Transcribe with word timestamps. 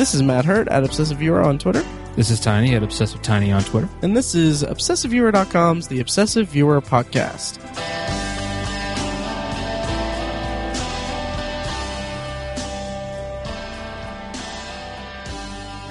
This 0.00 0.14
is 0.14 0.22
Matt 0.22 0.46
Hurt 0.46 0.66
at 0.68 0.82
Obsessive 0.82 1.18
Viewer 1.18 1.42
on 1.42 1.58
Twitter. 1.58 1.84
This 2.16 2.30
is 2.30 2.40
Tiny 2.40 2.74
at 2.74 2.82
Obsessive 2.82 3.20
Tiny 3.20 3.52
on 3.52 3.62
Twitter. 3.62 3.86
And 4.00 4.16
this 4.16 4.34
is 4.34 4.62
ObsessiveViewer.com's 4.62 5.88
The 5.88 6.00
Obsessive 6.00 6.48
Viewer 6.48 6.80
Podcast. 6.80 7.58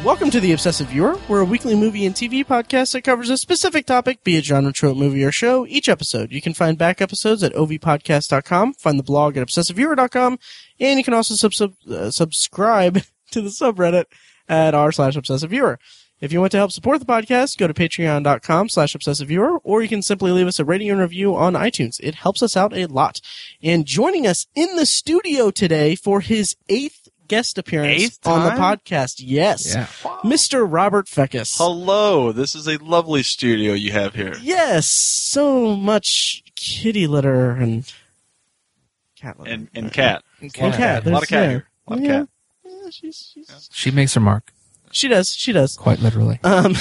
Welcome 0.03 0.31
to 0.31 0.39
The 0.39 0.53
Obsessive 0.53 0.87
Viewer. 0.87 1.19
We're 1.27 1.41
a 1.41 1.45
weekly 1.45 1.75
movie 1.75 2.07
and 2.07 2.15
TV 2.15 2.43
podcast 2.43 2.93
that 2.93 3.03
covers 3.03 3.29
a 3.29 3.37
specific 3.37 3.85
topic, 3.85 4.23
be 4.23 4.37
it 4.37 4.45
genre, 4.45 4.73
trope, 4.73 4.97
movie, 4.97 5.23
or 5.23 5.31
show, 5.31 5.67
each 5.67 5.87
episode. 5.87 6.31
You 6.31 6.41
can 6.41 6.55
find 6.55 6.79
back 6.79 6.99
episodes 6.99 7.43
at 7.43 7.53
ovpodcast.com, 7.53 8.73
find 8.73 8.97
the 8.97 9.03
blog 9.03 9.37
at 9.37 9.47
obsessiveviewer.com, 9.47 10.39
and 10.79 10.97
you 10.97 11.03
can 11.03 11.13
also 11.13 11.35
sub- 11.35 11.53
sub- 11.53 11.75
uh, 11.87 12.09
subscribe 12.09 13.03
to 13.31 13.41
the 13.41 13.49
subreddit 13.49 14.05
at 14.47 14.73
r 14.73 14.91
slash 14.91 15.15
obsessive 15.15 15.49
viewer. 15.49 15.79
If 16.21 16.33
you 16.33 16.41
want 16.41 16.51
to 16.51 16.57
help 16.57 16.71
support 16.73 16.99
the 16.99 17.05
podcast, 17.05 17.57
go 17.57 17.65
to 17.67 17.73
patreon.com 17.73 18.67
slash 18.67 18.93
obsessive 18.93 19.29
viewer, 19.29 19.59
or 19.59 19.81
you 19.81 19.87
can 19.87 20.01
simply 20.01 20.31
leave 20.31 20.47
us 20.47 20.59
a 20.59 20.65
rating 20.65 20.89
and 20.89 20.99
review 20.99 21.33
on 21.33 21.53
iTunes. 21.53 21.97
It 22.01 22.15
helps 22.15 22.43
us 22.43 22.57
out 22.57 22.75
a 22.75 22.87
lot. 22.87 23.21
And 23.63 23.85
joining 23.85 24.27
us 24.27 24.45
in 24.53 24.75
the 24.75 24.85
studio 24.85 25.49
today 25.49 25.95
for 25.95 26.19
his 26.19 26.57
eighth 26.67 27.07
guest 27.29 27.57
appearance 27.57 28.01
Eighth 28.03 28.27
on 28.27 28.43
the 28.43 28.59
podcast, 28.61 29.15
yes, 29.19 29.77
Mr. 30.25 30.67
Robert 30.69 31.05
Fekkes. 31.05 31.57
Hello, 31.57 32.33
this 32.33 32.53
is 32.53 32.67
a 32.67 32.75
lovely 32.77 33.23
studio 33.23 33.71
you 33.73 33.93
have 33.93 34.15
here. 34.15 34.35
Yes, 34.41 34.87
so 34.87 35.75
much 35.75 36.43
kitty 36.55 37.07
litter 37.07 37.51
and 37.51 37.89
cat 39.15 39.39
litter. 39.39 39.53
And 39.53 39.69
and 39.73 39.93
cat. 39.93 40.23
And 40.41 40.51
cat. 40.51 41.05
A 41.05 41.09
lot 41.11 41.23
of 41.23 41.29
cat 41.29 41.39
There's- 41.39 41.51
here. 41.51 41.67
A 41.87 41.89
lot 41.91 41.99
of 41.99 42.05
yeah. 42.05 42.19
cat. 42.19 42.29
Yeah, 42.89 43.09
she's, 43.11 43.31
she's, 43.33 43.69
She 43.71 43.91
makes 43.91 44.13
her 44.15 44.19
mark, 44.21 44.51
she 44.91 45.07
does, 45.07 45.29
she 45.29 45.51
does. 45.51 45.75
quite 45.75 45.99
literally. 45.99 46.39
Um, 46.43 46.75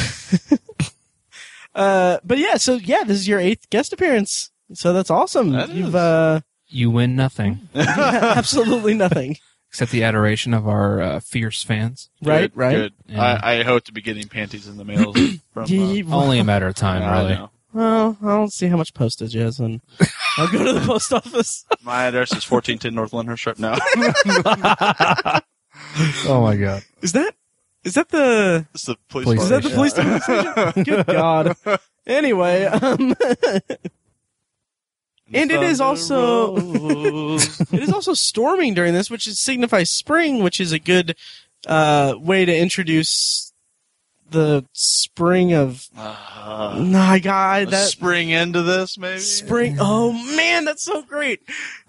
uh, 1.74 2.18
but 2.24 2.38
yeah, 2.38 2.56
so 2.56 2.74
yeah, 2.74 3.04
this 3.04 3.18
is 3.18 3.28
your 3.28 3.38
eighth 3.40 3.68
guest 3.70 3.92
appearance. 3.92 4.50
So 4.74 4.92
that's 4.92 5.10
awesome. 5.10 5.50
That 5.52 5.70
You've 5.70 5.88
is. 5.88 5.94
uh, 5.94 6.40
You 6.68 6.90
win 6.90 7.16
nothing 7.16 7.68
absolutely 7.74 8.94
nothing. 8.94 9.36
except 9.70 9.90
the 9.92 10.04
adoration 10.04 10.52
of 10.54 10.66
our 10.68 11.00
uh, 11.00 11.20
fierce 11.20 11.62
fans. 11.62 12.10
Right, 12.22 12.50
Good, 12.52 12.56
right. 12.56 12.74
Good. 12.74 12.92
Yeah. 13.08 13.40
I, 13.42 13.58
I 13.58 13.62
hope 13.62 13.84
to 13.84 13.92
be 13.92 14.02
getting 14.02 14.28
panties 14.28 14.66
in 14.66 14.76
the 14.76 14.84
mail 14.84 15.12
from. 15.52 15.62
Uh, 15.62 15.66
Ye- 15.66 16.04
Only 16.04 16.38
a 16.38 16.44
matter 16.44 16.66
of 16.66 16.74
time, 16.74 17.02
I 17.02 17.22
really. 17.22 17.48
well, 17.72 18.16
I 18.22 18.26
don't 18.26 18.52
see 18.52 18.66
how 18.66 18.76
much 18.76 18.92
postage 18.94 19.34
is, 19.36 19.58
and 19.60 19.80
I'll 20.38 20.50
go 20.50 20.64
to 20.64 20.72
the 20.80 20.86
post 20.86 21.12
office. 21.12 21.64
My 21.82 22.04
address 22.06 22.28
is 22.32 22.50
1410 22.50 22.94
North 22.94 23.12
Lyndhurst 23.12 23.46
Road. 23.46 23.58
No, 23.58 23.74
Oh 26.26 26.40
my 26.42 26.56
god. 26.56 26.82
Is 27.02 27.12
that 27.12 27.34
is 27.84 27.94
that 27.94 28.08
the 28.08 28.66
it's 28.74 28.84
the 28.86 28.96
police. 29.08 29.24
Police 29.24 29.42
is 29.42 29.48
that 29.48 29.62
the 29.62 29.70
police 29.70 29.92
station? 29.92 30.84
Good 30.84 31.06
God. 31.06 31.56
Anyway, 32.06 32.64
um, 32.64 33.14
And 35.32 35.50
it 35.52 35.62
is 35.62 35.80
also- 35.80 36.56
it 36.56 37.82
is 37.82 37.92
also 37.92 38.14
storming 38.14 38.72
during 38.74 38.94
this, 38.94 39.10
which 39.10 39.26
is 39.26 39.38
signifies 39.38 39.90
spring, 39.90 40.42
which 40.42 40.58
is 40.58 40.72
a 40.72 40.78
good 40.78 41.16
uh, 41.66 42.14
way 42.18 42.44
to 42.46 42.56
introduce 42.56 43.47
the 44.30 44.64
spring 44.72 45.52
of. 45.54 45.86
uh, 45.96 46.82
My 46.84 47.18
God, 47.18 47.68
that 47.68 47.88
spring 47.88 48.30
into 48.30 48.62
this, 48.62 48.98
maybe. 48.98 49.20
spring. 49.20 49.76
Oh 49.80 50.12
man, 50.36 50.64
that's 50.64 50.84
so 50.84 51.02
great. 51.02 51.40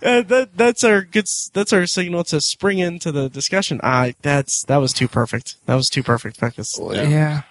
Uh, 0.04 0.22
that 0.24 0.56
that's 0.58 0.84
our 0.84 1.02
good. 1.02 1.26
That's 1.54 1.74
our 1.74 1.86
signal 1.88 2.24
to 2.26 2.42
spring 2.42 2.80
into 2.80 3.12
the 3.12 3.30
discussion. 3.30 3.80
I 3.84 4.16
that's 4.22 4.64
that 4.64 4.78
was 4.78 4.94
too 4.94 5.08
perfect. 5.08 5.56
That 5.66 5.76
was 5.76 5.90
too 5.90 6.04
perfect, 6.04 6.40
Fekkes. 6.40 6.78
Yeah. 6.96 7.42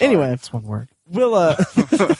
Anyway, 0.00 0.28
That's 0.28 0.52
one 0.52 0.64
word. 0.64 0.88
we'll 1.06 1.34
uh. 1.34 1.56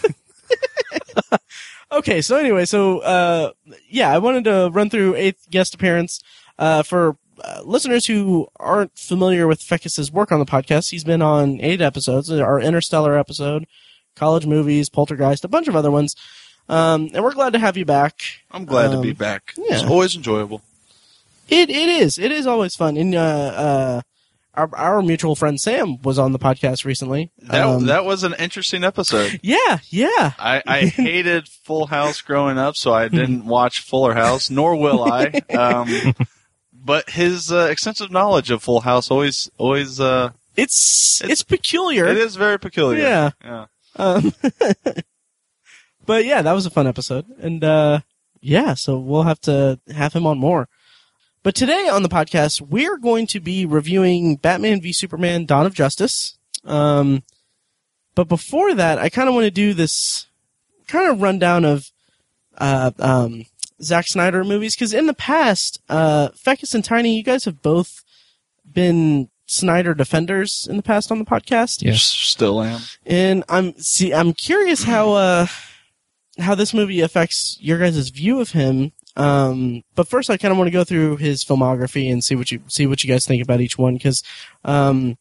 okay, 1.92 2.20
so 2.22 2.36
anyway, 2.36 2.64
so 2.64 3.00
uh, 3.00 3.52
yeah, 3.88 4.10
I 4.12 4.18
wanted 4.18 4.44
to 4.44 4.70
run 4.72 4.90
through 4.90 5.14
eighth 5.16 5.48
guest 5.50 5.74
appearance 5.74 6.22
uh, 6.58 6.82
for 6.82 7.16
uh, 7.44 7.62
listeners 7.64 8.06
who 8.06 8.48
aren't 8.58 8.96
familiar 8.98 9.46
with 9.46 9.60
Fekkes's 9.60 10.10
work 10.12 10.32
on 10.32 10.38
the 10.38 10.46
podcast. 10.46 10.90
He's 10.90 11.04
been 11.04 11.22
on 11.22 11.60
eight 11.60 11.80
episodes, 11.80 12.30
our 12.30 12.60
Interstellar 12.60 13.16
episode, 13.18 13.66
college 14.16 14.46
movies, 14.46 14.88
Poltergeist, 14.88 15.44
a 15.44 15.48
bunch 15.48 15.68
of 15.68 15.76
other 15.76 15.90
ones. 15.90 16.14
Um, 16.68 17.10
and 17.14 17.24
we're 17.24 17.32
glad 17.34 17.52
to 17.54 17.58
have 17.58 17.76
you 17.76 17.84
back. 17.84 18.20
I'm 18.50 18.64
glad 18.66 18.88
to 18.90 18.96
Um, 18.96 19.02
be 19.02 19.12
back. 19.12 19.54
yeah. 19.56 19.74
It's 19.76 19.84
always 19.84 20.14
enjoyable. 20.14 20.62
It 21.48 21.70
it 21.70 21.88
is. 21.88 22.18
It 22.18 22.30
is 22.30 22.46
always 22.46 22.74
fun. 22.74 22.98
And 22.98 23.14
uh, 23.14 23.18
uh, 23.18 24.00
our 24.54 24.68
our 24.76 25.00
mutual 25.02 25.34
friend 25.34 25.58
Sam 25.58 25.96
was 26.02 26.18
on 26.18 26.32
the 26.32 26.38
podcast 26.38 26.84
recently. 26.84 27.30
That 27.38 27.64
Um, 27.66 27.86
that 27.86 28.04
was 28.04 28.22
an 28.22 28.34
interesting 28.38 28.84
episode. 28.84 29.40
yeah, 29.42 29.78
yeah. 29.88 30.32
I, 30.38 30.62
I 30.66 30.80
hated 30.86 31.48
Full 31.48 31.86
House 31.86 32.20
growing 32.20 32.58
up, 32.58 32.76
so 32.76 32.92
I 32.92 33.08
didn't 33.08 33.46
watch 33.46 33.80
Fuller 33.80 34.12
House, 34.12 34.50
nor 34.50 34.76
will 34.76 35.02
I. 35.04 35.40
Um, 35.56 36.14
but 36.84 37.10
his 37.10 37.50
uh, 37.52 37.68
extensive 37.70 38.10
knowledge 38.10 38.50
of 38.50 38.62
Full 38.62 38.80
House 38.80 39.10
always, 39.10 39.50
always, 39.58 40.00
uh, 40.00 40.30
It's 40.56 41.20
it's, 41.20 41.24
It's- 41.24 41.42
peculiar. 41.42 42.06
it 42.06 42.16
is 42.16 42.36
very 42.36 42.58
peculiar. 42.58 43.00
Yeah. 43.02 43.30
yeah. 43.44 43.66
Um, 43.96 44.32
but 46.06 46.24
yeah, 46.24 46.42
that 46.42 46.52
was 46.52 46.66
a 46.66 46.70
fun 46.70 46.86
episode, 46.86 47.26
and 47.40 47.62
uh, 47.64 48.00
yeah, 48.40 48.74
so 48.74 48.98
we'll 48.98 49.24
have 49.24 49.40
to 49.42 49.80
have 49.94 50.12
him 50.12 50.26
on 50.26 50.38
more. 50.38 50.68
But 51.42 51.54
today 51.54 51.88
on 51.88 52.02
the 52.02 52.08
podcast, 52.08 52.60
we're 52.60 52.96
going 52.98 53.26
to 53.28 53.40
be 53.40 53.64
reviewing 53.66 54.36
Batman 54.36 54.80
v 54.80 54.92
Superman: 54.92 55.46
Dawn 55.46 55.66
of 55.66 55.74
Justice. 55.74 56.38
Um, 56.64 57.22
but 58.14 58.28
before 58.28 58.74
that, 58.74 58.98
I 58.98 59.08
kind 59.08 59.28
of 59.28 59.34
want 59.34 59.44
to 59.44 59.50
do 59.50 59.74
this 59.74 60.26
kind 60.86 61.08
of 61.10 61.22
rundown 61.22 61.64
of 61.64 61.90
uh, 62.58 62.90
um, 62.98 63.44
Zack 63.82 64.06
Snyder 64.06 64.44
movies 64.44 64.74
because 64.74 64.92
in 64.92 65.06
the 65.06 65.14
past, 65.14 65.80
uh, 65.88 66.28
Fekkes 66.30 66.74
and 66.74 66.84
Tiny, 66.84 67.16
you 67.16 67.22
guys 67.22 67.44
have 67.44 67.62
both 67.62 68.02
been 68.70 69.28
Snyder 69.46 69.94
defenders 69.94 70.66
in 70.68 70.76
the 70.76 70.82
past 70.82 71.10
on 71.10 71.18
the 71.18 71.24
podcast. 71.24 71.82
Yes. 71.82 72.02
Still 72.02 72.62
am. 72.62 72.82
And 73.06 73.44
I'm 73.48 73.74
see 73.78 74.12
I'm 74.12 74.34
curious 74.34 74.82
how 74.84 75.12
uh 75.12 75.46
how 76.38 76.54
this 76.54 76.74
movie 76.74 77.00
affects 77.00 77.56
your 77.60 77.78
guys' 77.78 78.10
view 78.10 78.40
of 78.40 78.50
him. 78.50 78.92
Um, 79.16 79.82
but 79.94 80.06
first, 80.06 80.30
I 80.30 80.36
kind 80.36 80.52
of 80.52 80.58
want 80.58 80.68
to 80.68 80.72
go 80.72 80.84
through 80.84 81.16
his 81.16 81.44
filmography 81.44 82.12
and 82.12 82.22
see 82.22 82.36
what 82.36 82.52
you 82.52 82.60
see 82.68 82.86
what 82.86 83.02
you 83.02 83.08
guys 83.08 83.26
think 83.26 83.42
about 83.42 83.60
each 83.60 83.78
one. 83.78 83.94
Because, 83.94 84.22
um, 84.64 85.16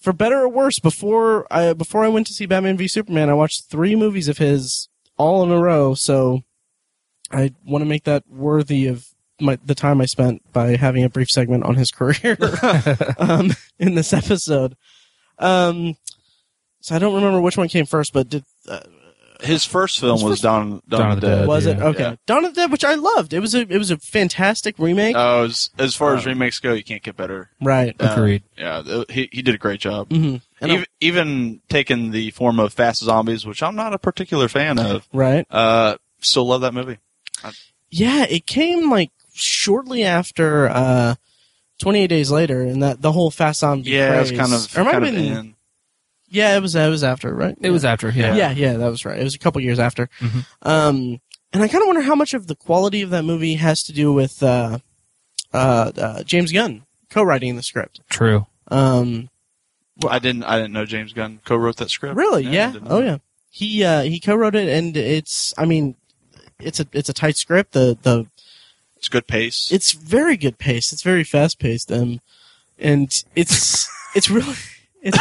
for 0.00 0.12
better 0.12 0.40
or 0.40 0.48
worse, 0.48 0.78
before 0.78 1.46
I 1.50 1.72
before 1.72 2.04
I 2.04 2.08
went 2.08 2.26
to 2.26 2.34
see 2.34 2.46
Batman 2.46 2.76
v 2.76 2.88
Superman, 2.88 3.30
I 3.30 3.34
watched 3.34 3.70
three 3.70 3.96
movies 3.96 4.28
of 4.28 4.38
his 4.38 4.88
all 5.16 5.42
in 5.44 5.50
a 5.50 5.58
row. 5.58 5.94
So 5.94 6.42
I 7.30 7.52
want 7.64 7.82
to 7.82 7.86
make 7.88 8.04
that 8.04 8.24
worthy 8.28 8.86
of 8.86 9.06
my 9.40 9.58
the 9.64 9.74
time 9.74 10.00
I 10.00 10.06
spent 10.06 10.42
by 10.52 10.76
having 10.76 11.04
a 11.04 11.08
brief 11.08 11.30
segment 11.30 11.64
on 11.64 11.76
his 11.76 11.90
career 11.90 12.36
um, 13.18 13.52
in 13.78 13.94
this 13.94 14.12
episode. 14.12 14.76
Um, 15.38 15.96
so 16.80 16.94
I 16.94 16.98
don't 16.98 17.14
remember 17.14 17.40
which 17.40 17.56
one 17.56 17.68
came 17.68 17.86
first, 17.86 18.12
but 18.12 18.28
did 18.28 18.44
uh, 18.68 18.80
His 19.40 19.64
first 19.64 20.00
film 20.00 20.16
His 20.16 20.24
was 20.24 20.32
first- 20.32 20.42
Dawn, 20.42 20.82
Dawn, 20.88 21.12
of 21.12 21.20
the 21.20 21.26
Dead. 21.28 21.46
was 21.48 21.66
it 21.66 21.78
yeah. 21.78 21.84
okay? 21.86 22.02
Yeah. 22.02 22.16
Dawn 22.26 22.44
of 22.44 22.54
the 22.54 22.60
Dead, 22.62 22.72
which 22.72 22.84
I 22.84 22.94
loved. 22.94 23.32
It 23.32 23.40
was 23.40 23.54
a 23.54 23.60
it 23.60 23.78
was 23.78 23.90
a 23.90 23.96
fantastic 23.98 24.78
remake. 24.78 25.14
Oh, 25.16 25.44
as, 25.44 25.70
as 25.78 25.94
far 25.94 26.14
as 26.16 26.26
Uh, 26.26 26.30
remakes 26.30 26.58
go, 26.58 26.72
you 26.74 26.84
can't 26.84 27.02
get 27.02 27.16
better. 27.16 27.50
right. 27.62 27.94
Uh, 28.00 28.08
Agreed. 28.12 28.42
yeah, 28.58 29.04
he 29.08 29.28
he 29.32 29.40
did 29.42 29.54
a 29.54 29.58
great 29.58 29.80
job. 29.80 30.08
hmm 30.10 30.36
And 30.60 30.72
even, 30.72 30.86
even 31.00 31.60
taking 31.70 32.10
the 32.10 32.30
form 32.32 32.60
of 32.60 32.72
Fast 32.74 33.02
Zombies, 33.02 33.46
which 33.46 33.62
I'm 33.62 33.76
not 33.76 33.94
a 33.94 33.98
particular 33.98 34.48
fan 34.48 34.78
of, 34.78 35.08
right. 35.12 35.46
uh, 35.50 35.96
still 36.20 36.46
love 36.46 36.60
that 36.62 36.74
movie. 36.74 36.98
Yeah, 37.90 38.24
it 38.28 38.46
came 38.46 38.90
like 38.90 39.10
shortly 39.34 40.04
after 40.04 40.68
uh, 40.68 41.14
28 41.78 42.06
Days 42.06 42.30
Later, 42.30 42.62
and 42.62 42.82
that 42.82 43.02
the 43.02 43.12
whole 43.12 43.30
Fast 43.30 43.60
Zombie. 43.60 43.90
Yeah, 43.90 44.16
it 44.16 44.20
was 44.20 44.30
kind 44.32 44.52
of 44.52 44.76
Or 44.76 44.80
it 44.80 44.84
might 44.84 44.92
kind 44.92 45.04
have 45.06 45.14
of 45.14 45.20
been. 45.20 45.32
in. 45.36 45.54
Yeah, 46.28 46.56
it 46.56 46.60
was. 46.60 46.76
It 46.76 46.88
was 46.88 47.02
after, 47.02 47.34
right? 47.34 47.56
It 47.60 47.70
was 47.70 47.84
after, 47.84 48.08
yeah. 48.10 48.36
Yeah, 48.36 48.50
yeah, 48.52 48.72
that 48.74 48.88
was 48.88 49.04
right. 49.04 49.18
It 49.18 49.24
was 49.24 49.34
a 49.34 49.38
couple 49.38 49.60
years 49.62 49.80
after. 49.80 50.08
Mhm. 50.20 50.44
Um, 50.62 51.20
and 51.52 51.62
I 51.64 51.66
kind 51.68 51.82
of 51.82 51.88
wonder 51.88 52.02
how 52.02 52.14
much 52.14 52.34
of 52.34 52.46
the 52.46 52.54
quality 52.54 53.02
of 53.02 53.10
that 53.10 53.24
movie 53.24 53.54
has 53.54 53.82
to 53.84 53.92
do 53.92 54.12
with 54.12 54.40
uh, 54.40 54.78
uh, 55.52 55.90
uh, 55.98 56.22
James 56.22 56.52
Gunn 56.52 56.82
co-writing 57.10 57.56
the 57.56 57.62
script. 57.64 58.00
True. 58.08 58.46
Um, 58.68 59.28
I 60.08 60.20
didn't 60.20 60.44
I 60.44 60.56
didn't 60.58 60.72
know 60.72 60.84
James 60.86 61.12
Gunn 61.12 61.40
co-wrote 61.44 61.76
that 61.78 61.90
script. 61.90 62.14
really? 62.16 62.46
I 62.46 62.50
Yeah. 62.52 62.74
Oh 62.86 63.00
yeah. 63.02 63.18
He 63.50 63.82
uh, 63.82 64.02
he 64.02 64.20
co-wrote 64.20 64.54
it, 64.54 64.68
and 64.68 64.96
it's. 64.96 65.52
I 65.58 65.64
mean, 65.64 65.96
it's 66.62 66.80
a 66.80 66.86
it's 66.92 67.08
a 67.08 67.12
tight 67.14 67.36
script. 67.36 67.72
The 67.72 67.96
the 68.02 68.26
It's 68.96 69.08
good 69.08 69.26
pace. 69.26 69.70
it's 69.72 69.92
very 69.92 70.36
good 70.36 70.58
pace. 70.58 70.92
It's 70.92 71.02
very 71.02 71.24
fast 71.24 71.58
paced, 71.58 71.90
and 71.90 72.20
and 72.78 73.22
it's 73.34 73.88
it's 74.14 74.30
really 74.30 74.54
it's 75.02 75.18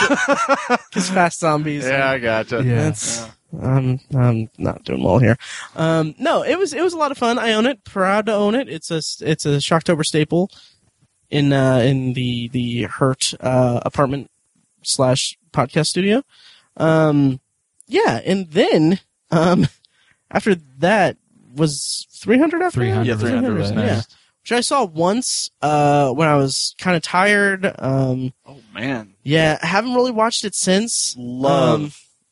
because 0.90 1.10
fast 1.10 1.40
zombies. 1.40 1.86
yeah, 1.86 2.10
I 2.12 2.20
gotcha. 2.20 2.64
Yeah. 2.64 2.76
That's 2.84 3.26
I'm 3.62 4.00
I'm 4.16 4.50
not 4.58 4.84
doing 4.84 5.02
well 5.04 5.18
here. 5.20 5.38
Um, 5.76 6.14
no, 6.20 6.44
it 6.44 6.58
was 6.58 6.74
it 6.74 6.82
was 6.84 6.94
a 6.94 6.98
lot 6.98 7.12
of 7.12 7.18
fun. 7.18 7.40
I 7.40 7.54
own 7.54 7.66
it. 7.66 7.84
Proud 7.84 8.28
to 8.28 8.34
own 8.34 8.54
it. 8.56 8.70
It's 8.70 8.92
a 8.92 8.98
it's 9.26 9.46
a 9.46 9.58
Shocktober 9.58 10.06
staple. 10.06 10.52
in 11.32 11.52
uh, 11.54 11.78
in 11.78 12.14
the 12.14 12.48
the 12.50 12.84
Hurt 12.84 13.34
uh, 13.40 13.80
apartment 13.86 14.30
slash 14.84 15.38
podcast 15.52 15.88
studio. 15.88 16.24
Um, 16.78 17.40
yeah, 17.88 18.22
and 18.24 18.52
then 18.52 19.00
um, 19.32 19.68
after 20.30 20.54
that 20.56 21.18
was 21.56 22.08
300 22.12 22.62
after 22.62 22.80
300? 22.82 23.08
Yeah, 23.08 23.16
300 23.18 23.58
was 23.58 23.72
yeah. 23.72 24.02
Which 24.44 24.52
I 24.54 24.62
saw 24.62 24.86
once 24.86 25.50
uh, 25.62 26.12
when 26.12 26.28
I 26.28 26.36
was 26.36 26.74
kind 26.78 26.96
of 26.96 27.04
tired. 27.04 27.72
Um, 27.80 28.34
Oh 28.46 28.58
man, 28.74 29.14
yeah, 29.24 29.60
I 29.62 29.66
haven't 29.68 29.94
really 29.94 30.12
watched 30.12 30.46
it 30.46 30.56
since. 30.56 31.16
love 31.18 31.82
Um, 31.82 31.92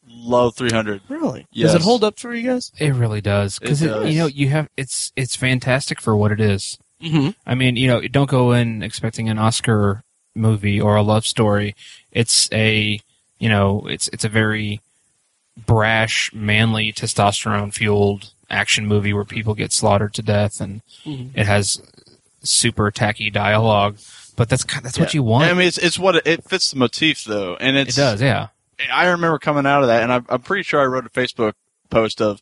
love 0.10 0.56
300. 0.56 1.02
Really? 1.10 1.46
Does 1.54 1.76
it 1.76 1.82
hold 1.82 2.04
up 2.04 2.18
for 2.18 2.34
you 2.34 2.50
guys? 2.50 2.72
It 2.80 2.94
really 2.94 3.22
does 3.22 3.60
because 3.60 3.82
It 3.82 3.88
does. 3.88 4.10
you 4.12 4.20
know 4.20 4.26
you 4.28 4.50
have 4.50 4.70
it's 4.78 5.12
it's 5.16 5.36
fantastic 5.36 6.00
for 6.02 6.16
what 6.16 6.32
it 6.32 6.40
is. 6.40 6.78
Mm-hmm. 7.02 7.32
I 7.46 7.54
mean, 7.56 7.76
you 7.76 7.88
know, 7.88 8.02
don't 8.08 8.30
go 8.30 8.54
in 8.54 8.82
expecting 8.82 9.30
an 9.30 9.38
Oscar 9.38 10.04
movie 10.34 10.82
or 10.82 10.96
a 10.96 11.04
love 11.04 11.26
story. 11.28 11.76
It's 12.12 12.50
a, 12.52 13.00
you 13.38 13.50
know, 13.50 13.86
it's 13.88 14.08
it's 14.08 14.24
a 14.24 14.30
very 14.30 14.82
brash, 15.66 16.32
manly, 16.34 16.92
testosterone 16.94 17.74
fueled 17.74 18.32
action 18.50 18.86
movie 18.88 19.14
where 19.14 19.26
people 19.26 19.54
get 19.54 19.72
slaughtered 19.74 20.14
to 20.16 20.22
death, 20.22 20.60
and 20.62 20.82
Mhm. 21.06 21.32
it 21.36 21.46
has 21.46 21.82
super 22.42 22.92
tacky 22.92 23.30
dialogue. 23.30 23.98
But 24.36 24.50
that's 24.50 24.64
ki- 24.64 24.80
that's 24.84 25.00
what 25.00 25.14
you 25.14 25.24
want. 25.24 25.50
I 25.50 25.54
mean, 25.54 25.68
it's 25.68 25.78
it's 25.80 25.98
what 25.98 26.16
it, 26.18 26.28
it 26.28 26.44
fits 26.44 26.70
the 26.72 26.78
motif 26.78 27.24
though, 27.24 27.56
and 27.60 27.76
it 27.76 27.94
does, 27.96 28.22
yeah. 28.22 28.48
I 28.94 29.08
remember 29.08 29.40
coming 29.40 29.66
out 29.66 29.82
of 29.82 29.88
that, 29.88 30.04
and 30.04 30.14
I'm, 30.14 30.26
I'm 30.30 30.42
pretty 30.42 30.62
sure 30.62 30.80
I 30.80 30.86
wrote 30.86 31.06
a 31.06 31.10
Facebook 31.10 31.54
post 31.90 32.22
of 32.22 32.40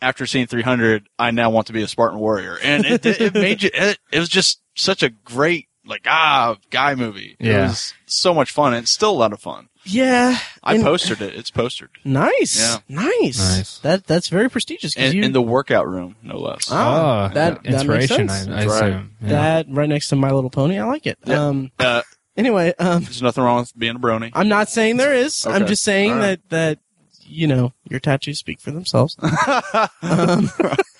after 0.00 0.26
seeing 0.26 0.46
300, 0.46 1.08
I 1.18 1.32
now 1.32 1.50
want 1.50 1.66
to 1.68 1.72
be 1.72 1.82
a 1.82 1.88
Spartan 1.88 2.18
warrior, 2.20 2.58
and 2.62 2.84
it, 2.84 3.04
it, 3.06 3.20
it 3.20 3.34
made 3.34 3.62
you. 3.64 3.70
It, 3.74 3.98
it 4.12 4.18
was 4.20 4.28
just 4.28 4.60
such 4.76 5.02
a 5.02 5.08
great 5.10 5.68
like 5.86 6.02
ah 6.06 6.56
guy 6.70 6.94
movie. 6.94 7.36
It 7.38 7.52
was 7.56 7.94
so 8.06 8.32
much 8.34 8.50
fun, 8.50 8.74
and 8.74 8.82
it's 8.82 8.90
still 8.92 9.10
a 9.10 9.18
lot 9.18 9.32
of 9.32 9.40
fun. 9.40 9.68
Yeah. 9.84 10.38
I 10.62 10.74
and- 10.76 10.84
posted 10.84 11.20
it. 11.20 11.34
It's 11.34 11.50
postered 11.50 11.90
Nice. 12.04 12.56
Yeah. 12.60 12.78
Nice. 12.88 13.38
Nice. 13.56 13.78
That 13.80 14.06
that's 14.06 14.28
very 14.28 14.48
prestigious. 14.48 14.94
'cause 14.94 15.10
in, 15.10 15.16
you, 15.16 15.22
in 15.24 15.32
the 15.32 15.42
workout 15.42 15.88
room, 15.88 16.14
no 16.22 16.38
less. 16.38 16.68
Ah, 16.70 17.28
that- 17.34 17.34
that 17.34 17.64
makes 17.64 17.74
inspiration, 17.74 18.28
sense. 18.28 18.48
I, 18.48 18.52
I 18.52 18.54
That's 18.64 18.66
right. 18.80 18.90
assume. 18.90 19.10
Yeah. 19.22 19.28
that 19.28 19.66
right 19.68 19.88
next 19.88 20.08
to 20.10 20.16
My 20.16 20.30
Little 20.30 20.50
Pony. 20.50 20.78
I 20.78 20.84
like 20.84 21.06
it. 21.06 21.18
Yeah. 21.24 21.46
Um. 21.46 21.70
Uh, 21.78 22.02
Anyway, 22.34 22.72
um, 22.78 23.02
there's 23.02 23.20
nothing 23.20 23.44
wrong 23.44 23.58
with 23.60 23.76
being 23.78 23.96
a 23.96 23.98
brony. 23.98 24.30
I'm 24.32 24.48
not 24.48 24.70
saying 24.70 24.96
there 24.96 25.12
is. 25.12 25.44
I'm 25.44 25.56
Okay. 25.64 25.66
just 25.66 25.82
saying 25.82 26.12
All 26.12 26.16
right. 26.18 26.40
that 26.48 26.48
that 26.48 26.78
you 27.26 27.46
know 27.46 27.74
your 27.90 28.00
tattoos 28.00 28.38
speak 28.38 28.58
for 28.58 28.70
themselves. 28.70 29.18
um, 30.02 30.48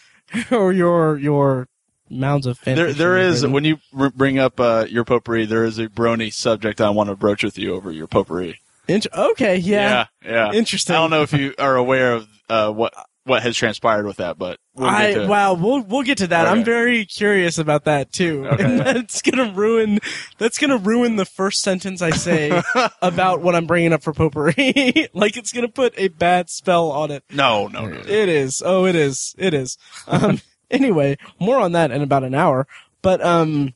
or 0.51 0.73
your 0.75 1.17
your 1.19 1.69
mounds 2.13 2.47
of 2.47 2.59
fan 2.59 2.77
there, 2.77 2.93
there 2.93 3.17
is 3.17 3.47
when 3.47 3.65
you 3.65 3.79
r- 3.97 4.11
bring 4.11 4.39
up 4.39 4.61
uh, 4.61 4.87
your 4.89 5.05
potpourri, 5.05 5.47
there 5.47 5.65
is 5.65 5.79
a 5.79 5.89
brony 5.89 6.33
subject 6.33 6.81
I 6.81 6.91
want 6.91 7.11
to 7.11 7.17
broach 7.17 7.43
with 7.43 7.59
you 7.59 7.75
over 7.75 7.91
your 7.91 8.07
potpourri. 8.07 8.61
Int- 8.89 9.07
okay, 9.13 9.57
yeah, 9.57 10.07
yeah. 10.25 10.31
yeah. 10.31 10.53
interesting. 10.53 10.95
I 10.95 10.99
don't 10.99 11.11
know 11.11 11.23
if 11.23 11.33
you 11.33 11.55
are 11.59 11.77
aware 11.77 12.13
of 12.15 12.29
uh, 12.49 12.71
what 12.71 12.93
what 13.25 13.43
has 13.43 13.57
transpired 13.57 14.05
with 14.05 14.17
that, 14.17 14.39
but 14.39 14.59
we'll 14.75 14.91
get 14.91 15.01
I 15.01 15.15
to 15.15 15.27
wow, 15.27 15.55
we'll 15.55 15.83
we'll 15.83 16.03
get 16.03 16.19
to 16.19 16.27
that. 16.29 16.47
I'm 16.47 16.65
very 16.65 17.05
curious 17.05 17.59
about 17.59 17.85
that 17.85 18.13
too. 18.13 18.47
Okay. 18.53 18.65
And 18.65 18.81
that's 18.81 19.23
gonna 19.23 19.51
ruin 19.53 19.99
that's 20.37 20.59
gonna 20.59 20.77
ruin 20.77 21.17
the 21.17 21.25
first 21.25 21.63
sentence 21.63 22.03
I 22.03 22.11
say 22.11 22.63
about 23.03 23.41
what 23.41 23.55
I'm 23.55 23.67
bringing 23.67 23.93
up 23.93 24.03
for 24.03 24.13
potpourri. 24.13 25.09
like 25.15 25.37
it's 25.37 25.53
gonna 25.53 25.69
put 25.69 25.95
a 25.97 26.09
bad 26.09 26.51
spell 26.51 26.91
on 26.91 27.11
it. 27.11 27.25
No, 27.31 27.69
no, 27.69 27.87
no. 27.87 27.99
It 27.99 28.29
is. 28.29 28.63
Oh, 28.65 28.85
it 28.85 28.95
is. 28.95 29.35
It 29.39 29.55
is. 29.55 29.79
Um, 30.07 30.41
anyway, 30.81 31.17
more 31.39 31.59
on 31.59 31.73
that 31.73 31.91
in 31.91 32.03
about 32.03 32.25
an 32.25 32.35
hour. 32.35 32.67
But 33.03 33.25
um, 33.25 33.75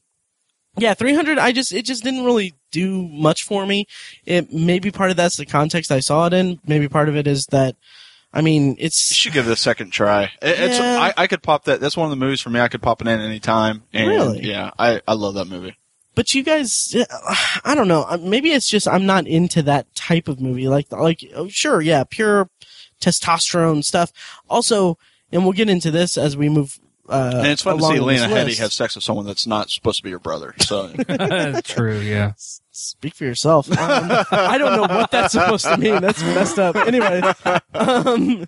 yeah, 0.76 0.94
300. 0.94 1.38
I 1.38 1.52
just 1.52 1.72
it 1.72 1.84
just 1.84 2.02
didn't 2.02 2.24
really 2.24 2.54
do 2.72 3.02
much 3.08 3.44
for 3.44 3.64
me. 3.66 3.86
It 4.24 4.52
maybe 4.52 4.90
part 4.90 5.10
of 5.10 5.16
that's 5.16 5.36
the 5.36 5.46
context 5.46 5.92
I 5.92 6.00
saw 6.00 6.26
it 6.26 6.32
in. 6.32 6.60
Maybe 6.66 6.88
part 6.88 7.08
of 7.08 7.16
it 7.16 7.26
is 7.26 7.46
that. 7.46 7.76
I 8.32 8.42
mean, 8.42 8.76
it's. 8.78 9.10
You 9.10 9.14
should 9.14 9.32
give 9.32 9.48
it 9.48 9.52
a 9.52 9.56
second 9.56 9.90
try. 9.92 10.24
It, 10.24 10.58
it's 10.60 10.78
Yeah. 10.78 10.98
I, 11.16 11.22
I 11.22 11.26
could 11.26 11.42
pop 11.42 11.64
that. 11.64 11.80
That's 11.80 11.96
one 11.96 12.04
of 12.04 12.10
the 12.10 12.22
movies 12.22 12.40
for 12.42 12.50
me. 12.50 12.60
I 12.60 12.68
could 12.68 12.82
pop 12.82 13.00
it 13.00 13.08
in 13.08 13.20
any 13.20 13.40
time. 13.40 13.84
And 13.94 14.08
Really? 14.08 14.42
Yeah, 14.42 14.72
I, 14.78 15.00
I 15.08 15.14
love 15.14 15.34
that 15.34 15.46
movie. 15.46 15.76
but 16.14 16.34
you 16.34 16.42
guys 16.42 16.94
i 17.64 17.74
don't 17.74 17.88
know 17.88 18.04
Uh, 18.08 18.16
maybe 18.20 18.50
it's 18.50 18.68
just 18.70 18.88
i'm 18.88 19.04
not 19.04 19.26
into 19.26 19.60
that 19.62 19.86
type 19.94 20.28
of 20.28 20.40
movie 20.40 20.66
like 20.66 20.90
like 20.90 21.20
oh, 21.34 21.46
sure 21.48 21.80
yeah 21.82 22.04
pure 22.08 22.48
testosterone 23.00 23.84
stuff 23.84 24.10
also 24.48 24.96
and 25.30 25.44
we'll 25.44 25.52
get 25.52 25.68
into 25.68 25.90
this 25.90 26.16
as 26.16 26.36
we 26.36 26.48
move 26.48 26.78
uh 27.08 27.32
and 27.36 27.46
it's 27.48 27.62
fun 27.62 27.78
to 27.78 27.84
see 27.84 27.94
this 27.94 28.02
Lena 28.02 28.26
Headey 28.28 28.58
have 28.58 28.72
sex 28.72 28.94
with 28.94 29.04
someone 29.04 29.26
that's 29.26 29.46
not 29.46 29.70
supposed 29.70 29.98
to 29.98 30.02
be 30.02 30.10
your 30.10 30.18
brother. 30.18 30.54
So. 30.60 30.88
True, 31.64 31.98
yeah. 31.98 32.32
Speak 32.70 33.14
for 33.14 33.24
yourself. 33.24 33.70
Um, 33.70 33.76
i 34.30 34.58
don't 34.58 34.76
know 34.76 34.94
what 34.94 35.10
that's 35.10 35.32
supposed 35.32 35.64
to 35.66 35.76
mean. 35.76 36.00
That's 36.00 36.22
messed 36.22 36.58
up. 36.58 36.76
Anyway 36.76 37.22
um 37.74 38.46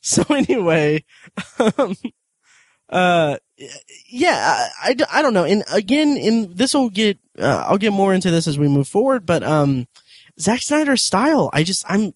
so 0.00 0.22
anyway 0.30 1.04
um 1.58 1.94
uh 2.88 3.36
yeah 4.08 4.68
I, 4.82 4.90
I 4.90 4.94
d- 4.94 5.04
I 5.10 5.22
don't 5.22 5.34
know. 5.34 5.44
And 5.44 5.64
again 5.72 6.16
in 6.16 6.54
this 6.54 6.74
will 6.74 6.90
get 6.90 7.18
uh, 7.38 7.64
i'll 7.68 7.78
get 7.78 7.92
more 7.92 8.12
into 8.12 8.30
this 8.30 8.46
as 8.46 8.58
we 8.58 8.68
move 8.68 8.88
forward 8.88 9.24
but 9.24 9.42
um 9.42 9.86
Zack 10.38 10.62
Snyder's 10.62 11.02
style 11.02 11.50
i 11.52 11.62
just 11.62 11.84
i'm 11.88 12.12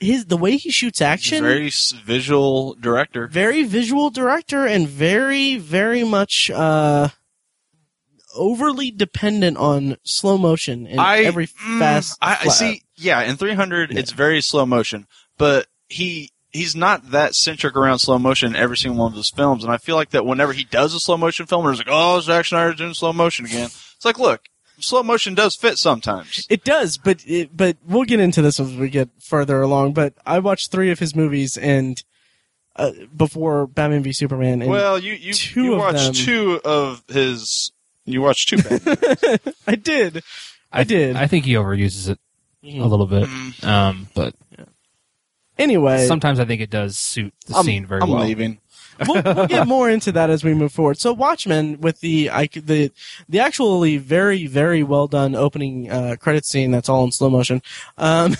his 0.00 0.26
the 0.26 0.36
way 0.36 0.56
he 0.56 0.70
shoots 0.70 1.00
action 1.00 1.42
very 1.42 1.70
visual 2.04 2.74
director. 2.74 3.26
very 3.28 3.62
visual 3.64 4.10
director 4.10 4.66
and 4.66 4.88
very 4.88 5.56
very 5.56 6.04
much 6.04 6.50
uh 6.54 7.08
overly 8.34 8.90
dependent 8.90 9.56
on 9.56 9.96
slow 10.04 10.36
motion 10.36 10.86
in 10.86 10.98
I 10.98 11.18
every 11.22 11.46
mm, 11.46 11.78
fast 11.78 12.18
I, 12.20 12.38
I 12.42 12.48
see. 12.48 12.82
Yeah, 12.96 13.22
in 13.22 13.36
300, 13.36 13.92
Yeah. 13.92 13.98
it's 13.98 14.12
very 14.12 14.40
slow 14.40 14.66
motion, 14.66 15.06
but 15.38 15.66
he 15.88 16.30
he's 16.50 16.74
not 16.76 17.10
that 17.10 17.34
centric 17.34 17.76
around 17.76 17.98
slow 18.00 18.18
motion 18.18 18.50
in 18.50 18.56
every 18.56 18.76
single 18.76 19.00
one 19.02 19.12
of 19.12 19.16
his 19.16 19.30
films. 19.30 19.64
And 19.64 19.72
I 19.72 19.76
feel 19.78 19.96
like 19.96 20.10
that 20.10 20.24
whenever 20.26 20.52
he 20.52 20.64
does 20.64 20.94
a 20.94 21.00
slow 21.00 21.16
motion 21.16 21.46
film, 21.46 21.66
it's 21.68 21.78
like, 21.78 21.88
oh, 21.90 22.20
Zack 22.20 22.46
Snyder's 22.46 22.76
doing 22.76 22.94
slow 22.94 23.12
motion 23.12 23.44
again. 23.46 23.66
It's 23.66 24.04
like, 24.04 24.18
look, 24.18 24.42
slow 24.78 25.02
motion 25.02 25.34
does 25.34 25.54
fit 25.56 25.78
sometimes. 25.78 26.46
it 26.50 26.64
does 26.64 26.98
but 26.98 27.22
it, 27.26 27.56
but 27.56 27.76
we'll 27.86 28.04
get 28.04 28.20
into 28.20 28.42
this 28.42 28.58
as 28.60 28.74
we 28.74 28.88
get 28.88 29.08
further 29.20 29.60
along 29.62 29.92
but 29.92 30.12
i 30.26 30.38
watched 30.38 30.70
three 30.70 30.90
of 30.90 30.98
his 30.98 31.14
movies 31.14 31.56
and 31.56 32.02
uh, 32.76 32.90
before 33.16 33.66
batman 33.66 34.02
v 34.02 34.12
superman 34.12 34.60
and 34.62 34.70
well, 34.70 34.98
you 34.98 35.12
you, 35.12 35.32
two 35.32 35.62
you 35.64 35.76
watched 35.76 36.04
them- 36.04 36.12
two 36.14 36.60
of 36.64 37.02
his. 37.08 37.70
You 38.06 38.20
watched 38.20 38.48
two. 38.50 38.56
Batman. 38.58 39.38
i 39.66 39.74
did 39.76 40.22
I 40.72 40.84
did. 40.84 41.16
I 41.16 41.26
think 41.26 41.44
he 41.46 41.54
overuses 41.54 42.08
it 42.10 42.18
a 42.64 42.86
little 42.86 43.06
bit. 43.06 43.28
Mm, 43.28 43.64
Um, 43.64 44.08
but 44.14 44.34
anyway 45.58 46.06
sometimes 46.06 46.40
I 46.40 46.44
think 46.44 46.60
it 46.60 46.70
does 46.70 46.98
suit 46.98 47.32
the 47.46 47.56
I'm, 47.56 47.64
scene 47.64 47.86
very 47.86 48.00
well. 48.00 48.16
I'm 48.16 48.26
leaving. 48.26 48.58
We'll, 49.06 49.22
we'll 49.22 49.46
get 49.46 49.66
more 49.66 49.90
into 49.90 50.12
that 50.12 50.30
as 50.30 50.44
we 50.44 50.54
move 50.54 50.72
forward. 50.72 50.98
So 50.98 51.12
Watchmen 51.12 51.80
with 51.80 52.00
the 52.00 52.30
I, 52.30 52.46
the 52.46 52.90
the 53.28 53.40
actually 53.40 53.96
very 53.98 54.46
very 54.46 54.82
well 54.82 55.06
done 55.06 55.34
opening 55.34 55.90
uh, 55.90 56.16
credit 56.18 56.44
scene 56.44 56.70
that's 56.70 56.88
all 56.88 57.04
in 57.04 57.12
slow 57.12 57.30
motion. 57.30 57.62
Um, 57.98 58.36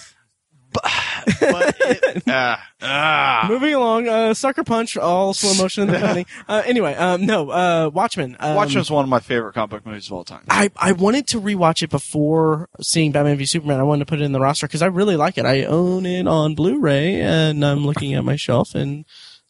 But 0.75 1.77
it, 1.81 2.23
ah, 2.29 2.69
ah. 2.83 3.47
moving 3.49 3.75
along, 3.75 4.09
uh, 4.09 4.35
Sucker 4.35 4.65
Punch 4.65 4.97
all 4.97 5.33
slow 5.33 5.55
motion 5.63 5.83
in 5.83 5.89
the 5.89 5.93
beginning. 6.01 6.27
Uh, 6.49 6.63
anyway, 6.67 6.95
um, 6.95 7.25
no, 7.25 7.51
uh, 7.51 7.91
Watchmen. 7.93 8.37
Um, 8.41 8.57
Watchmen's 8.57 8.91
one 8.91 9.05
of 9.05 9.09
my 9.09 9.21
favorite 9.21 9.53
comic 9.53 9.71
book 9.71 9.87
movies 9.87 10.09
of 10.09 10.15
all 10.15 10.25
time. 10.25 10.43
I, 10.51 10.71
I 10.77 10.93
wanted 10.93 11.29
to 11.29 11.41
rewatch 11.41 11.83
it 11.83 11.91
before 11.91 12.69
seeing 12.81 13.13
Batman 13.13 13.37
v 13.37 13.47
Superman. 13.47 13.79
I 13.79 13.85
wanted 13.85 14.01
to 14.01 14.11
put 14.11 14.21
it 14.21 14.25
in 14.25 14.33
the 14.33 14.41
roster 14.41 14.67
because 14.67 14.83
I 14.83 14.87
really 14.87 15.17
like 15.17 15.39
it. 15.39 15.47
I 15.47 15.65
own 15.65 16.07
it 16.07 16.27
on 16.27 16.55
Blu-ray, 16.55 17.21
and 17.21 17.65
I'm 17.65 17.87
looking 17.87 18.15
at 18.15 18.25
my 18.25 18.37
shelf 18.37 18.75
and 18.75 19.05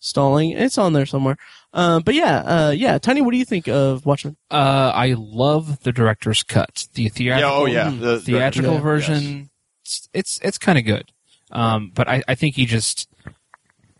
stalling. 0.04 0.50
It's 0.52 0.78
on 0.78 0.92
there 0.92 1.06
somewhere. 1.06 1.36
Um, 1.72 2.02
but 2.02 2.14
yeah, 2.14 2.36
uh, 2.38 2.70
yeah. 2.70 2.98
Tiny, 2.98 3.20
what 3.22 3.32
do 3.32 3.38
you 3.38 3.44
think 3.44 3.66
of 3.68 4.04
Watchmen? 4.06 4.36
Uh, 4.50 4.92
I 4.94 5.14
love 5.18 5.82
the 5.82 5.92
director's 5.92 6.42
cut. 6.42 6.86
The 6.94 7.04
Yeah, 7.04 7.08
theatrical, 7.08 7.50
oh 7.56 7.66
yeah, 7.66 7.90
Mm. 7.90 8.00
the 8.00 8.20
theatrical 8.20 8.74
Yeah. 8.74 8.80
version. 8.80 9.50
It's 9.82 10.08
it's, 10.12 10.40
it's 10.42 10.58
kind 10.58 10.78
of 10.78 10.84
good. 10.84 11.10
Um, 11.50 11.90
but 11.94 12.08
I, 12.08 12.22
I 12.28 12.34
think 12.34 12.54
he 12.56 12.66
just 12.66 13.08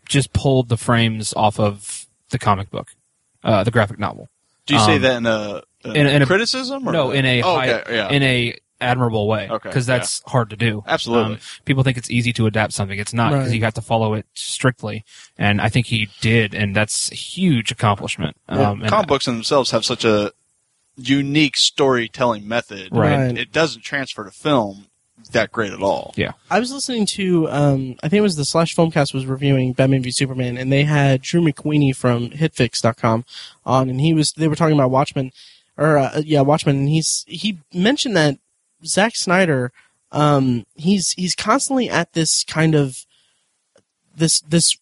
just 0.07 0.33
pulled 0.33 0.69
the 0.69 0.77
frames 0.77 1.33
off 1.35 1.59
of 1.59 2.05
the 2.29 2.39
comic 2.39 2.69
book, 2.69 2.89
uh, 3.43 3.63
the 3.63 3.71
graphic 3.71 3.99
novel. 3.99 4.29
Do 4.67 4.73
you 4.75 4.79
say 4.81 4.95
Um, 4.95 5.01
that 5.03 5.17
in 5.17 5.25
a, 5.25 5.61
a 5.83 5.91
in- 5.93 6.07
in 6.07 6.21
a- 6.21 6.25
criticism? 6.25 6.87
Or 6.87 6.91
No, 6.91 7.11
in 7.11 7.25
a 7.25 7.41
oh, 7.43 7.55
high, 7.55 7.73
okay, 7.73 7.95
yeah, 7.95 8.09
in 8.09 8.23
a 8.23 8.55
admirable 8.81 9.27
way. 9.27 9.47
Okay, 9.49 9.69
because 9.69 9.85
that's 9.85 10.21
hard 10.27 10.49
to 10.49 10.55
do. 10.55 10.83
absolutely. 10.87 11.35
Um, 11.35 11.39
people 11.65 11.83
think 11.83 11.97
it's 11.97 12.09
easy 12.11 12.33
to 12.33 12.45
adapt 12.45 12.73
something. 12.73 12.97
It's 12.99 13.13
not 13.13 13.31
because 13.31 13.47
Right. 13.49 13.55
you 13.57 13.63
have 13.63 13.73
to 13.75 13.81
follow 13.81 14.13
it 14.13 14.25
strictly. 14.33 15.03
And 15.37 15.61
I 15.61 15.69
think 15.69 15.87
he 15.87 16.09
did, 16.21 16.53
and 16.53 16.75
that's 16.75 17.11
a 17.11 17.15
huge 17.15 17.71
accomplishment. 17.71 18.35
Yeah. 18.49 18.69
Um, 18.71 18.81
Comic 18.81 19.07
books 19.07 19.27
in 19.27 19.35
themselves 19.35 19.71
have 19.71 19.85
such 19.85 20.03
a 20.05 20.31
unique 20.97 21.57
storytelling 21.57 22.47
method. 22.47 22.89
Right. 22.91 23.17
Right. 23.27 23.37
It 23.37 23.51
doesn't 23.51 23.81
transfer 23.83 24.23
to 24.23 24.31
film 24.31 24.87
that 25.31 25.51
great 25.51 25.73
at 25.73 25.81
all. 25.81 26.13
Yeah. 26.15 26.31
I 26.51 26.59
was 26.59 26.71
listening 26.71 27.05
to, 27.07 27.49
um, 27.49 27.95
I 28.03 28.09
think 28.09 28.19
it 28.19 28.21
was 28.21 28.35
the 28.35 28.45
Slash 28.45 28.75
Filmcast 28.75 29.13
was 29.13 29.25
reviewing 29.25 29.73
Batman 29.73 30.03
v 30.03 30.11
Superman, 30.11 30.57
and 30.57 30.71
they 30.71 30.83
had 30.83 31.21
Drew 31.21 31.41
McWeeny 31.41 31.95
from 31.95 32.29
HitFix.com 32.29 33.25
on, 33.65 33.89
and 33.89 33.99
he 34.01 34.13
was 34.13 34.33
they 34.33 34.47
were 34.47 34.55
talking 34.55 34.75
about 34.75 34.91
Watchmen. 34.91 35.31
or 35.77 35.97
uh, 35.97 36.21
yeah, 36.23 36.41
Watchmen, 36.41 36.77
and 36.77 36.89
he's 36.89 37.25
he 37.27 37.57
mentioned 37.73 38.15
that 38.15 38.37
Zack 38.85 39.15
Snyder, 39.15 39.71
um, 40.11 40.65
he's 40.75 41.11
he's 41.11 41.35
constantly 41.35 41.89
at 41.89 42.13
this 42.13 42.43
kind 42.43 42.75
of 42.75 43.05
this 44.15 44.41
this 44.41 44.77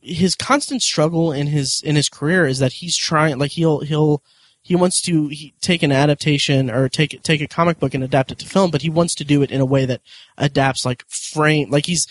his 0.00 0.34
constant 0.34 0.82
struggle 0.82 1.32
in 1.32 1.46
his 1.46 1.80
in 1.84 1.96
his 1.96 2.08
career 2.08 2.46
is 2.46 2.58
that 2.58 2.74
he's 2.74 2.96
trying 2.96 3.38
like 3.38 3.52
he'll 3.52 3.80
he'll 3.80 4.22
he 4.60 4.76
wants 4.76 5.00
to 5.02 5.28
he, 5.28 5.54
take 5.60 5.82
an 5.82 5.92
adaptation 5.92 6.70
or 6.70 6.88
take 6.88 7.22
take 7.22 7.40
a 7.40 7.48
comic 7.48 7.78
book 7.78 7.94
and 7.94 8.02
adapt 8.02 8.32
it 8.32 8.38
to 8.40 8.46
film, 8.46 8.70
but 8.70 8.82
he 8.82 8.90
wants 8.90 9.14
to 9.16 9.24
do 9.24 9.42
it 9.42 9.50
in 9.50 9.60
a 9.60 9.66
way 9.66 9.86
that 9.86 10.00
adapts 10.38 10.84
like 10.84 11.04
frame 11.08 11.70
like 11.70 11.86
he's 11.86 12.06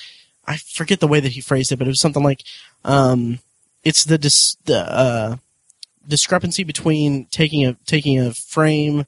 I 0.46 0.58
forget 0.58 1.00
the 1.00 1.08
way 1.08 1.20
that 1.20 1.34
he 1.34 1.42
phrased 1.42 1.72
it, 1.72 1.78
but 1.78 1.88
it 1.88 1.92
was 1.92 2.02
something 2.02 2.24
like 2.24 2.44
um 2.86 3.40
it's 3.84 4.06
the 4.06 4.18
dis, 4.18 4.56
the 4.66 4.80
uh 4.80 5.36
discrepancy 6.08 6.64
between 6.64 7.26
taking 7.26 7.66
a 7.66 7.74
taking 7.86 8.20
a 8.20 8.34
frame 8.34 9.06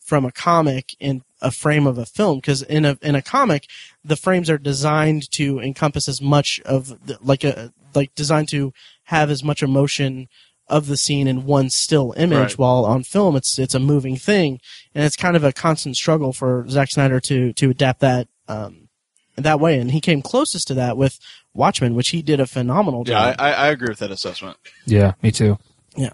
from 0.00 0.24
a 0.24 0.32
comic 0.32 0.94
and 1.00 1.22
a 1.44 1.50
frame 1.50 1.86
of 1.86 1.98
a 1.98 2.06
film 2.06 2.38
because 2.38 2.62
in 2.62 2.84
a 2.84 2.98
in 3.02 3.14
a 3.14 3.22
comic 3.22 3.66
the 4.04 4.16
frames 4.16 4.48
are 4.50 4.58
designed 4.58 5.30
to 5.30 5.60
encompass 5.60 6.08
as 6.08 6.20
much 6.20 6.60
of 6.64 6.88
the, 7.06 7.18
like 7.20 7.44
a 7.44 7.72
like 7.94 8.14
designed 8.14 8.48
to 8.48 8.72
have 9.04 9.30
as 9.30 9.44
much 9.44 9.62
emotion 9.62 10.26
of 10.68 10.86
the 10.86 10.96
scene 10.96 11.28
in 11.28 11.44
one 11.44 11.68
still 11.68 12.14
image 12.16 12.38
Right. 12.52 12.58
while 12.58 12.84
on 12.86 13.02
film 13.04 13.36
it's 13.36 13.58
it's 13.58 13.74
a 13.74 13.78
moving 13.78 14.16
thing 14.16 14.58
and 14.94 15.04
it's 15.04 15.16
kind 15.16 15.36
of 15.36 15.44
a 15.44 15.52
constant 15.52 15.96
struggle 15.96 16.32
for 16.32 16.64
Zack 16.68 16.90
Snyder 16.90 17.20
to 17.20 17.52
to 17.52 17.70
adapt 17.70 18.00
that 18.00 18.28
um 18.48 18.88
that 19.36 19.60
way 19.60 19.78
and 19.78 19.90
he 19.90 20.00
came 20.00 20.22
closest 20.22 20.66
to 20.68 20.74
that 20.74 20.96
with 20.96 21.18
Watchmen 21.52 21.94
which 21.94 22.08
he 22.10 22.22
did 22.22 22.40
a 22.40 22.46
phenomenal 22.46 23.04
Yeah, 23.06 23.32
job 23.32 23.36
I, 23.38 23.50
I 23.50 23.52
I 23.52 23.68
agree 23.68 23.88
with 23.90 23.98
that 23.98 24.10
assessment. 24.10 24.56
Yeah, 24.86 25.12
me 25.22 25.30
too. 25.30 25.58
Yeah. 25.96 26.10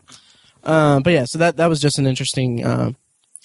Uh, 0.64 1.00
but 1.00 1.12
yeah, 1.12 1.24
so 1.24 1.38
that 1.38 1.56
that 1.56 1.68
was 1.68 1.80
just 1.80 1.98
an 1.98 2.06
interesting 2.06 2.64
uh, 2.64 2.90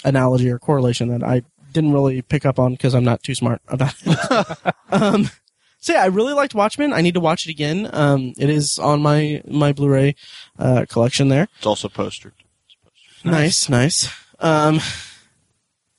analogy 0.04 0.50
or 0.50 0.60
correlation 0.60 1.08
that 1.10 1.24
I 1.24 1.44
didn't 1.76 1.92
really 1.94 2.22
pick 2.22 2.46
up 2.46 2.58
on 2.58 2.72
because 2.72 2.96
I'm 2.96 3.04
not 3.04 3.22
too 3.22 3.36
smart 3.36 3.62
about 3.68 3.94
it. 4.06 4.74
um, 4.90 5.30
so 5.78 5.94
yeah, 5.94 6.02
I 6.02 6.08
really 6.08 6.34
liked 6.34 6.56
Watchmen. 6.56 6.94
I 6.94 7.02
need 7.02 7.14
to 7.14 7.20
watch 7.20 7.46
it 7.46 7.52
again. 7.52 7.90
Um, 7.94 8.34
it 8.38 8.50
is 8.50 8.80
on 8.80 9.02
my 9.02 9.44
my 9.46 9.74
Blu-ray 9.74 10.16
uh, 10.58 10.86
collection 10.90 11.28
there. 11.28 11.48
It's 11.58 11.68
also 11.68 11.90
postered. 11.90 12.34
Nice, 13.24 13.70
nice. 13.70 14.10
Um, 14.40 14.80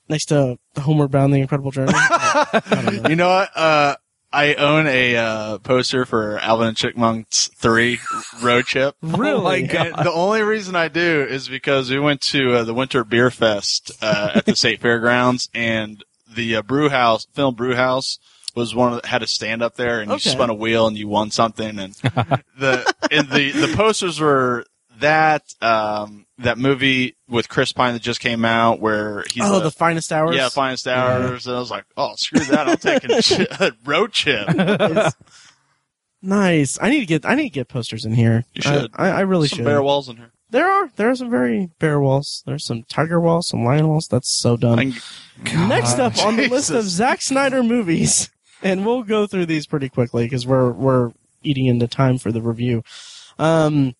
next 0.09 0.25
to 0.25 0.57
Homeward 0.77 1.11
Bound: 1.11 1.33
The 1.33 1.37
Incredible 1.37 1.71
Journey. 1.71 1.93
I 1.93 2.61
don't 2.69 3.03
know. 3.03 3.09
You 3.09 3.15
know 3.15 3.29
what? 3.29 3.49
Uh, 3.55 3.95
I 4.31 4.55
own 4.55 4.87
a 4.87 5.15
uh, 5.15 5.57
poster 5.59 6.05
for 6.05 6.37
Alvin 6.39 6.67
and 6.67 6.77
Chipmunks 6.77 7.49
Three 7.55 7.99
Road 8.41 8.65
Trip. 8.65 8.95
Really? 9.17 9.63
And 9.69 9.95
the 9.95 10.11
only 10.11 10.41
reason 10.41 10.75
I 10.75 10.89
do 10.89 11.25
is 11.27 11.47
because 11.47 11.89
we 11.89 11.99
went 11.99 12.21
to 12.21 12.55
uh, 12.55 12.63
the 12.63 12.73
Winter 12.73 13.03
Beer 13.03 13.31
Fest 13.31 13.91
uh, 14.01 14.31
at 14.35 14.45
the 14.45 14.55
State 14.55 14.81
Fairgrounds, 14.81 15.49
and 15.53 16.03
the 16.29 16.57
uh, 16.57 16.61
brew 16.61 16.89
house, 16.89 17.25
film 17.33 17.55
brew 17.55 17.73
house, 17.73 18.19
was 18.53 18.75
one 18.75 18.93
of 18.93 19.01
the, 19.01 19.07
had 19.07 19.23
a 19.23 19.27
stand 19.27 19.61
up 19.61 19.75
there, 19.75 20.01
and 20.01 20.11
you 20.11 20.19
spun 20.19 20.49
a 20.49 20.53
wheel 20.53 20.87
and 20.87 20.97
you 20.97 21.07
won 21.07 21.31
something, 21.31 21.79
and 21.79 21.93
the 22.57 22.93
and 23.11 23.29
the 23.29 23.51
the 23.51 23.73
posters 23.75 24.19
were 24.19 24.65
that 24.99 25.43
um, 25.61 26.25
that 26.39 26.57
movie 26.57 27.15
with 27.27 27.49
Chris 27.49 27.71
Pine 27.71 27.93
that 27.93 28.01
just 28.01 28.19
came 28.19 28.45
out 28.45 28.79
where 28.79 29.23
he's 29.31 29.43
oh, 29.43 29.59
a- 29.59 29.63
the 29.63 29.71
finest 29.71 30.11
hours. 30.11 30.35
yeah, 30.35 30.49
finest 30.49 30.87
hours. 30.87 31.47
And 31.47 31.55
I 31.55 31.59
was 31.59 31.71
like, 31.71 31.85
oh, 31.95 32.13
screw 32.15 32.39
that. 32.41 32.67
I'm 32.67 32.77
taking 32.77 33.11
a 33.59 33.71
road 33.85 34.11
chip. 34.13 34.47
It's- 34.57 35.13
nice. 36.21 36.77
I 36.81 36.89
need 36.89 36.99
to 36.99 37.05
get 37.05 37.25
I 37.25 37.35
need 37.35 37.43
to 37.43 37.49
get 37.49 37.67
posters 37.67 38.05
in 38.05 38.13
here. 38.13 38.45
You 38.53 38.61
should. 38.61 38.91
I, 38.95 39.07
I, 39.07 39.09
I 39.09 39.19
really 39.21 39.47
Some 39.47 39.57
should. 39.57 39.65
bare 39.65 39.81
walls 39.83 40.09
in 40.09 40.17
here. 40.17 40.31
There 40.49 40.67
are 40.69 40.89
there 40.95 41.09
are 41.09 41.15
some 41.15 41.29
very 41.29 41.69
bare 41.79 41.99
walls. 41.99 42.43
There's 42.45 42.65
some 42.65 42.83
tiger 42.83 43.19
walls, 43.19 43.49
some 43.49 43.63
lion 43.65 43.87
walls. 43.87 44.07
That's 44.07 44.29
so 44.31 44.55
done. 44.57 44.93
Next 45.43 45.99
up 45.99 46.17
on 46.19 46.37
the 46.37 46.47
list 46.47 46.69
of 46.69 46.77
Jesus. 46.77 46.93
Zack 46.93 47.21
Snyder 47.21 47.61
movies, 47.63 48.29
and 48.63 48.85
we'll 48.85 49.03
go 49.03 49.27
through 49.27 49.45
these 49.47 49.67
pretty 49.67 49.89
quickly 49.89 50.23
because 50.25 50.47
we're 50.47 50.71
we're 50.71 51.11
eating 51.43 51.65
into 51.65 51.87
time 51.87 52.17
for 52.17 52.31
the 52.31 52.41
review. 52.41 52.83
Um, 53.37 53.95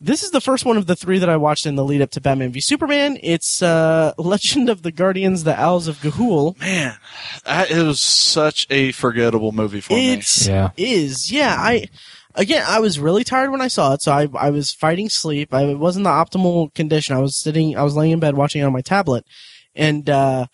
this 0.00 0.22
is 0.22 0.30
the 0.32 0.40
first 0.40 0.64
one 0.64 0.76
of 0.76 0.86
the 0.86 0.96
three 0.96 1.18
that 1.18 1.28
I 1.28 1.36
watched 1.36 1.66
in 1.66 1.76
the 1.76 1.84
lead 1.84 2.02
up 2.02 2.10
to 2.12 2.20
Batman 2.20 2.52
v 2.52 2.60
Superman. 2.60 3.18
It's 3.22 3.62
uh, 3.62 4.12
Legend 4.18 4.68
of 4.68 4.82
the 4.82 4.92
Guardians: 4.92 5.44
The 5.44 5.58
Owls 5.58 5.88
of 5.88 5.98
Ga'Hoole. 5.98 6.58
Man, 6.60 6.96
that, 7.44 7.70
it 7.70 7.82
was 7.82 8.00
such 8.00 8.66
a 8.70 8.92
forgettable 8.92 9.52
movie 9.52 9.80
for 9.80 9.94
me. 9.94 10.14
It's 10.14 10.46
Yeah. 10.46 10.70
is 10.76 11.30
yeah. 11.32 11.56
I 11.58 11.86
again, 12.34 12.64
I 12.66 12.80
was 12.80 12.98
really 12.98 13.24
tired 13.24 13.50
when 13.50 13.60
I 13.60 13.68
saw 13.68 13.94
it, 13.94 14.02
so 14.02 14.12
I 14.12 14.28
I 14.34 14.50
was 14.50 14.72
fighting 14.72 15.08
sleep. 15.08 15.54
I 15.54 15.74
wasn't 15.74 16.04
the 16.04 16.10
optimal 16.10 16.74
condition. 16.74 17.16
I 17.16 17.20
was 17.20 17.40
sitting, 17.40 17.76
I 17.76 17.82
was 17.82 17.96
laying 17.96 18.12
in 18.12 18.20
bed 18.20 18.34
watching 18.36 18.60
it 18.62 18.64
on 18.64 18.72
my 18.72 18.82
tablet, 18.82 19.24
and 19.74 20.10
uh, 20.10 20.46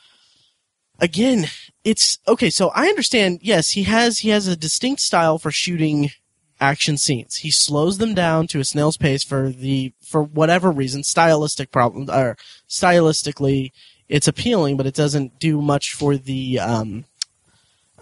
again, 1.01 1.47
it's 1.83 2.19
okay. 2.29 2.51
So 2.51 2.69
I 2.75 2.87
understand. 2.89 3.41
Yes, 3.43 3.71
he 3.71 3.85
has 3.85 4.19
he 4.19 4.29
has 4.29 4.47
a 4.47 4.57
distinct 4.57 5.01
style 5.01 5.39
for 5.39 5.51
shooting 5.51 6.11
action 6.61 6.97
scenes. 6.97 7.37
He 7.37 7.51
slows 7.51 7.99
them 7.99 8.15
down 8.15 8.47
to 8.49 8.61
a 8.61 8.65
snail's 8.65 8.97
pace 8.97 9.25
for 9.25 9.51
the 9.51 9.93
for 10.01 10.23
whatever 10.23 10.71
reason, 10.71 11.03
stylistic 11.03 11.71
problem 11.71 12.11
or 12.11 12.37
stylistically, 12.69 13.73
it's 14.09 14.29
appealing, 14.29 14.77
but 14.77 14.87
it 14.87 14.95
doesn't 14.95 15.39
do 15.39 15.61
much 15.61 15.95
for 15.95 16.17
the 16.17 16.59
um 16.61 17.05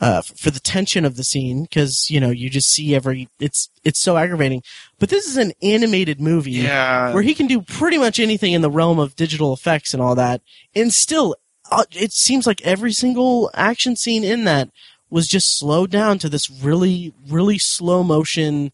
uh, 0.00 0.22
for 0.22 0.50
the 0.50 0.60
tension 0.60 1.04
of 1.04 1.16
the 1.16 1.24
scene 1.24 1.62
because 1.62 2.08
you 2.10 2.20
know 2.20 2.30
you 2.30 2.48
just 2.48 2.70
see 2.70 2.94
every 2.94 3.28
it's 3.40 3.68
it's 3.84 4.00
so 4.00 4.16
aggravating. 4.16 4.62
But 4.98 5.08
this 5.08 5.26
is 5.26 5.36
an 5.36 5.52
animated 5.62 6.20
movie 6.20 6.52
yeah. 6.52 7.12
where 7.12 7.22
he 7.22 7.34
can 7.34 7.46
do 7.46 7.60
pretty 7.60 7.98
much 7.98 8.20
anything 8.20 8.52
in 8.52 8.62
the 8.62 8.70
realm 8.70 8.98
of 8.98 9.16
digital 9.16 9.52
effects 9.52 9.92
and 9.92 10.02
all 10.02 10.14
that, 10.14 10.40
and 10.74 10.92
still, 10.92 11.36
uh, 11.70 11.84
it 11.92 12.12
seems 12.12 12.46
like 12.46 12.62
every 12.62 12.92
single 12.92 13.50
action 13.54 13.96
scene 13.96 14.24
in 14.24 14.44
that 14.44 14.70
was 15.10 15.26
just 15.26 15.58
slowed 15.58 15.90
down 15.90 16.18
to 16.18 16.28
this 16.28 16.50
really 16.50 17.12
really 17.28 17.58
slow 17.58 18.02
motion 18.02 18.72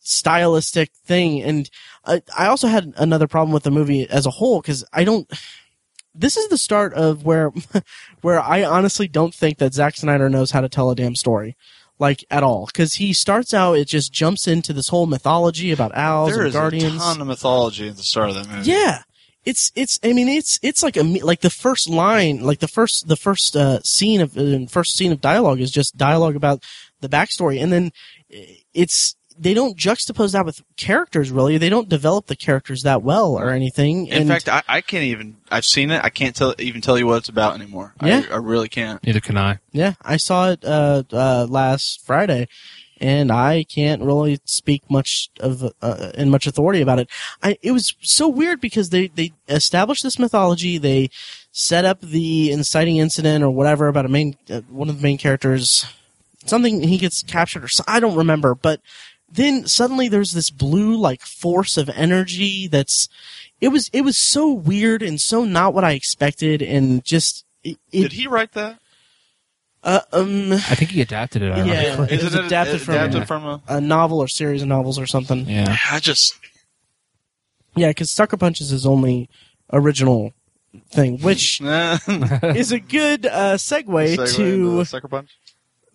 stylistic 0.00 0.90
thing 1.04 1.42
and 1.42 1.70
I, 2.04 2.22
I 2.36 2.46
also 2.46 2.68
had 2.68 2.94
another 2.96 3.28
problem 3.28 3.52
with 3.52 3.62
the 3.62 3.70
movie 3.70 4.08
as 4.08 4.26
a 4.26 4.30
whole 4.30 4.60
because 4.60 4.84
i 4.92 5.04
don't 5.04 5.30
this 6.14 6.36
is 6.36 6.48
the 6.48 6.58
start 6.58 6.94
of 6.94 7.24
where 7.24 7.52
where 8.20 8.40
I 8.40 8.64
honestly 8.64 9.08
don't 9.08 9.34
think 9.34 9.58
that 9.58 9.74
Zack 9.74 9.96
Snyder 9.96 10.28
knows 10.28 10.50
how 10.50 10.60
to 10.60 10.68
tell 10.68 10.90
a 10.90 10.96
damn 10.96 11.14
story, 11.14 11.56
like 11.98 12.24
at 12.30 12.42
all. 12.42 12.66
Because 12.66 12.94
he 12.94 13.12
starts 13.12 13.54
out, 13.54 13.74
it 13.74 13.86
just 13.86 14.12
jumps 14.12 14.46
into 14.46 14.72
this 14.72 14.88
whole 14.88 15.06
mythology 15.06 15.72
about 15.72 15.94
owls 15.94 16.30
there 16.30 16.40
and 16.40 16.48
is 16.48 16.54
guardians. 16.54 16.96
a 16.96 16.98
ton 16.98 17.20
of 17.20 17.26
mythology 17.26 17.88
at 17.88 17.96
the 17.96 18.02
start 18.02 18.30
of 18.30 18.36
that 18.36 18.48
movie. 18.48 18.70
yeah, 18.70 19.02
it's 19.44 19.72
it's. 19.74 19.98
I 20.04 20.12
mean, 20.12 20.28
it's 20.28 20.58
it's 20.62 20.82
like 20.82 20.96
a 20.96 21.04
me- 21.04 21.22
like 21.22 21.40
the 21.40 21.50
first 21.50 21.88
line, 21.88 22.40
like 22.40 22.60
the 22.60 22.68
first 22.68 23.08
the 23.08 23.16
first 23.16 23.56
uh, 23.56 23.80
scene 23.82 24.20
of 24.20 24.36
uh, 24.36 24.66
first 24.66 24.96
scene 24.96 25.12
of 25.12 25.20
dialogue 25.20 25.60
is 25.60 25.70
just 25.70 25.96
dialogue 25.96 26.36
about 26.36 26.62
the 27.00 27.08
backstory, 27.08 27.62
and 27.62 27.72
then 27.72 27.92
it's 28.74 29.16
they 29.40 29.54
don't 29.54 29.78
juxtapose 29.78 30.32
that 30.32 30.44
with 30.44 30.62
characters 30.76 31.30
really. 31.30 31.56
They 31.56 31.70
don't 31.70 31.88
develop 31.88 32.26
the 32.26 32.36
characters 32.36 32.82
that 32.82 33.02
well 33.02 33.34
or 33.36 33.50
anything. 33.50 34.08
In 34.08 34.22
and 34.22 34.28
fact, 34.28 34.48
I, 34.48 34.62
I 34.68 34.80
can't 34.82 35.04
even. 35.04 35.38
I've 35.50 35.64
seen 35.64 35.90
it. 35.90 36.04
I 36.04 36.10
can't 36.10 36.36
tell 36.36 36.54
even 36.58 36.82
tell 36.82 36.98
you 36.98 37.06
what 37.06 37.16
it's 37.16 37.30
about 37.30 37.54
anymore. 37.54 37.94
Yeah. 38.04 38.24
I, 38.30 38.34
I 38.34 38.36
really 38.36 38.68
can't. 38.68 39.02
Neither 39.02 39.20
can 39.20 39.38
I. 39.38 39.58
Yeah, 39.72 39.94
I 40.02 40.18
saw 40.18 40.50
it 40.50 40.62
uh, 40.64 41.04
uh, 41.10 41.46
last 41.48 42.04
Friday, 42.04 42.48
and 43.00 43.32
I 43.32 43.64
can't 43.64 44.02
really 44.02 44.40
speak 44.44 44.88
much 44.90 45.30
of 45.40 45.72
uh, 45.80 46.12
in 46.14 46.30
much 46.30 46.46
authority 46.46 46.82
about 46.82 46.98
it. 46.98 47.08
I, 47.42 47.56
it 47.62 47.72
was 47.72 47.94
so 48.00 48.28
weird 48.28 48.60
because 48.60 48.90
they 48.90 49.08
they 49.08 49.32
established 49.48 50.02
this 50.02 50.18
mythology. 50.18 50.78
They 50.78 51.10
set 51.52 51.84
up 51.84 52.00
the 52.00 52.52
inciting 52.52 52.98
incident 52.98 53.42
or 53.42 53.50
whatever 53.50 53.88
about 53.88 54.06
a 54.06 54.10
main 54.10 54.36
uh, 54.50 54.60
one 54.68 54.88
of 54.88 54.96
the 54.96 55.02
main 55.02 55.18
characters. 55.18 55.86
Something 56.46 56.82
he 56.82 56.98
gets 56.98 57.22
captured 57.22 57.64
or 57.64 57.68
I 57.86 58.00
don't 58.00 58.16
remember, 58.16 58.54
but 58.54 58.80
then 59.30 59.66
suddenly 59.66 60.08
there's 60.08 60.32
this 60.32 60.50
blue 60.50 60.96
like 60.96 61.22
force 61.22 61.76
of 61.76 61.88
energy 61.90 62.66
that's 62.66 63.08
it 63.60 63.68
was 63.68 63.88
it 63.92 64.02
was 64.02 64.16
so 64.16 64.50
weird 64.50 65.02
and 65.02 65.20
so 65.20 65.44
not 65.44 65.74
what 65.74 65.84
I 65.84 65.92
expected 65.92 66.62
and 66.62 67.04
just 67.04 67.44
it, 67.62 67.78
it, 67.92 68.02
Did 68.02 68.12
he 68.12 68.26
write 68.26 68.52
that? 68.52 68.79
Uh, 69.82 70.00
um 70.12 70.52
I 70.52 70.74
think 70.74 70.90
he 70.90 71.00
adapted 71.00 71.40
it. 71.42 71.56
Yeah. 71.56 71.62
Ironically. 71.94 72.16
It 72.18 72.22
was 72.22 72.34
adapted 72.34 72.80
from- 72.82 72.94
adapted 72.94 73.26
from 73.26 73.44
a? 73.44 73.62
a 73.68 73.80
novel 73.80 74.18
or 74.20 74.28
series 74.28 74.60
of 74.62 74.68
novels 74.68 74.98
or 74.98 75.06
something. 75.06 75.48
Yeah. 75.48 75.74
I 75.90 76.00
just 76.00 76.34
Yeah, 77.76 77.88
because 77.88 78.10
Sucker 78.10 78.36
Punch 78.36 78.60
is 78.60 78.68
his 78.70 78.84
only 78.84 79.28
original 79.72 80.34
thing, 80.90 81.18
which 81.20 81.60
is 81.64 82.72
a 82.72 82.78
good 82.80 83.24
uh, 83.26 83.54
segue, 83.56 84.16
Segue 84.16 84.36
to 84.36 84.76
the 84.78 84.84
Sucker 84.84 85.08
Punch. 85.08 85.30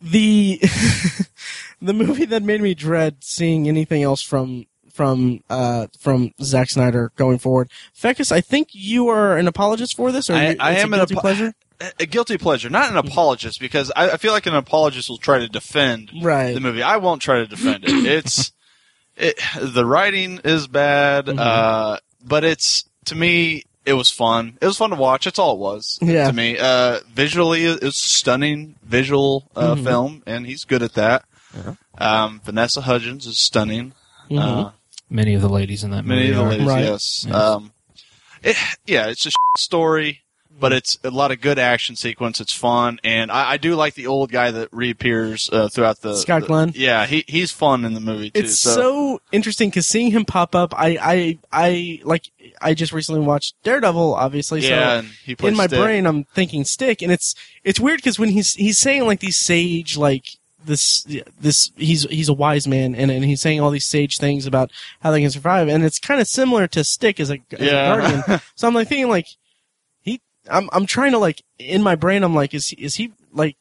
the 0.01 0.59
the 1.81 1.93
movie 1.93 2.25
that 2.25 2.43
made 2.43 2.61
me 2.61 2.73
dread 2.73 3.17
seeing 3.23 3.67
anything 3.67 4.01
else 4.03 4.21
from 4.21 4.65
from 4.91 5.41
uh 5.49 5.87
from 5.99 6.31
Zack 6.41 6.69
Snyder 6.69 7.11
going 7.17 7.37
forward. 7.37 7.69
Fekkes, 7.95 8.31
I 8.31 8.41
think 8.41 8.69
you 8.71 9.09
are 9.09 9.37
an 9.37 9.47
apologist 9.47 9.95
for 9.95 10.11
this, 10.11 10.29
or 10.29 10.33
I- 10.33 10.49
you- 10.51 10.55
I 10.59 10.71
am 10.77 10.93
an 10.93 10.99
guilty 10.99 11.13
apo- 11.15 11.21
pleasure. 11.21 11.53
A 11.99 12.05
guilty 12.05 12.37
pleasure, 12.37 12.69
not 12.69 12.89
an 12.89 12.97
apologist, 12.97 13.59
because 13.59 13.91
I, 13.95 14.11
I 14.11 14.17
feel 14.17 14.31
like 14.31 14.45
an 14.45 14.55
apologist 14.55 15.09
will 15.09 15.17
try 15.17 15.39
to 15.39 15.47
defend 15.49 16.11
Right. 16.21 16.53
the 16.53 16.61
movie. 16.61 16.81
I 16.81 16.97
won't 16.97 17.21
try 17.21 17.39
to 17.39 17.47
defend 17.47 17.83
it. 17.85 17.91
It's 18.05 18.51
it, 19.17 19.39
the 19.59 19.85
writing 19.85 20.39
is 20.43 20.67
bad, 20.67 21.25
Mhm. 21.27 21.39
uh, 21.39 21.97
but 22.23 22.43
it's 22.43 22.85
to 23.05 23.15
me 23.15 23.63
it 23.85 23.93
was 23.93 24.09
fun. 24.09 24.57
It 24.61 24.65
was 24.65 24.77
fun 24.77 24.89
to 24.91 24.95
watch. 24.95 25.25
That's 25.25 25.37
all 25.39 25.53
it 25.53 25.59
was 25.59 25.99
Yeah. 26.01 26.27
to 26.27 26.33
me. 26.33 26.57
Uh, 26.57 26.99
visually, 27.13 27.65
it 27.65 27.83
was 27.83 27.97
stunning 27.97 28.75
visual 28.83 29.49
uh, 29.55 29.75
Mhm. 29.75 29.83
film, 29.83 30.23
and 30.25 30.45
he's 30.47 30.63
good 30.65 30.81
at 30.81 30.93
that. 30.93 31.23
Um, 31.97 32.41
Vanessa 32.43 32.81
Hudgens 32.81 33.25
is 33.27 33.39
stunning. 33.39 33.93
Mhm. 34.29 34.39
Uh, 34.39 34.69
Many 35.09 35.33
of 35.35 35.41
the 35.41 35.49
ladies 35.49 35.83
in 35.83 35.91
that 35.91 36.03
movie. 36.03 36.15
many 36.21 36.29
of 36.31 36.35
the 36.37 36.43
are. 36.43 36.49
ladies, 36.49 36.67
Right. 36.67 36.83
yes. 36.85 37.25
Yes. 37.27 37.35
Um, 37.35 37.71
it, 38.43 38.57
yeah, 38.87 39.07
it's 39.07 39.25
a 39.27 39.31
story, 39.57 40.21
but 40.57 40.71
it's 40.71 40.97
a 41.03 41.09
lot 41.09 41.31
of 41.31 41.41
good 41.41 41.59
action 41.59 41.95
sequence. 41.95 42.39
It's 42.39 42.53
fun, 42.53 42.99
and 43.03 43.31
I, 43.31 43.51
I 43.51 43.57
do 43.57 43.75
like 43.75 43.93
the 43.95 44.07
old 44.07 44.31
guy 44.31 44.51
that 44.51 44.69
reappears 44.71 45.49
uh, 45.51 45.67
throughout 45.69 46.01
the 46.01 46.15
Scott 46.15 46.41
the- 46.41 46.47
Glenn? 46.47 46.71
Yeah, 46.75 47.05
he 47.05 47.23
he's 47.27 47.51
fun 47.51 47.85
in 47.85 47.93
the 47.93 47.99
movie 47.99 48.31
too. 48.31 48.39
it's 48.41 48.57
so, 48.59 49.21
interesting 49.31 49.69
because 49.69 49.87
seeing 49.87 50.11
him 50.11 50.25
pop 50.25 50.55
up, 50.55 50.73
I, 50.77 50.97
I, 51.01 51.37
I 51.51 52.01
like. 52.03 52.31
I 52.61 52.73
just 52.73 52.93
recently 52.93 53.21
watched 53.21 53.55
Daredevil, 53.63 54.15
obviously. 54.15 54.61
yeah, 54.61 54.69
so 54.69 54.99
and 54.99 55.07
he 55.23 55.35
plays 55.35 55.51
in 55.51 55.57
my 55.57 55.67
Stick. 55.67 55.79
brain, 55.79 56.05
I'm 56.05 56.23
thinking 56.25 56.63
stick, 56.63 57.01
and 57.01 57.11
it's 57.11 57.35
it's 57.63 57.79
weird 57.79 57.97
because 57.97 58.17
when 58.17 58.29
he's 58.29 58.53
he's 58.53 58.77
saying 58.77 59.05
like 59.05 59.19
these 59.19 59.37
sage 59.37 59.97
like 59.97 60.25
this 60.63 61.05
this 61.39 61.71
he's 61.75 62.03
he's 62.03 62.29
a 62.29 62.33
wise 62.33 62.67
man, 62.67 62.95
and 62.95 63.11
and 63.11 63.25
he's 63.25 63.41
saying 63.41 63.59
all 63.59 63.71
these 63.71 63.85
sage 63.85 64.17
things 64.17 64.45
about 64.45 64.71
how 65.01 65.11
they 65.11 65.21
can 65.21 65.29
survive, 65.31 65.67
and 65.67 65.83
it's 65.83 65.99
kind 65.99 66.21
of 66.21 66.27
similar 66.27 66.67
to 66.67 66.83
stick 66.83 67.19
as 67.19 67.29
a, 67.29 67.39
as 67.51 67.67
a 67.67 67.71
guardian. 67.71 68.41
so 68.55 68.67
I'm 68.67 68.73
like 68.73 68.87
thinking 68.87 69.09
like 69.09 69.27
I'm 70.49 70.69
I'm 70.71 70.85
trying 70.85 71.11
to 71.11 71.17
like 71.17 71.41
in 71.59 71.81
my 71.81 71.95
brain, 71.95 72.23
I'm 72.23 72.35
like, 72.35 72.53
is 72.53 72.69
he, 72.69 72.75
is 72.83 72.95
he 72.95 73.13
like 73.31 73.57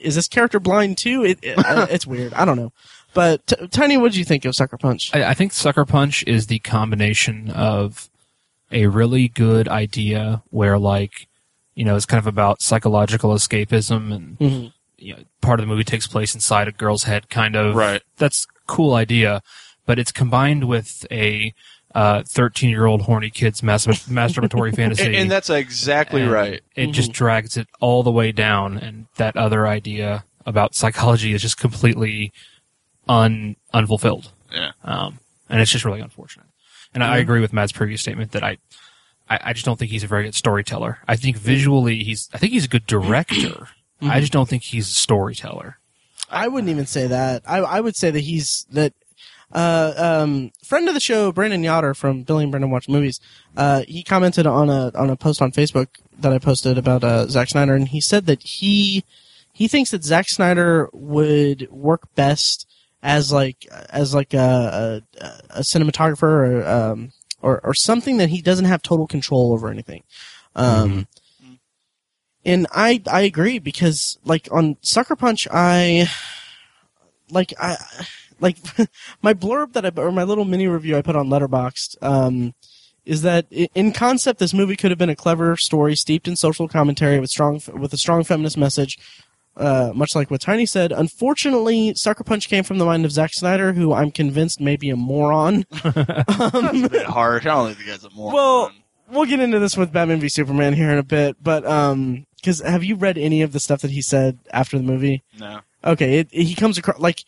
is 0.00 0.14
this 0.16 0.28
character 0.28 0.60
blind 0.60 0.98
too? 0.98 1.24
It, 1.24 1.38
it 1.42 1.54
it's 1.90 2.06
weird. 2.06 2.34
I 2.34 2.44
don't 2.44 2.56
know. 2.56 2.72
But 3.14 3.46
T- 3.46 3.68
Tiny, 3.68 3.96
what 3.96 4.12
do 4.12 4.18
you 4.18 4.24
think 4.24 4.44
of 4.44 4.56
Sucker 4.56 4.76
Punch? 4.76 5.14
I, 5.14 5.30
I 5.30 5.34
think 5.34 5.52
Sucker 5.52 5.84
Punch 5.84 6.24
is 6.26 6.48
the 6.48 6.58
combination 6.58 7.50
of 7.50 8.10
a 8.72 8.86
really 8.88 9.28
good 9.28 9.68
idea 9.68 10.42
where, 10.50 10.78
like, 10.78 11.28
you 11.76 11.84
know, 11.84 11.94
it's 11.94 12.06
kind 12.06 12.18
of 12.18 12.26
about 12.26 12.60
psychological 12.60 13.30
escapism, 13.32 14.12
and 14.12 14.38
Mhm. 14.40 14.72
you 14.98 15.14
know, 15.14 15.22
part 15.40 15.60
of 15.60 15.66
the 15.66 15.70
movie 15.70 15.84
takes 15.84 16.08
place 16.08 16.34
inside 16.34 16.66
a 16.66 16.72
girl's 16.72 17.04
head. 17.04 17.28
Kind 17.28 17.54
of, 17.54 17.76
Right. 17.76 18.02
That's 18.16 18.46
a 18.46 18.66
cool 18.66 18.94
idea, 18.94 19.42
but 19.86 19.98
it's 20.00 20.10
combined 20.10 20.64
with 20.64 21.06
a 21.12 21.54
Uh, 21.94 22.24
thirteen-year-old 22.26 23.02
horny 23.02 23.30
kid's 23.30 23.60
mastur- 23.60 24.08
masturbatory 24.08 24.74
fantasy, 24.74 25.04
and, 25.06 25.14
and 25.14 25.30
that's 25.30 25.48
exactly 25.48 26.22
and 26.22 26.30
right. 26.32 26.60
It 26.74 26.88
just 26.88 27.10
mm-hmm. 27.10 27.18
drags 27.18 27.56
it 27.56 27.68
all 27.80 28.02
the 28.02 28.10
way 28.10 28.32
down, 28.32 28.76
and 28.78 29.06
that 29.14 29.36
other 29.36 29.64
idea 29.64 30.24
about 30.44 30.74
psychology 30.74 31.32
is 31.32 31.42
just 31.42 31.56
completely 31.56 32.32
un 33.08 33.56
unfulfilled. 33.72 34.32
Yeah. 34.52 34.72
Um, 34.82 35.20
and 35.48 35.60
it's 35.60 35.70
just 35.70 35.84
really 35.84 36.00
unfortunate. 36.00 36.46
And 36.94 37.02
I, 37.02 37.16
I 37.16 37.18
agree 37.18 37.40
with 37.40 37.52
Matt's 37.52 37.72
previous 37.72 38.00
statement 38.00 38.32
that 38.32 38.44
I, 38.44 38.58
I, 39.28 39.40
I 39.46 39.52
just 39.52 39.64
don't 39.64 39.78
think 39.78 39.90
he's 39.90 40.04
a 40.04 40.06
very 40.06 40.24
good 40.24 40.34
storyteller. 40.34 40.98
I 41.08 41.16
think 41.16 41.36
visually 41.36 42.04
he's, 42.04 42.28
I 42.32 42.38
think 42.38 42.52
he's 42.52 42.64
a 42.64 42.68
good 42.68 42.86
director. 42.86 43.68
Mm-hmm. 44.02 44.10
I 44.10 44.18
just 44.18 44.32
don't 44.32 44.48
think 44.48 44.64
he's 44.64 44.88
a 44.88 44.92
storyteller. 44.92 45.78
I 46.28 46.48
wouldn't 46.48 46.68
even 46.68 46.84
say 46.84 47.06
that. 47.06 47.42
I 47.46 47.58
I 47.58 47.80
would 47.80 47.94
say 47.94 48.10
that 48.10 48.20
he's 48.20 48.66
that. 48.72 48.92
Uh, 49.52 49.92
um, 49.96 50.50
friend 50.64 50.88
of 50.88 50.94
the 50.94 51.00
show, 51.00 51.30
Brandon 51.32 51.62
Yoder 51.62 51.94
from 51.94 52.22
Billy 52.22 52.44
and 52.44 52.50
Brandon 52.52 52.70
Watch 52.70 52.88
Movies. 52.88 53.20
Uh, 53.56 53.82
he 53.86 54.02
commented 54.02 54.46
on 54.46 54.68
a 54.68 54.90
on 54.94 55.10
a 55.10 55.16
post 55.16 55.40
on 55.40 55.52
Facebook 55.52 55.88
that 56.18 56.32
I 56.32 56.38
posted 56.38 56.78
about 56.78 57.04
uh, 57.04 57.26
Zack 57.28 57.48
Snyder, 57.48 57.74
and 57.74 57.88
he 57.88 58.00
said 58.00 58.26
that 58.26 58.42
he 58.42 59.04
he 59.52 59.68
thinks 59.68 59.90
that 59.90 60.04
Zack 60.04 60.28
Snyder 60.28 60.88
would 60.92 61.70
work 61.70 62.12
best 62.14 62.66
as 63.02 63.32
like 63.32 63.66
as 63.90 64.14
like 64.14 64.34
a 64.34 65.02
a, 65.20 65.26
a 65.50 65.60
cinematographer 65.60 66.22
or 66.22 66.66
um 66.66 67.12
or 67.42 67.60
or 67.64 67.74
something 67.74 68.16
that 68.16 68.30
he 68.30 68.42
doesn't 68.42 68.64
have 68.64 68.82
total 68.82 69.06
control 69.06 69.52
over 69.52 69.68
anything. 69.68 70.02
Um, 70.56 71.06
and 72.44 72.66
I 72.72 73.02
I 73.06 73.22
agree 73.22 73.58
because 73.58 74.18
like 74.24 74.48
on 74.50 74.76
Sucker 74.80 75.16
Punch 75.16 75.46
I 75.50 76.08
like 77.30 77.52
I 77.60 77.76
like 78.40 78.58
my 79.22 79.34
blurb 79.34 79.72
that 79.72 79.86
I 79.86 79.90
or 79.96 80.12
my 80.12 80.24
little 80.24 80.44
mini 80.44 80.66
review 80.66 80.96
I 80.96 81.02
put 81.02 81.16
on 81.16 81.28
Letterboxd 81.28 81.96
um 82.02 82.54
is 83.04 83.22
that 83.22 83.46
in 83.50 83.92
concept 83.92 84.38
this 84.38 84.54
movie 84.54 84.76
could 84.76 84.90
have 84.90 84.98
been 84.98 85.10
a 85.10 85.16
clever 85.16 85.56
story 85.56 85.94
steeped 85.94 86.26
in 86.26 86.36
social 86.36 86.68
commentary 86.68 87.20
with 87.20 87.30
strong 87.30 87.60
with 87.74 87.92
a 87.92 87.98
strong 87.98 88.24
feminist 88.24 88.56
message 88.56 88.98
uh, 89.56 89.92
much 89.94 90.14
like 90.14 90.30
what 90.30 90.40
Tiny 90.40 90.66
said, 90.66 90.90
unfortunately, 90.90 91.94
Sucker 91.94 92.24
Punch 92.24 92.48
came 92.48 92.64
from 92.64 92.78
the 92.78 92.84
mind 92.84 93.04
of 93.04 93.12
Zack 93.12 93.32
Snyder, 93.32 93.72
who 93.72 93.92
I'm 93.92 94.10
convinced 94.10 94.60
may 94.60 94.76
be 94.76 94.90
a 94.90 94.96
moron. 94.96 95.64
It's 95.84 96.86
a 96.86 96.88
bit 96.88 97.06
harsh. 97.06 97.46
I 97.46 97.50
don't 97.50 97.66
think 97.66 97.78
the 97.78 97.84
guy's 97.84 98.04
a 98.04 98.10
moron. 98.10 98.34
Well, 98.34 98.72
we'll 99.10 99.26
get 99.26 99.40
into 99.40 99.58
this 99.58 99.76
with 99.76 99.92
Batman 99.92 100.20
v 100.20 100.28
Superman 100.28 100.72
here 100.72 100.90
in 100.90 100.98
a 100.98 101.04
bit, 101.04 101.36
but 101.40 101.64
um, 101.66 102.26
because 102.36 102.60
have 102.60 102.84
you 102.84 102.96
read 102.96 103.16
any 103.16 103.42
of 103.42 103.52
the 103.52 103.60
stuff 103.60 103.80
that 103.82 103.90
he 103.90 104.02
said 104.02 104.38
after 104.52 104.76
the 104.76 104.84
movie? 104.84 105.22
no. 105.38 105.60
Okay, 105.84 106.20
it, 106.20 106.28
he 106.32 106.54
comes 106.54 106.78
across 106.78 106.98
like 106.98 107.24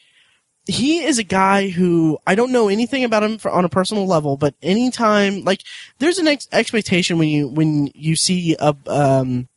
he 0.67 1.05
is 1.05 1.19
a 1.19 1.25
guy 1.25 1.69
who 1.69 2.19
I 2.27 2.35
don't 2.35 2.53
know 2.53 2.69
anything 2.69 3.05
about 3.05 3.23
him 3.23 3.39
for, 3.39 3.51
on 3.51 3.65
a 3.65 3.69
personal 3.69 4.07
level, 4.07 4.37
but 4.37 4.55
anytime 4.63 5.45
like 5.45 5.63
there's 5.99 6.19
an 6.19 6.27
ex- 6.27 6.49
expectation 6.53 7.19
when 7.19 7.29
you 7.29 7.49
when 7.49 7.91
you 7.95 8.17
see 8.17 8.57
a 8.59 8.77
um 8.87 9.49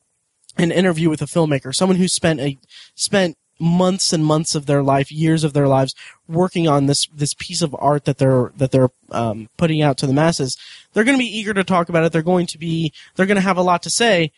an 0.58 0.72
interview 0.72 1.10
with 1.10 1.22
a 1.22 1.26
filmmaker, 1.26 1.74
someone 1.74 1.98
who 1.98 2.08
spent 2.08 2.40
a 2.40 2.58
spent 2.96 3.38
months 3.60 4.14
and 4.14 4.26
months 4.26 4.56
of 4.56 4.66
their 4.66 4.82
life, 4.82 5.12
years 5.12 5.44
of 5.44 5.54
their 5.54 5.68
lives 5.68 5.94
working 6.28 6.68
on 6.68 6.86
this 6.86 7.08
this 7.08 7.34
piece 7.34 7.62
of 7.62 7.76
art 7.80 8.06
that 8.06 8.18
they're 8.18 8.52
that 8.56 8.72
they're 8.72 8.92
um, 9.12 9.50
putting 9.58 9.82
out 9.82 9.98
to 9.98 10.08
the 10.08 10.14
masses. 10.14 10.58
They're 10.94 11.04
going 11.04 11.18
to 11.18 11.24
be 11.24 11.38
eager 11.38 11.54
to 11.54 11.64
talk 11.64 11.90
about 11.90 12.04
it. 12.04 12.12
They're 12.12 12.22
going 12.22 12.48
to 12.48 12.58
be 12.58 12.94
they're 13.16 13.26
going 13.26 13.36
to 13.36 13.42
have 13.42 13.58
a 13.58 13.64
lot 13.64 13.84
to 13.84 13.90
say. 13.90 14.32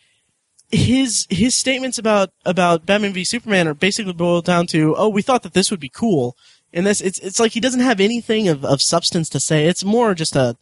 His 0.70 1.26
his 1.28 1.58
statements 1.58 1.98
about 1.98 2.30
about 2.46 2.86
Batman 2.86 3.12
v 3.12 3.24
Superman 3.24 3.68
are 3.68 3.74
basically 3.74 4.14
boiled 4.14 4.46
down 4.46 4.66
to, 4.68 4.96
oh, 4.96 5.10
we 5.10 5.20
thought 5.20 5.42
that 5.42 5.52
this 5.52 5.70
would 5.70 5.80
be 5.80 5.90
cool, 5.90 6.34
and 6.72 6.86
this 6.86 7.00
it's 7.00 7.18
it's 7.18 7.40
like 7.40 7.52
he 7.52 7.60
doesn't 7.60 7.80
have 7.80 8.00
anything 8.00 8.48
of, 8.48 8.64
of 8.64 8.82
substance 8.82 9.28
to 9.30 9.40
say. 9.40 9.66
It's 9.66 9.84
more 9.84 10.14
just 10.14 10.36
a, 10.36 10.56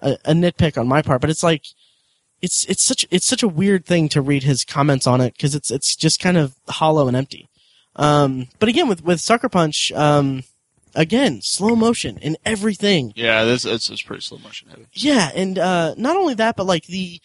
a 0.00 0.18
a 0.24 0.32
nitpick 0.32 0.78
on 0.78 0.88
my 0.88 1.02
part, 1.02 1.20
but 1.20 1.30
it's 1.30 1.42
like 1.42 1.64
it's 2.42 2.64
it's 2.66 2.84
such 2.84 3.06
it's 3.10 3.26
such 3.26 3.42
a 3.42 3.48
weird 3.48 3.86
thing 3.86 4.08
to 4.10 4.20
read 4.20 4.42
his 4.42 4.64
comments 4.64 5.06
on 5.06 5.20
it 5.20 5.34
because 5.34 5.54
it's 5.54 5.70
it's 5.70 5.96
just 5.96 6.20
kind 6.20 6.36
of 6.36 6.54
hollow 6.68 7.08
and 7.08 7.16
empty. 7.16 7.48
Um, 7.96 8.48
but 8.58 8.68
again, 8.68 8.88
with 8.88 9.04
with 9.04 9.20
Sucker 9.20 9.48
Punch, 9.48 9.90
um, 9.92 10.44
again, 10.94 11.40
slow 11.42 11.74
motion 11.74 12.18
in 12.18 12.36
everything. 12.44 13.12
Yeah, 13.16 13.44
this 13.44 13.64
it's, 13.64 13.88
it's 13.88 14.02
pretty 14.02 14.22
slow 14.22 14.38
motion 14.38 14.68
heavy. 14.68 14.86
Yeah, 14.92 15.30
and 15.34 15.58
uh, 15.58 15.94
not 15.96 16.16
only 16.16 16.34
that, 16.34 16.56
but 16.56 16.66
like 16.66 16.86
the 16.86 17.20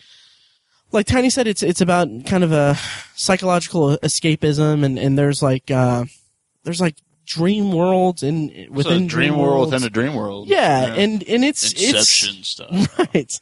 like 0.92 1.06
Tiny 1.06 1.30
said, 1.30 1.48
it's 1.48 1.64
it's 1.64 1.82
about 1.82 2.08
kind 2.26 2.44
of 2.44 2.52
a 2.52 2.78
psychological 3.16 3.98
escapism, 3.98 4.84
and 4.84 4.98
and 4.98 5.18
there's 5.18 5.42
like 5.42 5.70
uh, 5.72 6.06
there's 6.64 6.82
like 6.82 6.96
dream 7.34 7.72
worlds 7.72 8.24
in 8.24 8.68
Within 8.72 9.04
a 9.04 9.08
dream 9.08 9.38
world 9.38 9.72
within 9.72 9.86
a 9.88 9.90
dream 9.90 10.14
world. 10.16 10.48
yeah, 10.48 10.86
and 10.94 11.24
and 11.24 11.44
it's 11.44 11.64
Inception 11.72 12.36
it's 12.40 12.50
stuff. 12.50 13.00
right. 13.14 13.40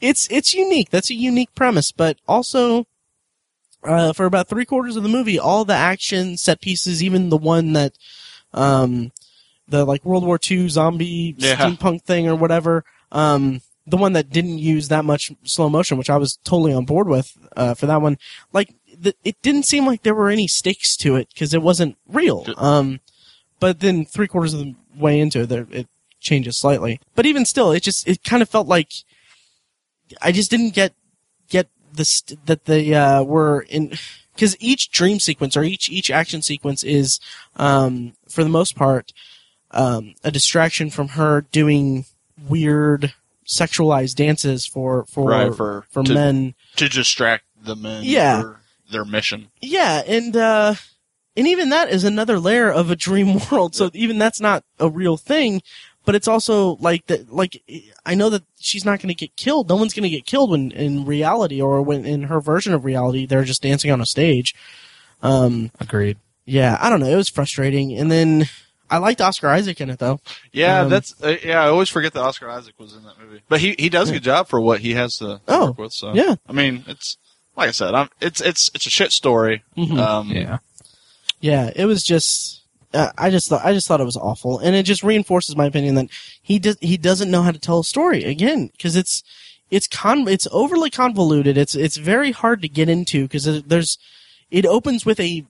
It's 0.00 0.28
it's 0.30 0.54
unique. 0.54 0.90
That's 0.90 1.10
a 1.10 1.14
unique 1.14 1.54
premise, 1.54 1.90
but 1.92 2.18
also 2.28 2.86
uh, 3.82 4.12
for 4.12 4.26
about 4.26 4.48
three 4.48 4.64
quarters 4.64 4.96
of 4.96 5.02
the 5.02 5.08
movie, 5.08 5.38
all 5.38 5.64
the 5.64 5.74
action 5.74 6.36
set 6.36 6.60
pieces, 6.60 7.02
even 7.02 7.28
the 7.30 7.36
one 7.36 7.72
that 7.74 7.92
um, 8.52 9.12
the 9.68 9.84
like 9.84 10.04
World 10.04 10.24
War 10.24 10.38
II 10.50 10.68
zombie 10.68 11.34
Yeah. 11.38 11.56
steampunk 11.56 12.02
thing 12.02 12.28
or 12.28 12.34
whatever, 12.36 12.84
um, 13.12 13.60
the 13.86 13.96
one 13.96 14.12
that 14.14 14.30
didn't 14.30 14.58
use 14.58 14.88
that 14.88 15.04
much 15.04 15.32
slow 15.44 15.68
motion, 15.68 15.96
which 15.98 16.10
I 16.10 16.16
was 16.16 16.38
totally 16.44 16.72
on 16.72 16.84
board 16.84 17.08
with 17.08 17.36
uh, 17.56 17.74
for 17.74 17.86
that 17.86 18.02
one. 18.02 18.18
Like 18.52 18.74
the, 18.96 19.14
it 19.24 19.40
didn't 19.42 19.64
seem 19.64 19.86
like 19.86 20.02
there 20.02 20.14
were 20.14 20.28
any 20.30 20.46
stakes 20.48 20.96
to 20.98 21.16
it 21.16 21.28
because 21.32 21.54
it 21.54 21.62
wasn't 21.62 21.96
real. 22.08 22.44
Um, 22.56 23.00
but 23.60 23.80
then 23.80 24.04
three 24.04 24.28
quarters 24.28 24.54
of 24.54 24.60
the 24.60 24.74
way 24.96 25.20
into 25.20 25.40
it, 25.40 25.52
it 25.72 25.88
changes 26.20 26.56
slightly. 26.56 27.00
But 27.14 27.26
even 27.26 27.44
still, 27.44 27.70
it 27.72 27.82
just 27.82 28.06
it 28.08 28.22
kind 28.24 28.42
of 28.42 28.48
felt 28.48 28.66
like 28.68 28.92
I 30.22 30.32
just 30.32 30.50
didn't 30.50 30.74
get 30.74 30.94
get 31.48 31.68
the 31.92 32.04
st- 32.04 32.44
that 32.46 32.64
they 32.66 32.94
uh, 32.94 33.22
were 33.22 33.60
in 33.68 33.92
because 34.34 34.56
each 34.60 34.90
dream 34.90 35.20
sequence 35.20 35.56
or 35.56 35.62
each 35.64 35.88
each 35.88 36.10
action 36.10 36.42
sequence 36.42 36.82
is 36.84 37.20
um, 37.56 38.14
for 38.28 38.42
the 38.44 38.50
most 38.50 38.74
part 38.76 39.12
um, 39.72 40.14
a 40.24 40.30
distraction 40.30 40.90
from 40.90 41.08
her 41.08 41.42
doing 41.52 42.04
weird 42.48 43.12
sexualized 43.46 44.14
dances 44.16 44.66
for 44.66 45.04
for 45.06 45.30
Right, 45.30 45.54
for- 45.54 45.84
for 45.90 46.02
to- 46.02 46.14
men. 46.14 46.54
to 46.76 46.88
distract 46.88 47.44
the 47.62 47.74
men 47.76 48.02
Yeah. 48.04 48.40
for 48.42 48.60
their 48.90 49.04
mission. 49.04 49.50
Yeah, 49.60 50.02
and 50.06 50.36
uh 50.36 50.74
and 51.38 51.46
even 51.48 51.70
that 51.70 51.88
is 51.88 52.04
another 52.04 52.38
layer 52.38 52.70
of 52.70 52.90
a 52.90 52.96
dream 52.96 53.38
world. 53.50 53.74
So 53.74 53.90
even 53.94 54.18
that's 54.18 54.40
not 54.40 54.62
a 54.78 54.88
real 54.90 55.16
thing, 55.16 55.62
but 56.04 56.14
it's 56.14 56.28
also 56.28 56.76
like 56.80 57.06
that 57.06 57.32
like 57.32 57.62
I 58.04 58.14
know 58.14 58.28
that 58.30 58.42
she's 58.60 58.84
not 58.84 58.98
going 59.00 59.08
to 59.08 59.14
get 59.14 59.36
killed. 59.36 59.68
No 59.70 59.76
one's 59.76 59.94
going 59.94 60.02
to 60.10 60.16
get 60.16 60.26
killed 60.26 60.50
when 60.50 60.70
in 60.72 61.04
reality 61.06 61.60
or 61.62 61.80
when 61.80 62.04
in 62.04 62.24
her 62.24 62.40
version 62.40 62.74
of 62.74 62.84
reality 62.84 63.24
they're 63.24 63.44
just 63.44 63.62
dancing 63.62 63.90
on 63.90 64.00
a 64.02 64.06
stage. 64.06 64.54
Um 65.22 65.70
Agreed. 65.80 66.18
yeah, 66.44 66.76
I 66.80 66.90
don't 66.90 67.00
know. 67.00 67.06
It 67.08 67.16
was 67.16 67.28
frustrating. 67.28 67.96
And 67.98 68.10
then 68.10 68.46
I 68.90 68.98
liked 68.98 69.20
Oscar 69.20 69.48
Isaac 69.48 69.80
in 69.80 69.90
it 69.90 69.98
though. 69.98 70.20
Yeah, 70.52 70.82
Um, 70.82 70.88
that's 70.90 71.14
uh, 71.22 71.36
yeah. 71.44 71.62
I 71.62 71.68
always 71.68 71.88
forget 71.90 72.12
that 72.14 72.22
Oscar 72.22 72.48
Isaac 72.48 72.74
was 72.78 72.94
in 72.94 73.02
that 73.04 73.18
movie, 73.20 73.42
but 73.48 73.60
he 73.60 73.74
he 73.78 73.88
does 73.88 74.08
a 74.10 74.14
good 74.14 74.22
job 74.22 74.48
for 74.48 74.60
what 74.60 74.80
he 74.80 74.94
has 74.94 75.16
to 75.16 75.40
Oh, 75.48 75.66
work 75.66 75.78
with. 75.78 75.92
So 75.92 76.14
yeah. 76.14 76.36
I 76.48 76.52
mean, 76.52 76.84
it's 76.86 77.18
like 77.56 77.68
I 77.68 77.72
said, 77.72 77.94
I'm 77.94 78.08
it's 78.20 78.40
it's 78.40 78.70
it's 78.74 78.86
a 78.86 78.90
shit 78.90 79.12
story. 79.12 79.62
Mhm. 79.76 79.98
Um, 79.98 80.28
Yeah. 80.30 80.58
Yeah, 81.40 81.70
it 81.74 81.86
was 81.86 82.02
just. 82.02 82.62
Uh, 82.94 83.12
I 83.18 83.28
just 83.28 83.50
thought 83.50 83.64
I 83.66 83.74
just 83.74 83.86
thought 83.86 84.00
it 84.00 84.04
was 84.04 84.16
awful, 84.16 84.58
and 84.60 84.74
it 84.74 84.84
just 84.84 85.02
reinforces 85.02 85.54
my 85.56 85.66
opinion 85.66 85.94
that 85.96 86.08
he 86.40 86.58
does 86.58 86.78
he 86.80 86.96
doesn't 86.96 87.30
know 87.30 87.42
how 87.42 87.50
to 87.50 87.58
tell 87.58 87.80
a 87.80 87.84
story 87.84 88.24
again 88.24 88.68
because 88.68 88.96
it's 88.96 89.22
it's 89.70 89.86
con 89.86 90.26
it's 90.26 90.48
overly 90.50 90.88
convoluted. 90.88 91.58
It's 91.58 91.74
it's 91.74 91.98
very 91.98 92.32
hard 92.32 92.62
to 92.62 92.68
get 92.68 92.88
into 92.88 93.24
because 93.24 93.62
there's 93.64 93.98
it 94.50 94.64
opens 94.64 95.04
with 95.04 95.20
a 95.20 95.44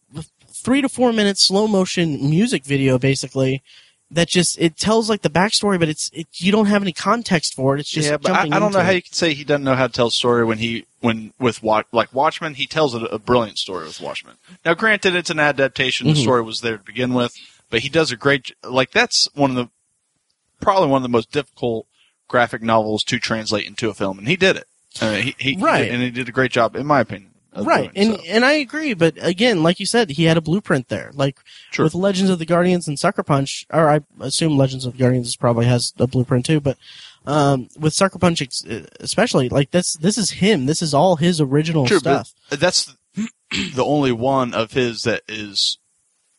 three 0.49 0.83
to 0.83 0.89
four 0.89 1.13
minute 1.13 1.39
slow 1.39 1.69
motion 1.69 2.29
music 2.29 2.65
video 2.65 2.99
basically 2.99 3.63
that 4.11 4.29
just 4.29 4.59
it 4.59 4.77
tells 4.77 5.09
like 5.09 5.23
the 5.23 5.31
backstory, 5.31 5.79
but 5.79 5.89
it's 5.89 6.11
it 6.13 6.27
you 6.35 6.51
don't 6.51 6.67
have 6.67 6.83
any 6.83 6.93
context 6.93 7.55
for 7.55 7.77
it. 7.77 7.81
It's 7.81 7.91
just 7.91 8.11
yeah, 8.11 8.17
but 8.17 8.33
I, 8.33 8.43
I 8.43 8.49
don't 8.49 8.61
know 8.61 8.67
into 8.67 8.85
how 8.85 8.91
you 8.91 9.03
can 9.03 9.13
say 9.13 9.35
he 9.35 9.45
doesn't 9.45 9.65
know 9.65 9.75
how 9.75 9.87
to 9.87 9.93
tell 9.93 10.09
a 10.09 10.11
story 10.11 10.45
when 10.45 10.59
he 10.59 10.87
when 11.01 11.33
with 11.39 11.63
Watch 11.63 11.87
like 11.93 12.13
Watchmen, 12.13 12.55
he 12.55 12.67
tells 12.67 12.95
a, 12.95 12.99
a 13.05 13.19
brilliant 13.19 13.59
story 13.59 13.85
with 13.87 14.01
Watchmen. 14.01 14.35
Now, 14.65 14.75
granted, 14.75 15.15
it's 15.15 15.31
an 15.31 15.39
adaptation; 15.41 16.07
the 16.09 16.15
Mhm. 16.15 16.23
story 16.23 16.43
was 16.43 16.61
there 16.61 16.77
to 16.79 16.83
begin 16.83 17.15
with, 17.15 17.35
but 17.71 17.81
he 17.81 17.89
does 17.89 18.11
a 18.13 18.17
great 18.17 18.53
like 18.65 18.91
that's 18.91 19.29
one 19.35 19.51
of 19.51 19.57
the 19.57 19.69
probably 20.61 20.89
one 20.89 20.99
of 20.99 21.03
the 21.05 21.09
most 21.09 21.31
difficult 21.31 21.87
graphic 22.27 22.63
novels 22.63 23.03
to 23.05 23.19
translate 23.19 23.67
into 23.67 23.89
a 23.89 23.95
film, 23.95 24.19
and 24.19 24.29
he 24.29 24.37
did 24.37 24.57
it. 24.57 24.67
I 25.01 25.11
mean, 25.15 25.23
he, 25.23 25.35
he, 25.39 25.51
he 25.55 25.57
Right. 25.63 25.83
did- 25.85 25.93
and 25.93 26.03
he 26.03 26.11
did 26.11 26.29
a 26.29 26.33
great 26.33 26.51
job, 26.51 26.75
in 26.77 26.87
my 26.87 27.01
opinion. 27.01 27.31
right 27.57 27.93
doing 27.95 28.11
and 28.11 28.21
so. 28.21 28.25
and 28.29 28.45
i 28.45 28.53
agree 28.53 28.95
but 28.95 29.15
again 29.21 29.65
like 29.65 29.81
you 29.81 29.87
said 29.87 30.11
he 30.11 30.25
had 30.25 30.37
a 30.37 30.41
blueprint 30.41 30.87
there 30.89 31.11
like 31.15 31.39
with 31.77 31.93
legends 31.93 32.31
of 32.31 32.39
the 32.39 32.45
guardians 32.47 32.87
and 32.87 33.01
sucker 33.01 33.23
punch 33.25 33.67
or 33.73 33.89
i 33.91 34.01
assume 34.21 34.57
legends 34.57 34.85
of 34.85 34.93
the 34.93 34.99
guardians 34.99 35.35
probably 35.35 35.67
has 35.67 35.93
a 35.99 36.07
blueprint 36.07 36.47
too 36.47 36.61
but 36.61 36.77
um, 37.27 37.69
with 37.79 37.93
sucker 37.95 38.19
punch 38.19 38.41
ex- 38.43 38.63
especially 39.01 39.49
like 39.49 39.71
this 39.71 39.95
this 39.95 40.17
is 40.19 40.31
him 40.31 40.67
this 40.67 40.81
is 40.83 40.95
all 40.95 41.17
his 41.17 41.41
original 41.41 41.87
True, 41.87 41.99
stuff 41.99 42.33
that's 42.51 42.95
the 43.75 43.85
only 43.85 44.13
one 44.13 44.55
of 44.55 44.73
his 44.73 45.03
that 45.03 45.23
is 45.29 45.79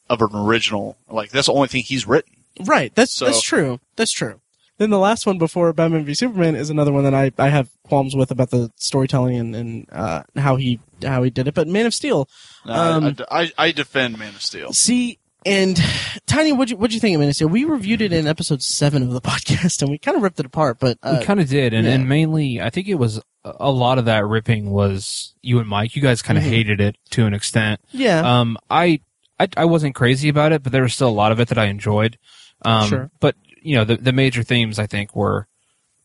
of 0.10 0.22
an 0.22 0.30
original. 0.34 0.98
Like 1.10 1.30
that's 1.32 1.48
the 1.48 1.54
only 1.54 1.68
thing 1.68 1.84
he's 1.84 2.08
written. 2.08 2.34
right 2.66 2.94
that's 2.96 3.14
So- 3.14 3.26
that's 3.26 3.42
true 3.42 3.80
that's 3.96 4.12
true 4.12 4.42
then 4.78 4.90
the 4.92 4.98
last 4.98 5.26
one 5.26 5.38
before 5.38 5.72
batman 5.74 6.06
v 6.06 6.14
superman 6.14 6.56
is 6.56 6.70
another 6.70 6.92
one 6.94 7.04
that 7.04 7.14
i 7.14 7.32
i 7.38 7.50
have 7.50 7.70
qualms 7.84 8.16
with 8.16 8.32
about 8.32 8.50
the 8.50 8.72
storytelling 8.78 9.36
and 9.38 9.56
and 9.56 9.88
uh, 9.92 10.24
how 10.38 10.56
he 10.56 10.80
how 11.04 11.22
he 11.22 11.30
did 11.30 11.48
it 11.50 11.54
but 11.54 11.68
man 11.68 11.86
of 11.86 11.94
steel 11.94 12.28
No, 12.66 12.74
Um, 12.74 13.16
I, 13.30 13.42
I, 13.44 13.52
I 13.68 13.72
defend 13.72 14.18
Man 14.18 14.34
of 14.36 14.42
Steel. 14.42 14.72
See, 14.74 15.20
and 15.46 15.80
Tiny, 16.26 16.52
what'd 16.52 16.70
you 16.72 16.78
what'd 16.78 16.94
you 16.94 17.00
think 17.00 17.16
of 17.16 17.22
of 17.42 17.52
We 17.52 17.64
reviewed 17.66 18.02
it 18.02 18.12
in 18.14 18.28
episode 18.28 18.62
seven 18.62 19.04
of 19.04 19.12
the 19.12 19.22
podcast, 19.32 19.82
and 19.82 19.90
we 19.92 19.98
kind 19.98 20.18
of 20.18 20.24
ripped 20.24 20.40
it 20.40 20.46
apart. 20.46 20.80
But 20.80 20.98
uh, 21.04 21.18
we 21.20 21.26
kind 21.26 21.40
of 21.40 21.50
did, 21.50 21.74
and, 21.74 21.86
yeah. 21.88 21.94
and 21.94 22.08
mainly, 22.10 22.62
I 22.62 22.70
think 22.70 22.88
it 22.88 22.96
was 22.96 23.20
a- 23.44 23.70
lot 23.72 23.98
of 23.98 24.06
that 24.06 24.26
ripping 24.26 24.70
was 24.70 25.34
you 25.42 25.60
and 25.60 25.68
Mike. 25.68 25.96
You 25.96 26.02
guys 26.02 26.22
kind 26.22 26.38
of 26.38 26.44
Mhm. 26.44 26.50
hated 26.50 26.82
it 26.82 26.98
to 27.12 27.26
an 27.26 27.34
extent. 27.34 27.80
yeah, 27.92 28.40
Um, 28.40 28.58
I, 28.70 29.00
I 29.40 29.48
I 29.58 29.66
wasn't 29.66 29.96
crazy 29.96 30.30
about 30.30 30.52
it, 30.52 30.62
but 30.64 30.72
there 30.72 30.84
was 30.84 30.94
still 30.94 31.10
a 31.10 31.12
lot 31.12 31.32
of 31.32 31.40
it 31.40 31.48
that 31.48 31.58
I 31.58 31.66
enjoyed. 31.66 32.18
Um, 32.64 32.90
Sure. 32.90 33.12
But 33.20 33.36
you 33.62 33.76
know, 33.76 33.86
the 33.86 33.96
the 33.98 34.12
major 34.14 34.44
themes 34.44 34.78
I 34.80 34.88
think 34.88 35.16
were 35.16 35.48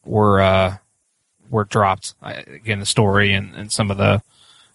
were 0.04 0.40
uh, 0.40 0.76
were 1.50 1.64
dropped. 1.64 2.14
I, 2.22 2.32
again, 2.34 2.78
the 2.80 2.86
story 2.86 3.32
and 3.32 3.54
and 3.54 3.70
some 3.72 3.90
of 3.90 3.96
the 3.98 4.22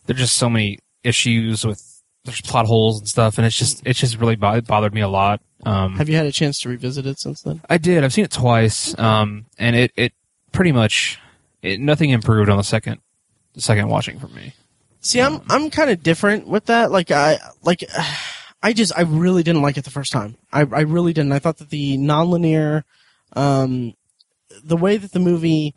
there's 0.05 0.19
just 0.19 0.37
so 0.37 0.49
many 0.49 0.79
issues 1.03 1.65
with 1.65 1.88
there's 2.25 2.41
plot 2.41 2.65
holes 2.65 2.99
and 2.99 3.07
stuff, 3.07 3.37
and 3.37 3.47
it's 3.47 3.55
just 3.55 3.81
it's 3.85 3.99
just 3.99 4.17
really 4.17 4.35
bo- 4.35 4.61
bothered 4.61 4.93
me 4.93 5.01
a 5.01 5.07
lot. 5.07 5.41
Um, 5.65 5.95
have 5.97 6.09
you 6.09 6.15
had 6.15 6.25
a 6.25 6.31
chance 6.31 6.59
to 6.61 6.69
revisit 6.69 7.05
it 7.05 7.19
since 7.19 7.41
then? 7.41 7.61
I 7.69 7.77
did. 7.77 8.03
I've 8.03 8.13
seen 8.13 8.25
it 8.25 8.31
twice, 8.31 8.97
um, 8.99 9.45
and 9.57 9.75
it 9.75 9.91
it 9.95 10.13
pretty 10.51 10.71
much 10.71 11.19
it, 11.61 11.79
nothing 11.79 12.09
improved 12.09 12.49
on 12.49 12.57
the 12.57 12.63
second 12.63 12.99
the 13.53 13.61
second 13.61 13.89
watching 13.89 14.19
for 14.19 14.27
me. 14.27 14.53
See, 15.01 15.21
I'm 15.21 15.41
I'm 15.49 15.69
kind 15.69 15.89
of 15.89 16.03
different 16.03 16.47
with 16.47 16.65
that. 16.65 16.91
Like 16.91 17.11
I 17.11 17.39
like 17.63 17.83
I 18.63 18.73
just 18.73 18.91
I 18.97 19.01
really 19.01 19.43
didn't 19.43 19.61
like 19.61 19.77
it 19.77 19.85
the 19.85 19.91
first 19.91 20.11
time. 20.11 20.35
I 20.51 20.61
I 20.61 20.81
really 20.81 21.13
didn't. 21.13 21.31
I 21.31 21.39
thought 21.39 21.57
that 21.57 21.69
the 21.69 21.97
nonlinear, 21.97 22.83
um, 23.33 23.93
the 24.63 24.77
way 24.77 24.97
that 24.97 25.13
the 25.13 25.19
movie 25.19 25.75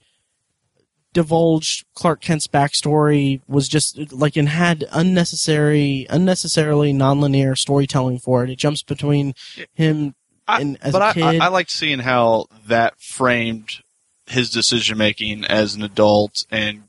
divulged 1.13 1.85
Clark 1.95 2.21
Kent's 2.21 2.47
backstory 2.47 3.41
was 3.47 3.69
just 3.69 4.13
like 4.13 4.37
and 4.37 4.49
had 4.49 4.85
unnecessary 4.93 6.07
unnecessarily 6.09 6.93
nonlinear 6.93 7.57
storytelling 7.57 8.19
for 8.19 8.45
it. 8.45 8.51
It 8.51 8.59
jumps 8.59 8.83
between 8.83 9.35
him 9.75 10.15
I, 10.49 10.61
and 10.61 10.79
as 10.83 10.93
but 10.93 11.03
a 11.03 11.05
I, 11.07 11.13
kid. 11.13 11.41
I, 11.41 11.47
I 11.47 11.49
liked 11.49 11.71
seeing 11.71 12.01
how 12.01 12.47
that 12.67 13.01
framed 13.01 13.83
his 14.27 14.51
decision 14.51 14.99
making 14.99 15.45
as 15.45 15.75
an 15.75 15.83
adult 15.83 16.45
and 16.51 16.85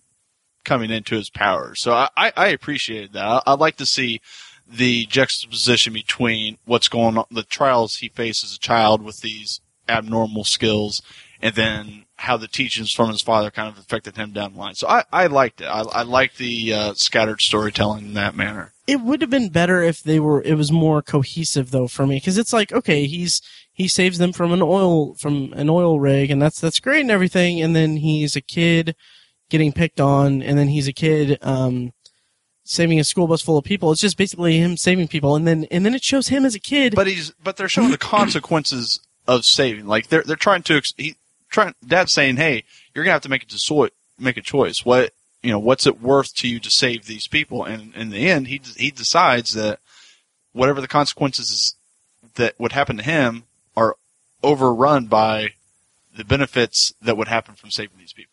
coming 0.63 0.91
into 0.91 1.15
his 1.15 1.29
powers. 1.29 1.81
So 1.81 1.93
I, 1.93 2.09
I, 2.15 2.33
I 2.35 2.47
appreciated 2.47 3.13
that. 3.13 3.25
I, 3.25 3.41
I'd 3.45 3.59
like 3.59 3.75
to 3.77 3.85
see 3.85 4.21
the 4.67 5.05
juxtaposition 5.05 5.93
between 5.93 6.57
what's 6.65 6.87
going 6.87 7.17
on, 7.17 7.25
the 7.29 7.43
trials 7.43 7.97
he 7.97 8.09
faced 8.09 8.43
as 8.43 8.55
a 8.55 8.59
child 8.59 9.01
with 9.01 9.19
these 9.21 9.59
abnormal 9.89 10.45
skills, 10.45 11.01
and 11.41 11.53
then 11.55 12.02
how 12.17 12.37
the 12.37 12.47
teachings 12.47 12.91
from 12.91 13.09
his 13.09 13.21
father 13.21 13.49
kind 13.51 13.67
of 13.67 13.77
affected 13.77 14.15
him 14.15 14.31
down 14.31 14.53
the 14.53 14.59
line. 14.59 14.75
So 14.75 14.87
I, 14.87 15.03
I 15.11 15.27
liked 15.27 15.61
it. 15.61 15.65
I, 15.65 15.81
I 15.81 16.01
liked 16.03 16.37
the 16.37 16.73
uh, 16.73 16.93
scattered 16.93 17.41
storytelling 17.41 18.05
in 18.05 18.13
that 18.13 18.35
manner. 18.35 18.71
it 18.87 19.01
would 19.01 19.21
have 19.21 19.29
been 19.29 19.49
better 19.49 19.81
if 19.81 20.03
they 20.03 20.19
were 20.19 20.41
it 20.43 20.55
was 20.55 20.71
more 20.71 21.01
cohesive 21.01 21.71
though 21.71 21.87
for 21.87 22.05
me 22.05 22.17
because 22.17 22.37
it's 22.37 22.53
like 22.53 22.71
okay 22.71 23.05
he's 23.07 23.41
he 23.71 23.87
saves 23.87 24.17
them 24.17 24.33
from 24.33 24.51
an 24.51 24.61
oil 24.61 25.15
from 25.15 25.53
an 25.53 25.69
oil 25.69 25.99
rig 25.99 26.29
and 26.29 26.41
that's 26.41 26.59
that's 26.59 26.79
great 26.79 27.01
and 27.01 27.09
everything 27.11 27.61
and 27.61 27.75
then 27.75 27.97
he's 27.97 28.35
a 28.35 28.41
kid 28.41 28.95
getting 29.49 29.71
picked 29.71 30.01
on 30.01 30.41
and 30.41 30.57
then 30.57 30.67
he's 30.67 30.87
a 30.87 30.93
kid 30.93 31.37
um 31.41 31.93
saving 32.65 32.99
a 32.99 33.03
school 33.05 33.25
bus 33.27 33.41
full 33.41 33.57
of 33.57 33.63
people 33.63 33.91
it's 33.91 34.01
just 34.01 34.17
basically 34.17 34.57
him 34.57 34.75
saving 34.77 35.07
people 35.07 35.35
and 35.35 35.47
then 35.47 35.65
and 35.71 35.85
then 35.85 35.95
it 35.95 36.03
shows 36.03 36.27
him 36.27 36.45
as 36.45 36.53
a 36.55 36.59
kid 36.59 36.93
but 36.95 37.07
he's 37.07 37.31
but 37.43 37.55
they're 37.57 37.69
showing 37.69 37.91
the 37.91 37.97
consequences 38.17 38.99
of 39.27 39.45
saving. 39.45 39.87
Like 39.87 40.07
they're 40.07 40.23
they're 40.23 40.35
trying 40.35 40.63
to 40.63 40.75
ex- 40.75 40.93
he 40.97 41.15
trying 41.53 41.75
dad's 41.87 42.11
saying, 42.11 42.35
"Hey, 42.35 42.65
you're 42.93 43.05
gonna 43.05 43.13
have 43.13 43.21
to 43.21 43.29
make 43.29 43.43
a 43.43 43.45
deso- 43.45 43.89
make 44.19 44.35
a 44.35 44.41
choice. 44.41 44.83
What 44.83 45.13
you 45.41 45.51
know, 45.51 45.59
what's 45.59 45.85
it 45.87 46.01
worth 46.01 46.33
to 46.35 46.47
you 46.47 46.59
to 46.59 46.69
save 46.69 47.05
these 47.05 47.27
people?" 47.27 47.63
And 47.63 47.95
in 47.95 48.09
the 48.09 48.27
end, 48.29 48.47
he 48.47 48.59
he 48.75 48.91
decides 48.91 49.53
that 49.53 49.79
whatever 50.51 50.81
the 50.81 50.87
consequences 50.87 51.49
is 51.49 51.75
that 52.35 52.59
would 52.59 52.71
happen 52.73 52.97
to 52.97 53.03
him 53.03 53.43
are 53.77 53.95
overrun 54.43 55.05
by 55.07 55.53
the 56.15 56.23
benefits 56.25 56.93
that 57.01 57.15
would 57.17 57.27
happen 57.27 57.55
from 57.55 57.71
saving 57.71 57.97
these 57.97 58.13
people. 58.13 58.29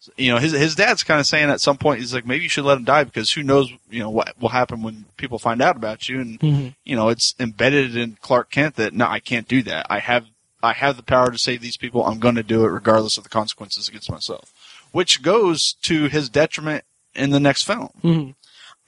So, 0.00 0.12
you 0.16 0.30
know, 0.32 0.38
his 0.38 0.52
his 0.52 0.74
dad's 0.74 1.02
kind 1.02 1.20
of 1.20 1.26
saying 1.26 1.48
at 1.50 1.60
some 1.60 1.78
point 1.78 2.00
he's 2.00 2.12
like, 2.12 2.26
maybe 2.26 2.44
you 2.44 2.50
should 2.50 2.64
let 2.66 2.76
him 2.78 2.84
die 2.84 3.04
because 3.04 3.32
who 3.32 3.42
knows, 3.42 3.70
you 3.90 4.00
know, 4.00 4.10
what 4.10 4.38
will 4.40 4.50
happen 4.50 4.82
when 4.82 5.06
people 5.16 5.38
find 5.38 5.62
out 5.62 5.76
about 5.76 6.08
you 6.08 6.20
and 6.20 6.38
Mhm. 6.40 6.74
you 6.84 6.94
know, 6.96 7.08
it's 7.08 7.34
embedded 7.40 7.96
in 7.96 8.16
Clark 8.20 8.50
Kent 8.50 8.76
that 8.76 8.92
no, 8.92 9.06
I 9.06 9.20
can't 9.20 9.48
do 9.48 9.62
that. 9.62 9.86
I 9.88 10.00
have 10.00 10.26
I 10.64 10.72
have 10.72 10.96
the 10.96 11.02
power 11.02 11.30
to 11.30 11.38
save 11.38 11.60
these 11.60 11.76
people. 11.76 12.04
I'm 12.04 12.18
going 12.18 12.34
to 12.36 12.42
do 12.42 12.64
it 12.64 12.68
regardless 12.68 13.16
of 13.18 13.24
the 13.24 13.30
consequences 13.30 13.88
against 13.88 14.10
myself, 14.10 14.52
which 14.92 15.22
goes 15.22 15.74
to 15.82 16.08
his 16.08 16.28
detriment 16.28 16.84
in 17.14 17.30
the 17.30 17.40
next 17.40 17.62
film. 17.64 17.90
Mhm. 18.02 18.34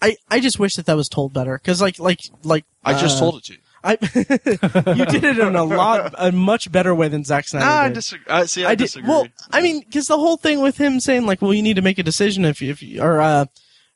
I, 0.03 0.17
I 0.31 0.41
just 0.41 0.59
wish 0.59 0.75
that 0.77 0.87
that 0.87 0.97
was 0.97 1.09
told 1.09 1.33
better 1.33 1.57
because 1.59 1.81
like 1.81 1.99
like 1.99 2.21
like 2.43 2.65
I 2.85 2.93
just 2.99 3.17
uh, 3.17 3.21
told 3.21 3.37
it 3.37 3.45
to 3.45 3.53
you. 3.55 3.59
I 3.85 3.93
you 4.95 5.07
did 5.07 5.25
it 5.25 5.39
in 5.39 5.55
a 5.57 5.65
lot 5.65 6.15
a 6.19 6.33
much 6.33 6.71
better 6.73 6.95
way 6.95 7.09
than 7.09 7.25
Zack 7.25 7.47
Snyder 7.49 7.65
Nah, 7.65 7.81
I 7.83 7.89
disagree. 7.91 8.27
I, 8.29 8.45
see, 8.47 8.65
I, 8.65 8.71
I 8.71 8.75
did. 8.75 8.85
disagree. 8.85 9.09
Well, 9.09 9.29
I 9.53 9.61
mean, 9.62 9.81
because 9.81 10.07
the 10.09 10.19
whole 10.19 10.37
thing 10.37 10.61
with 10.61 10.77
him 10.77 10.99
saying 11.01 11.25
like, 11.25 11.41
"Well, 11.41 11.55
you 11.55 11.62
need 11.62 11.77
to 11.77 11.83
make 11.83 11.99
a 11.99 12.03
decision 12.03 12.45
if 12.45 12.61
you, 12.61 12.71
if 12.71 12.83
you, 12.83 13.01
or 13.01 13.21
uh, 13.21 13.47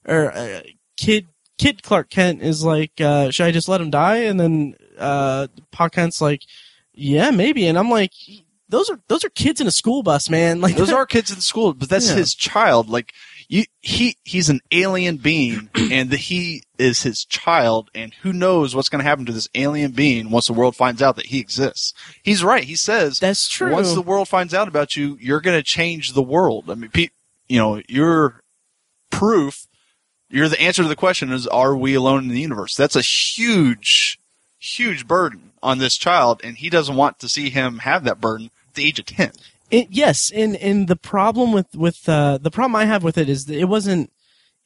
or 0.07 0.33
uh, 0.33 0.61
kid 0.97 1.27
kid 1.59 1.83
Clark 1.83 2.09
Kent 2.09 2.41
is 2.41 2.65
like, 2.65 2.99
uh, 3.01 3.31
should 3.31 3.45
I 3.47 3.51
just 3.51 3.69
let 3.69 3.81
him 3.83 3.91
die? 3.91 4.19
And 4.19 4.41
then 4.41 4.75
uh, 4.99 5.49
Pa 5.71 5.89
Kent's 5.91 6.21
like, 6.23 6.43
yeah, 6.95 7.31
maybe. 7.31 7.67
And 7.67 7.79
I'm 7.79 7.91
like, 7.91 8.13
those 8.69 8.89
are 8.91 9.01
those 9.09 9.25
are 9.25 9.31
kids 9.31 9.61
in 9.61 9.67
a 9.67 9.71
school 9.73 10.03
bus, 10.03 10.31
man. 10.31 10.61
Like 10.61 10.77
those 10.77 10.93
are 10.93 11.07
kids 11.07 11.31
in 11.33 11.41
school, 11.41 11.75
but 11.75 11.89
that's 11.89 12.09
Yeah. 12.11 12.17
his 12.17 12.35
child. 12.35 12.89
Like 12.89 13.13
you, 13.49 13.65
he 13.81 14.17
he's 14.23 14.49
an 14.49 14.61
alien 14.71 15.17
being, 15.17 15.71
and 15.75 16.11
the, 16.11 16.17
he 16.17 16.63
is 16.79 17.03
his 17.03 17.25
child, 17.25 17.91
and 17.95 18.15
who 18.23 18.33
knows 18.33 18.75
what's 18.75 18.89
going 18.89 19.03
to 19.03 19.09
happen 19.09 19.27
to 19.27 19.33
this 19.33 19.49
alien 19.57 19.91
being 19.91 20.31
once 20.31 20.47
the 20.47 20.53
world 20.53 20.77
finds 20.77 21.03
out 21.03 21.17
that 21.17 21.27
he 21.27 21.41
exists. 21.41 21.93
He's 22.23 22.45
right. 22.45 22.63
He 22.65 22.77
says 22.77 23.19
that's 23.19 23.49
true. 23.49 23.73
Once 23.73 23.93
the 23.93 24.03
world 24.03 24.29
finds 24.29 24.55
out 24.55 24.69
about 24.69 24.95
you, 24.97 25.17
you're 25.21 25.41
going 25.41 25.59
to 25.59 25.65
change 25.65 26.13
the 26.13 26.23
world. 26.23 26.71
I 26.71 26.75
mean, 26.75 26.91
pe- 26.91 27.09
you 27.49 27.59
know, 27.59 27.83
you're 27.89 28.41
proof. 29.11 29.67
You're 30.33 30.49
the 30.49 30.61
answer 30.61 30.83
to 30.83 30.89
the 30.89 30.95
question 30.95 31.33
is, 31.33 31.49
are 31.49 31.77
we 31.77 31.95
alone 31.95 32.23
in 32.23 32.29
the 32.29 32.41
universe? 32.41 32.77
That's 32.77 32.95
a 32.95 33.01
huge, 33.03 34.21
huge 34.61 35.09
burden 35.09 35.50
on 35.63 35.79
this 35.79 35.97
child, 35.97 36.41
and 36.43 36.57
he 36.57 36.71
doesn't 36.71 36.97
want 36.97 37.19
to 37.19 37.29
see 37.29 37.51
him 37.51 37.79
have 37.81 38.05
that 38.05 38.21
burden 38.21 38.51
at 38.69 38.75
the 38.75 38.87
age 38.87 38.99
of 38.99 39.07
10. 39.07 39.33
It, 39.71 39.89
yes, 39.91 40.33
and 40.35 40.57
and 40.57 40.89
the 40.89 40.97
problem 40.97 41.53
with 41.53 41.77
with 41.77 42.09
uh, 42.09 42.39
the 42.39 42.51
problem 42.51 42.75
I 42.75 42.87
have 42.87 43.05
with 43.05 43.17
it 43.17 43.29
is 43.29 43.47
that 43.47 43.57
it 43.57 43.67
wasn't 43.67 44.11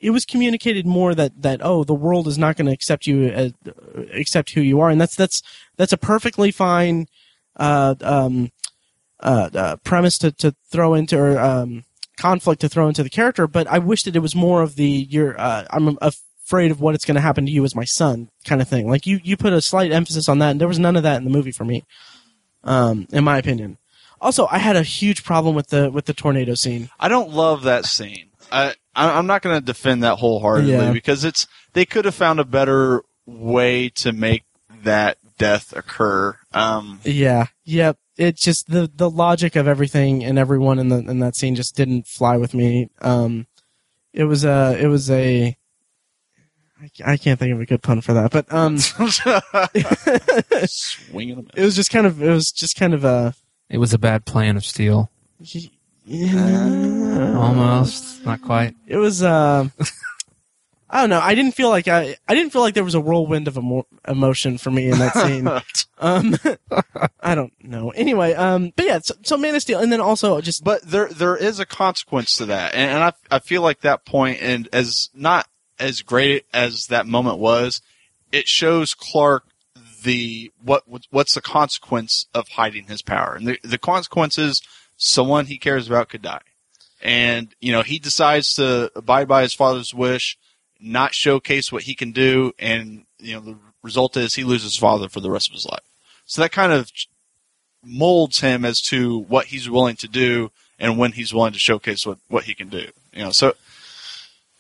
it 0.01 0.11
was 0.11 0.25
communicated 0.25 0.87
more 0.87 1.15
that 1.15 1.43
that 1.43 1.61
oh 1.63 1.85
the 1.85 1.95
world 1.95 2.27
is 2.27 2.39
not 2.39 2.57
going 2.57 2.67
to 2.67 2.73
accept 2.73 3.07
you 3.07 3.25
as 3.29 3.53
accept 4.15 4.51
who 4.51 4.63
you 4.63 4.81
are, 4.81 4.89
and 4.89 4.99
that's 4.99 5.15
that's 5.15 5.43
that's 5.77 5.93
a 5.93 5.99
perfectly 5.99 6.51
fine 6.51 7.07
uh, 7.57 7.95
um, 8.01 8.51
uh, 9.21 9.51
uh, 9.55 9.77
premise 9.85 10.17
to 10.19 10.33
to 10.33 10.55
throw 10.71 10.95
into 10.95 11.19
or 11.19 11.39
um, 11.39 11.85
conflict 12.17 12.63
to 12.63 12.69
throw 12.71 12.89
into 12.89 13.03
the 13.03 13.11
character. 13.11 13.47
But 13.47 13.67
I 13.67 13.79
wish 13.79 14.05
that 14.05 14.17
it 14.17 14.21
was 14.21 14.35
more 14.35 14.63
of 14.63 14.77
the 14.77 14.89
you're 14.89 15.39
uh, 15.39 15.67
I'm 15.71 15.99
afraid 16.45 16.71
of 16.71 16.81
what 16.81 16.95
it's 16.95 17.05
going 17.05 17.15
to 17.15 17.21
happen 17.21 17.47
to 17.47 17.53
you 17.53 17.65
as 17.65 17.75
my 17.75 17.85
son 17.85 18.29
kind 18.45 18.61
of 18.61 18.69
thing. 18.69 18.89
Like 18.89 19.07
you 19.07 19.21
you 19.23 19.37
put 19.37 19.53
a 19.53 19.61
slight 19.61 19.93
emphasis 19.93 20.29
on 20.29 20.39
that, 20.41 20.51
and 20.53 20.61
there 20.61 20.69
was 20.69 20.79
none 20.79 20.97
of 20.97 21.03
that 21.03 21.17
in 21.17 21.25
the 21.25 21.31
movie 21.31 21.53
for 21.53 21.65
me, 21.65 21.85
um, 22.63 23.07
in 23.13 23.25
my 23.25 23.39
opinion. 23.39 23.79
Also, 24.21 24.47
I 24.51 24.59
had 24.59 24.77
a 24.77 24.83
huge 24.83 25.25
problem 25.25 25.55
with 25.55 25.69
the 25.69 25.91
with 25.91 26.07
the 26.07 26.15
tornado 26.15 26.55
scene. 26.55 26.91
I 26.99 27.09
don't 27.09 27.31
love 27.31 27.63
that 27.63 27.85
scene. 27.85 28.31
I 28.53 28.75
I'm 28.95 29.27
not 29.27 29.43
going 29.43 29.57
to 29.59 29.65
defend 29.65 30.03
that 30.03 30.19
wholeheartedly 30.19 30.73
Yeah. 30.73 30.93
because 30.93 31.25
it's 31.25 31.47
they 31.73 31.85
could 31.85 32.05
have 32.05 32.15
found 32.15 32.41
a 32.41 32.45
better 32.45 33.03
way 33.27 33.89
to 33.91 34.13
make 34.13 34.45
that 34.85 35.19
death 35.39 35.73
occur. 35.77 36.37
Um, 36.53 37.01
Yeah, 37.05 37.47
yep. 37.65 37.97
It 38.17 38.37
just 38.37 38.71
the 38.71 38.89
the 38.95 39.11
logic 39.11 39.57
of 39.57 39.67
everything 39.67 40.23
and 40.25 40.39
everyone 40.39 40.79
in 40.79 40.89
the 40.89 40.99
in 40.99 41.19
that 41.19 41.35
scene 41.37 41.57
just 41.57 41.75
didn't 41.75 42.07
fly 42.07 42.37
with 42.37 42.55
me. 42.55 42.89
Um, 43.01 43.47
it 44.13 44.25
was 44.25 44.45
a 44.45 44.77
it 44.81 44.87
was 44.87 45.11
a 45.11 45.57
I 47.05 47.17
can't 47.17 47.39
think 47.39 47.53
of 47.55 47.61
a 47.61 47.67
good 47.67 47.83
pun 47.83 48.01
for 48.01 48.13
that, 48.15 48.31
but 48.31 48.53
um, 48.53 48.79
swinging 50.67 51.37
them. 51.37 51.49
it 51.55 51.63
was 51.63 51.77
just 51.77 51.91
kind 51.91 52.07
of 52.07 52.23
it 52.23 52.31
was 52.31 52.51
just 52.53 52.77
kind 52.77 52.95
of 52.95 53.05
a 53.05 53.35
It 53.69 53.79
was 53.79 53.93
a 53.95 53.99
bad 53.99 54.25
plan 54.25 54.57
of 54.57 54.65
steel. 54.65 55.11
yeah, 56.07 57.35
Almost, 57.39 58.25
not 58.25 58.43
quite. 58.43 58.75
it 58.87 58.97
was 58.97 59.23
uh, 59.23 59.69
I 60.91 61.01
don't 61.01 61.11
know. 61.11 61.21
I 61.21 61.35
didn't 61.35 61.53
feel 61.57 61.71
like 61.71 61.89
I 61.89 62.17
I 62.29 62.35
didn't 62.35 62.53
feel 62.53 62.63
like 62.63 62.75
there 62.75 62.85
was 62.85 62.95
a 62.95 63.01
whirlwind 63.01 63.49
of 63.49 63.57
emo- 63.57 63.87
emotion 64.07 64.59
for 64.59 64.71
me 64.71 64.89
in 64.91 64.99
that 64.99 65.15
scene. 65.15 65.49
um, 65.99 66.37
I 67.21 67.35
don't 67.35 67.53
know. 67.65 67.91
Anyway, 67.91 68.33
um, 68.35 68.73
but 68.77 68.87
yeah, 68.87 69.01
so, 69.01 69.15
so 69.23 69.37
Man 69.37 69.55
of 69.57 69.63
Steel, 69.63 69.81
and 69.81 69.91
then 69.91 70.01
also 70.01 70.41
just 70.41 70.63
But 70.63 70.83
there 70.83 71.09
there 71.09 71.37
is 71.37 71.59
a 71.59 71.67
consequence 71.67 72.37
to 72.37 72.47
that, 72.47 72.75
and, 72.75 72.91
and 72.93 73.03
I 73.03 73.13
I 73.31 73.39
feel 73.41 73.63
like 73.63 73.81
that 73.81 74.05
point, 74.05 74.39
and 74.41 74.69
as 74.73 75.11
not 75.15 75.49
as 75.79 76.03
great 76.03 76.45
as 76.53 76.87
that 76.87 77.07
moment 77.07 77.39
was, 77.39 77.83
it 78.33 78.49
shows 78.49 78.95
Clark 78.95 79.45
the 80.03 80.53
what 80.63 80.85
what's 81.11 81.35
the 81.35 81.41
consequence 81.41 82.27
of 82.35 82.49
hiding 82.49 82.85
his 82.85 83.03
power, 83.03 83.35
and 83.35 83.47
the 83.47 83.59
the 83.63 83.79
consequence 83.79 84.39
is 84.39 84.63
someone 84.97 85.47
he 85.47 85.59
cares 85.59 85.87
about 85.87 86.11
could 86.11 86.23
die, 86.23 86.43
and 87.03 87.55
you 87.61 87.73
know 87.73 87.83
he 87.83 87.99
decides 87.99 88.55
to 88.55 88.91
abide 88.95 89.27
by 89.27 89.43
his 89.43 89.55
father's 89.55 89.95
wish, 89.95 90.39
not 90.79 91.15
showcase 91.15 91.73
what 91.73 91.85
he 91.85 91.95
can 91.95 92.13
do, 92.13 92.53
and 92.59 93.05
you 93.19 93.35
know 93.35 93.41
the 93.41 93.57
result 93.83 94.17
is 94.17 94.35
he 94.35 94.45
loses 94.45 94.73
his 94.73 94.79
father 94.79 95.09
for 95.09 95.21
the 95.21 95.31
rest 95.31 95.49
of 95.49 95.55
his 95.55 95.67
life. 95.67 95.85
So 96.27 96.43
that 96.43 96.53
kind 96.53 96.73
of 96.73 96.91
molds 97.83 98.41
him 98.41 98.65
as 98.65 98.81
to 98.81 99.19
what 99.19 99.47
he's 99.47 99.69
willing 99.69 99.97
to 99.97 100.09
do 100.09 100.51
and 100.79 100.99
when 100.99 101.13
he's 101.13 101.35
willing 101.35 101.53
to 101.53 101.59
showcase 101.59 102.07
what, 102.07 102.19
what 102.29 102.45
he 102.45 102.55
can 102.55 102.69
do. 102.69 102.87
You 103.13 103.25
know, 103.25 103.31
so 103.31 103.55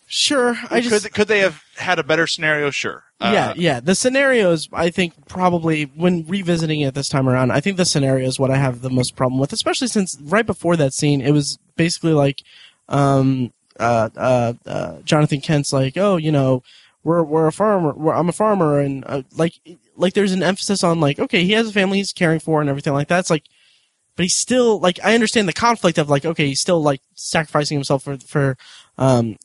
sure. 0.06 0.56
I 0.70 0.80
could 0.80 0.90
just 0.90 1.12
could 1.12 1.28
they 1.28 1.40
have 1.40 1.62
had 1.76 1.98
a 1.98 2.02
better 2.02 2.26
scenario? 2.26 2.70
Sure. 2.70 3.04
yeah, 3.20 3.50
Uh, 3.50 3.54
yeah. 3.56 3.80
The 3.80 3.94
scenarios, 3.94 4.68
I 4.72 4.90
think, 4.90 5.26
probably 5.28 5.84
when 5.84 6.26
revisiting 6.26 6.80
it 6.80 6.94
this 6.94 7.08
time 7.08 7.28
around, 7.28 7.50
I 7.52 7.60
think 7.60 7.76
the 7.76 7.84
scenario 7.84 8.26
is 8.26 8.38
what 8.38 8.50
I 8.50 8.56
have 8.56 8.80
the 8.82 8.90
most 8.90 9.16
problem 9.16 9.40
with, 9.40 9.52
especially 9.52 9.88
since 9.88 10.16
right 10.20 10.46
before 10.46 10.76
that 10.76 10.92
scene, 10.92 11.20
it 11.20 11.32
was 11.32 11.58
basically 11.76 12.12
like, 12.12 12.42
um, 12.88 13.52
uh, 13.80 14.10
uh, 14.16 14.52
uh, 14.66 15.00
Jonathan 15.02 15.40
Kent's 15.40 15.72
like, 15.72 15.96
oh, 15.96 16.16
you 16.16 16.30
know, 16.30 16.62
we're 17.02 17.22
we're 17.22 17.46
a 17.46 17.52
farmer, 17.52 17.92
we're, 17.92 18.14
I'm 18.14 18.28
a 18.28 18.32
farmer, 18.32 18.78
and 18.80 19.04
uh, 19.06 19.22
like 19.36 19.54
like 19.96 20.14
there's 20.14 20.32
an 20.32 20.42
emphasis 20.42 20.82
on 20.84 21.00
like, 21.00 21.18
okay, 21.18 21.44
he 21.44 21.52
has 21.52 21.68
a 21.68 21.72
family 21.72 21.98
he's 21.98 22.12
caring 22.12 22.40
for 22.40 22.60
and 22.60 22.70
everything 22.70 22.92
like 22.92 23.08
that. 23.08 23.18
It's 23.20 23.30
like, 23.30 23.44
but 24.16 24.22
he's 24.22 24.36
still 24.36 24.78
like, 24.80 24.98
I 25.04 25.14
understand 25.14 25.48
the 25.48 25.52
conflict 25.52 25.98
of 25.98 26.08
like, 26.08 26.24
okay, 26.24 26.46
he's 26.46 26.60
still 26.60 26.80
like 26.82 27.00
sacrificing 27.14 27.76
himself 27.76 28.04
for 28.04 28.16
for 28.18 28.56
um 28.96 29.36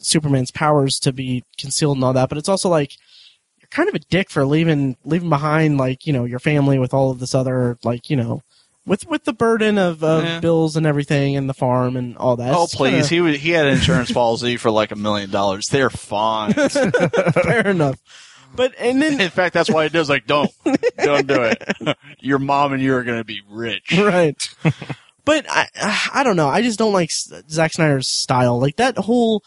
Superman's 0.00 0.50
powers 0.50 0.98
to 1.00 1.12
be 1.12 1.44
concealed 1.58 1.96
and 1.96 2.04
all 2.04 2.12
that, 2.12 2.28
but 2.28 2.38
it's 2.38 2.48
also 2.48 2.68
like 2.68 2.92
you're 3.60 3.68
kind 3.70 3.88
of 3.88 3.94
a 3.94 3.98
dick 4.00 4.30
for 4.30 4.44
leaving 4.46 4.96
leaving 5.04 5.28
behind 5.28 5.78
like 5.78 6.06
you 6.06 6.12
know 6.12 6.24
your 6.24 6.38
family 6.38 6.78
with 6.78 6.92
all 6.94 7.10
of 7.10 7.18
this 7.20 7.34
other 7.34 7.78
like 7.84 8.08
you 8.10 8.16
know 8.16 8.42
with 8.86 9.06
with 9.06 9.24
the 9.24 9.32
burden 9.34 9.76
of, 9.78 10.02
of 10.02 10.24
Yeah. 10.24 10.40
bills 10.40 10.76
and 10.76 10.86
everything 10.86 11.36
and 11.36 11.48
the 11.48 11.54
farm 11.54 11.96
and 11.96 12.16
all 12.16 12.36
that. 12.36 12.54
Oh 12.54 12.64
It's 12.64 12.74
please, 12.74 12.90
kinda- 12.92 13.08
he 13.08 13.20
was, 13.20 13.36
he 13.40 13.50
had 13.50 13.66
insurance 13.66 14.10
policy 14.22 14.56
for 14.56 14.70
like 14.70 14.90
a 14.92 14.96
million 14.96 15.30
dollars. 15.30 15.68
They're 15.68 15.90
fine. 15.90 16.52
fair 16.70 17.66
enough. 17.68 17.98
But 18.56 18.74
and 18.78 19.02
then 19.02 19.20
In 19.20 19.28
fact, 19.30 19.52
that's 19.52 19.68
why 19.68 19.82
he 19.84 19.88
does. 19.90 20.08
Like, 20.08 20.26
don't, 20.26 20.50
don't 20.98 21.26
do 21.26 21.42
it. 21.42 21.62
Your 22.20 22.38
mom 22.38 22.72
and 22.72 22.82
you 22.82 22.94
are 22.94 23.04
going 23.04 23.18
to 23.18 23.24
be 23.24 23.42
rich. 23.50 23.92
right. 23.98 24.36
But 25.26 25.44
I 25.50 25.68
I 26.14 26.22
don't 26.24 26.36
know. 26.36 26.48
I 26.48 26.62
just 26.62 26.78
don't 26.78 26.94
like 26.94 27.10
S- 27.10 27.30
Zack 27.50 27.74
Snyder's 27.74 28.08
style. 28.08 28.58
Like 28.58 28.76
that 28.76 28.96
whole 28.96 29.44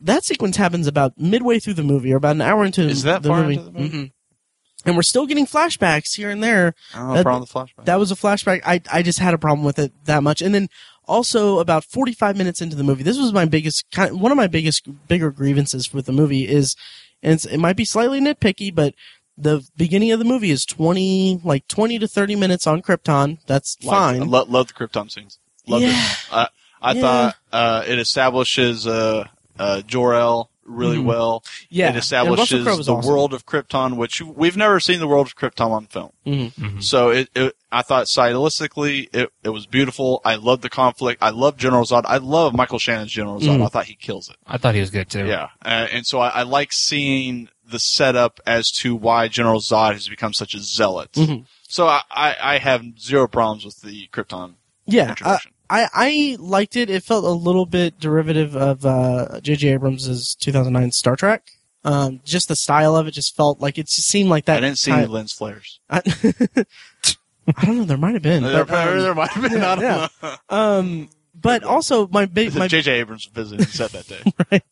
that 0.00 0.24
sequence 0.24 0.56
happens 0.56 0.86
about 0.86 1.18
midway 1.18 1.58
through 1.58 1.74
the 1.74 1.82
movie 1.82 2.12
or 2.12 2.16
about 2.16 2.36
an 2.36 2.40
hour 2.42 2.64
into 2.64 2.82
Is 2.82 3.02
that 3.02 3.22
the 3.22 3.28
far 3.28 3.42
movie. 3.42 3.54
into 3.56 3.70
the 3.70 3.78
movie? 3.78 3.98
Mhm. 3.98 4.12
And 4.86 4.96
we're 4.96 5.02
still 5.02 5.26
getting 5.26 5.46
flashbacks 5.46 6.14
here 6.16 6.30
and 6.30 6.42
there 6.42 6.74
I 6.94 6.98
don't. 6.98 7.14
That- 7.14 7.22
problem 7.22 7.40
with 7.42 7.50
the 7.52 7.58
flashback. 7.58 7.84
that 7.84 7.98
was 7.98 8.10
a 8.10 8.14
flashback. 8.16 8.62
I 8.64 8.80
I 8.90 9.02
just 9.02 9.18
had 9.18 9.34
a 9.34 9.38
problem 9.38 9.64
with 9.64 9.78
it 9.78 9.92
that 10.06 10.22
much. 10.22 10.40
And 10.40 10.54
then 10.54 10.68
also 11.06 11.58
about 11.58 11.84
45 11.84 12.36
minutes 12.36 12.62
into 12.62 12.76
the 12.76 12.84
movie, 12.84 13.02
this 13.02 13.18
was 13.18 13.32
my 13.32 13.44
biggest 13.44 13.84
kind 13.90 14.20
one 14.20 14.32
of 14.32 14.36
my 14.36 14.46
biggest 14.46 14.88
bigger 15.08 15.30
grievances 15.30 15.92
with 15.92 16.06
the 16.06 16.12
movie 16.12 16.48
is 16.48 16.76
and 17.22 17.34
it's, 17.34 17.44
it 17.44 17.58
might 17.58 17.76
be 17.76 17.84
slightly 17.84 18.20
nitpicky, 18.20 18.74
but 18.74 18.94
the 19.36 19.62
beginning 19.76 20.12
of 20.12 20.18
the 20.18 20.24
movie 20.24 20.50
is 20.50 20.64
20 20.64 21.40
like 21.44 21.68
20 21.68 21.98
to 21.98 22.08
30 22.08 22.36
minutes 22.36 22.66
on 22.66 22.80
Krypton. 22.80 23.36
That's 23.46 23.76
Like, 23.82 23.94
I 23.94 24.18
fine. 24.20 24.30
lo- 24.30 24.46
love 24.48 24.68
the 24.68 24.72
Krypton 24.74 25.10
scenes. 25.10 25.38
Love 25.66 25.82
Yeah. 25.82 25.88
it. 25.90 26.18
I, 26.32 26.48
I 26.80 26.92
Yeah. 26.92 27.00
thought 27.02 27.36
uh, 27.52 27.84
it 27.86 27.98
establishes 27.98 28.86
uh, 28.86 29.26
uh, 29.60 29.82
Jor-El 29.82 30.50
really 30.64 30.98
Mhm. 30.98 31.04
well. 31.04 31.42
yeah. 31.68 31.90
It 31.90 31.96
establishes 31.96 32.62
Crowe 32.64 32.76
the 32.76 32.94
awesome. 32.94 33.10
world 33.10 33.34
of 33.34 33.44
Krypton, 33.44 33.96
which 33.96 34.22
we've 34.22 34.56
never 34.56 34.78
seen 34.78 35.00
the 35.00 35.08
world 35.08 35.26
of 35.26 35.34
Krypton 35.36 35.70
on 35.70 35.86
film. 35.86 36.10
Mhm. 36.24 36.54
Mhm. 36.54 36.82
So 36.84 37.08
it, 37.10 37.28
it, 37.34 37.56
I 37.72 37.82
thought 37.82 38.06
stylistically, 38.06 39.08
it, 39.12 39.32
it 39.42 39.48
was 39.50 39.66
beautiful. 39.66 40.20
I 40.24 40.36
love 40.36 40.60
the 40.60 40.70
conflict. 40.70 41.22
I 41.22 41.30
love 41.30 41.56
General 41.56 41.84
Zod. 41.84 42.02
I 42.06 42.18
love 42.18 42.54
Michael 42.54 42.78
Shannon's 42.78 43.10
General 43.10 43.40
Zod. 43.40 43.58
Mhm. 43.58 43.64
I 43.64 43.68
thought 43.68 43.86
he 43.86 43.94
kills 43.96 44.28
it. 44.30 44.36
I 44.46 44.58
thought 44.58 44.74
he 44.74 44.80
was 44.80 44.90
good 44.90 45.10
too. 45.10 45.26
Yeah, 45.26 45.48
uh, 45.64 45.86
and 45.92 46.06
so 46.06 46.20
I, 46.20 46.28
I 46.28 46.42
like 46.42 46.72
seeing 46.72 47.48
the 47.68 47.78
setup 47.80 48.40
as 48.46 48.70
to 48.70 48.94
why 48.96 49.28
General 49.28 49.60
Zod 49.60 49.92
has 49.94 50.08
become 50.08 50.32
such 50.32 50.54
a 50.54 50.60
zealot. 50.60 51.12
Mhm. 51.12 51.46
So 51.68 51.86
I, 51.88 52.02
I, 52.10 52.36
I 52.54 52.58
have 52.58 52.84
zero 52.98 53.26
problems 53.28 53.64
with 53.64 53.80
the 53.80 54.08
Krypton 54.12 54.54
Yeah. 54.86 55.10
Introduction. 55.10 55.52
I, 55.70 55.88
I 55.94 56.36
liked 56.40 56.76
it. 56.76 56.90
It 56.90 57.04
felt 57.04 57.24
a 57.24 57.30
little 57.30 57.64
bit 57.64 58.00
derivative 58.00 58.56
of 58.56 58.84
uh, 58.84 59.40
J.J. 59.40 59.68
Abrams' 59.68 60.34
2009 60.34 60.90
Star 60.90 61.14
Trek. 61.14 61.52
Um, 61.84 62.20
just 62.24 62.48
the 62.48 62.56
style 62.56 62.96
of 62.96 63.06
it 63.06 63.12
just 63.12 63.36
felt 63.36 63.60
like 63.60 63.78
it 63.78 63.86
just 63.86 64.08
seemed 64.08 64.28
like 64.28 64.46
that. 64.46 64.58
I 64.58 64.60
didn't 64.60 64.78
see 64.78 64.90
kind- 64.90 65.04
any 65.04 65.12
lens 65.12 65.32
flares. 65.32 65.80
I, 65.88 66.02
I 67.56 67.64
don't 67.64 67.78
know. 67.78 67.84
There 67.84 67.96
might 67.96 68.14
have 68.14 68.22
been. 68.22 68.42
there, 68.42 68.64
but, 68.64 68.88
um, 68.88 68.98
there 68.98 69.14
might 69.14 69.30
have 69.30 69.50
been. 69.50 69.62
I 69.62 69.74
don't 69.76 69.84
yeah. 69.84 70.08
know. 70.22 70.34
um, 70.50 71.08
but 71.34 71.62
also 71.64 72.06
my 72.08 72.26
big 72.26 72.54
my, 72.54 72.68
J.J. 72.68 73.00
Abrams 73.00 73.26
visited 73.26 73.68
said 73.68 73.90
that 73.90 74.08
day. 74.08 74.22
right. 74.52 74.64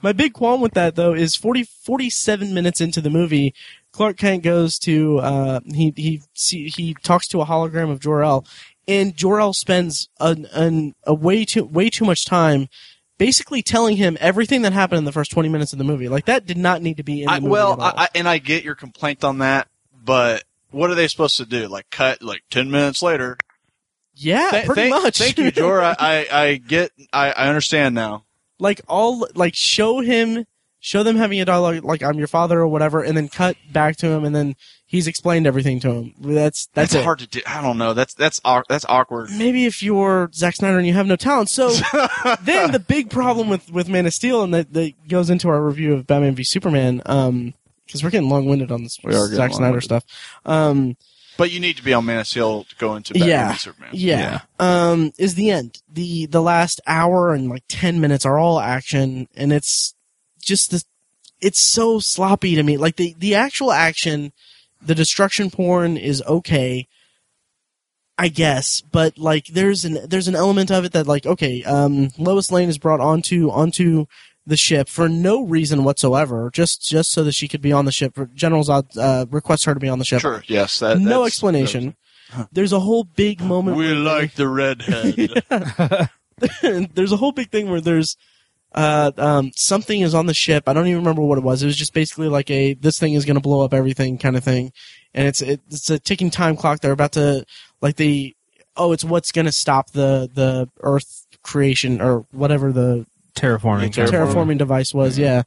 my 0.00 0.12
big 0.12 0.32
qualm 0.32 0.60
with 0.60 0.74
that 0.74 0.94
though 0.94 1.12
is 1.12 1.36
40, 1.36 1.64
47 1.64 2.54
minutes 2.54 2.80
into 2.80 3.00
the 3.00 3.10
movie, 3.10 3.54
Clark 3.92 4.16
Kent 4.16 4.42
goes 4.42 4.78
to 4.80 5.18
uh, 5.18 5.60
he 5.66 5.92
he 5.96 6.22
see, 6.34 6.68
he 6.68 6.94
talks 7.02 7.28
to 7.28 7.40
a 7.40 7.46
hologram 7.46 7.90
of 7.90 8.00
Jor 8.00 8.22
El, 8.22 8.46
and 8.88 9.16
Jor 9.16 9.40
El 9.40 9.52
spends 9.52 10.08
an, 10.20 10.46
an 10.52 10.94
a 11.04 11.14
way 11.14 11.44
too 11.44 11.64
way 11.64 11.90
too 11.90 12.04
much 12.04 12.24
time. 12.24 12.68
Basically 13.18 13.62
telling 13.62 13.96
him 13.96 14.18
everything 14.20 14.60
that 14.62 14.74
happened 14.74 14.98
in 14.98 15.04
the 15.04 15.12
first 15.12 15.30
twenty 15.30 15.48
minutes 15.48 15.72
of 15.72 15.78
the 15.78 15.84
movie, 15.84 16.08
like 16.08 16.26
that 16.26 16.44
did 16.46 16.58
not 16.58 16.82
need 16.82 16.98
to 16.98 17.02
be 17.02 17.22
in 17.22 17.26
the 17.26 17.32
I, 17.32 17.40
movie. 17.40 17.50
well, 17.50 17.72
at 17.72 17.78
all. 17.78 17.84
I, 17.86 18.02
I, 18.04 18.08
and 18.14 18.28
I 18.28 18.36
get 18.38 18.62
your 18.62 18.74
complaint 18.74 19.24
on 19.24 19.38
that, 19.38 19.68
but 20.04 20.44
what 20.70 20.90
are 20.90 20.94
they 20.94 21.08
supposed 21.08 21.38
to 21.38 21.46
do? 21.46 21.66
Like 21.66 21.88
cut 21.90 22.22
like 22.22 22.42
ten 22.50 22.70
minutes 22.70 23.02
later? 23.02 23.38
yeah, 24.14 24.50
Th- 24.50 24.66
pretty 24.66 24.90
thank- 24.90 25.02
much. 25.02 25.18
Thank 25.18 25.38
you, 25.38 25.50
Jor. 25.50 25.80
I, 25.82 25.94
I, 25.98 26.26
I 26.30 26.56
get. 26.56 26.90
I, 27.12 27.30
I 27.32 27.48
understand 27.48 27.94
now. 27.94 28.24
like 28.58 28.82
all 28.86 29.26
like 29.34 29.54
show 29.54 30.00
him 30.00 30.44
show 30.86 31.02
them 31.02 31.16
having 31.16 31.40
a 31.40 31.44
dialogue 31.44 31.82
like 31.82 32.00
I'm 32.00 32.16
your 32.16 32.28
father 32.28 32.60
or 32.60 32.68
whatever, 32.68 33.02
and 33.02 33.16
then 33.16 33.28
cut 33.28 33.56
back 33.72 33.96
to 33.96 34.06
him, 34.06 34.24
and 34.24 34.32
then 34.36 34.54
he's 34.86 35.08
explained 35.08 35.44
everything 35.44 35.80
to 35.80 35.90
him. 35.90 36.14
That's 36.20 36.66
that's, 36.74 36.92
That's, 36.92 37.04
hard 37.04 37.18
to 37.18 37.26
do. 37.26 37.40
I 37.44 37.60
don't 37.60 37.76
know. 37.76 37.92
That's 37.92 38.14
that's 38.14 38.40
that's 38.68 38.84
awkward. 38.88 39.30
Maybe 39.36 39.66
if 39.66 39.82
you're 39.82 40.30
Zack 40.32 40.54
Snyder 40.54 40.78
and 40.78 40.86
you 40.86 40.92
have 40.92 41.08
no 41.08 41.16
talent. 41.16 41.48
So 41.50 41.70
then 42.42 42.70
the 42.70 42.78
big 42.78 43.10
problem 43.10 43.48
with 43.48 43.68
with 43.72 43.88
Man 43.88 44.06
of 44.06 44.14
Steel, 44.14 44.44
and 44.44 44.54
that, 44.54 44.72
that 44.74 45.08
goes 45.08 45.28
into 45.28 45.48
our 45.48 45.60
review 45.60 45.92
of 45.94 46.06
Batman 46.06 46.36
v 46.36 46.44
Superman, 46.44 47.02
um, 47.06 47.54
because 47.84 48.04
we're 48.04 48.10
getting 48.10 48.30
long 48.30 48.46
winded 48.46 48.70
on 48.70 48.84
this 48.84 48.96
Zack 49.34 49.54
Snyder 49.54 49.80
stuff. 49.80 50.04
Um, 50.44 50.96
But 51.36 51.50
you 51.50 51.58
need 51.58 51.76
to 51.78 51.82
be 51.82 51.94
on 51.94 52.06
Man 52.06 52.20
of 52.20 52.28
Steel 52.28 52.62
to 52.62 52.76
go 52.76 52.94
into 52.94 53.12
Batman 53.12 53.28
Yeah. 53.28 53.54
Superman. 53.54 53.90
yeah, 53.92 54.40
um, 54.60 55.10
is 55.18 55.34
the 55.34 55.50
end. 55.50 55.82
the 55.92 56.26
The 56.26 56.40
last 56.42 56.80
hour 56.86 57.34
and 57.34 57.48
like 57.48 57.64
ten 57.68 58.00
minutes 58.00 58.24
are 58.24 58.38
all 58.38 58.60
action, 58.60 59.26
and 59.34 59.52
it's 59.52 59.95
just 60.46 60.70
the 60.70 60.82
it's 61.40 61.60
so 61.60 61.98
sloppy 61.98 62.54
to 62.54 62.62
me. 62.62 62.76
Like 62.78 62.96
the 62.96 63.14
the 63.18 63.34
actual 63.34 63.72
action, 63.72 64.32
the 64.80 64.94
destruction 64.94 65.50
porn 65.50 65.96
is 65.96 66.22
okay, 66.22 66.86
I 68.16 68.28
guess, 68.28 68.80
but 68.80 69.18
like 69.18 69.46
there's 69.48 69.84
an 69.84 69.98
there's 70.08 70.28
an 70.28 70.34
element 70.34 70.70
of 70.70 70.84
it 70.84 70.92
that 70.92 71.06
like 71.06 71.26
okay, 71.26 71.62
um, 71.64 72.08
Lois 72.18 72.50
Lane 72.50 72.68
is 72.68 72.78
brought 72.78 73.00
onto 73.00 73.50
onto 73.50 74.06
the 74.46 74.56
ship 74.56 74.88
for 74.88 75.08
no 75.08 75.44
reason 75.44 75.84
whatsoever, 75.84 76.50
just 76.52 76.88
just 76.88 77.10
so 77.10 77.24
that 77.24 77.34
she 77.34 77.48
could 77.48 77.60
be 77.60 77.72
on 77.72 77.84
the 77.84 77.92
ship. 77.92 78.16
General 78.34 78.62
Zod 78.64 78.96
uh, 78.96 79.26
requests 79.30 79.64
her 79.64 79.74
to 79.74 79.80
be 79.80 79.88
on 79.88 79.98
the 79.98 80.04
ship. 80.04 80.20
Sure. 80.20 80.42
Yes. 80.46 80.78
That, 80.78 80.98
no 80.98 81.08
that's- 81.08 81.26
explanation. 81.28 81.96
There's 82.50 82.72
a 82.72 82.80
whole 82.80 83.04
big 83.04 83.40
moment. 83.40 83.76
We 83.76 83.86
where- 83.86 83.94
like 83.94 84.34
the 84.34 84.48
redhead. 84.48 85.44
there's 86.94 87.12
a 87.12 87.16
whole 87.16 87.32
big 87.32 87.50
thing 87.50 87.70
where 87.70 87.80
there's 87.80 88.16
uh, 88.74 89.12
um, 89.16 89.52
something 89.54 90.00
is 90.00 90.14
on 90.14 90.26
the 90.26 90.34
ship. 90.34 90.68
I 90.68 90.72
don't 90.72 90.86
even 90.86 90.98
remember 90.98 91.22
what 91.22 91.38
it 91.38 91.44
was. 91.44 91.62
It 91.62 91.66
was 91.66 91.76
just 91.76 91.94
basically 91.94 92.28
like 92.28 92.50
a 92.50 92.74
this 92.74 92.98
thing 92.98 93.14
is 93.14 93.24
going 93.24 93.36
to 93.36 93.40
blow 93.40 93.64
up 93.64 93.72
everything 93.72 94.18
kind 94.18 94.36
of 94.36 94.44
thing, 94.44 94.72
and 95.14 95.26
it's 95.26 95.40
it, 95.42 95.60
it's 95.70 95.90
a 95.90 95.98
ticking 95.98 96.30
time 96.30 96.56
clock. 96.56 96.80
They're 96.80 96.92
about 96.92 97.12
to 97.12 97.44
like 97.80 97.96
the 97.96 98.34
oh, 98.76 98.92
it's 98.92 99.04
what's 99.04 99.32
going 99.32 99.46
to 99.46 99.52
stop 99.52 99.92
the 99.92 100.30
the 100.32 100.68
Earth 100.80 101.26
creation 101.42 102.00
or 102.00 102.26
whatever 102.32 102.72
the 102.72 103.06
Terraforming. 103.36 103.94
Yeah, 103.96 104.06
terraforming. 104.06 104.10
terraforming 104.10 104.58
device 104.58 104.94
was. 104.94 105.18
Yeah. 105.18 105.42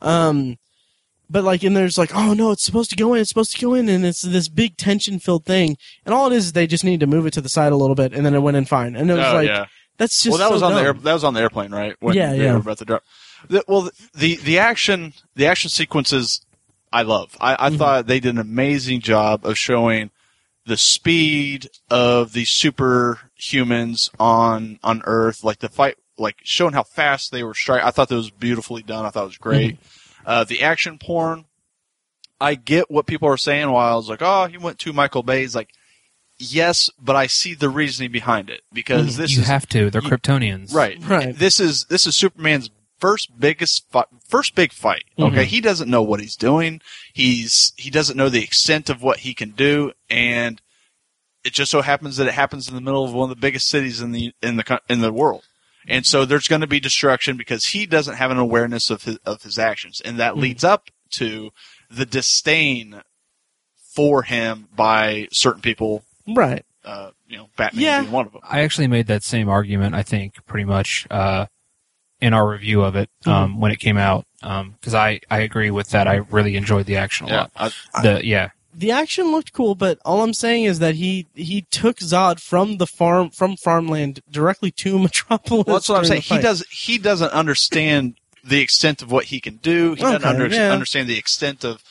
Um, 0.00 0.56
but 1.30 1.44
like, 1.44 1.62
and 1.62 1.76
there's 1.76 1.98
like, 1.98 2.14
oh 2.14 2.34
no, 2.34 2.50
it's 2.50 2.64
supposed 2.64 2.90
to 2.90 2.96
go 2.96 3.14
in. 3.14 3.20
It's 3.20 3.28
supposed 3.28 3.52
to 3.52 3.60
go 3.60 3.74
in, 3.74 3.88
and 3.88 4.04
it's 4.04 4.22
this 4.22 4.48
big 4.48 4.76
tension 4.76 5.18
filled 5.18 5.44
thing. 5.44 5.76
And 6.04 6.14
all 6.14 6.26
it 6.30 6.34
is, 6.34 6.46
is 6.46 6.52
they 6.52 6.66
just 6.66 6.84
need 6.84 7.00
to 7.00 7.06
move 7.06 7.26
it 7.26 7.32
to 7.34 7.40
the 7.40 7.48
side 7.48 7.72
a 7.72 7.76
little 7.76 7.94
bit, 7.94 8.12
and 8.12 8.24
then 8.24 8.34
it 8.34 8.40
went 8.40 8.56
in 8.56 8.64
fine. 8.64 8.96
And 8.96 9.10
it 9.10 9.14
was 9.14 9.26
oh 9.26 9.34
like, 9.34 9.48
yeah. 9.48 9.66
That's 9.96 10.22
just 10.22 10.30
well, 10.30 10.38
that 10.38 10.48
so 10.48 10.52
was 10.54 10.62
on 10.62 10.74
the 10.74 10.80
air, 10.80 10.92
that 10.92 11.12
was 11.12 11.24
on 11.24 11.34
the 11.34 11.40
airplane, 11.40 11.70
right? 11.72 11.96
When 12.00 12.16
Yeah, 12.16 12.32
they 12.32 12.44
yeah. 12.44 12.52
were 12.52 12.58
about 12.58 12.78
to 12.78 12.84
drop. 12.84 13.02
The, 13.48 13.62
well, 13.68 13.90
the 14.14 14.36
the 14.36 14.58
action 14.58 15.12
the 15.34 15.46
action 15.46 15.70
sequences 15.70 16.40
I 16.92 17.02
love. 17.02 17.36
I, 17.40 17.66
I 17.66 17.70
Mhm. 17.70 17.78
thought 17.78 18.06
they 18.06 18.20
did 18.20 18.34
an 18.34 18.40
amazing 18.40 19.00
job 19.00 19.44
of 19.44 19.58
showing 19.58 20.10
the 20.66 20.76
speed 20.76 21.68
of 21.90 22.32
these 22.32 22.48
superhumans 22.48 24.10
on 24.18 24.78
on 24.82 25.02
Earth, 25.04 25.44
like 25.44 25.58
the 25.58 25.68
fight, 25.68 25.96
like 26.18 26.36
showing 26.42 26.72
how 26.74 26.82
fast 26.82 27.30
they 27.32 27.42
were 27.42 27.54
striking. 27.54 27.86
I 27.86 27.90
thought 27.90 28.08
that 28.08 28.14
was 28.16 28.30
beautifully 28.30 28.82
done. 28.82 29.04
I 29.04 29.10
thought 29.10 29.24
it 29.24 29.26
was 29.26 29.38
great. 29.38 29.78
Uh, 30.24 30.44
the 30.44 30.62
action 30.62 30.98
porn, 30.98 31.44
I 32.40 32.54
get 32.54 32.90
what 32.90 33.06
people 33.06 33.28
are 33.28 33.36
saying. 33.36 33.70
While 33.70 33.92
I 33.92 33.96
was 33.96 34.08
like, 34.08 34.22
oh, 34.22 34.46
he 34.46 34.56
went 34.56 34.78
to 34.80 34.92
Michael 34.92 35.22
Bay's, 35.22 35.54
like, 35.54 35.70
yes, 36.38 36.90
but 37.00 37.16
I 37.16 37.26
see 37.26 37.54
the 37.54 37.68
reasoning 37.68 38.12
behind 38.12 38.50
it 38.50 38.62
because 38.72 39.14
Mhm. 39.14 39.16
this 39.18 39.30
you 39.32 39.42
is 39.42 39.46
have 39.48 39.68
to. 39.70 39.90
They're 39.90 40.02
you- 40.02 40.08
Kryptonians. 40.08 40.72
Right. 40.74 40.98
Right. 41.02 41.36
This 41.36 41.60
is 41.60 41.84
this 41.86 42.06
is 42.06 42.16
Superman's 42.16 42.70
first 43.00 43.38
biggest 43.38 43.84
fi- 43.90 44.04
first 44.28 44.54
big 44.54 44.72
fight. 44.72 45.04
Okay, 45.18 45.44
Mhm. 45.44 45.48
he 45.48 45.60
doesn't 45.60 45.90
know 45.90 46.02
what 46.02 46.20
he's 46.20 46.36
doing. 46.36 46.80
He's 47.12 47.72
he 47.76 47.90
doesn't 47.90 48.16
know 48.16 48.28
the 48.28 48.42
extent 48.42 48.88
of 48.90 49.02
what 49.02 49.20
he 49.20 49.34
can 49.34 49.50
do, 49.50 49.92
and 50.08 50.60
it 51.44 51.52
just 51.52 51.70
so 51.70 51.82
happens 51.82 52.16
that 52.16 52.26
it 52.26 52.34
happens 52.34 52.68
in 52.68 52.74
the 52.74 52.80
middle 52.80 53.04
of 53.04 53.12
one 53.12 53.30
of 53.30 53.36
the 53.36 53.40
biggest 53.40 53.68
cities 53.68 54.00
in 54.00 54.12
the 54.12 54.32
in 54.42 54.56
the 54.56 54.80
in 54.88 55.00
the 55.00 55.12
world. 55.12 55.44
And 55.86 56.06
so 56.06 56.24
there's 56.24 56.48
going 56.48 56.62
to 56.62 56.66
be 56.66 56.80
destruction 56.80 57.36
because 57.36 57.66
he 57.66 57.84
doesn't 57.84 58.14
have 58.16 58.30
an 58.30 58.38
awareness 58.38 58.88
of 58.88 59.02
his 59.04 59.16
of 59.26 59.42
his 59.42 59.58
actions, 59.58 60.00
and 60.02 60.18
that 60.18 60.32
Mhm. 60.34 60.40
leads 60.40 60.64
up 60.64 60.88
to 61.10 61.50
the 61.90 62.06
disdain 62.06 63.02
for 63.94 64.22
him 64.22 64.68
by 64.74 65.28
certain 65.30 65.60
people. 65.60 66.04
Right. 66.28 66.64
Uh, 66.84 67.10
you 67.26 67.38
know, 67.38 67.48
Batman 67.56 67.82
Yeah. 67.82 68.00
being 68.02 68.12
one 68.12 68.26
of 68.26 68.32
them. 68.32 68.42
I 68.44 68.60
actually 68.60 68.88
made 68.88 69.06
that 69.06 69.22
same 69.22 69.48
argument. 69.48 69.94
I 69.94 70.02
think 70.02 70.44
pretty 70.46 70.64
much 70.66 71.06
uh, 71.10 71.46
in 72.20 72.34
our 72.34 72.48
review 72.48 72.82
of 72.82 72.94
it 72.96 73.08
um, 73.26 73.58
when 73.60 73.72
it 73.72 73.78
came 73.78 73.96
out 73.96 74.26
because 74.40 74.92
I 74.94 75.20
I 75.30 75.40
agree 75.40 75.70
with 75.70 75.88
that. 75.90 76.06
I 76.06 76.16
really 76.30 76.56
enjoyed 76.56 76.86
the 76.86 76.96
action 76.96 77.26
a 77.26 77.30
Yeah, 77.30 77.36
lot. 77.58 77.74
I, 77.94 78.02
The 78.02 78.26
yeah. 78.26 78.50
the 78.74 78.90
action 78.90 79.30
looked 79.30 79.52
cool, 79.54 79.74
but 79.74 79.98
all 80.04 80.22
I'm 80.22 80.34
saying 80.34 80.64
is 80.64 80.78
that 80.80 80.94
he 80.96 81.26
he 81.34 81.62
took 81.70 81.96
Zod 81.98 82.38
from 82.40 82.76
the 82.76 82.86
farm 82.86 83.30
from 83.30 83.56
farmland 83.56 84.20
directly 84.30 84.70
to 84.72 84.98
Metropolis. 85.08 85.66
Well, 85.66 85.76
that's 85.76 85.88
what 85.88 85.98
I'm 85.98 86.04
saying. 86.04 86.22
He 86.22 86.38
does. 86.38 86.66
He 86.70 86.98
doesn't 86.98 87.32
understand 87.32 88.16
the 88.44 88.60
extent 88.60 89.00
of 89.00 89.10
what 89.10 89.24
he 89.26 89.40
can 89.40 89.56
do. 89.56 89.94
He 89.94 90.02
doesn't 90.02 90.22
under, 90.24 90.46
yeah. 90.48 90.70
understand 90.70 91.08
the 91.08 91.16
extent 91.18 91.64
of 91.64 91.82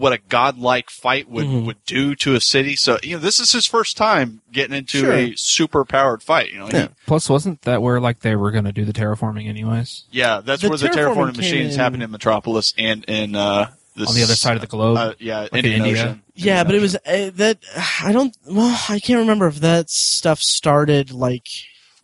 what 0.00 0.14
a 0.14 0.18
godlike 0.30 0.88
fight 0.88 1.28
would, 1.28 1.44
Mhm. 1.44 1.66
would 1.66 1.84
do 1.84 2.14
to 2.16 2.34
a 2.34 2.40
city. 2.40 2.74
So 2.74 2.98
you 3.02 3.16
know, 3.16 3.20
this 3.22 3.38
is 3.38 3.52
his 3.52 3.66
first 3.66 3.96
time 3.98 4.40
getting 4.50 4.74
into 4.74 5.00
Sure. 5.00 5.12
a 5.12 5.34
super 5.36 5.84
powered 5.84 6.22
fight. 6.22 6.50
You 6.52 6.58
know, 6.60 6.66
He- 6.68 6.88
Plus, 7.06 7.28
wasn't 7.28 7.60
that 7.62 7.82
where 7.82 8.00
like 8.00 8.20
they 8.20 8.34
were 8.34 8.50
going 8.50 8.64
to 8.64 8.72
do 8.72 8.84
the 8.86 8.94
terraforming 8.94 9.46
anyways 9.46 10.04
yeah, 10.10 10.40
that's 10.42 10.62
The 10.62 10.68
where 10.70 10.78
the 10.78 10.88
terraforming 10.88 11.32
terraforming 11.32 11.36
machines 11.36 11.74
in- 11.74 11.80
happen 11.80 12.00
in 12.02 12.10
Metropolis 12.10 12.72
and 12.78 13.04
in 13.04 13.36
uh, 13.36 13.70
this, 13.94 14.08
on 14.08 14.14
the 14.14 14.22
other 14.22 14.36
side 14.36 14.54
of 14.54 14.62
the 14.62 14.66
globe? 14.68 14.96
Uh, 14.96 15.12
yeah, 15.18 15.42
in 15.52 15.58
Indian 15.58 15.84
India? 15.84 16.02
Ocean. 16.02 16.22
Yeah, 16.34 16.60
Indian 16.62 16.66
but 16.66 16.74
it 16.76 16.80
was 16.80 16.94
uh, 16.96 17.30
that 17.34 17.58
I 18.02 18.12
don't. 18.12 18.34
Well, 18.46 18.80
I 18.88 19.00
can't 19.00 19.18
remember 19.20 19.48
if 19.48 19.56
that 19.56 19.90
stuff 19.90 20.40
started 20.40 21.10
like 21.12 21.46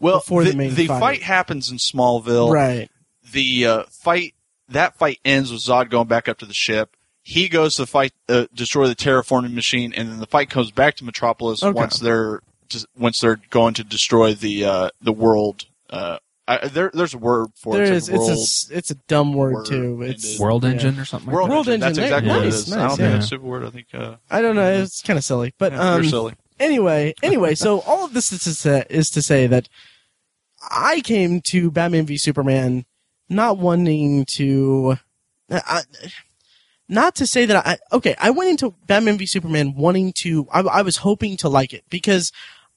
well 0.01 0.19
before 0.19 0.45
the, 0.45 0.51
the 0.51 0.57
main 0.57 0.75
the 0.75 0.87
fight. 0.89 1.01
fight 1.01 1.23
happens 1.23 1.71
in 1.71 1.79
Smallville. 1.79 2.53
right. 2.53 2.91
the 3.33 3.67
uh, 3.67 3.83
fight 3.91 4.35
that 4.69 4.99
fight 4.99 5.21
ends 5.25 5.51
with 5.53 5.61
Zod 5.63 5.89
going 5.91 6.09
back 6.09 6.29
up 6.29 6.39
to 6.39 6.47
the 6.47 6.53
ship. 6.55 6.96
He 7.29 7.49
goes 7.49 7.75
to 7.75 7.87
fight, 7.87 8.13
uh, 8.29 8.47
destroy 8.55 8.87
the 8.87 8.95
terraforming 8.95 9.53
machine, 9.53 9.93
and 9.93 10.09
then 10.09 10.21
the 10.21 10.27
fight 10.29 10.49
comes 10.49 10.71
back 10.71 10.95
to 10.97 11.05
Metropolis 11.05 11.61
Okay. 11.61 11.73
once 11.77 11.99
they're 11.99 12.41
just, 12.69 12.87
once 12.97 13.21
they're 13.21 13.41
going 13.51 13.75
to 13.75 13.83
destroy 13.83 14.33
the 14.33 14.65
uh, 14.65 14.91
the 15.03 15.11
world. 15.13 15.65
Uh, 15.91 16.19
I, 16.47 16.69
there, 16.69 16.93
there's 16.95 17.15
a 17.15 17.19
word 17.19 17.49
for 17.57 17.75
There 17.75 17.83
it. 17.83 17.91
is. 17.91 18.09
It's 18.09 18.11
like 18.11 18.21
It's 18.21 18.29
a 18.29 18.31
world, 18.31 18.39
s- 18.39 18.71
it's 18.73 18.91
a 18.93 18.95
dumb 19.09 19.35
word, 19.35 19.55
word 19.55 19.67
too. 19.67 19.95
ended. 20.03 20.11
It's 20.11 20.39
World 20.39 20.63
yeah. 20.63 20.71
Engine 20.71 21.01
or 21.01 21.05
something. 21.05 21.33
world, 21.33 21.49
like 21.49 21.55
World 21.57 21.69
engine. 21.69 21.81
That's 21.81 21.99
engine. 21.99 22.05
exactly 22.05 22.29
what 22.31 22.43
it 22.43 22.45
Nice, 22.45 22.55
is. 22.55 22.73
I 22.73 22.77
don't 22.79 22.89
think 22.91 22.99
yeah. 23.01 23.09
that's 23.09 23.25
a 23.25 23.29
super 23.29 23.45
word. 23.45 23.65
I 23.65 23.71
think 23.71 23.87
uh, 23.93 24.15
I 24.31 24.41
don't 24.41 24.55
know. 24.55 24.73
It's 24.83 25.03
kind 25.03 25.19
of 25.19 25.25
silly, 25.25 25.53
but 25.59 25.73
yeah, 25.73 25.81
um, 25.95 26.03
you're 26.03 26.11
silly. 26.11 26.35
anyway, 26.61 27.13
anyway, 27.25 27.57
so 27.57 27.81
all 27.81 28.05
of 28.05 28.15
this 28.15 28.31
is 28.31 28.45
to 28.45 28.55
say, 28.55 28.85
is 28.89 29.11
to 29.11 29.23
say 29.23 29.49
that 29.49 29.69
I 30.71 31.01
came 31.01 31.41
to 31.47 31.73
Batman 31.73 32.07
v 32.07 32.17
Superman 32.19 32.87
not 33.29 33.59
wanting 33.59 34.25
to, 34.37 34.99
I, 35.51 35.83
not 36.89 37.15
to 37.17 37.27
say 37.27 37.47
that 37.47 37.67
I 37.67 37.79
okay. 37.93 38.15
I 38.19 38.31
went 38.31 38.51
into 38.51 38.75
Batman 38.87 39.19
v 39.19 39.27
Superman 39.27 39.75
wanting 39.75 40.13
to. 40.15 40.47
I, 40.53 40.61
I 40.61 40.83
was 40.83 40.99
hoping 40.99 41.37
to 41.39 41.49
like 41.49 41.73
it 41.73 41.85
because 41.91 42.33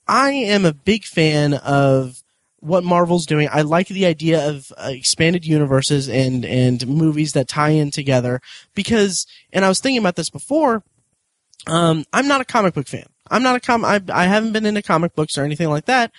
I 0.08 0.30
am 0.32 0.64
a 0.64 0.72
big 0.72 1.04
fan 1.04 1.54
of 1.54 2.22
what 2.58 2.84
Marvel's 2.84 3.26
doing. 3.26 3.48
I 3.50 3.62
like 3.62 3.88
the 3.88 4.06
idea 4.06 4.48
of 4.48 4.72
uh, 4.76 4.90
expanded 4.92 5.46
universes 5.46 6.08
and 6.08 6.44
and 6.44 6.86
movies 6.86 7.32
that 7.34 7.48
tie 7.48 7.70
in 7.70 7.90
together 7.90 8.40
because. 8.74 9.26
And 9.52 9.64
I 9.64 9.68
was 9.68 9.80
thinking 9.80 10.00
about 10.00 10.16
this 10.16 10.30
before. 10.30 10.82
Um, 11.66 12.04
I'm 12.12 12.26
not 12.26 12.40
a 12.40 12.44
comic 12.44 12.74
book 12.74 12.88
fan. 12.88 13.06
I'm 13.30 13.42
not 13.42 13.56
a 13.56 13.60
com. 13.60 13.84
I, 13.84 14.02
I 14.12 14.24
haven't 14.24 14.52
been 14.52 14.66
into 14.66 14.82
comic 14.82 15.14
books 15.14 15.38
or 15.38 15.44
anything 15.44 15.68
like 15.68 15.84
that. 15.84 16.10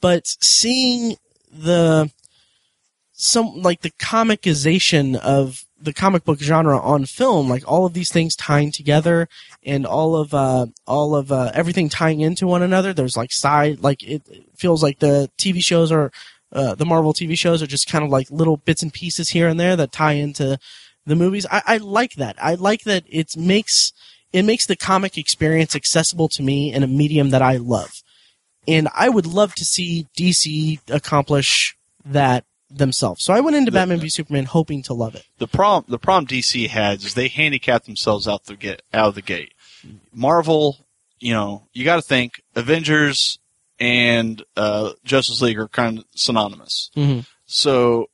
But 0.00 0.26
seeing 0.40 1.16
the 1.52 2.10
some 3.12 3.62
like 3.62 3.82
the 3.82 3.90
comicization 3.90 5.16
of 5.16 5.64
the 5.80 5.92
comic 5.92 6.24
book 6.24 6.38
genre 6.40 6.78
on 6.78 7.06
film, 7.06 7.48
like 7.48 7.64
all 7.66 7.86
of 7.86 7.94
these 7.94 8.12
things 8.12 8.36
tying 8.36 8.70
together 8.70 9.28
and 9.64 9.86
all 9.86 10.16
of 10.16 10.34
uh 10.34 10.66
all 10.86 11.14
of 11.14 11.32
uh 11.32 11.50
everything 11.54 11.88
tying 11.88 12.20
into 12.20 12.46
one 12.46 12.62
another. 12.62 12.92
There's 12.92 13.16
like 13.16 13.32
side 13.32 13.80
like 13.80 14.02
it, 14.02 14.22
feels 14.56 14.82
like 14.82 14.98
the 14.98 15.30
TV 15.38 15.62
shows 15.64 15.90
are 15.90 16.12
uh, 16.52 16.74
the 16.74 16.84
Marvel 16.84 17.14
TV 17.14 17.38
shows 17.38 17.62
are 17.62 17.66
just 17.66 17.88
kind 17.88 18.04
of 18.04 18.10
like 18.10 18.30
little 18.30 18.56
bits 18.56 18.82
and 18.82 18.92
pieces 18.92 19.30
here 19.30 19.46
and 19.46 19.58
there 19.58 19.76
that 19.76 19.92
tie 19.92 20.12
into 20.12 20.58
the 21.06 21.16
movies. 21.16 21.46
I, 21.50 21.62
I 21.64 21.76
like 21.76 22.14
that. 22.14 22.36
I 22.42 22.54
like 22.54 22.82
that 22.82 23.04
it 23.06 23.36
makes 23.36 23.92
it 24.32 24.44
makes 24.44 24.66
the 24.66 24.76
comic 24.76 25.16
experience 25.16 25.74
accessible 25.74 26.28
to 26.30 26.42
me 26.42 26.72
in 26.72 26.82
a 26.82 26.88
medium 26.88 27.30
that 27.30 27.42
I 27.42 27.56
love. 27.56 28.02
And 28.68 28.88
I 28.94 29.08
would 29.08 29.26
love 29.26 29.54
to 29.56 29.64
see 29.64 30.06
DC 30.18 30.80
accomplish 30.90 31.76
that 32.04 32.44
themselves. 32.70 33.24
So 33.24 33.32
I 33.34 33.40
went 33.40 33.56
into 33.56 33.70
The- 33.70 33.76
Batman 33.76 34.00
v 34.00 34.08
Superman 34.08 34.44
hoping 34.44 34.82
to 34.84 34.94
love 34.94 35.14
it. 35.14 35.24
the 35.38 35.48
problem 35.48 35.84
the 35.88 35.98
problem 35.98 36.26
DC 36.26 36.68
has 36.68 37.04
is 37.04 37.14
they 37.14 37.28
handicap 37.28 37.84
themselves 37.84 38.28
out 38.28 38.44
the 38.44 38.56
get 38.56 38.82
out 38.94 39.08
of 39.08 39.14
the 39.14 39.22
gate. 39.22 39.54
Marvel, 40.12 40.86
you 41.18 41.32
know, 41.34 41.66
you 41.72 41.84
got 41.84 41.96
to 41.96 42.02
think 42.02 42.42
Avengers 42.54 43.38
and 43.78 44.42
uh, 44.56 44.92
Justice 45.04 45.40
League 45.40 45.58
are 45.58 45.68
kind 45.68 45.98
of 46.00 46.04
synonymous. 46.14 46.90
Mhm. 46.96 47.26
So 47.46 48.10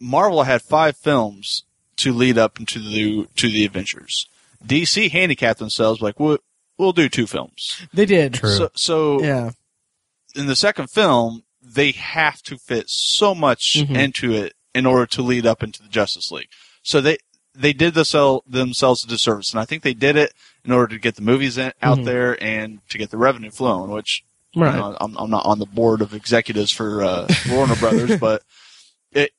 Marvel 0.00 0.42
had 0.44 0.62
five 0.62 0.96
films 0.96 1.64
to 1.96 2.12
lead 2.12 2.38
up 2.38 2.58
into 2.58 2.78
the 2.78 3.28
to 3.36 3.48
the 3.48 3.64
Avengers. 3.64 4.28
DC 4.66 5.10
handicapped 5.10 5.58
themselves 5.58 6.00
like 6.00 6.18
we'll, 6.18 6.38
we'll 6.78 6.92
do 6.92 7.08
two 7.08 7.26
films. 7.26 7.82
They 7.92 8.06
did. 8.06 8.34
True. 8.34 8.50
So, 8.56 8.70
so 8.74 9.22
Yeah. 9.22 9.50
in 10.34 10.46
the 10.46 10.56
second 10.56 10.88
film, 10.90 11.43
they 11.74 11.92
have 11.92 12.42
to 12.44 12.56
fit 12.56 12.86
so 12.88 13.34
much 13.34 13.74
Mhm. 13.78 13.96
into 13.96 14.32
it 14.32 14.54
in 14.74 14.86
order 14.86 15.06
to 15.06 15.22
lead 15.22 15.46
up 15.46 15.62
into 15.62 15.82
the 15.82 15.88
Justice 15.88 16.30
League. 16.30 16.48
So 16.82 17.00
they 17.00 17.18
they 17.56 17.72
did 17.72 17.94
themsel- 17.94 18.42
themselves 18.48 19.04
a 19.04 19.06
disservice, 19.06 19.52
and 19.52 19.60
I 19.60 19.64
think 19.64 19.84
they 19.84 19.94
did 19.94 20.16
it 20.16 20.32
in 20.64 20.72
order 20.72 20.92
to 20.94 20.98
get 21.00 21.14
the 21.14 21.22
movies 21.22 21.56
in, 21.56 21.72
out 21.80 21.98
Mhm. 21.98 22.04
there 22.04 22.42
and 22.42 22.80
to 22.88 22.98
get 22.98 23.10
the 23.10 23.16
revenue 23.16 23.50
flowing. 23.52 23.90
Which 23.92 24.24
you 24.52 24.62
know, 24.62 24.96
I'm, 25.00 25.16
I'm 25.16 25.30
not 25.30 25.46
on 25.46 25.58
the 25.60 25.66
board 25.66 26.00
of 26.00 26.14
executives 26.14 26.70
for 26.72 27.02
uh, 27.04 27.28
Warner 27.50 27.76
Brothers, 27.76 28.18
but 28.20 28.42
it 29.12 29.32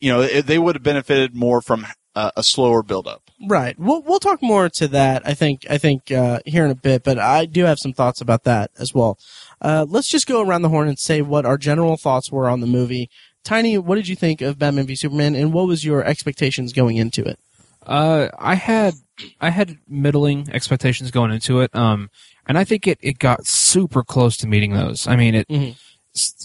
you 0.00 0.10
know 0.10 0.22
it, 0.22 0.46
they 0.46 0.58
would 0.58 0.74
have 0.76 0.82
benefited 0.82 1.34
more 1.34 1.60
from 1.60 1.86
uh, 2.14 2.30
a 2.36 2.42
slower 2.42 2.82
build 2.82 3.06
up. 3.06 3.29
Right. 3.48 3.78
We'll 3.78 4.02
we'll 4.02 4.18
talk 4.20 4.42
more 4.42 4.68
to 4.68 4.88
that. 4.88 5.26
I 5.26 5.32
think 5.34 5.64
I 5.70 5.78
think 5.78 6.10
uh, 6.12 6.40
here 6.44 6.64
in 6.64 6.70
a 6.70 6.74
bit, 6.74 7.02
but 7.04 7.18
I 7.18 7.46
do 7.46 7.64
have 7.64 7.78
some 7.78 7.92
thoughts 7.94 8.20
about 8.20 8.44
that 8.44 8.70
as 8.78 8.92
well. 8.92 9.18
Uh, 9.62 9.86
let's 9.88 10.08
just 10.08 10.26
go 10.26 10.42
around 10.42 10.62
the 10.62 10.68
horn 10.68 10.88
and 10.88 10.98
say 10.98 11.22
what 11.22 11.46
our 11.46 11.56
general 11.56 11.96
thoughts 11.96 12.30
were 12.30 12.48
on 12.48 12.60
the 12.60 12.66
movie. 12.66 13.08
Tiny, 13.42 13.78
what 13.78 13.94
did 13.94 14.08
you 14.08 14.16
think 14.16 14.42
of 14.42 14.58
Batman 14.58 14.86
v 14.86 14.94
Superman, 14.94 15.34
and 15.34 15.54
what 15.54 15.66
was 15.66 15.84
your 15.86 16.04
expectations 16.04 16.74
going 16.74 16.96
into 16.98 17.24
it? 17.24 17.38
Uh, 17.86 18.28
I 18.38 18.56
had 18.56 18.94
I 19.40 19.48
had 19.50 19.78
middling 19.88 20.46
expectations 20.52 21.10
going 21.10 21.30
into 21.30 21.60
it. 21.60 21.74
Um, 21.74 22.10
and 22.46 22.58
I 22.58 22.64
think 22.64 22.86
it, 22.86 22.98
it 23.00 23.18
got 23.18 23.46
super 23.46 24.02
close 24.02 24.36
to 24.38 24.46
meeting 24.46 24.72
those. 24.74 25.06
I 25.06 25.16
mean, 25.16 25.34
it 25.34 25.48
Mhm. 25.48 25.76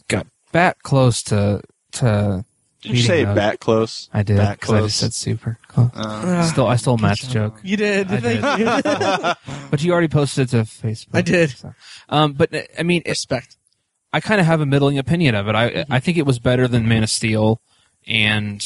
got 0.08 0.28
back 0.54 0.82
close 0.84 1.22
to 1.24 1.62
to. 1.94 2.46
Did 2.86 2.98
you 2.98 3.04
say 3.04 3.14
Meeting 3.14 3.26
those. 3.28 3.36
bat 3.36 3.60
close? 3.60 4.10
I 4.14 4.24
did 4.24 4.38
Back 4.38 4.60
because 4.60 4.74
I 4.74 4.82
just 4.82 4.98
said 4.98 5.14
super. 5.14 5.58
Close. 5.68 5.90
Uh, 5.94 6.44
Still, 6.44 6.68
I 6.68 6.76
stole 6.76 6.98
Matt's 6.98 7.28
joke, 7.28 7.60
you 7.64 7.78
did. 7.78 8.12
I 8.12 8.20
Thank 8.20 8.58
did. 8.58 8.86
you. 8.86 9.66
but 9.72 9.84
you 9.84 9.92
already 9.92 10.08
posted 10.08 10.48
it 10.48 10.52
to 10.52 10.64
Facebook. 10.64 11.10
I 11.14 11.22
did. 11.22 11.50
so. 11.52 11.74
Um, 12.10 12.34
but 12.34 12.50
I 12.78 12.84
mean, 12.84 13.02
it, 13.06 13.10
Respect. 13.10 13.58
I 14.14 14.20
kind 14.22 14.40
of 14.40 14.48
have 14.48 14.62
a 14.62 14.66
middling 14.66 14.98
opinion 14.98 15.36
of 15.36 15.48
it. 15.48 15.56
I 15.56 15.86
I 15.90 16.00
think 16.00 16.18
it 16.18 16.26
was 16.26 16.40
better 16.40 16.68
than 16.68 16.88
Man 16.88 17.04
of 17.04 17.10
Steel, 17.10 17.60
and 18.08 18.64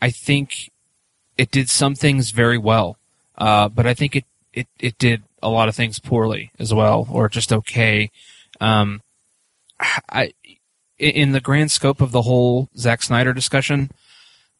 I 0.00 0.10
think 0.10 0.70
it 1.36 1.50
did 1.50 1.68
some 1.68 1.94
things 1.94 2.30
very 2.30 2.58
well. 2.58 2.96
Uh, 3.36 3.68
but 3.68 3.86
I 3.86 3.94
think 3.94 4.16
it, 4.16 4.24
it 4.52 4.68
it 4.78 4.98
did 4.98 5.22
a 5.42 5.48
lot 5.48 5.68
of 5.68 5.74
things 5.74 5.98
poorly 5.98 6.52
as 6.58 6.72
well, 6.72 7.06
or 7.10 7.28
just 7.28 7.52
okay. 7.52 8.10
Um, 8.60 9.02
I 10.10 10.32
in- 11.00 11.10
in 11.22 11.32
the 11.32 11.40
grand 11.40 11.72
scope 11.72 12.00
of 12.00 12.12
the 12.12 12.22
whole 12.22 12.68
Zack 12.76 13.02
Snyder 13.02 13.32
discussion, 13.32 13.90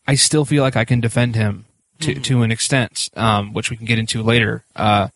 I 0.06 0.14
still 0.16 0.44
feel 0.44 0.62
like 0.62 0.76
I 0.76 0.84
can 0.84 1.00
defend 1.00 1.36
him 1.36 1.66
to 2.00 2.14
to 2.14 2.42
an 2.42 2.50
extent, 2.50 3.08
um, 3.14 3.52
which 3.52 3.70
we 3.70 3.76
can 3.76 3.86
get 3.86 3.98
into 3.98 4.22
later. 4.22 4.64
Uh, 4.74 5.08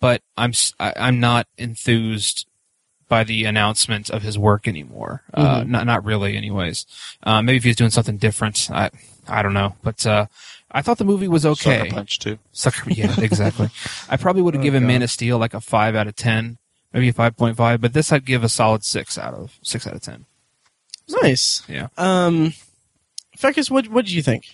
but 0.00 0.22
I'm 0.36 0.50
s- 0.50 0.72
I, 0.78 0.92
I'm 0.96 1.18
not 1.20 1.46
enthused 1.58 2.46
by 3.08 3.24
the 3.24 3.44
announcement 3.44 4.10
of 4.10 4.22
his 4.22 4.38
work 4.38 4.68
anymore. 4.68 5.22
Uh, 5.34 5.64
not 5.66 5.86
not 5.86 6.04
really, 6.04 6.36
anyways. 6.36 6.86
Uh, 7.22 7.42
maybe 7.42 7.56
if 7.56 7.64
he's 7.64 7.76
doing 7.76 7.90
something 7.90 8.16
different, 8.18 8.70
I 8.70 8.90
I 9.26 9.42
don't 9.42 9.54
know. 9.54 9.74
But 9.82 10.06
uh, 10.06 10.26
I 10.70 10.82
thought 10.82 10.98
the 10.98 11.04
movie 11.04 11.26
was 11.28 11.44
okay. 11.44 11.78
Sucker 11.80 11.90
punch 11.90 12.18
too. 12.20 12.38
Sucker, 12.52 12.90
yeah, 12.90 13.14
exactly. 13.18 13.68
I 14.08 14.16
probably 14.16 14.42
would 14.42 14.54
have 14.54 14.60
Oh, 14.60 14.64
given 14.64 14.82
God. 14.84 14.88
Man 14.88 15.02
of 15.02 15.10
Steel 15.10 15.38
like 15.38 15.54
a 15.54 15.60
five 15.60 15.96
out 15.96 16.06
of 16.06 16.14
ten, 16.16 16.58
maybe 16.92 17.08
a 17.08 17.12
five 17.12 17.36
point 17.36 17.56
five. 17.56 17.80
But 17.80 17.94
this 17.94 18.12
I'd 18.12 18.24
give 18.26 18.44
a 18.44 18.48
solid 18.48 18.84
six 18.84 19.18
out 19.18 19.34
of 19.34 19.58
six 19.62 19.86
out 19.86 19.94
of 19.94 20.02
ten. 20.02 20.26
Nice. 21.22 21.62
Yeah. 21.68 21.88
Um, 21.96 22.52
Fekkes, 23.36 23.70
what 23.70 23.88
what 23.88 24.04
did 24.04 24.12
you 24.12 24.22
think? 24.22 24.44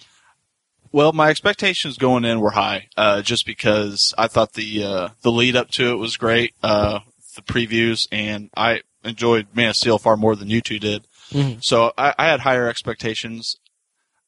Well, 0.93 1.13
my 1.13 1.29
expectations 1.31 1.99
going 1.99 2.25
in 2.25 2.39
were 2.41 2.51
high, 2.53 2.89
uh, 2.97 3.23
just 3.23 3.47
because 3.47 4.15
I 4.17 4.29
thought 4.29 4.53
the 4.53 4.85
uh, 4.85 5.09
the 5.23 5.33
lead 5.33 5.57
up 5.57 5.71
to 5.73 5.91
it 5.91 5.97
was 5.97 6.17
great, 6.17 6.55
uh, 6.63 7.01
the 7.35 7.43
previews, 7.43 8.07
and 8.13 8.51
I 8.57 8.83
enjoyed 9.03 9.49
Man 9.55 9.71
of 9.71 9.77
Steel 9.77 9.99
far 9.99 10.17
more 10.17 10.37
than 10.37 10.49
you 10.51 10.61
two 10.61 10.79
did. 10.79 11.07
Mhm. 11.31 11.65
So 11.65 11.93
I, 11.99 12.15
I 12.17 12.27
had 12.29 12.41
higher 12.41 12.69
expectations. 12.69 13.57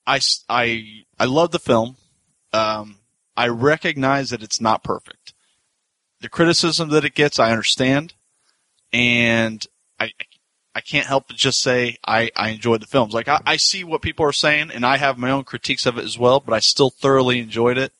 I 0.06 0.18
I 0.48 1.02
I 1.20 1.26
love 1.26 1.52
the 1.52 1.58
film. 1.60 1.96
Um, 2.52 2.96
I 3.36 3.48
recognize 3.48 4.30
that 4.30 4.42
it's 4.42 4.60
not 4.60 4.82
perfect. 4.82 5.34
The 6.20 6.28
criticism 6.28 6.88
that 6.88 7.04
it 7.04 7.14
gets, 7.14 7.38
I 7.38 7.50
understand, 7.52 8.14
and 8.92 9.64
I, 10.00 10.06
I 10.06 10.10
can't 10.80 11.06
help 11.06 11.28
but 11.28 11.36
just 11.36 11.60
say 11.60 11.96
I, 12.06 12.30
I 12.36 12.50
enjoyed 12.50 12.80
the 12.80 12.86
films. 12.86 13.14
Like 13.14 13.28
I, 13.28 13.40
I 13.46 13.56
see 13.56 13.84
what 13.84 14.02
people 14.02 14.26
are 14.26 14.32
saying, 14.32 14.70
and 14.70 14.84
I 14.84 14.96
have 14.96 15.18
my 15.18 15.30
own 15.30 15.44
critiques 15.44 15.86
of 15.86 15.98
it 15.98 16.04
as 16.04 16.18
well. 16.18 16.40
But 16.40 16.54
I 16.54 16.60
still 16.60 16.90
thoroughly 16.90 17.38
enjoyed 17.38 17.78
it. 17.78 17.92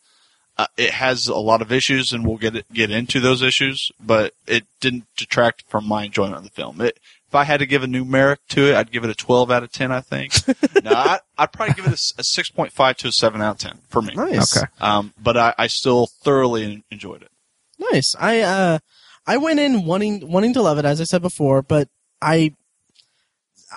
Uh, 0.58 0.66
it 0.76 0.90
has 0.90 1.28
a 1.28 1.36
lot 1.36 1.60
of 1.60 1.70
issues, 1.70 2.12
and 2.12 2.26
we'll 2.26 2.38
get 2.38 2.56
it, 2.56 2.72
get 2.72 2.90
into 2.90 3.20
those 3.20 3.42
issues. 3.42 3.90
But 4.00 4.32
it 4.46 4.64
didn't 4.80 5.04
detract 5.16 5.64
from 5.68 5.86
my 5.86 6.04
enjoyment 6.04 6.36
of 6.36 6.44
the 6.44 6.50
film. 6.50 6.80
It, 6.80 6.98
if 7.28 7.34
I 7.34 7.44
had 7.44 7.60
to 7.60 7.66
give 7.66 7.82
a 7.82 7.86
numeric 7.86 8.38
to 8.50 8.70
it, 8.70 8.76
I'd 8.76 8.92
give 8.92 9.04
it 9.04 9.10
a 9.10 9.14
12 9.14 9.50
out 9.50 9.62
of 9.64 9.72
10. 9.72 9.92
I 9.92 10.00
think. 10.00 10.32
no, 10.84 10.92
I, 10.92 11.18
I'd 11.36 11.52
probably 11.52 11.74
give 11.74 11.86
it 11.86 11.92
a 11.92 12.22
6.5 12.22 12.96
to 12.96 13.08
a 13.08 13.12
7 13.12 13.42
out 13.42 13.56
of 13.56 13.58
10 13.58 13.78
for 13.88 14.00
me. 14.00 14.14
Nice. 14.14 14.56
Okay. 14.56 14.66
Um, 14.80 15.12
but 15.22 15.36
I, 15.36 15.54
I 15.58 15.66
still 15.66 16.06
thoroughly 16.06 16.84
enjoyed 16.90 17.22
it. 17.22 17.30
Nice. 17.78 18.14
I 18.18 18.40
uh 18.40 18.78
I 19.26 19.36
went 19.38 19.60
in 19.60 19.84
wanting 19.84 20.30
wanting 20.30 20.54
to 20.54 20.62
love 20.62 20.78
it 20.78 20.84
as 20.84 21.00
I 21.00 21.04
said 21.04 21.22
before, 21.22 21.62
but 21.62 21.88
I 22.22 22.54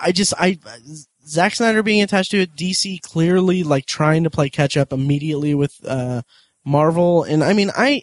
I 0.00 0.12
just 0.12 0.34
I 0.38 0.58
Zack 1.26 1.54
Snyder 1.54 1.82
being 1.82 2.02
attached 2.02 2.30
to 2.32 2.40
it, 2.40 2.56
DC 2.56 3.02
clearly 3.02 3.62
like 3.62 3.86
trying 3.86 4.24
to 4.24 4.30
play 4.30 4.50
catch 4.50 4.76
up 4.76 4.92
immediately 4.92 5.54
with 5.54 5.76
uh 5.86 6.22
Marvel 6.64 7.22
and 7.22 7.42
I 7.42 7.52
mean 7.52 7.70
I 7.76 8.02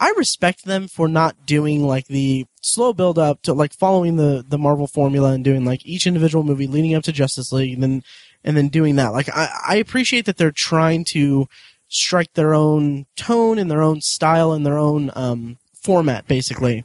I 0.00 0.12
respect 0.16 0.64
them 0.64 0.86
for 0.88 1.08
not 1.08 1.46
doing 1.46 1.84
like 1.84 2.06
the 2.06 2.46
slow 2.62 2.92
build 2.92 3.18
up 3.18 3.42
to 3.42 3.52
like 3.52 3.72
following 3.72 4.16
the 4.16 4.44
the 4.46 4.58
Marvel 4.58 4.86
formula 4.86 5.32
and 5.32 5.44
doing 5.44 5.64
like 5.64 5.84
each 5.84 6.06
individual 6.06 6.44
movie 6.44 6.66
leading 6.66 6.94
up 6.94 7.04
to 7.04 7.12
Justice 7.12 7.52
League 7.52 7.74
and 7.74 7.82
then 7.82 8.02
and 8.44 8.56
then 8.56 8.68
doing 8.68 8.96
that. 8.96 9.12
Like 9.12 9.28
I 9.34 9.48
I 9.68 9.76
appreciate 9.76 10.26
that 10.26 10.36
they're 10.36 10.50
trying 10.52 11.04
to 11.06 11.48
strike 11.88 12.34
their 12.34 12.54
own 12.54 13.06
tone 13.16 13.58
and 13.58 13.70
their 13.70 13.82
own 13.82 14.00
style 14.00 14.52
and 14.52 14.64
their 14.64 14.78
own 14.78 15.10
um, 15.16 15.58
format, 15.74 16.26
basically. 16.28 16.84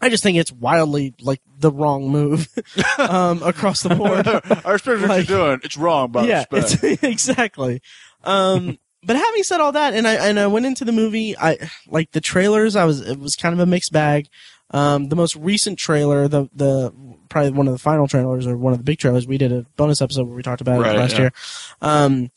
I 0.00 0.08
just 0.10 0.22
think 0.22 0.36
it's 0.38 0.52
wildly 0.52 1.14
like 1.20 1.40
the 1.58 1.70
wrong 1.70 2.08
move 2.10 2.48
um, 2.98 3.42
across 3.42 3.82
the 3.82 3.94
board. 3.94 4.26
I 4.64 4.70
respect 4.72 5.00
what 5.00 5.08
Like- 5.08 5.28
you're 5.28 5.38
doing. 5.48 5.60
It's 5.64 5.76
wrong, 5.76 6.10
but 6.12 6.26
yeah, 6.26 6.44
it's, 6.50 6.82
exactly. 7.02 7.80
Um, 8.24 8.78
but 9.02 9.16
having 9.16 9.42
said 9.42 9.60
all 9.60 9.72
that, 9.72 9.94
and 9.94 10.06
I 10.06 10.28
and 10.28 10.38
I 10.38 10.48
went 10.48 10.66
into 10.66 10.84
the 10.84 10.92
movie, 10.92 11.36
I 11.38 11.58
like 11.86 12.10
the 12.12 12.20
trailers. 12.20 12.74
I 12.76 12.84
was 12.84 13.00
it 13.00 13.18
was 13.18 13.36
kind 13.36 13.52
of 13.54 13.60
a 13.60 13.66
mixed 13.66 13.92
bag. 13.92 14.28
Um, 14.72 15.08
the 15.08 15.16
most 15.16 15.36
recent 15.36 15.78
trailer, 15.78 16.26
the 16.26 16.48
the 16.52 16.92
probably 17.28 17.50
one 17.52 17.68
of 17.68 17.72
the 17.72 17.78
final 17.78 18.08
trailers 18.08 18.46
or 18.48 18.56
one 18.56 18.72
of 18.72 18.78
the 18.80 18.84
big 18.84 18.98
trailers, 18.98 19.26
we 19.26 19.38
did 19.38 19.52
a 19.52 19.64
bonus 19.76 20.02
episode 20.02 20.26
where 20.26 20.34
we 20.36 20.42
talked 20.42 20.60
about 20.60 20.80
Right, 20.80 20.96
it 20.96 20.98
last 20.98 21.12
yeah. 21.12 21.20
year. 21.20 21.32
Um, 21.80 22.30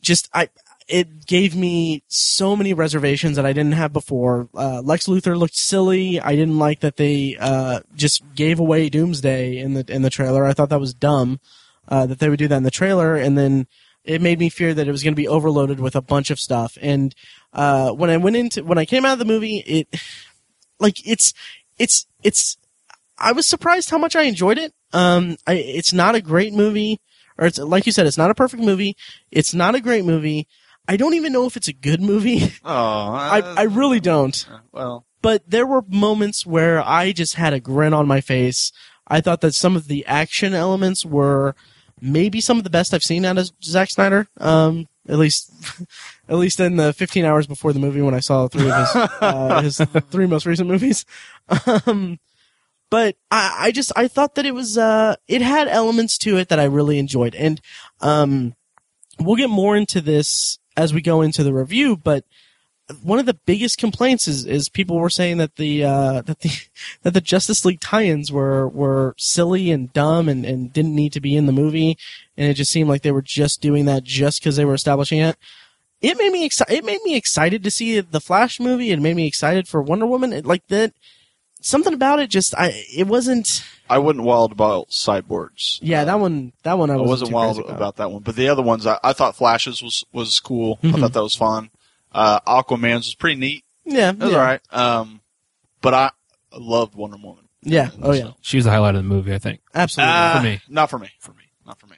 just 0.00 0.28
I 0.32 0.48
it 0.90 1.26
gave 1.26 1.54
me 1.54 2.02
so 2.08 2.56
many 2.56 2.74
reservations 2.74 3.36
that 3.36 3.46
I 3.46 3.52
didn't 3.52 3.72
have 3.72 3.92
before. 3.92 4.48
Uh, 4.54 4.82
Lex 4.82 5.06
Luthor 5.06 5.38
looked 5.38 5.56
silly. 5.56 6.20
I 6.20 6.34
didn't 6.34 6.58
like 6.58 6.80
that 6.80 6.96
they 6.96 7.36
uh, 7.38 7.80
just 7.94 8.22
gave 8.34 8.58
away 8.58 8.88
Doomsday 8.88 9.58
in 9.58 9.74
the 9.74 9.84
in 9.88 10.02
the 10.02 10.10
trailer. 10.10 10.44
I 10.44 10.52
thought 10.52 10.68
that 10.70 10.80
was 10.80 10.92
dumb 10.92 11.40
uh, 11.88 12.06
that 12.06 12.18
they 12.18 12.28
would 12.28 12.38
do 12.38 12.48
that 12.48 12.56
in 12.56 12.62
the 12.64 12.70
trailer, 12.70 13.14
and 13.14 13.38
then 13.38 13.66
it 14.04 14.20
made 14.20 14.38
me 14.38 14.48
fear 14.48 14.74
that 14.74 14.88
it 14.88 14.90
was 14.90 15.02
going 15.02 15.14
to 15.14 15.22
be 15.22 15.28
overloaded 15.28 15.78
with 15.78 15.94
a 15.94 16.00
bunch 16.02 16.30
of 16.30 16.40
stuff. 16.40 16.76
And 16.80 17.14
uh, 17.52 17.90
when 17.90 18.10
I 18.10 18.16
went 18.16 18.36
into 18.36 18.64
when 18.64 18.78
I 18.78 18.84
came 18.84 19.04
out 19.04 19.14
of 19.14 19.18
the 19.18 19.24
movie, 19.24 19.58
it 19.58 19.88
like 20.80 21.06
it's 21.06 21.32
it's 21.78 22.06
it's 22.22 22.56
I 23.18 23.32
was 23.32 23.46
surprised 23.46 23.90
how 23.90 23.98
much 23.98 24.16
I 24.16 24.22
enjoyed 24.22 24.58
it. 24.58 24.72
Um, 24.92 25.36
I, 25.46 25.54
it's 25.54 25.92
not 25.92 26.14
a 26.14 26.22
great 26.22 26.52
movie, 26.52 27.00
or 27.38 27.46
it's 27.46 27.58
like 27.58 27.86
you 27.86 27.92
said, 27.92 28.06
it's 28.06 28.18
not 28.18 28.30
a 28.30 28.34
perfect 28.34 28.62
movie. 28.62 28.96
It's 29.30 29.54
not 29.54 29.74
a 29.74 29.80
great 29.80 30.04
movie. 30.04 30.48
I 30.88 30.96
don't 30.96 31.14
even 31.14 31.32
know 31.32 31.46
if 31.46 31.56
it's 31.56 31.68
a 31.68 31.72
good 31.72 32.00
movie. 32.00 32.52
Oh, 32.64 32.70
I, 32.72 33.40
I 33.56 33.62
really 33.62 34.00
don't. 34.00 34.46
well, 34.72 35.06
But 35.22 35.48
there 35.48 35.66
were 35.66 35.82
moments 35.88 36.44
where 36.44 36.82
I 36.86 37.12
just 37.12 37.34
had 37.34 37.52
a 37.52 37.60
grin 37.60 37.94
on 37.94 38.06
my 38.06 38.20
face. 38.20 38.72
I 39.06 39.20
thought 39.20 39.40
that 39.40 39.54
some 39.54 39.76
of 39.76 39.88
the 39.88 40.04
action 40.06 40.54
elements 40.54 41.04
were 41.04 41.54
maybe 42.00 42.40
some 42.40 42.58
of 42.58 42.64
the 42.64 42.70
best 42.70 42.94
I've 42.94 43.02
seen 43.02 43.24
out 43.24 43.38
of 43.38 43.50
Zack 43.62 43.90
Snyder. 43.90 44.28
Um, 44.38 44.86
at 45.08 45.18
least, 45.18 45.52
at 46.28 46.36
least 46.36 46.60
in 46.60 46.76
the 46.76 46.92
15 46.92 47.24
hours 47.24 47.46
before 47.46 47.72
the 47.72 47.80
movie 47.80 48.00
when 48.02 48.14
I 48.14 48.20
saw 48.20 48.46
three 48.48 48.70
of 48.70 48.76
his, 48.78 48.96
uh, 49.20 49.62
his 49.62 49.78
three 50.10 50.26
most 50.26 50.46
recent 50.46 50.68
movies. 50.68 51.04
Um, 51.66 52.20
but 52.90 53.16
I, 53.30 53.56
I 53.58 53.70
just, 53.72 53.92
I 53.96 54.06
thought 54.08 54.36
that 54.36 54.46
it 54.46 54.54
was, 54.54 54.78
uh, 54.78 55.16
it 55.26 55.42
had 55.42 55.66
elements 55.68 56.16
to 56.18 56.36
it 56.36 56.48
that 56.48 56.60
I 56.60 56.64
really 56.64 56.98
enjoyed. 56.98 57.34
And, 57.34 57.60
um, 58.00 58.54
we'll 59.18 59.36
get 59.36 59.50
more 59.50 59.76
into 59.76 60.00
this 60.00 60.58
as 60.80 60.94
we 60.94 61.02
go 61.02 61.20
into 61.20 61.44
the 61.44 61.52
review, 61.52 61.96
but 61.96 62.24
one 63.02 63.18
of 63.18 63.26
the 63.26 63.34
biggest 63.34 63.78
complaints 63.78 64.26
is, 64.26 64.44
is 64.46 64.68
people 64.68 64.98
were 64.98 65.10
saying 65.10 65.38
that 65.38 65.56
the 65.56 65.84
uh, 65.84 66.22
that 66.22 66.40
the 66.40 66.50
that 67.02 67.14
the 67.14 67.20
Justice 67.20 67.64
League 67.64 67.80
tie-ins 67.80 68.32
were 68.32 68.68
were 68.68 69.14
silly 69.18 69.70
and 69.70 69.92
dumb 69.92 70.28
and, 70.28 70.44
and 70.44 70.72
didn't 70.72 70.94
need 70.94 71.12
to 71.12 71.20
be 71.20 71.36
in 71.36 71.46
the 71.46 71.52
movie, 71.52 71.96
and 72.36 72.48
it 72.48 72.54
just 72.54 72.72
seemed 72.72 72.88
like 72.88 73.02
they 73.02 73.12
were 73.12 73.22
just 73.22 73.60
doing 73.60 73.84
that 73.84 74.04
just 74.04 74.40
because 74.40 74.56
they 74.56 74.64
were 74.64 74.74
establishing 74.74 75.20
it. 75.20 75.36
It 76.00 76.16
made 76.16 76.32
me 76.32 76.44
excited. 76.44 76.74
It 76.74 76.84
made 76.84 77.02
me 77.04 77.14
excited 77.14 77.62
to 77.62 77.70
see 77.70 78.00
the 78.00 78.20
Flash 78.20 78.58
movie. 78.58 78.90
It 78.90 79.00
made 79.00 79.16
me 79.16 79.26
excited 79.26 79.68
for 79.68 79.82
Wonder 79.82 80.06
Woman. 80.06 80.32
It, 80.32 80.46
like 80.46 80.66
that, 80.68 80.94
something 81.60 81.94
about 81.94 82.20
it 82.20 82.30
just 82.30 82.54
I 82.56 82.84
it 82.96 83.06
wasn't. 83.06 83.64
I 83.88 83.98
wasn't 83.98 84.24
wild 84.24 84.52
about 84.52 84.90
cyborgs. 84.90 85.78
Yeah, 85.82 86.04
that 86.04 86.20
one. 86.20 86.52
That 86.62 86.78
one 86.78 86.90
I 86.90 86.94
I 86.94 86.96
wasn't, 86.96 87.08
wasn't 87.10 87.28
too 87.30 87.34
wild 87.34 87.56
crazy 87.56 87.72
about. 87.72 87.96
that 87.96 88.10
one, 88.10 88.22
but 88.22 88.36
the 88.36 88.48
other 88.48 88.62
ones, 88.62 88.86
I, 88.86 88.98
I 89.02 89.12
thought 89.12 89.36
Flashes 89.36 89.82
was 89.82 90.04
was 90.12 90.38
cool. 90.40 90.78
I 90.82 90.86
Mhm. 90.88 91.00
thought 91.00 91.12
that 91.12 91.22
was 91.22 91.34
fun. 91.36 91.70
Uh, 92.12 92.40
Aquaman's 92.40 93.06
was 93.06 93.14
pretty 93.14 93.38
neat. 93.40 93.64
Yeah, 93.84 94.10
It 94.10 94.18
was 94.18 94.30
yeah. 94.32 94.38
alright. 94.38 94.60
Um, 94.72 95.20
but 95.82 95.94
I 95.94 96.10
loved 96.52 96.94
Wonder 96.94 97.16
Woman. 97.22 97.48
Yeah. 97.62 97.90
Oh 98.02 98.12
yeah. 98.12 98.32
She 98.42 98.56
was 98.56 98.64
the 98.64 98.70
highlight 98.70 98.94
of 98.94 99.02
the 99.02 99.08
movie, 99.08 99.34
I 99.34 99.38
think. 99.38 99.60
Absolutely. 99.74 100.12
Uh, 100.14 100.36
For 100.38 100.42
me. 100.44 100.60
not 100.68 100.90
for 100.90 100.98
me. 100.98 101.10
For 101.20 101.32
me, 101.32 101.44
not 101.66 101.78
for 101.80 101.86
me. 101.86 101.96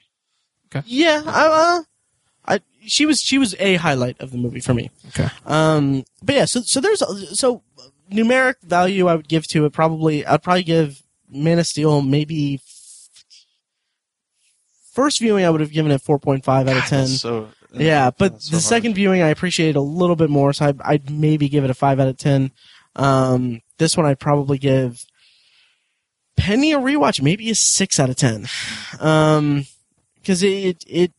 Okay. 0.75 0.83
Yeah, 0.87 1.23
I, 1.27 1.47
uh, 1.79 1.83
I 2.55 2.61
she 2.87 3.05
was 3.07 3.21
she 3.21 3.37
was 3.39 3.55
a 3.59 3.75
highlight 3.77 4.19
of 4.21 4.31
the 4.31 4.39
movie 4.39 4.61
for 4.61 4.73
me. 4.75 4.91
Okay. 5.09 5.29
Um, 5.47 6.05
but 6.23 6.35
yeah, 6.35 6.45
so 6.47 6.63
so 6.63 6.81
there's 6.81 7.03
so 7.39 7.63
numeric 8.13 8.55
value 8.63 9.07
I 9.09 9.15
would 9.15 9.29
give 9.29 9.47
to 9.49 9.65
it 9.65 9.73
probably 9.73 10.25
I'd 10.27 10.43
probably 10.43 10.63
give 10.63 11.03
Man 11.29 11.59
of 11.59 11.67
Steel 11.67 12.03
maybe 12.03 12.61
first 14.93 15.21
viewing 15.21 15.45
I 15.45 15.51
would 15.51 15.61
have 15.61 15.73
given 15.73 15.91
it 15.93 16.03
4.5 16.03 16.47
out 16.49 16.77
of 16.77 16.85
10. 16.85 17.07
so 17.07 17.49
Yeah, 17.75 18.11
but 18.11 18.43
so 18.43 18.51
the 18.51 18.57
hard. 18.57 18.63
second 18.63 18.95
viewing 18.95 19.23
I 19.23 19.29
appreciated 19.29 19.77
a 19.77 19.81
little 19.81 20.17
bit 20.17 20.31
more, 20.31 20.53
so 20.53 20.67
I'd, 20.67 20.81
I'd 20.83 21.11
maybe 21.11 21.49
give 21.49 21.65
it 21.65 21.71
a 21.71 21.75
five 21.75 21.99
out 22.01 22.09
of 22.09 22.19
ten. 22.19 22.51
Um, 22.97 23.63
this 23.79 23.97
one 23.97 24.05
I'd 24.05 24.21
probably 24.21 24.59
give 24.59 25.07
Penny 26.37 26.73
a 26.73 26.79
rewatch, 26.79 27.23
maybe 27.23 27.49
a 27.49 27.55
six 27.55 27.99
out 27.99 28.11
of 28.11 28.17
ten, 28.17 28.47
um, 29.01 29.65
because 30.17 30.43
it 30.43 30.85
it 30.87 31.13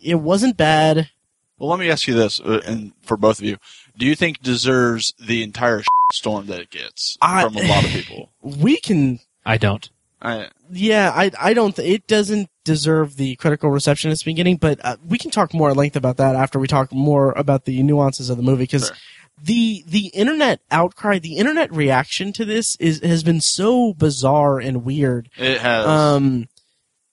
it 0.00 0.14
wasn't 0.14 0.56
bad. 0.56 1.10
Well, 1.58 1.68
let 1.68 1.78
me 1.78 1.90
ask 1.90 2.06
you 2.08 2.14
this, 2.14 2.40
uh, 2.40 2.62
and 2.64 2.92
for 3.02 3.16
both 3.18 3.40
of 3.40 3.44
you, 3.44 3.58
do 3.98 4.06
you 4.06 4.14
think 4.14 4.40
deserves 4.40 5.12
the 5.18 5.42
entire 5.42 5.82
storm 6.12 6.46
that 6.46 6.60
it 6.60 6.70
gets 6.70 7.18
I- 7.20 7.42
from 7.44 7.56
a 7.56 7.62
lot 7.68 7.84
of 7.84 7.90
people? 7.90 8.30
We 8.42 8.78
can, 8.78 9.18
I 9.44 9.58
don't. 9.58 9.88
I, 10.22 10.48
yeah, 10.70 11.12
I 11.14 11.30
I 11.38 11.54
don't. 11.54 11.76
Th- 11.76 11.88
it 11.94 12.06
doesn't 12.08 12.48
deserve 12.64 13.16
the 13.16 13.36
critical 13.36 13.70
reception 13.70 14.10
it's 14.10 14.22
been 14.24 14.34
getting, 14.36 14.56
but 14.56 14.80
uh, 14.84 14.96
we 15.06 15.16
can 15.18 15.30
talk 15.30 15.54
more 15.54 15.70
at 15.70 15.76
length 15.76 15.94
about 15.96 16.16
that 16.16 16.34
after 16.34 16.58
we 16.58 16.66
talk 16.66 16.92
more 16.92 17.32
about 17.36 17.66
the 17.66 17.82
nuances 17.82 18.30
of 18.30 18.36
the 18.36 18.42
movie 18.42 18.64
because. 18.64 18.86
Sure. 18.88 18.96
the 19.40 19.84
the 19.86 20.06
internet 20.08 20.60
outcry, 20.72 21.20
the 21.20 21.36
internet 21.36 21.72
reaction 21.72 22.32
to 22.32 22.44
this 22.44 22.74
is 22.80 23.00
has 23.04 23.22
been 23.22 23.40
so 23.40 23.92
bizarre 23.94 24.58
and 24.58 24.84
weird. 24.84 25.28
it 25.36 25.60
has. 25.60 25.86
Um, 25.86 26.48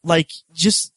like 0.03 0.31
just 0.53 0.91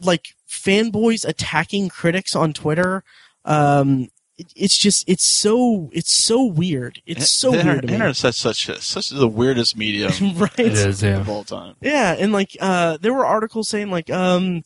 like 0.00 0.28
fanboys 0.48 1.24
attacking 1.28 1.88
critics 1.90 2.34
on 2.34 2.52
Twitter. 2.52 3.04
Um, 3.44 4.08
it, 4.38 4.52
it's 4.56 4.76
just 4.76 5.08
it's 5.08 5.24
so 5.24 5.88
it's 5.92 6.12
so 6.12 6.44
weird. 6.44 7.00
It's 7.06 7.30
so 7.32 7.50
the 7.50 7.56
weird 7.58 7.66
internet, 7.66 7.82
to 7.82 7.86
me. 7.88 7.94
internet's 7.94 8.18
such 8.18 8.34
such 8.36 8.68
a, 8.68 8.80
such 8.80 9.08
the 9.10 9.28
weirdest 9.28 9.76
medium 9.76 10.12
right? 10.36 10.58
It 10.58 10.72
is, 10.72 11.02
yeah. 11.02 11.20
of 11.20 11.28
all 11.28 11.44
time. 11.44 11.74
Yeah, 11.80 12.14
and 12.18 12.32
like 12.32 12.56
uh, 12.60 12.98
there 13.00 13.14
were 13.14 13.24
articles 13.26 13.68
saying 13.68 13.90
like, 13.90 14.10
um, 14.10 14.62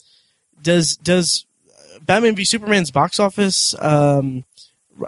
does 0.62 0.96
does 0.96 1.46
Batman 2.02 2.34
v 2.36 2.44
Superman's 2.44 2.90
box 2.90 3.20
office 3.20 3.74
um, 3.80 4.44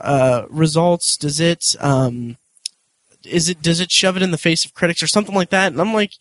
uh, 0.01 0.45
results 0.49 1.17
does 1.17 1.41
it 1.41 1.75
um, 1.81 2.37
is 3.25 3.49
it 3.49 3.63
does 3.63 3.81
it 3.81 3.91
shove 3.91 4.17
it 4.17 4.23
in 4.23 4.31
the 4.31 4.39
face 4.39 4.65
of 4.65 4.75
critics 4.75 5.03
or 5.03 5.07
something 5.07 5.35
like 5.35 5.51
that? 5.51 5.73
And 5.73 5.81
I'm 5.81 5.93
like, 5.95 6.13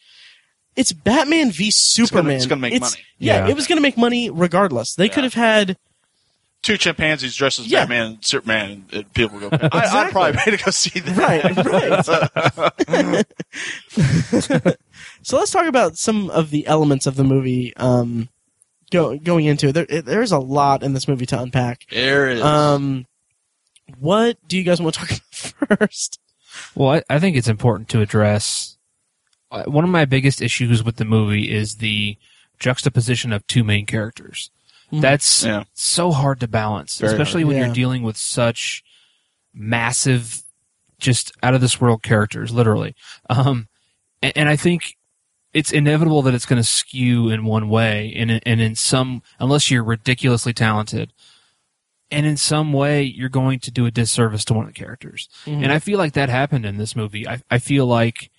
it's 0.76 0.94
Batman 0.94 1.52
v 1.52 1.70
Superman. 1.72 2.36
it's 2.38 2.46
gonna 2.48 2.62
make 2.62 2.80
money. 2.80 2.96
Yeah, 3.20 3.46
Yeah. 3.46 3.50
it 3.52 3.56
was 3.56 3.68
going 3.68 3.78
to 3.78 3.82
make 3.82 3.98
money 3.98 4.30
regardless. 4.30 4.96
They 4.96 5.06
Yeah. 5.06 5.14
could 5.14 5.24
have 5.26 5.34
had 5.36 5.78
Two 6.64 6.78
chimpanzees 6.78 7.36
dressed 7.36 7.60
as 7.60 7.68
Yeah. 7.68 7.82
Batman 7.82 8.06
and 8.06 8.24
Superman, 8.26 8.70
and, 8.72 8.94
and 8.94 9.14
people 9.14 9.40
go. 9.40 9.50
I, 9.52 9.70
I'd 9.72 10.12
probably 10.12 10.34
pay 10.40 10.52
to 10.52 10.64
go 10.64 10.70
see 10.70 11.00
that. 11.00 12.06
right, 12.88 13.26
right. 14.48 14.76
so 15.24 15.38
let's 15.38 15.52
talk 15.52 15.66
about 15.66 15.98
some 15.98 16.30
of 16.30 16.52
the 16.52 16.68
elements 16.68 17.08
of 17.08 17.16
the 17.16 17.24
movie. 17.24 17.76
Um, 17.78 18.30
go, 18.92 19.18
going 19.18 19.46
into 19.46 19.70
it, 19.70 19.72
there, 19.74 20.02
there's 20.02 20.32
a 20.32 20.38
lot 20.40 20.84
in 20.84 20.94
this 20.94 21.08
movie 21.08 21.26
to 21.28 21.42
unpack. 21.42 21.86
There 21.90 22.30
it 22.30 22.38
is. 22.38 22.44
Um, 22.44 23.08
what 23.98 24.38
do 24.48 24.56
you 24.58 24.64
guys 24.64 24.80
want 24.80 24.94
to 24.96 25.00
talk 25.00 25.10
about 25.62 25.80
first? 25.80 26.20
Well, 26.76 26.90
I, 26.90 27.04
I 27.10 27.20
think 27.20 27.38
it's 27.38 27.48
important 27.48 27.90
to 27.90 28.02
address. 28.02 28.78
Uh, 29.50 29.64
one 29.64 29.84
of 29.84 29.90
my 29.90 30.06
biggest 30.06 30.42
issues 30.42 30.84
with 30.84 30.98
the 30.98 31.06
movie 31.06 31.52
is 31.52 31.78
the 31.78 32.18
juxtaposition 32.60 33.34
of 33.34 33.46
two 33.48 33.64
main 33.64 33.86
characters. 33.86 34.52
Mhm. 34.92 35.02
That's 35.02 35.44
Yeah. 35.44 35.64
so 35.74 36.12
hard 36.12 36.40
to 36.42 36.48
balance, 36.48 36.98
Very 37.00 37.12
especially 37.14 37.44
when 37.44 37.56
Yeah. 37.58 37.66
you're 37.66 37.74
dealing 37.74 38.04
with 38.04 38.18
such 38.18 38.84
massive, 39.54 40.42
just 41.00 41.32
out 41.44 41.54
of 41.54 41.62
this 41.62 41.80
world 41.82 42.04
characters, 42.04 42.52
literally. 42.52 42.96
Um, 43.30 43.68
and, 44.22 44.34
and 44.36 44.50
I 44.50 44.56
think 44.56 44.96
it's 45.54 45.72
inevitable 45.72 46.22
that 46.24 46.34
it's 46.34 46.46
going 46.46 46.62
to 46.62 46.68
skew 46.68 47.30
in 47.30 47.44
one 47.46 47.68
way, 47.70 48.14
and 48.16 48.42
and 48.46 48.62
in 48.62 48.76
some, 48.76 49.22
unless 49.40 49.70
you're 49.70 49.84
ridiculously 49.84 50.54
talented, 50.54 51.12
and 52.10 52.26
in 52.26 52.38
some 52.38 52.72
way 52.74 53.04
you're 53.04 53.30
going 53.30 53.60
to 53.60 53.72
do 53.72 53.86
a 53.86 53.92
disservice 53.92 54.46
to 54.46 54.54
one 54.54 54.66
of 54.68 54.74
the 54.74 54.80
characters. 54.80 55.28
Mhm. 55.46 55.64
And 55.64 55.72
I 55.72 55.80
feel 55.80 55.98
like 55.98 56.14
that 56.14 56.30
happened 56.30 56.66
in 56.66 56.78
this 56.78 56.96
movie. 56.96 57.28
I, 57.28 57.42
I 57.50 57.58
feel 57.58 57.86
like 57.86 58.30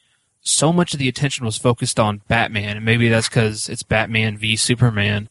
so 0.45 0.73
much 0.73 0.93
of 0.93 0.99
the 0.99 1.09
attention 1.09 1.45
was 1.45 1.59
focused 1.59 2.01
on 2.01 2.23
Batman, 2.29 2.77
and 2.79 2.85
maybe 2.85 3.09
that's 3.09 3.29
because 3.29 3.69
it's 3.69 3.83
Batman 3.83 4.37
v 4.39 4.57
Superman. 4.57 5.29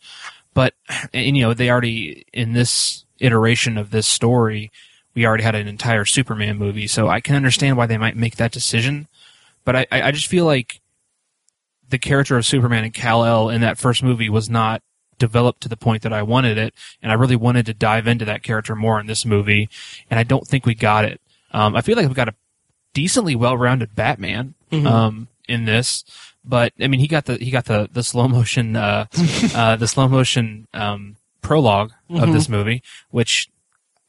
But 0.53 0.73
and 1.13 1.35
you 1.37 1.43
know 1.43 1.53
they 1.53 1.69
already 1.69 2.25
in 2.33 2.53
this 2.53 3.05
iteration 3.19 3.77
of 3.77 3.91
this 3.91 4.07
story, 4.07 4.71
we 5.13 5.25
already 5.25 5.43
had 5.43 5.55
an 5.55 5.67
entire 5.67 6.05
Superman 6.05 6.57
movie, 6.57 6.87
so 6.87 7.07
I 7.07 7.21
can 7.21 7.35
understand 7.35 7.77
why 7.77 7.85
they 7.85 7.97
might 7.97 8.17
make 8.17 8.35
that 8.37 8.51
decision. 8.51 9.07
But 9.63 9.75
I, 9.75 9.87
I 9.91 10.11
just 10.11 10.27
feel 10.27 10.45
like 10.45 10.81
the 11.87 11.99
character 11.99 12.37
of 12.37 12.45
Superman 12.45 12.83
and 12.83 12.93
Kal 12.93 13.23
El 13.25 13.49
in 13.49 13.61
that 13.61 13.77
first 13.77 14.01
movie 14.03 14.29
was 14.29 14.49
not 14.49 14.81
developed 15.19 15.61
to 15.61 15.69
the 15.69 15.77
point 15.77 16.01
that 16.03 16.13
I 16.13 16.23
wanted 16.23 16.57
it, 16.57 16.73
and 17.01 17.11
I 17.11 17.15
really 17.15 17.35
wanted 17.35 17.65
to 17.67 17.73
dive 17.73 18.07
into 18.07 18.25
that 18.25 18.43
character 18.43 18.75
more 18.75 18.99
in 18.99 19.05
this 19.07 19.25
movie, 19.25 19.69
and 20.09 20.19
I 20.19 20.23
don't 20.23 20.47
think 20.47 20.65
we 20.65 20.73
got 20.73 21.05
it. 21.05 21.21
Um, 21.51 21.75
I 21.75 21.81
feel 21.81 21.95
like 21.95 22.07
we 22.07 22.13
got 22.15 22.29
a 22.29 22.35
decently 22.93 23.35
well-rounded 23.35 23.93
Batman 23.95 24.55
Mhm. 24.71 24.85
um, 24.87 25.27
in 25.47 25.65
this, 25.65 26.03
but 26.43 26.73
I 26.79 26.87
mean, 26.87 26.99
he 26.99 27.07
got 27.07 27.25
the 27.25 27.35
he 27.37 27.51
got 27.51 27.65
the 27.65 27.89
the 27.91 28.03
slow 28.03 28.27
motion 28.27 28.75
uh, 28.75 29.05
uh, 29.55 29.75
the 29.75 29.87
slow 29.87 30.07
motion 30.07 30.67
um, 30.73 31.17
prologue 31.41 31.91
of 32.09 32.29
Mhm. 32.29 32.33
this 32.33 32.49
movie, 32.49 32.81
which 33.09 33.49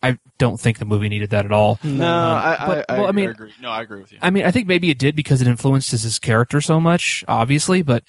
I 0.02 0.18
don't 0.38 0.58
think 0.60 0.78
the 0.78 0.84
movie 0.84 1.08
needed 1.08 1.30
that 1.30 1.44
at 1.44 1.52
all. 1.52 1.78
no, 1.84 2.04
um, 2.04 2.36
I, 2.36 2.64
but- 2.66 2.86
I, 2.90 2.94
I, 2.94 2.98
well, 2.98 3.08
I 3.08 3.12
mean- 3.12 3.30
agree. 3.30 3.52
No, 3.60 3.70
I 3.70 3.82
agree 3.82 4.00
with 4.00 4.12
you. 4.12 4.18
I 4.20 4.30
mean, 4.30 4.44
I 4.44 4.50
think 4.50 4.66
maybe 4.66 4.90
it 4.90 4.98
did 4.98 5.14
because 5.14 5.40
it 5.40 5.46
influenced 5.46 5.92
his, 5.92 6.02
his 6.02 6.18
character 6.18 6.60
so 6.60 6.80
much, 6.80 7.24
obviously, 7.28 7.82
but 7.82 8.02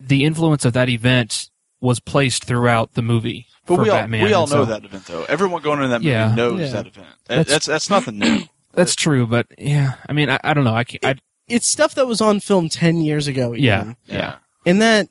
the 0.00 0.24
influence 0.24 0.64
of 0.64 0.72
that 0.72 0.88
event 0.88 1.50
was 1.80 2.00
placed 2.00 2.44
throughout 2.44 2.94
the 2.94 3.02
movie. 3.02 3.46
But 3.66 3.76
for 3.76 3.82
we 3.82 3.90
all 3.90 3.98
Batman, 3.98 4.24
we 4.24 4.32
all 4.32 4.46
know 4.46 4.52
so- 4.52 4.64
that 4.64 4.84
event 4.84 5.04
though. 5.06 5.24
Everyone 5.24 5.60
going 5.62 5.78
into 5.80 5.88
that 5.88 6.00
movie 6.00 6.10
Yeah. 6.12 6.34
knows 6.34 6.60
Yeah. 6.60 6.66
that 6.70 6.86
event. 6.86 7.06
That's- 7.26 7.48
That's 7.48 7.66
that's, 7.66 7.90
nothing 7.90 8.18
new. 8.18 8.40
That's 8.72 8.94
true, 8.96 9.26
but 9.26 9.46
yeah, 9.58 9.96
I 10.08 10.14
mean, 10.14 10.30
I, 10.30 10.40
I 10.42 10.54
don't 10.54 10.64
know. 10.64 10.74
I 10.74 10.84
can't. 10.84 11.04
I, 11.04 11.16
It's 11.52 11.68
stuff 11.68 11.94
that 11.94 12.06
was 12.06 12.20
on 12.20 12.40
film 12.40 12.68
ten 12.68 13.00
years 13.00 13.26
ago. 13.28 13.54
even. 13.54 13.62
yeah, 13.62 13.84
Yeah. 14.06 14.16
yeah. 14.16 14.34
and 14.66 14.80
that, 14.82 15.08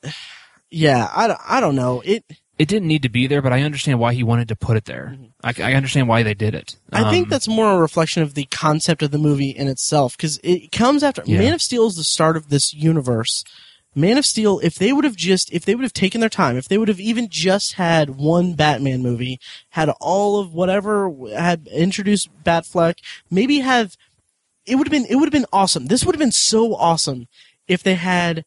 yeah, 0.70 1.10
I, 1.16 1.28
don't- 1.28 1.40
I 1.48 1.60
don't 1.60 1.76
know 1.76 2.02
it. 2.06 2.24
It 2.60 2.68
didn't 2.68 2.88
need 2.90 3.02
to 3.02 3.10
be 3.10 3.26
there, 3.26 3.42
but 3.42 3.52
I 3.54 3.62
understand 3.64 4.00
why 4.00 4.14
he 4.14 4.22
wanted 4.22 4.48
to 4.50 4.56
put 4.56 4.78
it 4.78 4.86
there. 4.86 5.18
I, 5.44 5.52
I 5.64 5.74
understand 5.74 6.08
why 6.08 6.22
they 6.22 6.36
did 6.36 6.54
it. 6.54 6.76
I 6.94 7.10
think 7.10 7.26
Um, 7.26 7.30
that's 7.32 7.48
more 7.48 7.72
a 7.72 7.78
reflection 7.80 8.22
of 8.22 8.36
the 8.36 8.44
concept 8.52 9.02
of 9.02 9.10
the 9.10 9.18
movie 9.18 9.50
in 9.50 9.68
itself 9.68 10.16
because 10.16 10.40
it 10.44 10.72
comes 10.72 11.02
after 11.02 11.24
Yeah. 11.26 11.40
Man 11.40 11.54
of 11.54 11.62
Steel 11.64 11.88
is 11.88 11.96
the 11.96 12.04
start 12.04 12.38
of 12.38 12.50
this 12.50 12.72
universe. 12.72 13.44
Man 13.96 14.18
of 14.20 14.28
Steel, 14.28 14.60
if 14.64 14.76
they 14.76 14.94
would 14.94 15.06
have 15.06 15.16
just, 15.16 15.52
if 15.52 15.66
they 15.66 15.74
would 15.74 15.84
have 15.84 15.92
taken 15.92 16.22
their 16.22 16.30
time, 16.30 16.56
if 16.56 16.68
they 16.68 16.78
would 16.78 16.88
have 16.88 17.00
even 17.00 17.30
just 17.32 17.74
had 17.74 18.12
one 18.12 18.54
Batman 18.54 19.02
movie, 19.02 19.40
had 19.70 19.90
all 20.00 20.40
of 20.40 20.54
whatever, 20.54 21.12
had 21.36 21.68
introduced 21.74 22.30
Batfleck, 22.44 23.00
maybe 23.32 23.60
have, 23.62 23.98
it 24.66 24.76
would 24.76 24.88
have 24.88 24.92
been, 24.92 25.06
it 25.10 25.16
would 25.16 25.26
have 25.26 25.32
been 25.32 25.46
awesome. 25.54 25.88
This 25.88 26.06
would 26.06 26.16
have 26.16 26.20
been 26.20 26.32
so 26.32 26.76
awesome 26.76 27.28
if 27.68 27.84
they 27.84 27.96
had 27.96 28.46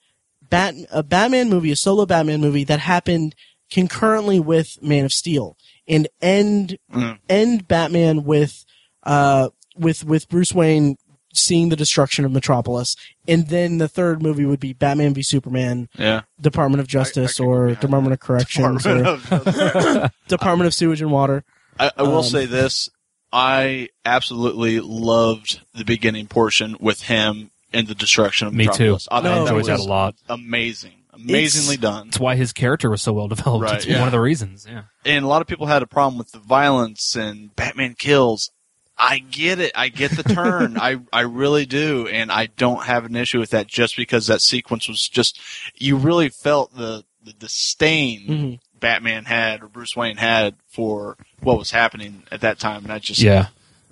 Bat, 0.48 0.74
a 0.90 1.02
Batman 1.02 1.48
movie, 1.48 1.72
a 1.72 1.76
solo 1.76 2.06
Batman 2.06 2.40
movie 2.40 2.64
that 2.64 2.80
happened 2.80 3.34
concurrently 3.70 4.38
with 4.38 4.80
Man 4.82 5.04
of 5.04 5.12
Steel 5.12 5.56
and 5.88 6.06
end 6.20 6.78
Mm. 6.92 7.18
end 7.28 7.66
Batman 7.68 8.24
with 8.24 8.64
uh 9.02 9.48
with 9.76 10.04
with 10.04 10.28
Bruce 10.28 10.52
Wayne 10.52 10.96
seeing 11.32 11.68
the 11.70 11.74
destruction 11.76 12.24
of 12.24 12.30
Metropolis, 12.30 12.94
and 13.26 13.48
then 13.48 13.78
the 13.78 13.88
third 13.88 14.22
movie 14.22 14.44
would 14.44 14.60
be 14.60 14.72
Batman 14.72 15.14
v 15.14 15.22
Superman, 15.22 15.88
Yeah. 15.98 16.20
Department 16.40 16.80
of 16.80 16.86
Justice, 16.86 17.38
could 17.38 17.42
go 17.42 17.48
or 17.48 17.66
behind 17.68 17.80
Department 17.80 18.12
of 18.12 18.20
Corrections, 18.20 18.82
Department 18.84 19.32
or 19.32 20.00
of- 20.04 20.12
Department 20.28 20.66
of 20.68 20.74
Sewage 20.74 21.00
and 21.02 21.10
Water. 21.10 21.42
I, 21.80 21.90
I 21.96 22.02
will 22.02 22.18
Um, 22.18 22.22
say 22.24 22.46
this: 22.46 22.88
I 23.34 23.88
absolutely 24.04 24.78
loved 24.80 25.60
the 25.74 25.84
beginning 25.84 26.28
portion 26.28 26.76
with 26.78 27.02
him 27.02 27.50
and 27.72 27.88
the 27.88 27.94
destruction 27.96 28.46
of 28.46 28.54
Me 28.54 28.68
too. 28.72 28.96
I 29.10 29.20
No, 29.20 29.32
I 29.32 29.34
thought 29.34 29.44
that 29.46 29.54
enjoyed 29.56 29.66
that 29.66 29.80
a 29.80 29.82
lot. 29.82 30.14
amazing, 30.28 30.92
amazingly 31.12 31.76
done. 31.76 32.06
That's 32.06 32.20
why 32.20 32.36
his 32.36 32.52
character 32.52 32.88
was 32.88 33.02
so 33.02 33.12
well 33.12 33.26
developed. 33.26 33.64
Right, 33.64 33.74
it's 33.76 33.86
yeah. 33.86 33.98
one 33.98 34.06
of 34.06 34.12
the 34.12 34.20
reasons. 34.20 34.64
Yeah. 34.70 34.82
And 35.04 35.24
a 35.24 35.28
lot 35.28 35.42
of 35.42 35.48
people 35.48 35.66
had 35.66 35.82
a 35.82 35.86
problem 35.86 36.16
with 36.16 36.30
the 36.30 36.38
violence 36.38 37.16
and 37.16 37.54
Batman 37.56 37.94
kills. 37.98 38.50
I 38.96 39.18
get 39.18 39.58
it. 39.58 39.72
I 39.74 39.88
get 39.88 40.12
the 40.12 40.22
turn. 40.34 40.78
I 40.78 41.00
I 41.12 41.22
really 41.22 41.66
do, 41.66 42.06
and 42.06 42.30
I 42.30 42.46
don't 42.46 42.84
have 42.84 43.04
an 43.04 43.16
issue 43.16 43.40
with 43.40 43.50
that. 43.50 43.66
Just 43.66 43.96
because 43.96 44.28
that 44.28 44.40
sequence 44.40 44.86
was 44.86 45.08
just, 45.08 45.40
you 45.74 45.96
really 45.96 46.28
felt 46.28 46.72
the 46.76 47.04
the 47.24 47.32
disdain 47.32 48.26
Mhm. 48.28 48.58
Batman 48.78 49.24
had 49.24 49.62
or 49.64 49.68
Bruce 49.68 49.96
Wayne 49.96 50.18
had 50.18 50.54
for 50.68 51.16
what 51.44 51.58
was 51.58 51.70
happening 51.70 52.24
at 52.30 52.40
that 52.40 52.58
time, 52.58 52.84
and 52.84 52.92
I 52.92 52.98
just 52.98 53.20
Yeah. 53.20 53.48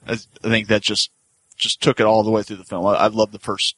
I, 0.07 0.13
I 0.13 0.49
think 0.49 0.69
that 0.69 0.83
just 0.83 1.11
just 1.57 1.81
took 1.81 2.01
it 2.01 2.07
all 2.07 2.23
the 2.23 2.31
way 2.31 2.43
through 2.43 2.57
the 2.57 2.65
film. 2.65 2.87
I, 2.87 2.95
I 2.95 3.07
love 3.07 3.31
the 3.33 3.39
first 3.39 3.77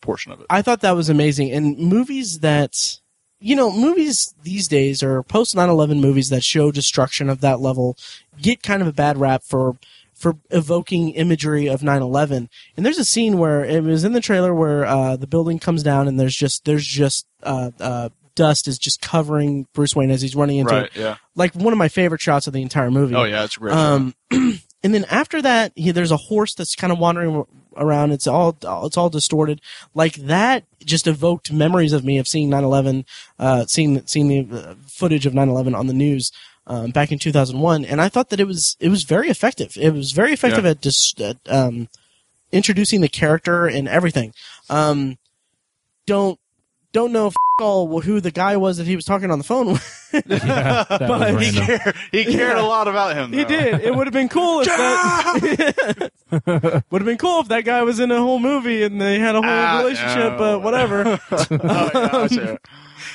portion 0.00 0.32
of 0.32 0.40
it. 0.40 0.46
I 0.50 0.62
thought 0.62 0.80
that 0.80 0.92
was 0.92 1.08
amazing, 1.08 1.50
and 1.52 1.78
movies 1.78 2.40
that 2.40 3.00
you 3.38 3.54
know, 3.54 3.70
movies 3.70 4.34
these 4.42 4.66
days 4.66 5.02
or 5.02 5.22
post 5.22 5.54
9/11 5.54 6.00
movies 6.00 6.30
that 6.30 6.44
show 6.44 6.70
destruction 6.70 7.28
of 7.28 7.40
that 7.40 7.60
level 7.60 7.96
get 8.40 8.62
kind 8.62 8.82
of 8.82 8.88
a 8.88 8.92
bad 8.92 9.18
rap 9.18 9.42
for 9.42 9.76
for 10.14 10.36
evoking 10.50 11.10
imagery 11.10 11.66
of 11.66 11.82
9/11. 11.82 12.48
And 12.76 12.86
there's 12.86 12.98
a 12.98 13.04
scene 13.04 13.38
where 13.38 13.64
it 13.64 13.82
was 13.82 14.04
in 14.04 14.12
the 14.12 14.20
trailer 14.20 14.54
where 14.54 14.86
uh, 14.86 15.16
the 15.16 15.26
building 15.26 15.58
comes 15.58 15.82
down 15.82 16.08
and 16.08 16.18
there's 16.18 16.36
just 16.36 16.64
there's 16.64 16.86
just 16.86 17.26
uh, 17.42 17.70
uh, 17.78 18.08
dust 18.36 18.68
is 18.68 18.78
just 18.78 19.00
covering 19.00 19.66
Bruce 19.72 19.96
Wayne 19.96 20.12
as 20.12 20.22
he's 20.22 20.36
running 20.36 20.58
into 20.58 20.72
right. 20.74 20.84
it. 20.84 20.94
Yeah. 20.94 21.16
Like 21.34 21.54
one 21.54 21.72
of 21.72 21.78
my 21.78 21.88
favorite 21.88 22.20
shots 22.20 22.46
of 22.46 22.52
the 22.52 22.62
entire 22.62 22.90
movie. 22.92 23.16
Oh 23.16 23.24
yeah, 23.24 23.42
it's 23.42 23.56
great. 23.56 23.74
Um, 23.74 24.14
and 24.30 24.60
then 24.82 25.04
after 25.10 25.42
that, 25.42 25.72
he, 25.74 25.90
there's 25.90 26.12
a 26.12 26.16
horse 26.16 26.54
that's 26.54 26.76
kind 26.76 26.92
of 26.92 27.00
wandering 27.00 27.44
around. 27.76 28.12
It's 28.12 28.28
all 28.28 28.56
it's 28.62 28.96
all 28.96 29.10
distorted. 29.10 29.60
Like 29.94 30.14
that 30.14 30.64
just 30.84 31.08
evoked 31.08 31.52
memories 31.52 31.92
of 31.92 32.04
me 32.04 32.18
of 32.18 32.28
seeing 32.28 32.48
9/11, 32.48 33.04
uh, 33.38 33.66
seeing 33.66 34.06
seeing 34.06 34.28
the 34.28 34.70
uh, 34.70 34.74
footage 34.86 35.26
of 35.26 35.32
9/11 35.32 35.76
on 35.76 35.88
the 35.88 35.94
news. 35.94 36.30
Um, 36.68 36.90
back 36.90 37.12
in 37.12 37.20
2001, 37.20 37.84
and 37.84 38.00
I 38.00 38.08
thought 38.08 38.30
that 38.30 38.40
it 38.40 38.46
was 38.48 38.76
it 38.80 38.88
was 38.88 39.04
very 39.04 39.28
effective. 39.28 39.76
It 39.80 39.94
was 39.94 40.10
very 40.10 40.32
effective 40.32 40.64
Yeah. 40.64 40.72
at 40.72 40.80
just 40.82 41.20
at, 41.20 41.36
um, 41.48 41.88
introducing 42.50 43.02
the 43.02 43.08
character 43.08 43.68
and 43.68 43.86
everything. 43.86 44.34
Um, 44.68 45.16
don't 46.06 46.40
don't 46.96 47.12
know 47.12 47.28
f- 47.28 47.36
all 47.60 48.00
who 48.00 48.20
the 48.20 48.30
guy 48.30 48.56
was 48.56 48.76
that 48.78 48.86
he 48.86 48.96
was 48.96 49.04
talking 49.04 49.30
on 49.30 49.38
the 49.38 49.44
phone 49.44 49.68
with. 49.72 50.02
Yeah, 50.26 50.84
But 50.88 51.40
he 51.42 51.52
cared. 51.52 51.94
He 52.10 52.24
cared 52.24 52.56
a 52.56 52.62
lot 52.62 52.88
about 52.88 53.14
him. 53.16 53.32
He 53.32 53.44
did. 53.44 53.80
It 53.82 53.94
would 53.94 54.06
have 54.06 54.14
been 54.14 54.28
cool 54.30 54.60
if 54.60 54.66
that 54.68 56.10
would 56.90 57.02
have 57.02 57.06
been 57.06 57.18
cool 57.18 57.40
if 57.40 57.48
that 57.48 57.64
guy 57.64 57.82
was 57.82 58.00
in 58.00 58.10
a 58.10 58.18
whole 58.18 58.38
movie 58.38 58.82
and 58.82 58.98
they 59.00 59.18
had 59.18 59.34
a 59.34 59.42
whole 59.42 59.50
Ah, 59.50 59.78
relationship, 59.82 60.32
no. 60.32 60.38
but 60.38 60.62
whatever. 60.62 61.20
oh, 61.30 61.46
yeah, 61.50 62.10
I 62.12 62.26
see. 62.28 62.56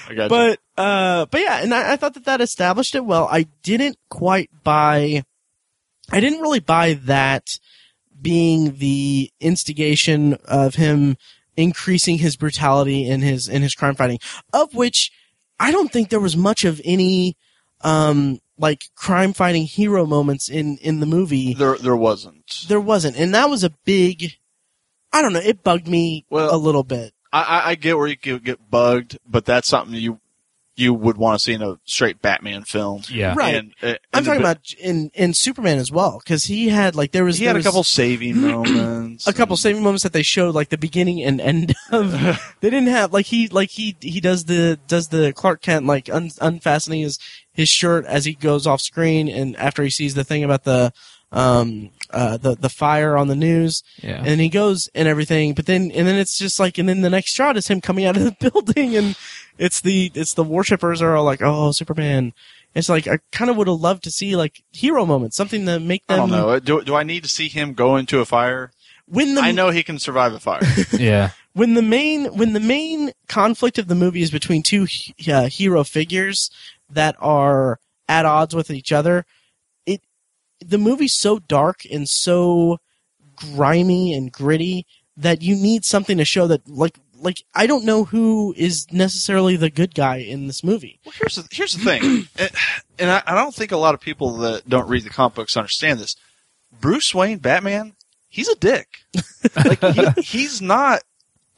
I 0.10 0.14
got 0.14 0.30
but 0.30 0.60
uh, 0.78 1.26
but 1.28 1.42
yeah, 1.42 1.64
and 1.64 1.74
I, 1.74 1.94
I 1.94 1.96
thought 1.96 2.14
that 2.16 2.26
that 2.26 2.42
established 2.42 2.94
it 2.96 3.04
well. 3.06 3.28
I 3.32 3.48
didn't 3.64 3.98
quite 4.10 4.50
buy. 4.64 5.24
I 6.12 6.20
didn't 6.20 6.42
really 6.42 6.60
buy 6.60 6.96
that 7.06 7.58
being 8.22 8.76
the 8.78 9.32
instigation 9.40 10.34
of 10.46 10.76
him 10.76 11.18
increasing 11.58 12.18
his 12.18 12.36
brutality 12.36 13.08
in 13.08 13.22
his 13.22 13.48
in 13.48 13.62
his 13.62 13.74
crime 13.76 13.96
fighting, 13.96 14.20
of 14.54 14.74
which 14.74 15.12
I 15.60 15.72
don't 15.72 15.92
think 15.92 16.10
there 16.10 16.20
was 16.20 16.36
much 16.38 16.66
of 16.66 16.82
any 16.84 17.36
um 17.82 18.40
like 18.58 18.84
crime 18.96 19.34
fighting 19.34 19.66
hero 19.66 20.06
moments 20.06 20.50
in 20.50 20.78
in 20.78 21.00
the 21.00 21.06
movie. 21.06 21.54
there, 21.54 21.78
there 21.78 21.96
wasn't. 21.96 22.66
There 22.68 22.80
wasn't, 22.80 23.18
and 23.18 23.34
that 23.36 23.50
was 23.50 23.64
a 23.64 23.72
big. 23.86 24.34
I 25.14 25.22
don't 25.22 25.34
know. 25.34 25.40
It 25.44 25.64
bugged 25.64 25.88
me 25.88 26.26
Well- 26.30 26.54
a 26.54 26.58
little 26.58 26.84
bit. 26.84 27.14
I, 27.34 27.42
I, 27.44 27.70
I 27.70 27.76
get 27.76 27.98
where 27.98 28.08
you 28.08 28.16
get 28.18 28.70
bugged, 28.70 29.18
but 29.26 29.46
that's 29.46 29.68
something 29.70 29.96
you 29.96 30.20
you 30.76 30.94
would 30.94 31.18
want 31.18 31.38
to 31.38 31.44
see 31.44 31.54
in 31.54 31.62
a 31.62 31.78
straight 31.84 32.22
Batman 32.22 32.64
film. 32.64 33.02
Yeah. 33.10 33.34
Right. 33.38 33.56
And, 33.56 33.74
uh, 33.84 33.96
I'm 34.14 34.24
talking 34.24 34.42
bi- 34.42 34.52
about 34.52 34.74
in 34.80 35.12
in 35.14 35.34
Superman 35.34 35.78
as 35.80 35.92
well 35.92 36.20
because 36.24 36.46
he 36.46 36.70
had 36.70 36.96
like 36.96 37.12
there 37.12 37.26
was 37.26 37.38
He 37.38 37.46
there 37.46 37.50
had 37.50 37.58
a 37.58 37.60
was 37.60 37.66
couple 37.66 37.84
saving 37.84 38.40
moments. 38.42 39.28
a 39.28 39.34
couple 39.34 39.58
saving 39.58 39.84
moments 39.84 40.04
that 40.04 40.14
they 40.14 40.24
showed 40.24 40.56
like 40.56 40.70
the 40.70 40.78
beginning 40.78 41.22
and 41.24 41.42
end 41.42 41.76
of. 41.92 42.12
they 42.62 42.70
didn't 42.70 42.88
have 42.90 43.12
like 43.14 43.26
he 43.28 43.48
like 43.50 43.70
he 43.70 43.96
he 44.00 44.20
does 44.22 44.46
the 44.46 44.80
does 44.88 45.10
the 45.10 45.34
Clark 45.34 45.62
Kent 45.62 45.86
like 45.86 46.10
un, 46.10 46.32
unfastening 46.40 47.02
his 47.02 47.20
his 47.54 47.68
shirt 47.70 48.06
as 48.06 48.24
he 48.26 48.34
goes 48.34 48.66
off 48.66 48.80
screen 48.82 49.28
and 49.28 49.56
after 49.58 49.84
he 49.84 49.90
sees 49.90 50.14
the 50.16 50.24
thing 50.24 50.44
about 50.44 50.64
the 50.64 50.94
um 51.34 51.90
uh 52.14 52.38
the 52.38 52.56
the 52.56 52.70
fire 52.70 53.18
on 53.18 53.28
the 53.28 53.36
news 53.36 53.84
Yeah. 54.02 54.24
and 54.26 54.40
he 54.42 54.50
goes 54.50 54.90
and 54.96 55.08
everything 55.08 55.54
but 55.54 55.66
then 55.66 55.92
and 55.92 56.08
then 56.08 56.16
it's 56.16 56.38
just 56.38 56.60
like 56.60 56.78
and 56.78 56.88
then 56.90 57.02
the 57.02 57.10
next 57.10 57.32
shot 57.34 57.58
is 57.58 57.68
him 57.68 57.82
coming 57.82 58.06
out 58.06 58.18
of 58.18 58.24
the 58.24 58.36
building 58.52 58.96
and 58.96 59.16
it's 59.58 59.82
the 59.82 60.12
it's 60.16 60.34
the 60.34 60.44
worshippers 60.44 61.02
are 61.02 61.16
all 61.16 61.24
like 61.26 61.42
oh 61.42 61.72
superman 61.72 62.34
it's 62.76 62.90
like 62.90 63.08
i 63.08 63.20
kind 63.32 63.50
of 63.50 63.58
would 63.58 63.68
have 63.68 63.80
loved 63.80 64.04
to 64.04 64.12
see 64.12 64.36
like 64.36 64.64
hero 64.72 65.06
moments 65.06 65.36
something 65.38 65.66
to 65.66 65.80
make 65.80 66.04
I 66.10 66.16
them 66.18 66.30
don't 66.30 66.40
know. 66.40 66.60
Do, 66.60 66.82
do 66.84 66.96
I 66.96 67.04
need 67.04 67.24
to 67.24 67.30
see 67.30 67.48
him 67.50 67.74
go 67.74 67.96
into 67.98 68.20
a 68.20 68.26
fire? 68.26 68.72
when 69.08 69.36
the 69.36 69.42
I 69.42 69.52
know 69.52 69.72
he 69.72 69.84
can 69.84 70.00
survive 70.00 70.32
a 70.34 70.40
fire. 70.40 70.62
yeah. 70.98 71.32
when 71.54 71.74
the 71.74 71.82
main 71.82 72.26
when 72.38 72.54
the 72.54 72.62
main 72.62 73.12
conflict 73.28 73.78
of 73.78 73.88
the 73.90 73.96
movie 73.96 74.22
is 74.22 74.32
between 74.32 74.64
two 74.64 74.88
uh, 75.30 75.48
hero 75.50 75.84
figures 75.84 76.50
that 76.90 77.16
are 77.20 77.80
at 78.08 78.26
odds 78.26 78.56
with 78.56 78.72
each 78.72 78.92
other 78.94 79.20
it 79.20 79.26
the 80.72 80.78
movie's 80.78 81.14
so 81.14 81.40
dark 81.40 81.82
and 81.92 82.08
so 82.10 82.80
grimy 83.36 84.14
and 84.14 84.32
gritty 84.32 84.86
that 85.18 85.42
you 85.42 85.56
need 85.56 85.86
something 85.86 86.18
to 86.18 86.26
show 86.26 86.48
that 86.48 86.68
like 86.68 86.98
like 87.16 87.44
I 87.54 87.68
don't 87.68 87.86
know 87.86 88.06
who 88.06 88.54
is 88.58 88.92
necessarily 88.92 89.56
the 89.56 89.70
good 89.70 89.94
guy 89.94 90.18
in 90.18 90.48
this 90.48 90.64
movie. 90.64 91.00
Well, 91.06 91.14
here's 91.18 91.36
the 91.36 91.48
here's 91.52 91.74
the 91.74 91.84
thing, 91.84 92.28
and, 92.38 92.52
and 92.98 93.12
I, 93.12 93.24
I 93.28 93.36
don't 93.36 93.54
think 93.54 93.72
a 93.72 93.78
lot 93.78 93.94
of 93.94 94.02
people 94.02 94.38
that 94.38 94.68
don't 94.68 94.88
read 94.88 95.04
the 95.04 95.10
comic 95.10 95.36
books 95.36 95.58
understand 95.58 96.00
this. 96.00 96.16
Bruce 96.80 97.14
Wayne, 97.14 97.38
Batman, 97.38 97.94
he's 98.28 98.48
a 98.48 98.56
dick. 98.56 98.88
like 99.56 99.82
he, 99.82 100.22
he's 100.22 100.62
not 100.62 101.04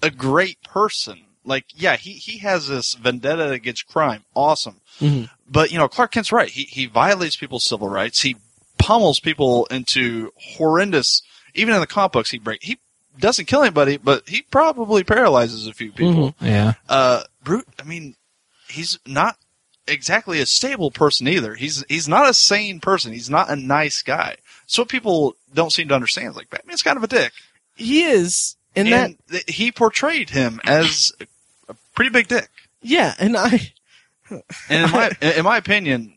a 0.02 0.10
great 0.10 0.62
person. 0.64 1.22
Like, 1.46 1.66
yeah, 1.76 1.98
he 1.98 2.14
he 2.14 2.40
has 2.40 2.68
this 2.68 2.94
vendetta 2.94 3.52
against 3.52 3.88
crime, 3.88 4.24
awesome. 4.34 4.82
Mhm. 5.00 5.30
But 5.48 5.72
you 5.72 5.78
know, 5.78 5.88
Clark 5.88 6.12
Kent's 6.12 6.32
right. 6.32 6.50
He 6.50 6.64
he 6.64 6.86
violates 6.88 7.36
people's 7.36 7.66
civil 7.66 7.90
rights. 7.90 8.22
He 8.22 8.38
pummels 8.84 9.20
people 9.20 9.66
into 9.68 10.32
horrendous. 10.58 11.22
Even 11.56 11.74
in 11.74 11.80
the 11.82 11.88
comic 11.88 12.12
books, 12.12 12.32
he 12.32 12.38
break 12.40 12.64
he 12.64 12.80
doesn't 13.20 13.46
kill 13.46 13.62
anybody, 13.62 13.98
but 13.98 14.28
he 14.28 14.42
probably 14.42 15.04
paralyzes 15.04 15.68
a 15.68 15.74
few 15.74 15.92
people 15.92 16.36
Yeah. 16.42 16.74
uh, 16.90 17.24
Brute. 17.44 17.68
I 17.80 17.84
mean, 17.84 18.16
he's 18.68 18.98
not 19.06 19.38
exactly 19.88 20.40
a 20.40 20.46
stable 20.46 20.90
person 20.92 21.28
either. 21.28 21.56
He's 21.56 21.84
he's 21.88 22.08
not 22.08 22.28
a 22.30 22.34
sane 22.34 22.80
person. 22.80 23.14
He's 23.14 23.30
not 23.30 23.50
a 23.50 23.56
nice 23.56 24.02
guy. 24.02 24.38
So 24.66 24.82
what 24.82 24.90
people 24.90 25.36
don't 25.54 25.72
seem 25.72 25.90
to 25.90 25.96
understand. 25.96 26.36
Like 26.36 26.50
Batman's 26.50 26.82
kind 26.82 26.98
of 26.98 27.04
a 27.04 27.08
dick, 27.08 27.34
He 27.76 28.02
is 28.04 28.56
and, 28.76 28.88
that 28.92 29.12
th- 29.30 29.44
he 29.48 29.72
portrayed 29.72 30.32
him 30.32 30.60
as 30.66 31.12
a, 31.22 31.26
a 31.72 31.76
pretty 31.94 32.10
big 32.10 32.28
dick. 32.28 32.50
yeah, 32.82 33.14
and 33.20 33.38
I 33.38 33.72
And 34.70 34.86
in 34.86 34.90
my 34.92 35.12
in 35.22 35.44
my 35.44 35.58
opinion, 35.58 36.13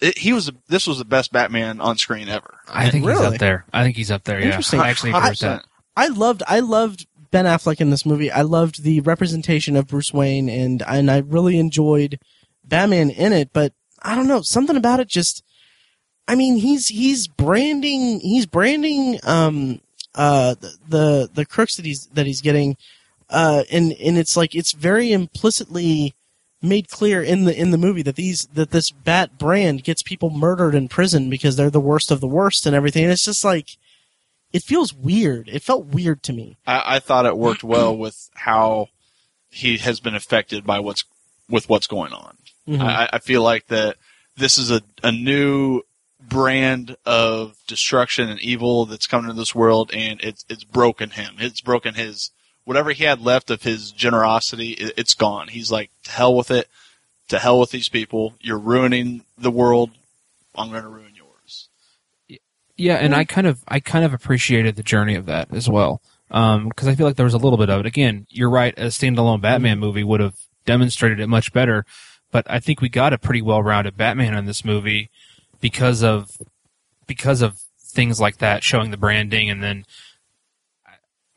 it, 0.00 0.18
he 0.18 0.32
was 0.32 0.50
this 0.68 0.86
was 0.86 0.98
the 0.98 1.04
best 1.04 1.32
Batman 1.32 1.80
on 1.80 1.96
screen 1.96 2.28
ever. 2.28 2.58
I 2.68 2.90
think 2.90 3.06
he's 3.06 3.20
up 3.20 3.38
there. 3.38 3.64
I 3.72 3.84
think 3.84 3.96
he's 3.96 4.10
up 4.10 4.24
there. 4.24 4.40
Yeah. 4.40 4.46
Interesting. 4.46 4.80
I 4.80 4.90
actually 4.90 5.10
agree 5.10 5.30
with 5.30 5.38
that. 5.40 5.62
100%. 5.62 5.64
I 5.96 6.06
loved 6.08 6.42
I 6.46 6.60
loved 6.60 7.06
Ben 7.30 7.44
Affleck 7.44 7.80
in 7.80 7.90
this 7.90 8.06
movie. 8.06 8.30
I 8.30 8.42
loved 8.42 8.82
the 8.82 9.00
representation 9.00 9.76
of 9.76 9.86
Bruce 9.86 10.12
Wayne 10.12 10.48
and 10.48 10.82
and 10.86 11.10
I 11.10 11.18
really 11.18 11.58
enjoyed 11.58 12.18
Batman 12.64 13.10
in 13.10 13.32
it, 13.32 13.50
but 13.52 13.72
I 14.02 14.14
don't 14.14 14.28
know, 14.28 14.42
something 14.42 14.76
about 14.76 15.00
it 15.00 15.08
just 15.08 15.44
I 16.26 16.34
mean, 16.34 16.56
he's 16.56 16.88
he's 16.88 17.28
branding 17.28 18.20
he's 18.20 18.46
branding 18.46 19.18
um 19.24 19.80
uh 20.14 20.54
the 20.54 20.76
the, 20.88 21.30
the 21.34 21.46
crooks 21.46 21.76
that 21.76 21.84
he's 21.84 22.06
that 22.14 22.26
he's 22.26 22.40
getting 22.40 22.76
uh 23.28 23.64
and 23.70 23.92
and 23.92 24.16
it's 24.16 24.36
like 24.36 24.54
it's 24.54 24.72
very 24.72 25.12
implicitly 25.12 26.14
made 26.62 26.88
clear 26.88 27.22
in 27.22 27.44
the 27.44 27.58
in 27.58 27.70
the 27.70 27.78
movie 27.78 28.02
that 28.02 28.16
these 28.16 28.48
that 28.54 28.70
this 28.70 28.90
bat 28.90 29.38
brand 29.38 29.82
gets 29.84 30.02
people 30.02 30.30
murdered 30.30 30.74
in 30.74 30.88
prison 30.88 31.30
because 31.30 31.56
they're 31.56 31.70
the 31.70 31.80
worst 31.80 32.10
of 32.10 32.20
the 32.20 32.26
worst 32.26 32.66
and 32.66 32.76
everything. 32.76 33.04
And 33.04 33.12
it's 33.12 33.24
just 33.24 33.44
like 33.44 33.76
it 34.52 34.62
feels 34.62 34.92
weird. 34.92 35.48
It 35.48 35.62
felt 35.62 35.86
weird 35.86 36.22
to 36.24 36.32
me. 36.32 36.58
I, 36.66 36.96
I 36.96 36.98
thought 36.98 37.26
it 37.26 37.36
worked 37.38 37.64
well 37.64 37.96
with 37.96 38.28
how 38.34 38.88
he 39.50 39.78
has 39.78 40.00
been 40.00 40.14
affected 40.14 40.64
by 40.64 40.80
what's 40.80 41.04
with 41.48 41.68
what's 41.68 41.86
going 41.86 42.12
on. 42.12 42.36
Mhm. 42.68 42.82
I, 42.82 43.08
I 43.14 43.18
feel 43.18 43.42
like 43.42 43.66
that 43.68 43.96
this 44.36 44.58
is 44.58 44.70
a, 44.70 44.82
a 45.02 45.10
new 45.12 45.82
brand 46.20 46.96
of 47.06 47.56
destruction 47.66 48.28
and 48.28 48.40
evil 48.40 48.84
that's 48.86 49.06
coming 49.06 49.30
into 49.30 49.40
this 49.40 49.54
world, 49.54 49.90
and 49.94 50.20
it's 50.22 50.44
it's 50.48 50.64
broken 50.64 51.10
him. 51.10 51.36
It's 51.38 51.60
broken 51.60 51.94
his 51.94 52.30
whatever 52.70 52.92
he 52.92 53.02
had 53.02 53.20
left 53.20 53.50
of 53.50 53.64
his 53.64 53.90
generosity. 53.90 54.70
It, 54.74 54.92
it's 54.96 55.14
gone. 55.14 55.48
He's 55.48 55.72
like, 55.72 55.90
to 56.04 56.12
hell 56.12 56.36
with 56.36 56.52
it. 56.52 56.68
To 57.30 57.40
hell 57.40 57.58
with 57.58 57.72
these 57.72 57.88
people. 57.88 58.34
You're 58.40 58.60
ruining 58.60 59.24
the 59.36 59.50
world. 59.50 59.90
I'm 60.54 60.70
going 60.70 60.84
to 60.84 60.88
ruin 60.88 61.14
yours. 61.16 61.68
Yeah, 62.76 62.94
and 62.94 63.12
I 63.12 63.24
kind 63.24 63.48
of 63.48 63.64
I 63.66 63.80
kind 63.80 64.04
of 64.04 64.14
appreciated 64.14 64.76
the 64.76 64.84
journey 64.84 65.16
of 65.16 65.26
that 65.26 65.52
as 65.52 65.68
well. 65.68 66.00
Um, 66.30 66.68
because 66.68 66.86
I 66.86 66.94
feel 66.94 67.08
like 67.08 67.16
there 67.16 67.24
was 67.24 67.34
a 67.34 67.38
little 67.38 67.58
bit 67.58 67.70
of 67.70 67.80
it. 67.80 67.86
Again, 67.86 68.28
you're 68.30 68.48
right. 68.48 68.72
A 68.78 68.84
standalone 68.84 69.40
Batman 69.40 69.80
movie 69.80 70.04
would 70.04 70.20
have 70.20 70.36
demonstrated 70.64 71.18
it 71.18 71.26
much 71.26 71.52
better. 71.52 71.84
But 72.30 72.48
I 72.48 72.60
think 72.60 72.80
we 72.80 72.88
got 72.88 73.12
a 73.12 73.18
pretty 73.18 73.42
well-rounded 73.42 73.96
Batman 73.96 74.36
in 74.36 74.44
this 74.44 74.64
movie 74.64 75.10
because 75.60 76.04
of 76.04 76.30
because 77.08 77.42
of 77.42 77.58
things 77.80 78.20
like 78.20 78.38
that, 78.38 78.62
showing 78.62 78.92
the 78.92 78.96
branding, 78.96 79.50
and 79.50 79.60
then 79.60 79.86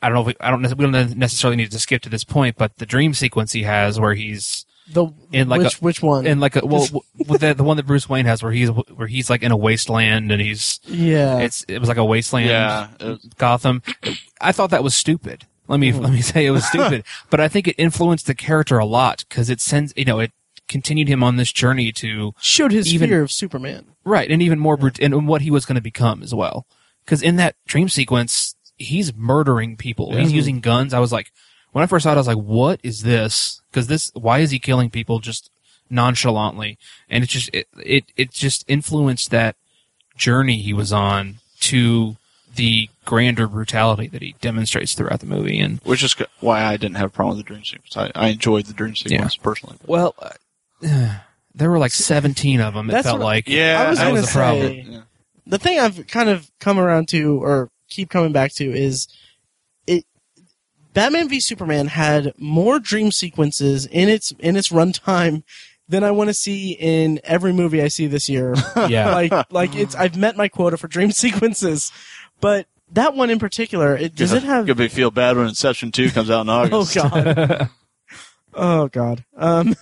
I- 0.04 0.08
I 0.08 0.10
don't 0.10 0.16
know. 0.16 0.22
If 0.22 0.28
we, 0.28 0.36
I 0.42 0.52
don't. 0.52 0.62
We 0.78 0.86
don't 0.92 1.18
necessarily 1.18 1.56
need 1.56 1.72
to 1.72 1.80
skip 1.80 2.02
to 2.04 2.10
this 2.10 2.24
point, 2.24 2.58
but 2.58 2.78
the 2.78 2.86
dream 2.86 3.14
sequence 3.14 3.52
he 3.54 3.64
has 3.64 4.00
where 4.00 4.14
he's 4.14 4.66
The 4.92 5.08
In 5.32 5.48
like 5.50 5.62
which 5.62 5.82
which 5.82 6.02
one? 6.02 6.26
in 6.28 6.40
like 6.40 6.56
a 6.58 6.66
well, 6.66 6.86
the, 7.18 7.54
the 7.56 7.64
one 7.64 7.78
that 7.78 7.86
Bruce 7.86 8.10
Wayne 8.10 8.26
has 8.26 8.44
where 8.44 8.52
he's 8.52 8.70
where 8.70 9.08
he's 9.08 9.30
like 9.30 9.44
in 9.44 9.52
a 9.52 9.58
wasteland 9.58 10.32
and 10.32 10.42
he's 10.42 10.80
yeah, 10.86 11.40
it's 11.40 11.64
it 11.68 11.80
was 11.80 11.88
like 11.90 11.98
a 11.98 12.06
wasteland. 12.06 12.48
Yeah. 12.50 12.90
it- 13.00 13.38
Gotham. 13.38 13.82
I 14.42 14.52
thought 14.52 14.72
that 14.72 14.84
was 14.84 14.94
stupid. 14.96 15.46
Let 15.70 15.80
me 15.80 15.92
mm-hmm. 15.92 16.02
let 16.02 16.12
me 16.12 16.22
say 16.22 16.46
it 16.46 16.52
was 16.52 16.66
stupid, 16.66 17.06
but 17.30 17.40
I 17.40 17.48
think 17.48 17.68
it 17.70 17.76
influenced 17.78 18.28
the 18.28 18.36
character 18.36 18.78
a 18.78 18.86
lot 18.86 19.24
because 19.30 19.50
it 19.50 19.62
sends 19.62 19.94
you 19.96 20.04
know 20.06 20.20
it 20.20 20.32
continued 20.68 21.08
him 21.08 21.24
on 21.24 21.38
this 21.38 21.52
journey 21.54 21.92
to 21.94 22.34
Showed 22.42 22.72
his 22.74 22.94
Even- 22.94 23.10
fear 23.10 23.22
of 23.22 23.32
Superman. 23.32 23.86
right 24.04 24.30
and 24.30 24.42
even 24.42 24.60
more 24.60 24.76
brut- 24.76 25.00
and 25.00 25.28
what 25.28 25.42
he 25.44 25.50
was 25.52 25.66
going 25.66 25.76
to 25.76 25.82
become 25.82 26.22
as 26.24 26.34
well. 26.36 26.66
Because 27.06 27.22
in 27.22 27.36
that 27.38 27.56
dream 27.66 27.90
sequence, 27.90 28.53
he's 28.78 29.14
murdering 29.16 29.76
people. 29.78 30.16
He's 30.16 30.32
Mhm. 30.32 30.36
using 30.36 30.60
guns. 30.60 30.94
I 30.94 31.00
was 31.00 31.12
like, 31.12 31.32
when 31.72 31.84
I 31.84 31.88
first 31.88 32.04
saw 32.04 32.12
it, 32.12 32.16
I 32.16 32.18
was 32.18 32.28
like, 32.28 32.38
what 32.38 32.80
is 32.84 33.02
this? 33.04 33.62
Because 33.72 33.88
this, 33.88 34.12
why 34.14 34.40
is 34.40 34.52
he 34.52 34.60
killing 34.60 34.90
people 34.90 35.20
just 35.20 35.50
nonchalantly? 35.90 36.78
And 37.10 37.24
it 37.24 37.28
just 37.28 37.50
it, 37.54 37.68
it 37.84 38.06
it 38.16 38.32
just 38.32 38.64
influenced 38.68 39.32
that 39.32 39.56
journey 40.18 40.58
he 40.60 40.74
was 40.74 40.92
on 40.94 41.36
to 41.62 42.18
the 42.56 42.90
grander 43.06 43.48
brutality 43.48 44.08
that 44.08 44.22
he 44.22 44.36
demonstrates 44.42 44.94
throughout 44.94 45.20
the 45.22 45.26
movie. 45.26 45.60
And 45.60 45.80
Which 45.84 46.04
is 46.04 46.16
why 46.40 46.64
I 46.64 46.78
didn't 46.78 46.98
have 46.98 47.08
a 47.08 47.12
problem 47.12 47.38
with 47.38 47.46
the 47.46 47.52
dream 47.54 47.64
sequence. 47.66 47.98
I, 47.98 48.12
I 48.14 48.28
enjoyed 48.30 48.66
the 48.66 48.74
dream 48.74 48.96
sequence 48.96 49.36
personally. 49.38 49.78
well, 49.88 50.14
uh, 50.20 50.30
there 51.56 51.70
were 51.72 51.80
like 51.80 51.92
seventeen 51.92 52.60
of 52.60 52.74
them. 52.76 52.90
It 52.90 53.04
felt 53.04 53.20
what- 53.20 53.26
like 53.26 53.48
Yeah, 53.50 53.84
I 53.86 53.90
was 53.90 54.00
that 54.00 54.12
was 54.12 54.26
the 54.28 54.32
problem. 54.32 54.68
say 54.68 54.86
Yeah. 54.88 55.02
the 55.48 55.58
thing 55.60 55.80
I've 55.80 56.06
kind 56.08 56.30
of 56.30 56.52
come 56.60 56.78
around 56.80 57.08
to 57.10 57.42
or 57.42 57.70
keep 57.94 58.10
coming 58.10 58.32
back 58.32 58.52
to 58.54 58.72
is 58.72 59.08
it 59.88 60.06
Batman 60.94 61.30
v 61.30 61.40
Superman 61.40 61.88
had 61.88 62.34
more 62.38 62.80
dream 62.80 63.12
sequences 63.12 63.86
in 63.86 64.10
its 64.10 64.32
in 64.40 64.56
its 64.56 64.70
runtime 64.70 65.44
than 65.88 66.04
I 66.04 66.12
want 66.12 66.30
to 66.30 66.34
see 66.34 66.72
in 66.72 67.20
every 67.24 67.54
movie 67.54 67.82
I 67.82 67.88
see 67.88 68.08
this 68.08 68.30
year. 68.30 68.56
yeah. 68.88 69.14
like 69.14 69.52
like 69.52 69.76
it's 69.76 69.96
I've 69.96 70.18
met 70.18 70.36
my 70.38 70.48
quota 70.48 70.78
for 70.78 70.88
dream 70.88 71.12
sequences. 71.24 71.92
But 72.42 72.68
that 72.92 73.16
one 73.16 73.30
in 73.30 73.40
particular, 73.40 73.96
it 73.96 74.16
does 74.16 74.34
it 74.34 74.44
have 74.44 74.66
Gonna 74.66 74.76
be 74.76 74.88
feel 74.88 75.12
bad 75.12 75.38
when 75.38 75.48
Inception 75.48 75.92
Two 75.92 76.10
comes 76.10 76.30
out 76.30 76.42
in 76.42 76.50
August. 76.50 76.98
Oh 76.98 77.10
god. 77.10 77.70
oh 78.54 78.88
god. 78.88 79.26
Um 79.36 79.76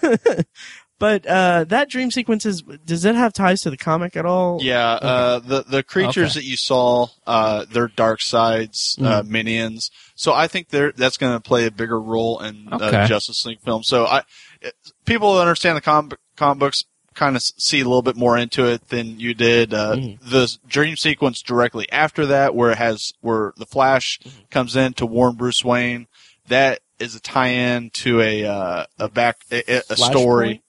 but 1.01 1.25
uh 1.25 1.65
that 1.65 1.89
dream 1.89 2.11
sequences 2.11 2.61
does 2.85 3.03
it 3.03 3.15
have 3.15 3.33
ties 3.33 3.61
to 3.63 3.69
the 3.69 3.75
comic 3.77 4.15
at 4.15 4.25
all? 4.25 4.59
Yeah, 4.61 4.87
uh, 4.93 5.39
the 5.39 5.63
the 5.63 5.83
creatures 5.83 6.31
Okay. 6.31 6.39
that 6.39 6.45
you 6.45 6.55
saw, 6.55 7.07
uh, 7.27 7.65
they're 7.69 7.89
Darkseid's 7.89 8.97
uh, 9.01 9.23
minions. 9.25 9.91
So 10.15 10.33
I 10.33 10.47
think 10.47 10.69
they're 10.69 10.91
that's 10.93 11.17
going 11.17 11.33
to 11.33 11.39
play 11.41 11.65
a 11.65 11.71
bigger 11.71 11.99
role 11.99 12.39
in 12.39 12.67
uh, 12.71 12.75
Okay. 12.81 13.05
Justice 13.07 13.45
League 13.45 13.59
film. 13.61 13.83
So 13.83 14.05
I, 14.05 14.21
it, 14.61 14.73
people 15.05 15.33
that 15.35 15.41
understand 15.41 15.75
the 15.75 15.81
comic 15.81 16.19
comic 16.37 16.59
books 16.59 16.85
kind 17.13 17.35
of 17.35 17.41
see 17.43 17.81
a 17.81 17.83
little 17.83 18.01
bit 18.01 18.15
more 18.15 18.37
into 18.37 18.65
it 18.67 18.87
than 18.89 19.19
you 19.19 19.33
did. 19.33 19.73
Uh, 19.73 19.95
Mhm. 19.95 20.19
The 20.21 20.57
dream 20.67 20.95
sequence 20.95 21.41
directly 21.41 21.91
after 21.91 22.25
that, 22.27 22.55
where 22.55 22.71
it 22.71 22.77
has 22.77 23.11
where 23.21 23.53
the 23.57 23.65
Flash 23.65 24.19
comes 24.49 24.75
in 24.75 24.93
to 24.93 25.05
warn 25.05 25.35
Bruce 25.35 25.63
Wayne, 25.65 26.07
that 26.47 26.79
is 26.99 27.15
a 27.15 27.19
tie-in 27.19 27.89
to 27.89 28.21
a 28.21 28.45
uh, 28.45 28.85
a 28.99 29.09
back 29.09 29.37
a, 29.51 29.63
a- 29.89 29.95
story. 29.95 30.47
Flashpoint? 30.47 30.61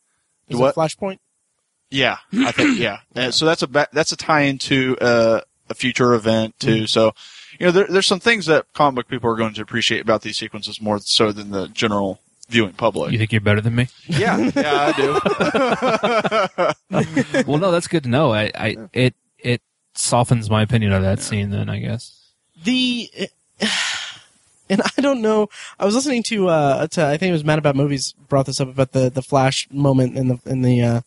Is 0.48 0.58
What? 0.58 0.70
it 0.70 0.76
Flashpoint? 0.78 1.18
Yeah, 1.90 2.16
I 2.32 2.52
think 2.52 2.78
yeah. 2.80 2.98
And 3.14 3.34
so 3.34 3.44
that's 3.46 3.62
a 3.62 3.66
ba- 3.66 3.88
that's 3.92 4.12
a 4.12 4.16
tie 4.16 4.42
into 4.42 4.96
uh, 5.00 5.40
a 5.68 5.74
future 5.74 6.14
event 6.14 6.58
too. 6.58 6.86
So 6.86 7.12
you 7.58 7.66
know, 7.66 7.72
there, 7.72 7.86
there's 7.86 8.06
some 8.06 8.20
things 8.20 8.46
that 8.46 8.66
comic 8.72 8.96
book 8.96 9.08
people 9.08 9.30
are 9.30 9.36
going 9.36 9.52
to 9.54 9.62
appreciate 9.62 10.00
about 10.00 10.22
these 10.22 10.38
sequences 10.38 10.80
more 10.80 10.98
so 11.00 11.32
than 11.32 11.50
the 11.50 11.68
general 11.68 12.20
viewing 12.48 12.72
public. 12.72 13.12
You 13.12 13.18
think 13.18 13.30
you're 13.32 13.40
better 13.42 13.60
than 13.60 13.74
me? 13.74 13.88
yeah, 14.06 14.50
yeah, 14.56 14.92
I 14.96 16.72
do. 16.90 17.44
well, 17.46 17.58
no, 17.58 17.70
that's 17.70 17.88
good 17.88 18.04
to 18.04 18.08
know. 18.08 18.32
I, 18.32 18.50
I 18.54 18.76
it 18.94 19.14
it 19.38 19.60
softens 19.94 20.48
my 20.48 20.62
opinion 20.62 20.92
of 20.92 21.02
that 21.02 21.20
scene. 21.20 21.50
Then 21.50 21.68
I 21.68 21.78
guess. 21.78 22.30
the 22.64 23.10
and 24.72 24.82
I 24.96 25.00
don't 25.00 25.22
know. 25.22 25.48
I 25.78 25.84
was 25.84 25.94
listening 25.94 26.22
to 26.24 26.48
uh 26.48 26.86
to 26.88 27.06
I 27.06 27.16
think 27.16 27.30
it 27.30 27.32
was 27.32 27.44
Mad 27.44 27.58
About 27.58 27.76
Movies 27.76 28.14
brought 28.28 28.46
this 28.46 28.60
up 28.60 28.68
about 28.68 28.92
the 28.92 29.10
the 29.10 29.22
flash 29.22 29.68
moment 29.70 30.16
in 30.16 30.28
the 30.28 30.38
in 30.46 30.62
the 30.62 30.82
uh 30.82 31.00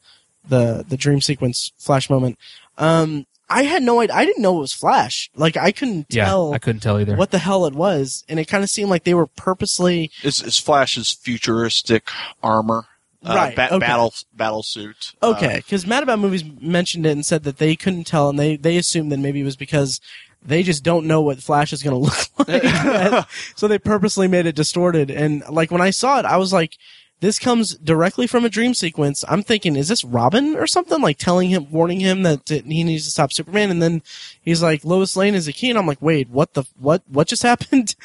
the 0.48 0.86
the 0.88 0.98
dream 0.98 1.22
sequence 1.22 1.72
flash 1.78 2.10
moment. 2.10 2.38
Um 2.78 3.26
I 3.48 3.62
had 3.64 3.84
no 3.84 4.00
idea. 4.00 4.16
I 4.16 4.26
didn't 4.26 4.42
know 4.42 4.58
it 4.58 4.62
was 4.62 4.74
Flash. 4.74 5.30
Like 5.36 5.56
I 5.56 5.72
couldn't 5.72 6.08
Yeah, 6.10 6.26
tell 6.26 6.54
I 6.56 6.58
couldn't 6.58 6.82
tell 6.82 7.00
either. 7.00 7.16
what 7.16 7.30
the 7.30 7.38
hell 7.38 7.68
it 7.68 7.76
was, 7.76 8.24
and 8.28 8.40
it 8.40 8.46
kind 8.46 8.64
of 8.64 8.72
seemed 8.72 8.90
like 8.90 9.04
they 9.04 9.14
were 9.14 9.28
purposely 9.28 10.10
it's, 10.24 10.42
it's 10.42 10.60
Flash's 10.60 11.12
futuristic 11.14 12.10
armor, 12.42 12.88
uh, 13.24 13.36
Right, 13.36 13.56
ba- 13.56 13.68
okay. 13.76 13.86
battle 13.86 14.14
battle 14.34 14.64
suit. 14.64 15.14
Uh, 15.22 15.36
Okay, 15.38 15.58
because 15.58 15.86
Mad 15.86 16.02
About 16.02 16.18
Movies 16.18 16.44
mentioned 16.60 17.06
it 17.06 17.12
and 17.12 17.24
said 17.24 17.44
that 17.44 17.60
they 17.60 17.76
couldn't 17.76 18.06
tell, 18.06 18.30
and 18.30 18.40
they 18.40 18.56
they 18.58 18.78
assumed 18.78 19.12
that 19.12 19.20
maybe 19.20 19.42
it 19.42 19.46
was 19.46 19.56
because 19.56 20.02
they 20.46 20.64
just 20.64 20.84
don't 20.84 21.08
know 21.08 21.22
what 21.22 21.42
Flash 21.42 21.74
is 21.74 21.84
going 21.84 21.96
to 22.06 22.10
look 22.10 22.48
like, 22.48 23.28
so 23.56 23.68
they 23.68 23.80
purposely 23.80 24.28
made 24.28 24.46
it 24.46 24.56
distorted. 24.56 25.10
And 25.10 25.44
like 25.50 25.72
when 25.72 25.82
I 25.82 25.90
saw 25.90 26.20
it, 26.20 26.26
I 26.26 26.38
was 26.38 26.54
like, 26.54 26.78
"This 27.20 27.40
comes 27.40 27.76
directly 27.76 28.28
from 28.28 28.46
a 28.46 28.50
dream 28.50 28.74
sequence." 28.74 29.26
I'm 29.28 29.44
thinking, 29.44 29.76
"Is 29.76 29.88
this 29.88 30.04
Robin 30.04 30.56
or 30.56 30.68
something?" 30.68 31.02
Like 31.02 31.18
telling 31.18 31.50
him, 31.50 31.72
warning 31.72 32.00
him 32.00 32.24
that 32.24 32.48
he 32.48 32.84
needs 32.84 33.06
to 33.06 33.12
stop 33.12 33.34
Superman, 33.34 33.72
and 33.72 33.82
then 33.82 34.02
he's 34.42 34.62
like, 34.62 34.86
"Lois 34.86 35.16
Lane 35.16 35.36
is 35.36 35.48
a 35.48 35.54
key," 35.54 35.70
and 35.70 35.80
I'm 35.80 35.88
like, 35.88 36.02
"Wait, 36.02 36.30
what 36.30 36.54
the 36.54 36.64
what 36.78 37.04
what 37.08 37.28
just 37.28 37.44
happened?" 37.52 37.96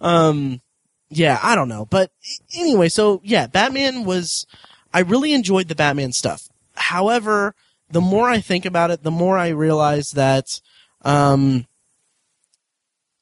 Um, 0.00 0.60
yeah, 1.08 1.38
I 1.42 1.54
don't 1.54 1.68
know, 1.68 1.86
but 1.86 2.10
anyway, 2.54 2.88
so 2.88 3.20
yeah, 3.24 3.46
Batman 3.46 4.04
was. 4.04 4.46
I 4.94 5.00
really 5.00 5.34
enjoyed 5.34 5.68
the 5.68 5.74
Batman 5.74 6.12
stuff. 6.12 6.48
However, 6.74 7.54
the 7.90 8.00
more 8.00 8.30
I 8.30 8.40
think 8.40 8.64
about 8.64 8.90
it, 8.90 9.02
the 9.02 9.10
more 9.10 9.36
I 9.36 9.48
realize 9.48 10.12
that 10.12 10.58
um, 11.02 11.66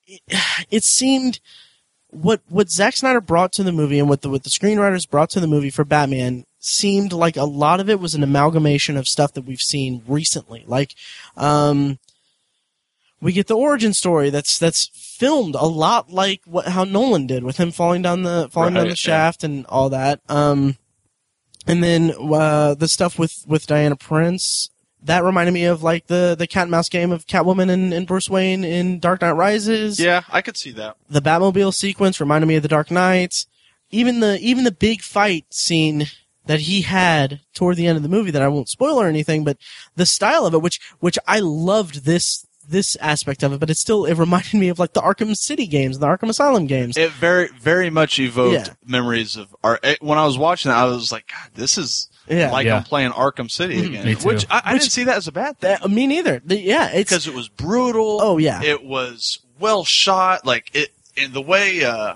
it, 0.06 0.20
it 0.70 0.84
seemed 0.84 1.40
what 2.10 2.40
what 2.48 2.70
Zack 2.70 2.96
Snyder 2.96 3.20
brought 3.20 3.52
to 3.52 3.62
the 3.62 3.72
movie 3.72 3.98
and 3.98 4.08
what 4.08 4.22
the 4.22 4.30
what 4.30 4.44
the 4.44 4.50
screenwriters 4.50 5.08
brought 5.08 5.30
to 5.30 5.40
the 5.40 5.46
movie 5.46 5.70
for 5.70 5.84
Batman 5.84 6.44
seemed 6.58 7.12
like 7.12 7.36
a 7.36 7.44
lot 7.44 7.80
of 7.80 7.90
it 7.90 8.00
was 8.00 8.14
an 8.14 8.22
amalgamation 8.22 8.96
of 8.96 9.06
stuff 9.06 9.32
that 9.34 9.44
we've 9.44 9.60
seen 9.60 10.02
recently. 10.06 10.64
Like, 10.66 10.94
um, 11.36 11.98
we 13.20 13.32
get 13.32 13.48
the 13.48 13.56
origin 13.56 13.92
story 13.92 14.30
that's 14.30 14.58
that's 14.58 14.90
filmed 14.94 15.54
a 15.54 15.66
lot 15.66 16.10
like 16.10 16.40
what 16.44 16.68
how 16.68 16.84
Nolan 16.84 17.26
did 17.26 17.44
with 17.44 17.56
him 17.56 17.70
falling 17.70 18.02
down 18.02 18.22
the 18.22 18.48
falling 18.50 18.74
down 18.74 18.84
the 18.84 18.90
yeah. 18.90 18.94
shaft 18.94 19.44
and 19.44 19.66
all 19.66 19.90
that. 19.90 20.20
Um, 20.28 20.76
and 21.66 21.82
then 21.82 22.12
uh, 22.18 22.74
the 22.74 22.88
stuff 22.88 23.18
with 23.18 23.44
with 23.46 23.66
Diana 23.66 23.96
Prince 23.96 24.70
that 25.04 25.22
reminded 25.22 25.52
me 25.52 25.64
of 25.66 25.82
like 25.82 26.06
the 26.06 26.34
the 26.38 26.46
cat 26.46 26.62
and 26.62 26.70
mouse 26.70 26.88
game 26.88 27.12
of 27.12 27.26
Catwoman 27.26 27.70
and, 27.70 27.92
and 27.92 28.06
Bruce 28.06 28.28
Wayne 28.28 28.64
in 28.64 28.98
Dark 29.00 29.20
Knight 29.22 29.32
Rises. 29.32 30.00
Yeah, 30.00 30.22
I 30.30 30.40
could 30.42 30.56
see 30.56 30.72
that. 30.72 30.96
The 31.08 31.22
Batmobile 31.22 31.74
sequence 31.74 32.20
reminded 32.20 32.46
me 32.46 32.56
of 32.56 32.62
the 32.62 32.68
Dark 32.68 32.90
Knight. 32.90 33.46
Even 33.90 34.20
the 34.20 34.38
even 34.40 34.64
the 34.64 34.72
big 34.72 35.02
fight 35.02 35.46
scene 35.50 36.06
that 36.46 36.60
he 36.60 36.82
had 36.82 37.40
toward 37.54 37.76
the 37.76 37.86
end 37.86 37.96
of 37.96 38.02
the 38.02 38.08
movie 38.08 38.30
that 38.30 38.42
I 38.42 38.48
won't 38.48 38.68
spoil 38.68 39.00
or 39.00 39.06
anything, 39.06 39.44
but 39.44 39.56
the 39.96 40.04
style 40.06 40.46
of 40.46 40.54
it, 40.54 40.62
which 40.62 40.80
which 41.00 41.18
I 41.28 41.38
loved 41.40 42.04
this 42.04 42.46
this 42.66 42.96
aspect 42.96 43.42
of 43.42 43.52
it, 43.52 43.60
but 43.60 43.68
it 43.70 43.76
still 43.76 44.04
it 44.06 44.14
reminded 44.14 44.54
me 44.58 44.68
of 44.68 44.78
like 44.78 44.94
the 44.94 45.02
Arkham 45.02 45.36
City 45.36 45.66
games, 45.66 45.98
the 45.98 46.06
Arkham 46.06 46.30
Asylum 46.30 46.66
games. 46.66 46.96
It 46.96 47.12
very 47.12 47.48
very 47.60 47.90
much 47.90 48.18
evoked 48.18 48.54
Yeah. 48.68 48.74
memories 48.86 49.36
of 49.36 49.54
our. 49.62 49.78
It, 49.82 50.02
when 50.02 50.18
I 50.18 50.24
was 50.24 50.38
watching 50.38 50.70
it, 50.70 50.74
I 50.74 50.84
was 50.86 51.12
like, 51.12 51.26
God, 51.28 51.50
this 51.54 51.76
is 51.78 52.08
yeah, 52.28 52.50
like 52.50 52.66
Yeah. 52.66 52.76
I'm 52.78 52.84
playing 52.84 53.10
Arkham 53.12 53.50
City 53.50 53.82
Mhm. 53.82 53.86
again. 53.86 54.04
Me 54.06 54.14
too. 54.14 54.26
Which 54.28 54.46
I, 54.50 54.62
I 54.64 54.72
Which- 54.74 54.82
didn't 54.82 54.92
see 54.92 55.04
that 55.04 55.16
as 55.16 55.28
a 55.28 55.32
bad 55.32 55.58
thing. 55.58 55.76
That- 55.80 55.90
me 55.90 56.06
neither. 56.06 56.40
The- 56.44 56.60
yeah, 56.60 56.88
it's 56.88 57.10
because 57.10 57.26
it 57.26 57.34
was 57.34 57.48
brutal. 57.48 58.18
oh 58.22 58.38
yeah, 58.38 58.62
It 58.62 58.84
was 58.84 59.38
well 59.58 59.84
shot. 59.84 60.44
Like 60.46 60.70
it 60.74 60.92
in 61.16 61.32
the 61.32 61.42
way 61.42 61.84
uh, 61.84 62.14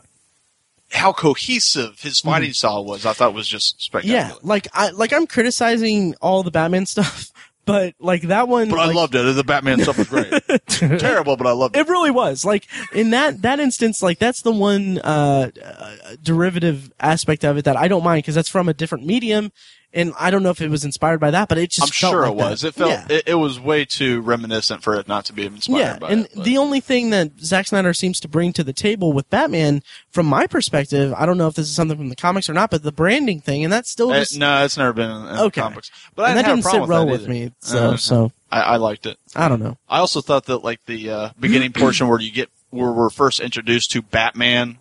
how 0.93 1.13
cohesive 1.13 2.01
his 2.01 2.21
fighting 2.21 2.53
style 2.53 2.85
was. 2.85 3.05
I 3.07 3.13
thought 3.13 3.35
was 3.35 3.47
just 3.49 3.81
spectacular. 3.83 4.19
Yeah. 4.19 4.33
Like 4.43 4.69
I 4.73 4.91
like 4.91 5.13
I'm 5.13 5.27
criticizing 5.27 6.15
all 6.23 6.43
the 6.43 6.51
Batman 6.51 6.87
stuff, 6.95 7.31
but 7.67 7.95
like 8.01 8.23
that 8.23 8.49
one, 8.49 8.71
But 8.71 8.79
I 8.81 8.91
loved 8.93 9.15
it. 9.15 9.23
The 9.37 9.45
Batman 9.45 9.81
stuff 9.83 9.99
was 9.99 10.09
great. 10.09 10.33
Terrible, 10.69 11.37
but 11.37 11.47
I 11.47 11.53
loved 11.53 11.77
it. 11.77 11.81
It 11.81 11.89
really 11.89 12.11
was 12.11 12.45
like 12.45 12.67
in 12.95 13.11
that 13.11 13.43
that 13.43 13.61
instance, 13.61 14.03
like 14.03 14.19
that's 14.19 14.41
the 14.43 14.51
one 14.53 14.99
uh, 15.01 15.51
uh, 15.63 15.97
derivative 16.23 16.91
aspect 16.99 17.45
of 17.45 17.59
it 17.59 17.67
that 17.67 17.77
I 17.77 17.87
don't 17.89 18.03
mind 18.05 18.19
because 18.23 18.35
that's 18.35 18.49
from 18.49 18.69
a 18.71 18.75
different 18.75 19.05
medium, 19.05 19.53
and 19.95 20.12
I 20.20 20.30
don't 20.30 20.43
know 20.43 20.51
if 20.51 20.61
it 20.61 20.68
was 20.70 20.84
inspired 20.84 21.18
by 21.18 21.30
that, 21.30 21.49
but 21.49 21.57
it 21.59 21.70
just 21.70 21.82
I'm 21.89 21.89
felt 21.89 22.12
sure 22.12 22.22
like 22.22 22.30
it 22.32 22.36
was. 22.36 22.61
that. 22.61 22.68
It 22.68 22.74
felt 22.74 22.91
yeah. 22.91 23.07
it, 23.09 23.22
it 23.28 23.34
was 23.34 23.59
way 23.59 23.84
too 23.84 24.20
reminiscent 24.20 24.82
for 24.82 24.95
it 24.97 25.09
not 25.09 25.24
to 25.26 25.32
be 25.32 25.47
inspired 25.47 25.78
yeah, 25.78 25.99
by 25.99 26.11
and 26.11 26.26
it. 26.26 26.45
the 26.45 26.59
only 26.59 26.80
thing 26.80 27.11
that 27.11 27.39
Zack 27.41 27.66
Snyder 27.68 27.93
seems 27.95 28.20
to 28.20 28.28
bring 28.28 28.53
to 28.53 28.62
the 28.64 28.72
table 28.72 29.12
with 29.12 29.28
Batman, 29.30 29.82
from 30.11 30.26
my 30.26 30.47
perspective, 30.47 31.14
I 31.16 31.24
don't 31.26 31.39
know 31.39 31.47
if 31.49 31.55
this 31.55 31.68
is 31.68 31.74
something 31.74 31.97
from 31.97 32.09
the 32.11 32.16
comics 32.16 32.49
or 32.51 32.55
not, 32.55 32.70
but 32.70 32.82
the 32.82 32.93
branding 32.93 33.41
thing, 33.41 33.64
and 33.64 33.72
that's 33.72 33.91
still 33.91 34.11
Uh, 34.11 34.18
just, 34.20 34.39
no, 34.39 34.64
it's 34.64 34.76
never 34.76 34.93
been 34.93 35.11
in, 35.11 35.39
Okay. 35.39 35.61
comics. 35.61 35.91
But 36.14 36.24
I 36.24 36.34
that 36.34 36.43
didn't 36.43 36.57
didn't 36.57 36.64
have 36.72 36.74
a 36.82 36.84
sit 36.84 36.89
well 36.89 37.07
with, 37.07 37.20
with 37.22 37.28
me. 37.30 37.53
So, 37.61 37.78
Uh-huh. 37.78 37.97
so 37.97 38.32
I, 38.53 38.61
I 38.61 38.76
liked 38.76 39.07
it. 39.07 39.18
I 39.34 39.49
don't 39.49 39.61
know. 39.61 39.78
I 39.89 39.99
also 39.99 40.20
thought 40.20 40.45
that 40.47 40.59
like 40.59 40.84
the 40.86 41.11
uh, 41.11 41.30
beginning 41.41 41.72
portion 41.72 42.09
where 42.09 42.20
you 42.20 42.30
get 42.30 42.51
where 42.70 42.93
we're 42.93 43.09
first 43.11 43.41
introduced 43.41 43.91
to 43.93 44.03
Batman, 44.03 44.78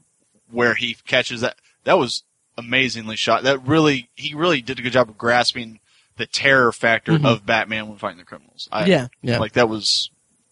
where 0.51 0.73
he 0.75 0.95
catches 1.05 1.39
that 1.41 1.55
that 1.85 1.97
was 1.97 2.23
amazingly 2.57 3.15
shot. 3.15 3.43
That 3.43 3.65
really 3.67 4.09
he 4.15 4.33
really 4.33 4.61
did 4.61 4.79
a 4.79 4.81
good 4.81 4.93
job 4.93 5.09
of 5.09 5.17
grasping 5.17 5.79
the 6.17 6.25
terror 6.25 6.71
factor 6.71 7.13
Mhm. 7.13 7.25
of 7.25 7.45
Batman 7.45 7.87
when 7.87 7.97
fighting 7.97 8.17
the 8.17 8.23
criminals. 8.25 8.67
I, 8.71 8.85
yeah, 8.85 9.07
yeah. 9.21 9.37
like 9.37 9.53
that 9.53 9.69
was 9.69 10.09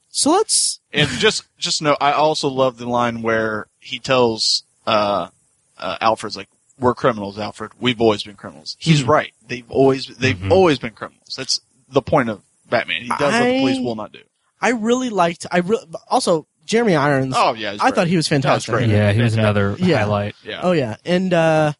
so 0.09 0.31
let's. 0.31 0.79
and 0.93 1.09
just 1.09 1.43
just 1.57 1.81
know 1.81 1.97
I 1.99 2.11
also 2.11 2.47
love 2.47 2.77
the 2.77 2.87
line 2.87 3.21
where 3.21 3.67
he 3.79 3.99
tells 3.99 4.63
uh, 4.87 5.29
uh, 5.77 5.97
Alfred's 6.01 6.37
like 6.37 6.47
we're 6.79 6.93
criminals, 6.93 7.39
Alfred. 7.39 7.71
We've 7.79 7.99
always 8.01 8.23
been 8.23 8.35
criminals. 8.35 8.75
He's 8.79 9.03
Mhm. 9.03 9.07
right. 9.07 9.33
They've 9.47 9.69
always 9.71 10.07
they've 10.07 10.37
Mhm. 10.37 10.51
always 10.51 10.77
been 10.77 10.91
criminals. 10.93 11.33
That's 11.35 11.59
the 11.89 12.01
point 12.01 12.29
of 12.29 12.41
Batman. 12.69 13.01
He 13.03 13.07
does 13.07 13.19
what 13.21 13.31
the 13.43 13.59
police 13.59 13.79
will 13.79 13.95
not 13.95 14.11
do. 14.11 14.19
I 14.61 14.69
really 14.69 15.09
liked. 15.09 15.45
I 15.51 15.59
re- 15.59 15.83
also 16.09 16.47
Jeremy 16.65 16.95
Irons. 16.95 17.33
Oh 17.37 17.53
yeah, 17.53 17.71
I 17.73 17.77
great. 17.77 17.95
thought 17.95 18.07
he 18.07 18.15
was 18.15 18.27
fantastic. 18.27 18.73
great. 18.73 18.89
Yeah, 18.89 19.11
he 19.11 19.21
was 19.21 19.35
another 19.35 19.75
Yeah. 19.79 19.97
highlight. 19.99 20.35
Yeah. 20.43 20.59
Oh 20.63 20.71
yeah, 20.71 20.97
and 21.05 21.33
uh, 21.33 21.73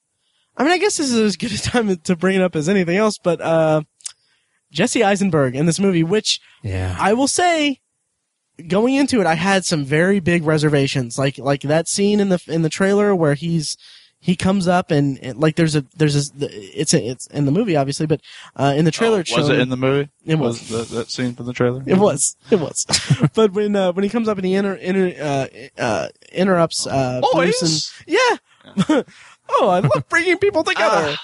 I 0.58 0.64
mean, 0.64 0.72
I 0.74 0.78
guess 0.78 0.98
this 0.98 1.12
is 1.12 1.20
as 1.20 1.36
good 1.38 1.52
a 1.52 1.58
time 1.58 1.96
to 1.96 2.16
bring 2.16 2.36
it 2.36 2.42
up 2.42 2.56
as 2.56 2.70
anything 2.70 2.98
else. 2.98 3.18
But 3.18 3.42
uh, 3.42 3.82
Jesse 4.72 5.04
Eisenberg 5.04 5.56
in 5.56 5.66
this 5.66 5.80
movie, 5.80 6.04
which 6.04 6.40
Yeah. 6.64 6.96
I 7.00 7.14
will 7.14 7.28
say, 7.28 7.82
going 8.68 8.96
into 8.96 9.20
it, 9.22 9.28
I 9.28 9.36
had 9.36 9.66
some 9.66 9.84
very 9.84 10.20
big 10.20 10.44
reservations. 10.44 11.18
Like 11.18 11.38
like 11.38 11.62
that 11.62 11.88
scene 11.88 12.20
in 12.20 12.30
the 12.30 12.42
in 12.48 12.62
the 12.62 12.70
trailer 12.70 13.14
where 13.16 13.34
he's 13.34 13.76
he 14.18 14.36
comes 14.36 14.68
up 14.68 14.90
and, 14.90 15.20
and 15.22 15.38
like 15.38 15.56
there's 15.56 15.76
a 15.76 15.86
there's 15.98 16.16
a 16.16 16.34
it's 16.42 16.94
a, 16.96 17.06
it's 17.10 17.28
in 17.28 17.46
the 17.46 17.52
movie 17.52 17.76
obviously, 17.76 18.06
but 18.08 18.22
uh, 18.56 18.74
in 18.76 18.84
the 18.86 18.92
trailer 18.92 19.18
Oh, 19.18 19.20
was 19.20 19.28
shown- 19.28 19.52
it 19.52 19.60
in 19.60 19.70
the 19.70 19.78
movie? 19.78 20.10
It 20.26 20.36
was. 20.40 20.68
that, 20.70 20.88
that 20.96 21.12
scene 21.12 21.36
from 21.36 21.46
the 21.46 21.54
trailer? 21.54 21.84
It 21.86 21.98
was. 21.98 22.36
It 22.50 22.60
was. 22.60 22.86
but 23.36 23.52
when 23.52 23.76
uh, 23.76 23.92
when 23.92 24.04
he 24.04 24.10
comes 24.10 24.28
up 24.28 24.38
and 24.38 24.46
he 24.48 24.56
inter, 24.56 24.74
inter, 24.76 25.14
uh, 25.22 25.82
uh, 25.82 26.08
interrupts 26.32 26.88
uh, 26.88 27.22
Bruce 27.34 27.62
and 27.62 27.70
Boys. 27.70 28.38
yeah. 28.88 29.02
oh, 29.50 29.70
I 29.70 29.80
love 29.80 30.08
bringing 30.10 30.38
people 30.38 30.64
together. 30.64 31.16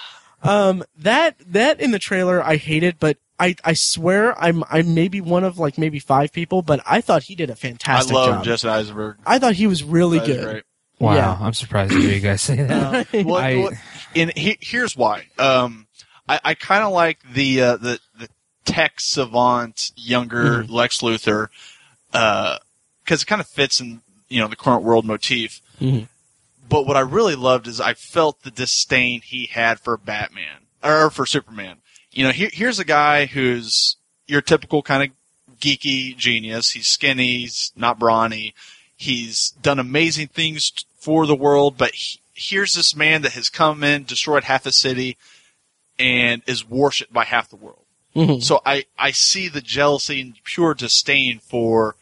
um, 0.42 0.82
that 0.98 1.36
that 1.46 1.80
in 1.80 1.90
the 1.90 1.98
trailer 1.98 2.42
I 2.42 2.56
hated, 2.56 2.98
but 2.98 3.18
I 3.38 3.56
I 3.64 3.72
swear 3.74 4.38
I'm 4.42 4.62
I'm 4.70 4.94
maybe 4.94 5.20
one 5.20 5.44
of 5.44 5.58
like 5.58 5.78
maybe 5.78 5.98
five 5.98 6.32
people, 6.32 6.62
but 6.62 6.80
I 6.86 7.00
thought 7.00 7.24
he 7.24 7.34
did 7.34 7.50
a 7.50 7.56
fantastic 7.56 8.14
I 8.14 8.18
love 8.18 8.28
job. 8.36 8.44
Jesse 8.44 8.68
Eisenberg. 8.68 9.16
I 9.26 9.38
thought 9.38 9.54
he 9.54 9.66
was 9.66 9.82
really 9.84 10.18
That 10.18 10.28
is 10.28 10.36
good. 10.36 10.44
great. 10.44 10.64
Wow. 10.98 11.14
Yeah. 11.16 11.36
I'm 11.40 11.52
surprised 11.54 11.92
to 11.92 12.00
hear 12.00 12.10
you 12.12 12.20
guys 12.20 12.42
say 12.42 12.56
that. 12.62 13.08
Well, 13.24 13.36
I- 13.36 13.56
well, 13.56 13.70
and 14.14 14.32
he, 14.36 14.56
here's 14.60 14.96
why. 14.96 15.26
Um, 15.38 15.86
I, 16.28 16.38
I 16.44 16.54
kind 16.54 16.84
of 16.84 16.92
like 16.92 17.18
the 17.34 17.60
uh, 17.62 17.76
the 17.78 17.98
the 18.18 18.28
tech 18.64 19.00
savant 19.00 19.90
younger 19.96 20.62
Mm-hmm. 20.62 20.72
Lex 20.72 21.00
Luthor, 21.00 21.48
because 22.12 23.22
it 23.22 23.26
kind 23.26 23.40
of 23.40 23.46
fits 23.48 23.80
in 23.80 24.02
you 24.28 24.40
know 24.40 24.48
the 24.48 24.56
current 24.56 24.82
world 24.84 25.04
motif. 25.04 25.60
Mhm. 25.80 26.08
But 26.72 26.86
what 26.86 26.96
I 26.96 27.00
really 27.00 27.34
loved 27.34 27.66
is 27.68 27.82
I 27.82 27.92
felt 27.92 28.42
the 28.42 28.50
disdain 28.50 29.20
he 29.20 29.44
had 29.44 29.78
for 29.78 29.98
Batman 29.98 30.60
or 30.82 31.10
for 31.10 31.26
Superman. 31.26 31.76
You 32.10 32.24
know, 32.24 32.30
here, 32.30 32.48
here's 32.50 32.78
a 32.78 32.84
guy 32.84 33.26
who's 33.26 33.96
your 34.26 34.40
typical 34.40 34.82
kind 34.82 35.02
of 35.02 35.58
geeky 35.60 36.16
genius. 36.16 36.70
He's 36.70 36.88
skinny, 36.88 37.40
he's 37.40 37.72
not 37.76 37.98
brawny. 37.98 38.54
He's 38.96 39.50
done 39.60 39.78
amazing 39.78 40.28
things 40.28 40.72
for 40.96 41.26
the 41.26 41.34
world, 41.34 41.76
but 41.76 41.92
he, 41.92 42.20
here's 42.32 42.72
this 42.72 42.96
man 42.96 43.20
that 43.20 43.32
has 43.32 43.50
come 43.50 43.84
in, 43.84 44.04
destroyed 44.04 44.44
half 44.44 44.64
a 44.64 44.72
city, 44.72 45.18
and 45.98 46.40
is 46.46 46.66
worshipped 46.66 47.12
by 47.12 47.24
half 47.24 47.50
the 47.50 47.56
world. 47.56 47.84
Mhm. 48.16 48.42
So 48.42 48.62
I, 48.64 48.86
I 48.98 49.10
see 49.10 49.48
the 49.48 49.60
jealousy 49.60 50.22
and 50.22 50.42
pure 50.42 50.72
disdain 50.72 51.38
for 51.38 51.96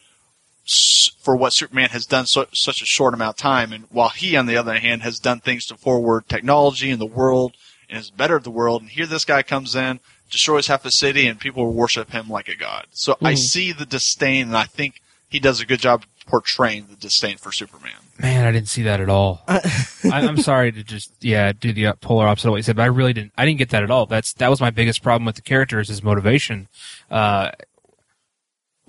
for 0.67 1.37
what 1.37 1.53
Superman 1.53 1.91
has 1.91 2.07
done 2.07 2.27
so, 2.27 2.47
such 2.53 2.83
a 2.83 2.87
short 2.87 3.15
amount 3.15 3.31
of 3.37 3.43
time, 3.43 3.73
and 3.73 3.85
while 3.91 4.09
he, 4.11 4.37
on 4.37 4.47
the 4.47 4.57
other 4.57 4.79
hand, 4.79 5.03
has 5.03 5.19
done 5.19 5.41
things 5.41 5.67
to 5.67 5.77
forward 5.77 6.29
technology 6.29 6.91
in 6.91 6.99
the 6.99 7.07
world 7.07 7.55
and 7.89 7.99
is 7.99 8.11
better 8.11 8.39
the 8.39 8.51
world, 8.51 8.83
and 8.83 8.91
here 8.91 9.07
this 9.07 9.25
guy 9.25 9.43
comes 9.43 9.75
in, 9.75 10.01
destroys 10.31 10.69
half 10.69 10.85
a 10.85 10.91
city, 10.91 11.27
and 11.27 11.41
people 11.41 11.73
worship 11.73 12.13
him 12.13 12.29
like 12.29 12.49
a 12.49 12.55
god. 12.55 12.87
So 12.93 13.17
I 13.23 13.33
Mhm. 13.33 13.39
see 13.39 13.73
the 13.73 13.87
disdain, 13.87 14.49
and 14.49 14.57
I 14.57 14.65
think 14.65 15.03
he 15.29 15.41
does 15.41 15.61
a 15.61 15.67
good 15.67 15.81
job 15.81 16.05
portraying 16.27 16.87
the 16.89 16.95
disdain 16.97 17.37
for 17.37 17.51
Superman. 17.51 17.93
Man, 18.19 18.47
I 18.47 18.53
didn't 18.53 18.69
see 18.69 18.83
that 18.83 19.01
at 19.01 19.09
all. 19.09 19.43
I, 19.49 19.61
I'm 20.05 20.39
sorry 20.39 20.71
to 20.71 20.85
just 20.85 21.11
yeah 21.21 21.53
do 21.53 21.73
the 21.73 21.95
polar 22.01 22.29
opposite 22.29 22.49
of 22.49 22.53
what 22.53 22.59
you 22.59 22.63
said, 22.63 22.77
but 22.77 22.83
I 22.83 22.87
really 22.87 23.13
didn't. 23.13 23.33
I 23.37 23.45
didn't 23.45 23.59
get 23.59 23.71
that 23.71 23.83
at 23.83 23.91
all. 23.91 24.07
That's 24.07 24.35
that 24.35 24.49
was 24.49 24.61
my 24.61 24.71
biggest 24.71 25.03
problem 25.03 25.25
with 25.25 25.35
the 25.37 25.43
character 25.43 25.81
is 25.81 25.89
his 25.89 26.03
motivation. 26.05 26.69
Uh, 27.11 27.51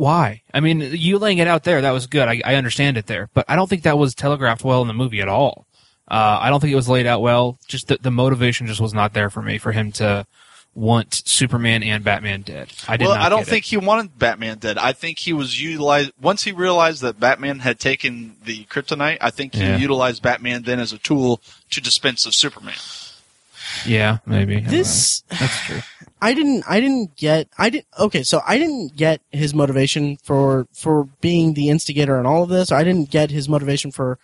why? 0.02 0.42
I 0.52 0.60
mean, 0.62 0.80
you 0.82 1.20
laying 1.20 1.38
it 1.38 1.48
out 1.48 1.64
there 1.64 1.82
that 1.82 1.92
was 1.92 2.08
good. 2.08 2.28
I, 2.28 2.42
I 2.44 2.56
understand 2.56 2.98
it 2.98 3.06
there, 3.06 3.30
but 3.36 3.46
I 3.48 3.56
don't 3.56 3.70
think 3.70 3.84
that 3.84 3.98
was 4.00 4.16
telegraphed 4.16 4.64
well 4.64 4.82
in 4.82 4.88
the 4.88 4.94
movie 4.96 5.22
at 5.22 5.28
all. 5.28 5.68
Uh, 6.10 6.40
I 6.42 6.50
don't 6.50 6.60
think 6.60 6.74
it 6.74 6.76
was 6.76 6.90
laid 6.90 7.06
out 7.06 7.22
well. 7.22 7.58
Just 7.68 7.88
the, 7.88 7.98
the 8.02 8.10
motivation 8.12 8.66
just 8.66 8.82
was 8.82 8.94
not 8.96 9.14
there 9.14 9.30
for 9.30 9.42
me 9.44 9.60
for 9.60 9.72
him 9.72 9.92
to 9.94 10.26
want 10.74 11.14
Superman 11.26 11.84
and 11.84 12.04
Batman 12.04 12.42
dead. 12.42 12.72
I 12.88 12.98
did 12.98 13.06
well, 13.06 13.16
not 13.16 13.24
I 13.26 13.30
don't 13.30 13.40
get 13.42 13.48
it. 13.48 13.52
think 13.52 13.66
he 13.66 13.78
wanted 13.78 14.18
Batman 14.18 14.58
dead. 14.58 14.78
I 14.80 14.92
think 14.94 15.20
he 15.20 15.34
was 15.34 15.62
utilized 15.62 16.12
once 16.20 16.44
he 16.44 16.52
realized 16.52 17.02
that 17.04 17.20
Batman 17.20 17.60
had 17.60 17.80
taken 17.80 18.38
the 18.44 18.64
kryptonite. 18.66 19.20
I 19.22 19.30
think 19.30 19.54
he 19.54 19.62
Yeah. 19.62 19.78
utilized 19.78 20.24
Batman 20.24 20.64
then 20.64 20.80
as 20.80 20.92
a 20.94 20.98
tool 20.98 21.42
to 21.70 21.80
dispense 21.80 22.26
of 22.26 22.34
Superman. 22.34 22.74
Yeah, 23.86 24.18
maybe 24.26 24.56
I 24.56 24.60
don't 24.62 24.66
know. 24.66 24.72
This 24.72 25.22
that's 25.30 25.60
true. 25.66 25.82
I 26.22 26.34
didn't 26.34 26.64
I 26.68 26.80
didn't 26.80 27.16
get 27.16 27.48
I 27.58 27.70
didn't 27.70 27.88
okay 27.98 28.24
so 28.24 28.42
I 28.46 28.58
didn't 28.58 28.96
get 28.96 29.22
his 29.32 29.54
motivation 29.54 30.18
for 30.18 30.68
for 30.72 31.06
being 31.20 31.54
the 31.54 31.70
instigator 31.70 32.20
in 32.20 32.26
all 32.26 32.44
of 32.44 32.50
this. 32.50 32.72
I 32.72 32.84
didn't 32.84 33.10
get 33.10 33.32
his 33.32 33.50
motivation 33.50 33.92
for 33.92 34.20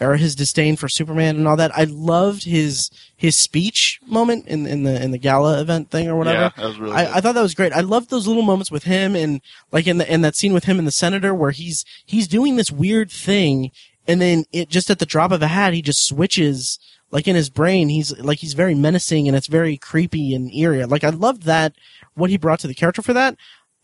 or 0.00 0.16
his 0.16 0.34
disdain 0.34 0.76
for 0.76 0.88
Superman 0.88 1.36
and 1.36 1.46
all 1.46 1.56
that. 1.56 1.76
I 1.76 1.84
loved 1.84 2.44
his 2.44 2.90
his 3.16 3.36
speech 3.36 4.00
moment 4.06 4.46
in 4.46 4.66
in 4.66 4.84
the 4.84 5.02
in 5.02 5.10
the 5.10 5.18
gala 5.18 5.60
event 5.60 5.90
thing 5.90 6.08
or 6.08 6.16
whatever. 6.16 6.40
Yeah, 6.42 6.50
that 6.56 6.66
was 6.66 6.78
really. 6.78 6.94
I, 6.94 7.16
I 7.16 7.20
thought 7.20 7.34
that 7.34 7.42
was 7.42 7.54
great. 7.54 7.72
I 7.72 7.80
loved 7.80 8.10
those 8.10 8.26
little 8.26 8.42
moments 8.42 8.70
with 8.70 8.84
him 8.84 9.16
and 9.16 9.40
like 9.72 9.86
in 9.86 9.98
the 9.98 10.12
in 10.12 10.22
that 10.22 10.36
scene 10.36 10.52
with 10.52 10.64
him 10.64 10.78
and 10.78 10.86
the 10.86 10.92
senator 10.92 11.34
where 11.34 11.50
he's 11.50 11.84
he's 12.06 12.28
doing 12.28 12.56
this 12.56 12.70
weird 12.70 13.10
thing 13.10 13.72
and 14.06 14.20
then 14.20 14.44
it 14.52 14.68
just 14.68 14.90
at 14.90 14.98
the 14.98 15.06
drop 15.06 15.32
of 15.32 15.42
a 15.42 15.48
hat 15.48 15.74
he 15.74 15.82
just 15.82 16.06
switches 16.06 16.78
like 17.10 17.26
in 17.28 17.34
his 17.36 17.50
brain 17.50 17.88
he's 17.88 18.16
like 18.18 18.38
he's 18.38 18.54
very 18.54 18.74
menacing 18.74 19.26
and 19.28 19.36
it's 19.36 19.46
very 19.48 19.76
creepy 19.76 20.34
and 20.34 20.52
eerie. 20.54 20.84
Like 20.84 21.04
I 21.04 21.10
loved 21.10 21.42
that 21.44 21.74
what 22.14 22.30
he 22.30 22.36
brought 22.38 22.60
to 22.60 22.66
the 22.68 22.74
character 22.74 23.02
for 23.02 23.12
that. 23.12 23.36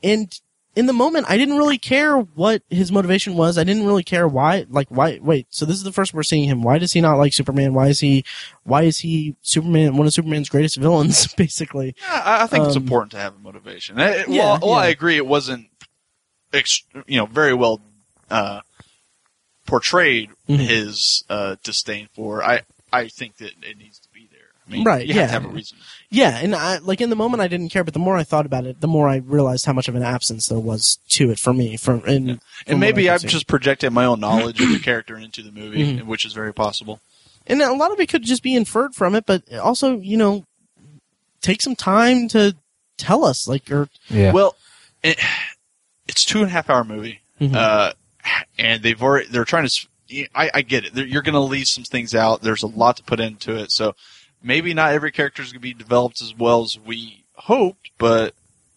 And 0.03 0.39
in 0.75 0.87
the 0.87 0.93
moment 0.93 1.25
I 1.29 1.39
didn't 1.39 1.57
really 1.57 1.79
care 1.79 2.19
what 2.19 2.63
his 2.69 2.93
motivation 2.93 3.35
was. 3.35 3.57
I 3.57 3.65
didn't 3.65 3.87
really 3.87 4.05
care 4.05 4.29
why 4.29 4.67
like 4.69 4.89
why 4.91 5.19
wait, 5.23 5.47
so 5.51 5.65
this 5.65 5.77
is 5.77 5.85
the 5.85 5.93
first 5.93 6.13
we're 6.13 6.23
seeing 6.23 6.45
him. 6.49 6.63
Why 6.63 6.79
does 6.79 6.93
he 6.93 7.01
not 7.01 7.17
like 7.17 7.33
Superman? 7.33 7.73
Why 7.75 7.89
is 7.89 8.01
he 8.01 8.25
why 8.65 8.83
is 8.83 8.99
he 8.99 9.35
Superman 9.43 9.97
one 9.97 10.07
of 10.07 10.13
Superman's 10.13 10.49
greatest 10.51 10.77
villains 10.77 11.27
basically? 11.37 11.95
Yeah, 12.03 12.23
I, 12.25 12.43
I 12.45 12.47
think 12.47 12.67
it's 12.67 12.77
Um, 12.77 12.83
important 12.83 13.13
to 13.13 13.19
have 13.19 13.35
a 13.37 13.39
motivation. 13.39 13.99
Eh, 13.99 14.25
Yeah, 14.29 14.39
well, 14.45 14.59
well, 14.63 14.75
I 14.75 14.89
agree. 14.89 15.17
It 15.17 15.27
wasn't, 15.27 15.69
you 17.07 17.17
know, 17.19 17.27
very 17.27 17.55
well 17.55 17.81
uh, 18.31 18.61
portrayed 19.67 20.31
Mhm. 20.49 20.59
his 20.59 21.25
uh, 21.29 21.57
disdain 21.63 22.09
for. 22.15 22.43
I 22.45 22.63
I 22.93 23.09
think 23.09 23.37
that 23.39 23.53
it 23.63 23.79
needs 23.79 23.99
to 24.01 24.09
be 24.13 24.29
there. 24.31 24.41
I 24.67 24.71
mean, 24.73 24.85
Right, 24.85 25.07
You 25.07 25.15
yeah. 25.15 25.23
have 25.23 25.29
to 25.29 25.33
have 25.35 25.45
a 25.45 25.49
reason. 25.55 25.79
Yeah, 26.11 26.39
and 26.43 26.55
I 26.55 26.79
like 26.79 27.01
in 27.01 27.11
the 27.11 27.17
moment 27.17 27.41
I 27.41 27.47
didn't 27.49 27.69
care, 27.69 27.85
but 27.85 27.95
the 27.95 28.01
more 28.01 28.17
I 28.17 28.25
thought 28.25 28.47
about 28.47 28.65
it, 28.67 28.81
the 28.81 28.89
more 28.89 29.09
I 29.09 29.17
realized 29.17 29.65
how 29.67 29.73
much 29.73 29.87
of 29.89 29.95
an 29.95 30.03
absence 30.03 30.47
there 30.49 30.59
was 30.59 30.99
to 31.11 31.31
it 31.31 31.39
for 31.39 31.53
me. 31.53 31.77
From 31.77 32.03
and, 32.07 32.29
from 32.41 32.41
And 32.67 32.81
maybe 32.81 33.09
I 33.09 33.15
I've 33.15 33.23
just 33.23 33.47
projected 33.47 33.93
my 33.93 34.05
own 34.05 34.19
knowledge 34.21 34.61
of 34.61 34.69
the 34.71 34.79
character 34.83 35.17
into 35.17 35.43
the 35.43 35.53
movie, 35.53 35.99
Mhm. 35.99 36.07
which 36.07 36.25
is 36.25 36.33
very 36.33 36.53
possible. 36.53 37.01
and 37.47 37.63
a 37.63 37.73
lot 37.75 37.93
of 37.93 38.01
it 38.01 38.09
could 38.09 38.25
just 38.25 38.43
be 38.43 38.55
inferred 38.57 38.95
from 38.95 39.15
it, 39.15 39.25
but 39.25 39.43
also 39.55 39.99
you 40.01 40.17
know, 40.17 40.45
take 41.43 41.63
some 41.63 41.77
time 41.77 42.27
to 42.29 42.57
tell 42.99 43.25
us, 43.25 43.47
like 43.47 43.71
or 43.71 43.89
Yeah. 44.09 44.33
Well, 44.33 44.57
it, 45.05 45.19
it's 46.09 46.25
two 46.25 46.39
and 46.41 46.49
a 46.49 46.51
half 46.51 46.69
hour 46.71 46.83
movie, 46.83 47.21
Mhm. 47.41 47.55
uh, 47.55 47.93
and 48.59 48.83
they've 48.83 49.01
already 49.01 49.29
they're 49.29 49.45
trying 49.45 49.69
to. 49.69 49.87
S- 50.11 50.27
I, 50.35 50.51
I 50.55 50.63
get 50.63 50.85
it. 50.85 50.95
They're, 50.95 51.07
you're 51.07 51.23
going 51.23 51.35
to 51.35 51.41
leave 51.41 51.69
some 51.69 51.85
things 51.85 52.15
out. 52.15 52.43
There's 52.43 52.63
a 52.63 52.67
lot 52.69 52.97
to 52.99 53.03
put 53.03 53.21
into 53.21 53.57
it, 53.57 53.71
so 53.73 53.95
maybe 54.43 54.75
not 54.75 54.93
every 54.93 55.13
character 55.13 55.43
is 55.43 55.49
going 55.53 55.61
to 55.61 55.63
be 55.63 55.75
developed 55.75 56.21
as 56.23 56.35
well 56.37 56.63
as 56.63 56.79
we 56.79 57.25
hoped. 57.35 57.91
But 57.99 58.35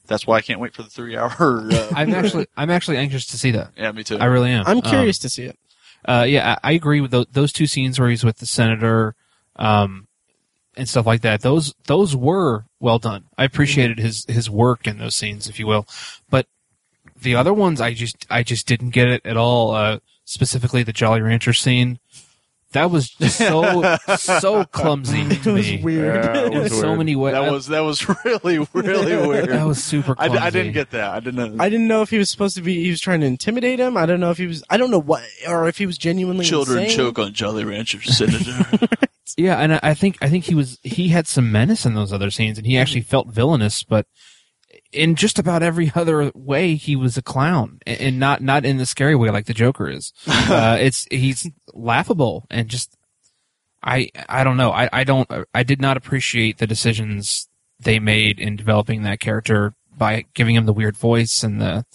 that's 0.08 0.26
why 0.26 0.38
I 0.38 0.42
can't 0.42 0.60
wait 0.60 0.74
for 0.74 0.84
the 0.84 0.90
three 0.90 1.16
hour. 1.18 1.32
Uh, 1.40 1.90
I'm 1.96 2.14
actually 2.14 2.48
I'm 2.58 2.70
actually 2.70 2.98
anxious 2.98 3.26
to 3.28 3.38
see 3.38 3.52
that. 3.52 3.72
yeah, 3.78 3.92
me 3.92 4.04
too. 4.04 4.18
I 4.18 4.26
really 4.26 4.52
am. 4.52 4.64
I'm 4.68 4.78
Um, 4.78 4.82
curious 4.82 5.20
to 5.20 5.30
see 5.30 5.44
it. 5.46 5.58
Uh, 6.06 6.26
yeah, 6.28 6.58
I, 6.64 6.70
I 6.70 6.72
agree 6.74 7.02
with 7.02 7.12
those, 7.12 7.26
those 7.34 7.52
two 7.52 7.68
scenes 7.68 8.00
where 8.00 8.10
he's 8.10 8.24
with 8.24 8.38
the 8.38 8.46
senator, 8.46 9.16
um, 9.58 10.08
and 10.78 10.88
stuff 10.88 11.06
like 11.06 11.22
that. 11.22 11.42
Those 11.42 11.74
those 11.88 12.16
were 12.16 12.64
well 12.80 13.00
done. 13.00 13.26
I 13.38 13.44
appreciated 13.44 14.00
his 14.00 14.26
his 14.30 14.50
work 14.50 14.88
in 14.88 14.98
those 14.98 15.16
scenes, 15.16 15.50
if 15.50 15.60
you 15.60 15.68
will. 15.68 15.86
But 16.30 16.48
the 17.22 17.36
other 17.36 17.54
ones, 17.54 17.82
I 17.82 17.94
just 17.94 18.26
I 18.30 18.44
just 18.44 18.66
didn't 18.66 18.92
get 18.92 19.10
it 19.10 19.26
at 19.26 19.36
all. 19.36 19.72
Uh, 19.76 20.00
specifically, 20.30 20.84
the 20.84 20.94
Jolly 20.94 21.22
Rancher 21.22 21.54
scene. 21.54 22.00
That 22.74 22.92
was 22.92 23.10
so 23.34 23.98
so 24.18 24.64
clumsy 24.66 25.22
It 25.22 25.42
to 25.42 25.54
was 25.54 25.66
me. 25.66 25.82
weird. 25.82 26.24
Yeah, 26.24 26.46
it 26.46 26.54
In 26.54 26.60
was 26.62 26.72
so 26.80 26.90
weird. 26.90 26.98
many 27.00 27.16
ways. 27.16 27.34
That 27.34 27.52
was 27.52 27.66
that 27.68 27.80
was 27.80 28.08
really 28.26 28.60
really 28.74 29.16
weird. 29.28 29.50
that 29.50 29.66
was 29.66 29.84
super 29.84 30.14
I, 30.20 30.28
clumsy. 30.28 30.44
I 30.44 30.50
didn't 30.52 30.74
get 30.74 30.92
that. 30.92 31.10
I 31.10 31.20
didn't. 31.20 31.60
I 31.60 31.68
didn't 31.68 31.88
know 31.88 32.04
if 32.04 32.12
he 32.12 32.20
was 32.20 32.30
supposed 32.30 32.56
to 32.58 32.62
be. 32.62 32.84
He 32.84 32.92
was 32.92 33.02
trying 33.02 33.22
to 33.22 33.26
intimidate 33.26 33.80
him. 33.80 33.98
I 33.98 34.06
don't 34.06 34.20
know 34.20 34.30
if 34.30 34.38
he 34.38 34.46
was. 34.46 34.64
I 34.70 34.78
don't 34.78 34.92
know 34.92 35.02
what, 35.02 35.24
or 35.48 35.68
if 35.68 35.80
he 35.80 35.88
was 35.88 35.98
genuinely 35.98 36.46
Children 36.46 36.84
insane. 36.84 36.96
choke 36.98 37.18
on 37.18 37.34
Jolly 37.34 37.66
Rancher 37.66 38.02
Senator. 38.04 38.88
Yeah, 39.36 39.58
and 39.58 39.74
I 39.76 39.80
I 39.82 39.94
think 39.96 40.20
I 40.22 40.30
think 40.30 40.44
he 40.46 40.54
was 40.54 40.78
he 40.84 41.10
had 41.10 41.26
some 41.26 41.52
menace 41.52 41.88
in 41.88 41.96
those 41.96 42.14
other 42.14 42.30
scenes, 42.30 42.60
and 42.60 42.68
he 42.68 42.78
actually 42.78 43.02
mm-hmm. 43.02 43.10
felt 43.10 43.28
villainous, 43.30 43.82
but 43.82 44.06
in 44.92 45.16
just 45.16 45.40
about 45.40 45.64
every 45.64 45.92
other 45.96 46.32
way, 46.34 46.76
he 46.76 46.96
was 46.96 47.18
a 47.18 47.22
clown, 47.22 47.80
and 47.86 48.20
not 48.20 48.42
not 48.42 48.66
in 48.66 48.78
the 48.78 48.86
scary 48.86 49.16
way 49.16 49.30
like 49.30 49.46
the 49.46 49.54
Joker 49.54 49.90
is. 49.90 50.14
uh, 50.28 50.78
it's 50.80 51.08
he's 51.12 51.50
laughable 51.74 52.46
and 52.50 52.68
just 52.68 52.96
I 53.84 54.10
I 54.28 54.44
don't 54.44 54.58
know. 54.58 54.72
I 54.72 54.90
I 54.92 55.04
don't. 55.04 55.30
I 55.54 55.64
did 55.64 55.82
not 55.82 55.98
appreciate 55.98 56.58
the 56.58 56.68
decisions 56.68 57.48
they 57.80 58.00
made 58.00 58.40
in 58.40 58.56
developing 58.56 59.04
that 59.04 59.20
character 59.20 59.74
by 59.96 60.26
giving 60.34 60.56
him 60.56 60.66
the 60.66 60.74
weird 60.74 60.98
voice 60.98 61.44
and 61.44 61.62
the 61.62 61.86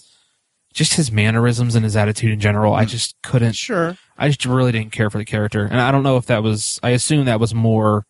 just 0.73 0.95
his 0.95 1.11
mannerisms 1.11 1.75
and 1.75 1.83
his 1.83 1.95
attitude 1.95 2.31
in 2.31 2.39
general. 2.39 2.73
I 2.73 2.85
just 2.85 3.15
couldn't. 3.21 3.55
Sure. 3.55 3.97
I 4.17 4.27
just 4.27 4.45
really 4.45 4.71
didn't 4.71 4.91
care 4.91 5.09
for 5.09 5.17
the 5.17 5.25
character, 5.25 5.63
and 5.63 5.79
I 5.79 5.91
don't 5.91 6.03
know 6.03 6.17
if 6.17 6.25
that 6.25 6.43
was. 6.43 6.79
I 6.81 6.91
assume 6.91 7.25
that 7.25 7.39
was 7.39 7.53
more 7.53 8.05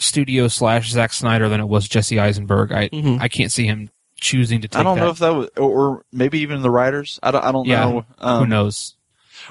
studio 0.00 0.48
slash 0.48 0.90
Zack 0.90 1.12
Snyder 1.12 1.48
than 1.48 1.60
it 1.60 1.68
was 1.68 1.86
Jesse 1.88 2.18
Eisenberg. 2.18 2.72
I 2.72 2.88
Mhm. 2.88 3.20
I 3.20 3.28
can't 3.28 3.52
see 3.52 3.66
him 3.66 3.90
choosing 4.20 4.60
to 4.62 4.68
take. 4.68 4.80
I 4.80 4.82
don't 4.82 4.96
that. 4.98 5.04
know 5.04 5.10
if 5.10 5.18
that 5.18 5.34
was, 5.34 5.48
or, 5.56 5.70
or 5.70 6.04
maybe 6.12 6.40
even 6.40 6.62
the 6.62 6.70
writers. 6.70 7.18
I 7.22 7.30
don't. 7.30 7.44
I 7.44 7.52
don't 7.52 7.66
Yeah. 7.66 7.84
know. 7.84 8.04
Um, 8.18 8.40
Who 8.40 8.46
knows? 8.46 8.94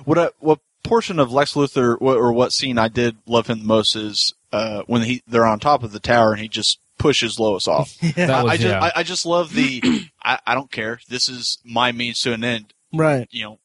What 0.06 0.18
I, 0.20 0.30
what 0.40 0.60
portion 0.84 1.20
of 1.20 1.32
Lex 1.32 1.54
Luthor 1.54 2.00
what, 2.02 2.18
or 2.18 2.32
what 2.34 2.52
scene 2.54 2.78
I 2.78 2.88
did 2.88 3.18
love 3.26 3.48
him 3.48 3.60
the 3.60 3.66
most 3.66 3.96
is 3.96 4.34
uh, 4.52 4.82
when 4.88 5.04
he 5.04 5.22
they're 5.28 5.46
on 5.46 5.60
top 5.60 5.84
of 5.84 5.92
the 5.92 6.00
tower 6.00 6.32
and 6.34 6.42
he 6.42 6.48
just 6.48 6.80
pushes 6.98 7.40
Lois 7.40 7.68
off. 7.68 7.96
That 8.16 8.30
I, 8.30 8.44
was 8.44 8.52
I 8.54 8.58
just 8.58 8.68
yeah. 8.70 8.80
I, 8.84 8.92
I 8.98 9.04
just 9.04 9.26
love 9.26 9.54
the 9.54 9.82
I, 10.24 10.40
I 10.46 10.54
don't 10.56 10.72
care. 10.72 11.00
This 11.10 11.30
is 11.30 11.58
my 11.64 11.92
means 11.92 12.20
to 12.22 12.34
an 12.34 12.44
end. 12.44 12.74
Right. 12.94 13.28
You 13.32 13.44
know. 13.44 13.60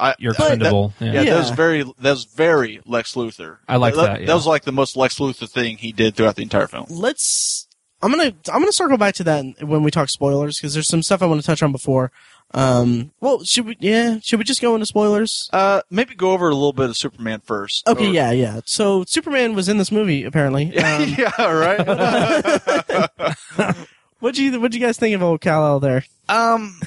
I, 0.00 0.14
You're 0.18 0.32
that- 0.34 0.40
expendable. 0.40 0.94
that- 0.98 1.04
yeah. 1.06 1.12
yeah, 1.22 1.30
that 1.34 1.38
was 1.38 1.50
very 1.50 1.82
that 1.82 2.10
was 2.10 2.24
very 2.24 2.80
Lex 2.86 3.14
Luthor. 3.14 3.58
I 3.68 3.76
like 3.76 3.94
that, 3.94 4.20
yeah. 4.20 4.26
That 4.26 4.34
was 4.34 4.46
like 4.46 4.64
the 4.64 4.72
most 4.72 4.96
Lex 4.96 5.18
Luthor 5.18 5.48
thing 5.48 5.78
he 5.78 5.92
did 5.92 6.14
throughout 6.16 6.36
the 6.36 6.42
entire 6.42 6.66
film. 6.66 6.86
Let's. 6.90 7.66
I'm 8.04 8.10
gonna. 8.10 8.32
I'm 8.52 8.60
gonna 8.60 8.72
circle 8.72 8.96
back 8.98 9.14
to 9.16 9.24
that 9.24 9.62
when 9.62 9.84
we 9.84 9.92
talk 9.92 10.08
spoilers 10.08 10.58
because 10.58 10.74
there's 10.74 10.88
some 10.88 11.04
stuff 11.04 11.22
I 11.22 11.26
want 11.26 11.40
to 11.40 11.46
touch 11.46 11.62
on 11.62 11.70
before. 11.70 12.10
Um. 12.52 13.12
Well, 13.20 13.44
should 13.44 13.64
we? 13.64 13.76
Yeah. 13.78 14.18
Should 14.20 14.40
we 14.40 14.44
just 14.44 14.60
go 14.60 14.74
into 14.74 14.86
spoilers? 14.86 15.48
Uh, 15.52 15.82
maybe 15.88 16.16
go 16.16 16.32
over 16.32 16.48
a 16.48 16.54
little 16.54 16.72
bit 16.72 16.90
of 16.90 16.96
Superman 16.96 17.40
first. 17.44 17.86
Okay. 17.86 18.08
Or- 18.08 18.12
Yeah. 18.12 18.32
Yeah. 18.32 18.60
So 18.64 19.04
Superman 19.06 19.54
was 19.54 19.68
in 19.68 19.78
this 19.78 19.92
movie 19.92 20.24
apparently. 20.24 20.76
Um, 20.82 21.14
yeah, 21.16 21.30
right. 21.52 21.86
what 24.18 24.34
do 24.34 24.42
you 24.42 24.60
What'd 24.60 24.74
you 24.74 24.80
guys 24.84 24.98
think 24.98 25.14
of 25.14 25.22
old 25.22 25.40
Kal 25.40 25.64
El 25.64 25.78
there? 25.80 26.04
Um, 26.28 26.80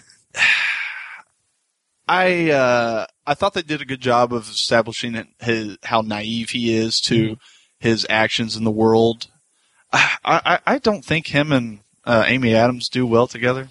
I 2.08 2.52
uh, 2.52 3.06
I 3.26 3.34
thought 3.34 3.54
they 3.54 3.62
did 3.62 3.82
a 3.82 3.86
good 3.86 4.02
job 4.02 4.34
of 4.34 4.50
establishing 4.50 5.28
his 5.40 5.78
how 5.84 6.02
naive 6.02 6.52
he 6.52 6.76
is 6.76 7.00
to 7.02 7.38
his 7.80 8.06
actions 8.10 8.56
in 8.56 8.64
the 8.64 8.72
world. 8.72 9.28
I 9.94 10.18
I, 10.26 10.60
I 10.66 10.78
don't 10.80 11.04
think 11.04 11.28
him 11.28 11.52
and 11.52 11.80
uh, 12.06 12.24
Amy 12.28 12.54
Adams 12.56 12.90
do 12.90 13.06
well 13.08 13.28
together. 13.28 13.70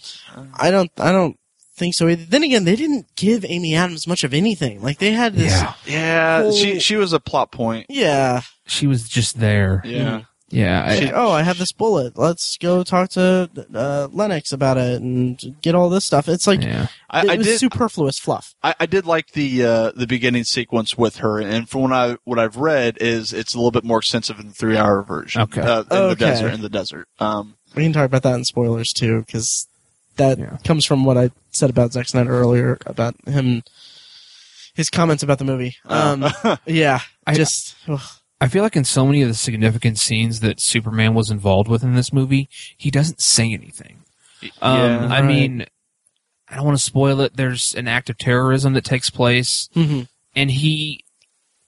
I 0.59 0.71
don't. 0.71 0.91
I 0.99 1.13
don't 1.13 1.39
think 1.77 1.95
so. 1.95 2.09
Either. 2.09 2.25
Then 2.25 2.43
again, 2.43 2.65
they 2.65 2.77
didn't 2.77 3.15
give 3.17 3.45
Amy 3.45 3.75
Adams 3.77 4.07
much 4.07 4.25
of 4.25 4.35
anything. 4.35 4.83
Like 4.83 4.99
they 4.99 5.13
had 5.13 5.35
this. 5.35 5.53
Yeah. 5.53 5.75
Yeah, 5.87 6.41
Well- 6.43 6.53
she 6.53 6.81
she 6.81 6.97
was 6.97 7.13
a 7.13 7.21
plot 7.21 7.53
point. 7.53 7.87
Yeah. 7.89 8.43
She 8.67 8.87
was 8.87 9.09
just 9.09 9.39
there. 9.39 9.83
Yeah, 9.85 10.23
Yeah. 10.55 10.85
I, 10.85 10.99
Like, 11.01 11.13
oh, 11.15 11.31
I 11.33 11.43
have 11.43 11.59
this 11.59 11.73
bullet. 11.73 12.17
Let's 12.17 12.57
go 12.59 12.83
talk 12.85 13.11
to 13.11 13.51
uh, 13.75 14.09
Lennix 14.09 14.53
about 14.53 14.77
it 14.79 15.03
and 15.03 15.57
get 15.63 15.75
all 15.75 15.89
this 15.91 16.05
stuff. 16.05 16.29
It's 16.29 16.47
like 16.47 16.63
yeah. 16.63 16.87
I, 17.11 17.23
it 17.25 17.31
I 17.31 17.37
was 17.37 17.47
did. 17.47 17.59
superfluous 17.61 18.19
fluff. 18.19 18.55
I, 18.63 18.75
I 18.81 18.87
did 18.87 19.05
like 19.07 19.33
the 19.33 19.65
uh, 19.65 19.93
the 19.97 20.07
beginning 20.07 20.45
sequence 20.45 20.97
with 20.97 21.17
her, 21.17 21.41
and 21.41 21.69
from 21.69 21.83
what 21.83 21.93
I 21.93 22.17
what 22.25 22.39
I've 22.39 22.57
read 22.57 22.99
is 23.01 23.33
it's 23.33 23.55
a 23.55 23.59
little 23.59 23.71
bit 23.73 23.85
more 23.85 23.99
extensive 23.99 24.39
in 24.39 24.49
the 24.49 24.55
three 24.55 24.77
hour 24.77 25.03
version. 25.03 25.43
Okay. 25.43 25.61
uh, 25.61 25.81
in 25.83 25.87
the 25.89 25.97
Okay. 26.11 26.25
desert. 26.27 26.53
In 26.55 26.61
the 26.61 26.69
desert. 26.69 27.09
Um, 27.19 27.57
We 27.75 27.83
can 27.83 27.93
talk 27.93 28.07
about 28.07 28.23
that 28.23 28.35
in 28.37 28.45
spoilers 28.45 28.93
too, 28.93 29.21
because 29.27 29.67
that 30.17 30.39
Yeah. 30.39 30.59
comes 30.65 30.85
from 30.85 31.05
what 31.05 31.19
I 31.19 31.31
said 31.51 31.71
about 31.71 31.93
Zack 31.93 32.07
Snyder 32.09 32.31
earlier 32.31 32.79
about 32.87 33.17
him, 33.27 33.65
his 34.75 34.89
comments 34.91 35.23
about 35.25 35.39
the 35.39 35.45
movie. 35.45 35.77
Um, 35.87 36.25
yeah, 36.67 37.01
I- 37.27 37.35
just 37.35 37.75
ugh. 37.89 38.01
I 38.45 38.49
feel 38.49 38.63
like 38.63 38.77
in 38.77 38.85
so 38.85 39.07
many 39.07 39.23
of 39.23 39.29
the 39.29 39.35
significant 39.35 39.99
scenes 39.99 40.41
that 40.41 40.61
Superman 40.61 41.15
was 41.15 41.31
involved 41.31 41.69
with 41.69 41.83
in 41.83 41.95
this 41.95 42.13
movie, 42.13 42.49
he 42.77 42.91
doesn't 42.91 43.21
say 43.23 43.53
anything. 43.53 44.03
Um, 44.61 44.79
yeah. 44.81 45.07
I 45.07 45.21
Right. 45.21 45.25
mean, 45.25 45.67
I 46.49 46.57
don't 46.57 46.67
want 46.67 46.77
to 46.77 46.83
spoil 46.85 47.21
it. 47.23 47.37
There's 47.37 47.75
an 47.75 47.89
act 47.89 48.11
of 48.11 48.19
terrorism 48.19 48.75
that 48.75 48.85
takes 48.85 49.09
place, 49.11 49.69
Mhm. 49.75 50.09
and 50.37 50.51
he 50.51 51.01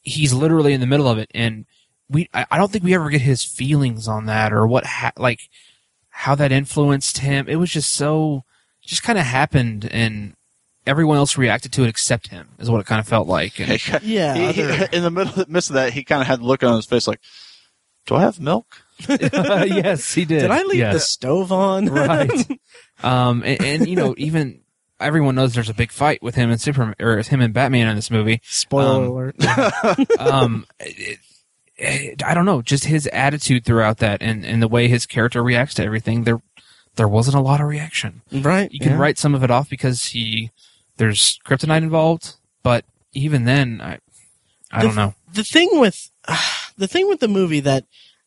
he's 0.02 0.32
literally 0.32 0.72
in 0.72 0.80
the 0.80 0.86
middle 0.86 1.08
of 1.08 1.18
it. 1.18 1.28
And 1.34 1.64
we, 2.08 2.28
I, 2.32 2.46
I 2.52 2.58
don't 2.58 2.70
think 2.70 2.84
we 2.84 2.94
ever 2.94 3.10
get 3.10 3.22
his 3.22 3.42
feelings 3.42 4.06
on 4.06 4.26
that 4.26 4.52
or 4.52 4.64
what, 4.64 4.86
ha- 4.86 5.10
like 5.16 5.40
how 6.10 6.36
that 6.36 6.52
influenced 6.52 7.18
him. 7.18 7.46
It 7.48 7.56
was 7.56 7.72
just 7.72 7.92
so, 7.92 8.44
just 8.84 9.02
kind 9.02 9.18
of 9.18 9.24
happened, 9.26 9.88
and 9.90 10.34
everyone 10.86 11.16
else 11.16 11.36
reacted 11.36 11.72
to 11.72 11.84
it 11.84 11.88
except 11.88 12.28
him. 12.28 12.48
Is 12.58 12.70
what 12.70 12.80
it 12.80 12.86
kind 12.86 13.00
of 13.00 13.08
felt 13.08 13.26
like. 13.28 13.58
And, 13.60 13.68
yeah. 14.02 14.34
He- 14.34 14.52
he- 14.52 14.62
other- 14.62 14.88
in 14.92 15.02
the 15.02 15.10
middle 15.10 15.44
midst 15.48 15.70
of 15.70 15.74
that, 15.74 15.92
he 15.92 16.04
kind 16.04 16.20
of 16.20 16.26
had 16.26 16.40
the 16.40 16.44
look 16.44 16.62
on 16.62 16.76
his 16.76 16.86
face 16.86 17.06
like, 17.06 17.20
"Do 18.06 18.14
I 18.16 18.20
have 18.22 18.40
milk?" 18.40 18.82
yes, 19.08 20.14
he 20.14 20.24
did. 20.24 20.40
Did 20.40 20.50
I 20.50 20.62
leave 20.62 20.78
Yes. 20.78 20.94
the 20.94 21.00
stove 21.00 21.52
on? 21.52 21.86
right. 21.86 22.30
Um, 23.02 23.42
and, 23.44 23.62
and 23.62 23.88
you 23.88 23.96
know, 23.96 24.14
even 24.16 24.62
everyone 24.98 25.34
knows 25.34 25.52
there's 25.52 25.68
a 25.68 25.74
big 25.74 25.92
fight 25.92 26.22
with 26.22 26.34
him 26.34 26.50
and 26.50 26.58
Superman 26.58 26.94
or 26.98 27.20
him 27.20 27.42
and 27.42 27.52
Batman 27.52 27.88
in 27.88 27.96
this 27.96 28.10
movie. 28.10 28.40
Spoiler 28.44 28.96
Um, 28.96 29.04
alert. 29.04 30.18
Um, 30.18 30.66
it, 30.80 31.18
it, 31.76 32.22
I 32.24 32.32
don't 32.32 32.46
know, 32.46 32.62
just 32.62 32.86
his 32.86 33.06
attitude 33.08 33.66
throughout 33.66 33.98
that 33.98 34.22
and, 34.22 34.46
and 34.46 34.62
the 34.62 34.68
way 34.68 34.88
his 34.88 35.04
character 35.04 35.42
reacts 35.42 35.74
to 35.74 35.84
everything. 35.84 36.24
There, 36.24 36.40
there 36.94 37.06
wasn't 37.08 37.36
a 37.36 37.40
lot 37.40 37.60
of 37.60 37.66
reaction. 37.66 38.22
right. 38.32 38.72
You 38.72 38.80
can 38.80 38.92
yeah. 38.92 38.98
write 38.98 39.18
some 39.18 39.34
of 39.34 39.44
it 39.44 39.50
off 39.50 39.68
because 39.68 40.06
he 40.06 40.50
there's 40.96 41.38
kryptonite 41.46 41.82
involved, 41.82 42.34
but 42.62 42.84
even 43.12 43.44
then, 43.44 43.80
I, 43.80 43.98
I 44.70 44.82
The 44.82 44.86
don't 44.88 44.96
know. 44.96 45.14
the 45.32 45.44
thing 45.44 45.68
with 45.80 46.10
the 46.76 46.88
thing 46.88 47.08
with 47.08 47.20
the 47.20 47.28
movie 47.28 47.60
that 47.60 47.84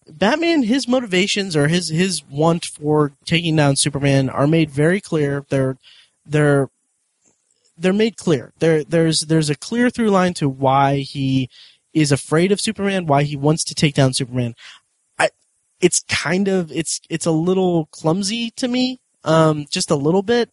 Batman 0.10 0.64
his 0.64 0.88
motivations 0.88 1.56
or 1.56 1.68
his 1.68 1.90
his 1.90 2.24
want 2.26 2.66
for 2.66 3.12
taking 3.26 3.56
down 3.56 3.76
Superman 3.76 4.30
are 4.30 4.48
made 4.48 4.72
very 4.72 5.00
clear. 5.02 5.46
They're 5.50 5.78
they're 6.26 6.70
they're 7.78 7.94
made 7.94 8.18
clear. 8.18 8.52
There 8.60 8.84
there's 8.84 9.22
there's 9.22 9.50
a 9.50 9.56
clear 9.56 9.90
through 9.90 10.10
line 10.10 10.34
to 10.36 10.50
why 10.50 10.98
he 10.98 11.50
is 11.94 12.12
afraid 12.12 12.52
of 12.52 12.60
Superman, 12.62 13.06
why 13.06 13.24
he 13.24 13.36
wants 13.36 13.64
to 13.66 13.76
take 13.76 13.94
down 13.96 14.14
Superman. 14.14 14.56
I 15.20 15.30
it's 15.80 16.02
kind 16.08 16.48
of 16.48 16.72
it's 16.72 17.02
it's 17.10 17.26
a 17.26 17.32
little 17.32 17.86
clumsy 17.92 18.52
to 18.52 18.68
me. 18.68 19.00
Um 19.24 19.66
just 19.70 19.92
a 19.92 19.96
little 19.96 20.24
bit. 20.24 20.50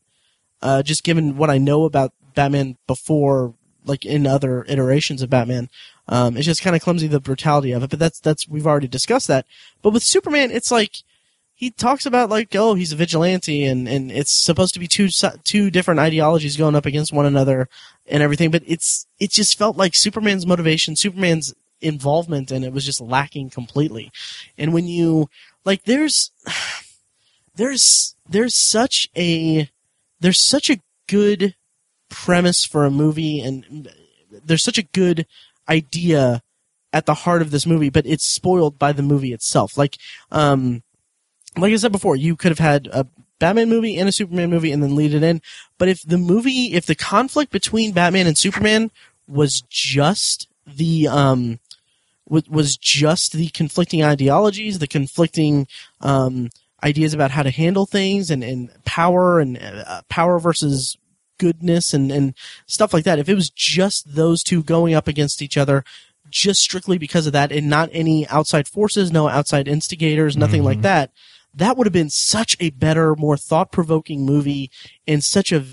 Uh 0.66 0.82
just 0.82 1.04
given 1.04 1.36
what 1.36 1.50
I 1.50 1.58
know 1.58 1.84
about 1.84 2.12
Batman 2.34 2.76
before 2.86 3.54
like 3.84 4.04
in 4.04 4.26
other 4.26 4.64
iterations 4.68 5.22
of 5.22 5.30
Batman. 5.30 5.70
Um, 6.08 6.36
it's 6.36 6.46
just 6.46 6.62
kind 6.62 6.76
of 6.76 6.82
clumsy 6.82 7.06
the 7.06 7.20
brutality 7.20 7.72
of 7.72 7.82
it, 7.82 7.90
but 7.90 7.98
that's 7.98 8.20
that's 8.20 8.48
we've 8.48 8.66
already 8.66 8.88
discussed 8.88 9.28
that. 9.28 9.46
But 9.82 9.92
with 9.92 10.02
Superman, 10.02 10.50
it's 10.50 10.70
like 10.70 10.96
he 11.54 11.70
talks 11.70 12.04
about 12.04 12.28
like 12.28 12.54
oh 12.54 12.74
he's 12.74 12.92
a 12.92 12.96
vigilante 12.96 13.64
and 13.64 13.88
and 13.88 14.12
it's 14.12 14.32
supposed 14.32 14.74
to 14.74 14.80
be 14.80 14.88
two 14.88 15.08
two 15.44 15.70
different 15.70 16.00
ideologies 16.00 16.56
going 16.56 16.74
up 16.74 16.86
against 16.86 17.12
one 17.12 17.26
another 17.26 17.68
and 18.06 18.22
everything, 18.22 18.50
but 18.50 18.62
it's 18.66 19.06
it 19.18 19.30
just 19.30 19.58
felt 19.58 19.76
like 19.76 19.94
Superman's 19.94 20.46
motivation, 20.46 20.96
Superman's 20.96 21.54
involvement, 21.80 22.50
and 22.50 22.64
it 22.64 22.72
was 22.72 22.84
just 22.84 23.00
lacking 23.00 23.50
completely. 23.50 24.10
And 24.58 24.72
when 24.72 24.86
you 24.86 25.28
like, 25.64 25.84
there's 25.84 26.30
there's 27.56 28.14
there's 28.28 28.54
such 28.54 29.08
a 29.16 29.70
there's 30.20 30.38
such 30.38 30.70
a 30.70 30.80
good 31.08 31.54
premise 32.08 32.64
for 32.64 32.84
a 32.84 32.90
movie 32.90 33.40
and 33.40 33.88
there's 34.44 34.62
such 34.62 34.78
a 34.78 34.82
good 34.82 35.26
idea 35.68 36.42
at 36.92 37.06
the 37.06 37.14
heart 37.14 37.42
of 37.42 37.50
this 37.50 37.66
movie, 37.66 37.90
but 37.90 38.06
it's 38.06 38.26
spoiled 38.26 38.78
by 38.78 38.92
the 38.92 39.02
movie 39.02 39.32
itself. 39.32 39.76
Like, 39.76 39.96
um, 40.30 40.82
like 41.56 41.72
I 41.72 41.76
said 41.76 41.92
before, 41.92 42.16
you 42.16 42.36
could 42.36 42.50
have 42.50 42.58
had 42.58 42.88
a 42.92 43.06
Batman 43.38 43.68
movie 43.68 43.98
and 43.98 44.08
a 44.08 44.12
Superman 44.12 44.50
movie 44.50 44.72
and 44.72 44.82
then 44.82 44.96
lead 44.96 45.14
it 45.14 45.22
in. 45.22 45.42
But 45.78 45.88
if 45.88 46.02
the 46.02 46.18
movie, 46.18 46.74
if 46.74 46.86
the 46.86 46.94
conflict 46.94 47.52
between 47.52 47.92
Batman 47.92 48.26
and 48.26 48.38
Superman 48.38 48.90
was 49.28 49.62
just 49.68 50.48
the, 50.66 51.08
um, 51.08 51.58
wa- 52.28 52.42
was 52.48 52.76
just 52.76 53.32
the 53.32 53.48
conflicting 53.48 54.02
ideologies, 54.02 54.78
the 54.78 54.86
conflicting, 54.86 55.66
um, 56.00 56.50
ideas 56.82 57.14
about 57.14 57.30
how 57.30 57.42
to 57.42 57.50
handle 57.50 57.86
things 57.86 58.30
and, 58.30 58.44
and 58.44 58.70
power 58.84 59.40
and 59.40 59.58
uh, 59.58 60.02
power 60.08 60.38
versus 60.38 60.96
goodness 61.38 61.92
and, 61.94 62.10
and 62.10 62.34
stuff 62.66 62.92
like 62.92 63.04
that. 63.04 63.18
If 63.18 63.28
it 63.28 63.34
was 63.34 63.50
just 63.50 64.14
those 64.14 64.42
two 64.42 64.62
going 64.62 64.94
up 64.94 65.08
against 65.08 65.42
each 65.42 65.56
other, 65.56 65.84
just 66.28 66.60
strictly 66.60 66.98
because 66.98 67.26
of 67.26 67.32
that, 67.32 67.52
and 67.52 67.68
not 67.68 67.88
any 67.92 68.26
outside 68.28 68.68
forces, 68.68 69.12
no 69.12 69.28
outside 69.28 69.68
instigators, 69.68 70.36
nothing 70.36 70.64
like 70.64 70.82
that, 70.82 71.12
that 71.54 71.76
would 71.76 71.86
have 71.86 71.92
been 71.92 72.10
such 72.10 72.56
a 72.60 72.70
better, 72.70 73.14
more 73.16 73.36
thought 73.36 73.72
provoking 73.72 74.24
movie 74.24 74.70
and 75.06 75.24
such 75.24 75.52
a 75.52 75.64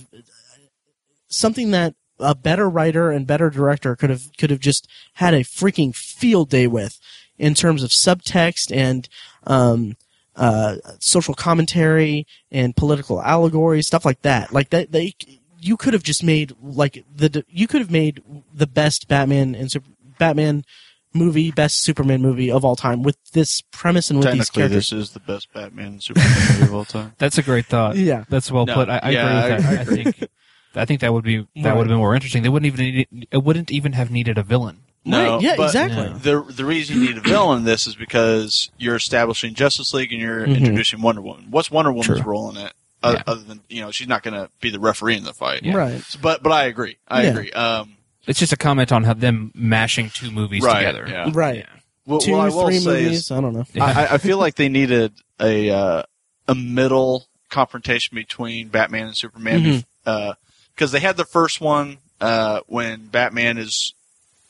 something 1.27 1.71
that 1.71 1.95
a 2.19 2.35
better 2.35 2.69
writer 2.69 3.11
and 3.11 3.27
better 3.27 3.49
director 3.49 3.95
could 3.95 4.09
have 4.09 4.29
could 4.37 4.49
have 4.49 4.59
just 4.59 4.87
had 5.13 5.33
a 5.33 5.41
freaking 5.41 5.93
field 5.93 6.49
day 6.49 6.67
with 6.67 6.99
in 7.37 7.53
terms 7.53 7.83
of 7.83 7.89
subtext 7.89 8.73
and 8.73 9.09
um, 9.45 9.97
uh, 10.35 10.75
social 10.99 11.33
commentary 11.33 12.25
and 12.51 12.75
political 12.75 13.21
allegory, 13.21 13.81
stuff 13.81 14.05
like 14.05 14.21
that. 14.23 14.51
Like 14.53 14.69
that, 14.71 14.91
they 14.91 15.13
you 15.59 15.77
could 15.77 15.93
have 15.93 16.03
just 16.03 16.23
made 16.23 16.53
like 16.61 17.03
the 17.15 17.43
you 17.49 17.67
could 17.67 17.81
have 17.81 17.91
made 17.91 18.21
the 18.53 18.67
best 18.67 19.07
Batman 19.07 19.55
and 19.55 19.71
Super, 19.71 19.87
Batman 20.19 20.65
movie, 21.13 21.51
best 21.51 21.83
Superman 21.83 22.21
movie 22.21 22.49
of 22.51 22.65
all 22.65 22.75
time 22.75 23.03
with 23.03 23.17
this 23.33 23.61
premise 23.71 24.09
and 24.09 24.19
with 24.19 24.31
these 24.33 24.49
characters. 24.49 24.89
this 24.89 24.99
is 24.99 25.11
the 25.11 25.19
best 25.19 25.53
Batman 25.53 25.85
and 25.85 26.03
Superman 26.03 26.31
movie 26.49 26.63
of 26.63 26.73
all 26.73 26.85
time. 26.85 27.13
That's 27.19 27.37
a 27.37 27.43
great 27.43 27.67
thought. 27.67 27.95
Yeah. 27.95 28.25
That's 28.29 28.51
well 28.51 28.65
No, 28.65 28.73
put. 28.73 28.89
I, 28.89 28.99
I 29.03 29.09
yeah, 29.11 29.43
agree 29.45 29.55
with 29.55 29.65
I 29.65 29.75
that. 29.75 29.79
I, 29.79 29.83
think 29.95 30.29
I 30.75 30.85
think 30.85 31.01
that 31.01 31.13
would 31.13 31.23
be 31.23 31.37
that 31.37 31.47
Right. 31.55 31.73
would 31.75 31.81
have 31.85 31.87
been 31.89 31.97
more 31.97 32.15
interesting. 32.15 32.41
They 32.41 32.49
wouldn't 32.49 32.73
even 32.73 32.79
need, 33.11 33.27
it 33.29 33.43
wouldn't 33.43 33.71
even 33.71 33.93
have 33.93 34.09
needed 34.09 34.39
a 34.39 34.43
villain. 34.43 34.79
No, 35.05 35.33
Right, 35.35 35.41
yeah, 35.41 35.55
but 35.57 35.65
exactly. 35.65 35.97
Yeah. 36.03 36.17
The 36.45 36.53
the 36.53 36.63
reason 36.65 37.01
you 37.01 37.07
need 37.09 37.17
a 37.17 37.21
villain 37.21 37.59
in 37.59 37.63
this 37.65 37.87
is 37.87 37.95
because 37.95 38.69
you're 38.77 38.95
establishing 38.95 39.53
Justice 39.53 39.93
League 39.93 40.13
and 40.13 40.21
you're 40.21 40.47
Mhm. 40.47 40.55
introducing 40.57 41.01
Wonder 41.01 41.21
Woman. 41.21 41.47
What's 41.49 41.69
Wonder 41.69 41.91
Woman's 41.91 42.21
True. 42.21 42.31
role 42.31 42.49
in 42.51 42.57
it? 42.57 42.71
Other, 43.01 43.17
Yeah. 43.17 43.23
other 43.27 43.41
than 43.41 43.59
you 43.69 43.81
know, 43.81 43.91
she's 43.91 44.07
not 44.07 44.23
going 44.23 44.33
to 44.35 44.49
be 44.61 44.69
the 44.69 44.79
referee 44.79 45.17
in 45.17 45.25
the 45.25 45.33
fight. 45.33 45.63
Yeah. 45.63 45.75
Right. 45.75 46.01
But 46.21 46.41
but 46.41 46.53
I 46.53 46.65
agree. 46.65 46.95
I 47.07 47.23
Yeah. 47.23 47.29
agree. 47.31 47.51
Um, 47.51 47.97
It's 48.27 48.39
just 48.39 48.53
a 48.53 48.57
comment 48.57 48.93
on 48.93 49.03
how 49.03 49.13
them 49.13 49.51
mashing 49.53 50.09
two 50.09 50.31
movies 50.31 50.63
Right, 50.63 50.85
together. 50.85 51.05
yeah. 51.09 51.29
Right. 51.33 51.65
what, 52.05 52.21
Two, 52.21 52.31
what 52.31 52.39
I 52.45 52.49
will 52.55 52.67
three 52.67 52.79
say 52.79 53.03
movies. 53.03 53.19
is, 53.19 53.31
I 53.31 53.41
don't 53.41 53.53
know. 53.53 53.65
I, 53.81 54.07
I 54.11 54.17
feel 54.19 54.37
like 54.45 54.55
they 54.55 54.69
needed 54.69 55.11
a 55.41 55.69
uh, 55.69 56.03
a 56.47 56.55
middle 56.55 57.27
confrontation 57.49 58.15
between 58.15 58.69
Batman 58.69 59.07
and 59.07 59.17
Superman 59.17 59.83
because 60.05 60.91
they 60.93 60.99
had 61.01 61.17
the 61.17 61.25
first 61.25 61.59
one 61.61 61.97
uh, 62.21 62.61
when 62.67 63.07
Batman 63.07 63.57
is 63.57 63.93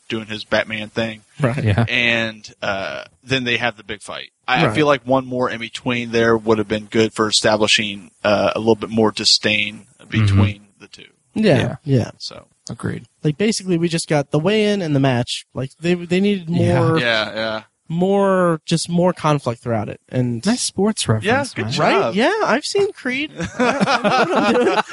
doing 0.08 0.26
his 0.26 0.44
Batman 0.44 0.88
thing. 0.88 1.22
Right. 1.40 1.62
Yeah. 1.64 1.84
and 1.88 2.52
uh, 2.62 3.04
then 3.22 3.44
they 3.44 3.56
have 3.56 3.76
the 3.76 3.84
big 3.84 4.02
fight. 4.02 4.30
I, 4.46 4.66
I 4.66 4.74
feel 4.74 4.86
like 4.86 5.06
one 5.06 5.26
more 5.26 5.48
in 5.50 5.58
between 5.60 6.10
there 6.12 6.36
would 6.36 6.58
have 6.58 6.68
been 6.68 6.86
good 6.86 7.12
for 7.14 7.28
establishing 7.28 8.10
uh, 8.22 8.52
a 8.54 8.58
little 8.58 8.76
bit 8.76 8.90
more 8.90 9.10
disdain 9.10 9.86
between 10.08 10.66
the 10.78 10.86
two. 10.88 11.06
Yeah. 11.34 11.56
Yeah. 11.58 11.76
Yeah. 11.84 12.10
So 12.18 12.46
Agreed. 12.70 13.04
Like 13.22 13.36
basically, 13.36 13.76
we 13.76 13.88
just 13.88 14.08
got 14.08 14.30
the 14.30 14.38
weigh-in 14.38 14.80
and 14.80 14.96
the 14.96 15.00
match. 15.00 15.46
Like 15.52 15.70
they 15.80 15.92
they 15.94 16.18
needed 16.20 16.48
more 16.48 16.98
yeah, 16.98 17.34
yeah, 17.34 17.62
more 17.88 18.60
just 18.64 18.88
more 18.88 19.12
conflict 19.12 19.60
throughout 19.62 19.90
it. 19.90 20.00
And 20.08 20.44
Nice 20.46 20.62
sports 20.62 21.06
reference. 21.06 21.52
good 21.52 21.64
man. 21.66 21.72
job. 21.72 21.82
right? 21.82 22.14
Yeah, 22.14 22.32
I've 22.44 22.64
seen 22.64 22.90
Creed. 22.94 23.32
I 23.58 24.84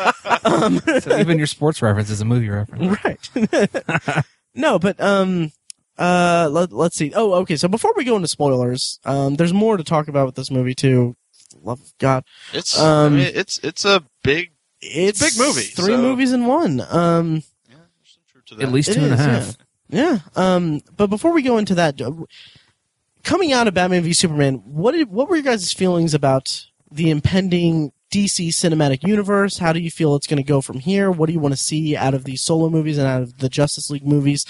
I'm. 0.44 0.52
Um, 0.64 0.82
So 1.02 1.18
even 1.18 1.38
your 1.38 1.48
sports 1.48 1.82
reference 1.82 2.10
is 2.10 2.20
a 2.20 2.26
movie 2.26 2.50
reference. 2.50 3.00
right. 3.06 4.26
No, 4.56 4.80
but 4.80 5.00
um, 5.00 5.52
uh, 5.98 6.50
let, 6.52 6.72
let's 6.72 6.96
see. 6.96 7.12
Oh, 7.16 7.34
okay. 7.42 7.56
So 7.56 7.68
before 7.68 7.94
we 7.96 8.04
go 8.04 8.16
into 8.16 8.28
spoilers, 8.28 9.00
um, 9.06 9.36
there's 9.36 9.54
more 9.54 9.78
to 9.78 9.84
talk 9.84 10.08
about 10.08 10.26
with 10.26 10.36
this 10.36 10.52
movie 10.52 10.76
too. 10.76 11.16
Love 11.62 11.82
of 11.82 11.94
God, 12.00 12.24
it's 12.54 12.80
Um, 12.80 13.14
I 13.14 13.18
mean, 13.18 13.32
it's 13.36 13.60
it's 13.60 13.86
a 13.86 14.04
big 14.24 14.52
it's 14.82 15.22
a 15.22 15.26
big 15.26 15.38
movie, 15.38 15.62
Three 15.62 15.94
so- 15.96 16.02
movies 16.02 16.32
in 16.32 16.46
one. 16.48 16.82
Um, 16.90 17.44
yeah, 17.70 17.76
there's 18.00 18.46
to 18.48 18.56
that. 18.56 18.64
At 18.64 18.72
least 18.72 18.90
It 18.90 18.94
two 18.96 19.04
and 19.04 19.14
a 19.14 19.18
half. 19.18 19.58
yeah. 19.90 20.20
Um, 20.36 20.82
but 20.96 21.08
before 21.08 21.34
we 21.34 21.42
go 21.44 21.58
into 21.58 21.76
that, 21.76 22.02
uh, 22.02 22.12
coming 23.24 23.54
out 23.54 23.68
of 23.68 23.74
Batman 23.74 24.02
v 24.04 24.14
Superman, 24.14 24.56
what 24.66 24.94
did, 24.94 25.10
what 25.12 25.30
were 25.30 25.36
your 25.36 25.44
guys' 25.44 25.72
feelings 25.74 26.14
about 26.14 26.66
the 26.90 27.10
impending 27.10 27.92
DC 28.12 28.50
cinematic 28.50 29.08
universe? 29.08 29.58
How 29.58 29.74
do 29.74 29.80
you 29.80 29.90
feel 29.90 30.16
it's 30.16 30.28
going 30.28 30.38
to 30.38 30.44
go 30.44 30.62
from 30.62 30.80
here? 30.80 31.10
What 31.10 31.28
do 31.28 31.34
you 31.34 31.40
want 31.40 31.54
to 31.56 31.64
see 31.64 31.96
out 31.96 32.14
of 32.14 32.26
these 32.26 32.42
solo 32.42 32.70
movies 32.70 32.98
and 32.98 33.08
out 33.08 33.22
of 33.22 33.38
the 33.40 33.50
Justice 33.50 33.90
League 33.90 34.06
movies? 34.06 34.46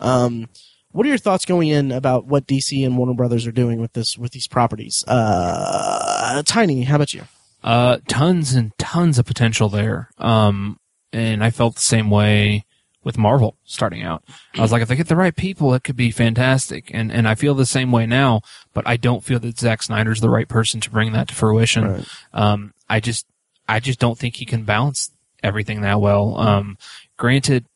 Um, 0.00 0.48
what 0.90 1.06
are 1.06 1.08
your 1.08 1.18
thoughts 1.18 1.44
going 1.44 1.68
in 1.68 1.90
about 1.90 2.26
what 2.26 2.46
DC 2.46 2.84
and 2.84 2.96
Warner 2.98 3.14
Brothers 3.14 3.46
are 3.46 3.52
doing 3.52 3.80
with 3.80 3.94
this 3.94 4.18
with 4.18 4.32
these 4.32 4.46
properties? 4.46 5.04
Uh, 5.06 6.42
Tiny, 6.44 6.82
how 6.82 6.96
about 6.96 7.14
you? 7.14 7.22
Uh, 7.62 7.98
tons 8.08 8.52
and 8.52 8.76
tons 8.78 9.18
of 9.18 9.24
potential 9.24 9.68
there. 9.68 10.10
Um, 10.18 10.78
and 11.12 11.42
I 11.42 11.50
felt 11.50 11.76
the 11.76 11.80
same 11.80 12.10
way 12.10 12.64
with 13.04 13.18
Marvel 13.18 13.56
starting 13.64 14.02
out. 14.02 14.24
I 14.54 14.62
was 14.62 14.72
like, 14.72 14.82
if 14.82 14.88
they 14.88 14.96
get 14.96 15.08
the 15.08 15.16
right 15.16 15.36
people, 15.36 15.74
it 15.74 15.84
could 15.84 15.96
be 15.96 16.10
fantastic. 16.10 16.90
And, 16.92 17.12
and 17.12 17.28
I 17.28 17.34
feel 17.34 17.54
the 17.54 17.66
same 17.66 17.92
way 17.92 18.06
now, 18.06 18.40
but 18.72 18.86
I 18.86 18.96
don't 18.96 19.22
feel 19.22 19.38
that 19.40 19.58
Zack 19.58 19.82
Snyder's 19.82 20.20
the 20.20 20.30
right 20.30 20.48
person 20.48 20.80
to 20.80 20.90
bring 20.90 21.12
that 21.12 21.28
to 21.28 21.34
fruition. 21.34 21.84
Right. 21.86 22.08
Um, 22.32 22.72
I 22.88 23.00
just, 23.00 23.26
I 23.68 23.78
just 23.78 23.98
don't 23.98 24.18
think 24.18 24.36
he 24.36 24.46
can 24.46 24.64
balance 24.64 25.10
everything 25.42 25.82
that 25.82 26.00
well. 26.00 26.38
Um, 26.38 26.78
granted, 27.16 27.66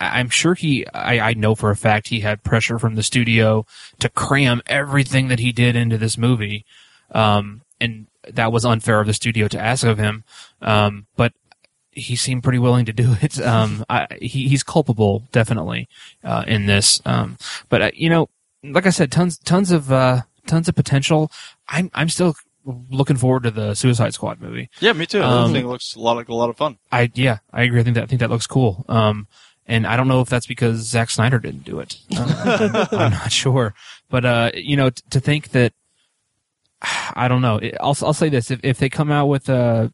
I'm 0.00 0.28
sure 0.28 0.54
he, 0.54 0.86
I, 0.88 1.30
I 1.30 1.34
know 1.34 1.54
for 1.54 1.70
a 1.70 1.76
fact 1.76 2.08
he 2.08 2.20
had 2.20 2.42
pressure 2.42 2.78
from 2.78 2.96
the 2.96 3.04
studio 3.04 3.64
to 4.00 4.08
cram 4.08 4.60
everything 4.66 5.28
that 5.28 5.38
he 5.38 5.52
did 5.52 5.76
into 5.76 5.96
this 5.96 6.18
movie. 6.18 6.64
Um, 7.12 7.62
and 7.80 8.06
that 8.28 8.52
was 8.52 8.64
unfair 8.64 9.00
of 9.00 9.06
the 9.06 9.14
studio 9.14 9.46
to 9.48 9.60
ask 9.60 9.84
of 9.84 9.98
him. 9.98 10.24
Um, 10.60 11.06
but 11.16 11.32
he 11.92 12.16
seemed 12.16 12.42
pretty 12.42 12.58
willing 12.58 12.84
to 12.86 12.92
do 12.92 13.16
it. 13.22 13.40
Um, 13.40 13.84
I, 13.88 14.06
he, 14.20 14.48
he's 14.48 14.62
culpable, 14.62 15.24
definitely, 15.32 15.88
uh, 16.24 16.44
in 16.46 16.66
this. 16.66 17.00
Um, 17.04 17.38
but, 17.68 17.82
uh, 17.82 17.90
you 17.94 18.10
know, 18.10 18.28
like 18.64 18.86
I 18.86 18.90
said, 18.90 19.12
tons, 19.12 19.38
tons 19.38 19.70
of, 19.70 19.92
uh, 19.92 20.22
tons 20.46 20.68
of 20.68 20.74
potential. 20.74 21.30
I'm, 21.68 21.90
I'm 21.94 22.08
still 22.08 22.34
looking 22.64 23.16
forward 23.16 23.42
to 23.44 23.50
the 23.50 23.74
Suicide 23.74 24.14
Squad 24.14 24.40
movie. 24.40 24.70
Yeah, 24.80 24.92
me 24.92 25.06
too. 25.06 25.22
Um, 25.22 25.50
I 25.50 25.52
think 25.52 25.64
it 25.64 25.68
looks 25.68 25.94
a 25.94 26.00
lot 26.00 26.16
like 26.16 26.28
a 26.28 26.34
lot 26.34 26.48
of 26.48 26.56
fun. 26.56 26.78
I, 26.90 27.10
yeah, 27.14 27.38
I 27.52 27.62
agree. 27.62 27.80
I 27.80 27.82
think 27.82 27.94
that, 27.96 28.04
I 28.04 28.06
think 28.06 28.20
that 28.20 28.30
looks 28.30 28.46
cool. 28.46 28.84
Um, 28.88 29.26
and 29.66 29.86
I 29.86 29.96
don't 29.96 30.08
know 30.08 30.20
if 30.20 30.28
that's 30.28 30.46
because 30.46 30.78
Zack 30.80 31.10
Snyder 31.10 31.38
didn't 31.38 31.64
do 31.64 31.80
it. 31.80 31.96
Uh, 32.16 32.86
I'm 32.92 33.12
not 33.12 33.32
sure. 33.32 33.74
But, 34.10 34.24
uh, 34.24 34.50
you 34.54 34.76
know, 34.76 34.90
t- 34.90 35.02
to 35.10 35.20
think 35.20 35.50
that, 35.50 35.72
I 37.14 37.28
don't 37.28 37.42
know. 37.42 37.60
I'll, 37.80 37.96
I'll 38.02 38.12
say 38.14 38.28
this. 38.28 38.50
If, 38.50 38.60
if 38.62 38.78
they 38.78 38.88
come 38.88 39.10
out 39.10 39.26
with 39.26 39.48
a, 39.48 39.92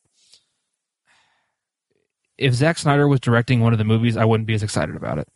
if 2.39 2.55
Zack 2.55 2.79
Snyder 2.79 3.07
was 3.09 3.21
directing 3.21 3.61
one 3.61 3.73
of 3.73 3.79
the 3.79 3.85
movies, 3.85 4.17
I 4.17 4.25
wouldn't 4.25 4.47
be 4.47 4.55
as 4.55 4.63
excited 4.63 4.97
about 4.97 5.19
it. 5.19 5.29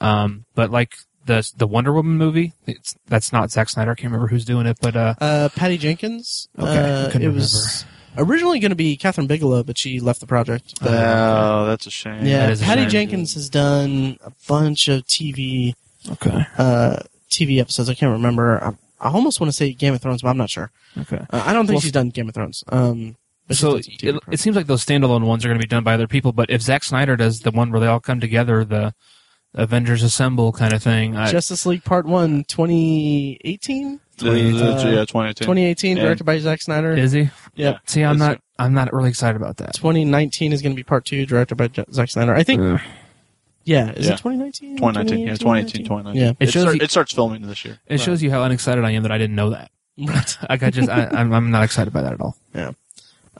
Um, 0.00 0.44
but 0.54 0.70
like 0.70 0.94
the, 1.26 1.48
the 1.56 1.66
Wonder 1.66 1.92
Woman 1.92 2.16
movie, 2.16 2.52
it's, 2.66 2.94
that's 3.06 3.32
not 3.32 3.50
Zack 3.50 3.68
Snyder. 3.68 3.92
I 3.92 3.94
can't 3.94 4.06
remember 4.12 4.26
who's 4.28 4.44
doing 4.44 4.66
it, 4.66 4.78
but, 4.80 4.96
uh, 4.96 5.14
Uh, 5.20 5.48
Patty 5.54 5.78
Jenkins. 5.78 6.48
Okay, 6.58 6.68
uh, 7.06 7.10
couldn't 7.10 7.22
it 7.30 7.34
was 7.34 7.84
originally 8.16 8.58
going 8.58 8.70
to 8.70 8.76
be 8.76 8.96
Kathryn 8.96 9.28
Bigelow, 9.28 9.62
but 9.62 9.78
she 9.78 10.00
left 10.00 10.20
the 10.20 10.26
project. 10.26 10.74
But, 10.80 10.92
Oh, 10.94 11.66
that's 11.66 11.86
a 11.86 11.90
shame. 11.90 12.24
yeah, 12.26 12.46
that 12.46 12.50
is 12.50 12.62
a 12.62 12.64
Patty 12.64 12.82
shame. 12.82 12.90
Jenkins 12.90 13.34
has 13.34 13.48
done 13.48 14.18
a 14.24 14.32
bunch 14.48 14.88
of 14.88 15.02
TV 15.06 15.74
okay. 16.12 16.44
uh, 16.56 16.96
TV 17.30 17.60
episodes. 17.60 17.90
I 17.90 17.94
can't 17.94 18.12
remember. 18.12 18.62
I, 18.64 18.72
I 19.00 19.12
almost 19.12 19.40
want 19.40 19.48
to 19.52 19.56
say 19.56 19.72
Game 19.74 19.94
of 19.94 20.00
Thrones, 20.00 20.22
but 20.22 20.30
I'm 20.30 20.38
not 20.38 20.50
sure. 20.50 20.70
Okay. 20.96 21.18
Uh, 21.30 21.42
I 21.46 21.52
don't 21.52 21.66
think 21.66 21.76
Well, 21.76 21.80
she's 21.82 21.92
done 21.92 22.08
Game 22.08 22.28
of 22.28 22.34
Thrones. 22.34 22.64
Um, 22.68 23.16
but 23.48 23.56
so 23.56 23.72
done 23.72 23.82
some 23.82 23.94
TV 23.94 24.16
it, 24.16 24.22
it 24.32 24.40
seems 24.40 24.54
like 24.56 24.66
those 24.66 24.84
standalone 24.84 25.24
ones 25.26 25.44
are 25.44 25.48
going 25.48 25.58
to 25.60 25.64
be 25.64 25.68
done 25.68 25.82
by 25.84 25.94
other 25.94 26.06
people. 26.06 26.32
But 26.32 26.50
if 26.50 26.62
Zack 26.62 26.84
Snyder 26.84 27.16
does 27.16 27.40
the 27.40 27.50
one 27.50 27.70
where 27.72 27.80
they 27.80 27.86
all 27.86 28.00
come 28.00 28.20
together, 28.20 28.64
the 28.64 28.94
Avengers 29.54 30.02
Assemble 30.02 30.52
kind 30.52 30.72
of 30.72 30.82
thing, 30.82 31.16
I, 31.16 31.30
Justice 31.32 31.64
League 31.66 31.82
Part 31.84 32.06
1, 32.06 32.44
2018? 32.44 34.00
The- 34.18 34.24
the- 34.30 34.30
the- 34.30 34.74
Uh, 34.74 34.90
yeah, 34.90 35.04
2018. 35.04 35.46
2018, 35.46 35.96
Yeah. 35.96 36.02
directed 36.04 36.24
by 36.24 36.38
Zack 36.38 36.60
Snyder. 36.62 36.92
is 36.92 37.12
he? 37.12 37.30
Yeah. 37.54 37.78
See, 37.86 38.02
I'm 38.04 38.16
Is 38.16 38.18
not. 38.20 38.40
I'm 38.58 38.74
not 38.74 38.92
really 38.92 39.08
excited 39.08 39.36
about 39.40 39.58
that. 39.58 39.74
2019 39.74 40.52
is 40.52 40.60
going 40.62 40.72
to 40.72 40.76
be 40.76 40.82
Part 40.82 41.04
2, 41.04 41.24
directed 41.26 41.54
by 41.54 41.68
J- 41.68 41.84
Zack 41.92 42.10
Snyder. 42.10 42.34
I 42.34 42.42
think, 42.42 42.60
Ugh. 42.60 42.80
yeah, 43.64 43.92
is 43.92 44.06
Yeah. 44.06 44.14
it 44.14 44.18
2019? 44.18 44.76
2019. 44.76 45.20
Yeah, 45.20 45.34
2018, 45.36 45.84
2019. 45.84 46.20
Yeah. 46.20 46.30
It 46.40 46.48
It, 46.48 46.52
shows 46.52 46.62
start- 46.62 46.74
you- 46.76 46.82
it 46.82 46.90
starts 46.90 47.12
filming 47.12 47.42
this 47.42 47.64
year. 47.64 47.78
It 47.86 48.00
shows 48.00 48.20
you 48.22 48.30
how 48.32 48.42
unexcited 48.42 48.84
I 48.84 48.90
am 48.90 49.04
that 49.04 49.12
I 49.12 49.18
didn't 49.18 49.36
know 49.36 49.50
that. 49.50 49.70
Right. 49.96 50.36
Like 50.50 50.62
I 50.64 50.70
just, 50.70 50.88
I, 50.88 51.06
I'm, 51.12 51.32
I'm 51.32 51.50
not 51.52 51.62
excited 51.62 51.92
by 51.92 52.02
that 52.02 52.12
at 52.12 52.20
all. 52.20 52.36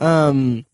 Um, 0.00 0.64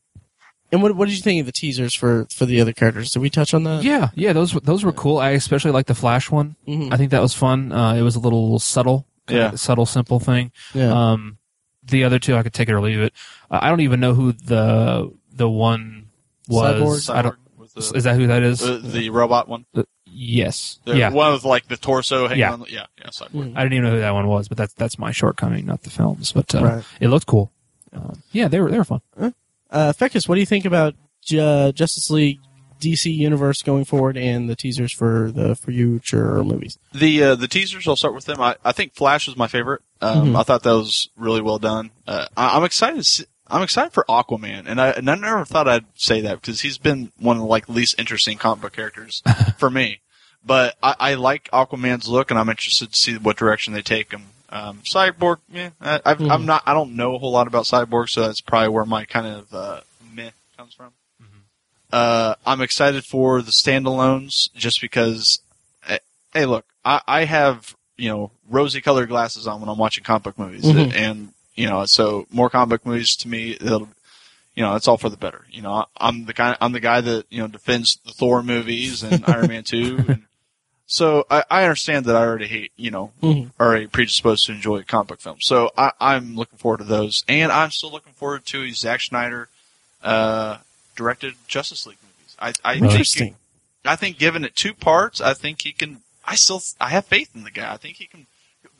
and 0.72 0.82
what 0.82 0.96
what 0.96 1.06
did 1.08 1.16
you 1.16 1.22
think 1.22 1.40
of 1.40 1.46
the 1.46 1.52
teasers 1.52 1.94
for 1.94 2.26
for 2.34 2.46
the 2.46 2.60
other 2.60 2.72
characters? 2.72 3.12
Did 3.12 3.20
we 3.20 3.30
touch 3.30 3.54
on 3.54 3.62
that? 3.64 3.84
Yeah, 3.84 4.10
yeah, 4.14 4.32
those 4.32 4.54
were- 4.54 4.60
those 4.60 4.84
were 4.84 4.92
cool. 4.92 5.18
I 5.18 5.30
especially 5.30 5.70
like 5.70 5.86
the 5.86 5.94
Flash 5.94 6.30
one. 6.30 6.56
Mhm. 6.66 6.92
I 6.92 6.96
think 6.96 7.10
that 7.12 7.22
was 7.22 7.32
fun. 7.34 7.70
Uh, 7.72 7.94
it 7.94 8.02
was 8.02 8.16
a 8.16 8.20
little 8.20 8.58
subtle, 8.58 9.06
kinda 9.28 9.42
Yeah. 9.42 9.54
subtle, 9.56 9.86
simple 9.86 10.18
thing. 10.20 10.50
yeah. 10.74 10.92
Um, 11.12 11.38
the 11.86 12.04
other 12.04 12.18
two, 12.18 12.34
I 12.36 12.42
could 12.42 12.54
take 12.54 12.68
it 12.68 12.72
or 12.72 12.80
leave 12.80 12.98
it. 13.00 13.12
Uh, 13.50 13.58
I 13.62 13.68
don't 13.68 13.80
even 13.82 14.00
know 14.00 14.14
who 14.14 14.32
the 14.32 15.12
the 15.32 15.48
one 15.48 16.06
was. 16.48 17.06
Cyborg? 17.06 17.14
I 17.14 17.22
don't. 17.22 17.36
The, 17.74 17.92
Is 17.96 18.04
that 18.04 18.14
who 18.16 18.26
that 18.28 18.42
is? 18.44 18.60
the, 18.60 18.78
the 18.78 19.10
robot 19.10 19.48
one. 19.48 19.66
yes. 20.06 20.78
The 20.84 20.96
yeah. 20.96 21.08
one 21.10 21.32
with 21.32 21.44
like 21.44 21.66
the 21.68 21.76
torso 21.76 22.28
hanging 22.28 22.40
Yeah. 22.40 22.52
on. 22.52 22.60
The, 22.60 22.70
yeah, 22.70 22.86
yeah, 22.98 23.08
Cyborg. 23.08 23.30
Mm. 23.52 23.56
I 23.56 23.62
didn't 23.64 23.72
even 23.74 23.84
know 23.84 23.90
who 23.92 24.00
that 24.00 24.14
one 24.14 24.28
was, 24.28 24.48
but 24.48 24.56
that's 24.58 24.72
that's 24.74 24.98
my 24.98 25.10
shortcoming, 25.12 25.66
not 25.66 25.82
the 25.82 25.90
films. 25.90 26.32
But 26.32 26.54
uh, 26.54 26.62
Right. 26.64 26.84
it 27.00 27.08
looked 27.08 27.26
cool. 27.26 27.50
Um, 27.94 28.22
yeah, 28.32 28.48
they 28.48 28.60
were 28.60 28.70
they 28.70 28.78
were 28.78 28.84
fun. 28.84 29.00
Uh, 29.16 29.92
Fekkes, 29.92 30.28
what 30.28 30.34
do 30.36 30.40
you 30.40 30.46
think 30.46 30.64
about 30.64 30.94
Ju- 31.22 31.72
Justice 31.72 32.10
League 32.10 32.38
DC 32.80 33.12
universe 33.14 33.62
going 33.62 33.84
forward 33.84 34.16
and 34.16 34.48
the 34.48 34.56
teasers 34.56 34.92
for 34.92 35.30
the 35.32 35.54
future 35.56 36.42
movies? 36.44 36.78
The 36.92 37.22
uh, 37.22 37.34
the 37.34 37.48
teasers. 37.48 37.86
I'll 37.88 37.96
start 37.96 38.14
with 38.14 38.24
them. 38.26 38.40
I, 38.40 38.56
I 38.64 38.72
think 38.72 38.94
Flash 38.94 39.26
was 39.26 39.36
my 39.36 39.46
favorite. 39.48 39.82
Um, 40.00 40.32
Mhm. 40.32 40.38
I 40.38 40.42
thought 40.42 40.62
that 40.64 40.72
was 40.72 41.08
really 41.16 41.40
well 41.40 41.58
done. 41.58 41.90
Uh, 42.06 42.26
I, 42.36 42.56
I'm 42.56 42.64
excited. 42.64 42.96
To 42.98 43.04
see, 43.04 43.24
I'm 43.46 43.62
excited 43.62 43.92
for 43.92 44.04
Aquaman, 44.08 44.64
and 44.66 44.80
I 44.80 44.90
and 44.90 45.08
I 45.10 45.14
never 45.14 45.44
thought 45.44 45.68
I'd 45.68 45.86
say 45.94 46.20
that 46.22 46.40
because 46.40 46.60
he's 46.62 46.78
been 46.78 47.12
one 47.18 47.36
of 47.36 47.42
the 47.42 47.48
like 47.48 47.68
least 47.68 47.94
interesting 47.98 48.38
comic 48.38 48.62
book 48.62 48.72
characters 48.72 49.22
for 49.58 49.70
me. 49.70 50.00
But 50.46 50.76
I, 50.82 50.94
I 51.00 51.14
like 51.14 51.48
Aquaman's 51.52 52.06
look, 52.08 52.30
and 52.30 52.38
I'm 52.38 52.50
interested 52.50 52.92
to 52.92 52.96
see 52.98 53.16
what 53.16 53.36
direction 53.38 53.72
they 53.72 53.80
take 53.82 54.12
him. 54.12 54.24
Um, 54.54 54.78
Cyborg, 54.84 55.38
yeah, 55.52 55.70
I. 55.80 56.00
I'm 56.06 56.46
not. 56.46 56.62
I 56.64 56.72
don't 56.74 56.94
know 56.96 57.16
a 57.16 57.18
whole 57.18 57.32
lot 57.32 57.46
about 57.48 57.64
Cyborg, 57.64 58.08
so 58.08 58.22
that's 58.22 58.40
probably 58.40 58.68
where 58.68 58.84
my 58.84 59.04
kind 59.04 59.26
of 59.26 59.52
uh, 59.52 59.80
meh 60.14 60.30
comes 60.56 60.72
from. 60.74 60.92
Uh, 61.92 62.34
I'm 62.46 62.60
excited 62.60 63.04
for 63.04 63.42
the 63.42 63.50
standalones 63.52 64.52
just 64.54 64.80
because. 64.80 65.40
eh, 65.88 65.98
Hey, 66.32 66.46
look, 66.46 66.64
I, 66.84 67.00
I 67.06 67.24
have 67.24 67.74
you 67.96 68.08
know 68.08 68.30
rosy 68.48 68.80
colored 68.80 69.08
glasses 69.08 69.46
on 69.46 69.60
when 69.60 69.68
I'm 69.68 69.78
watching 69.78 70.02
comic 70.04 70.22
book 70.24 70.38
movies, 70.38 70.64
Mhm. 70.64 70.92
and 70.94 71.32
you 71.54 71.68
know 71.68 71.84
so 71.86 72.26
more 72.30 72.50
comic 72.50 72.68
book 72.70 72.86
movies 72.86 73.14
to 73.16 73.28
me, 73.28 73.52
it'll 73.52 73.88
you 74.56 74.62
know 74.62 74.74
it's 74.76 74.88
all 74.88 74.96
for 74.98 75.08
the 75.08 75.16
better. 75.16 75.42
You 75.50 75.62
know 75.62 75.72
I- 75.72 75.84
I'm 76.08 76.26
the 76.26 76.32
guy 76.32 76.56
I'm 76.60 76.72
the 76.72 76.80
guy 76.80 77.00
that 77.00 77.26
you 77.30 77.40
know 77.40 77.48
defends 77.48 77.98
the 78.04 78.12
Thor 78.12 78.42
movies 78.42 79.02
and 79.02 79.24
Iron 79.26 79.48
Man 79.48 79.62
two, 79.64 80.04
and 80.08 80.22
so 80.86 81.24
I, 81.30 81.44
I 81.50 81.62
understand 81.64 82.04
that 82.06 82.16
I 82.16 82.20
already 82.24 82.46
hate 82.46 82.72
you 82.76 82.90
know 82.90 83.12
Mhm. 83.22 83.50
already 83.58 83.86
predisposed 83.86 84.46
to 84.46 84.52
enjoy 84.52 84.82
comic 84.82 85.08
book 85.08 85.20
films. 85.20 85.40
So 85.44 85.70
I, 85.76 85.92
I'm 86.00 86.36
looking 86.36 86.58
forward 86.58 86.78
to 86.78 86.84
those, 86.84 87.24
and 87.28 87.50
I'm 87.52 87.70
still 87.70 87.90
looking 87.90 88.12
forward 88.12 88.44
to 88.46 88.62
a 88.62 88.70
Zack 88.72 89.00
Snyder 89.00 89.48
uh, 90.02 90.58
directed 90.96 91.34
Justice 91.48 91.86
League 91.86 91.98
movies. 92.02 92.36
I, 92.38 92.52
I 92.68 92.74
think 92.78 92.90
Interesting. 92.90 93.36
I 93.86 93.96
think 93.96 94.18
given 94.18 94.44
it 94.44 94.54
two 94.56 94.74
parts, 94.74 95.20
I 95.20 95.34
think 95.34 95.62
he 95.62 95.72
can. 95.72 96.00
I 96.24 96.36
still 96.36 96.62
I 96.80 96.88
have 96.90 97.04
faith 97.06 97.30
in 97.34 97.44
the 97.44 97.50
guy. 97.50 97.72
I 97.72 97.76
think 97.76 97.96
he 97.96 98.06
can. 98.06 98.26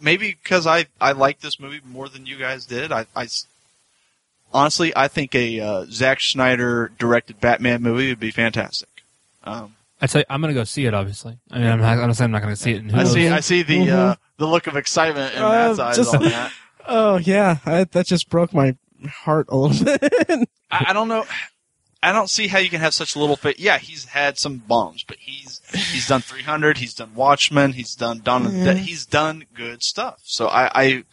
Maybe 0.01 0.31
because 0.33 0.67
I 0.67 0.87
I 1.01 1.13
like 1.13 1.41
this 1.41 1.61
movie 1.61 1.81
more 1.85 2.09
than 2.09 2.27
you 2.27 2.37
guys 2.39 2.65
did. 2.67 2.91
I, 2.93 3.07
I 3.15 3.29
honestly 4.53 4.93
I 4.97 5.09
think 5.09 5.35
a 5.35 5.61
uh, 5.61 5.87
Zack 5.91 6.21
Snyder 6.21 6.91
directed 6.99 7.41
Batman 7.41 7.83
movie 7.83 8.09
would 8.09 8.21
be 8.21 8.31
fantastic. 8.31 8.89
Um, 9.45 9.75
I 10.05 10.07
tell 10.07 10.21
you, 10.21 10.27
I'm 10.29 10.41
gonna 10.41 10.55
go 10.55 10.65
see 10.65 10.85
it. 10.87 10.95
Obviously, 10.95 11.39
I 11.51 11.59
mean, 11.59 11.67
I'm 11.67 11.81
not. 11.81 11.99
I'm 11.99 12.07
not 12.09 12.17
saying 12.17 12.27
I'm 12.27 12.33
not 12.33 12.43
gonna 12.43 12.57
see 12.57 12.73
it. 12.73 12.83
And 12.83 12.91
who 12.91 12.99
I 12.99 13.03
knows? 13.05 13.13
see 13.15 13.29
I 13.29 13.41
see 13.41 13.63
the 13.63 13.79
Mhm. 13.79 13.93
uh, 13.93 14.17
the 14.37 14.47
look 14.47 14.67
of 14.67 14.77
excitement 14.77 15.35
in 15.35 15.43
Uh, 15.43 15.49
Matt's 15.49 15.79
eyes 15.79 15.97
just- 15.97 16.15
on 16.15 16.23
that. 16.25 16.53
Oh 16.87 17.17
yeah, 17.17 17.59
I, 17.65 17.85
that 17.85 18.07
just 18.07 18.29
broke 18.29 18.53
my 18.53 18.77
heart 19.09 19.47
a 19.49 19.57
little 19.57 19.85
bit. 19.99 20.49
I, 20.71 20.87
I 20.89 20.93
don't 20.93 21.09
know. 21.09 21.25
I 22.03 22.13
don't 22.13 22.29
see 22.29 22.47
how 22.49 22.59
you 22.59 22.69
can 22.69 22.81
have 22.83 22.93
such 22.93 23.17
little 23.17 23.37
fit. 23.37 23.59
Yeah, 23.59 23.79
he's 23.79 24.05
had 24.05 24.39
some 24.39 24.59
bombs, 24.59 25.03
but 25.03 25.17
he's 25.19 25.63
he's 25.73 26.07
done 26.07 26.21
300. 26.21 26.77
He's 26.77 26.93
done 26.93 27.15
Watchmen. 27.15 27.73
He's 27.73 27.95
done 27.95 28.21
Dawn 28.23 28.55
Yeah. 28.55 28.65
Dead. 28.65 28.77
He's 28.77 29.07
done 29.07 29.47
good 29.55 29.83
stuff. 29.83 30.21
So 30.25 30.49
I, 30.49 30.71
I 30.75 31.05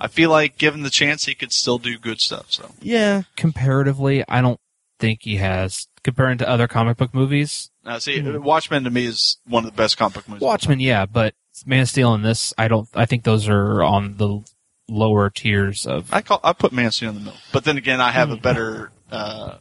I 0.00 0.08
feel 0.08 0.30
like 0.30 0.58
given 0.58 0.82
the 0.82 0.90
chance, 0.90 1.26
he 1.26 1.36
could 1.36 1.52
still 1.52 1.78
do 1.78 1.96
good 1.96 2.20
stuff. 2.20 2.46
So 2.48 2.72
yeah, 2.82 3.22
comparatively, 3.36 4.24
I 4.28 4.40
don't 4.40 4.58
think 5.00 5.22
he 5.22 5.36
has 5.36 5.88
comparing 6.04 6.38
to 6.38 6.48
other 6.48 6.68
comic 6.68 6.96
book 6.96 7.12
movies. 7.14 7.70
now, 7.84 7.98
see, 7.98 8.20
Mhm. 8.20 8.42
Watchmen 8.42 8.84
to 8.84 8.90
me 8.90 9.06
is 9.06 9.38
one 9.46 9.64
of 9.64 9.70
the 9.72 9.76
best 9.76 9.96
comic 9.96 10.14
book 10.14 10.28
movies. 10.28 10.42
Watchmen, 10.42 10.80
yeah, 10.80 11.06
but 11.06 11.34
Man 11.66 11.80
of 11.82 11.88
Steel 11.88 12.14
and 12.14 12.24
this, 12.24 12.54
I 12.56 12.68
don't. 12.68 12.88
I 12.94 13.06
think 13.06 13.24
those 13.24 13.48
are 13.48 13.82
on 13.82 14.16
the 14.18 14.40
lower 14.88 15.30
tiers 15.30 15.86
of. 15.86 16.12
I 16.12 16.20
call 16.20 16.40
I 16.44 16.52
put 16.52 16.72
Man 16.72 16.86
of 16.86 16.94
Steel 16.94 17.10
in 17.10 17.14
the 17.16 17.20
middle, 17.22 17.40
but 17.52 17.64
then 17.64 17.76
again, 17.76 18.00
I 18.00 18.12
have 18.12 18.30
a 18.30 18.36
Mhm. 18.36 18.42
better. 18.42 18.92
Uh, 19.10 19.56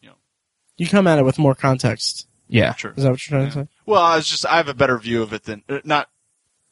you 0.00 0.08
know, 0.08 0.14
you 0.76 0.86
come 0.88 1.06
at 1.06 1.18
it 1.18 1.24
with 1.24 1.38
more 1.38 1.54
context. 1.54 2.26
Yeah, 2.48 2.74
sure. 2.74 2.94
Is 2.96 3.02
that 3.02 3.10
what 3.10 3.28
you're 3.28 3.38
trying 3.40 3.50
to 3.50 3.54
say? 3.64 3.68
Well, 3.86 4.02
I 4.02 4.16
was 4.16 4.28
just 4.28 4.46
I 4.46 4.56
have 4.56 4.68
a 4.68 4.74
better 4.74 4.98
view 4.98 5.22
of 5.22 5.32
it 5.32 5.44
than 5.44 5.62
uh, 5.68 5.78
not. 5.84 6.08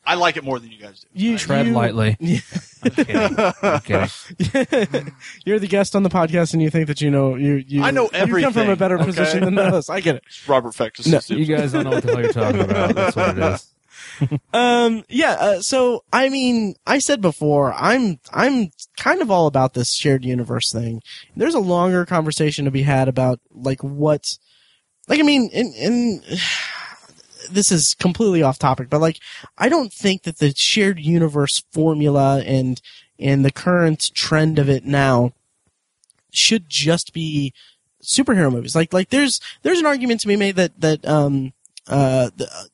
I 0.06 0.14
like 0.16 0.36
it 0.36 0.44
more 0.44 0.58
than 0.58 0.70
you 0.70 0.78
guys 0.78 1.00
do. 1.00 1.06
You 1.14 1.38
tread 1.38 1.66
you- 1.66 1.72
lightly. 1.72 2.16
Yeah. 2.20 2.40
I'm 2.84 2.90
kidding. 2.90 3.36
I'm 3.62 3.80
kidding. 3.80 5.12
You're 5.46 5.58
the 5.58 5.66
guest 5.68 5.96
on 5.96 6.02
the 6.02 6.10
podcast, 6.10 6.52
and 6.52 6.60
you 6.62 6.68
think 6.68 6.88
that 6.88 7.00
you 7.00 7.10
know 7.10 7.34
you. 7.34 7.64
you 7.66 7.82
I 7.82 7.90
know 7.90 8.08
everything. 8.12 8.40
You 8.40 8.44
come 8.46 8.52
from 8.52 8.60
a 8.60 8.62
everything, 8.72 8.78
better 8.78 8.94
okay? 8.96 9.04
position 9.06 9.44
than 9.44 9.58
us. 9.58 9.88
I 9.88 10.00
get 10.00 10.16
it. 10.16 10.24
Robert 10.46 10.74
Fekkes. 10.74 11.06
No, 11.10 11.16
is- 11.18 11.30
You 11.30 11.46
guys 11.46 11.72
don't 11.72 11.84
know 11.84 11.90
what 11.92 12.02
the 12.02 12.12
hell 12.12 12.20
you're 12.22 12.32
talking 12.32 12.60
about. 12.60 12.94
That's 12.94 13.16
what 13.16 13.38
it 13.38 13.42
is. 13.54 13.70
Um, 14.52 15.02
yeah. 15.08 15.32
Uh, 15.32 15.60
so, 15.60 16.04
I 16.12 16.28
mean, 16.28 16.74
I 16.86 16.98
said 17.00 17.20
before, 17.20 17.72
I'm, 17.72 18.20
I'm 18.32 18.70
kind 18.96 19.20
of 19.22 19.30
all 19.30 19.48
about 19.48 19.74
this 19.74 19.92
shared 19.92 20.24
universe 20.24 20.70
thing. 20.70 21.02
There's 21.34 21.54
a 21.54 21.58
longer 21.60 22.06
conversation 22.06 22.64
to 22.64 22.70
be 22.70 22.82
had 22.82 23.08
about 23.08 23.40
like 23.50 23.82
what, 23.82 24.36
like, 25.08 25.18
I 25.18 25.22
mean, 25.24 25.48
in, 25.52 25.72
in, 25.74 26.22
this 27.50 27.70
is 27.72 27.94
completely 27.94 28.42
off 28.42 28.58
topic, 28.58 28.88
but 28.90 29.00
like, 29.00 29.18
I 29.58 29.68
don't 29.68 29.92
think 29.92 30.22
that 30.22 30.38
the 30.38 30.54
shared 30.54 30.98
universe 30.98 31.62
formula 31.72 32.42
and, 32.44 32.80
and 33.18 33.44
the 33.44 33.52
current 33.52 34.10
trend 34.14 34.58
of 34.58 34.68
it 34.68 34.84
now 34.84 35.32
should 36.30 36.68
just 36.68 37.12
be 37.12 37.52
superhero 38.02 38.52
movies. 38.52 38.74
Like, 38.74 38.92
like 38.92 39.10
there's, 39.10 39.40
there's 39.62 39.78
an 39.78 39.86
argument 39.86 40.20
to 40.22 40.28
be 40.28 40.36
made 40.36 40.56
that, 40.56 40.80
that, 40.80 41.06
um, 41.06 41.52
uh, 41.86 42.30
the, 42.36 42.68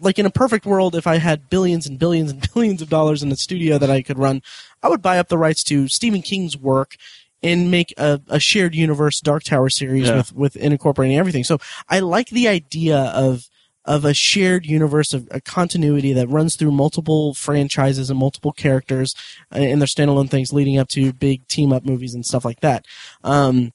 like 0.00 0.18
in 0.18 0.26
a 0.26 0.30
perfect 0.30 0.66
world, 0.66 0.96
if 0.96 1.06
I 1.06 1.18
had 1.18 1.48
billions 1.48 1.86
and 1.86 1.98
billions 1.98 2.30
and 2.32 2.46
billions 2.54 2.82
of 2.82 2.88
dollars 2.88 3.22
in 3.22 3.30
a 3.30 3.36
studio 3.36 3.78
that 3.78 3.90
I 3.90 4.02
could 4.02 4.18
run, 4.18 4.42
I 4.82 4.88
would 4.88 5.00
buy 5.00 5.18
up 5.18 5.28
the 5.28 5.38
rights 5.38 5.62
to 5.64 5.86
Stephen 5.88 6.22
King's 6.22 6.56
work 6.56 6.96
and 7.42 7.70
make 7.70 7.94
a, 7.96 8.20
a 8.28 8.38
shared 8.40 8.74
universe 8.74 9.20
Dark 9.20 9.44
Tower 9.44 9.68
series 9.68 10.08
Yeah. 10.08 10.16
with 10.16 10.32
with 10.32 10.56
incorporating 10.56 11.16
everything. 11.18 11.44
So 11.44 11.58
I 11.88 12.00
like 12.00 12.30
the 12.30 12.48
idea 12.48 12.96
of 12.96 13.48
of 13.84 14.04
a 14.04 14.14
shared 14.14 14.64
universe 14.64 15.12
of 15.12 15.28
a 15.30 15.40
continuity 15.40 16.12
that 16.12 16.28
runs 16.28 16.56
through 16.56 16.70
multiple 16.70 17.34
franchises 17.34 18.10
and 18.10 18.18
multiple 18.18 18.52
characters 18.52 19.14
uh, 19.54 19.58
in 19.58 19.78
their 19.78 19.86
standalone 19.86 20.30
things 20.30 20.52
leading 20.52 20.78
up 20.78 20.88
to 20.88 21.12
big 21.12 21.46
team 21.48 21.72
up 21.72 21.84
movies 21.84 22.14
and 22.14 22.24
stuff 22.24 22.44
like 22.44 22.60
that. 22.60 22.86
Um, 23.24 23.72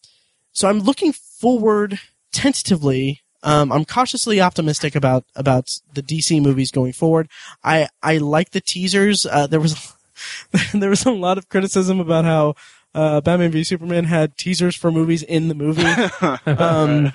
so 0.53 0.69
I'm 0.69 0.79
looking 0.79 1.11
forward 1.11 1.99
tentatively. 2.31 3.21
Um, 3.43 3.71
I'm 3.71 3.85
cautiously 3.85 4.41
optimistic 4.41 4.95
about 4.95 5.25
about 5.35 5.79
the 5.93 6.01
DC 6.01 6.41
movies 6.41 6.71
going 6.71 6.93
forward. 6.93 7.29
I 7.63 7.89
I 8.01 8.17
like 8.17 8.51
the 8.51 8.61
teasers. 8.61 9.25
Uh, 9.25 9.47
there 9.47 9.59
was 9.59 9.93
there 10.73 10.89
was 10.89 11.05
a 11.05 11.11
lot 11.11 11.37
of 11.37 11.49
criticism 11.49 11.99
about 11.99 12.25
how 12.25 12.55
uh, 12.95 13.21
Batman 13.21 13.51
v 13.51 13.63
Superman 13.63 14.05
had 14.05 14.37
teasers 14.37 14.75
for 14.75 14.91
movies 14.91 15.21
in 15.23 15.47
the 15.47 15.55
movie. 15.55 15.83
Um, 16.47 17.11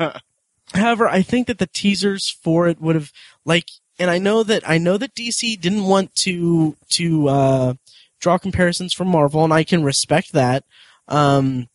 However, 0.74 1.08
I 1.08 1.22
think 1.22 1.46
that 1.46 1.58
the 1.58 1.66
teasers 1.66 2.30
for 2.42 2.68
it 2.68 2.80
would 2.80 2.94
have 2.94 3.12
like, 3.44 3.68
and 3.98 4.10
I 4.10 4.18
know 4.18 4.42
that 4.42 4.68
I 4.68 4.78
know 4.78 4.96
that 4.96 5.14
DC 5.14 5.60
didn't 5.60 5.84
want 5.84 6.14
to 6.16 6.76
to 6.90 7.28
uh, 7.28 7.74
draw 8.20 8.38
comparisons 8.38 8.92
from 8.94 9.08
Marvel, 9.08 9.44
and 9.44 9.52
I 9.52 9.64
can 9.64 9.84
respect 9.84 10.32
that. 10.32 10.64
Um, 11.08 11.68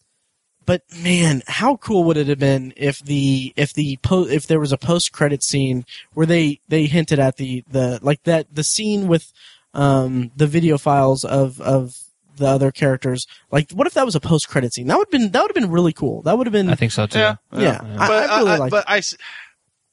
but 0.66 0.82
man, 1.02 1.44
how 1.48 1.78
cool 1.78 2.04
would 2.04 2.18
it 2.18 2.28
have 2.28 2.40
been 2.40 2.74
if 2.76 3.00
the 3.00 3.54
if 3.56 3.74
the 3.74 3.98
po- 4.02 4.28
if 4.28 4.48
there 4.48 4.60
was 4.60 4.74
a 4.74 4.78
post 4.78 5.12
credit 5.12 5.44
scene 5.44 5.86
where 6.14 6.26
they 6.26 6.60
they 6.68 6.86
hinted 6.86 7.20
at 7.20 7.38
the 7.38 7.64
the 7.70 8.00
like 8.02 8.24
that 8.24 8.54
the 8.54 8.64
scene 8.64 9.08
with 9.08 9.32
um 9.74 10.32
the 10.36 10.48
video 10.48 10.78
files 10.78 11.24
of 11.24 11.62
of 11.62 11.98
the 12.38 12.48
other 12.48 12.72
characters 12.72 13.28
like 13.52 13.72
what 13.72 13.88
if 13.88 13.94
that 13.94 14.06
was 14.06 14.16
a 14.16 14.20
post 14.20 14.48
credit 14.50 14.74
scene 14.74 14.88
that 14.88 14.98
would 14.98 15.08
have 15.08 15.12
been 15.22 15.32
that 15.32 15.42
would 15.42 15.50
have 15.52 15.56
been 15.62 15.70
really 15.72 15.94
cool 15.94 16.22
that 16.24 16.38
would 16.38 16.48
have 16.48 16.52
been 16.54 16.70
I 16.70 16.76
think 16.76 16.92
so 16.92 17.06
too. 17.08 17.20
Yeah, 17.20 17.36
yeah, 17.54 17.60
yeah. 17.62 17.96
I, 18.00 18.08
but 18.08 18.30
I 18.30 18.38
really 18.40 18.52
I, 18.52 18.58
like 18.58 18.72
but 18.72 18.86
I 18.88 18.98
s- 19.00 19.16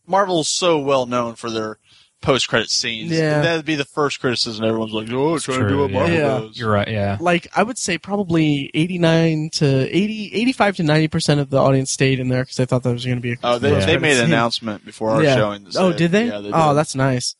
Marvel's 0.07 0.49
so 0.49 0.79
well 0.79 1.07
known 1.07 1.35
for 1.35 1.51
their 1.51 1.79
post 2.21 2.49
credit 2.49 2.71
scenes. 2.71 3.11
Yeah. 3.11 3.43
that'd 3.43 3.67
be 3.67 3.75
the 3.75 3.85
first 3.85 4.19
criticism. 4.21 4.65
Everyone's 4.65 4.93
like, 4.93 5.11
"Oh, 5.11 5.35
it's 5.35 5.45
trying 5.45 5.59
to 5.61 5.65
do 5.65 5.75
True, 5.75 5.83
what 5.83 5.91
Marvel 5.91 6.15
yeah. 6.15 6.21
does." 6.41 6.59
You're 6.59 6.71
right. 6.71 6.89
Yeah. 6.89 7.19
like 7.21 7.47
I 7.55 7.63
would 7.63 7.79
say 7.79 7.99
probably 7.99 8.71
89 8.75 9.51
to 9.55 9.67
80 9.97 10.31
85 10.35 10.77
to 10.77 10.83
90% 10.83 11.39
of 11.41 11.51
the 11.51 11.59
audience 11.59 11.93
stayed 11.93 12.21
in 12.21 12.29
there 12.29 12.43
because 12.43 12.57
they 12.57 12.65
thought 12.67 12.83
that 12.83 12.93
was 12.93 13.05
going 13.05 13.19
to 13.19 13.23
be 13.23 13.33
a 13.33 13.37
Oh, 13.43 13.59
they, 13.59 13.73
Yeah. 13.73 13.85
they 13.87 13.99
made 13.99 14.13
an 14.13 14.17
scene. 14.25 14.25
announcement 14.27 14.85
before 14.87 15.11
our 15.11 15.23
Yeah. 15.23 15.37
showing. 15.37 15.65
that 15.65 15.77
Oh, 15.77 15.93
did 15.93 16.13
they? 16.13 16.27
Yeah, 16.27 16.39
they 16.39 16.39
oh, 16.39 16.43
did. 16.43 16.53
Oh, 16.55 16.75
that's 16.75 16.95
nice. 16.95 17.37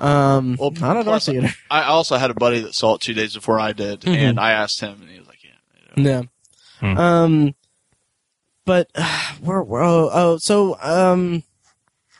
Um, 0.00 0.56
Well, 0.58 0.70
not 0.72 0.96
at 0.96 1.06
our 1.06 1.20
theater. 1.20 1.50
I 1.70 1.84
also 1.84 2.16
had 2.16 2.30
a 2.30 2.34
buddy 2.34 2.60
that 2.60 2.74
saw 2.74 2.94
it 2.94 3.00
two 3.02 3.14
days 3.14 3.34
before 3.34 3.60
I 3.60 3.72
did, 3.72 4.00
Mhm. 4.00 4.16
and 4.16 4.40
I 4.40 4.52
asked 4.52 4.80
him, 4.80 4.98
and 5.02 5.10
he 5.10 5.18
was 5.18 5.28
like, 5.28 5.38
"Yeah." 5.44 6.02
Yeah. 6.02 6.22
Hmm. 6.80 6.98
Um, 6.98 7.54
but 8.64 8.88
uh, 8.94 9.32
we're, 9.42 9.62
we're 9.62 9.82
oh, 9.84 10.10
oh 10.12 10.36
so 10.38 10.78
um, 10.80 11.42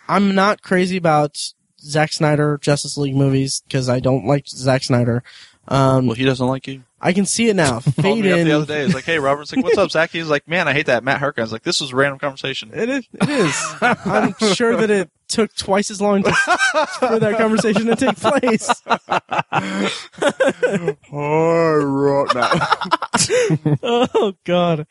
I'm 0.08 0.34
not 0.34 0.62
crazy 0.62 0.96
about 0.96 1.38
Zack 1.80 2.12
Snyder 2.12 2.58
Justice 2.60 2.96
League 2.98 3.16
movies 3.16 3.62
because 3.66 3.88
I 3.88 4.00
don't 4.00 4.26
like 4.26 4.46
Zack 4.48 4.82
Snyder. 4.84 5.22
Um, 5.68 6.06
Well, 6.06 6.16
he 6.16 6.24
doesn't 6.24 6.46
like 6.46 6.66
you. 6.66 6.82
I 7.00 7.14
can 7.14 7.24
see 7.24 7.48
it 7.48 7.56
now. 7.56 7.80
Called 7.80 7.94
Fade 7.96 8.24
me 8.24 8.32
up 8.32 8.38
in. 8.40 8.48
the 8.48 8.52
other 8.56 8.66
day. 8.66 8.84
He's 8.84 8.94
like, 8.94 9.04
"Hey, 9.04 9.18
Robert's 9.18 9.54
like, 9.56 9.64
what's 9.64 9.78
up, 9.78 9.90
Zach?" 9.90 10.10
He's 10.10 10.26
like, 10.28 10.46
"Man, 10.46 10.68
I 10.68 10.74
hate 10.74 10.84
that 10.86 11.02
Matt 11.02 11.18
Harker." 11.20 11.40
I 11.40 11.44
was 11.44 11.52
like, 11.52 11.62
"This 11.62 11.80
was 11.80 11.92
a 11.92 11.96
random 11.96 12.18
conversation." 12.18 12.70
It 12.74 12.90
is. 12.90 13.08
It 13.14 13.28
is. 13.30 13.74
I'm 13.80 14.34
sure 14.52 14.76
that 14.76 14.90
it 14.90 15.10
took 15.30 15.54
twice 15.54 15.90
as 15.90 16.00
long 16.00 16.22
to, 16.22 16.32
for 16.98 17.18
that 17.18 17.36
conversation 17.38 17.86
to 17.86 17.96
take 17.96 18.16
place. 18.16 18.68
oh 23.82 24.34
God. 24.44 24.86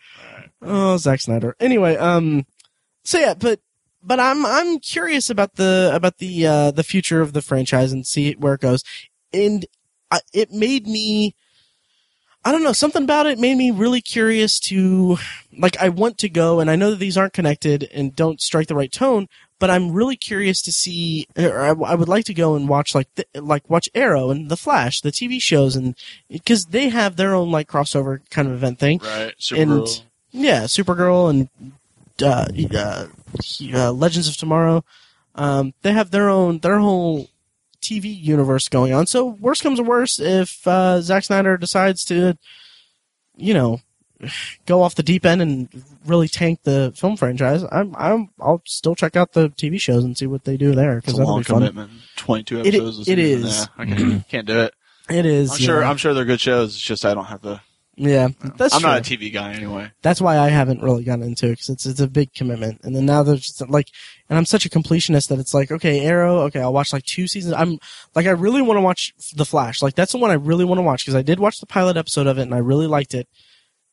Oh, 0.62 0.98
Zack 0.98 1.22
Snyder. 1.22 1.56
Anyway, 1.60 1.96
um, 1.98 2.46
so 3.04 3.20
yeah, 3.20 3.34
but 3.34 3.60
but 4.04 4.20
I'm 4.20 4.46
I'm 4.46 4.80
curious 4.80 5.30
about 5.30 5.56
the 5.56 5.92
about 5.94 6.18
the 6.18 6.48
uh 6.48 6.72
the 6.72 6.84
future 6.84 7.22
of 7.22 7.34
the 7.34 7.42
franchise 7.42 7.92
and 7.92 8.06
see 8.06 8.34
where 8.34 8.56
it 8.56 8.62
goes, 8.62 8.84
and 9.34 9.66
I, 10.12 10.20
it 10.34 10.52
made 10.52 10.88
me. 10.88 11.36
I 12.46 12.54
don't 12.54 12.64
know, 12.64 12.72
something 12.72 13.04
about 13.04 13.28
it 13.28 13.38
made 13.38 13.58
me 13.58 13.70
really 13.70 14.00
curious 14.00 14.62
to, 14.62 15.18
like, 15.58 15.78
I 15.78 15.90
want 15.90 16.18
to 16.20 16.30
go, 16.30 16.62
and 16.62 16.72
I 16.72 16.78
know 16.78 16.92
that 16.92 17.00
these 17.00 17.18
aren't 17.18 17.34
connected 17.34 17.90
and 17.94 18.16
don't 18.16 18.40
strike 18.40 18.68
the 18.68 18.76
right 18.76 18.92
tone, 18.92 19.28
but 19.60 19.70
I'm 19.70 19.92
really 19.92 20.16
curious 20.16 20.62
to 20.64 20.72
see, 20.72 21.28
or 21.38 21.60
I, 21.60 21.70
I 21.70 21.96
would 21.96 22.08
like 22.08 22.26
to 22.26 22.34
go 22.34 22.56
and 22.56 22.68
watch, 22.68 22.96
like, 22.96 23.14
the, 23.16 23.26
like, 23.36 23.70
watch 23.70 23.90
Arrow 23.94 24.32
and 24.32 24.50
The 24.50 24.58
Flash, 24.58 25.02
the 25.02 25.12
TV 25.12 25.42
shows, 25.42 25.76
and, 25.76 25.96
because 26.30 26.68
they 26.68 26.90
have 26.90 27.18
their 27.18 27.36
own, 27.36 27.52
like, 27.52 27.68
crossover 27.68 28.22
kind 28.30 28.48
of 28.48 28.54
event 28.54 28.80
thing. 28.80 29.00
Right, 29.00 29.34
And- 29.56 29.72
Supergirl. 29.72 30.02
Yeah, 30.32 30.64
Supergirl 30.64 31.30
and, 31.30 31.50
uh, 32.22 32.48
uh, 32.78 33.08
uh 33.74 33.92
Legends 33.92 34.28
of 34.28 34.38
Tomorrow, 34.38 34.84
um, 35.36 35.74
they 35.82 35.92
have 35.92 36.12
their 36.12 36.30
own, 36.30 36.60
their 36.60 36.80
whole 36.80 37.30
TV 37.82 38.16
universe 38.16 38.68
going 38.68 38.94
on. 38.94 39.08
So 39.08 39.26
worst 39.26 39.64
comes 39.64 39.80
to 39.80 39.84
worst, 39.84 40.20
if 40.20 40.68
uh, 40.68 41.02
Zack 41.02 41.24
Snyder 41.24 41.58
decides 41.58 42.04
to, 42.06 42.38
you 43.38 43.54
know, 43.54 43.82
go 44.66 44.82
off 44.82 44.96
the 44.96 45.04
deep 45.04 45.26
end 45.26 45.42
and 45.42 45.84
really 46.06 46.28
tank 46.28 46.60
the 46.64 46.92
film 46.96 47.18
franchise, 47.18 47.64
I'm 47.72 47.96
I'm 47.98 48.30
I'll 48.40 48.62
still 48.66 48.96
check 48.96 49.16
out 49.16 49.34
the 49.34 49.50
TV 49.50 49.80
shows 49.80 50.04
and 50.04 50.18
see 50.18 50.28
what 50.28 50.44
they 50.44 50.58
do 50.58 50.76
there 50.76 50.98
It's 50.98 51.06
because 51.06 51.16
a 51.16 51.18
that'll 51.20 51.32
long 51.34 51.40
be 51.42 51.46
fun. 51.46 51.58
commitment. 51.60 51.92
Twenty-two 52.16 52.60
episodes. 52.62 52.98
a 53.08 53.12
it 53.12 53.18
season. 53.18 53.20
is. 53.48 53.58
Yeah, 53.60 53.66
I 53.78 53.86
can't, 53.96 54.28
can't 54.28 54.48
do 54.48 54.60
it. 54.62 54.74
It 55.10 55.26
is. 55.26 55.52
I'm 55.52 55.58
sure. 55.58 55.82
know. 55.82 55.88
I'm 55.88 55.98
sure 55.98 56.14
they're 56.14 56.26
good 56.26 56.42
shows. 56.42 56.76
It's 56.76 56.82
just 56.84 57.06
I 57.06 57.14
don't 57.14 57.26
have 57.26 57.42
the. 57.42 57.60
yeah, 57.96 58.28
that's 58.58 58.74
I'm 58.76 58.82
true. 58.82 58.90
not 58.92 59.00
a 59.00 59.02
TV 59.02 59.34
guy 59.34 59.54
anyway. 59.54 59.92
that's 60.02 60.22
why 60.22 60.38
I 60.38 60.48
haven't 60.50 60.82
really 60.84 61.04
gotten 61.04 61.24
into 61.24 61.48
it 61.48 61.52
because 61.54 61.70
it's 61.70 61.86
it's 61.86 62.00
a 62.00 62.08
big 62.08 62.34
commitment. 62.34 62.82
And 62.84 62.96
then 62.96 63.06
now 63.06 63.24
there's 63.24 63.42
just 63.42 63.68
like, 63.70 63.88
and 64.30 64.38
I'm 64.38 64.46
such 64.46 64.66
a 64.66 64.70
completionist 64.70 65.30
that 65.30 65.40
it's 65.40 65.54
like, 65.54 65.72
okay, 65.72 66.02
Arrow, 66.06 66.42
okay, 66.44 66.62
I'll 66.62 66.72
watch 66.74 66.94
like 66.94 67.04
two 67.06 67.28
seasons. 67.28 67.54
I'm 67.56 67.80
like, 68.16 68.28
I 68.28 68.32
really 68.32 68.62
want 68.62 68.78
to 68.78 68.82
watch 68.82 69.14
The 69.36 69.46
Flash. 69.46 69.82
Like 69.82 69.96
that's 69.96 70.12
the 70.12 70.18
one 70.20 70.30
I 70.32 70.36
really 70.36 70.64
want 70.66 70.78
to 70.78 70.84
watch 70.84 71.04
because 71.04 71.16
I 71.16 71.24
did 71.24 71.40
watch 71.40 71.60
the 71.60 71.66
pilot 71.66 71.98
episode 71.98 72.28
of 72.28 72.38
it 72.38 72.44
and 72.44 72.54
I 72.54 72.60
really 72.60 72.88
liked 72.88 73.14
it. 73.16 73.28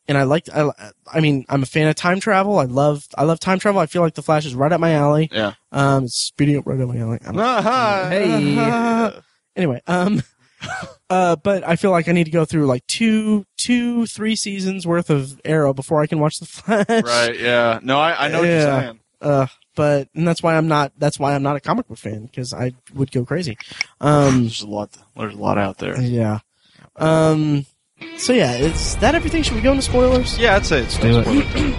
And 0.08 0.16
I 0.16 0.22
liked, 0.22 0.48
I, 0.54 0.70
I 1.12 1.20
mean, 1.20 1.44
I'm 1.48 1.62
a 1.64 1.66
fan 1.66 1.88
of 1.88 1.96
time 1.96 2.20
travel. 2.20 2.58
I 2.60 2.64
love, 2.66 3.06
I 3.18 3.24
love 3.24 3.40
time 3.40 3.58
travel. 3.58 3.80
I 3.80 3.86
feel 3.86 4.02
like 4.02 4.14
The 4.14 4.22
Flash 4.22 4.46
is 4.46 4.54
right 4.54 4.70
up 4.70 4.80
my 4.80 4.92
alley. 4.92 5.28
Yeah. 5.32 5.54
Um, 5.72 6.04
it's 6.04 6.14
speeding 6.16 6.56
up 6.56 6.66
right 6.66 6.80
up 6.80 6.88
my 6.88 6.96
alley. 6.98 7.18
I'm- 7.26 7.34
Hey. 8.10 9.20
anyway, 9.56 9.80
um, 9.88 10.22
uh, 11.10 11.36
but 11.36 11.66
I 11.66 11.76
feel 11.76 11.90
like 11.90 12.08
I 12.08 12.12
need 12.12 12.24
to 12.24 12.30
go 12.30 12.44
through 12.44 12.66
like 12.66 12.86
two, 12.86 13.44
two, 13.56 14.06
three 14.06 14.36
seasons 14.36 14.86
worth 14.86 15.10
of 15.10 15.40
Arrow 15.44 15.74
before 15.74 16.00
I 16.02 16.06
can 16.06 16.20
watch 16.20 16.38
The 16.38 16.46
Flash. 16.46 16.86
Right. 16.88 17.38
Yeah. 17.38 17.80
No, 17.82 17.98
I, 17.98 18.26
I 18.26 18.28
know 18.28 18.40
what 18.40 18.48
you're 18.48 18.60
saying. 18.62 19.00
Uh, 19.20 19.46
but 19.74 20.08
and 20.14 20.26
that's 20.28 20.42
why 20.42 20.56
I'm 20.56 20.68
not. 20.68 20.92
That's 20.98 21.18
why 21.18 21.34
I'm 21.34 21.42
not 21.42 21.56
a 21.56 21.60
comic 21.60 21.88
book 21.88 21.98
fan 21.98 22.26
because 22.26 22.52
I 22.54 22.74
would 22.94 23.10
go 23.10 23.24
crazy. 23.24 23.58
Um, 24.00 24.42
There's 24.42 24.62
a 24.62 24.66
lot. 24.68 24.90
There's 25.16 25.34
a 25.34 25.38
lot 25.38 25.58
out 25.58 25.78
there. 25.78 26.00
yeah. 26.00 26.40
Um. 26.96 27.66
So 28.18 28.32
yeah, 28.34 28.52
is 28.56 28.96
that 28.96 29.14
everything? 29.14 29.42
Should 29.42 29.54
we 29.54 29.62
go 29.62 29.70
into 29.70 29.82
spoilers? 29.82 30.38
Yeah, 30.38 30.56
I'd 30.56 30.66
say 30.66 30.82
it's 30.82 30.98
Do 30.98 31.18
it. 31.18 31.22
spoiler 31.24 31.42
time. 31.44 31.72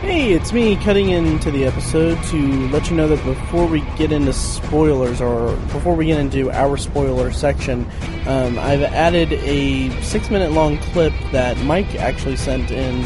Hey, 0.00 0.32
it's 0.32 0.52
me 0.52 0.76
cutting 0.76 1.10
into 1.10 1.50
the 1.50 1.64
episode 1.66 2.22
to 2.24 2.68
let 2.70 2.88
you 2.90 2.96
know 2.96 3.06
that 3.08 3.22
before 3.24 3.66
we 3.66 3.80
get 3.96 4.10
into 4.10 4.32
spoilers, 4.32 5.20
or 5.20 5.54
before 5.72 5.94
we 5.94 6.06
get 6.06 6.18
into 6.18 6.50
our 6.50 6.76
spoiler 6.78 7.30
section, 7.30 7.86
um, 8.26 8.58
I've 8.58 8.82
added 8.82 9.32
a 9.34 9.90
six-minute 10.02 10.52
long 10.52 10.78
clip 10.78 11.12
that 11.32 11.58
Mike 11.58 11.94
actually 11.96 12.36
sent 12.36 12.70
in 12.70 13.04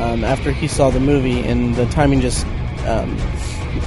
um, 0.00 0.24
after 0.24 0.50
he 0.52 0.66
saw 0.66 0.90
the 0.90 1.00
movie, 1.00 1.40
and 1.40 1.74
the 1.76 1.86
timing 1.86 2.20
just 2.20 2.44
um, 2.86 3.16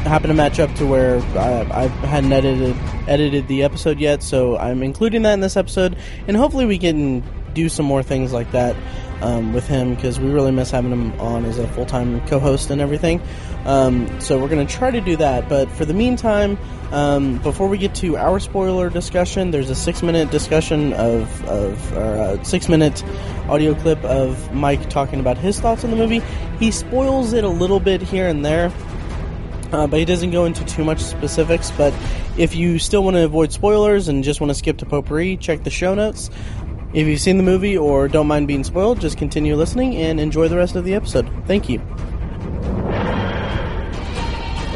happened 0.03 0.31
to 0.31 0.35
match 0.35 0.59
up 0.59 0.73
to 0.75 0.85
where 0.85 1.19
I, 1.37 1.83
I 1.83 1.87
hadn't 2.07 2.31
edited 2.31 2.75
edited 3.07 3.47
the 3.47 3.63
episode 3.63 3.99
yet, 3.99 4.23
so 4.23 4.57
I'm 4.57 4.83
including 4.83 5.23
that 5.23 5.33
in 5.33 5.39
this 5.39 5.57
episode, 5.57 5.95
and 6.27 6.35
hopefully 6.35 6.65
we 6.65 6.77
can 6.77 7.23
do 7.53 7.69
some 7.69 7.85
more 7.85 8.03
things 8.03 8.33
like 8.33 8.51
that 8.51 8.75
um, 9.21 9.53
with 9.53 9.67
him 9.67 9.95
because 9.95 10.19
we 10.19 10.29
really 10.29 10.51
miss 10.51 10.69
having 10.71 10.91
him 10.91 11.19
on 11.19 11.45
as 11.45 11.57
a 11.57 11.67
full 11.69 11.85
time 11.85 12.25
co 12.27 12.39
host 12.39 12.69
and 12.69 12.81
everything. 12.81 13.21
Um, 13.65 14.21
so 14.21 14.39
we're 14.39 14.49
going 14.49 14.65
to 14.65 14.71
try 14.71 14.91
to 14.91 15.01
do 15.01 15.15
that, 15.17 15.49
but 15.49 15.69
for 15.71 15.85
the 15.85 15.93
meantime, 15.93 16.57
um, 16.91 17.39
before 17.39 17.67
we 17.67 17.79
get 17.79 17.95
to 17.95 18.15
our 18.15 18.39
spoiler 18.39 18.91
discussion, 18.91 19.49
there's 19.49 19.71
a 19.71 19.75
six 19.75 20.03
minute 20.03 20.29
discussion 20.29 20.93
of, 20.93 21.45
of 21.45 21.93
or 21.97 22.13
a 22.15 22.45
six 22.45 22.69
minute 22.69 23.03
audio 23.49 23.73
clip 23.73 24.03
of 24.03 24.53
Mike 24.53 24.89
talking 24.89 25.19
about 25.19 25.37
his 25.37 25.59
thoughts 25.59 25.83
on 25.83 25.89
the 25.89 25.97
movie. 25.97 26.21
He 26.59 26.69
spoils 26.69 27.33
it 27.33 27.43
a 27.43 27.49
little 27.49 27.79
bit 27.79 28.01
here 28.01 28.27
and 28.27 28.45
there. 28.45 28.71
Uh, 29.75 29.87
but 29.87 29.99
he 29.99 30.05
doesn't 30.05 30.31
go 30.31 30.45
into 30.45 30.63
too 30.63 30.85
much 30.85 30.99
specifics. 30.99 31.69
But 31.71 31.93
if 32.37 32.55
you 32.55 32.79
still 32.79 33.03
want 33.03 33.17
to 33.17 33.25
avoid 33.25 33.51
spoilers 33.51 34.07
and 34.07 34.23
just 34.23 34.39
want 34.39 34.51
to 34.51 34.55
skip 34.55 34.77
to 34.77 34.85
potpourri, 34.85 35.35
check 35.35 35.65
the 35.65 35.69
show 35.69 35.93
notes. 35.93 36.29
If 36.93 37.05
you've 37.07 37.19
seen 37.19 37.35
the 37.35 37.43
movie 37.43 37.77
or 37.77 38.07
don't 38.07 38.25
mind 38.25 38.47
being 38.47 38.63
spoiled, 38.63 39.01
just 39.01 39.17
continue 39.17 39.53
listening 39.57 39.97
and 39.97 40.17
enjoy 40.17 40.47
the 40.47 40.55
rest 40.55 40.77
of 40.77 40.85
the 40.85 40.93
episode. 40.93 41.29
Thank 41.45 41.67
you. 41.67 41.81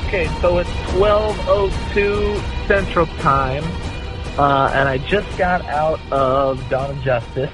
Okay, 0.08 0.28
so 0.42 0.58
it's 0.58 0.70
12:02 0.92 2.68
Central 2.68 3.06
Time, 3.22 3.64
uh, 4.38 4.74
and 4.74 4.90
I 4.90 4.98
just 4.98 5.38
got 5.38 5.64
out 5.68 6.00
of 6.12 6.60
Dawn 6.70 6.90
of 6.90 7.02
Justice, 7.04 7.52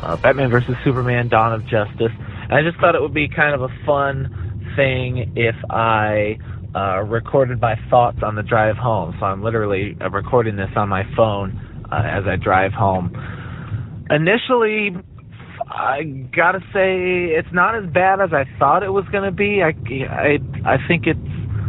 uh, 0.00 0.16
Batman 0.16 0.50
versus 0.50 0.76
Superman: 0.84 1.28
Dawn 1.28 1.54
of 1.54 1.64
Justice, 1.64 2.12
and 2.42 2.52
I 2.52 2.62
just 2.62 2.78
thought 2.78 2.94
it 2.94 3.00
would 3.00 3.14
be 3.14 3.28
kind 3.28 3.54
of 3.54 3.62
a 3.62 3.72
fun 3.86 4.28
thing 4.76 5.32
if 5.34 5.56
I 5.70 6.36
uh, 6.74 7.02
recorded 7.02 7.60
my 7.60 7.76
thoughts 7.90 8.18
on 8.22 8.34
the 8.34 8.42
drive 8.42 8.76
home. 8.76 9.14
So 9.20 9.26
I'm 9.26 9.42
literally 9.42 9.96
uh, 10.00 10.10
recording 10.10 10.56
this 10.56 10.70
on 10.76 10.88
my 10.88 11.04
phone 11.16 11.84
uh, 11.90 12.02
as 12.04 12.24
I 12.26 12.36
drive 12.36 12.72
home. 12.72 13.12
Initially, 14.10 14.90
I 15.66 16.02
gotta 16.34 16.60
say 16.72 17.32
it's 17.32 17.48
not 17.52 17.74
as 17.76 17.90
bad 17.92 18.20
as 18.20 18.30
I 18.32 18.44
thought 18.58 18.82
it 18.82 18.90
was 18.90 19.04
gonna 19.12 19.32
be. 19.32 19.62
I, 19.62 19.72
I, 20.06 20.74
I 20.74 20.76
think 20.88 21.06
it's. 21.06 21.18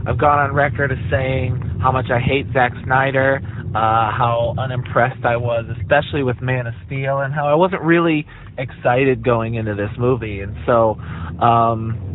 I've 0.08 0.20
gone 0.20 0.38
on 0.38 0.54
record 0.54 0.92
as 0.92 1.00
saying 1.10 1.80
how 1.82 1.92
much 1.92 2.06
I 2.14 2.20
hate 2.20 2.46
Zack 2.54 2.74
Snyder, 2.84 3.42
uh, 3.74 4.12
how 4.14 4.54
unimpressed 4.60 5.26
I 5.26 5.36
was, 5.36 5.66
especially 5.82 6.22
with 6.22 6.40
Man 6.42 6.68
of 6.68 6.76
Steel, 6.86 7.20
and 7.20 7.34
how 7.34 7.48
I 7.48 7.56
wasn't 7.56 7.82
really 7.82 8.28
excited 8.58 9.24
going 9.24 9.56
into 9.56 9.74
this 9.74 9.90
movie. 9.98 10.42
And 10.42 10.56
so, 10.68 10.96
um, 11.44 12.15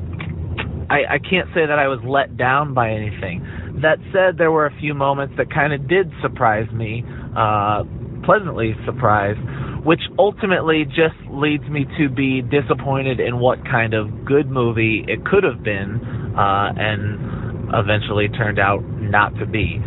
I, 0.91 1.15
I 1.15 1.19
can't 1.19 1.49
say 1.55 1.65
that 1.67 1.79
I 1.79 1.87
was 1.87 2.01
let 2.05 2.37
down 2.37 2.75
by 2.75 2.91
anything. 2.91 3.47
That 3.81 3.99
said, 4.13 4.37
there 4.37 4.51
were 4.51 4.67
a 4.67 4.77
few 4.81 4.93
moments 4.93 5.35
that 5.39 5.51
kind 5.55 5.73
of 5.73 5.89
did 5.89 6.11
surprise 6.21 6.71
me, 6.73 7.05
uh, 7.37 7.85
pleasantly 8.27 8.75
surprised 8.85 9.41
which 9.85 10.01
ultimately 10.19 10.85
just 10.85 11.17
leads 11.31 11.65
me 11.65 11.87
to 11.99 12.09
be 12.09 12.43
disappointed 12.43 13.21
in 13.21 13.39
what 13.39 13.65
kind 13.65 13.95
of 13.95 14.25
good 14.25 14.51
movie 14.51 15.05
it 15.09 15.25
could 15.25 15.45
have 15.45 15.63
been, 15.63 16.01
uh, 16.37 16.73
and 16.77 17.71
eventually 17.73 18.29
turned 18.29 18.59
out 18.59 18.81
not 19.01 19.35
to 19.39 19.47
be. 19.47 19.81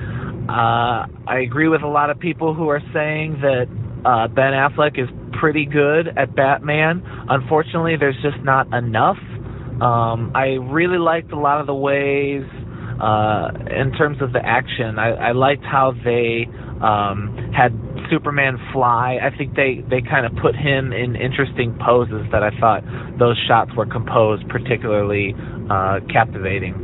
Uh, 0.49 1.05
I 1.27 1.39
agree 1.45 1.67
with 1.67 1.83
a 1.83 1.87
lot 1.87 2.09
of 2.09 2.19
people 2.19 2.53
who 2.53 2.69
are 2.69 2.81
saying 2.93 3.39
that 3.41 3.67
uh, 4.05 4.27
Ben 4.27 4.51
Affleck 4.53 4.99
is 4.99 5.07
pretty 5.39 5.65
good 5.65 6.07
at 6.17 6.35
Batman. 6.35 7.03
Unfortunately, 7.29 7.95
there's 7.97 8.17
just 8.21 8.43
not 8.43 8.67
enough. 8.73 9.17
Um, 9.81 10.31
I 10.35 10.57
really 10.61 10.99
liked 10.99 11.31
a 11.31 11.39
lot 11.39 11.59
of 11.59 11.67
the 11.67 11.73
ways, 11.73 12.43
uh, 13.01 13.49
in 13.69 13.91
terms 13.93 14.21
of 14.21 14.33
the 14.33 14.39
action. 14.43 14.99
I, 14.99 15.29
I 15.29 15.31
liked 15.31 15.63
how 15.63 15.93
they 16.03 16.47
um, 16.81 17.51
had 17.55 17.73
Superman 18.09 18.57
fly. 18.71 19.17
I 19.21 19.35
think 19.35 19.55
they 19.55 19.83
they 19.89 20.01
kind 20.01 20.25
of 20.25 20.33
put 20.41 20.55
him 20.55 20.93
in 20.93 21.15
interesting 21.15 21.77
poses 21.83 22.23
that 22.31 22.43
I 22.43 22.51
thought 22.59 22.83
those 23.17 23.37
shots 23.47 23.71
were 23.75 23.85
composed 23.85 24.47
particularly 24.49 25.33
uh, 25.69 25.99
captivating. 26.11 26.75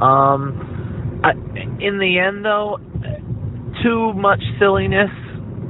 Um, 0.00 1.20
I, 1.24 1.32
in 1.80 1.98
the 1.98 2.18
end, 2.18 2.44
though, 2.44 2.78
too 3.82 4.12
much 4.14 4.42
silliness. 4.58 5.10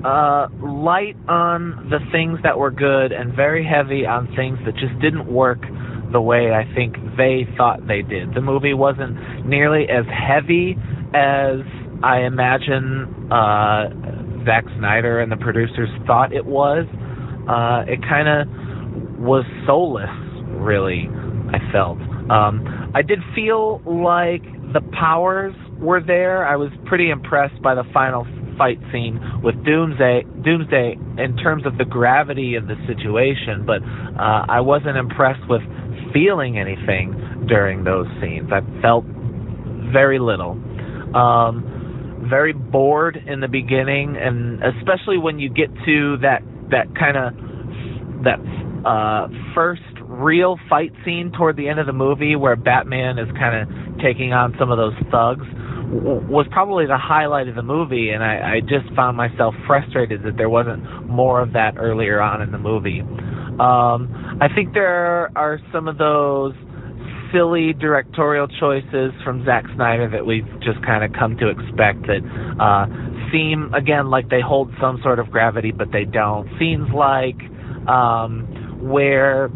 Uh, 0.04 0.48
light 0.60 1.14
on 1.28 1.86
the 1.88 2.00
things 2.10 2.36
that 2.42 2.58
were 2.58 2.72
good 2.72 3.12
and 3.12 3.36
very 3.36 3.64
heavy 3.64 4.04
on 4.04 4.26
things 4.34 4.58
that 4.66 4.74
just 4.74 4.98
didn't 5.00 5.30
work 5.32 5.62
the 6.12 6.20
way 6.20 6.52
I 6.52 6.64
think 6.74 6.96
they 7.16 7.46
thought 7.56 7.86
they 7.86 8.02
did. 8.02 8.34
The 8.34 8.40
movie 8.40 8.74
wasn't 8.74 9.46
nearly 9.46 9.84
as 9.88 10.04
heavy 10.06 10.76
as 11.14 11.60
I 12.02 12.20
imagine 12.20 13.30
uh, 13.30 13.88
Zack 14.44 14.64
Snyder 14.78 15.20
and 15.20 15.30
the 15.30 15.36
producers 15.36 15.88
thought 16.06 16.32
it 16.32 16.44
was. 16.44 16.86
Uh, 17.48 17.84
it 17.90 18.00
kind 18.02 18.28
of 18.28 18.48
was 19.18 19.44
soulless, 19.66 20.10
really. 20.60 21.08
I 21.52 21.58
felt. 21.70 21.98
Um, 22.30 22.90
I 22.94 23.02
did 23.02 23.18
feel 23.34 23.82
like 23.84 24.42
the 24.72 24.80
powers 24.98 25.54
were 25.78 26.00
there. 26.00 26.46
I 26.46 26.56
was 26.56 26.70
pretty 26.86 27.10
impressed 27.10 27.60
by 27.62 27.74
the 27.74 27.84
final 27.92 28.26
fight 28.56 28.78
scene 28.92 29.20
with 29.42 29.54
Doomsday. 29.64 30.24
Doomsday 30.44 30.96
in 31.18 31.36
terms 31.36 31.66
of 31.66 31.78
the 31.78 31.84
gravity 31.84 32.54
of 32.54 32.66
the 32.68 32.76
situation, 32.86 33.64
but 33.66 33.82
uh, 33.82 34.46
I 34.48 34.60
wasn't 34.60 34.96
impressed 34.96 35.42
with 35.48 35.62
feeling 36.12 36.58
anything 36.58 37.46
during 37.48 37.84
those 37.84 38.06
scenes. 38.20 38.50
I 38.52 38.60
felt 38.80 39.04
very 39.92 40.18
little. 40.18 40.52
Um, 41.14 42.26
very 42.28 42.52
bored 42.52 43.16
in 43.26 43.40
the 43.40 43.48
beginning, 43.48 44.16
and 44.16 44.62
especially 44.62 45.18
when 45.18 45.38
you 45.38 45.48
get 45.50 45.68
to 45.84 46.16
that 46.22 46.40
that 46.70 46.86
kind 46.96 47.16
of 47.16 47.34
that 48.24 48.38
uh, 48.86 49.28
first 49.54 49.82
real 50.00 50.56
fight 50.68 50.92
scene 51.04 51.32
toward 51.36 51.56
the 51.56 51.68
end 51.68 51.80
of 51.80 51.86
the 51.86 51.92
movie, 51.92 52.36
where 52.36 52.56
Batman 52.56 53.18
is 53.18 53.28
kind 53.38 53.56
of 53.60 53.98
taking 53.98 54.32
on 54.32 54.54
some 54.58 54.70
of 54.70 54.78
those 54.78 54.94
thugs, 55.10 55.44
was 55.92 56.46
probably 56.50 56.86
the 56.86 56.98
highlight 56.98 57.48
of 57.48 57.54
the 57.54 57.62
movie, 57.62 58.10
and 58.10 58.22
I, 58.22 58.56
I 58.56 58.60
just 58.60 58.94
found 58.94 59.16
myself 59.16 59.54
frustrated 59.66 60.22
that 60.22 60.36
there 60.36 60.48
wasn't 60.48 61.08
more 61.08 61.40
of 61.40 61.52
that 61.52 61.74
earlier 61.76 62.20
on 62.20 62.40
in 62.40 62.52
the 62.52 62.58
movie. 62.58 63.02
Um, 63.60 64.38
I 64.40 64.48
think 64.54 64.74
there 64.74 65.30
are 65.36 65.58
some 65.72 65.88
of 65.88 65.98
those 65.98 66.54
silly 67.32 67.72
directorial 67.72 68.46
choices 68.60 69.12
from 69.24 69.44
Zack 69.44 69.64
Snyder 69.74 70.08
that 70.10 70.26
we've 70.26 70.46
just 70.60 70.84
kind 70.84 71.02
of 71.02 71.12
come 71.18 71.36
to 71.38 71.48
expect 71.48 72.06
that 72.06 72.20
uh, 72.60 72.86
seem 73.32 73.72
again 73.74 74.10
like 74.10 74.28
they 74.28 74.40
hold 74.40 74.70
some 74.80 75.00
sort 75.02 75.18
of 75.18 75.30
gravity, 75.30 75.72
but 75.72 75.88
they 75.92 76.04
don't. 76.04 76.48
Scenes 76.58 76.88
like 76.94 77.40
um, 77.88 78.80
where 78.80 79.48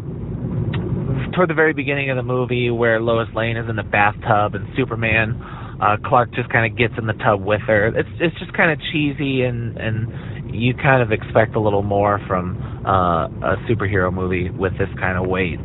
toward 1.35 1.49
the 1.49 1.53
very 1.53 1.73
beginning 1.73 2.09
of 2.09 2.17
the 2.17 2.23
movie 2.23 2.71
where 2.71 2.99
Lois 2.99 3.27
Lane 3.35 3.57
is 3.57 3.69
in 3.69 3.75
the 3.75 3.83
bathtub 3.83 4.55
and 4.55 4.67
Superman 4.75 5.39
uh, 5.81 5.97
Clark 6.05 6.33
just 6.33 6.49
kind 6.49 6.71
of 6.71 6.77
gets 6.77 6.93
in 6.97 7.05
the 7.05 7.13
tub 7.13 7.43
with 7.43 7.61
her. 7.67 7.87
It's 7.87 8.09
it's 8.19 8.37
just 8.39 8.53
kind 8.53 8.71
of 8.71 8.79
cheesy 8.91 9.43
and 9.43 9.77
and 9.77 10.09
you 10.51 10.73
kind 10.73 11.01
of 11.01 11.11
expect 11.11 11.55
a 11.55 11.59
little 11.59 11.83
more 11.83 12.19
from 12.27 12.57
uh, 12.85 13.25
a 13.27 13.57
superhero 13.69 14.13
movie 14.13 14.49
with 14.49 14.73
this 14.77 14.89
kind 14.99 15.17
of 15.17 15.27
weight. 15.29 15.59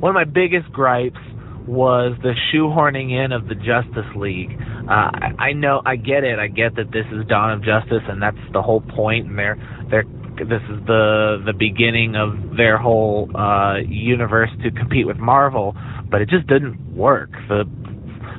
One 0.00 0.10
of 0.10 0.14
my 0.14 0.24
biggest 0.24 0.70
gripes 0.72 1.18
was 1.66 2.16
the 2.22 2.32
shoehorning 2.52 3.12
in 3.12 3.32
of 3.32 3.46
the 3.46 3.54
Justice 3.54 4.08
League. 4.16 4.52
Uh, 4.88 5.10
I, 5.12 5.32
I 5.38 5.52
know, 5.52 5.82
I 5.84 5.96
get 5.96 6.24
it. 6.24 6.38
I 6.38 6.48
get 6.48 6.76
that 6.76 6.90
this 6.92 7.04
is 7.12 7.26
Dawn 7.26 7.52
of 7.52 7.62
Justice, 7.62 8.02
and 8.08 8.22
that's 8.22 8.38
the 8.52 8.62
whole 8.62 8.80
point, 8.80 9.26
and 9.26 9.38
they're 9.38 9.58
they're 9.90 10.04
this 10.38 10.62
is 10.70 10.78
the 10.86 11.42
the 11.44 11.52
beginning 11.52 12.14
of 12.14 12.56
their 12.56 12.78
whole 12.78 13.28
uh, 13.36 13.78
universe 13.86 14.50
to 14.62 14.70
compete 14.70 15.06
with 15.06 15.18
Marvel, 15.18 15.74
but 16.10 16.20
it 16.20 16.28
just 16.28 16.46
didn't 16.46 16.78
work. 16.94 17.30
The 17.48 17.64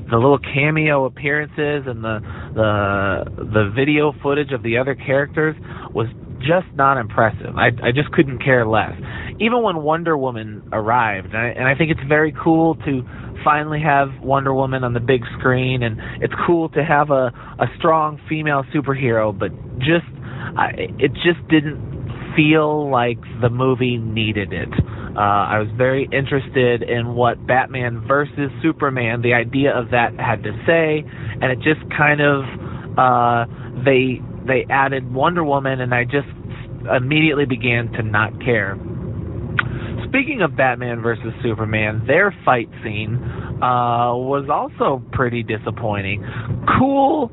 the 0.10 0.18
little 0.18 0.40
cameo 0.40 1.06
appearances 1.06 1.88
and 1.88 2.04
the 2.04 2.20
the 2.54 3.24
the 3.38 3.72
video 3.76 4.14
footage 4.24 4.52
of 4.52 4.64
the 4.64 4.78
other 4.78 4.96
characters 4.96 5.56
was 5.94 6.08
just 6.40 6.68
not 6.76 6.98
impressive. 6.98 7.56
I 7.56 7.68
I 7.84 7.92
just 7.94 8.12
couldn't 8.12 8.44
care 8.44 8.66
less. 8.66 8.94
Even 9.40 9.62
when 9.64 9.84
Wonder 9.84 10.18
Woman 10.18 10.64
arrived, 10.72 11.28
and 11.28 11.38
I, 11.38 11.48
and 11.48 11.68
I 11.68 11.76
think 11.76 11.92
it's 11.92 12.08
very 12.08 12.34
cool 12.44 12.76
to 12.76 13.04
finally 13.44 13.82
have 13.82 14.10
Wonder 14.22 14.54
Woman 14.54 14.84
on 14.84 14.94
the 14.94 15.00
big 15.00 15.22
screen, 15.38 15.84
and 15.84 15.98
it's 16.22 16.34
cool 16.46 16.70
to 16.70 16.84
have 16.84 17.10
a 17.10 17.32
a 17.60 17.68
strong 17.78 18.20
female 18.28 18.64
superhero, 18.74 19.38
but 19.38 19.52
just 19.80 20.08
I, 20.58 20.72
it 21.00 21.14
just 21.14 21.46
didn't 21.50 22.34
feel 22.36 22.90
like 22.90 23.20
the 23.42 23.50
movie 23.50 23.98
needed 23.98 24.54
it. 24.54 24.70
Uh, 25.16 25.20
I 25.20 25.60
was 25.60 25.68
very 25.76 26.08
interested 26.12 26.84
in 26.84 27.16
what 27.16 27.46
Batman 27.48 28.06
versus 28.08 28.52
Superman, 28.62 29.22
the 29.22 29.34
idea 29.34 29.76
of 29.76 29.90
that 29.92 30.14
had 30.20 30.44
to 30.44 30.52
say, 30.66 31.04
and 31.42 31.52
it 31.52 31.60
just 31.60 31.82
kind 31.98 32.22
of 32.22 32.44
uh, 32.98 33.46
they 33.84 34.22
they 34.48 34.66
added 34.70 35.12
Wonder 35.14 35.44
Woman, 35.44 35.82
and 35.82 35.94
I 35.94 36.04
just 36.04 36.28
immediately 36.96 37.46
began 37.46 37.92
to 37.94 38.04
not 38.04 38.40
care. 38.44 38.78
Speaking 40.08 40.42
of 40.42 40.56
Batman 40.56 41.02
versus 41.02 41.34
Superman, 41.44 42.04
their 42.08 42.34
fight 42.44 42.70
scene 42.84 43.16
uh, 43.62 44.16
was 44.16 44.50
also 44.50 45.04
pretty 45.12 45.44
disappointing. 45.44 46.26
Cool 46.80 47.32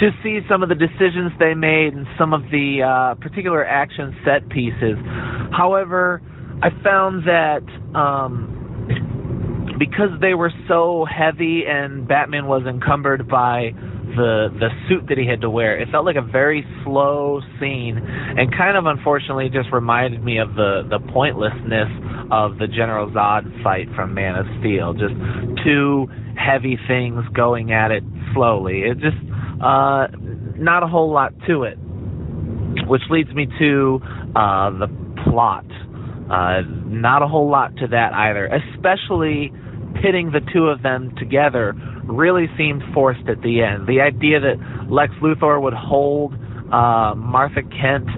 to 0.00 0.10
see 0.22 0.40
some 0.48 0.62
of 0.62 0.68
the 0.68 0.74
decisions 0.74 1.32
they 1.38 1.54
made 1.54 1.94
and 1.94 2.06
some 2.18 2.32
of 2.32 2.42
the 2.50 2.82
uh, 2.84 3.14
particular 3.16 3.64
action 3.64 4.14
set 4.24 4.48
pieces. 4.50 4.96
However, 5.56 6.22
I 6.60 6.70
found 6.82 7.24
that 7.26 7.62
um, 7.96 8.58
because 9.78 10.10
they 10.20 10.34
were 10.34 10.52
so 10.66 11.06
heavy 11.08 11.62
and 11.66 12.06
Batman 12.08 12.46
was 12.46 12.62
encumbered 12.66 13.28
by 13.28 13.70
the 14.16 14.48
the 14.58 14.68
suit 14.88 15.06
that 15.08 15.18
he 15.18 15.26
had 15.26 15.40
to 15.42 15.50
wear, 15.50 15.78
it 15.80 15.88
felt 15.90 16.04
like 16.04 16.16
a 16.16 16.22
very 16.22 16.66
slow 16.84 17.40
scene, 17.60 17.98
and 17.98 18.50
kind 18.56 18.76
of 18.76 18.86
unfortunately 18.86 19.48
just 19.48 19.72
reminded 19.72 20.24
me 20.24 20.38
of 20.38 20.54
the 20.54 20.82
the 20.88 20.98
pointlessness 21.12 21.88
of 22.30 22.58
the 22.58 22.66
General 22.66 23.10
Zod 23.10 23.62
fight 23.62 23.86
from 23.94 24.14
Man 24.14 24.34
of 24.34 24.46
Steel. 24.60 24.94
Just 24.94 25.14
two 25.64 26.08
heavy 26.36 26.78
things 26.88 27.22
going 27.34 27.72
at 27.72 27.90
it 27.90 28.02
slowly. 28.34 28.82
It 28.82 28.98
just 28.98 29.16
uh, 29.62 30.08
not 30.56 30.82
a 30.82 30.86
whole 30.86 31.12
lot 31.12 31.32
to 31.46 31.62
it, 31.62 31.78
which 32.88 33.02
leads 33.10 33.32
me 33.34 33.46
to 33.58 34.00
uh, 34.34 34.70
the 34.70 34.88
plot. 35.24 35.64
Uh, 36.30 36.60
not 36.86 37.22
a 37.22 37.26
whole 37.26 37.50
lot 37.50 37.74
to 37.76 37.86
that 37.86 38.12
either, 38.12 38.46
especially 38.46 39.52
pitting 40.02 40.30
the 40.30 40.40
two 40.52 40.68
of 40.68 40.82
them 40.82 41.14
together 41.18 41.74
really 42.04 42.46
seemed 42.56 42.82
forced 42.94 43.26
at 43.28 43.40
the 43.42 43.62
end. 43.62 43.86
The 43.86 44.00
idea 44.00 44.40
that 44.40 44.56
Lex 44.90 45.12
Luthor 45.22 45.60
would 45.60 45.74
hold 45.74 46.34
uh, 46.72 47.14
Martha 47.16 47.62
Kent 47.62 48.08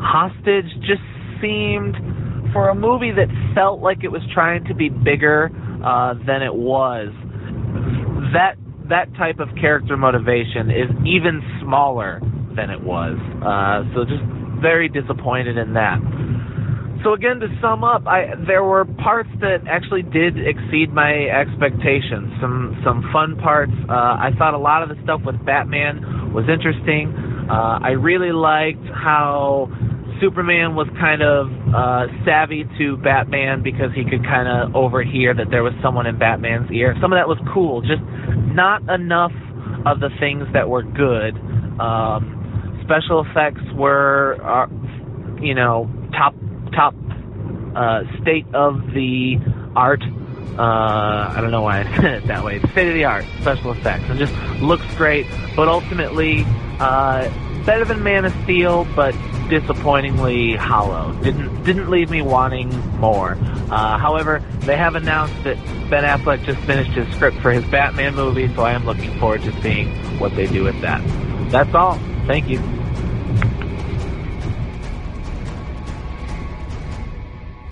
hostage 0.00 0.68
just 0.80 1.02
seemed, 1.40 1.96
for 2.52 2.68
a 2.68 2.74
movie 2.74 3.12
that 3.12 3.28
felt 3.54 3.80
like 3.80 4.04
it 4.04 4.08
was 4.10 4.22
trying 4.32 4.64
to 4.64 4.74
be 4.74 4.88
bigger 4.88 5.50
uh, 5.84 6.14
than 6.26 6.42
it 6.42 6.54
was, 6.54 7.08
that 8.32 8.56
that 8.88 9.14
type 9.16 9.38
of 9.38 9.48
character 9.60 9.96
motivation 9.96 10.70
is 10.70 10.90
even 11.06 11.40
smaller 11.62 12.20
than 12.56 12.70
it 12.70 12.80
was. 12.82 13.16
Uh, 13.44 13.84
so 13.94 14.04
just 14.04 14.22
very 14.60 14.88
disappointed 14.88 15.56
in 15.56 15.74
that. 15.74 15.98
So 17.02 17.14
again, 17.14 17.40
to 17.40 17.48
sum 17.62 17.82
up, 17.82 18.06
I, 18.06 18.34
there 18.46 18.62
were 18.62 18.84
parts 18.84 19.30
that 19.40 19.64
actually 19.68 20.02
did 20.02 20.36
exceed 20.36 20.92
my 20.92 21.32
expectations. 21.32 22.28
Some 22.40 22.76
some 22.84 23.08
fun 23.12 23.36
parts. 23.40 23.72
Uh, 23.88 24.20
I 24.20 24.30
thought 24.36 24.52
a 24.52 24.58
lot 24.58 24.82
of 24.82 24.90
the 24.90 25.02
stuff 25.04 25.22
with 25.24 25.40
Batman 25.46 26.32
was 26.34 26.44
interesting. 26.52 27.08
Uh, 27.48 27.80
I 27.80 27.96
really 27.96 28.32
liked 28.32 28.84
how 28.92 29.68
Superman 30.20 30.76
was 30.76 30.88
kind 31.00 31.22
of 31.22 31.48
uh, 31.72 32.04
savvy 32.24 32.68
to 32.76 32.98
Batman 32.98 33.62
because 33.62 33.88
he 33.96 34.04
could 34.04 34.22
kind 34.22 34.46
of 34.46 34.76
overhear 34.76 35.32
that 35.32 35.48
there 35.50 35.62
was 35.62 35.72
someone 35.82 36.04
in 36.06 36.18
Batman's 36.18 36.70
ear. 36.70 36.94
Some 37.00 37.12
of 37.12 37.16
that 37.16 37.26
was 37.26 37.40
cool. 37.54 37.80
Just 37.80 38.04
not 38.52 38.82
enough 38.92 39.32
of 39.86 40.00
the 40.00 40.10
things 40.20 40.44
that 40.52 40.68
were 40.68 40.82
good. 40.82 41.32
Um, 41.80 42.36
special 42.84 43.24
effects 43.24 43.64
were, 43.72 44.36
uh, 44.44 44.68
you 45.40 45.54
know, 45.54 45.88
top 46.12 46.34
top 46.72 46.94
uh, 47.74 48.02
state 48.20 48.46
of 48.54 48.80
the 48.92 49.38
art. 49.76 50.02
Uh, 50.58 51.32
I 51.34 51.38
don't 51.40 51.50
know 51.50 51.62
why 51.62 51.80
I 51.80 51.96
said 51.96 52.14
it 52.22 52.26
that 52.26 52.44
way. 52.44 52.60
State 52.72 52.88
of 52.88 52.94
the 52.94 53.04
art 53.04 53.24
special 53.40 53.72
effects, 53.72 54.04
It 54.10 54.18
just 54.18 54.34
looks 54.60 54.84
great. 54.96 55.26
But 55.56 55.68
ultimately, 55.68 56.44
uh, 56.78 57.30
better 57.64 57.84
than 57.84 58.02
Man 58.02 58.24
of 58.24 58.34
Steel, 58.44 58.86
but 58.96 59.14
disappointingly 59.48 60.54
hollow. 60.54 61.12
Didn't 61.22 61.64
didn't 61.64 61.90
leave 61.90 62.10
me 62.10 62.22
wanting 62.22 62.70
more. 62.98 63.36
Uh, 63.70 63.98
however, 63.98 64.42
they 64.60 64.76
have 64.76 64.94
announced 64.94 65.34
that 65.44 65.56
Ben 65.90 66.04
Affleck 66.04 66.44
just 66.44 66.60
finished 66.60 66.92
his 66.92 67.12
script 67.14 67.36
for 67.38 67.50
his 67.50 67.64
Batman 67.66 68.14
movie, 68.14 68.52
so 68.54 68.62
I 68.62 68.72
am 68.72 68.86
looking 68.86 69.18
forward 69.18 69.42
to 69.42 69.62
seeing 69.62 69.88
what 70.18 70.34
they 70.34 70.46
do 70.46 70.64
with 70.64 70.80
that. 70.80 71.02
That's 71.50 71.74
all. 71.74 71.98
Thank 72.26 72.48
you. 72.48 72.58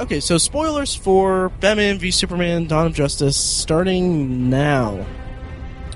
Okay, 0.08 0.20
so 0.20 0.38
spoilers 0.38 0.94
for 0.94 1.50
Batman 1.60 1.98
v 1.98 2.10
Superman: 2.10 2.66
Dawn 2.66 2.86
of 2.86 2.94
Justice 2.94 3.36
starting 3.36 4.48
now. 4.48 5.04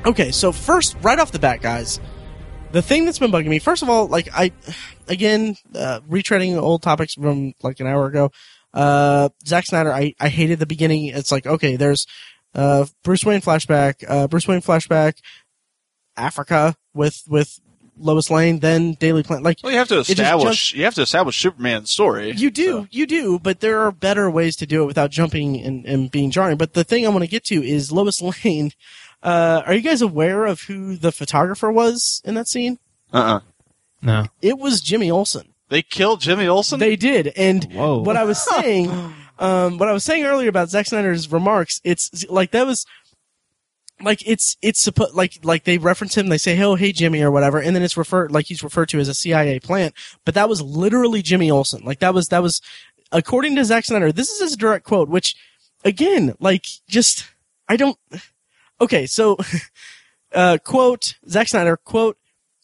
Okay, 0.05 0.31
so 0.31 0.53
first, 0.53 0.99
right 1.01 1.19
off 1.19 1.33
the 1.33 1.39
bat, 1.39 1.63
guys, 1.63 1.99
the 2.73 2.83
thing 2.83 3.07
that's 3.07 3.19
been 3.19 3.31
bugging 3.31 3.49
me, 3.49 3.59
first 3.59 3.83
of 3.83 3.89
all, 3.89 4.09
like 4.09 4.29
I, 4.35 4.53
again, 5.09 5.57
uh, 5.75 6.01
retreading 6.07 6.61
old 6.61 6.83
topics 6.83 7.15
from 7.15 7.55
like 7.63 7.81
an 7.81 7.87
hour 7.87 8.05
ago. 8.05 8.31
Uh, 8.75 9.31
Zack 9.47 9.65
Snyder, 9.65 9.95
I, 9.95 10.13
I 10.21 10.29
hated 10.29 10.59
the 10.59 10.67
beginning. 10.67 11.07
It's 11.07 11.33
like, 11.33 11.47
okay, 11.47 11.77
there's, 11.77 12.07
uh, 12.55 12.85
Bruce 13.03 13.25
Wayne 13.25 13.41
flashback, 13.41 14.05
uh, 14.07 14.29
Bruce 14.29 14.47
Wayne 14.47 14.61
flashback, 14.61 15.15
Africa 16.19 16.77
with, 16.93 17.23
with 17.27 17.61
Lois 17.99 18.31
Lane, 18.31 18.61
then 18.61 18.95
Daily 18.95 19.23
Planet. 19.23 19.45
Like, 19.45 19.59
Well, 19.63 19.73
you 19.73 19.79
have 19.79 19.89
to 19.89 19.97
just 19.97 20.11
establish. 20.11 20.75
You 20.75 20.85
have 20.85 20.95
to 20.95 21.03
establish 21.03 21.39
Superman's 21.39 21.91
story. 21.91 22.33
you 22.33 22.51
do, 22.51 22.65
So- 22.65 22.87
you 22.91 23.07
do, 23.07 23.39
but 23.39 23.61
there 23.61 23.81
are 23.81 23.93
better 23.93 24.31
ways 24.31 24.57
to 24.57 24.67
do 24.67 24.83
it 24.83 24.87
without 24.87 25.11
jumping 25.11 25.61
and, 25.61 25.85
and 25.85 26.11
being 26.11 26.31
jarring. 26.31 26.57
But 26.57 26.73
the 26.75 26.85
thing 26.85 27.05
I 27.07 27.11
want 27.11 27.23
to 27.23 27.29
get 27.31 27.45
to 27.45 27.63
is 27.63 27.93
Lois 27.93 28.21
Lane. 28.45 28.73
Uh, 29.23 29.63
are 29.67 29.75
you 29.75 29.83
guys 29.83 30.03
aware 30.03 30.47
of 30.47 30.63
who 30.63 30.97
the 30.97 31.13
photographer 31.13 31.71
was 31.71 32.21
in 32.25 32.35
that 32.35 32.49
scene? 32.49 32.79
Uh-uh. 33.13 33.41
No. 34.01 34.27
It 34.41 34.59
was 34.59 34.81
Jimmy 34.81 35.11
Olsen. 35.11 35.49
They 35.69 35.83
killed 35.83 36.21
Jimmy 36.21 36.47
Olsen. 36.49 36.81
They 36.81 36.97
did, 36.97 37.29
and 37.37 37.65
Whoa. 37.73 38.01
what 38.03 38.17
I 38.17 38.25
was 38.25 38.39
saying, 38.43 38.91
um, 39.39 39.79
what 39.79 39.89
I 39.89 39.93
was 39.93 40.03
saying 40.05 40.25
earlier 40.25 40.49
about 40.49 40.69
Zack 40.71 40.87
Snyder's 40.87 41.31
remarks, 41.31 41.81
it's 41.85 42.27
like 42.29 42.51
that 42.51 42.67
was 42.67 42.85
like 44.03 44.27
it's 44.27 44.57
it's 44.63 44.81
supposed 44.81 45.15
like 45.15 45.39
like 45.43 45.65
they 45.65 45.79
reference 45.79 46.17
him, 46.17 46.29
they 46.29 46.39
say, 46.39 46.61
"Oh, 46.63 46.75
hey 46.75 46.93
Jimmy" 46.93 47.23
or 47.23 47.31
whatever, 47.31 47.59
and 47.59 47.75
then 47.75 47.83
it's 47.83 47.97
referred 47.97 48.33
like 48.33 48.47
he's 48.47 48.63
referred 48.63 48.89
to 48.91 48.99
as 48.99 49.09
a 49.09 49.15
CIA 49.15 49.61
plant, 49.61 49.95
but 50.25 50.35
that 50.35 50.49
was 50.49 50.63
literally 50.63 51.23
Jimmy 51.23 51.51
Olsen. 51.51 51.83
Like 51.85 52.01
that 52.01 52.15
was 52.15 52.29
that 52.29 52.43
was 52.43 52.61
according 53.11 53.57
to 53.57 53.65
Zack 53.65 53.85
Snyder. 53.85 54.13
This 54.13 54.31
is 54.31 54.41
his 54.41 54.57
direct 54.57 54.85
quote, 54.85 55.09
which 55.09 55.37
again, 55.85 56.35
like 56.41 56.67
just 56.89 57.27
I 57.69 57.77
don't. 57.77 57.99
Okay, 58.81 59.07
so 59.07 59.37
uh, 60.35 60.59
quote 60.65 61.15
Zack 61.29 61.49
Snyder 61.49 61.77
quote 61.77 62.17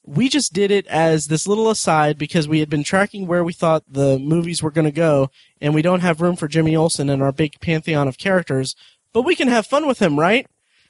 we 0.09 0.31
just 0.31 0.55
did 0.55 0.71
it 0.71 0.87
as 0.87 1.27
this 1.27 1.47
little 1.47 1.69
aside 1.69 2.17
because 2.17 2.49
we 2.49 2.61
had 2.61 2.71
been 2.71 2.83
tracking 2.83 3.27
where 3.27 3.45
we 3.45 3.53
thought 3.53 3.85
the 3.87 4.19
movies 4.19 4.63
were 4.63 4.71
going 4.71 4.87
to 4.87 4.91
go, 4.91 5.31
and 5.61 5.75
we 5.75 5.83
don't 5.83 6.01
have 6.01 6.23
room 6.23 6.35
for 6.35 6.49
Jimmy 6.49 6.75
Olsen 6.75 7.11
in 7.11 7.21
our 7.21 7.31
big 7.31 7.61
pantheon 7.61 8.09
of 8.09 8.17
characters. 8.17 8.75
but 9.13 9.23
we 9.23 9.35
can 9.35 9.49
have 9.49 9.67
fun 9.67 9.87
with 9.87 10.01
him, 10.01 10.19
right? 10.19 10.47